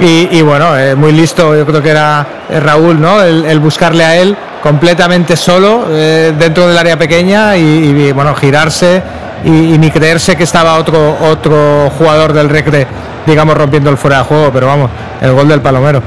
Y, 0.00 0.28
y 0.38 0.42
bueno, 0.42 0.78
eh, 0.78 0.94
muy 0.94 1.12
listo, 1.12 1.56
yo 1.56 1.66
creo 1.66 1.82
que 1.82 1.90
era 1.90 2.24
eh, 2.50 2.60
Raúl, 2.60 3.00
¿no? 3.00 3.20
El 3.22 3.58
buscarle 3.58 4.04
a 4.04 4.16
él 4.16 4.36
completamente 4.62 5.36
solo 5.36 5.86
eh, 5.90 6.32
dentro 6.38 6.66
del 6.66 6.76
área 6.76 6.98
pequeña 6.98 7.56
y, 7.56 7.60
y, 7.62 8.12
bueno, 8.12 8.34
girarse 8.34 9.02
y, 9.44 9.74
y 9.74 9.78
ni 9.78 9.90
creerse 9.90 10.36
que 10.36 10.44
estaba 10.44 10.74
otro, 10.76 11.16
otro 11.30 11.90
jugador 11.96 12.32
del 12.32 12.48
Recre, 12.48 12.86
digamos, 13.26 13.56
rompiendo 13.56 13.90
el 13.90 13.96
fuera 13.96 14.18
de 14.18 14.24
juego. 14.24 14.50
Pero 14.52 14.66
vamos, 14.66 14.90
el 15.20 15.32
gol 15.32 15.48
del 15.48 15.60
Palomero. 15.60 16.02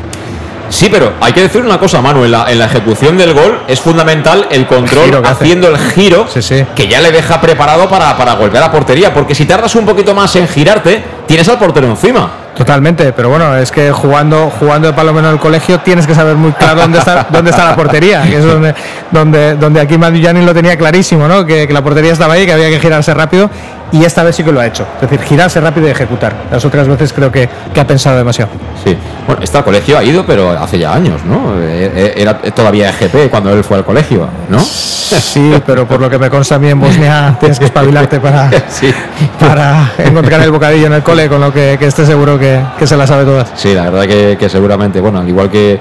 Sí, 0.70 0.88
pero 0.90 1.12
hay 1.20 1.34
que 1.34 1.42
decir 1.42 1.62
una 1.66 1.78
cosa, 1.78 2.02
Manu. 2.02 2.24
En 2.24 2.32
la, 2.32 2.50
en 2.50 2.58
la 2.58 2.66
ejecución 2.66 3.18
del 3.18 3.34
gol 3.34 3.60
es 3.68 3.82
fundamental 3.82 4.48
el 4.50 4.66
control 4.68 5.16
hace. 5.18 5.28
haciendo 5.44 5.68
el 5.68 5.78
giro 5.78 6.28
Sí, 6.34 6.42
sí. 6.42 6.66
que 6.76 6.88
ya 6.88 7.02
le 7.02 7.12
deja 7.12 7.42
preparado 7.42 7.90
para, 7.90 8.16
para 8.16 8.36
golpear 8.36 8.64
a 8.64 8.72
portería. 8.72 9.14
Porque 9.14 9.36
si 9.36 9.46
tardas 9.46 9.76
un 9.76 9.86
poquito 9.86 10.16
más 10.16 10.34
en 10.38 10.48
girarte, 10.48 11.04
tienes 11.28 11.50
al 11.50 11.58
portero 11.60 11.88
encima. 11.88 12.32
Totalmente, 12.56 13.14
pero 13.14 13.30
bueno, 13.30 13.56
es 13.56 13.72
que 13.72 13.92
jugando 13.92 14.50
jugando 14.60 14.88
de 14.88 14.94
palomero 14.94 15.28
en 15.30 15.34
el 15.36 15.40
colegio 15.40 15.80
tienes 15.80 16.06
que 16.06 16.14
saber 16.14 16.36
muy 16.36 16.52
claro 16.52 16.82
dónde 16.82 17.00
está 17.00 17.26
dónde 17.30 17.50
está 17.52 17.66
la 17.66 17.76
portería, 17.76 18.24
que 18.24 18.38
es 18.38 18.46
donde 18.46 18.76
donde, 19.10 19.56
donde 19.56 19.80
aquí 19.82 19.98
Madillani 19.98 20.44
lo 20.46 20.54
tenía 20.54 20.78
clarísimo, 20.78 21.28
¿no? 21.28 21.46
Que, 21.46 21.66
que 21.68 21.74
la 21.74 21.82
portería 21.82 22.12
estaba 22.12 22.34
ahí, 22.34 22.46
que 22.46 22.54
había 22.54 22.70
que 22.70 22.80
girarse 22.80 23.14
rápido 23.14 23.50
y 23.94 24.06
esta 24.06 24.24
vez 24.24 24.36
sí 24.38 24.44
que 24.44 24.52
lo 24.54 24.60
ha 24.62 24.66
hecho, 24.68 24.86
es 24.96 25.10
decir, 25.10 25.20
girarse 25.26 25.60
rápido 25.60 25.86
y 25.88 25.92
ejecutar. 25.92 26.34
Las 26.50 26.64
otras 26.64 26.88
veces 26.88 27.12
creo 27.12 27.30
que, 27.30 27.50
que 27.74 27.80
ha 27.82 27.86
pensado 27.86 28.16
demasiado. 28.18 28.52
Sí. 28.82 28.96
Bueno, 29.28 29.42
este 29.44 29.58
al 29.58 29.66
colegio 29.66 29.98
ha 29.98 30.04
ido, 30.04 30.26
pero 30.26 30.52
hace 30.52 30.80
ya 30.80 30.94
años, 30.94 31.22
¿no? 31.26 31.56
Eh, 31.60 31.92
eh, 31.94 32.14
Era 32.16 32.38
todavía 32.38 32.90
EGP 32.90 33.30
cuando 33.30 33.52
él 33.52 33.64
fue 33.66 33.78
al 33.78 33.86
colegio, 33.86 34.28
¿no? 34.50 34.60
Sí, 35.12 35.52
pero 35.66 35.86
por 35.86 36.00
lo 36.00 36.10
que 36.10 36.18
me 36.18 36.30
consta 36.30 36.56
a 36.56 36.58
mí 36.60 36.70
en 36.70 36.80
Bosnia 36.80 37.36
tienes 37.38 37.60
que 37.60 37.66
espabilarte 37.66 38.22
para, 38.22 38.50
Sí. 38.70 38.94
para 39.38 39.92
encontrar 39.98 40.40
el 40.42 40.52
bocadillo 40.52 40.88
en 40.88 40.94
el 40.94 41.04
cole, 41.04 41.28
con 41.28 41.42
lo 41.42 41.52
que, 41.52 41.76
que 41.78 41.88
esté 41.88 42.06
seguro 42.06 42.40
que, 42.42 42.62
que 42.78 42.86
se 42.86 42.98
la 42.98 43.08
sabe 43.08 43.24
todas. 43.24 43.52
Sí, 43.56 43.74
la 43.74 43.84
verdad 43.84 44.06
que, 44.06 44.36
que 44.38 44.50
seguramente, 44.50 45.00
bueno, 45.00 45.20
al 45.20 45.30
igual 45.30 45.50
que, 45.50 45.80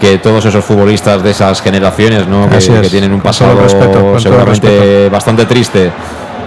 que 0.00 0.18
todos 0.18 0.44
esos 0.46 0.64
futbolistas 0.64 1.22
de 1.22 1.30
esas 1.32 1.60
generaciones, 1.60 2.26
¿no? 2.26 2.48
Que, 2.48 2.56
es. 2.56 2.68
que 2.68 2.88
tienen 2.88 3.12
un 3.12 3.20
pasado 3.20 3.60
respeto, 3.60 4.18
seguramente 4.18 5.08
bastante 5.10 5.44
triste 5.44 5.90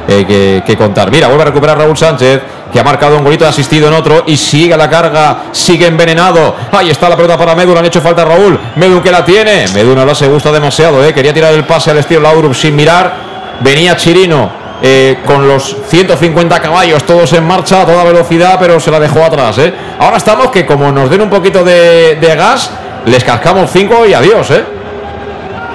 eh, 0.07 0.25
que, 0.25 0.63
que 0.65 0.77
contar. 0.77 1.11
Mira, 1.11 1.27
vuelve 1.27 1.43
a 1.43 1.45
recuperar 1.45 1.77
Raúl 1.77 1.97
Sánchez, 1.97 2.41
que 2.71 2.79
ha 2.79 2.83
marcado 2.83 3.17
un 3.17 3.23
golito, 3.23 3.45
ha 3.45 3.49
asistido 3.49 3.87
en 3.87 3.93
otro 3.93 4.23
y 4.27 4.37
sigue 4.37 4.73
a 4.73 4.77
la 4.77 4.89
carga, 4.89 5.43
sigue 5.51 5.87
envenenado. 5.87 6.55
Ahí 6.71 6.89
está 6.89 7.09
la 7.09 7.15
pelota 7.15 7.37
para 7.37 7.55
Medu, 7.55 7.73
le 7.73 7.79
han 7.79 7.85
hecho 7.85 8.01
falta 8.01 8.21
a 8.21 8.25
Raúl. 8.25 8.59
Medu 8.75 9.01
que 9.01 9.11
la 9.11 9.25
tiene, 9.25 9.65
Medu 9.73 9.95
no 9.95 10.05
la 10.05 10.15
se 10.15 10.27
gusta 10.27 10.51
demasiado, 10.51 11.03
eh. 11.03 11.13
quería 11.13 11.33
tirar 11.33 11.53
el 11.53 11.63
pase 11.65 11.91
al 11.91 11.97
estilo 11.97 12.21
Laudrup 12.21 12.53
sin 12.53 12.75
mirar. 12.75 13.29
Venía 13.61 13.97
Chirino, 13.97 14.49
eh, 14.81 15.17
con 15.25 15.45
los 15.47 15.75
150 15.87 16.61
caballos 16.61 17.03
todos 17.03 17.33
en 17.33 17.45
marcha 17.45 17.81
a 17.81 17.85
toda 17.85 18.03
velocidad, 18.03 18.57
pero 18.59 18.79
se 18.79 18.89
la 18.89 18.99
dejó 18.99 19.23
atrás. 19.23 19.57
¿eh? 19.57 19.73
Ahora 19.99 20.17
estamos 20.17 20.51
que 20.51 20.65
como 20.65 20.91
nos 20.91 21.09
den 21.09 21.21
un 21.21 21.29
poquito 21.29 21.63
de, 21.63 22.17
gas, 22.37 22.71
les 23.05 23.23
cascamos 23.23 23.69
5 23.71 24.05
y 24.05 24.13
adiós. 24.13 24.51
¿eh? 24.51 24.63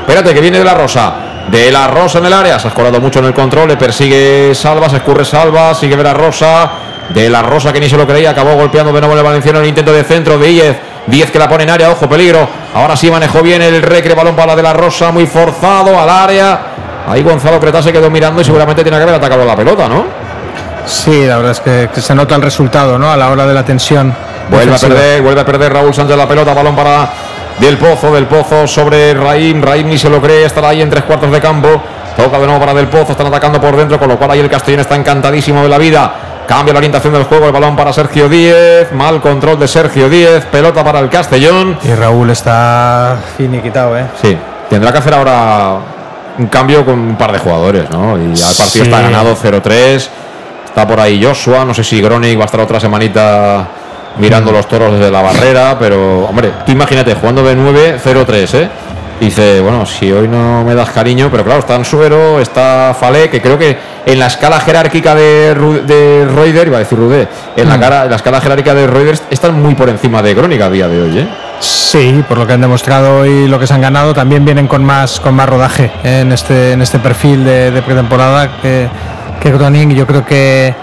Espérate, 0.00 0.32
que 0.32 0.40
viene 0.40 0.58
de 0.58 0.64
la 0.64 0.74
Rosa. 0.74 1.14
De 1.50 1.70
la 1.70 1.86
Rosa 1.88 2.18
en 2.18 2.26
el 2.26 2.32
área, 2.32 2.58
se 2.58 2.68
ha 2.68 2.70
escorado 2.70 2.98
mucho 3.00 3.18
en 3.18 3.26
el 3.26 3.34
control, 3.34 3.68
le 3.68 3.76
persigue 3.76 4.54
Salva, 4.54 4.88
se 4.88 4.96
escurre 4.96 5.26
Salva, 5.26 5.74
sigue 5.74 5.96
de 5.96 6.02
la 6.02 6.14
Rosa. 6.14 6.70
De 7.10 7.28
la 7.28 7.42
Rosa 7.42 7.70
que 7.70 7.80
ni 7.80 7.88
se 7.90 7.98
lo 7.98 8.06
creía, 8.06 8.30
acabó 8.30 8.54
golpeando 8.54 8.90
de 8.90 9.00
nuevo 9.00 9.14
el 9.14 9.22
valenciano 9.22 9.58
en 9.58 9.64
el 9.64 9.68
intento 9.68 9.92
de 9.92 10.04
centro 10.04 10.38
de 10.38 10.50
Illez. 10.50 10.76
10 11.06 11.30
que 11.30 11.38
la 11.38 11.48
pone 11.48 11.64
en 11.64 11.70
área, 11.70 11.90
ojo, 11.90 12.08
peligro. 12.08 12.48
Ahora 12.74 12.96
sí 12.96 13.10
manejó 13.10 13.42
bien 13.42 13.60
el 13.60 13.82
recre, 13.82 14.14
balón 14.14 14.34
para 14.34 14.48
la 14.48 14.56
de 14.56 14.62
la 14.62 14.72
Rosa, 14.72 15.12
muy 15.12 15.26
forzado 15.26 16.00
al 16.00 16.08
área. 16.08 16.73
Ahí 17.06 17.22
Gonzalo 17.22 17.60
Creta 17.60 17.82
se 17.82 17.92
quedó 17.92 18.10
mirando 18.10 18.40
y 18.40 18.44
seguramente 18.44 18.82
tiene 18.82 18.96
que 18.96 19.02
haber 19.02 19.14
atacado 19.16 19.44
la 19.44 19.54
pelota, 19.54 19.88
¿no? 19.88 20.04
Sí, 20.86 21.26
la 21.26 21.36
verdad 21.36 21.52
es 21.52 21.60
que, 21.60 22.00
se 22.00 22.14
nota 22.14 22.34
el 22.34 22.42
resultado, 22.42 22.98
¿no? 22.98 23.10
A 23.10 23.16
la 23.16 23.30
hora 23.30 23.46
de 23.46 23.54
la 23.54 23.64
tensión. 23.64 24.14
Vuelve 24.50 24.74
a 24.74 24.78
perder, 24.78 25.22
vuelve 25.22 25.40
a 25.40 25.44
perder 25.44 25.72
Raúl 25.72 25.94
Sánchez 25.94 26.16
la 26.16 26.28
pelota, 26.28 26.52
balón 26.52 26.76
para 26.76 27.08
Del 27.58 27.78
Pozo, 27.78 28.12
Del 28.12 28.26
Pozo 28.26 28.66
sobre 28.66 29.14
Raim, 29.14 29.62
Raim 29.62 29.88
ni 29.88 29.96
se 29.96 30.10
lo 30.10 30.20
cree, 30.20 30.44
estará 30.44 30.68
ahí 30.68 30.82
en 30.82 30.90
tres 30.90 31.04
cuartos 31.04 31.30
de 31.30 31.40
campo. 31.40 31.68
Toca 32.16 32.38
de 32.38 32.46
nuevo 32.46 32.60
para 32.60 32.74
Del 32.74 32.88
Pozo, 32.88 33.12
están 33.12 33.26
atacando 33.26 33.60
por 33.60 33.76
dentro, 33.76 33.98
con 33.98 34.08
lo 34.08 34.18
cual 34.18 34.32
ahí 34.32 34.40
el 34.40 34.50
Castellón 34.50 34.80
está 34.80 34.96
encantadísimo 34.96 35.62
de 35.62 35.68
la 35.68 35.78
vida. 35.78 36.12
Cambia 36.46 36.74
la 36.74 36.78
orientación 36.78 37.14
del 37.14 37.24
juego, 37.24 37.46
el 37.46 37.52
balón 37.52 37.74
para 37.74 37.92
Sergio 37.92 38.28
Díez, 38.28 38.92
mal 38.92 39.22
control 39.22 39.58
de 39.58 39.66
Sergio 39.66 40.10
Díez, 40.10 40.44
pelota 40.44 40.84
para 40.84 41.00
el 41.00 41.08
Castellón. 41.08 41.78
Y 41.82 41.94
Raúl 41.94 42.28
está 42.28 43.16
finiquitado, 43.38 43.96
¿eh? 43.96 44.04
Sí, 44.20 44.36
tendrá 44.68 44.92
que 44.92 44.98
hacer 44.98 45.14
ahora 45.14 45.93
un 46.38 46.46
cambio 46.46 46.84
con 46.84 46.98
un 46.98 47.16
par 47.16 47.32
de 47.32 47.38
jugadores, 47.38 47.88
¿no? 47.90 48.18
Y 48.18 48.34
ya 48.34 48.48
el 48.48 48.56
partido 48.56 48.84
está 48.84 49.00
ganado 49.00 49.36
0-3. 49.36 50.08
Está 50.66 50.86
por 50.86 50.98
ahí 50.98 51.22
Joshua, 51.22 51.64
no 51.64 51.72
sé 51.72 51.84
si 51.84 52.00
Gronik 52.00 52.36
va 52.36 52.42
a 52.42 52.46
estar 52.46 52.60
otra 52.60 52.80
semanita 52.80 53.68
mirando 54.18 54.50
mm. 54.50 54.54
los 54.54 54.68
toros 54.68 54.92
desde 54.92 55.10
la 55.10 55.22
barrera, 55.22 55.76
pero 55.78 56.24
hombre, 56.24 56.50
tú 56.66 56.72
imagínate 56.72 57.14
jugando 57.14 57.42
de 57.42 57.54
9 57.54 58.00
0-3, 58.04 58.54
¿eh? 58.54 58.68
Dice, 59.20 59.60
bueno, 59.60 59.86
si 59.86 60.10
hoy 60.10 60.26
no 60.26 60.64
me 60.64 60.74
das 60.74 60.90
cariño, 60.90 61.28
pero 61.30 61.44
claro, 61.44 61.60
está 61.60 61.76
Ansuero, 61.76 62.40
está 62.40 62.96
Falé, 62.98 63.30
que 63.30 63.40
creo 63.40 63.56
que 63.56 63.78
en 64.04 64.18
la 64.18 64.26
escala 64.26 64.58
jerárquica 64.58 65.14
de, 65.14 65.54
de 65.86 66.26
Reuter, 66.26 66.66
iba 66.66 66.76
a 66.76 66.80
decir 66.80 66.98
Rudé, 66.98 67.28
en 67.56 67.68
la, 67.68 67.76
mm. 67.76 67.80
cara, 67.80 68.04
en 68.04 68.10
la 68.10 68.16
escala 68.16 68.40
jerárquica 68.40 68.74
de 68.74 68.86
Reuter 68.88 69.18
están 69.30 69.62
muy 69.62 69.74
por 69.76 69.88
encima 69.88 70.20
de 70.20 70.34
Crónica 70.34 70.66
a 70.66 70.70
día 70.70 70.88
de 70.88 71.00
hoy, 71.00 71.18
¿eh? 71.20 71.28
Sí, 71.60 72.24
por 72.28 72.38
lo 72.38 72.46
que 72.46 72.54
han 72.54 72.60
demostrado 72.60 73.24
y 73.24 73.48
lo 73.48 73.58
que 73.58 73.66
se 73.66 73.74
han 73.74 73.80
ganado, 73.80 74.14
también 74.14 74.44
vienen 74.44 74.66
con 74.66 74.84
más, 74.84 75.20
con 75.20 75.34
más 75.34 75.48
rodaje 75.48 75.90
en 76.02 76.32
este, 76.32 76.72
en 76.72 76.82
este 76.82 76.98
perfil 76.98 77.44
de, 77.44 77.82
pretemporada 77.84 78.60
que, 78.60 78.88
que 79.40 79.50
Groning. 79.50 79.94
Yo 79.94 80.06
creo 80.06 80.24
que, 80.24 80.74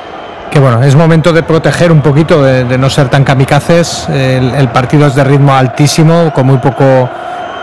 que 0.52 0.60
bueno, 0.60 0.84
es 0.84 0.96
momento 0.96 1.32
de 1.34 1.44
proteger 1.44 1.92
un 1.92 2.02
poquito, 2.02 2.44
de, 2.44 2.78
no 2.78 2.90
ser 2.90 3.10
tan 3.10 3.24
kamikazes. 3.24 4.08
El, 4.10 4.70
partido 4.70 5.08
es 5.08 5.16
de 5.16 5.24
ritmo 5.24 5.54
altísimo, 5.54 6.32
con 6.34 6.48
muy 6.48 6.58
poco 6.58 7.10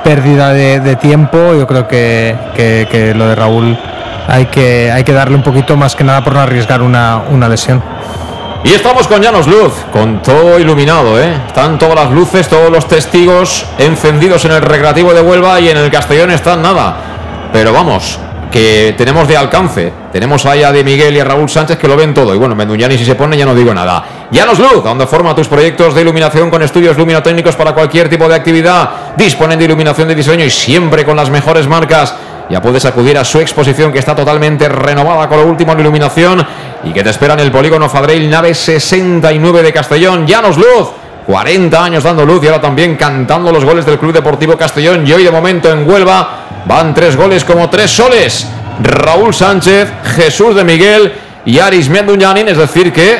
pérdida 0.03 0.53
de, 0.53 0.97
tiempo. 0.97 1.55
Yo 1.55 1.67
creo 1.67 1.87
que, 1.87 2.37
que, 2.57 3.15
lo 3.15 3.29
de 3.29 3.35
Raúl 3.35 3.79
hay 4.27 4.47
que, 4.47 4.91
hay 4.91 5.05
que 5.05 5.13
darle 5.13 5.37
un 5.37 5.43
poquito 5.43 5.77
más 5.77 5.95
que 5.95 6.05
nada 6.05 6.25
por 6.25 6.35
no 6.35 6.41
arriesgar 6.41 6.83
una, 6.83 7.23
una 7.31 7.49
lesión. 7.49 7.83
Y 8.69 8.75
estamos 8.75 9.09
con 9.09 9.23
Llanos 9.23 9.47
Luz, 9.47 9.73
con 9.91 10.21
todo 10.21 10.59
iluminado, 10.59 11.19
¿eh? 11.19 11.41
Están 11.47 11.79
todas 11.79 11.95
las 11.95 12.11
luces, 12.11 12.49
todos 12.49 12.71
los 12.71 12.87
testigos 12.87 13.65
encendidos 13.79 14.45
en 14.45 14.53
el 14.53 14.61
recreativo 14.61 15.15
de 15.15 15.23
Huelva 15.23 15.59
y 15.59 15.71
en 15.71 15.79
el 15.79 15.91
Castellón 15.91 16.31
están 16.33 16.61
nada. 16.61 17.49
Pero 17.51 17.73
vamos, 17.73 18.19
que 18.53 18.95
tenemos 18.99 19.27
de 19.27 19.39
alcance. 19.39 19.91
Tenemos 20.13 20.45
ahí 20.45 20.63
a 20.65 20.71
De 20.71 20.85
Miguel 20.85 21.17
y 21.17 21.21
a 21.21 21.25
Raúl 21.25 21.49
Sánchez 21.49 21.79
que 21.79 21.89
lo 21.89 21.97
ven 21.97 22.13
todo. 22.13 22.35
Y 22.35 22.39
bueno, 22.39 22.55
Menduñani 22.55 22.99
si 22.99 23.07
se 23.07 23.15
pone 23.15 23.39
ya 23.39 23.47
no 23.47 23.55
digo 23.55 23.73
nada. 23.73 24.05
Llanos 24.31 24.59
Luz, 24.59 24.85
donde 24.85 25.07
forma 25.07 25.35
tus 25.35 25.49
proyectos 25.49 25.95
de 25.95 26.03
iluminación 26.03 26.51
con 26.51 26.63
estudios 26.63 26.99
luminotécnicos 26.99 27.57
para 27.57 27.73
cualquier 27.73 28.11
tipo 28.11 28.29
de 28.29 28.35
actividad. 28.35 28.91
Disponen 29.17 29.59
de 29.59 29.65
iluminación 29.65 30.09
de 30.09 30.15
diseño 30.15 30.45
y 30.45 30.51
siempre 30.51 31.07
con 31.07 31.17
las 31.17 31.31
mejores 31.31 31.67
marcas 31.67 32.15
ya 32.51 32.63
puedes 32.63 32.85
acudir 32.87 33.19
a 33.19 33.25
su 33.25 33.41
exposición 33.41 33.93
que 33.93 33.99
está 33.99 34.15
totalmente 34.15 34.69
renovada 34.69 35.29
con 35.29 35.39
lo 35.39 35.47
último 35.47 35.73
en 35.73 35.81
iluminación 35.81 36.47
y 36.85 36.93
que 36.93 37.03
te 37.03 37.11
espera 37.11 37.35
en 37.35 37.41
el 37.41 37.51
polígono 37.51 37.89
Fadreil 37.89 38.31
Nave 38.31 38.55
69 38.55 39.63
de 39.63 39.73
Castellón. 39.73 40.27
Llanos 40.27 40.57
Luz, 40.57 40.89
40 41.27 41.85
años 41.85 42.05
dando 42.05 42.25
luz 42.25 42.43
y 42.43 42.47
ahora 42.47 42.61
también 42.61 42.97
cantando 42.97 43.53
los 43.53 43.65
goles 43.65 43.85
del 43.85 43.99
Club 43.99 44.15
Deportivo 44.15 44.57
Castellón. 44.57 45.07
Y 45.07 45.13
hoy 45.13 45.25
de 45.25 45.31
momento 45.31 45.71
en 45.71 45.89
Huelva 45.89 46.65
van 46.65 46.95
tres 46.95 47.17
goles 47.17 47.45
como 47.45 47.69
tres 47.69 47.91
soles. 47.91 48.49
Raúl 48.83 49.35
Sánchez, 49.35 49.93
Jesús 50.17 50.55
de 50.55 50.65
Miguel 50.65 51.13
y 51.45 51.59
Aris 51.59 51.91
Menduñanin, 51.91 52.49
es 52.49 52.57
decir 52.57 52.93
que 52.93 53.19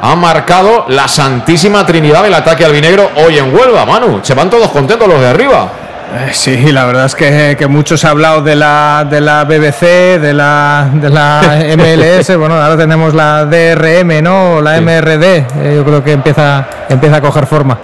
ha 0.00 0.14
marcado 0.14 0.84
la 0.88 1.08
Santísima 1.08 1.84
Trinidad 1.84 2.22
del 2.22 2.34
ataque 2.34 2.64
albinegro 2.64 3.10
hoy 3.16 3.38
en 3.38 3.52
Huelva, 3.52 3.84
Manu. 3.84 4.20
Se 4.22 4.34
van 4.34 4.50
todos 4.50 4.70
contentos 4.70 5.08
los 5.08 5.20
de 5.20 5.28
arriba. 5.28 5.81
Eh, 6.14 6.30
sí, 6.32 6.70
la 6.72 6.84
verdad 6.84 7.06
es 7.06 7.14
que, 7.14 7.56
que 7.58 7.66
mucho 7.66 7.96
se 7.96 8.06
ha 8.06 8.10
hablado 8.10 8.42
de 8.42 8.54
la, 8.54 9.06
de 9.08 9.20
la 9.20 9.44
BBC, 9.44 10.20
de 10.20 10.34
la, 10.34 10.90
de 10.92 11.08
la 11.08 11.40
MLS, 11.76 12.36
bueno, 12.36 12.56
ahora 12.56 12.76
tenemos 12.76 13.14
la 13.14 13.46
DRM, 13.46 14.22
¿no? 14.22 14.60
La 14.60 14.78
MRD, 14.80 15.24
eh, 15.24 15.72
yo 15.76 15.84
creo 15.84 16.04
que 16.04 16.12
empieza, 16.12 16.66
empieza 16.90 17.16
a 17.16 17.20
coger 17.22 17.46
forma. 17.46 17.78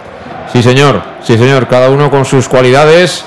Sí, 0.52 0.62
señor, 0.62 1.00
sí, 1.22 1.38
señor, 1.38 1.68
cada 1.68 1.88
uno 1.88 2.10
con 2.10 2.26
sus 2.26 2.48
cualidades 2.48 3.24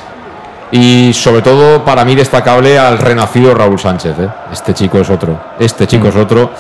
y 0.72 1.12
sobre 1.14 1.42
todo 1.42 1.84
para 1.84 2.06
mí 2.06 2.14
destacable 2.16 2.78
al 2.78 3.00
renacido 3.00 3.56
Raúl 3.56 3.80
Sánchez. 3.80 4.20
¿eh? 4.20 4.30
Este 4.52 4.76
chico 4.76 5.00
es 5.00 5.10
otro, 5.10 5.40
este 5.60 5.88
chico 5.88 6.10
es 6.10 6.16
mm. 6.16 6.20
otro 6.20 6.52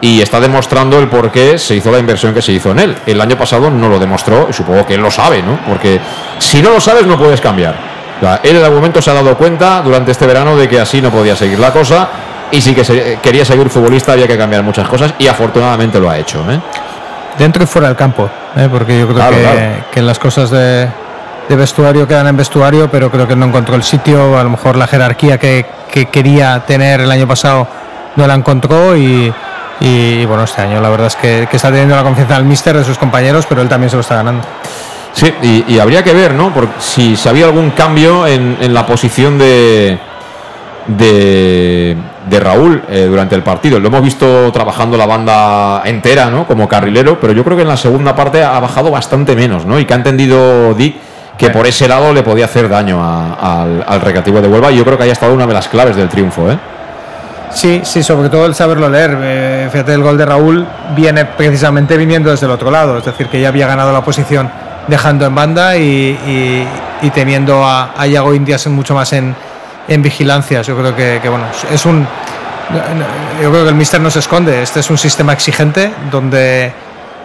y 0.00 0.20
está 0.20 0.40
demostrando 0.40 0.98
el 0.98 1.08
por 1.08 1.30
qué 1.30 1.58
se 1.58 1.76
hizo 1.76 1.90
la 1.90 1.98
inversión 1.98 2.34
que 2.34 2.42
se 2.42 2.52
hizo 2.52 2.70
en 2.72 2.78
él. 2.78 2.96
El 3.06 3.20
año 3.20 3.36
pasado 3.36 3.70
no 3.70 3.88
lo 3.88 3.98
demostró 3.98 4.46
y 4.50 4.52
supongo 4.52 4.86
que 4.86 4.94
él 4.94 5.00
lo 5.00 5.10
sabe, 5.10 5.42
¿no? 5.42 5.58
Porque 5.66 6.00
si 6.38 6.60
no 6.60 6.70
lo 6.70 6.80
sabes 6.80 7.06
no 7.06 7.18
puedes 7.18 7.40
cambiar. 7.40 7.74
él 8.42 8.56
en 8.56 8.62
algún 8.62 8.78
momento 8.78 9.00
se 9.00 9.10
ha 9.10 9.14
dado 9.14 9.36
cuenta 9.36 9.82
durante 9.82 10.12
este 10.12 10.26
verano 10.26 10.56
de 10.56 10.68
que 10.68 10.80
así 10.80 11.00
no 11.00 11.10
podía 11.10 11.36
seguir 11.36 11.58
la 11.58 11.72
cosa 11.72 12.08
y 12.50 12.60
si 12.60 12.74
que 12.74 13.18
quería 13.22 13.44
seguir 13.44 13.68
futbolista 13.68 14.12
había 14.12 14.28
que 14.28 14.36
cambiar 14.36 14.62
muchas 14.62 14.86
cosas 14.88 15.14
y 15.18 15.26
afortunadamente 15.26 15.98
lo 15.98 16.10
ha 16.10 16.18
hecho. 16.18 16.38
¿eh? 16.50 16.60
Dentro 17.38 17.64
y 17.64 17.66
fuera 17.66 17.88
del 17.88 17.96
campo, 17.96 18.28
¿eh? 18.56 18.68
porque 18.70 18.98
yo 18.98 19.08
creo 19.08 19.24
que, 19.90 20.02
las 20.02 20.18
cosas 20.18 20.50
de, 20.50 20.88
vestuario 21.48 22.06
quedan 22.06 22.28
en 22.28 22.36
vestuario, 22.36 22.88
pero 22.90 23.10
creo 23.10 23.26
que 23.26 23.34
no 23.34 23.46
encontró 23.46 23.74
el 23.74 23.82
sitio, 23.82 24.38
a 24.38 24.44
lo 24.44 24.50
mejor 24.50 24.76
la 24.76 24.86
jerarquía 24.86 25.38
que, 25.38 25.66
que 25.90 26.06
quería 26.06 26.60
tener 26.66 27.00
el 27.00 27.10
año 27.10 27.26
pasado 27.26 27.66
no 28.16 28.26
la 28.26 28.34
encontró 28.34 28.96
y 28.96 29.32
y 29.80 30.24
bueno, 30.26 30.44
este 30.44 30.62
año 30.62 30.80
la 30.80 30.88
verdad 30.88 31.08
es 31.08 31.16
que, 31.16 31.48
está 31.50 31.68
teniendo 31.68 31.96
la 31.96 32.02
confianza 32.02 32.34
del 32.34 32.44
míster 32.44 32.76
de 32.76 32.84
sus 32.84 32.98
compañeros, 32.98 33.46
pero 33.48 33.60
él 33.60 33.68
también 33.68 33.90
se 33.90 33.96
lo 33.96 34.00
está 34.00 34.16
ganando. 34.16 34.46
Sí, 35.12 35.32
y, 35.68 35.78
habría 35.78 36.02
que 36.02 36.12
ver, 36.12 36.34
¿no? 36.34 36.52
Porque 36.52 36.72
si, 36.80 37.16
si 37.16 37.28
había 37.28 37.46
algún 37.46 37.70
cambio 37.70 38.26
en, 38.26 38.74
la 38.74 38.84
posición 38.84 39.38
de, 39.38 39.98
de, 40.88 42.40
Raúl 42.40 42.82
eh, 42.88 43.06
durante 43.08 43.36
el 43.36 43.42
partido. 43.42 43.78
Lo 43.78 43.88
hemos 43.88 44.02
visto 44.02 44.50
trabajando 44.52 44.96
la 44.96 45.06
banda 45.06 45.82
entera, 45.84 46.30
¿no? 46.30 46.46
Como 46.46 46.68
carrilero, 46.68 47.20
pero 47.20 47.32
yo 47.32 47.44
creo 47.44 47.56
que 47.56 47.62
en 47.62 47.68
la 47.68 47.76
segunda 47.76 48.16
parte 48.16 48.42
ha 48.42 48.58
bajado 48.58 48.90
bastante 48.90 49.36
menos, 49.36 49.64
¿no? 49.66 49.78
Y 49.78 49.84
que 49.84 49.92
ha 49.92 49.96
entendido 49.96 50.74
Dick 50.74 50.96
que 51.38 51.50
por 51.50 51.66
ese 51.66 51.88
lado 51.88 52.12
le 52.12 52.22
podía 52.22 52.44
hacer 52.44 52.68
daño 52.68 53.02
al, 53.02 53.84
al 53.86 54.00
recreativo 54.00 54.40
de 54.40 54.48
Huelva 54.48 54.70
y 54.70 54.76
yo 54.76 54.84
creo 54.84 54.96
que 54.96 55.04
haya 55.04 55.12
estado 55.12 55.34
una 55.34 55.46
de 55.46 55.54
las 55.54 55.68
claves 55.68 55.96
del 55.96 56.08
triunfo, 56.08 56.50
¿eh? 56.50 56.58
Sí, 57.54 57.80
sí, 57.84 58.02
sobre 58.02 58.28
todo 58.28 58.46
el 58.46 58.54
saberlo 58.54 58.88
leer. 58.88 59.16
Eh, 59.22 59.68
fíjate, 59.70 59.94
el 59.94 60.02
gol 60.02 60.18
de 60.18 60.26
Raúl 60.26 60.66
viene 60.94 61.24
precisamente 61.24 61.96
viniendo 61.96 62.30
desde 62.30 62.46
el 62.46 62.52
otro 62.52 62.70
lado, 62.70 62.98
es 62.98 63.04
decir, 63.04 63.28
que 63.28 63.40
ya 63.40 63.48
había 63.48 63.66
ganado 63.66 63.92
la 63.92 64.04
posición 64.04 64.50
dejando 64.88 65.24
en 65.24 65.34
banda 65.34 65.76
y, 65.76 66.66
teniendo 67.14 67.64
a, 67.64 67.94
a, 67.96 68.06
Iago 68.06 68.34
Indias 68.34 68.66
mucho 68.66 68.94
más 68.94 69.12
en, 69.12 69.34
en 69.86 70.02
vigilancias. 70.02 70.66
Yo 70.66 70.76
creo 70.76 70.96
que, 70.96 71.28
bueno, 71.28 71.46
es 71.70 71.86
un. 71.86 72.06
Yo 73.40 73.50
creo 73.50 73.62
que 73.62 73.68
el 73.68 73.74
Mister 73.74 74.00
no 74.00 74.10
se 74.10 74.18
esconde. 74.18 74.62
Este 74.62 74.80
es 74.80 74.90
un 74.90 74.98
sistema 74.98 75.32
exigente 75.32 75.92
donde, 76.10 76.72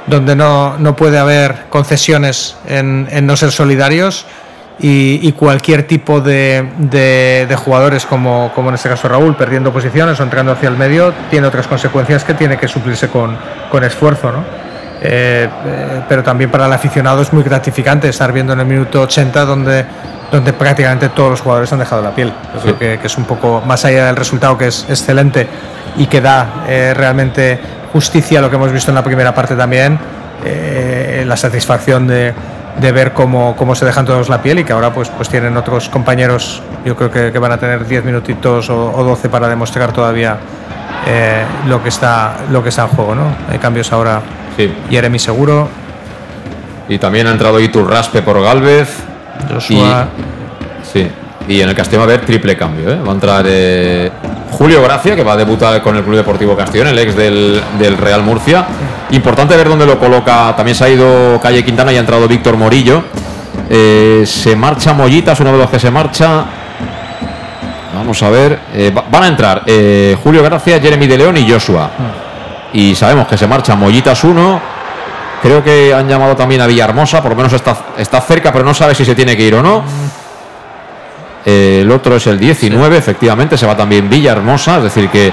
donde 0.05 0.35
no, 0.35 0.77
no 0.77 0.95
puede 0.95 1.17
haber 1.17 1.65
concesiones 1.69 2.55
en, 2.67 3.07
en 3.09 3.25
no 3.25 3.35
ser 3.35 3.51
solidarios 3.51 4.25
y, 4.81 5.31
cualquier 5.33 5.83
tipo 5.83 6.21
de, 6.21 6.65
de, 6.77 7.55
jugadores, 7.57 8.05
como, 8.05 8.51
como, 8.55 8.69
en 8.69 8.75
este 8.75 8.87
caso 8.87 9.09
Raúl, 9.09 9.35
perdiendo 9.35 9.73
posiciones 9.73 10.19
o 10.19 10.23
entrando 10.23 10.53
hacia 10.53 10.69
el 10.69 10.77
medio, 10.77 11.13
tiene 11.29 11.47
otras 11.47 11.67
consecuencias 11.67 12.23
que 12.23 12.33
tiene 12.33 12.57
que 12.57 12.67
suplirse 12.67 13.09
con, 13.09 13.37
con 13.69 13.83
esfuerzo. 13.83 14.31
¿no? 14.31 14.39
Eh, 15.01 15.49
eh, 15.65 16.01
pero 16.07 16.23
también 16.23 16.49
para 16.51 16.65
el 16.65 16.73
aficionado 16.73 17.21
es 17.21 17.31
muy 17.31 17.43
gratificante 17.43 18.09
estar 18.09 18.31
viendo 18.31 18.53
en 18.53 18.59
el 18.59 18.65
minuto 18.65 19.01
80 19.01 19.45
donde, 19.45 19.85
donde 20.31 20.53
prácticamente 20.53 21.09
todos 21.09 21.31
los 21.31 21.41
jugadores 21.41 21.71
han 21.73 21.79
dejado 21.79 22.01
la 22.01 22.11
piel. 22.11 22.33
Yo 22.53 22.75
creo 22.75 22.99
que, 22.99 23.07
es 23.07 23.17
un 23.17 23.25
poco 23.25 23.61
más 23.65 23.83
allá 23.85 24.05
del 24.05 24.15
resultado 24.15 24.57
que 24.57 24.67
es 24.67 24.85
excelente 24.89 25.47
y 25.97 26.07
que 26.07 26.21
da 26.21 26.65
eh, 26.67 26.93
realmente 26.95 27.59
justicia 27.91 28.39
a 28.39 28.41
lo 28.41 28.49
que 28.49 28.55
hemos 28.55 28.71
visto 28.71 28.91
en 28.91 28.95
la 28.95 29.03
primera 29.03 29.33
parte 29.33 29.55
también, 29.55 29.99
la 31.25 31.35
satisfacción 31.35 32.07
de 32.07 32.33
de 32.79 32.91
ver 32.91 33.13
cómo, 33.13 33.55
cómo, 33.55 33.75
se 33.75 33.85
dejan 33.85 34.05
todos 34.05 34.29
la 34.29 34.41
piel 34.41 34.59
y 34.59 34.63
que 34.63 34.73
ahora 34.73 34.93
pues, 34.93 35.09
pues 35.09 35.29
tienen 35.29 35.55
otros 35.57 35.89
compañeros, 35.89 36.61
yo 36.85 36.95
creo 36.95 37.11
que, 37.11 37.37
van 37.39 37.51
a 37.51 37.57
tener 37.57 37.85
10 37.85 38.05
minutitos 38.05 38.69
o, 38.69 38.93
o, 38.95 39.03
12 39.03 39.29
para 39.29 39.47
demostrar 39.47 39.91
todavía 39.91 40.37
eh, 41.07 41.43
lo, 41.67 41.81
que 41.81 41.89
está, 41.89 42.37
lo 42.51 42.63
que 42.63 42.69
está 42.69 42.83
en 42.83 42.89
juego. 42.89 43.15
¿no? 43.15 43.35
Hay 43.49 43.59
cambios 43.59 43.91
ahora. 43.91 44.21
Sí. 44.55 44.71
Jeremy 44.89 45.19
seguro. 45.19 45.67
Y 46.87 46.97
también 46.97 47.27
ha 47.27 47.31
entrado 47.31 47.59
Iturraspe 47.59 48.21
por 48.21 48.41
Galvez. 48.41 48.95
Joshua. 49.51 50.07
Y, 50.17 50.85
sí. 50.85 51.11
Y 51.47 51.61
en 51.61 51.69
el 51.69 51.75
Castellón 51.75 52.07
va 52.07 52.11
a 52.11 52.15
haber 52.15 52.25
triple 52.25 52.55
cambio. 52.55 52.91
¿eh? 52.91 52.99
Va 53.05 53.11
a 53.11 53.15
entrar 53.15 53.45
eh, 53.47 54.11
Julio 54.51 54.83
Gracia, 54.83 55.15
que 55.15 55.23
va 55.23 55.33
a 55.33 55.37
debutar 55.37 55.81
con 55.81 55.95
el 55.95 56.03
Club 56.03 56.17
Deportivo 56.17 56.55
Castellón, 56.55 56.87
el 56.87 56.99
ex 56.99 57.15
del, 57.15 57.61
del, 57.79 57.97
Real 57.97 58.23
Murcia. 58.23 58.65
Importante 59.11 59.57
ver 59.57 59.67
dónde 59.67 59.85
lo 59.85 59.97
coloca. 59.97 60.53
También 60.55 60.75
se 60.75 60.85
ha 60.85 60.89
ido 60.89 61.39
Calle 61.41 61.63
Quintana 61.65 61.91
y 61.91 61.97
ha 61.97 61.99
entrado 61.99 62.27
Víctor 62.27 62.57
Morillo. 62.57 63.03
Eh, 63.69 64.23
se 64.25 64.55
marcha 64.55 64.93
Mollitas, 64.93 65.39
uno 65.39 65.51
de 65.51 65.57
los 65.57 65.69
que 65.69 65.79
se 65.79 65.89
marcha. 65.89 66.45
Vamos 67.95 68.21
a 68.21 68.29
ver. 68.29 68.59
Eh, 68.73 68.93
van 69.11 69.23
a 69.23 69.27
entrar 69.27 69.63
eh, 69.65 70.15
Julio 70.23 70.43
Gracia, 70.43 70.79
Jeremy 70.79 71.07
de 71.07 71.17
León 71.17 71.37
y 71.37 71.49
Joshua. 71.49 71.89
Y 72.73 72.93
sabemos 72.93 73.27
que 73.27 73.37
se 73.37 73.47
marcha 73.47 73.75
Mollitas 73.75 74.23
1. 74.23 74.61
Creo 75.41 75.63
que 75.63 75.93
han 75.93 76.07
llamado 76.07 76.35
también 76.35 76.61
a 76.61 76.67
Villahermosa, 76.67 77.21
por 77.21 77.31
lo 77.31 77.37
menos 77.37 77.53
está, 77.53 77.75
está 77.97 78.19
cerca, 78.21 78.51
pero 78.51 78.65
no 78.65 78.73
sabe 78.73 78.93
si 78.93 79.05
se 79.05 79.15
tiene 79.15 79.37
que 79.37 79.43
ir 79.43 79.55
o 79.55 79.63
no. 79.63 79.83
El 81.45 81.89
otro 81.89 82.17
es 82.17 82.27
el 82.27 82.37
19, 82.37 82.95
sí. 82.95 82.99
efectivamente, 82.99 83.57
se 83.57 83.65
va 83.65 83.75
también 83.75 84.09
Villahermosa, 84.09 84.77
es 84.77 84.83
decir 84.83 85.09
que 85.09 85.31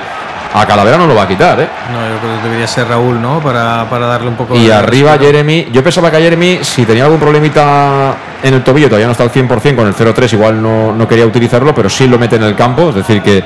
a 0.59 0.67
Calavera 0.67 0.97
no 0.97 1.07
lo 1.07 1.15
va 1.15 1.25
a 1.25 1.29
quitar, 1.29 1.61
¿eh? 1.61 1.69
No, 1.93 2.09
yo 2.09 2.19
creo 2.19 2.37
que 2.39 2.43
debería 2.45 2.67
ser 2.67 2.89
Raúl, 2.89 3.21
¿no? 3.21 3.41
Para, 3.41 3.87
para 3.91 4.07
darle 4.07 4.29
un 4.29 4.37
poco 4.37 4.57
Y 4.57 4.71
arriba. 4.71 5.19
Jeremy, 5.19 5.69
yo 5.71 5.83
pensaba 5.85 6.11
que 6.11 6.17
a 6.17 6.21
Jeremy, 6.21 6.61
si 6.63 6.87
tenía 6.87 7.05
algún 7.05 7.21
problemita 7.21 8.15
en 8.43 8.55
el 8.55 8.65
tobillo, 8.65 8.87
todavía 8.87 9.07
no 9.07 9.13
está 9.13 9.25
al 9.25 9.33
100% 9.33 9.77
con 9.77 9.87
el 9.87 9.95
0-3, 9.95 10.33
igual 10.33 10.63
no, 10.63 10.93
no, 10.93 11.07
quería 11.07 11.27
utilizarlo, 11.27 11.75
pero 11.75 11.91
sí 11.91 12.07
lo 12.07 12.19
mete 12.19 12.37
en 12.37 12.45
el 12.45 12.57
campo, 12.57 12.89
es 12.89 12.97
decir 12.97 13.23
que... 13.23 13.45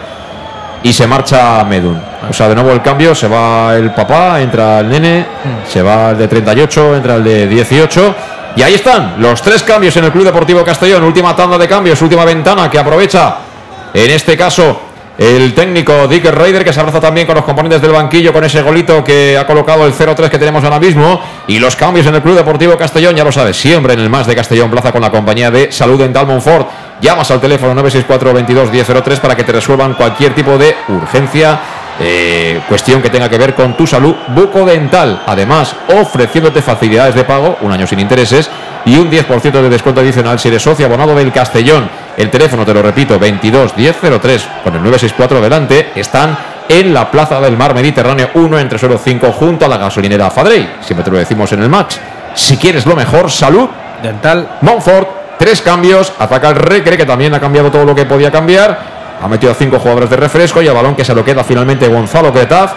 Y 0.83 0.93
se 0.93 1.07
marcha 1.07 1.63
Medun. 1.65 2.01
O 2.31 2.33
sea, 2.33 2.49
de 2.49 2.55
nuevo 2.55 2.71
el 2.71 2.81
cambio, 2.81 3.15
se 3.15 3.29
va 3.29 3.77
el 3.77 3.93
papá, 3.93 4.41
entra 4.41 4.81
el 4.81 4.89
nene, 4.89 5.27
mm. 5.45 5.71
se 5.71 5.83
va 5.83 6.11
el 6.11 6.19
de 6.19 6.29
38, 6.29 6.97
entra 6.97 7.17
el 7.17 7.25
de 7.25 7.47
18 7.49 8.15
y 8.57 8.63
ahí 8.63 8.75
están 8.75 9.15
los 9.19 9.43
tres 9.43 9.63
cambios 9.63 9.97
en 9.97 10.05
el 10.05 10.13
Club 10.13 10.25
Deportivo 10.25 10.65
Castellón. 10.65 11.05
Última 11.05 11.35
tanda 11.37 11.59
de 11.59 11.69
cambios, 11.69 12.01
última 12.03 12.25
ventana 12.25 12.71
que 12.71 12.79
aprovecha, 12.79 13.37
en 13.93 14.11
este 14.11 14.37
caso, 14.37 14.90
el 15.21 15.53
técnico 15.53 16.09
Dick 16.09 16.25
Raider, 16.25 16.65
que 16.65 16.73
se 16.73 16.81
abraza 16.81 16.99
también 16.99 17.27
con 17.27 17.37
los 17.37 17.45
componentes 17.45 17.83
del 17.83 17.91
banquillo, 17.91 18.33
con 18.33 18.43
ese 18.43 18.63
golito 18.63 19.05
que 19.05 19.37
ha 19.37 19.47
colocado 19.47 19.85
el 19.85 19.93
0-3 19.93 20.31
que 20.31 20.39
tenemos 20.39 20.65
ahora 20.65 20.81
mismo. 20.81 21.21
Y 21.47 21.59
los 21.59 21.77
cambios 21.77 22.07
en 22.07 22.15
el 22.15 22.23
Club 22.23 22.37
Deportivo 22.37 22.75
Castellón, 22.79 23.15
ya 23.15 23.23
lo 23.23 23.31
sabes, 23.31 23.55
siempre 23.59 23.93
en 23.93 24.01
el 24.01 24.09
más 24.09 24.27
de 24.27 24.35
Castellón 24.35 24.71
Plaza 24.71 24.93
con 24.93 25.03
la 25.03 25.11
compañía 25.11 25.51
de 25.51 25.71
Salud 25.73 25.99
Dental 25.99 26.27
Monfort. 26.27 26.71
Llamas 27.03 27.31
al 27.31 27.39
teléfono 27.39 27.75
964 27.75 28.33
22 28.33 28.73
1003 28.73 29.21
para 29.21 29.37
que 29.37 29.45
te 29.45 29.53
resuelvan 29.53 29.93
cualquier 29.93 30.35
tipo 30.35 30.57
de 30.57 30.75
urgencia 30.89 31.61
eh, 32.03 32.59
cuestión 32.67 33.03
que 33.03 33.11
tenga 33.11 33.29
que 33.29 33.37
ver 33.37 33.55
con 33.55 33.77
tu 33.77 33.87
salud 33.87 34.15
bucodental. 34.29 35.23
Además, 35.27 35.77
ofreciéndote 36.01 36.63
facilidades 36.63 37.15
de 37.15 37.25
pago, 37.25 37.59
un 37.61 37.71
año 37.71 37.87
sin 37.87 38.01
intereses 38.01 38.49
y 38.87 38.97
un 38.97 39.11
10% 39.11 39.51
de 39.51 39.69
descuento 39.69 40.01
adicional 40.01 40.39
si 40.39 40.49
eres 40.49 40.63
socio 40.63 40.87
abonado 40.87 41.15
del 41.15 41.31
Castellón. 41.31 41.91
El 42.21 42.29
teléfono, 42.29 42.67
te 42.67 42.75
lo 42.75 42.83
repito, 42.83 43.19
22 43.19 43.79
1003 43.79 44.49
con 44.63 44.75
el 44.75 44.83
964 44.83 45.41
delante, 45.41 45.93
están 45.95 46.37
en 46.69 46.93
la 46.93 47.11
Plaza 47.11 47.41
del 47.41 47.57
Mar 47.57 47.75
Mediterráneo 47.75 48.29
1 48.35 48.59
entre 48.59 48.79
suelo 48.79 48.99
5 49.03 49.33
junto 49.33 49.65
a 49.65 49.69
la 49.69 49.79
gasolinera 49.79 50.31
Fadrey. 50.31 50.71
Siempre 50.83 51.03
te 51.03 51.11
lo 51.11 51.17
decimos 51.17 51.51
en 51.53 51.63
el 51.63 51.71
match. 51.71 51.97
Si 52.35 52.59
quieres 52.59 52.85
lo 52.85 52.95
mejor, 52.95 53.31
salud 53.31 53.71
dental. 54.03 54.59
Montfort, 54.61 55.09
tres 55.39 55.63
cambios, 55.63 56.13
ataca 56.19 56.51
el 56.51 56.57
Recre 56.57 56.99
que 56.99 57.07
también 57.07 57.33
ha 57.33 57.41
cambiado 57.41 57.71
todo 57.71 57.87
lo 57.87 57.95
que 57.95 58.05
podía 58.05 58.31
cambiar. 58.31 58.79
Ha 59.23 59.27
metido 59.27 59.53
a 59.53 59.55
cinco 59.55 59.79
jugadores 59.79 60.11
de 60.11 60.17
refresco 60.17 60.61
y 60.61 60.69
a 60.69 60.75
balón 60.75 60.95
que 60.95 61.07
se 61.07 61.15
lo 61.15 61.25
queda 61.25 61.43
finalmente 61.43 61.89
Gonzalo 61.89 62.35
Cretaz. 62.35 62.75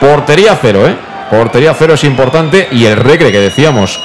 Portería 0.00 0.58
cero, 0.60 0.86
¿eh? 0.86 0.94
Portería 1.30 1.72
cero 1.72 1.94
es 1.94 2.04
importante. 2.04 2.68
Y 2.70 2.84
el 2.84 2.96
Recre, 2.96 3.32
que 3.32 3.40
decíamos, 3.40 3.98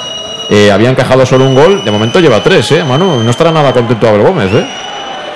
eh, 0.50 0.72
había 0.72 0.90
encajado 0.90 1.26
solo 1.26 1.46
un 1.46 1.54
gol. 1.54 1.84
De 1.84 1.90
momento 1.90 2.20
lleva 2.20 2.42
tres, 2.42 2.72
¿eh? 2.72 2.84
No 2.84 3.30
estará 3.30 3.50
nada 3.50 3.72
contento 3.72 4.08
Abel 4.08 4.22
Gómez, 4.22 4.52
¿eh? 4.52 4.66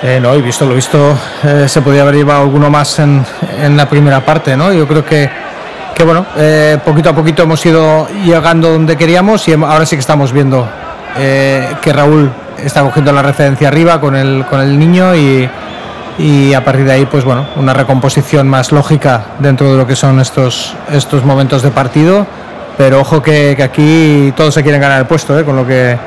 Eh, 0.03 0.19
no, 0.21 0.33
he 0.33 0.41
visto 0.41 0.65
lo 0.65 0.75
visto, 0.75 1.17
eh, 1.45 1.65
se 1.69 1.81
podía 1.81 2.01
haber 2.01 2.15
llevado 2.15 2.41
alguno 2.41 2.69
más 2.69 2.99
en, 2.99 3.25
en, 3.57 3.77
la 3.77 3.87
primera 3.87 4.19
parte, 4.19 4.57
¿no? 4.57 4.73
Yo 4.73 4.85
creo 4.85 5.05
que, 5.05 5.29
que 5.95 6.03
bueno, 6.03 6.25
eh, 6.35 6.77
poquito 6.83 7.11
a 7.11 7.15
poquito 7.15 7.43
hemos 7.43 7.65
ido 7.65 8.09
llegando 8.25 8.69
donde 8.69 8.97
queríamos 8.97 9.47
y 9.47 9.53
ahora 9.53 9.85
sí 9.85 9.95
que 9.95 10.01
estamos 10.01 10.33
viendo 10.33 10.67
que 11.15 11.93
Raúl 11.93 12.29
está 12.57 12.81
cogiendo 12.81 13.13
la 13.13 13.21
referencia 13.21 13.69
arriba 13.69 14.01
con 14.01 14.15
el, 14.15 14.43
con 14.49 14.59
el 14.59 14.77
niño 14.77 15.15
y, 15.15 15.47
y 16.17 16.53
a 16.53 16.65
partir 16.65 16.85
de 16.85 16.91
ahí, 16.91 17.05
pues 17.05 17.23
bueno, 17.23 17.45
una 17.55 17.73
recomposición 17.73 18.49
más 18.49 18.73
lógica 18.73 19.27
dentro 19.39 19.71
de 19.71 19.77
lo 19.77 19.87
que 19.87 19.95
son 19.95 20.19
estos, 20.19 20.75
estos 20.91 21.23
momentos 21.23 21.61
de 21.61 21.71
partido. 21.71 22.27
Pero 22.77 23.01
ojo 23.01 23.21
que, 23.21 23.57
aquí 23.61 24.33
todos 24.35 24.53
se 24.53 24.63
quieren 24.63 24.81
ganar 24.81 24.99
el 24.99 25.05
puesto, 25.05 25.37
¿eh? 25.37 25.43
con 25.43 25.55
lo 25.55 25.65
que, 25.65 25.97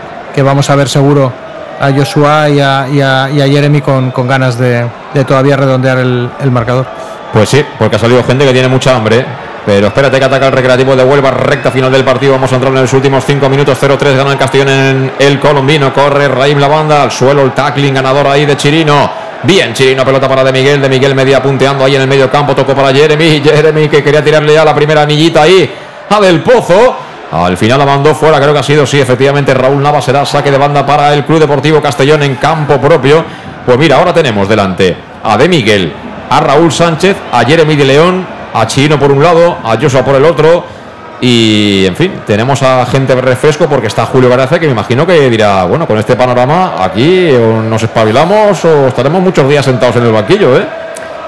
vamos 0.43 0.69
a 0.69 0.77
ver 0.77 0.89
seguro 0.89 1.33
a 1.81 1.93
Joshua 1.93 2.49
y 2.49 2.61
a, 2.61 3.29
Jeremy 3.33 3.81
con, 3.81 4.13
ganas 4.27 4.59
de, 4.59 4.87
todavía 5.27 5.57
redondear 5.57 5.99
el, 5.99 6.29
el, 6.41 6.51
marcador. 6.51 6.87
Pues 7.33 7.49
sí, 7.49 7.65
porque 7.79 7.97
ha 7.97 7.99
salido 7.99 8.23
gente 8.25 8.45
que 8.45 8.53
tiene 8.53 8.69
mucha 8.69 8.97
hambre. 8.97 9.25
Pero 9.65 9.89
espérate 9.89 10.21
que 10.21 10.25
ataca 10.25 10.47
el 10.47 10.53
recreativo 10.53 10.95
de 10.95 11.03
Huelva, 11.03 11.33
recta 11.33 11.73
final 11.73 11.91
del 11.91 12.05
partido. 12.05 12.33
Vamos 12.35 12.53
a 12.53 12.55
entrar 12.55 12.73
en 12.73 12.83
los 12.83 12.93
últimos 12.93 13.25
5 13.25 13.49
minutos. 13.49 13.77
0-3 13.83 14.17
gana 14.17 14.31
el 14.31 14.39
Castellón 14.39 14.69
en 14.69 15.13
el 15.19 15.41
colombino. 15.41 15.93
Corre 15.93 16.29
Raim 16.29 16.59
la 16.59 16.69
banda 16.69 17.03
al 17.03 17.11
suelo, 17.11 17.43
el 17.43 17.51
tackling 17.51 17.95
ganador 17.95 18.29
ahí 18.29 18.47
de 18.47 18.57
Chirino. 18.57 19.11
Bien, 19.43 19.73
Chirino, 19.75 20.05
pelota 20.05 20.29
para 20.29 20.45
De 20.45 20.53
Miguel. 20.53 20.81
De 20.81 20.89
Miguel 20.89 21.17
media 21.17 21.43
punteando 21.43 21.85
ahí 21.85 21.97
en 21.97 22.03
el 22.03 22.07
medio 22.07 22.31
campo. 22.31 22.55
Tocó 22.55 22.77
para 22.77 22.95
Jeremy. 22.95 23.41
Jeremy 23.43 23.89
que 23.89 24.05
quería 24.05 24.23
tirarle 24.23 24.55
ya 24.55 24.65
la 24.65 24.75
primera 24.75 25.03
anillita 25.03 25.43
ahí 25.43 25.69
a 26.09 26.21
Del 26.21 26.43
Pozo. 26.43 26.97
Al 27.33 27.57
final 27.57 27.79
la 27.79 27.87
mandó 27.87 28.15
fuera, 28.15 28.39
creo 28.39 28.53
que 28.53 28.61
ha 28.61 28.63
sido, 28.63 28.87
sí, 28.87 29.01
efectivamente, 29.01 29.53
Raúl 29.53 29.83
Nava 29.83 30.01
será 30.01 30.25
saque 30.25 30.51
de 30.51 30.59
banda 30.59 30.87
para 30.87 31.13
el 31.13 31.25
Club 31.25 31.41
Deportivo 31.41 31.83
Castellón 31.83 32.23
en 32.23 32.37
campo 32.37 32.81
propio. 32.81 33.25
Pues 33.67 33.77
mira, 33.79 33.97
ahora 33.97 34.15
tenemos 34.15 34.49
delante 34.49 34.97
a 35.25 35.37
De 35.37 35.49
Miguel, 35.49 35.93
a 36.31 36.41
Raúl 36.41 36.71
Sánchez, 36.73 37.17
a 37.33 37.45
Jeremy 37.45 37.75
de 37.75 37.85
León, 37.85 38.27
a 38.55 38.67
Chirino 38.67 38.99
por 38.99 39.11
un 39.11 39.23
lado, 39.23 39.57
a 39.65 39.77
Joshua 39.77 40.05
por 40.05 40.15
el 40.15 40.25
otro. 40.25 40.65
Y 41.21 41.85
en 41.87 41.97
fin, 41.97 42.13
tenemos 42.27 42.63
a 42.63 42.87
gente 42.87 43.15
refresco 43.17 43.67
porque 43.67 43.89
está 43.89 44.07
Julio 44.07 44.31
Gracia 44.31 44.61
que 44.61 44.67
me 44.67 44.73
imagino 44.73 45.07
que 45.07 45.29
dirá, 45.29 45.65
bueno, 45.65 45.87
con 45.87 45.99
este 45.99 46.15
panorama 46.15 46.75
aquí 46.79 47.31
o 47.33 47.61
nos 47.63 47.83
espabilamos 47.83 48.65
o 48.65 48.87
estaremos 48.87 49.21
muchos 49.21 49.49
días 49.49 49.65
sentados 49.65 49.97
en 49.97 50.05
el 50.05 50.13
banquillo, 50.13 50.57
¿eh? 50.57 50.67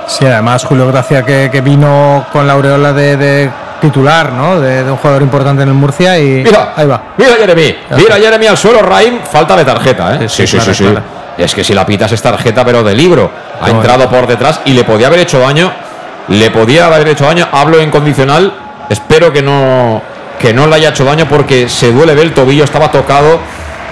Sí, 0.06 0.26
además 0.26 0.64
Julio 0.64 0.86
Gracia 0.86 1.24
que, 1.24 1.48
que 1.50 1.60
vino 1.60 2.26
con 2.32 2.46
la 2.46 2.52
aureola 2.52 2.92
de 2.92 3.50
titular, 3.80 4.32
¿no? 4.32 4.60
De, 4.60 4.84
de, 4.84 4.90
un 4.90 4.96
jugador 4.96 5.22
importante 5.22 5.62
en 5.62 5.68
el 5.68 5.74
Murcia 5.74 6.18
y 6.18 6.42
mira, 6.42 6.72
ahí 6.76 6.86
va. 6.86 7.02
Mira 7.16 7.34
Jeremy, 7.34 7.76
mira 7.96 8.16
Jeremy 8.16 8.46
al 8.46 8.56
suelo, 8.56 8.82
Raim, 8.82 9.20
falta 9.22 9.56
de 9.56 9.64
tarjeta, 9.64 10.16
¿eh? 10.16 10.28
Sí, 10.28 10.46
sí, 10.46 10.60
sí, 10.60 10.74
sí. 10.74 10.84
Claro. 10.84 11.18
Es 11.38 11.54
que 11.54 11.62
si 11.62 11.72
la 11.72 11.86
pitas 11.86 12.10
es 12.10 12.20
tarjeta 12.20 12.64
pero 12.64 12.82
de 12.82 12.94
libro. 12.94 13.30
Ha 13.60 13.68
no, 13.68 13.76
entrado 13.76 14.04
no. 14.04 14.10
por 14.10 14.26
detrás 14.26 14.60
y 14.64 14.72
le 14.72 14.84
podía 14.84 15.06
haber 15.06 15.20
hecho 15.20 15.38
daño. 15.38 15.70
Le 16.28 16.50
podía 16.50 16.86
haber 16.86 17.06
hecho 17.08 17.24
daño. 17.24 17.46
Hablo 17.52 17.80
en 17.80 17.90
condicional. 17.90 18.52
Espero 18.88 19.32
que 19.32 19.40
no 19.40 20.02
que 20.40 20.52
no 20.52 20.66
le 20.66 20.76
haya 20.76 20.90
hecho 20.90 21.04
daño 21.04 21.26
porque 21.28 21.68
se 21.68 21.92
duele 21.92 22.14
ver 22.14 22.26
el 22.26 22.34
tobillo, 22.34 22.64
estaba 22.64 22.90
tocado 22.90 23.40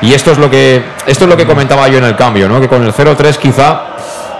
y 0.01 0.13
esto 0.15 0.33
es 0.33 0.39
lo 0.39 0.51
que 0.51 0.83
esto 1.07 1.25
es 1.25 1.31
lo 1.31 1.37
que 1.37 1.47
comentaba 1.47 1.89
yo 1.89 1.99
en 1.99 2.05
el 2.05 2.17
cambio, 2.17 2.49
¿no? 2.49 2.61
Que 2.61 2.69
con 2.69 2.85
el 2.85 2.93
0-3 2.93 3.37
quizá 3.37 3.81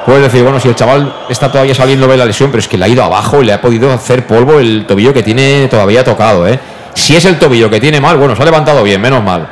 puedes 0.07 0.23
decir, 0.23 0.43
bueno, 0.43 0.59
si 0.59 0.69
el 0.69 0.75
chaval 0.75 1.15
está 1.29 1.51
todavía 1.51 1.75
saliendo 1.75 2.07
de 2.07 2.17
la 2.17 2.25
lesión, 2.25 2.51
pero 2.51 2.61
es 2.61 2.69
que 2.69 2.79
le 2.79 2.87
ha 2.87 2.89
ido 2.89 3.05
abajo 3.05 3.43
y 3.43 3.47
le 3.47 3.53
ha 3.53 3.61
podido 3.61 3.93
hacer 3.93 4.27
polvo 4.27 4.59
el 4.59 4.87
tobillo 4.87 5.13
que 5.13 5.23
tiene 5.23 5.69
todavía 5.69 6.03
tocado, 6.05 6.47
¿eh? 6.47 6.59
Si 6.95 7.15
es 7.15 7.25
el 7.27 7.39
tobillo 7.39 7.69
que 7.69 7.81
tiene 7.81 8.01
mal, 8.01 8.17
bueno, 8.17 8.35
se 8.35 8.43
ha 8.43 8.45
levantado 8.45 8.83
bien, 8.83 9.01
menos 9.01 9.23
mal. 9.23 9.47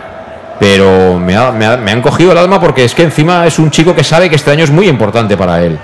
Pero 0.58 1.18
me, 1.18 1.36
ha, 1.36 1.50
me, 1.50 1.66
ha, 1.66 1.76
me 1.76 1.90
han 1.90 2.00
cogido 2.00 2.32
el 2.32 2.38
alma 2.38 2.60
porque 2.60 2.84
es 2.84 2.94
que 2.94 3.02
encima 3.02 3.46
es 3.46 3.58
un 3.58 3.70
chico 3.70 3.94
que 3.94 4.04
sabe 4.04 4.30
que 4.30 4.36
este 4.36 4.50
año 4.50 4.64
es 4.64 4.70
muy 4.70 4.88
importante 4.88 5.36
para 5.36 5.60
él. 5.62 5.78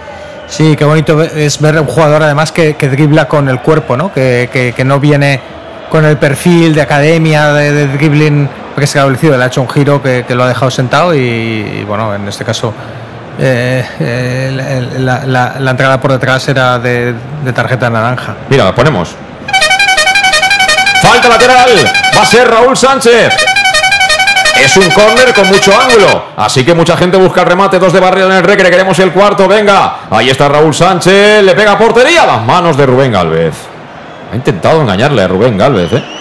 Sí, 0.46 0.74
qué 0.76 0.84
bonito 0.84 1.22
es 1.22 1.60
ver 1.60 1.78
un 1.80 1.86
jugador 1.86 2.22
además 2.22 2.50
que, 2.50 2.72
dribla 2.72 3.28
con 3.28 3.48
el 3.48 3.60
cuerpo, 3.60 3.96
¿no? 3.96 4.12
Que, 4.12 4.74
no 4.84 4.98
viene 4.98 5.40
con 5.90 6.04
el 6.04 6.16
perfil 6.16 6.74
de 6.74 6.82
academia 6.82 7.52
de, 7.52 7.72
de 7.72 7.86
dribbling 7.88 8.48
que 8.80 8.86
se 8.86 8.98
ha 8.98 9.02
establecido, 9.02 9.36
le 9.36 9.44
ha 9.44 9.46
hecho 9.46 9.60
un 9.60 9.68
giro 9.68 10.02
que, 10.02 10.24
lo 10.30 10.42
ha 10.42 10.48
dejado 10.48 10.70
sentado 10.70 11.14
y, 11.14 11.84
bueno, 11.86 12.14
en 12.14 12.26
este 12.26 12.44
caso 12.44 12.74
eh, 13.42 14.96
la, 14.98 15.70
entrada 15.70 15.98
por 16.00 16.12
detrás 16.12 16.46
era 16.48 16.78
de, 16.78 17.14
tarjeta 17.54 17.88
naranja. 17.88 18.36
Mira, 18.48 18.64
la 18.64 18.74
ponemos. 18.74 19.14
Falta 21.00 21.28
lateral, 21.28 21.70
va 22.16 22.22
a 22.22 22.26
ser 22.26 22.48
Raúl 22.48 22.76
Sánchez. 22.76 23.32
Es 24.62 24.76
un 24.76 24.90
córner 24.90 25.32
con 25.32 25.48
mucho 25.48 25.72
ángulo. 25.80 26.26
Así 26.36 26.64
que 26.64 26.74
mucha 26.74 26.94
gente 26.96 27.16
busca 27.16 27.40
el 27.40 27.46
remate. 27.46 27.78
Dos 27.78 27.94
de 27.94 28.00
barrio 28.00 28.26
en 28.26 28.32
el 28.32 28.42
recre. 28.42 28.68
Queremos 28.70 28.98
el 28.98 29.10
cuarto. 29.10 29.48
Venga. 29.48 30.00
Ahí 30.10 30.28
está 30.28 30.48
Raúl 30.48 30.74
Sánchez. 30.74 31.42
Le 31.42 31.54
pega 31.54 31.72
a 31.72 31.78
portería. 31.78 32.26
Las 32.26 32.44
manos 32.44 32.76
de 32.76 32.84
Rubén 32.84 33.10
Galvez. 33.10 33.54
Ha 34.30 34.36
intentado 34.36 34.82
engañarle 34.82 35.22
a 35.22 35.28
Rubén 35.28 35.56
Galvez, 35.56 35.92
¿eh? 35.94 36.19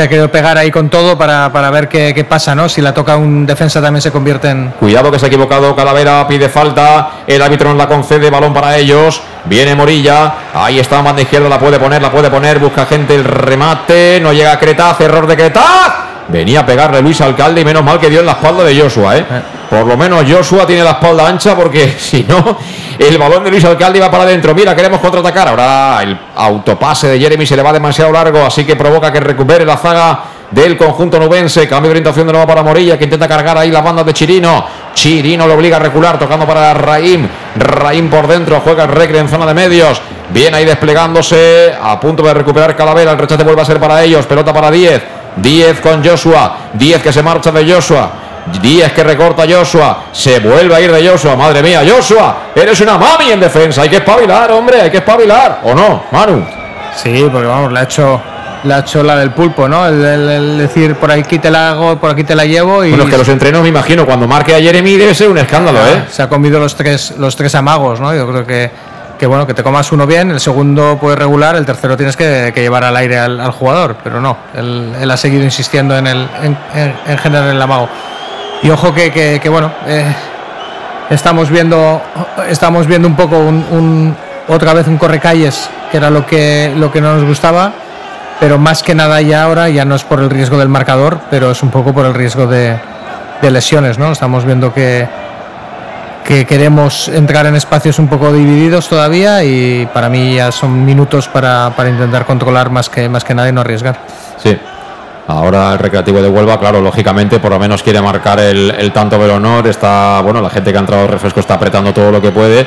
Se 0.00 0.04
ha 0.04 0.08
querido 0.08 0.32
pegar 0.32 0.56
ahí 0.56 0.70
con 0.70 0.88
todo 0.88 1.18
para, 1.18 1.52
para 1.52 1.68
ver 1.68 1.86
qué, 1.86 2.14
qué, 2.14 2.24
pasa, 2.24 2.54
¿no? 2.54 2.70
Si 2.70 2.80
la 2.80 2.94
toca 2.94 3.18
un 3.18 3.44
defensa 3.44 3.82
también 3.82 4.00
se 4.00 4.10
convierte 4.10 4.48
en... 4.48 4.70
Cuidado 4.80 5.10
que 5.10 5.18
se 5.18 5.26
ha 5.26 5.28
equivocado. 5.28 5.76
Calavera, 5.76 6.26
pide 6.26 6.48
falta, 6.48 7.24
el 7.26 7.42
árbitro 7.42 7.68
no 7.68 7.74
la 7.76 7.86
concede, 7.86 8.30
balón 8.30 8.54
para 8.54 8.78
ellos, 8.78 9.20
viene 9.44 9.74
Morilla, 9.74 10.32
ahí 10.54 10.78
está, 10.78 11.02
banda 11.02 11.20
izquierda, 11.20 11.50
la 11.50 11.58
puede 11.58 11.78
poner, 11.78 12.00
la 12.00 12.10
puede 12.10 12.30
poner, 12.30 12.58
busca 12.58 12.86
gente 12.86 13.14
el 13.14 13.24
remate, 13.24 14.20
no 14.22 14.32
llega 14.32 14.52
a 14.52 14.58
Cretaz, 14.58 15.02
error 15.02 15.26
de 15.26 15.36
Cretaz, 15.36 15.92
venía 16.28 16.60
a 16.60 16.64
pegarle 16.64 17.02
Luis 17.02 17.20
Alcalde 17.20 17.60
y 17.60 17.64
menos 17.66 17.84
mal 17.84 18.00
que 18.00 18.08
dio 18.08 18.20
en 18.20 18.26
la 18.26 18.32
espalda 18.32 18.64
de 18.64 18.80
Joshua, 18.80 19.18
¿eh? 19.18 19.26
eh. 19.30 19.42
Por 19.68 19.86
lo 19.86 19.98
menos 19.98 20.24
Joshua 20.26 20.66
tiene 20.66 20.82
la 20.82 20.92
espalda 20.92 21.28
ancha 21.28 21.54
porque 21.54 21.94
si 21.98 22.24
no, 22.24 22.56
el 23.00 23.16
balón 23.16 23.42
de 23.42 23.50
Luis 23.50 23.64
Alcalde 23.64 23.98
iba 23.98 24.10
para 24.10 24.24
adentro. 24.24 24.54
Mira, 24.54 24.76
queremos 24.76 25.00
contraatacar. 25.00 25.48
Ahora 25.48 26.02
el 26.02 26.18
autopase 26.36 27.08
de 27.08 27.18
Jeremy 27.18 27.46
se 27.46 27.56
le 27.56 27.62
va 27.62 27.72
demasiado 27.72 28.12
largo, 28.12 28.44
así 28.44 28.64
que 28.64 28.76
provoca 28.76 29.10
que 29.10 29.20
recupere 29.20 29.64
la 29.64 29.78
zaga 29.78 30.20
del 30.50 30.76
conjunto 30.76 31.18
nubense. 31.18 31.66
Cambio 31.66 31.88
de 31.88 31.92
orientación 31.92 32.26
de 32.26 32.34
nuevo 32.34 32.46
para 32.46 32.62
Morilla, 32.62 32.98
que 32.98 33.04
intenta 33.04 33.26
cargar 33.26 33.56
ahí 33.56 33.70
las 33.70 33.82
bandas 33.82 34.04
de 34.04 34.12
Chirino. 34.12 34.66
Chirino 34.92 35.46
lo 35.46 35.54
obliga 35.54 35.78
a 35.78 35.80
recular, 35.80 36.18
tocando 36.18 36.46
para 36.46 36.74
Raim. 36.74 37.26
Raim 37.56 38.10
por 38.10 38.26
dentro, 38.26 38.60
juega 38.60 38.84
el 38.84 38.90
Recre 38.90 39.18
en 39.18 39.30
zona 39.30 39.46
de 39.46 39.54
medios. 39.54 40.02
Viene 40.28 40.58
ahí 40.58 40.66
desplegándose, 40.66 41.72
a 41.82 41.98
punto 41.98 42.22
de 42.22 42.34
recuperar 42.34 42.76
Calavera. 42.76 43.12
El 43.12 43.18
rechace 43.18 43.42
vuelve 43.44 43.62
a 43.62 43.64
ser 43.64 43.80
para 43.80 44.02
ellos. 44.02 44.26
Pelota 44.26 44.52
para 44.52 44.70
10. 44.70 45.02
10 45.36 45.80
con 45.80 46.04
Joshua. 46.04 46.56
10 46.74 47.02
que 47.02 47.14
se 47.14 47.22
marcha 47.22 47.50
de 47.50 47.72
Joshua. 47.72 48.10
10 48.60 48.92
que 48.92 49.04
recorta 49.04 49.44
Joshua. 49.48 50.04
Se 50.12 50.40
vuelve 50.40 50.74
a 50.74 50.80
ir 50.80 50.92
de 50.92 51.08
Joshua. 51.08 51.36
Madre 51.36 51.62
mía, 51.62 51.82
Joshua. 51.86 52.50
Eres 52.54 52.80
una 52.80 52.98
mami 52.98 53.30
en 53.30 53.40
defensa. 53.40 53.82
Hay 53.82 53.88
que 53.88 53.96
espabilar, 53.96 54.50
hombre. 54.52 54.82
Hay 54.82 54.90
que 54.90 54.98
espabilar. 54.98 55.60
¿O 55.64 55.74
no, 55.74 56.04
Manu? 56.10 56.44
Sí, 56.96 57.28
porque 57.30 57.46
vamos, 57.46 57.72
la 57.72 57.80
ha 57.80 58.80
hecho 58.80 59.02
la 59.02 59.16
del 59.16 59.30
pulpo, 59.30 59.68
¿no? 59.68 59.86
El, 59.86 60.58
decir 60.58 60.96
por 60.96 61.10
aquí 61.10 61.38
te 61.38 61.50
la 61.50 61.70
hago, 61.70 61.96
por 61.98 62.10
aquí 62.10 62.24
te 62.24 62.34
la 62.34 62.44
llevo. 62.44 62.84
Y 62.84 62.90
bueno, 62.90 63.04
es 63.04 63.10
que 63.10 63.18
los 63.18 63.28
entrenos, 63.28 63.62
me 63.62 63.68
imagino, 63.68 64.04
cuando 64.04 64.26
marque 64.26 64.54
a 64.54 64.60
Jeremy 64.60 64.96
debe 64.96 65.14
ser 65.14 65.28
un 65.28 65.38
escándalo, 65.38 65.78
¿eh? 65.78 66.04
Se 66.10 66.22
ha 66.22 66.28
comido 66.28 66.58
los 66.58 66.74
tres, 66.74 67.14
los 67.18 67.36
tres 67.36 67.54
amagos, 67.54 68.00
¿no? 68.00 68.14
Yo 68.14 68.28
creo 68.28 68.46
que, 68.46 68.70
que 69.18 69.26
bueno, 69.26 69.46
que 69.46 69.54
te 69.54 69.62
comas 69.62 69.92
uno 69.92 70.06
bien, 70.06 70.30
el 70.30 70.40
segundo 70.40 70.98
puede 70.98 71.16
regular, 71.16 71.54
el 71.56 71.66
tercero 71.66 71.96
tienes 71.96 72.16
que, 72.16 72.52
llevar 72.54 72.84
al 72.84 72.96
aire 72.96 73.18
al, 73.18 73.50
jugador, 73.52 73.96
pero 74.02 74.20
no, 74.20 74.36
él, 74.54 75.10
ha 75.10 75.16
seguido 75.16 75.44
insistiendo 75.44 75.96
en, 75.96 76.06
el, 76.06 76.26
en, 76.42 76.56
en, 77.06 77.18
generar 77.18 77.50
el 77.50 77.60
amago. 77.60 77.88
Y 78.62 78.70
ojo 78.70 78.92
que, 78.94 79.40
bueno, 79.50 79.70
eh, 79.86 80.14
estamos 81.10 81.50
viendo 81.50 82.02
estamos 82.48 82.86
viendo 82.86 83.08
un 83.08 83.16
poco 83.16 83.38
un, 83.38 84.14
otra 84.48 84.74
vez 84.74 84.86
un 84.86 84.98
correcalles, 84.98 85.68
que 85.90 85.96
era 85.96 86.10
lo 86.10 86.26
que, 86.26 86.72
lo 86.76 86.92
que 86.92 87.00
no 87.00 87.14
nos 87.14 87.24
gustaba 87.24 87.72
pero 88.40 88.58
más 88.58 88.82
que 88.82 88.94
nada 88.94 89.20
ya 89.20 89.44
ahora 89.44 89.68
ya 89.68 89.84
no 89.84 89.94
es 89.94 90.02
por 90.02 90.18
el 90.18 90.30
riesgo 90.30 90.58
del 90.58 90.70
marcador, 90.70 91.20
pero 91.30 91.50
es 91.50 91.62
un 91.62 91.70
poco 91.70 91.92
por 91.92 92.06
el 92.06 92.14
riesgo 92.14 92.46
de, 92.46 92.80
lesiones, 93.42 93.98
¿no? 93.98 94.10
Estamos 94.10 94.44
viendo 94.46 94.72
que, 94.72 95.06
que 96.24 96.46
queremos 96.46 97.08
entrar 97.08 97.44
en 97.46 97.54
espacios 97.54 97.98
un 97.98 98.08
poco 98.08 98.32
divididos 98.32 98.88
todavía 98.88 99.44
y 99.44 99.86
para 99.92 100.08
mí 100.08 100.36
ya 100.36 100.50
son 100.50 100.84
minutos 100.84 101.28
para, 101.28 101.70
intentar 101.86 102.24
controlar 102.24 102.70
más 102.70 102.88
que, 102.88 103.08
más 103.10 103.24
que 103.24 103.34
nada 103.34 103.50
y 103.50 103.52
no 103.52 103.60
arriesgar. 103.60 103.98
Sí. 104.42 104.58
Ahora 105.30 105.72
el 105.72 105.78
Recreativo 105.78 106.20
de 106.20 106.28
Huelva, 106.28 106.58
claro, 106.58 106.80
lógicamente 106.80 107.38
por 107.38 107.52
lo 107.52 107.58
menos 107.58 107.82
quiere 107.82 108.00
marcar 108.02 108.40
el, 108.40 108.70
el 108.70 108.92
tanto 108.92 109.18
del 109.18 109.30
honor. 109.30 109.66
Está, 109.66 110.20
bueno, 110.22 110.40
la 110.40 110.50
gente 110.50 110.72
que 110.72 110.76
ha 110.78 110.80
entrado 110.80 111.06
refresco 111.06 111.40
está 111.40 111.54
apretando 111.54 111.92
todo 111.92 112.10
lo 112.10 112.20
que 112.20 112.30
puede 112.30 112.66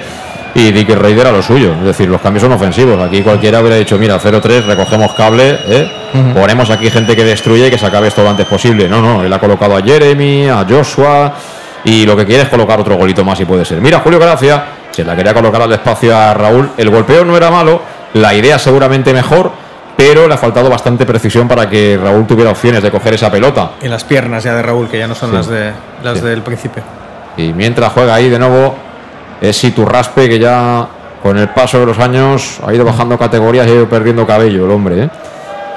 y 0.56 0.72
Dick 0.72 0.90
Raider 0.90 1.28
a 1.28 1.32
lo 1.32 1.42
suyo. 1.42 1.74
Es 1.80 1.86
decir, 1.86 2.08
los 2.08 2.22
cambios 2.22 2.44
son 2.44 2.52
ofensivos. 2.52 3.02
Aquí 3.02 3.22
cualquiera 3.22 3.60
hubiera 3.60 3.76
dicho, 3.76 3.98
mira, 3.98 4.20
0-3, 4.20 4.66
recogemos 4.66 5.14
cable, 5.14 5.58
¿eh? 5.68 5.92
ponemos 6.34 6.70
aquí 6.70 6.90
gente 6.90 7.16
que 7.16 7.24
destruye 7.24 7.68
y 7.68 7.70
que 7.72 7.78
se 7.78 7.86
acabe 7.86 8.08
esto 8.08 8.24
lo 8.24 8.30
antes 8.30 8.46
posible. 8.46 8.88
No, 8.88 9.02
no, 9.02 9.24
él 9.24 9.34
ha 9.34 9.40
colocado 9.40 9.76
a 9.76 9.82
Jeremy, 9.82 10.48
a 10.48 10.66
Joshua 10.68 11.34
y 11.84 12.06
lo 12.06 12.16
que 12.16 12.26
quiere 12.26 12.44
es 12.44 12.50
colocar 12.50 12.80
otro 12.80 12.96
golito 12.96 13.26
más 13.26 13.38
si 13.38 13.46
puede 13.46 13.66
ser. 13.66 13.82
Mira, 13.82 14.00
Julio 14.00 14.20
Gracia, 14.20 14.64
se 14.92 15.04
la 15.04 15.16
quería 15.16 15.34
colocar 15.34 15.62
al 15.62 15.74
espacio 15.74 16.16
a 16.16 16.34
Raúl. 16.34 16.70
El 16.78 16.90
golpeo 16.90 17.26
no 17.26 17.36
era 17.36 17.50
malo, 17.50 17.82
la 18.14 18.34
idea 18.34 18.60
seguramente 18.60 19.12
mejor, 19.12 19.52
pero 19.96 20.28
le 20.28 20.34
ha 20.34 20.38
faltado 20.38 20.70
bastante 20.70 21.06
precisión 21.06 21.48
para 21.48 21.70
que 21.70 22.00
Raúl 22.02 22.26
tuviera 22.26 22.52
opciones 22.52 22.82
de 22.82 22.92
coger 22.92 23.14
esa 23.14 23.32
pelota. 23.32 23.72
Y 23.82 23.88
las 23.88 24.04
piernas 24.04 24.44
ya 24.44 24.56
de 24.56 24.62
Raúl, 24.62 24.88
que 24.90 24.98
ya 24.98 25.08
no 25.08 25.16
son 25.16 25.34
las, 25.34 25.48
de, 25.48 25.72
las 26.04 26.22
del 26.22 26.42
principio. 26.42 26.84
Y 27.38 27.54
mientras 27.54 27.92
juega 27.94 28.16
ahí 28.16 28.30
de 28.30 28.40
nuevo 28.40 28.76
es 29.42 29.64
Iturraspe 29.64 30.30
que 30.30 30.40
ya 30.40 30.88
con 31.22 31.38
el 31.38 31.50
paso 31.50 31.80
de 31.80 31.86
los 31.86 32.00
años 32.00 32.60
ha 32.66 32.74
ido 32.74 32.86
bajando 32.86 33.18
categorías 33.18 33.68
y 33.68 33.72
ha 33.72 33.74
ido 33.76 33.90
perdiendo 33.90 34.26
cabello 34.26 34.66
el 34.66 34.72
hombre. 34.72 35.04
¿eh? 35.04 35.10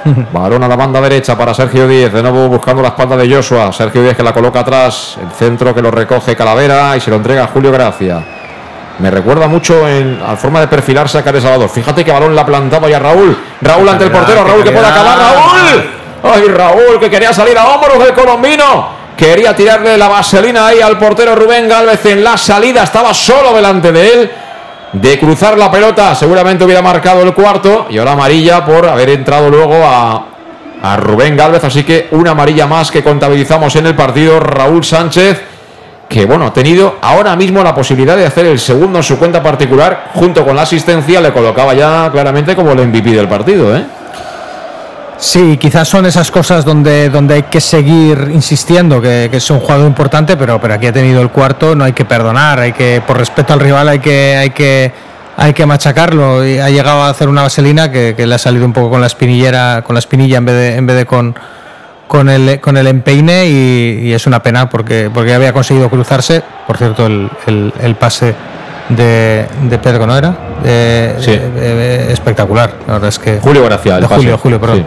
Balón 0.33 0.63
a 0.63 0.69
la 0.69 0.77
banda 0.77 1.01
derecha 1.01 1.37
para 1.37 1.55
Sergio 1.55 1.89
Díez, 1.89 2.13
de 2.13 2.23
nuevo 2.23 2.49
buscando 2.49 2.83
la 2.83 2.89
espalda 2.89 3.17
de 3.17 3.33
Joshua. 3.33 3.73
Sergio 3.73 4.03
Díez 4.03 4.17
que 4.17 4.23
la 4.23 4.33
coloca 4.33 4.61
atrás, 4.61 5.19
el 5.21 5.31
centro 5.31 5.75
que 5.75 5.83
lo 5.83 5.91
recoge 5.91 6.37
Calavera 6.37 6.97
y 6.97 7.01
se 7.01 7.11
lo 7.11 7.17
entrega 7.17 7.45
a 7.45 7.47
Julio 7.49 7.73
Gracia. 7.73 8.36
Me 8.99 9.11
recuerda 9.11 9.47
mucho 9.47 9.87
en 9.87 10.19
la 10.21 10.37
forma 10.37 10.61
de 10.61 10.69
perfilarse 10.69 11.19
a 11.19 11.23
Care 11.23 11.41
Salvador. 11.41 11.69
Fíjate 11.69 12.05
que 12.05 12.11
balón 12.11 12.35
la 12.35 12.43
ha 12.43 12.47
plantado 12.47 12.89
ya 12.89 12.99
Raúl. 12.99 13.37
Raúl 13.61 13.89
ante 13.89 14.05
el 14.05 14.11
portero, 14.11 14.43
Raúl 14.43 14.65
que 14.65 14.71
puede 14.71 14.87
acabar. 14.87 15.19
Raúl. 15.19 15.91
Ay, 16.23 16.49
Raúl 16.49 16.99
que 16.99 17.11
quería 17.11 17.33
salir 17.33 17.59
a 17.59 17.67
hombros 17.67 17.99
del 17.99 18.15
colombino. 18.15 18.97
Quería 19.17 19.55
tirarle 19.55 19.97
la 19.97 20.09
vaselina 20.09 20.69
ahí 20.69 20.81
al 20.81 20.99
portero 20.99 21.35
Rubén 21.35 21.69
Galvez 21.69 22.05
en 22.07 22.25
la 22.25 22.37
salida. 22.37 22.83
Estaba 22.83 23.13
solo 23.13 23.53
delante 23.55 23.93
de 23.93 24.13
él. 24.13 24.31
De 24.93 25.19
cruzar 25.19 25.59
la 25.59 25.71
pelota, 25.71 26.15
seguramente 26.15 26.65
hubiera 26.65 26.81
marcado 26.81 27.23
el 27.23 27.35
cuarto. 27.35 27.87
Y 27.91 27.99
ahora 27.99 28.13
amarilla 28.13 28.65
por 28.65 28.87
haber 28.89 29.11
entrado 29.11 29.51
luego 29.51 29.85
a, 29.85 30.25
a 30.83 30.97
Rubén 30.97 31.37
Galvez. 31.37 31.65
Así 31.65 31.85
que 31.85 32.09
una 32.13 32.31
amarilla 32.31 32.67
más 32.67 32.91
que 32.91 33.03
contabilizamos 33.03 33.77
en 33.77 33.87
el 33.87 33.95
partido. 33.95 34.41
Raúl 34.41 34.85
Sánchez, 34.85 35.41
que 36.09 36.25
bueno, 36.25 36.47
ha 36.47 36.53
tenido 36.53 36.97
ahora 37.03 37.35
mismo 37.35 37.63
la 37.63 37.75
posibilidad 37.75 38.17
de 38.17 38.27
hacer 38.27 38.47
el 38.47 38.59
segundo 38.59 38.99
en 38.99 39.03
su 39.03 39.19
cuenta 39.19 39.43
particular. 39.43 40.11
Junto 40.15 40.45
con 40.45 40.55
la 40.55 40.63
asistencia, 40.63 41.21
le 41.21 41.33
colocaba 41.33 41.75
ya 41.75 42.09
claramente 42.13 42.55
como 42.55 42.73
el 42.73 42.87
MVP 42.87 43.11
del 43.11 43.29
partido. 43.29 43.77
¿eh? 43.77 43.85
Sí, 45.19 45.57
quizás 45.57 45.89
son 45.89 46.07
esas 46.07 46.31
cosas 46.31 46.65
donde, 46.65 47.09
donde 47.09 47.35
hay 47.35 47.43
que 47.45 47.61
seguir 47.61 48.29
insistiendo, 48.33 49.01
que, 49.01 49.31
es 49.33 49.51
un 49.51 49.61
jugador 49.61 49.87
importante, 49.87 50.37
pero, 50.37 50.61
pero 50.61 50.75
aquí 50.75 50.87
ha 50.87 50.93
tenido 50.93 51.23
el 51.23 51.31
cuarto, 51.31 51.75
no 51.75 51.85
hay 51.85 51.93
que 51.93 52.05
perdonar, 52.05 52.61
hay 52.61 52.73
que, 52.73 53.03
por 53.05 53.17
respeto 53.17 53.55
al 53.55 53.61
rival, 53.61 53.89
hay 53.89 53.99
que, 53.99 54.37
hay 54.37 54.51
que, 54.51 54.93
hay 55.37 55.55
que 55.55 55.67
machacarlo. 55.67 56.47
Y 56.47 56.59
ha 56.59 56.69
llegado 56.69 57.03
a 57.03 57.09
hacer 57.09 57.29
una 57.29 57.43
vaselina 57.43 57.91
que, 57.91 58.15
le 58.17 58.35
ha 58.35 58.39
salido 58.39 58.65
un 58.65 58.73
poco 58.73 58.91
con 58.91 59.01
la 59.01 59.07
espinillera, 59.07 59.83
con 59.83 59.95
la 59.95 60.01
espinilla 60.01 60.39
en 60.39 60.45
vez 60.45 60.55
de, 60.55 60.77
en 60.77 60.87
vez 60.87 60.97
de 60.97 61.07
con, 61.07 61.35
con 62.07 62.29
el, 62.29 62.61
con 62.61 62.77
el 62.77 62.87
empeine 62.87 63.47
y, 63.47 64.13
es 64.13 64.27
una 64.27 64.43
pena 64.43 64.69
porque, 64.69 65.11
porque 65.13 65.35
había 65.35 65.53
conseguido 65.53 65.89
cruzarse. 65.89 66.43
Por 66.67 66.77
cierto, 66.77 67.07
el, 67.07 67.31
el, 67.81 67.95
pase 67.97 68.35
de, 68.89 69.47
de, 69.63 69.79
Pedro, 69.79 70.07
¿no 70.07 70.17
era? 70.17 70.37
sí. 71.19 71.33
espectacular. 72.09 72.73
La 72.87 72.95
verdad 72.95 73.09
es 73.09 73.19
que. 73.19 73.39
Julio 73.41 73.65
Gracia. 73.65 74.01
Julio, 74.09 74.39
Julio, 74.39 74.61
perdón. 74.61 74.87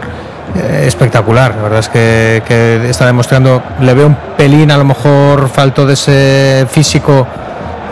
Eh, 0.54 0.84
espectacular. 0.86 1.54
La 1.54 1.62
verdad 1.62 1.78
es 1.78 1.88
que, 1.88 2.88
está 2.88 3.06
demostrando, 3.06 3.62
le 3.80 3.94
veo 3.94 4.06
un 4.08 4.16
pelín, 4.36 4.70
a 4.70 4.76
lo 4.76 4.84
mejor 4.84 5.48
falto 5.48 5.86
de 5.86 5.94
ese 5.94 6.66
físico 6.68 7.26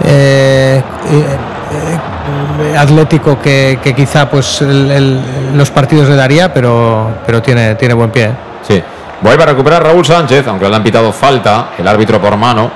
eh, 0.05 0.83
eh, 1.11 2.77
atlético 2.77 3.41
que, 3.41 3.79
quizá 3.97 4.29
pues 4.29 4.61
los 4.63 5.71
partidos 5.71 6.09
le 6.09 6.17
daría, 6.17 6.53
pero, 6.53 7.19
pero 7.25 7.41
tiene, 7.43 7.77
tiene 7.77 7.95
buen 7.95 8.11
pie. 8.11 8.31
Sí. 8.67 8.83
Vuelve 9.21 9.43
a 9.43 9.47
recuperar 9.47 9.83
Raúl 9.83 10.05
Sánchez, 10.05 10.47
aunque 10.47 10.69
le 10.69 10.77
han 10.77 10.83
pitado 10.83 11.13
falta, 11.13 11.71
el 11.77 11.87
árbitro 11.87 12.21
por 12.21 12.37
mano. 12.37 12.71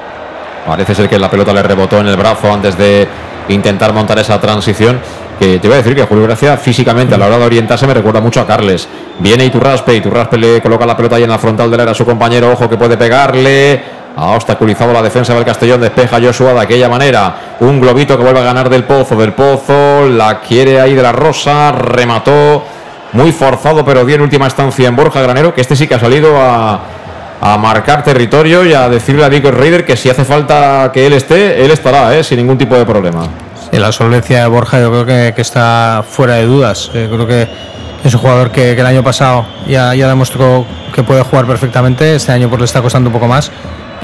Parece 0.67 0.95
ser 0.95 1.09
que 1.09 1.19
la 1.19 1.31
pelota 1.31 1.53
le 1.53 1.62
rebotó 1.62 1.99
en 1.99 2.09
el 2.09 2.17
brazo 2.17 2.53
antes 2.53 2.77
de 2.77 3.07
intentar 3.49 3.93
montar 3.93 4.19
esa 4.19 4.41
transición 4.41 5.01
te 5.59 5.67
iba 5.67 5.75
a 5.75 5.79
decir 5.79 5.95
que 5.95 6.05
Julio 6.05 6.25
Gracia 6.25 6.57
físicamente 6.57 7.15
a 7.15 7.19
la 7.19 7.27
hora 7.27 7.39
de 7.39 7.47
orientarse 7.47 7.87
me 7.87 7.95
recuerda 7.95 8.21
mucho 8.21 8.41
a 8.41 8.47
Carles. 8.47 8.87
Viene 9.19 9.45
Iturraspe, 9.45 9.95
Iturraspe 9.95 10.39
le 10.39 10.61
coloca 10.61 10.87
la 10.87 10.97
pelota 10.97 11.17
ahí 11.17 11.25
en 11.25 11.31
la 11.31 11.39
frontal 11.39 11.71
del 11.71 11.81
área 11.81 11.93
a 11.93 11.95
su 11.95 12.05
compañero, 12.05 12.53
ojo 12.53 12.69
que 12.69 12.77
puede 12.77 12.97
pegarle. 12.97 14.03
Ha 14.15 14.27
obstaculizado 14.27 14.93
la 14.93 15.03
defensa 15.03 15.35
del 15.35 15.45
Castellón, 15.45 15.81
despeja 15.81 16.21
Joshua 16.23 16.53
de 16.53 16.61
aquella 16.61 16.89
manera. 16.89 17.35
Un 17.61 17.81
globito 17.81 18.17
que 18.17 18.23
vuelve 18.23 18.41
a 18.41 18.45
ganar 18.45 18.69
del 18.69 18.85
Pozo, 18.85 19.17
del 19.17 19.33
Pozo, 19.33 20.09
la 20.09 20.39
quiere 20.41 20.81
ahí 20.81 20.95
de 20.95 21.03
la 21.03 21.12
Rosa, 21.12 21.73
remató. 21.73 22.62
Muy 23.13 23.33
forzado, 23.33 23.85
pero 23.85 24.05
dio 24.05 24.17
en 24.17 24.23
última 24.23 24.47
instancia 24.47 24.89
en 24.89 24.97
Borja 24.97 25.21
Granero, 25.21 25.55
que 25.55 25.61
este 25.61 25.77
sí 25.77 25.87
que 25.87 25.95
ha 25.95 26.01
salido 26.01 26.35
a, 26.41 26.81
marcar 27.59 28.05
territorio 28.05 28.65
y 28.65 28.73
a 28.73 28.89
decirle 28.89 29.25
a 29.25 29.29
Nico 29.29 29.51
Raider 29.51 29.85
que 29.85 29.97
si 29.97 30.09
hace 30.09 30.25
falta 30.25 30.91
que 30.93 31.07
él 31.07 31.13
esté, 31.13 31.65
él 31.65 31.73
estará, 31.73 32.17
¿eh? 32.17 32.23
sin 32.23 32.39
ningún 32.39 32.57
tipo 32.57 32.77
de 32.77 32.87
problema. 32.87 33.27
En 33.73 33.83
la 33.83 33.91
solvencia 33.91 34.43
de 34.43 34.47
Borja 34.47 34.81
yo 34.81 34.91
creo 34.91 35.35
que, 35.35 35.41
está 35.41 36.05
fuera 36.09 36.35
de 36.35 36.47
dudas. 36.47 36.91
Eh, 36.95 37.09
creo 37.13 37.27
que 37.27 37.49
es 38.05 38.15
un 38.15 38.21
jugador 38.21 38.51
que, 38.51 38.73
el 38.73 38.87
año 38.87 39.03
pasado 39.03 39.47
ya, 39.67 39.95
ya, 39.95 40.09
demostró 40.09 40.65
que 40.95 41.03
puede 41.03 41.23
jugar 41.23 41.47
perfectamente. 41.47 42.15
Este 42.15 42.33
año 42.33 42.49
pues 42.49 42.61
le 42.61 42.65
está 42.67 42.81
costando 42.81 43.09
un 43.09 43.15
poco 43.15 43.27
más. 43.27 43.51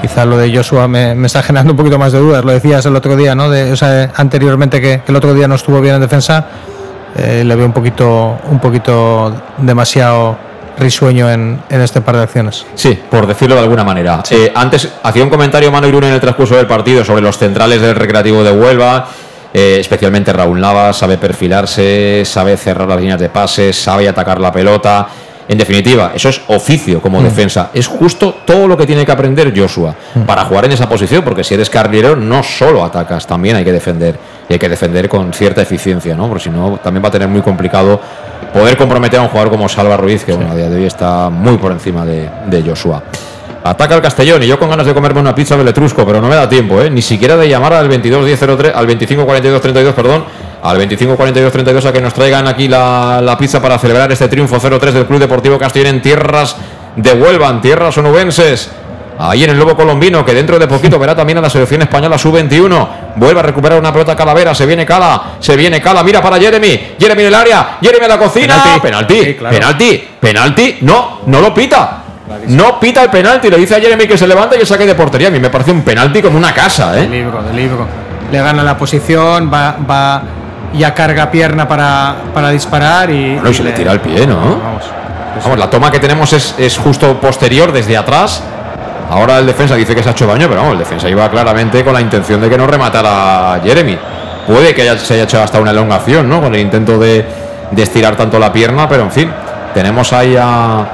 Quizás 0.01 0.27
lo 0.27 0.37
de 0.37 0.55
Joshua 0.55 0.87
me, 0.87 1.12
está 1.27 1.43
generando 1.43 1.73
un 1.73 1.77
poquito 1.77 1.99
más 1.99 2.12
de 2.12 2.20
dudas. 2.20 2.45
Lo 2.45 2.53
decías 2.53 2.87
el 2.87 2.95
otro 2.95 3.17
día, 3.17 3.35
¿no? 3.35 3.51
De, 3.51 3.73
o 3.73 3.77
sea, 3.77 4.12
anteriormente 4.15 4.81
que, 4.81 5.03
el 5.07 5.17
otro 5.17 5.35
día 5.35 5.49
no 5.49 5.57
estuvo 5.57 5.81
bien 5.81 5.97
en 5.97 6.01
defensa. 6.01 6.47
Eh, 7.17 7.43
le 7.45 7.55
veo 7.57 7.67
un 7.67 7.73
poquito, 7.73 8.39
un 8.51 8.59
poquito 8.59 9.35
demasiado 9.59 10.37
risueño 10.78 11.31
en, 11.31 11.61
este 11.69 12.01
par 12.01 12.17
de 12.17 12.23
acciones. 12.23 12.65
Sí, 12.75 12.99
por 13.11 13.27
decirlo 13.27 13.57
de 13.57 13.62
alguna 13.62 13.85
manera. 13.85 14.23
Eh, 14.31 14.53
antes 14.55 14.89
hacía 15.03 15.25
un 15.25 15.31
comentario 15.31 15.70
Manu 15.73 15.89
Irún 15.89 16.05
en 16.05 16.12
el 16.12 16.20
transcurso 16.20 16.57
del 16.57 16.67
partido 16.67 17.05
sobre 17.05 17.23
los 17.23 17.37
centrales 17.37 17.81
del 17.81 17.95
Recreativo 17.95 18.45
de 18.45 18.53
Huelva. 18.53 19.09
Eh, 19.53 19.78
especialmente 19.81 20.33
Raúl 20.33 20.61
Nava, 20.61 20.93
sabe 20.93 21.17
perfilarse, 21.17 22.23
sabe 22.25 22.57
cerrar 22.57 22.87
las 22.87 23.01
líneas 23.01 23.19
de 23.19 23.31
pases, 23.31 23.77
sabe 23.77 24.09
atacar 24.09 24.41
la 24.41 24.53
pelota. 24.53 25.09
En 25.49 25.57
definitiva, 25.57 26.12
eso 26.15 26.28
es 26.28 26.43
oficio 26.49 27.01
como 27.01 27.20
mm. 27.20 27.25
defensa. 27.25 27.70
Es 27.73 27.86
justo 27.86 28.36
todo 28.44 28.68
lo 28.68 28.77
que 28.77 28.86
tiene 28.86 29.07
que 29.07 29.12
aprender 29.12 29.52
Joshua 29.59 29.94
mm. 30.15 30.20
para 30.20 30.44
jugar 30.44 30.67
en 30.67 30.73
esa 30.73 30.89
posición, 30.89 31.25
porque 31.25 31.43
si 31.43 31.55
eres 31.55 31.70
carrilero 31.70 32.15
no 32.15 32.43
solo 32.43 32.85
atacas, 32.85 33.27
también 33.27 33.57
hay 33.57 33.65
que 33.65 33.73
defender. 33.73 34.18
Y 34.49 34.52
hay 34.52 34.59
que 34.59 34.68
defender 34.68 35.09
con 35.09 35.33
cierta 35.33 35.62
eficiencia, 35.62 36.15
¿no? 36.15 36.28
Porque 36.28 36.44
si 36.44 36.51
no, 36.51 36.78
también 36.83 37.02
va 37.02 37.09
a 37.09 37.12
tener 37.12 37.28
muy 37.28 37.43
complicado 37.43 38.01
poder 38.52 38.77
comprometer 38.77 39.20
a 39.20 39.23
un 39.23 39.28
jugador 39.28 39.51
como 39.51 39.68
Salva 39.68 39.97
Ruiz, 39.97 40.25
que 40.25 40.33
bueno, 40.33 40.52
a 40.52 40.55
día 40.55 40.68
de 40.68 40.77
hoy 40.77 40.85
está 40.85 41.28
muy 41.31 41.57
por 41.59 41.73
encima 41.73 42.05
de, 42.05 42.28
de 42.47 42.62
Joshua. 42.62 43.02
Ataca 43.65 43.94
el 43.94 44.02
Castellón 44.02 44.43
y 44.43 44.47
yo 44.47 44.59
con 44.59 44.70
ganas 44.70 44.86
de 44.86 44.94
comerme 44.94 45.20
una 45.20 45.35
pizza 45.35 45.57
de 45.57 45.65
letrusco, 45.65 46.07
pero 46.07 46.20
no 46.20 46.28
me 46.28 46.36
da 46.36 46.49
tiempo, 46.49 46.81
¿eh? 46.81 46.91
ni 46.91 47.02
siquiera 47.02 47.36
de 47.36 47.49
llamar 47.49 47.73
al 47.75 47.89
221003, 47.89 48.75
al 48.75 48.86
254232, 48.86 49.94
perdón, 49.94 50.25
al 50.62 50.77
254232 50.77 51.87
a 51.87 51.93
que 51.93 52.01
nos 52.01 52.15
traigan 52.15 52.49
aquí 52.49 52.69
la, 52.69 53.37
pizza 53.39 53.62
para 53.62 53.78
celebrar 53.78 54.11
este 54.11 54.28
triunfo 54.28 54.57
0-3 54.57 54.93
del 54.93 55.07
Club 55.07 55.20
Deportivo 55.20 55.59
Castellón 55.59 55.97
en 55.97 56.03
tierras 56.03 56.57
de 56.97 57.12
Huelva, 57.12 57.49
en 57.49 57.61
tierras 57.61 57.97
onubenses. 57.99 58.70
Ahí 59.20 59.43
en 59.43 59.51
el 59.51 59.59
Lobo 59.59 59.75
Colombino, 59.75 60.25
que 60.25 60.33
dentro 60.33 60.61
de 60.61 60.69
poquito 60.69 60.97
verá 60.97 61.15
también 61.15 61.39
a 61.39 61.41
la 61.41 61.51
selección 61.51 61.83
española 61.83 62.17
sub-21. 62.17 62.89
Vuelve 63.17 63.41
a 63.41 63.43
recuperar 63.43 63.78
una 63.78 63.93
pelota 63.93 64.15
Calavera. 64.15 64.55
Se 64.55 64.65
viene 64.65 64.87
Cala, 64.87 65.35
se 65.41 65.57
viene 65.57 65.81
Cala. 65.83 66.05
Mira 66.05 66.23
para 66.23 66.39
Jeremy. 66.39 66.95
Jeremy 66.99 67.23
en 67.23 67.28
el 67.28 67.35
área. 67.35 67.78
Jeremy 67.83 68.05
en 68.05 68.09
la 68.09 68.19
cocina. 68.19 68.62
Penalti, 68.81 69.35
penalti, 69.35 70.09
penalti. 70.20 70.78
No, 70.83 71.23
no 71.27 71.41
lo 71.41 71.53
pita. 71.53 72.05
No 72.49 72.78
pita 72.78 73.03
el 73.03 73.11
penalti, 73.11 73.51
le 73.51 73.57
dice 73.57 73.75
a 73.75 73.81
Jeremy 73.81 74.07
que 74.07 74.17
se 74.17 74.27
levanta 74.27 74.55
y 74.55 74.61
que 74.61 74.67
saque 74.67 74.87
de 74.87 74.95
portería. 74.95 75.28
A 75.28 75.31
mí 75.31 75.41
me 75.41 75.51
parece 75.51 75.73
un 75.73 75.83
penalti 75.83 76.23
como 76.23 76.39
una 76.39 76.53
casa, 76.55 76.97
¿eh? 76.97 77.03
De 77.03 77.09
libro, 77.09 77.43
de 77.43 77.53
libro. 77.55 77.87
Le 78.31 78.39
gana 78.39 78.62
la 78.62 78.77
posición, 78.77 79.51
va, 79.53 79.77
va 79.78 80.23
ya 80.74 80.94
carga 80.94 81.30
pierna 81.30 81.66
para, 81.66 82.14
para 82.34 82.50
disparar 82.50 83.10
y. 83.10 83.34
Bueno, 83.34 83.50
y 83.50 83.55
se 83.55 83.62
le, 83.62 83.72
tira 83.72 83.92
el 83.92 84.00
pie, 84.00 84.26
¿no? 84.26 84.36
Vamos. 84.36 84.84
Vamos, 85.42 85.58
la 85.58 85.70
toma 85.70 85.90
que 85.90 86.00
tenemos 86.00 86.32
es, 86.32 86.55
es, 86.58 86.76
justo 86.78 87.20
posterior, 87.20 87.70
desde 87.72 87.97
atrás. 87.97 88.42
Ahora 89.10 89.38
el 89.38 89.47
defensa 89.47 89.74
dice 89.74 89.94
que 89.94 90.02
se 90.02 90.08
ha 90.08 90.12
hecho 90.12 90.26
daño, 90.26 90.48
pero 90.48 90.60
vamos, 90.60 90.74
el 90.74 90.80
defensa 90.80 91.08
iba 91.08 91.28
claramente 91.30 91.82
con 91.84 91.94
la 91.94 92.00
intención 92.00 92.40
de 92.40 92.50
que 92.50 92.58
no 92.58 92.66
rematara 92.66 93.55
a 93.55 93.60
Jeremy. 93.60 93.97
Puede 94.47 94.74
que 94.74 94.82
haya, 94.82 94.98
se 94.98 95.14
haya 95.14 95.22
hecho 95.24 95.40
hasta 95.40 95.60
una 95.60 95.70
elongación, 95.70 96.28
¿no? 96.28 96.40
Con 96.40 96.55
el 96.55 96.60
intento 96.60 96.98
de, 96.98 97.24
de 97.70 97.82
estirar 97.82 98.16
tanto 98.16 98.38
la 98.38 98.52
pierna, 98.52 98.88
pero 98.88 99.05
en 99.05 99.12
fin, 99.12 99.30
tenemos 99.74 100.12
ahí 100.12 100.36
a, 100.36 100.84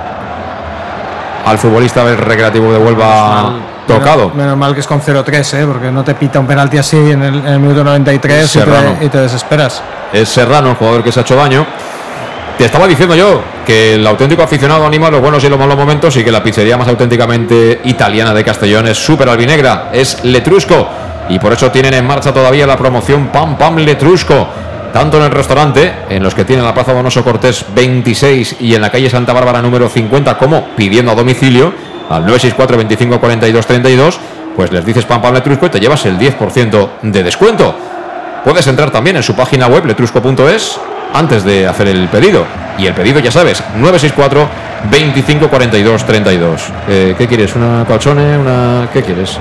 al 1.46 1.58
futbolista 1.58 2.04
del 2.04 2.18
Recreativo 2.18 2.72
de 2.72 2.78
Huelva 2.78 3.52
tocado. 3.86 4.30
Menos, 4.30 4.56
mal 4.56 4.74
que 4.74 4.80
es 4.80 4.86
con 4.86 5.00
0-3, 5.00 5.54
¿eh? 5.58 5.66
porque 5.66 5.90
no 5.90 6.04
te 6.04 6.14
pita 6.14 6.40
un 6.40 6.46
penalti 6.46 6.78
así 6.78 6.96
en 6.96 7.22
el, 7.22 7.60
minuto 7.60 7.84
93 7.84 8.58
y 9.02 9.08
te, 9.08 9.18
desesperas. 9.18 9.82
Es 10.12 10.28
Serrano, 10.28 10.70
el 10.70 10.76
jugador 10.76 11.02
que 11.02 11.12
se 11.12 11.20
ha 11.20 11.22
hecho 11.22 11.36
daño. 11.36 11.66
Te 12.58 12.64
estaba 12.64 12.86
diciendo 12.86 13.16
yo 13.16 13.42
que 13.66 13.94
el 13.94 14.06
auténtico 14.06 14.42
aficionado 14.42 14.86
anima 14.86 15.10
los 15.10 15.20
buenos 15.20 15.42
y 15.42 15.48
los 15.48 15.58
malos 15.58 15.76
momentos 15.76 16.16
y 16.16 16.22
que 16.22 16.30
la 16.30 16.42
pizzería 16.42 16.76
más 16.76 16.86
auténticamente 16.86 17.80
italiana 17.84 18.32
de 18.32 18.44
Castellón 18.44 18.86
es 18.86 18.96
súper 18.96 19.28
albinegra, 19.28 19.90
es 19.92 20.22
Letrusco. 20.24 20.88
Y 21.28 21.38
por 21.38 21.52
eso 21.52 21.70
tienen 21.70 21.94
en 21.94 22.06
marcha 22.06 22.32
todavía 22.32 22.66
la 22.66 22.76
promoción 22.76 23.28
Pam 23.28 23.56
Pam 23.56 23.78
Letrusco 23.78 24.46
tanto 24.94 25.16
en 25.16 25.24
el 25.24 25.32
restaurante, 25.32 25.92
en 26.08 26.22
los 26.22 26.36
que 26.36 26.44
tienen 26.44 26.64
la 26.64 26.72
Plaza 26.72 26.92
Donoso 26.92 27.24
Cortés 27.24 27.66
26 27.74 28.58
y 28.60 28.76
en 28.76 28.80
la 28.80 28.90
calle 28.90 29.10
Santa 29.10 29.32
Bárbara 29.32 29.60
número 29.60 29.88
50, 29.88 30.38
como 30.38 30.68
pidiendo 30.76 31.10
a 31.10 31.16
domicilio 31.16 31.74
al 32.10 32.22
964 32.22 32.76
25 32.76 33.20
42 33.20 33.66
32, 33.66 34.20
pues 34.56 34.72
les 34.72 34.84
dices 34.84 35.04
pam 35.04 35.20
pam 35.20 35.34
letrusco 35.34 35.66
y 35.66 35.70
te 35.70 35.80
llevas 35.80 36.04
el 36.06 36.18
10% 36.18 36.88
de 37.02 37.22
descuento. 37.22 37.74
Puedes 38.44 38.66
entrar 38.66 38.90
también 38.90 39.16
en 39.16 39.22
su 39.22 39.34
página 39.34 39.66
web 39.66 39.86
letrusco.es 39.86 40.78
antes 41.14 41.44
de 41.44 41.66
hacer 41.66 41.88
el 41.88 42.08
pedido. 42.08 42.44
Y 42.76 42.86
el 42.86 42.94
pedido, 42.94 43.20
ya 43.20 43.30
sabes, 43.30 43.62
964 43.76 44.46
25 44.90 45.48
42 45.48 46.04
32. 46.04 46.62
¿Qué 46.86 47.26
quieres? 47.28 47.54
¿Una 47.56 47.84
calzone? 47.86 48.36
¿Una... 48.36 48.88
¿Qué 48.92 49.02
quieres? 49.02 49.38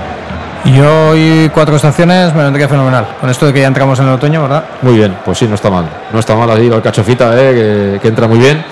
Yo 0.64 1.10
hoy 1.10 1.50
cuatro 1.52 1.76
estaciones 1.76 2.34
me 2.34 2.42
vendría 2.42 2.68
fenomenal. 2.68 3.06
Con 3.20 3.28
esto 3.28 3.44
de 3.46 3.52
que 3.52 3.60
ya 3.60 3.66
entramos 3.66 3.98
en 3.98 4.06
el 4.06 4.14
otoño, 4.14 4.42
¿verdad? 4.42 4.64
Muy 4.80 4.94
bien, 4.94 5.14
pues 5.22 5.36
sí, 5.36 5.46
no 5.46 5.56
está 5.56 5.68
mal. 5.68 5.84
No 6.10 6.18
está 6.18 6.34
mal 6.34 6.48
así 6.50 6.66
el 6.68 6.80
cachofita, 6.80 7.34
¿eh? 7.36 7.98
que, 8.00 8.08
entra 8.08 8.26
muy 8.26 8.38
bien. 8.38 8.64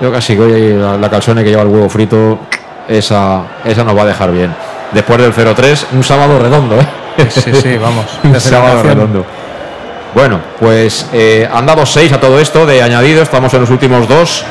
Yo 0.00 0.12
casi 0.12 0.36
que 0.36 0.42
hoy 0.42 0.72
la, 0.74 0.96
la 0.96 1.10
calzone 1.10 1.42
que 1.42 1.50
lleva 1.50 1.62
el 1.62 1.68
huevo 1.68 1.88
frito, 1.88 2.38
esa, 2.88 3.42
esa 3.64 3.84
nos 3.84 3.96
va 3.96 4.02
a 4.02 4.06
dejar 4.06 4.30
bien. 4.32 4.54
Después 4.92 5.20
del 5.20 5.32
0-3, 5.32 5.86
un 5.92 6.04
sábado 6.04 6.38
redondo, 6.38 6.78
¿eh? 6.78 6.86
Sí, 7.28 7.52
sí, 7.54 7.76
vamos. 7.78 8.06
un 8.24 8.40
sábado 8.40 8.82
redondo. 8.82 9.24
Bueno, 10.14 10.40
pues 10.60 11.08
eh, 11.12 11.48
han 11.50 11.64
dado 11.64 11.86
seis 11.86 12.12
a 12.12 12.20
todo 12.20 12.38
esto 12.38 12.66
de 12.66 12.82
añadido, 12.82 13.22
estamos 13.22 13.52
en 13.54 13.60
los 13.62 13.70
últimos 13.70 14.06
dos. 14.08 14.44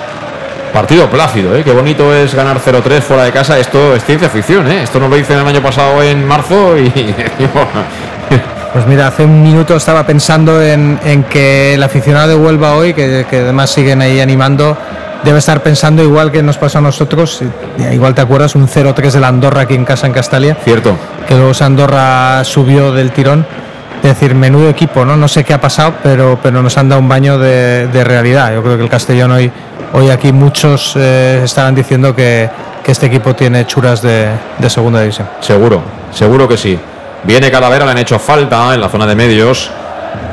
Partido 0.74 1.08
plácido, 1.10 1.56
¿eh? 1.56 1.64
Qué 1.64 1.72
bonito 1.72 2.16
es 2.16 2.34
ganar 2.34 2.58
0-3 2.60 3.02
fuera 3.02 3.26
de 3.26 3.32
casa. 3.32 3.60
Esto 3.60 3.94
es 3.94 4.06
ciencia 4.06 4.30
ficción, 4.30 4.72
¿eh? 4.72 4.84
Esto 4.84 5.00
nos 5.00 5.10
lo 5.10 5.18
hice 5.18 5.34
el 5.34 5.46
año 5.46 5.62
pasado 5.62 6.02
en 6.02 6.26
marzo 6.26 6.78
y... 6.78 6.92
Pues 8.74 8.88
mira, 8.88 9.08
hace 9.08 9.26
un 9.26 9.44
minuto 9.44 9.76
estaba 9.76 10.06
pensando 10.06 10.62
en, 10.62 10.98
que 11.30 11.74
el 11.74 11.84
aficionado 11.84 12.30
de 12.30 12.36
Huelva 12.36 12.76
hoy, 12.76 12.94
que, 12.94 13.26
además 13.30 13.70
siguen 13.70 14.02
ahí 14.02 14.22
animando, 14.22 14.78
debe 15.24 15.40
estar 15.40 15.62
pensando 15.62 16.04
igual 16.04 16.32
que 16.32 16.42
nos 16.44 16.58
pasó 16.58 16.80
a 16.80 16.82
nosotros, 16.82 17.42
igual 17.92 18.16
te 18.16 18.22
acuerdas, 18.22 18.56
un 18.56 18.68
0-3 18.68 19.12
de 19.12 19.20
la 19.20 19.28
Andorra 19.28 19.62
aquí 19.62 19.76
en 19.76 19.86
casa 19.86 20.08
en 20.08 20.14
Castalia. 20.14 20.58
Cierto. 20.64 20.96
Que 21.28 21.36
luego 21.36 21.52
Andorra 21.60 22.44
subió 22.44 22.92
del 22.92 23.12
tirón. 23.12 23.46
Es 23.98 24.20
decir, 24.20 24.34
menudo 24.34 24.68
equipo, 24.68 25.06
¿no? 25.06 25.16
No 25.16 25.28
sé 25.28 25.44
qué 25.44 25.54
ha 25.54 25.62
pasado, 25.62 25.94
pero, 26.02 26.40
pero 26.42 26.64
nos 26.64 26.76
han 26.76 26.90
dado 26.90 27.00
un 27.00 27.08
baño 27.08 27.38
de, 27.38 27.88
de 27.88 28.04
realidad. 28.04 28.52
Yo 28.52 28.64
creo 28.64 28.76
que 28.76 28.84
el 28.84 28.90
Castellón 28.90 29.32
hoy 29.32 29.52
Hoy 29.94 30.10
aquí 30.10 30.32
muchos 30.32 30.94
eh, 30.96 31.42
estarán 31.44 31.76
diciendo 31.76 32.16
que, 32.16 32.50
este 32.86 33.06
equipo 33.06 33.34
tiene 33.34 33.66
churas 33.66 34.02
de, 34.02 34.30
segunda 34.68 35.00
división. 35.00 35.30
Seguro, 35.40 35.82
seguro 36.12 36.46
que 36.46 36.58
sí. 36.58 36.78
Viene 37.24 37.50
Calavera, 37.50 37.86
le 37.86 37.92
han 37.92 37.98
hecho 38.00 38.20
falta 38.20 38.74
en 38.74 38.82
la 38.82 38.90
zona 38.90 39.06
de 39.06 39.16
medios. 39.16 39.72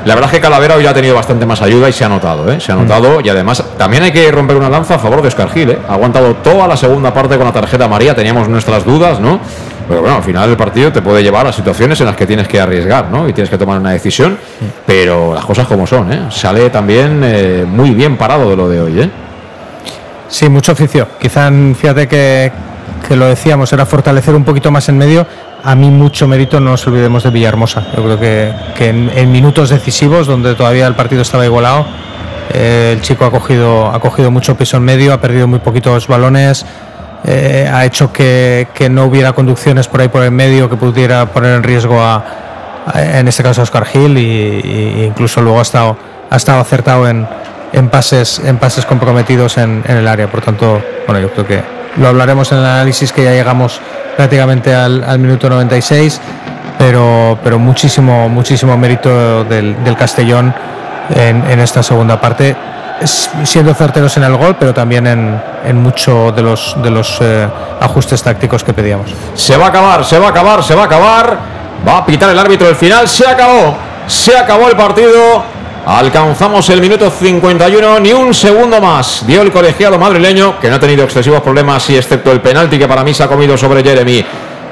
La 0.04 0.14
verdad 0.14 0.30
es 0.30 0.36
que 0.36 0.40
Calavera 0.40 0.76
hoy 0.76 0.86
ha 0.86 0.94
tenido 0.94 1.14
bastante 1.14 1.44
más 1.44 1.60
ayuda 1.60 1.88
y 1.88 1.92
se 1.92 2.04
ha 2.04 2.08
notado, 2.08 2.50
¿eh? 2.50 2.60
Se 2.60 2.72
ha 2.72 2.76
mm. 2.76 2.80
notado 2.80 3.20
y 3.20 3.28
además 3.28 3.62
también 3.76 4.02
hay 4.04 4.12
que 4.12 4.30
romper 4.30 4.56
una 4.56 4.68
lanza 4.68 4.94
a 4.94 4.98
favor 4.98 5.22
de 5.22 5.28
Oscar 5.28 5.50
Gil, 5.50 5.70
¿eh? 5.70 5.78
Ha 5.88 5.94
aguantado 5.94 6.34
toda 6.36 6.66
la 6.66 6.76
segunda 6.76 7.12
parte 7.12 7.36
con 7.36 7.46
la 7.46 7.52
tarjeta 7.52 7.88
María, 7.88 8.14
teníamos 8.14 8.48
nuestras 8.48 8.84
dudas, 8.84 9.20
¿no? 9.20 9.40
Pero 9.88 10.02
bueno, 10.02 10.16
al 10.16 10.22
final 10.22 10.46
del 10.48 10.56
partido 10.56 10.92
te 10.92 11.00
puede 11.00 11.22
llevar 11.22 11.46
a 11.46 11.52
situaciones 11.52 11.98
en 12.00 12.06
las 12.06 12.16
que 12.16 12.26
tienes 12.26 12.46
que 12.46 12.60
arriesgar, 12.60 13.10
¿no? 13.10 13.28
Y 13.28 13.32
tienes 13.32 13.50
que 13.50 13.58
tomar 13.58 13.80
una 13.80 13.90
decisión, 13.90 14.32
mm. 14.32 14.64
pero 14.86 15.34
las 15.34 15.44
cosas 15.44 15.66
como 15.66 15.86
son, 15.86 16.12
¿eh? 16.12 16.26
Sale 16.30 16.70
también 16.70 17.22
eh, 17.24 17.64
muy 17.66 17.90
bien 17.90 18.16
parado 18.16 18.50
de 18.50 18.56
lo 18.56 18.68
de 18.68 18.80
hoy, 18.80 19.00
¿eh? 19.00 19.10
Sí, 20.28 20.48
mucho 20.48 20.72
oficio. 20.72 21.08
Quizá, 21.18 21.50
fíjate 21.74 22.06
que, 22.06 22.52
lo 23.10 23.26
decíamos, 23.26 23.72
era 23.72 23.86
fortalecer 23.86 24.34
un 24.34 24.44
poquito 24.44 24.70
más 24.70 24.88
en 24.88 24.98
medio. 24.98 25.26
A 25.64 25.74
mí 25.74 25.90
mucho 25.90 26.28
mérito, 26.28 26.60
no 26.60 26.70
nos 26.70 26.86
olvidemos 26.86 27.24
de 27.24 27.30
Villahermosa. 27.30 27.86
Yo 27.96 28.04
creo 28.04 28.18
que, 28.18 28.88
en, 28.88 29.32
minutos 29.32 29.70
decisivos, 29.70 30.26
donde 30.26 30.54
todavía 30.54 30.86
el 30.86 30.94
partido 30.94 31.22
estaba 31.22 31.44
igualado, 31.44 31.86
eh, 32.50 32.94
el 32.96 33.02
chico 33.02 33.24
ha 33.24 33.30
cogido, 33.30 33.88
ha 33.88 33.98
cogido 34.00 34.30
mucho 34.30 34.56
peso 34.56 34.76
en 34.76 34.84
medio, 34.84 35.12
ha 35.12 35.20
perdido 35.20 35.48
muy 35.48 35.58
poquitos 35.58 36.06
balones, 36.06 36.64
eh, 37.24 37.68
ha 37.70 37.84
hecho 37.84 38.12
que, 38.12 38.68
no 38.90 39.06
hubiera 39.06 39.32
conducciones 39.32 39.88
por 39.88 40.00
ahí 40.00 40.08
por 40.08 40.22
el 40.22 40.30
medio 40.30 40.70
que 40.70 40.76
pudiera 40.76 41.26
poner 41.26 41.56
en 41.56 41.62
riesgo 41.64 42.00
a, 42.00 42.24
en 42.94 43.26
este 43.26 43.42
caso 43.42 43.60
a 43.60 43.64
Oscar 43.64 43.84
Gil 43.84 44.16
e 44.16 45.04
incluso 45.06 45.42
luego 45.42 45.58
ha 45.58 45.62
estado, 45.62 45.96
ha 46.30 46.36
estado 46.36 46.60
acertado 46.60 47.08
en, 47.08 47.26
en 47.72 47.88
pases, 47.88 48.40
en 48.44 48.58
pases 48.58 48.84
comprometidos 48.86 49.58
en, 49.58 49.82
el 49.86 50.06
área. 50.06 50.30
Por 50.30 50.40
tanto, 50.40 50.82
bueno, 51.06 51.20
yo 51.20 51.30
creo 51.32 51.46
que 51.46 51.77
lo 51.98 52.08
hablaremos 52.08 52.50
en 52.52 52.58
el 52.58 52.64
análisis 52.64 53.12
que 53.12 53.24
ya 53.24 53.32
llegamos 53.32 53.80
prácticamente 54.16 54.74
al, 54.74 55.18
minuto 55.18 55.48
96, 55.48 56.20
pero, 56.78 57.38
pero 57.42 57.58
muchísimo, 57.58 58.28
muchísimo 58.28 58.76
mérito 58.76 59.44
del, 59.44 59.76
Castellón 59.98 60.54
en, 61.14 61.60
esta 61.60 61.82
segunda 61.82 62.20
parte, 62.20 62.56
siendo 63.44 63.74
certeros 63.74 64.16
en 64.16 64.24
el 64.24 64.36
gol, 64.36 64.56
pero 64.58 64.74
también 64.74 65.06
en, 65.06 65.40
en 65.64 65.76
mucho 65.76 66.32
de 66.32 66.42
los, 66.42 66.76
de 66.82 66.90
los 66.90 67.18
eh, 67.20 67.48
ajustes 67.80 68.22
tácticos 68.22 68.62
que 68.64 68.72
pedíamos. 68.72 69.12
Se 69.34 69.56
va 69.56 69.66
a 69.66 69.68
acabar, 69.68 70.04
se 70.04 70.18
va 70.18 70.26
a 70.26 70.30
acabar, 70.30 70.62
se 70.62 70.74
va 70.74 70.82
a 70.82 70.86
acabar. 70.86 71.58
Va 71.86 71.98
a 71.98 72.06
pitar 72.06 72.30
el 72.30 72.38
árbitro 72.38 72.68
el 72.68 72.74
final, 72.74 73.08
se 73.08 73.26
acabó, 73.26 73.76
se 74.06 74.36
acabó 74.36 74.68
el 74.68 74.76
partido. 74.76 75.44
Alcanzamos 75.90 76.68
el 76.68 76.82
minuto 76.82 77.08
51, 77.10 78.00
ni 78.00 78.12
un 78.12 78.34
segundo 78.34 78.78
más. 78.78 79.26
Dio 79.26 79.40
el 79.40 79.50
colegiado 79.50 79.98
madrileño, 79.98 80.60
que 80.60 80.68
no 80.68 80.76
ha 80.76 80.78
tenido 80.78 81.02
excesivos 81.02 81.40
problemas, 81.40 81.88
y 81.88 81.96
excepto 81.96 82.30
el 82.30 82.42
penalti 82.42 82.78
que 82.78 82.86
para 82.86 83.02
mí 83.02 83.14
se 83.14 83.22
ha 83.22 83.26
comido 83.26 83.56
sobre 83.56 83.82
Jeremy. 83.82 84.22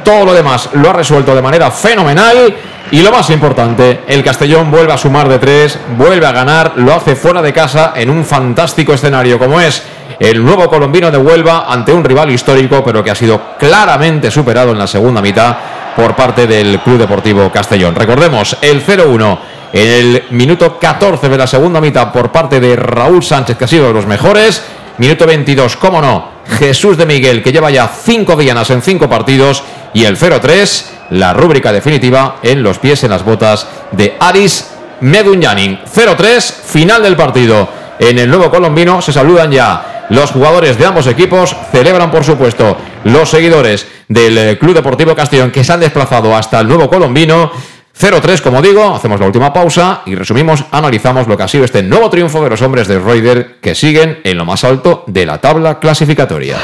Todo 0.04 0.26
lo 0.26 0.34
demás 0.34 0.68
lo 0.74 0.90
ha 0.90 0.92
resuelto 0.92 1.34
de 1.34 1.40
manera 1.40 1.70
fenomenal. 1.70 2.54
Y 2.90 3.00
lo 3.00 3.10
más 3.10 3.30
importante, 3.30 4.02
el 4.06 4.22
Castellón 4.22 4.70
vuelve 4.70 4.92
a 4.92 4.98
sumar 4.98 5.26
de 5.26 5.38
tres, 5.38 5.78
vuelve 5.96 6.26
a 6.26 6.32
ganar, 6.32 6.74
lo 6.76 6.92
hace 6.92 7.16
fuera 7.16 7.40
de 7.40 7.54
casa 7.54 7.94
en 7.96 8.10
un 8.10 8.22
fantástico 8.22 8.92
escenario 8.92 9.38
como 9.38 9.58
es 9.58 9.84
el 10.20 10.44
nuevo 10.44 10.68
colombino 10.68 11.10
de 11.10 11.16
Huelva 11.16 11.64
ante 11.66 11.94
un 11.94 12.04
rival 12.04 12.30
histórico, 12.30 12.84
pero 12.84 13.02
que 13.02 13.10
ha 13.10 13.14
sido 13.14 13.54
claramente 13.58 14.30
superado 14.30 14.72
en 14.72 14.78
la 14.78 14.86
segunda 14.86 15.22
mitad 15.22 15.56
por 15.96 16.14
parte 16.14 16.46
del 16.46 16.78
Club 16.80 16.98
Deportivo 16.98 17.50
Castellón. 17.50 17.94
Recordemos, 17.94 18.58
el 18.60 18.84
0-1 18.84 19.38
en 19.72 19.88
el 19.88 20.22
minuto 20.30 20.78
14 20.78 21.28
de 21.28 21.38
la 21.38 21.46
segunda 21.46 21.80
mitad 21.80 22.12
por 22.12 22.30
parte 22.32 22.60
de 22.60 22.76
Raúl 22.76 23.22
Sánchez, 23.22 23.56
que 23.56 23.64
ha 23.64 23.68
sido 23.68 23.88
de 23.88 23.92
los 23.92 24.06
mejores. 24.06 24.62
Minuto 24.98 25.26
22, 25.26 25.76
cómo 25.76 26.00
no, 26.00 26.30
Jesús 26.58 26.96
de 26.96 27.04
Miguel, 27.04 27.42
que 27.42 27.52
lleva 27.52 27.70
ya 27.70 27.86
cinco 27.86 28.36
dianas 28.36 28.70
en 28.70 28.82
cinco 28.82 29.08
partidos. 29.08 29.62
Y 29.92 30.04
el 30.04 30.18
0-3, 30.18 30.84
la 31.10 31.32
rúbrica 31.32 31.72
definitiva 31.72 32.36
en 32.42 32.62
los 32.62 32.78
pies, 32.78 33.04
en 33.04 33.10
las 33.10 33.24
botas 33.24 33.66
de 33.92 34.16
Aris 34.20 34.70
Medunyanin. 35.00 35.80
0-3, 35.84 36.40
final 36.42 37.02
del 37.02 37.16
partido. 37.16 37.68
En 37.98 38.18
el 38.18 38.28
nuevo 38.28 38.50
colombino 38.50 39.00
se 39.00 39.12
saludan 39.12 39.50
ya 39.50 40.06
los 40.10 40.30
jugadores 40.30 40.78
de 40.78 40.86
ambos 40.86 41.06
equipos, 41.06 41.56
celebran 41.72 42.10
por 42.10 42.24
supuesto 42.24 42.76
los 43.04 43.28
seguidores 43.28 43.86
del 44.08 44.38
eh, 44.38 44.58
Club 44.58 44.74
Deportivo 44.74 45.14
Castellón 45.14 45.50
que 45.50 45.64
se 45.64 45.72
han 45.72 45.80
desplazado 45.80 46.34
hasta 46.34 46.60
el 46.60 46.68
nuevo 46.68 46.88
colombino. 46.88 47.50
0-3, 47.99 48.42
como 48.42 48.60
digo, 48.60 48.94
hacemos 48.94 49.18
la 49.18 49.26
última 49.26 49.52
pausa 49.52 50.02
y 50.05 50.15
resumimos, 50.15 50.65
analizamos 50.70 51.26
lo 51.26 51.36
que 51.36 51.44
ha 51.44 51.49
sido 51.49 51.65
este 51.65 51.83
nuevo 51.83 52.10
triunfo 52.10 52.42
de 52.44 52.50
los 52.50 52.60
hombres 52.60 52.89
de 52.89 52.99
Reuter 52.99 53.57
que 53.60 53.75
siguen 53.75 54.18
en 54.23 54.36
lo 54.36 54.44
más 54.44 54.65
alto 54.65 55.02
de 55.07 55.25
la 55.25 55.39
tabla 55.39 55.78
clasificatoria. 55.81 56.58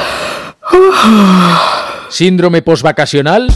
Síndrome 2.11 2.61
postvacacional? 2.61 3.49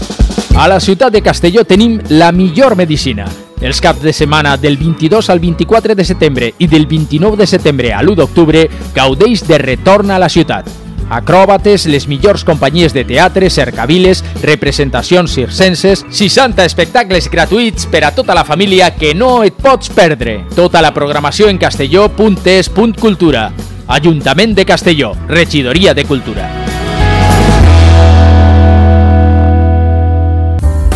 A 0.57 0.69
la 0.69 0.81
ciutat 0.81 1.13
de 1.13 1.21
Castelló 1.21 1.67
tenim 1.67 2.01
la 2.09 2.33
millor 2.33 2.77
medicina. 2.77 3.27
Els 3.61 3.83
caps 3.85 4.01
de 4.01 4.13
setmana 4.13 4.57
del 4.57 4.79
22 4.79 5.29
al 5.29 5.41
24 5.41 5.95
de 5.95 6.05
setembre 6.05 6.55
i 6.57 6.67
del 6.67 6.87
29 6.87 7.37
de 7.37 7.47
setembre 7.47 7.93
a 7.93 8.01
l'1 8.01 8.17
d'octubre 8.17 8.65
gaudeix 8.95 9.45
de 9.45 9.59
retorn 9.59 10.11
a 10.11 10.19
la 10.19 10.31
ciutat. 10.33 10.86
Acròbates, 11.11 11.87
les 11.87 12.09
millors 12.11 12.43
companyies 12.45 12.93
de 12.93 13.05
teatre, 13.07 13.51
cercaviles, 13.51 14.25
representacions 14.43 15.31
circenses, 15.33 16.05
60 16.11 16.65
espectacles 16.67 17.31
gratuïts 17.31 17.87
per 17.87 18.05
a 18.05 18.13
tota 18.15 18.35
la 18.35 18.45
família 18.45 18.91
que 18.97 19.15
no 19.15 19.45
et 19.47 19.55
pots 19.55 19.91
perdre. 19.95 20.41
Tota 20.57 20.83
la 20.83 20.93
programació 20.95 21.49
en 21.49 21.59
castelló.es.cultura. 21.63 23.51
Ajuntament 23.87 24.57
de 24.57 24.67
Castelló, 24.67 25.13
Regidoria 25.29 25.95
de 25.95 26.05
Cultura. 26.05 26.51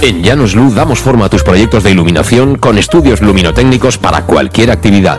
En 0.02 0.22
Llanos 0.22 0.54
Luz 0.54 0.74
damos 0.74 0.98
forma 0.98 1.26
a 1.26 1.28
tus 1.28 1.44
proyectos 1.44 1.84
de 1.84 1.90
iluminación 1.90 2.56
con 2.56 2.78
estudios 2.78 3.20
luminotécnicos 3.20 3.98
para 3.98 4.24
cualquier 4.24 4.70
actividad. 4.70 5.18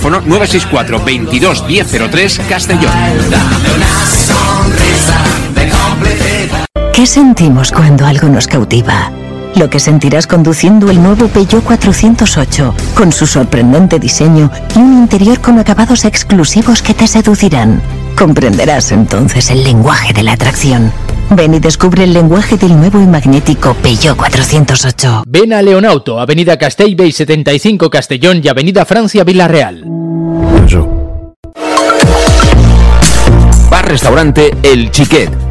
964 0.09 1.03
22 1.03 1.63
1003 1.67 2.41
Castellón. 2.49 2.91
¿Qué 6.93 7.05
sentimos 7.05 7.71
cuando 7.71 8.05
algo 8.05 8.27
nos 8.27 8.47
cautiva? 8.47 9.11
Lo 9.55 9.69
que 9.69 9.79
sentirás 9.79 10.27
conduciendo 10.27 10.89
el 10.89 11.01
nuevo 11.01 11.27
Peugeot 11.27 11.63
408, 11.63 12.73
con 12.95 13.11
su 13.11 13.27
sorprendente 13.27 13.99
diseño 13.99 14.49
y 14.75 14.79
un 14.79 14.93
interior 14.93 15.41
con 15.41 15.59
acabados 15.59 16.05
exclusivos 16.05 16.81
que 16.81 16.93
te 16.93 17.07
seducirán. 17.07 17.81
Comprenderás 18.17 18.91
entonces 18.91 19.51
el 19.51 19.63
lenguaje 19.63 20.13
de 20.13 20.23
la 20.23 20.33
atracción. 20.33 20.91
Ven 21.29 21.53
y 21.53 21.59
descubre 21.59 22.03
el 22.03 22.13
lenguaje 22.13 22.57
del 22.57 22.77
nuevo 22.77 22.99
y 23.01 23.05
magnético 23.05 23.73
Peugeot 23.75 24.17
408. 24.17 25.23
Ven 25.27 25.53
a 25.53 25.61
Leonauto, 25.61 26.19
Avenida 26.19 26.57
Castellbey 26.57 27.11
75 27.11 27.89
Castellón 27.89 28.41
y 28.43 28.47
Avenida 28.47 28.85
Francia 28.85 29.23
Villarreal. 29.23 29.83
Bar 33.69 33.87
Restaurante 33.87 34.55
El 34.63 34.91
Chiquet. 34.91 35.50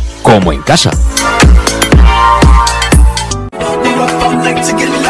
como 0.21 0.53
en 0.53 0.61
casa. 0.61 0.91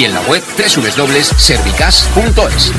y 0.00 0.04
en 0.04 0.14
la 0.14 0.20
web 0.22 0.42
www.servicas.es. 0.56 2.72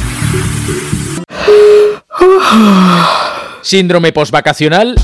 Síndrome 3.62 4.12
postvacacional. 4.12 4.96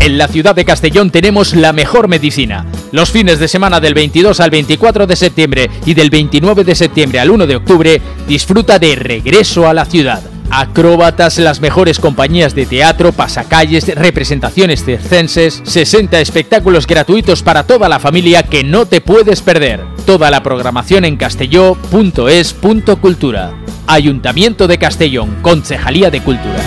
En 0.00 0.18
la 0.18 0.28
ciudad 0.28 0.54
de 0.54 0.66
Castellón 0.66 1.10
tenemos 1.10 1.54
la 1.54 1.72
mejor 1.72 2.08
medicina. 2.08 2.66
Los 2.92 3.10
fines 3.10 3.38
de 3.38 3.48
semana 3.48 3.80
del 3.80 3.94
22 3.94 4.40
al 4.40 4.50
24 4.50 5.06
de 5.06 5.16
septiembre 5.16 5.70
y 5.86 5.94
del 5.94 6.10
29 6.10 6.64
de 6.64 6.74
septiembre 6.74 7.20
al 7.20 7.30
1 7.30 7.46
de 7.46 7.56
octubre, 7.56 8.02
disfruta 8.28 8.78
de 8.78 8.96
regreso 8.96 9.66
a 9.66 9.72
la 9.72 9.86
ciudad. 9.86 10.22
Acróbatas, 10.50 11.38
las 11.38 11.62
mejores 11.62 11.98
compañías 11.98 12.54
de 12.54 12.66
teatro, 12.66 13.12
pasacalles, 13.12 13.86
representaciones 13.94 14.84
circenses, 14.84 15.62
60 15.64 16.20
espectáculos 16.20 16.86
gratuitos 16.86 17.42
para 17.42 17.66
toda 17.66 17.88
la 17.88 18.00
familia 18.00 18.42
que 18.42 18.64
no 18.64 18.84
te 18.84 19.00
puedes 19.00 19.40
perder. 19.40 19.93
Toda 20.06 20.30
la 20.30 20.42
programación 20.42 21.04
en 21.06 21.16
castelló.es.cultura. 21.16 23.54
Ayuntamiento 23.86 24.68
de 24.68 24.78
Castellón, 24.78 25.36
Concejalía 25.40 26.10
de 26.10 26.20
Cultura. 26.20 26.60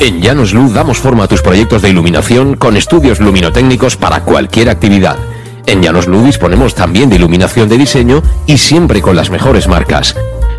En 0.00 0.20
Llanos 0.20 0.52
Luz 0.52 0.74
damos 0.74 0.98
forma 0.98 1.22
a 1.24 1.28
tus 1.28 1.40
proyectos 1.42 1.80
de 1.80 1.90
iluminación 1.90 2.56
con 2.56 2.76
estudios 2.76 3.20
luminotécnicos 3.20 3.96
para 3.96 4.24
cualquier 4.24 4.68
actividad. 4.68 5.16
En 5.66 5.80
Llanos 5.80 6.08
Luz 6.08 6.24
disponemos 6.24 6.74
también 6.74 7.08
de 7.08 7.14
iluminación 7.16 7.68
de 7.68 7.78
diseño 7.78 8.20
y 8.46 8.58
siempre 8.58 9.00
con 9.00 9.14
las 9.14 9.30
mejores 9.30 9.68
marcas. 9.68 10.16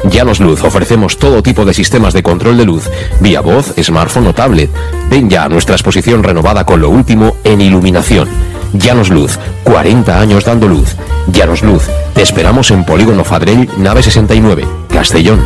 Llanos 0.10 0.40
Luz 0.40 0.64
ofrecemos 0.64 1.18
todo 1.18 1.42
tipo 1.42 1.66
de 1.66 1.74
sistemas 1.74 2.14
de 2.14 2.24
control 2.24 2.58
de 2.58 2.66
luz, 2.66 2.90
vía 3.20 3.42
voz, 3.42 3.74
smartphone 3.82 4.28
o 4.28 4.34
tablet. 4.34 4.70
Ven 5.10 5.30
ya 5.30 5.46
a 5.46 5.50
nuestra 5.50 5.76
exposición 5.76 6.24
renovada 6.24 6.66
con 6.66 6.82
lo 6.82 6.90
último 6.90 7.36
en 7.44 7.62
iluminación. 7.62 8.28
Llanos 8.74 9.10
Luz, 9.10 9.40
40 9.64 10.20
años 10.20 10.46
dando 10.46 10.68
luz. 10.68 10.96
Llanos 11.28 11.64
Luz, 11.64 11.84
te 12.14 12.22
esperamos 12.22 12.72
en 12.72 12.86
Polígono 12.86 13.24
Fadrell, 13.24 13.70
nave 13.78 14.04
69, 14.04 14.66
Castellón. 14.90 15.42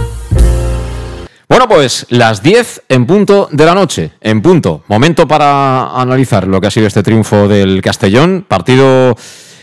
Bueno, 1.47 1.67
pues 1.67 2.05
las 2.09 2.43
10 2.43 2.83
en 2.89 3.07
punto 3.07 3.49
de 3.51 3.65
la 3.65 3.73
noche, 3.73 4.11
en 4.21 4.41
punto. 4.41 4.83
Momento 4.87 5.27
para 5.27 5.99
analizar 5.99 6.47
lo 6.47 6.61
que 6.61 6.67
ha 6.67 6.71
sido 6.71 6.85
este 6.85 7.01
triunfo 7.01 7.47
del 7.47 7.81
Castellón. 7.81 8.45
Partido, 8.47 9.15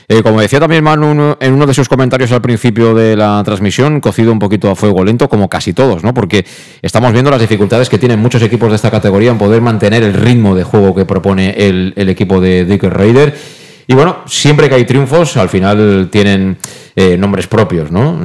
eh, 0.08 0.22
como 0.22 0.40
decía 0.40 0.60
también 0.60 0.84
Manu 0.84 1.36
en 1.40 1.52
uno 1.52 1.66
de 1.66 1.74
sus 1.74 1.88
comentarios 1.88 2.30
al 2.32 2.40
principio 2.40 2.94
de 2.94 3.16
la 3.16 3.42
transmisión, 3.44 4.00
cocido 4.00 4.30
un 4.32 4.38
poquito 4.38 4.70
a 4.70 4.76
fuego 4.76 5.04
lento, 5.04 5.28
como 5.28 5.48
casi 5.48 5.72
todos, 5.72 6.04
¿no? 6.04 6.14
Porque 6.14 6.44
estamos 6.80 7.12
viendo 7.12 7.30
las 7.30 7.40
dificultades 7.40 7.88
que 7.88 7.98
tienen 7.98 8.20
muchos 8.20 8.42
equipos 8.42 8.70
de 8.70 8.76
esta 8.76 8.90
categoría 8.90 9.30
en 9.30 9.38
poder 9.38 9.60
mantener 9.62 10.02
el 10.04 10.14
ritmo 10.14 10.54
de 10.54 10.62
juego 10.62 10.94
que 10.94 11.04
propone 11.04 11.50
el, 11.56 11.92
equipo 11.96 12.40
de 12.40 12.64
Dick 12.64 12.84
Raider. 12.84 13.36
Y 13.88 13.94
bueno, 13.94 14.18
siempre 14.26 14.68
que 14.68 14.76
hay 14.76 14.84
triunfos, 14.84 15.36
al 15.36 15.48
final 15.48 16.08
tienen 16.10 16.56
eh, 16.94 17.16
nombres 17.16 17.46
propios, 17.46 17.90
¿no? 17.90 18.16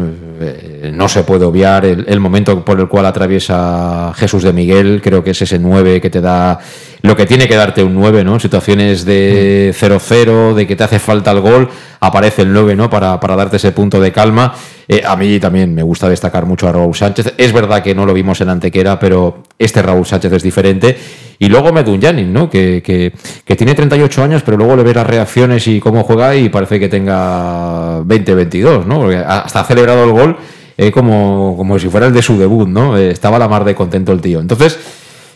Eh, 0.42 0.92
no 0.94 1.08
se 1.08 1.24
puede 1.24 1.46
obviar 1.46 1.86
el, 1.86 2.06
el, 2.08 2.20
momento 2.20 2.66
por 2.66 2.80
el 2.80 2.88
cual 2.88 3.06
atraviesa 3.06 4.12
Jesús 4.16 4.44
de 4.44 4.54
Miguel, 4.54 5.02
creo 5.04 5.24
que 5.24 5.32
es 5.32 5.42
ese 5.42 5.60
9 5.60 6.02
que 6.02 6.10
te 6.10 6.22
da 6.22 6.60
lo 7.02 7.16
que 7.16 7.26
tiene 7.26 7.48
que 7.48 7.56
darte 7.56 7.84
un 7.84 7.96
9, 7.96 8.24
¿no? 8.24 8.40
Situaciones 8.40 9.06
de 9.06 9.74
0-0, 9.78 10.54
de 10.54 10.68
que 10.68 10.76
te 10.76 10.84
hace 10.84 11.00
falta 11.00 11.32
el 11.32 11.42
gol, 11.42 11.70
aparece 12.02 12.42
el 12.42 12.52
9, 12.52 12.76
¿no? 12.76 12.90
Para, 12.90 13.20
para 13.20 13.36
darte 13.36 13.58
ese 13.58 13.72
punto 13.72 14.02
de 14.02 14.12
calma. 14.12 14.54
Eh, 14.88 15.04
a 15.06 15.16
mí 15.16 15.40
también 15.40 15.74
me 15.74 15.84
gusta 15.84 16.10
destacar 16.10 16.46
mucho 16.46 16.68
a 16.68 16.72
Raúl 16.72 16.96
Sánchez. 16.96 17.36
Es 17.38 17.54
verdad 17.54 17.82
que 17.82 17.96
no 17.96 18.06
lo 18.06 18.14
vimos 18.14 18.42
en 18.42 18.50
Antequera, 18.50 19.00
pero 19.00 19.44
este 19.58 19.82
Raúl 19.82 20.06
Sánchez 20.06 20.34
es 20.34 20.44
diferente. 20.44 20.98
Y 21.38 21.48
luego 21.48 21.72
Medunyanin, 21.72 22.34
¿no? 22.34 22.50
Que, 22.50 22.82
que, 22.84 23.14
que, 23.46 23.56
tiene 23.56 23.76
38 23.76 24.24
años, 24.24 24.42
pero 24.44 24.58
luego 24.58 24.76
le 24.76 24.84
ve 24.84 24.94
las 24.94 25.08
reacciones 25.08 25.68
y 25.68 25.80
cómo 25.80 26.04
juega 26.04 26.36
y 26.36 26.50
parece 26.50 26.80
que 26.80 26.90
tenga 26.90 28.02
20-22, 28.02 28.86
¿no? 28.86 29.00
Porque 29.00 29.18
hasta 29.18 29.62
ha 29.62 29.64
celebrado 29.64 30.04
el 30.04 30.12
gol 30.12 30.38
eh, 30.78 30.92
como, 30.92 31.56
como 31.56 31.78
si 31.78 31.90
fuera 31.90 32.08
el 32.08 32.14
de 32.14 32.22
su 32.22 32.38
debut, 32.38 32.68
¿no? 32.68 32.98
Eh, 32.98 33.12
estaba 33.12 33.38
la 33.38 33.48
mar 33.48 33.64
de 33.64 33.76
contento 33.76 34.12
el 34.12 34.22
tío. 34.22 34.40
Entonces, 34.40 34.80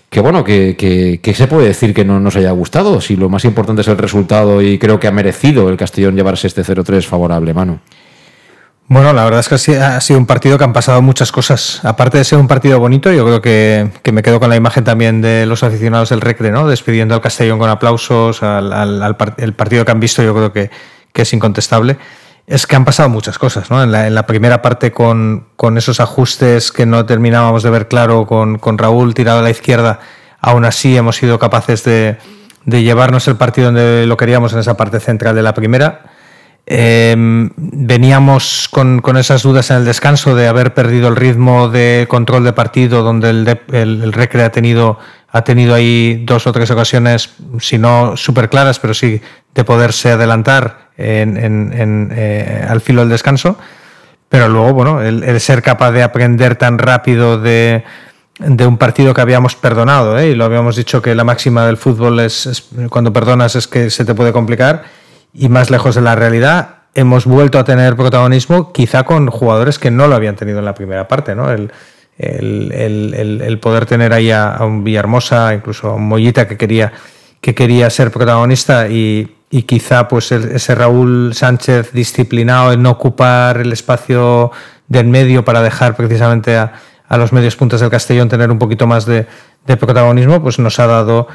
que 0.09 0.19
bueno, 0.19 0.43
que, 0.43 0.75
que, 0.77 1.19
que, 1.21 1.33
se 1.33 1.47
puede 1.47 1.67
decir 1.67 1.93
que 1.93 2.05
no 2.05 2.19
nos 2.19 2.35
haya 2.35 2.51
gustado, 2.51 3.01
si 3.01 3.15
lo 3.15 3.29
más 3.29 3.45
importante 3.45 3.81
es 3.81 3.87
el 3.87 3.97
resultado 3.97 4.61
y 4.61 4.77
creo 4.79 4.99
que 4.99 5.07
ha 5.07 5.11
merecido 5.11 5.67
el 5.69 5.77
Castellón 5.77 6.15
llevarse 6.15 6.47
este 6.47 6.63
0-3 6.63 7.03
favorable, 7.03 7.53
mano. 7.53 7.79
Bueno, 8.87 9.13
la 9.13 9.23
verdad 9.23 9.39
es 9.39 9.49
que 9.49 9.77
ha 9.77 9.99
sido 9.99 10.19
un 10.19 10.27
partido 10.27 10.59
que 10.59 10.63
han 10.63 10.73
pasado 10.73 11.01
muchas 11.01 11.31
cosas. 11.31 11.83
Aparte 11.83 12.19
de 12.19 12.23
ser 12.23 12.37
un 12.37 12.47
partido 12.47 12.79
bonito, 12.79 13.11
yo 13.11 13.25
creo 13.25 13.41
que, 13.41 13.89
que 14.03 14.11
me 14.11 14.21
quedo 14.21 14.39
con 14.39 14.47
la 14.49 14.55
imagen 14.55 14.83
también 14.83 15.21
de 15.21 15.47
los 15.47 15.63
aficionados 15.63 16.09
del 16.09 16.21
Recre, 16.21 16.51
¿no? 16.51 16.67
Despidiendo 16.67 17.15
al 17.15 17.21
Castellón 17.21 17.57
con 17.57 17.67
aplausos, 17.71 18.43
al, 18.43 18.71
al, 18.71 19.17
el 19.37 19.53
partido 19.53 19.85
que 19.85 19.91
han 19.91 19.99
visto, 19.99 20.21
yo 20.21 20.35
creo 20.35 20.53
que, 20.53 20.69
que, 21.11 21.23
es 21.23 21.33
incontestable. 21.33 21.97
Es 22.47 22.67
que 22.67 22.75
han 22.75 22.85
pasado 22.85 23.09
muchas 23.09 23.39
cosas, 23.39 23.71
¿no? 23.71 23.81
En 23.81 23.91
la, 23.91 24.27
primera 24.27 24.61
parte 24.61 24.91
con, 24.91 25.47
con, 25.55 25.77
esos 25.77 25.99
ajustes 25.99 26.71
que 26.71 26.85
no 26.85 27.05
terminábamos 27.05 27.63
de 27.63 27.71
ver 27.71 27.87
claro, 27.87 28.27
con, 28.27 28.59
con 28.59 28.77
Raúl 28.77 29.15
tirado 29.15 29.39
a 29.39 29.41
la 29.41 29.49
izquierda, 29.49 29.99
aún 30.39 30.63
así 30.65 30.95
hemos 30.95 31.15
sido 31.15 31.39
capaces 31.39 31.83
de, 31.83 32.17
de 32.65 32.83
llevarnos 32.83 33.27
el 33.27 33.35
partido 33.35 33.67
donde 33.67 34.05
lo 34.05 34.15
queríamos 34.15 34.53
en 34.53 34.59
esa 34.59 34.77
parte 34.77 34.99
central 34.99 35.35
de 35.35 35.41
la 35.41 35.55
primera 35.55 36.11
eh, 36.67 37.15
veníamos 37.57 38.67
con, 38.71 38.99
con, 39.01 39.17
esas 39.17 39.43
dudas 39.43 39.69
en 39.69 39.77
el 39.77 39.85
descanso 39.85 40.35
de 40.35 40.47
haber 40.47 40.73
perdido 40.73 41.09
el 41.09 41.15
ritmo 41.15 41.69
de 41.69 42.07
control 42.09 42.43
de 42.43 42.53
partido, 42.53 43.03
donde 43.03 43.29
el, 43.29 43.45
de, 43.45 43.61
el, 43.71 44.01
el 44.01 44.13
Recre 44.13 44.43
ha 44.43 44.51
tenido, 44.51 44.97
ha 45.29 45.43
tenido 45.43 45.75
ahí 45.75 46.23
dos 46.25 46.47
o 46.47 46.51
tres 46.51 46.71
ocasiones, 46.71 47.35
si 47.59 47.77
no 47.77 48.17
súper 48.17 48.49
claras, 48.49 48.79
pero 48.79 48.95
sí 48.95 49.21
de 49.53 49.63
poderse 49.63 50.11
adelantar 50.11 50.84
en, 50.97 51.37
en, 51.37 51.73
en, 51.73 52.11
eh, 52.15 52.65
al 52.67 52.81
filo 52.81 53.01
del 53.01 53.09
descanso. 53.09 53.57
Pero 54.29 54.49
luego, 54.49 54.73
bueno, 54.73 55.01
el, 55.01 55.23
el, 55.23 55.39
ser 55.39 55.61
capaz 55.61 55.91
de 55.91 56.03
aprender 56.03 56.55
tan 56.55 56.77
rápido 56.77 57.39
de, 57.39 57.83
de 58.39 58.67
un 58.67 58.77
partido 58.77 59.13
que 59.13 59.21
habíamos 59.21 59.55
perdonado, 59.55 60.17
¿eh? 60.17 60.29
y 60.29 60.35
lo 60.35 60.45
habíamos 60.45 60.75
dicho 60.75 61.01
que 61.01 61.15
la 61.15 61.23
máxima 61.23 61.65
del 61.65 61.77
fútbol 61.77 62.19
es, 62.19 62.45
es 62.45 62.69
cuando 62.89 63.13
perdonas 63.13 63.55
es 63.55 63.67
que 63.67 63.89
se 63.89 64.03
te 64.03 64.13
puede 64.13 64.33
complicar 64.33 64.83
y 65.33 65.47
más 65.49 65.69
lejos 65.69 65.95
de 65.95 66.01
la 66.01 66.15
realidad, 66.15 66.69
hemos 66.95 67.25
vuelto 67.25 67.59
a 67.59 67.63
tener 67.63 67.95
protagonismo 67.95 68.71
quizá 68.71 69.03
con 69.03 69.27
jugadores 69.27 69.79
que 69.79 69.91
no 69.91 70.07
lo 70.07 70.15
habían 70.15 70.35
tenido 70.35 70.59
en 70.59 70.65
la 70.65 70.73
primera 70.73 71.07
parte, 71.07 71.35
¿no? 71.35 71.51
El, 71.51 71.71
el, 72.17 73.41
el, 73.41 73.59
poder 73.59 73.85
tener 73.85 74.13
ahí 74.13 74.31
a, 74.31 74.53
a, 74.53 74.65
un 74.65 74.85
Villahermosa, 74.85 75.53
incluso 75.53 75.89
a 75.89 75.95
un 75.95 76.07
Mollita 76.07 76.47
que 76.47 76.57
quería, 76.57 76.93
que 77.41 77.55
quería 77.55 77.89
ser 77.89 78.11
protagonista 78.11 78.87
y, 78.87 79.35
y 79.49 79.63
quizá 79.63 80.07
pues 80.07 80.31
ese 80.31 80.75
Raúl 80.75 81.33
Sánchez 81.33 81.91
disciplinado 81.91 82.73
en 82.73 82.83
no 82.83 82.91
ocupar 82.91 83.57
el 83.57 83.71
espacio 83.71 84.51
del 84.87 85.07
medio 85.07 85.45
para 85.45 85.61
dejar 85.61 85.95
precisamente 85.95 86.57
a, 86.57 86.73
a 87.07 87.17
los 87.17 87.31
medios 87.33 87.55
puntos 87.55 87.81
del 87.81 87.89
Castellón 87.89 88.29
tener 88.29 88.51
un 88.51 88.59
poquito 88.59 88.87
más 88.87 89.05
de, 89.05 89.27
de 89.65 89.77
protagonismo, 89.77 90.41
pues 90.41 90.59
nos 90.59 90.79
ha 90.79 90.87
dado 90.87 91.27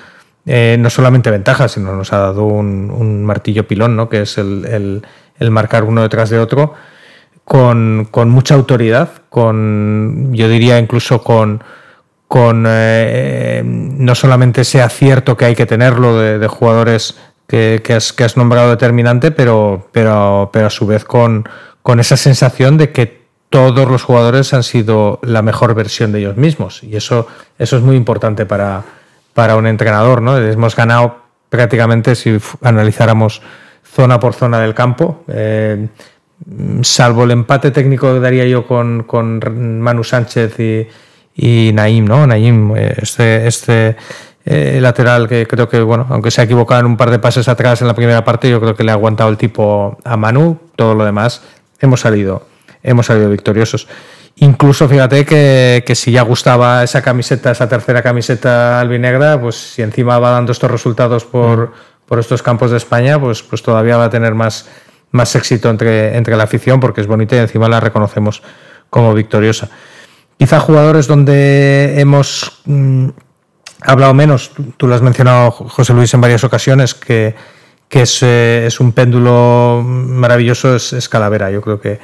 eh, 0.46 0.76
no 0.78 0.90
solamente 0.90 1.30
ventajas, 1.30 1.72
sino 1.72 1.94
nos 1.94 2.12
ha 2.12 2.18
dado 2.18 2.44
un, 2.44 2.90
un 2.90 3.24
martillo 3.24 3.66
pilón, 3.66 3.96
¿no? 3.96 4.08
que 4.08 4.22
es 4.22 4.38
el, 4.38 4.64
el, 4.64 5.02
el, 5.38 5.50
marcar 5.50 5.84
uno 5.84 6.02
detrás 6.02 6.30
de 6.30 6.38
otro, 6.38 6.74
con, 7.44 8.08
con, 8.10 8.30
mucha 8.30 8.54
autoridad, 8.54 9.10
con 9.28 10.30
yo 10.32 10.48
diría 10.48 10.78
incluso 10.78 11.22
con, 11.22 11.62
con 12.30 12.64
eh, 12.68 13.60
no 13.64 14.14
solamente 14.14 14.60
ese 14.60 14.80
acierto 14.80 15.36
que 15.36 15.46
hay 15.46 15.56
que 15.56 15.66
tenerlo 15.66 16.16
de, 16.16 16.46
jugadores 16.46 17.18
que, 17.48 17.80
que, 17.82 17.94
has, 17.94 18.12
que, 18.12 18.22
has, 18.22 18.36
nombrado 18.36 18.70
determinante, 18.70 19.32
pero, 19.32 19.88
pero, 19.90 20.48
pero 20.52 20.68
a 20.68 20.70
su 20.70 20.86
vez 20.86 21.04
con, 21.04 21.48
con 21.82 21.98
esa 21.98 22.16
sensación 22.16 22.78
de 22.78 22.92
que 22.92 23.22
todos 23.48 23.90
los 23.90 24.04
jugadores 24.04 24.54
han 24.54 24.62
sido 24.62 25.18
la 25.24 25.42
mejor 25.42 25.74
versión 25.74 26.12
de 26.12 26.20
ellos 26.20 26.36
mismos. 26.36 26.84
Y 26.84 26.94
eso, 26.94 27.26
eso 27.58 27.76
es 27.76 27.82
muy 27.82 27.96
importante 27.96 28.46
para, 28.46 28.84
para 29.34 29.56
un 29.56 29.66
entrenador, 29.66 30.22
¿no? 30.22 30.38
Hemos 30.38 30.76
ganado 30.76 31.16
prácticamente, 31.48 32.14
si 32.14 32.38
analizáramos 32.62 33.42
zona 33.82 34.20
por 34.20 34.34
zona 34.34 34.60
del 34.60 34.74
campo, 34.74 35.24
eh, 35.26 35.88
salvo 36.82 37.24
el 37.24 37.32
empate 37.32 37.72
técnico 37.72 38.14
que 38.14 38.20
daría 38.20 38.46
yo 38.46 38.68
con, 38.68 39.02
con 39.02 39.80
Manu 39.80 40.04
Sánchez 40.04 40.60
y, 40.60 40.86
y 41.34 41.70
Naim, 41.72 42.04
¿no? 42.04 42.26
Naim, 42.26 42.74
este, 42.76 43.46
este 43.46 43.96
eh, 44.44 44.78
lateral 44.80 45.28
que 45.28 45.46
creo 45.46 45.68
que, 45.68 45.80
bueno, 45.80 46.06
aunque 46.10 46.30
se 46.30 46.40
ha 46.40 46.44
equivocado 46.44 46.80
en 46.80 46.86
un 46.86 46.96
par 46.96 47.10
de 47.10 47.18
pases 47.18 47.48
atrás 47.48 47.80
en 47.82 47.88
la 47.88 47.94
primera 47.94 48.24
parte, 48.24 48.48
yo 48.50 48.60
creo 48.60 48.74
que 48.74 48.84
le 48.84 48.90
ha 48.90 48.94
aguantado 48.94 49.30
el 49.30 49.36
tipo 49.36 49.98
a 50.04 50.16
Manu. 50.16 50.58
Todo 50.76 50.94
lo 50.94 51.04
demás, 51.04 51.42
hemos 51.80 52.00
salido, 52.00 52.46
hemos 52.82 53.06
salido 53.06 53.30
victoriosos. 53.30 53.86
Incluso 54.36 54.88
fíjate 54.88 55.26
que, 55.26 55.84
que, 55.86 55.94
si 55.94 56.12
ya 56.12 56.22
gustaba 56.22 56.82
esa 56.82 57.02
camiseta, 57.02 57.50
esa 57.50 57.68
tercera 57.68 58.02
camiseta 58.02 58.80
albinegra, 58.80 59.38
pues 59.40 59.56
si 59.56 59.82
encima 59.82 60.18
va 60.18 60.30
dando 60.30 60.52
estos 60.52 60.70
resultados 60.70 61.24
por, 61.24 61.68
mm. 61.68 61.72
por 62.06 62.18
estos 62.18 62.42
campos 62.42 62.70
de 62.70 62.78
España, 62.78 63.20
pues, 63.20 63.42
pues 63.42 63.62
todavía 63.62 63.98
va 63.98 64.06
a 64.06 64.10
tener 64.10 64.34
más, 64.34 64.68
más 65.10 65.34
éxito 65.36 65.68
entre, 65.68 66.16
entre 66.16 66.36
la 66.36 66.44
afición 66.44 66.80
porque 66.80 67.02
es 67.02 67.06
bonita 67.06 67.36
y 67.36 67.40
encima 67.40 67.68
la 67.68 67.80
reconocemos 67.80 68.42
como 68.88 69.12
victoriosa. 69.12 69.68
Quizá 70.40 70.58
jugadores 70.58 71.06
donde 71.06 72.00
hemos 72.00 72.62
mm, 72.64 73.08
hablado 73.82 74.14
menos, 74.14 74.52
tú, 74.78 74.86
lo 74.86 74.94
has 74.94 75.02
mencionado, 75.02 75.50
José 75.50 75.92
Luis, 75.92 76.14
en 76.14 76.22
varias 76.22 76.44
ocasiones, 76.44 76.94
que, 76.94 77.34
que 77.90 78.00
es, 78.00 78.22
eh, 78.22 78.64
es, 78.64 78.80
un 78.80 78.92
péndulo 78.92 79.82
maravilloso, 79.84 80.74
es, 80.74 81.08
Calavera. 81.10 81.50
Yo 81.50 81.60
creo 81.60 81.78
que, 81.78 82.00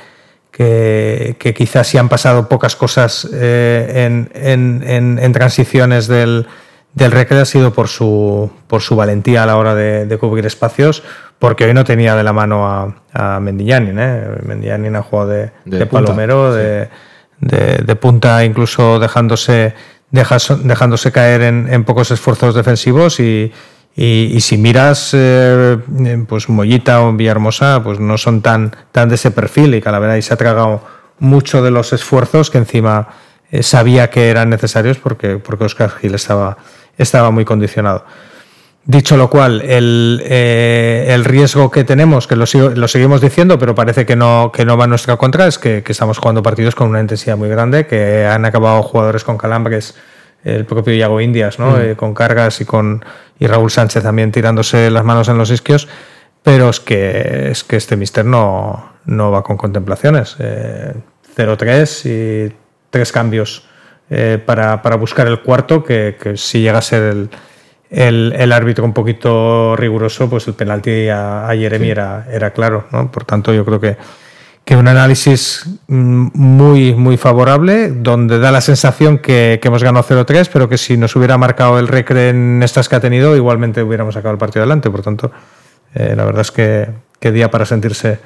que, 0.51 1.55
quizás 1.57 1.87
si 1.87 1.97
han 1.97 2.11
pasado 2.11 2.47
pocas 2.47 2.77
cosas 2.77 3.27
eh, 3.33 4.05
en, 4.05 4.31
en, 4.35 5.19
en, 5.19 5.33
transiciones 5.33 6.07
del, 6.07 6.47
del 6.93 7.13
Recre 7.13 7.41
ha 7.41 7.47
sido 7.47 7.73
por 7.73 7.89
su, 7.89 8.51
por 8.67 8.83
su 8.83 8.97
valentía 8.97 9.45
a 9.45 9.47
la 9.47 9.57
hora 9.57 9.75
de, 9.75 10.19
cubrir 10.19 10.45
espacios, 10.45 11.03
porque 11.39 11.65
hoy 11.65 11.73
no 11.73 11.85
tenía 11.85 12.15
de 12.15 12.23
la 12.23 12.35
mano 12.35 12.67
a, 12.67 12.97
a 13.15 13.41
Mendillanin. 13.41 13.99
¿eh? 13.99 14.95
ha 14.95 15.03
jugado 15.03 15.31
de, 15.31 15.53
de, 15.65 15.87
palomero, 15.87 16.53
de, 16.53 16.91
de, 17.41 17.97
punta, 17.97 18.45
incluso 18.45 18.99
dejándose 18.99 19.75
dejándose 20.11 21.13
caer 21.13 21.43
en, 21.43 21.85
pocos 21.85 22.11
esfuerzos 22.11 22.55
defensivos 22.55 23.19
y, 23.21 23.53
si 23.97 24.57
miras 24.57 25.11
eh, 25.15 25.79
pues 26.29 26.49
Mollita 26.49 27.03
o 27.03 27.13
Villahermosa 27.13 27.83
pues 27.83 27.99
no 27.99 28.17
son 28.17 28.41
tan, 28.41 28.75
tan 28.93 29.09
de 29.09 29.17
ese 29.17 29.31
perfil 29.31 29.75
y 29.75 29.81
Calavera 29.81 30.17
y 30.17 30.23
se 30.23 30.33
ha 30.33 30.37
tragado 30.37 30.83
mucho 31.19 31.63
de 31.63 31.71
los 31.71 31.93
esfuerzos 31.93 32.51
que 32.51 32.59
encima 32.59 33.09
eh, 33.51 33.63
sabía 33.63 34.11
que 34.11 34.29
eran 34.29 34.51
necesarios 34.51 34.99
porque, 34.99 35.39
porque 35.39 35.65
Oscar 35.65 35.91
Gil 35.91 36.15
estaba, 36.15 36.59
estaba 36.99 37.31
muy 37.31 37.45
condicionado. 37.45 38.05
Dicho 38.89 39.17
lo 39.17 39.29
cual, 39.29 39.63
el, 39.63 40.23
eh, 40.25 41.07
el, 41.09 41.25
riesgo 41.25 41.73
que 41.73 41.83
tenemos, 41.83 42.29
que 42.29 42.37
lo, 42.37 42.45
lo, 42.77 42.87
seguimos 42.87 43.21
diciendo, 43.21 43.59
pero 43.59 43.75
parece 43.75 44.07
que 44.07 44.15
no, 44.15 44.53
que 44.55 44.65
no 44.65 44.77
va 44.77 44.85
en 44.85 44.91
nuestra 44.91 45.17
contra, 45.17 45.49
es 45.49 45.59
que, 45.59 45.83
estamos 45.85 46.19
jugando 46.19 46.41
partidos 46.41 46.77
con 46.77 46.91
una 46.91 47.01
intensidad 47.01 47.37
muy 47.37 47.49
grande, 47.49 47.89
que 47.89 48.25
han 48.25 48.45
acabado 48.45 48.85
jugadores 48.85 49.25
con 49.25 49.39
calambres, 49.39 49.97
el 50.45 50.67
propio 50.67 50.95
Iago 50.95 51.21
Indias, 51.21 51.59
¿no? 51.59 51.73
Mm. 51.73 51.81
Eh, 51.81 51.97
con 51.97 52.15
cargas 52.15 52.61
y 52.61 52.65
con 52.65 53.05
y 53.41 53.49
Raúl 53.49 53.73
Sánchez 53.73 54.05
también 54.05 54.31
tirándose 54.31 54.89
las 54.89 55.05
manos 55.05 55.29
en 55.29 55.37
los 55.37 55.51
isquios, 55.51 55.89
pero 56.45 56.69
es 56.69 56.79
que, 56.79 57.51
es 57.51 57.65
que 57.65 57.75
este 57.75 57.97
mister 57.97 58.25
no, 58.25 58.93
no 59.05 59.33
va 59.33 59.43
con 59.43 59.57
contemplaciones. 59.57 60.37
0-3 60.39 62.03
eh, 62.05 62.51
y 62.53 62.57
tres 62.91 63.11
cambios 63.11 63.67
para, 64.47 64.81
para, 64.81 64.95
buscar 64.95 65.27
el 65.27 65.41
cuarto, 65.41 65.83
que, 65.83 66.17
que 66.23 66.37
si 66.37 66.61
llega 66.61 66.79
a 66.79 66.83
ser 66.83 67.03
el 67.03 67.31
el, 67.97 68.53
árbitro 68.53 68.85
un 68.85 68.93
poquito 68.93 69.75
riguroso, 69.75 70.29
pues 70.29 70.47
el 70.47 70.55
penalti 70.55 71.09
a, 71.09 71.49
Jeremy 71.53 71.91
era, 71.91 72.27
era 72.31 72.51
claro. 72.51 72.87
¿no? 72.93 73.11
Por 73.11 73.25
tanto, 73.25 73.55
yo 73.55 73.65
creo 73.65 73.81
que, 73.81 73.97
que 74.65 74.77
un 74.77 74.87
análisis 74.87 75.65
mm, 75.89 76.29
muy, 76.35 76.95
muy 76.95 77.17
favorable, 77.17 77.89
donde 77.89 78.39
da 78.39 78.53
la 78.53 78.61
sensación 78.61 79.19
que, 79.19 79.59
hemos 79.63 79.83
ganado 79.83 80.05
0-3, 80.07 80.51
pero 80.53 80.69
que 80.69 80.77
si 80.77 80.99
nos 80.99 81.17
hubiera 81.17 81.39
marcado 81.39 81.79
el 81.79 81.89
recre 81.89 82.29
en 82.29 82.63
estas 82.63 82.91
que 82.91 82.97
ha 82.97 83.01
tenido, 83.01 83.35
igualmente 83.35 83.83
hubiéramos 83.83 84.13
sacado 84.13 84.33
el 84.33 84.39
partido 84.39 84.63
adelante. 84.63 84.91
Por 84.91 85.01
tanto, 85.01 85.33
eh, 85.95 86.13
la 86.15 86.25
verdad 86.27 86.43
es 86.43 86.51
que, 86.51 86.89
que, 87.19 87.33
día 87.33 87.51
para 87.51 87.65
sentirse 87.65 88.19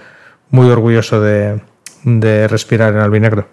muy 0.50 0.68
orgulloso 0.68 1.20
de, 1.20 1.60
de 2.02 2.48
respirar 2.48 2.92
en 2.92 3.00
albinegro. 3.00 3.46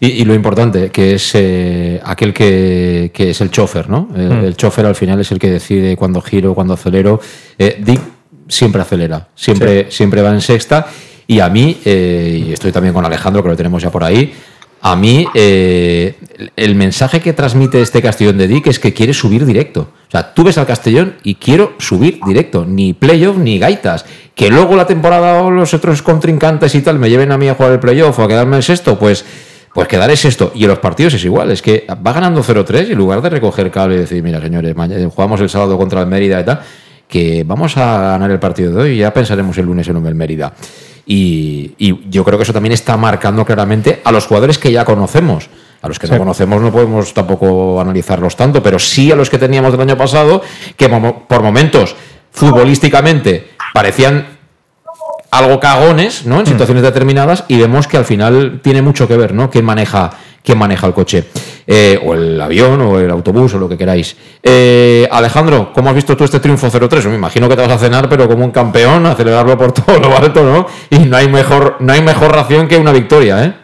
Y, 0.00 0.24
lo 0.24 0.34
importante, 0.34 0.90
que 0.90 1.14
es 1.14 1.32
eh, 1.34 2.00
aquel 2.04 2.32
que, 2.32 3.10
es 3.16 3.40
el 3.40 3.50
chofer, 3.50 3.90
¿no? 3.90 4.08
Mm. 4.14 4.44
El, 4.44 4.56
chofer 4.56 4.86
al 4.86 4.94
final 4.94 5.18
es 5.20 5.32
el 5.32 5.40
que 5.40 5.50
decide 5.50 5.96
cuándo 5.96 6.20
giro, 6.20 6.54
cuándo 6.54 6.74
acelero. 6.74 7.20
Eh, 7.58 7.80
Dick 7.84 8.00
siempre 8.46 8.80
acelera, 8.80 9.28
siempre, 9.34 9.90
siempre 9.90 10.22
va 10.22 10.30
en 10.30 10.40
sexta. 10.40 10.86
Y 11.26 11.40
a 11.40 11.48
mí, 11.48 11.78
eh, 11.84 12.44
y 12.46 12.52
estoy 12.52 12.70
también 12.70 12.94
con 12.94 13.04
Alejandro, 13.04 13.42
que 13.42 13.48
lo 13.48 13.56
tenemos 13.56 13.82
ya 13.82 13.90
por 13.90 14.04
ahí, 14.04 14.32
a 14.80 14.94
mí 14.94 15.26
el 15.34 16.74
mensaje 16.76 17.20
que 17.20 17.32
transmite 17.32 17.82
este 17.82 18.00
Castellón 18.00 18.38
de 18.38 18.46
Dick 18.46 18.68
es 18.68 18.78
que 18.78 18.94
quiere 18.94 19.12
subir 19.12 19.44
directo. 19.44 19.88
O 20.06 20.10
sea, 20.12 20.32
tú 20.32 20.44
ves 20.44 20.56
al 20.58 20.66
Castellón 20.66 21.16
y 21.24 21.34
quiero 21.34 21.72
subir 21.78 22.20
directo, 22.24 22.64
ni 22.64 22.92
playoff 22.92 23.36
ni 23.36 23.58
gaitas. 23.58 24.06
Que 24.36 24.48
luego 24.48 24.76
la 24.76 24.86
temporada 24.86 25.42
o 25.42 25.50
los 25.50 25.74
otros 25.74 26.02
contrincantes 26.02 26.76
y 26.76 26.82
tal 26.82 27.00
me 27.00 27.10
lleven 27.10 27.32
a 27.32 27.38
mí 27.38 27.48
a 27.48 27.54
jugar 27.54 27.72
el 27.72 27.80
playoff 27.80 28.16
o 28.20 28.22
a 28.22 28.28
quedarme 28.28 28.54
en 28.54 28.62
sexto, 28.62 28.96
pues 28.96 29.24
pues 29.72 29.88
quedar 29.88 30.10
es 30.10 30.24
esto. 30.24 30.52
Y 30.54 30.64
en 30.64 30.70
los 30.70 30.78
partidos 30.78 31.14
es 31.14 31.24
igual, 31.24 31.50
es 31.50 31.62
que 31.62 31.86
va 31.88 32.12
ganando 32.12 32.42
0-3 32.42 32.88
y 32.88 32.92
en 32.92 32.98
lugar 32.98 33.22
de 33.22 33.30
recoger 33.30 33.70
cable 33.70 33.96
y 33.96 33.98
decir, 33.98 34.22
mira, 34.22 34.40
señores, 34.40 34.74
jugamos 35.14 35.40
el 35.40 35.48
sábado 35.48 35.76
contra 35.76 36.00
el 36.00 36.06
Mérida 36.06 36.40
y 36.40 36.44
tal, 36.44 36.60
que 37.06 37.44
vamos 37.44 37.76
a 37.76 38.10
ganar 38.12 38.30
el 38.30 38.38
partido 38.38 38.72
de 38.72 38.82
hoy 38.82 38.90
y 38.92 38.98
ya 38.98 39.12
pensaremos 39.12 39.56
el 39.58 39.66
lunes 39.66 39.88
en 39.88 40.04
el 40.04 40.14
Mérida. 40.14 40.52
Y, 41.10 41.74
yo 42.10 42.22
creo 42.22 42.38
que 42.38 42.42
eso 42.42 42.52
también 42.52 42.72
está 42.72 42.96
marcando 42.98 43.44
claramente 43.44 44.02
a 44.04 44.12
los 44.12 44.26
jugadores 44.26 44.58
que 44.58 44.70
ya 44.70 44.84
conocemos. 44.84 45.48
A 45.80 45.88
los 45.88 45.98
que 45.98 46.08
no 46.08 46.18
conocemos 46.18 46.60
no 46.60 46.72
podemos 46.72 47.14
tampoco 47.14 47.80
analizarlos 47.80 48.36
tanto, 48.36 48.62
pero 48.62 48.78
sí 48.78 49.12
a 49.12 49.16
los 49.16 49.30
que 49.30 49.38
teníamos 49.38 49.72
del 49.72 49.80
año 49.82 49.96
pasado, 49.96 50.42
que 50.76 50.88
por 50.88 51.42
momentos 51.42 51.94
futbolísticamente 52.32 53.50
parecían 53.72 54.37
algo 55.30 55.60
cagones, 55.60 56.24
¿no? 56.26 56.36
En 56.36 56.42
mm. 56.42 56.46
situaciones 56.46 56.82
determinadas 56.82 57.44
y 57.48 57.58
vemos 57.58 57.86
que 57.86 57.96
al 57.96 58.04
final 58.04 58.60
tiene 58.62 58.82
mucho 58.82 59.06
que 59.06 59.16
ver, 59.16 59.34
¿no? 59.34 59.50
Quién 59.50 59.64
maneja, 59.64 60.10
quién 60.42 60.58
maneja 60.58 60.86
el 60.86 60.94
coche, 60.94 61.24
eh, 61.66 62.00
o 62.04 62.14
el 62.14 62.40
avión, 62.40 62.80
o 62.80 62.98
el 62.98 63.10
autobús, 63.10 63.54
o 63.54 63.58
lo 63.58 63.68
que 63.68 63.76
queráis. 63.76 64.16
Eh, 64.42 65.06
Alejandro, 65.10 65.72
¿cómo 65.74 65.90
has 65.90 65.94
visto 65.94 66.16
tú 66.16 66.24
este 66.24 66.40
triunfo 66.40 66.70
0-3? 66.70 67.08
Me 67.08 67.16
imagino 67.16 67.48
que 67.48 67.56
te 67.56 67.62
vas 67.62 67.72
a 67.72 67.78
cenar, 67.78 68.08
pero 68.08 68.28
como 68.28 68.44
un 68.44 68.50
campeón, 68.50 69.04
a 69.06 69.14
celebrarlo 69.14 69.58
por 69.58 69.72
todo 69.72 69.98
lo 69.98 70.16
alto, 70.16 70.42
¿no? 70.42 70.66
Y 70.90 71.06
no 71.06 71.16
hay 71.16 71.28
mejor, 71.28 71.76
no 71.80 71.92
hay 71.92 72.00
mejor 72.00 72.32
ración 72.32 72.66
que 72.68 72.78
una 72.78 72.92
victoria, 72.92 73.44
¿eh? 73.44 73.54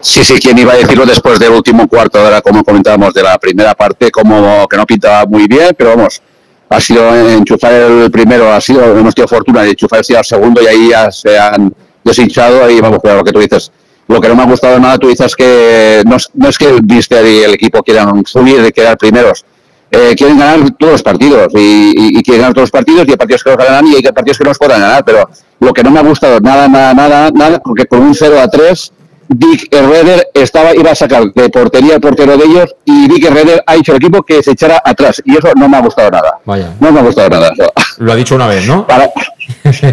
Sí, 0.00 0.22
sí, 0.22 0.38
¿quién 0.40 0.56
iba 0.56 0.72
a 0.72 0.76
decirlo 0.76 1.04
después 1.04 1.40
del 1.40 1.50
último 1.50 1.88
cuarto 1.88 2.22
de 2.22 2.40
como 2.40 2.62
comentábamos, 2.62 3.12
de 3.12 3.22
la 3.24 3.36
primera 3.38 3.74
parte, 3.74 4.12
como 4.12 4.68
que 4.68 4.76
no 4.76 4.86
pintaba 4.86 5.26
muy 5.26 5.48
bien, 5.48 5.74
pero 5.76 5.96
vamos, 5.96 6.22
ha 6.70 6.80
sido 6.80 7.30
enchufar 7.30 7.72
el 7.72 8.10
primero, 8.10 8.52
ha 8.52 8.60
sido, 8.60 8.96
hemos 8.96 9.14
tenido 9.14 9.28
fortuna 9.28 9.62
de 9.62 9.70
enchufar 9.70 10.00
el 10.06 10.24
segundo 10.24 10.62
y 10.62 10.66
ahí 10.66 10.88
ya 10.90 11.10
se 11.10 11.38
han 11.38 11.72
deshinchado 12.04 12.70
y 12.70 12.80
vamos 12.80 13.00
a 13.04 13.14
lo 13.14 13.24
que 13.24 13.32
tú 13.32 13.40
dices. 13.40 13.72
Lo 14.06 14.20
que 14.20 14.28
no 14.28 14.36
me 14.36 14.42
ha 14.42 14.46
gustado 14.46 14.78
nada, 14.78 14.96
tú 14.98 15.08
dices 15.08 15.36
que 15.36 16.02
no, 16.06 16.16
no 16.34 16.48
es 16.48 16.56
que 16.56 16.66
el 16.66 16.82
Mister 16.82 17.26
y 17.26 17.42
el 17.42 17.54
equipo 17.54 17.82
quieran 17.82 18.24
subir 18.24 18.64
y 18.66 18.72
quedar 18.72 18.96
primeros, 18.96 19.44
eh, 19.90 20.14
quieren 20.16 20.38
ganar 20.38 20.70
todos 20.78 20.92
los 20.92 21.02
partidos 21.02 21.52
y, 21.54 22.22
quieren 22.22 22.42
ganar 22.42 22.54
todos 22.54 22.64
los 22.64 22.70
partidos 22.70 23.06
y 23.06 23.10
hay 23.10 23.16
partidos 23.16 23.44
que 23.44 23.50
los 23.50 23.58
ganan 23.58 23.86
y 23.86 23.96
hay 23.96 24.02
partidos 24.02 24.38
que 24.38 24.44
no 24.44 24.50
los 24.50 24.58
puedan 24.58 24.80
ganar, 24.80 25.04
pero 25.04 25.28
lo 25.60 25.72
que 25.72 25.82
no 25.82 25.90
me 25.90 26.00
ha 26.00 26.02
gustado 26.02 26.40
nada, 26.40 26.68
nada, 26.68 26.94
nada, 26.94 27.30
nada, 27.30 27.58
porque 27.60 27.86
con 27.86 28.00
un 28.00 28.14
0 28.14 28.40
a 28.40 28.48
3 28.48 28.92
Dick 29.28 29.68
Herreder 29.70 30.28
estaba, 30.32 30.74
iba 30.74 30.90
a 30.90 30.94
sacar 30.94 31.32
de 31.32 31.50
portería 31.50 31.96
el 31.96 32.00
portero 32.00 32.36
de 32.36 32.44
ellos 32.44 32.74
y 32.84 33.08
Dick 33.08 33.24
Herreder 33.24 33.62
ha 33.66 33.74
dicho 33.74 33.92
al 33.92 33.98
equipo 33.98 34.22
que 34.22 34.42
se 34.42 34.52
echara 34.52 34.80
atrás 34.82 35.22
y 35.24 35.36
eso 35.36 35.48
no 35.54 35.68
me 35.68 35.76
ha 35.76 35.80
gustado 35.80 36.10
nada. 36.10 36.38
Vaya. 36.44 36.74
No 36.80 36.90
me 36.90 37.00
ha 37.00 37.02
gustado 37.02 37.28
nada. 37.28 37.52
Lo 37.98 38.12
ha 38.12 38.16
dicho 38.16 38.34
una 38.34 38.46
vez, 38.46 38.66
¿no? 38.66 38.86
Para, 38.88 39.10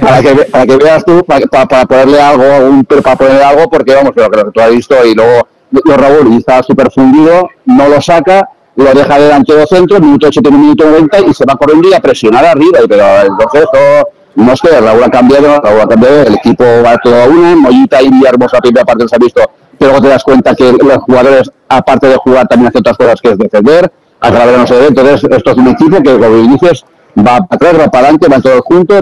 para, 0.01 0.21
que, 0.21 0.35
para 0.45 0.65
que 0.65 0.77
veas 0.77 1.05
tú, 1.05 1.23
para, 1.25 1.45
para, 1.47 1.85
ponerle 1.85 2.21
algo, 2.21 2.43
un, 2.67 2.83
para 2.83 3.15
ponerle 3.15 3.43
algo, 3.43 3.69
porque 3.69 3.95
vamos, 3.95 4.11
pero 4.13 4.29
que 4.29 4.51
tú 4.53 4.61
has 4.61 4.69
visto 4.69 5.05
y 5.05 5.15
luego 5.15 5.47
lo 5.71 5.97
Raúl 5.97 6.33
y 6.33 6.37
está 6.37 6.61
súper 6.63 6.91
fundido, 6.91 7.49
no 7.65 7.87
lo 7.87 8.01
saca, 8.01 8.49
lo 8.75 8.93
deja 8.93 9.19
delante 9.19 9.55
del 9.55 9.67
centro, 9.67 9.99
minuto 9.99 10.27
80, 10.27 10.51
minuto 10.51 10.85
90 10.85 11.19
y 11.21 11.33
se 11.33 11.45
va 11.45 11.55
corriendo 11.55 11.89
y 11.89 11.93
a 11.93 11.99
presionar 11.99 12.45
arriba. 12.45 12.79
Y, 12.83 12.87
pero 12.87 13.05
entonces 13.21 13.63
eso 13.63 14.07
no 14.35 14.53
que 14.53 14.81
Raúl 14.81 15.03
ha 15.03 15.09
cambiado, 15.09 15.61
Raúl 15.61 15.81
ha 15.81 15.87
cambiado, 15.87 16.23
el 16.23 16.33
equipo 16.35 16.63
va 16.83 16.97
todo 16.97 17.15
a 17.21 17.25
una, 17.25 17.55
Mollita 17.55 18.01
y 18.01 18.09
Hermosa 18.25 18.59
primera 18.59 18.85
parte 18.85 19.07
se 19.07 19.15
ha 19.15 19.19
visto, 19.19 19.41
pero 19.77 19.91
luego 19.91 20.05
te 20.05 20.09
das 20.09 20.23
cuenta 20.23 20.55
que 20.55 20.71
los 20.73 20.97
jugadores, 20.97 21.51
aparte 21.69 22.07
de 22.07 22.17
jugar, 22.17 22.47
también 22.47 22.67
hacen 22.67 22.81
otras 22.81 22.97
cosas 22.97 23.21
que 23.21 23.29
es 23.29 23.37
defender, 23.37 23.91
a 24.19 24.31
través 24.31 24.57
no 24.57 24.67
se 24.67 24.75
ve, 24.75 24.87
entonces 24.87 25.23
esto 25.29 25.51
es 25.51 25.57
un 25.57 25.67
equipo 25.67 25.97
que, 26.01 26.17
como 26.17 26.35
dices, 26.49 26.83
va 27.17 27.39
para 27.39 27.47
atrás, 27.51 27.73
va 27.79 27.91
para 27.91 28.03
adelante, 28.05 28.27
van 28.27 28.41
todos 28.41 28.61
juntos 28.61 29.01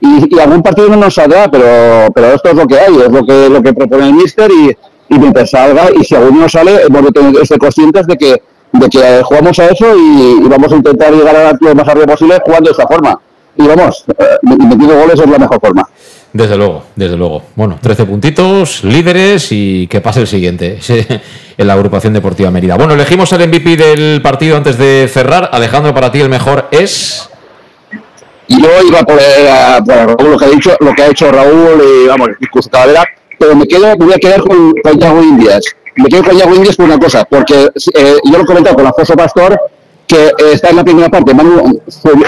y, 0.00 0.34
y, 0.34 0.40
algún 0.40 0.62
partido 0.62 0.88
no 0.88 0.96
nos 0.96 1.14
saldrá, 1.14 1.48
pero, 1.48 2.10
pero 2.14 2.26
esto 2.32 2.50
es 2.50 2.54
lo 2.54 2.66
que 2.66 2.78
hay, 2.78 2.96
es 2.96 3.10
lo 3.10 3.24
que, 3.24 3.48
lo 3.48 3.62
que 3.62 3.72
propone 3.72 4.06
el 4.06 4.14
míster 4.14 4.50
y, 4.50 4.76
y 5.14 5.18
mientras 5.18 5.50
salga, 5.50 5.90
y 5.94 6.04
si 6.04 6.14
alguno 6.14 6.40
no 6.40 6.48
sale, 6.48 6.82
hemos 6.82 7.04
de 7.04 7.12
tener, 7.12 7.46
ser 7.46 7.58
conscientes 7.58 8.06
de 8.06 8.16
que, 8.16 8.42
de 8.72 8.88
que 8.88 9.22
jugamos 9.22 9.58
a 9.58 9.66
eso 9.66 9.96
y, 9.96 10.44
y 10.44 10.48
vamos 10.48 10.72
a 10.72 10.76
intentar 10.76 11.12
llegar 11.12 11.36
a 11.36 11.52
lo 11.58 11.74
más 11.74 11.88
arriba 11.88 12.06
posible 12.06 12.38
jugando 12.44 12.68
de 12.68 12.72
esta 12.72 12.86
forma 12.86 13.20
y 13.56 13.66
vamos, 13.66 14.04
eh, 14.18 14.24
metiendo 14.42 14.96
goles 14.96 15.18
es 15.18 15.28
la 15.28 15.38
mejor 15.38 15.60
forma. 15.60 15.88
Desde 16.32 16.56
luego, 16.56 16.84
desde 16.94 17.16
luego. 17.16 17.42
Bueno, 17.54 17.78
13 17.80 18.04
puntitos, 18.04 18.84
líderes 18.84 19.48
y 19.52 19.86
que 19.86 20.02
pase 20.02 20.20
el 20.20 20.26
siguiente 20.26 20.78
en 21.58 21.66
la 21.66 21.72
agrupación 21.72 22.12
deportiva 22.12 22.50
Mérida. 22.50 22.76
Bueno, 22.76 22.92
elegimos 22.92 23.32
el 23.32 23.48
MVP 23.48 23.76
del 23.76 24.20
partido 24.20 24.56
antes 24.56 24.76
de 24.76 25.08
cerrar. 25.10 25.48
Alejandro, 25.52 25.94
para 25.94 26.12
ti 26.12 26.20
el 26.20 26.28
mejor 26.28 26.66
es. 26.70 27.30
Yo 28.48 28.68
iba 28.86 29.02
por, 29.02 29.18
por 30.16 30.28
lo 30.28 30.36
que 30.36 30.44
ha 30.44 30.48
dicho, 30.48 30.76
lo 30.80 30.92
que 30.92 31.02
ha 31.02 31.06
hecho 31.08 31.32
Raúl 31.32 31.82
y 31.82 32.06
vamos, 32.06 32.28
incluso 32.38 32.68
Calavera, 32.70 33.04
pero 33.38 33.56
me 33.56 33.66
quedo, 33.66 33.96
me 33.96 34.04
voy 34.04 34.14
a 34.14 34.18
quedar 34.18 34.40
con, 34.42 34.74
con 34.82 34.98
Yago 34.98 35.22
Indias. 35.22 35.64
Me 35.96 36.08
quedo 36.08 36.22
con 36.22 36.36
Yago 36.36 36.54
Indias 36.54 36.76
por 36.76 36.84
una 36.84 36.98
cosa, 36.98 37.24
porque 37.24 37.70
eh, 37.94 38.16
yo 38.22 38.32
lo 38.32 38.42
he 38.42 38.46
comentado 38.46 38.76
con 38.76 38.86
Alfonso 38.86 39.14
Pastor, 39.14 39.58
que 40.06 40.26
eh, 40.26 40.52
está 40.52 40.68
en 40.68 40.76
la 40.76 40.84
primera 40.84 41.08
parte, 41.08 41.34
Manu 41.34 41.80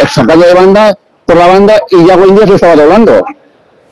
sacando 0.09 0.47
de 0.47 0.55
banda 0.55 0.99
por 1.29 1.37
la 1.37 1.47
banda 1.47 1.75
y 1.91 2.07
Yago 2.07 2.27
Indias 2.27 2.49
lo 2.49 2.55
estaba 2.55 2.75
doblando 2.75 3.23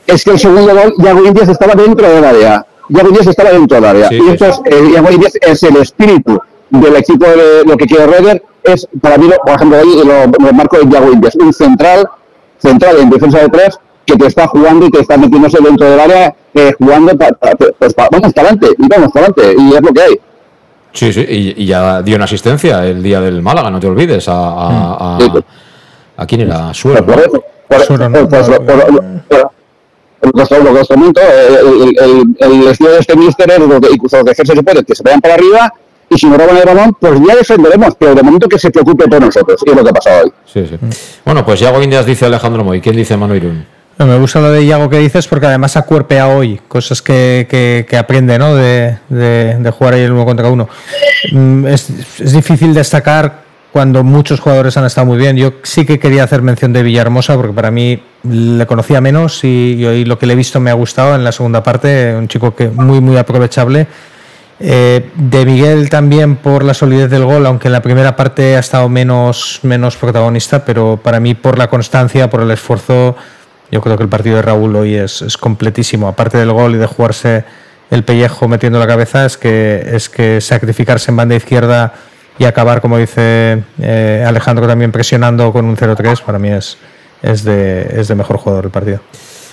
es 0.07 0.25
que 0.25 0.31
el 0.31 0.39
segundo 0.39 0.75
gol, 0.75 0.95
Yago 0.97 1.27
Indias 1.27 1.51
estaba 1.51 1.75
dentro 1.75 2.09
del 2.09 2.25
área. 2.25 2.65
Yago 2.89 3.09
Indias 3.09 3.27
estaba 3.27 3.51
dentro 3.51 3.77
del 3.77 3.85
área. 3.85 4.09
y 4.11 4.21
entonces, 4.21 4.59
eh, 4.65 4.91
Yago 4.95 5.11
Indias 5.11 5.37
es 5.43 5.63
el 5.63 5.77
espíritu 5.77 6.41
del 6.71 6.97
equipo 6.97 7.27
de 7.27 7.63
lo 7.67 7.77
que 7.77 7.85
quiere 7.85 8.07
Reder. 8.07 8.43
Es, 8.65 8.89
para 9.03 9.19
mí, 9.19 9.29
por 9.45 9.55
ejemplo, 9.55 9.79
ahí 9.79 10.03
lo, 10.03 10.53
marco 10.55 10.79
de 10.79 10.91
Yago 10.91 11.13
Indias, 11.13 11.35
un 11.37 11.53
central, 11.53 12.09
central 12.57 12.97
en 13.01 13.11
defensa 13.11 13.41
de 13.41 13.49
tres, 13.51 13.79
que 14.07 14.17
te 14.17 14.27
está 14.27 14.47
jugando 14.47 14.87
y 14.87 14.91
te 14.91 15.01
está 15.01 15.19
metiéndose 15.19 15.59
dentro 15.63 15.91
del 15.91 16.01
área, 16.01 16.35
eh, 16.55 16.73
jugando, 16.79 17.13
pues 17.79 17.95
vamos 17.97 18.33
para 18.33 18.49
adelante, 18.49 18.69
y 18.79 18.89
vamos 18.89 19.13
para 19.13 19.27
adelante, 19.27 19.63
y 19.63 19.75
es 19.75 19.83
lo 19.83 19.93
que 19.93 20.01
hay. 20.01 20.21
Sí, 20.93 21.13
sí, 21.13 21.27
y, 21.29 21.67
ya 21.67 22.01
dio 22.01 22.17
una 22.17 22.25
asistencia 22.25 22.87
el 22.87 23.03
día 23.03 23.21
del 23.21 23.43
Málaga, 23.43 23.71
no 23.71 23.79
te 23.79 23.89
olvides, 23.89 24.27
a, 24.29 24.33
a, 24.33 25.17
a, 25.17 25.19
quién 26.25 26.43
era, 26.43 26.73
Suero. 26.73 27.05
Lo 30.23 30.73
que 30.73 30.81
os 30.81 30.89
comento, 30.89 31.21
el, 31.21 32.37
el, 32.39 32.67
estilo 32.69 32.91
de 32.91 32.99
este 33.01 33.17
míster 33.17 33.51
es 33.51 33.59
lo 33.59 33.81
que 33.81 33.91
incluso 33.93 34.17
los 34.17 34.27
defensas 34.27 34.57
se 34.57 34.63
puede 34.63 34.85
que 34.85 34.95
se 34.95 35.03
vayan 35.03 35.21
para 35.21 35.35
arriba 35.35 35.73
y 36.09 36.17
si 36.17 36.27
no 36.27 36.39
roban 36.39 36.57
el 36.57 36.65
balón, 36.65 36.97
pues 36.99 37.21
ya 37.27 37.37
defenderemos, 37.37 37.95
pero 37.99 38.15
de 38.15 38.23
momento 38.23 38.49
que 38.49 38.59
se 38.59 38.71
preocupe 38.71 39.09
por 39.09 39.21
nosotros, 39.21 39.61
y 39.67 39.71
es 39.71 39.77
lo 39.77 39.83
que 39.83 39.91
ha 39.91 39.93
pasado 39.93 40.25
hoy. 40.25 40.33
Sí, 40.45 40.67
sí. 40.67 40.79
Bueno, 41.25 41.45
pues 41.45 41.61
Yago 41.61 41.83
Indias 41.83 42.07
dice 42.07 42.27
Alejandro 42.27 42.65
Moy, 42.65 42.81
¿quién 42.81 42.97
dice 42.97 43.17
Manu 43.17 43.35
Irún? 43.35 43.67
me 43.99 44.19
gusta 44.19 44.41
lo 44.41 44.51
de 44.51 44.67
Yago 44.67 44.91
que 44.91 44.99
dices 44.99 45.27
porque 45.27 45.47
además 45.47 45.75
acuerpea 45.77 46.29
hoy 46.29 46.61
cosas 46.69 47.01
que, 47.01 47.47
que, 47.49 47.87
que 47.89 47.97
aprende 47.97 48.39
¿no? 48.39 48.55
de, 48.55 48.99
de, 49.09 49.57
de, 49.59 49.71
jugar 49.71 49.95
ahí 49.95 50.03
el 50.03 50.13
uno 50.13 50.27
contra 50.27 50.51
uno. 50.51 50.69
Mm, 51.33 51.67
es, 51.67 51.89
es 52.21 52.33
difícil 52.33 52.75
destacar 52.75 53.46
cuando 53.77 54.03
muchos 54.05 54.41
jugadores 54.41 54.75
han 54.79 54.87
estado 54.87 55.07
muy 55.07 55.19
bien. 55.19 55.37
Yo 55.37 55.53
sí 55.63 55.85
que 55.85 55.99
quería 55.99 56.25
hacer 56.25 56.41
mención 56.41 56.73
de 56.73 56.83
Villahermosa 56.83 57.37
porque 57.37 57.53
para 57.53 57.71
mí 57.71 58.03
le 58.23 58.67
conocía 58.67 59.03
menos 59.03 59.45
y, 59.45 59.85
hoy 59.85 60.07
lo 60.07 60.19
que 60.19 60.25
le 60.25 60.33
he 60.33 60.37
visto 60.37 60.61
me 60.61 60.71
ha 60.71 60.73
gustado 60.73 61.15
en 61.15 61.23
la 61.23 61.31
segunda 61.31 61.63
parte, 61.63 62.17
un 62.17 62.27
chico 62.27 62.57
que 62.57 62.69
muy 62.69 63.03
muy 63.03 63.19
aprovechable. 63.19 63.87
Eh, 64.61 65.11
de 65.15 65.45
Miguel 65.45 65.91
también 65.91 66.37
por 66.37 66.65
la 66.65 66.73
solidez 66.73 67.11
del 67.11 67.27
gol, 67.27 67.45
aunque 67.45 67.69
en 67.69 67.73
la 67.73 67.83
primera 67.83 68.17
parte 68.17 68.57
ha 68.57 68.61
estado 68.61 68.89
menos, 68.89 69.61
menos 69.63 69.99
protagonista, 69.99 70.65
pero 70.65 70.99
para 71.03 71.21
mí 71.21 71.35
por 71.35 71.59
la 71.59 71.69
constancia, 71.69 72.31
por 72.31 72.41
el 72.41 72.51
esfuerzo, 72.53 73.15
yo 73.71 73.83
creo 73.83 73.99
que 73.99 74.05
el 74.05 74.09
partido 74.09 74.37
de 74.37 74.43
Raúl 74.43 74.75
hoy 74.75 74.95
es, 74.95 75.21
es 75.21 75.37
completísimo. 75.37 76.09
Aparte 76.09 76.39
del 76.39 76.51
gol 76.51 76.77
y 76.77 76.79
de 76.79 76.87
jugarse 76.87 77.45
el 77.91 78.05
pellejo 78.05 78.49
metiendo 78.49 78.79
la 78.79 78.87
cabeza, 78.87 79.27
es 79.27 79.37
que, 79.37 79.87
es 79.93 80.09
que 80.09 80.41
sacrificarse 80.41 81.11
en 81.11 81.19
banda 81.19 81.35
izquierda 81.35 81.93
y 82.39 82.45
acabar, 82.45 82.81
como 82.81 82.99
dice 82.99 83.63
eh, 83.81 84.25
Alejandro, 84.27 84.67
también 84.67 84.93
presionando 84.93 85.53
con 85.53 85.65
un 85.65 85.77
0-3, 85.77 86.23
para 86.23 86.39
mí 86.39 86.51
es, 86.51 86.77
es, 87.23 87.45
de, 87.45 88.01
es 88.01 88.09
de 88.09 88.15
mejor 88.15 88.37
jugador 88.39 88.65
del 88.65 88.73
partido. 88.73 89.01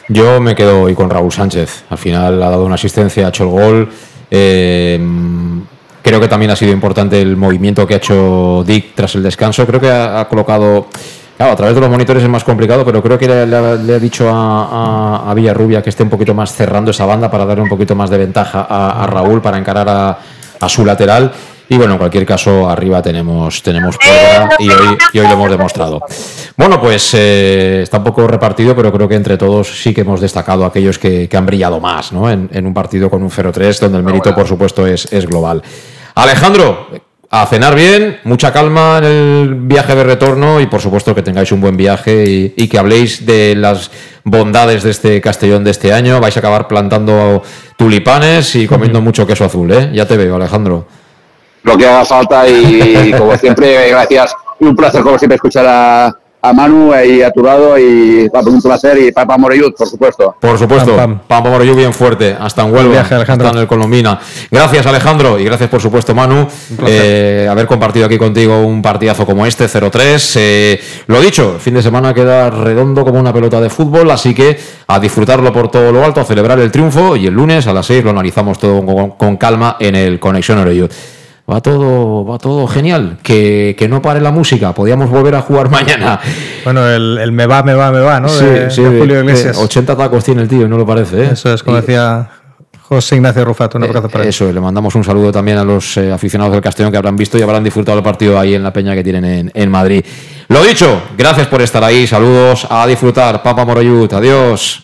Yo 0.09 0.41
me 0.41 0.53
quedo 0.53 0.81
hoy 0.81 0.95
con 0.95 1.09
Raúl 1.09 1.31
Sánchez. 1.31 1.85
Al 1.89 1.97
final 1.97 2.43
ha 2.43 2.49
dado 2.49 2.65
una 2.65 2.75
asistencia, 2.75 3.25
ha 3.25 3.29
hecho 3.29 3.43
el 3.45 3.49
gol. 3.49 3.89
Eh, 4.29 4.99
creo 6.01 6.19
que 6.19 6.27
también 6.27 6.51
ha 6.51 6.55
sido 6.55 6.73
importante 6.73 7.21
el 7.21 7.37
movimiento 7.37 7.87
que 7.87 7.93
ha 7.93 7.97
hecho 7.97 8.63
Dick 8.67 8.95
tras 8.95 9.15
el 9.15 9.23
descanso. 9.23 9.65
Creo 9.65 9.79
que 9.79 9.89
ha, 9.89 10.27
colocado. 10.27 10.87
Claro, 11.37 11.53
a 11.53 11.55
través 11.55 11.73
de 11.73 11.81
los 11.81 11.89
monitores 11.89 12.21
es 12.21 12.29
más 12.29 12.43
complicado, 12.43 12.85
pero 12.85 13.01
creo 13.01 13.17
que 13.17 13.27
le, 13.27 13.55
ha 13.55 13.99
dicho 13.99 14.29
a, 14.29 15.31
a, 15.31 15.33
Villarrubia 15.33 15.81
que 15.81 15.89
esté 15.89 16.03
un 16.03 16.09
poquito 16.09 16.33
más 16.33 16.53
cerrando 16.53 16.91
esa 16.91 17.05
banda 17.05 17.31
para 17.31 17.45
darle 17.45 17.63
un 17.63 17.69
poquito 17.69 17.95
más 17.95 18.09
de 18.09 18.17
ventaja 18.17 18.67
a, 18.69 19.03
a 19.03 19.07
Raúl 19.07 19.41
para 19.41 19.57
encarar 19.57 19.87
a, 19.89 20.19
a 20.59 20.69
su 20.69 20.85
lateral. 20.85 21.31
Y 21.69 21.77
bueno, 21.77 21.93
en 21.93 21.97
cualquier 21.97 22.25
caso, 22.25 22.69
arriba 22.69 23.01
tenemos, 23.01 23.63
tenemos 23.63 23.97
y 24.59 24.69
hoy, 24.69 24.97
y 25.13 25.19
hoy 25.19 25.27
lo 25.27 25.33
hemos 25.33 25.49
demostrado. 25.49 26.01
Bueno, 26.57 26.79
pues 26.79 27.13
eh, 27.13 27.81
está 27.83 27.97
un 27.97 28.03
poco 28.03 28.27
repartido, 28.27 28.75
pero 28.75 28.91
creo 28.91 29.07
que 29.07 29.15
entre 29.15 29.37
todos 29.37 29.81
sí 29.81 29.93
que 29.93 30.01
hemos 30.01 30.19
destacado 30.19 30.65
aquellos 30.65 30.99
que, 30.99 31.29
han 31.33 31.45
brillado 31.45 31.79
más 31.79 32.11
¿no? 32.11 32.29
en, 32.29 32.65
un 32.65 32.73
partido 32.73 33.09
con 33.09 33.23
un 33.23 33.29
0-3, 33.29 33.79
donde 33.79 33.97
el 33.97 34.03
mérito, 34.03 34.35
por 34.35 34.47
supuesto, 34.47 34.85
es, 34.85 35.11
es 35.11 35.25
global. 35.25 35.63
Alejandro, 36.15 36.89
a 37.31 37.47
cenar 37.47 37.73
bien, 37.73 38.19
mucha 38.25 38.53
calma 38.53 38.99
en 38.99 39.03
el 39.05 39.55
viaje 39.55 39.95
de 39.95 40.03
retorno 40.03 40.61
y 40.61 40.67
por 40.67 40.81
supuesto 40.81 41.15
que 41.15 41.23
tengáis 41.23 41.51
un 41.51 41.61
buen 41.61 41.75
viaje 41.75 42.23
y, 42.29 42.53
y, 42.55 42.67
que 42.67 42.77
habléis 42.77 43.25
de 43.25 43.55
las 43.55 43.89
bondades 44.23 44.83
de 44.83 44.91
este 44.91 45.21
Castellón 45.21 45.63
de 45.63 45.71
este 45.71 45.91
año. 45.91 46.19
Vais 46.19 46.35
a 46.37 46.39
acabar 46.39 46.67
plantando 46.67 47.41
tulipanes 47.77 48.55
y 48.55 48.67
comiendo 48.67 49.01
mucho 49.01 49.25
queso 49.25 49.45
azul, 49.45 49.71
¿eh? 49.71 49.89
Ya 49.93 50.05
te 50.05 50.17
veo, 50.17 50.35
Alejandro 50.35 50.85
lo 51.63 51.77
que 51.77 51.87
haga 51.87 52.05
falta 52.05 52.47
y, 52.47 53.13
como 53.17 53.35
siempre, 53.37 53.89
gracias. 53.91 54.35
Un 54.59 54.75
placer, 54.75 55.01
como 55.01 55.17
siempre, 55.17 55.35
escuchar 55.35 55.65
a, 55.67 56.15
a 56.45 56.51
Manu 56.51 56.91
y 56.93 57.21
a 57.21 57.31
tu 57.31 57.41
lado 57.41 57.79
y 57.79 58.29
un 58.45 58.61
placer 58.61 58.97
y 59.01 59.13
Papa 59.13 59.37
Moreyud, 59.37 59.73
por 59.77 59.87
supuesto. 59.87 60.35
Por 60.41 60.59
supuesto, 60.59 60.97
Papa 61.25 61.49
Moreyud 61.49 61.73
bien 61.73 61.93
fuerte, 61.93 62.35
hasta 62.37 62.63
en 62.63 62.73
Huelva, 62.73 62.99
hasta 62.99 63.49
en 63.49 63.57
el 63.57 63.65
Colombina. 63.65 64.19
Gracias 64.51 64.85
Alejandro 64.85 65.39
y 65.39 65.45
gracias 65.45 65.69
por 65.69 65.81
supuesto 65.81 66.13
Manu, 66.13 66.45
eh, 66.85 67.47
haber 67.49 67.65
compartido 67.65 68.07
aquí 68.07 68.17
contigo 68.17 68.59
un 68.59 68.81
partidazo 68.81 69.25
como 69.25 69.45
este, 69.45 69.67
0-3. 69.67 70.33
Eh, 70.35 70.81
lo 71.07 71.21
dicho, 71.21 71.55
fin 71.59 71.75
de 71.75 71.81
semana 71.81 72.13
queda 72.13 72.49
redondo 72.49 73.05
como 73.05 73.21
una 73.21 73.31
pelota 73.31 73.61
de 73.61 73.69
fútbol, 73.69 74.11
así 74.11 74.35
que 74.35 74.59
a 74.87 74.99
disfrutarlo 74.99 75.53
por 75.53 75.71
todo 75.71 75.93
lo 75.93 76.03
alto, 76.03 76.19
a 76.19 76.25
celebrar 76.25 76.59
el 76.59 76.71
triunfo 76.71 77.15
y 77.15 77.27
el 77.27 77.33
lunes 77.33 77.67
a 77.67 77.73
las 77.73 77.85
6 77.85 78.03
lo 78.03 78.09
analizamos 78.09 78.59
todo 78.59 78.85
con, 78.85 79.11
con 79.11 79.37
calma 79.37 79.77
en 79.79 79.95
el 79.95 80.19
Conexión 80.19 80.57
Oreyud 80.57 80.91
va 81.51 81.61
todo, 81.61 82.25
va 82.25 82.37
todo 82.37 82.67
genial. 82.67 83.17
Que, 83.21 83.75
que, 83.77 83.87
no 83.87 84.01
pare 84.01 84.21
la 84.21 84.31
música, 84.31 84.73
podíamos 84.73 85.09
volver 85.09 85.35
a 85.35 85.41
jugar 85.41 85.69
mañana. 85.71 86.19
Bueno, 86.63 86.87
el, 86.87 87.17
el 87.17 87.31
me 87.31 87.45
va, 87.45 87.63
me 87.63 87.73
va, 87.73 87.91
me 87.91 87.99
va, 87.99 88.19
¿no? 88.19 88.29
Sí, 88.29 88.45
de, 88.45 88.71
sí, 88.71 88.81
Julio 88.83 89.19
Iglesias. 89.19 89.57
80 89.57 89.95
tacos 89.95 90.23
tiene 90.23 90.41
el 90.41 90.47
tío, 90.47 90.67
no 90.67 90.77
lo 90.77 90.85
parece. 90.85 91.23
¿eh? 91.23 91.29
Eso 91.33 91.53
es, 91.53 91.63
como 91.63 91.77
decía 91.77 92.29
José 92.81 93.15
Ignacio 93.15 93.45
Rufato. 93.45 93.77
Un 93.77 93.85
abrazo 93.85 94.09
para 94.09 94.23
él. 94.23 94.29
Eso, 94.29 94.51
le 94.51 94.59
mandamos 94.59 94.93
un 94.95 95.03
saludo 95.03 95.31
también 95.31 95.57
a 95.57 95.63
los 95.63 95.97
eh, 95.97 96.11
aficionados 96.11 96.53
del 96.53 96.61
Castellón 96.61 96.91
que 96.91 96.97
habrán 96.97 97.15
visto 97.15 97.37
y 97.37 97.41
habrán 97.41 97.63
disfrutado 97.63 97.97
el 97.97 98.03
partido 98.03 98.37
ahí 98.37 98.53
en 98.53 98.63
la 98.63 98.71
peña 98.71 98.93
que 98.93 99.03
tienen 99.03 99.25
en, 99.25 99.51
en 99.53 99.71
Madrid. 99.71 100.03
Lo 100.49 100.63
dicho, 100.63 101.01
gracias 101.17 101.47
por 101.47 101.61
estar 101.61 101.83
ahí, 101.83 102.05
saludos, 102.05 102.67
a 102.69 102.85
disfrutar. 102.85 103.41
Papa 103.41 103.65
Moroyut, 103.65 104.11
adiós. 104.13 104.83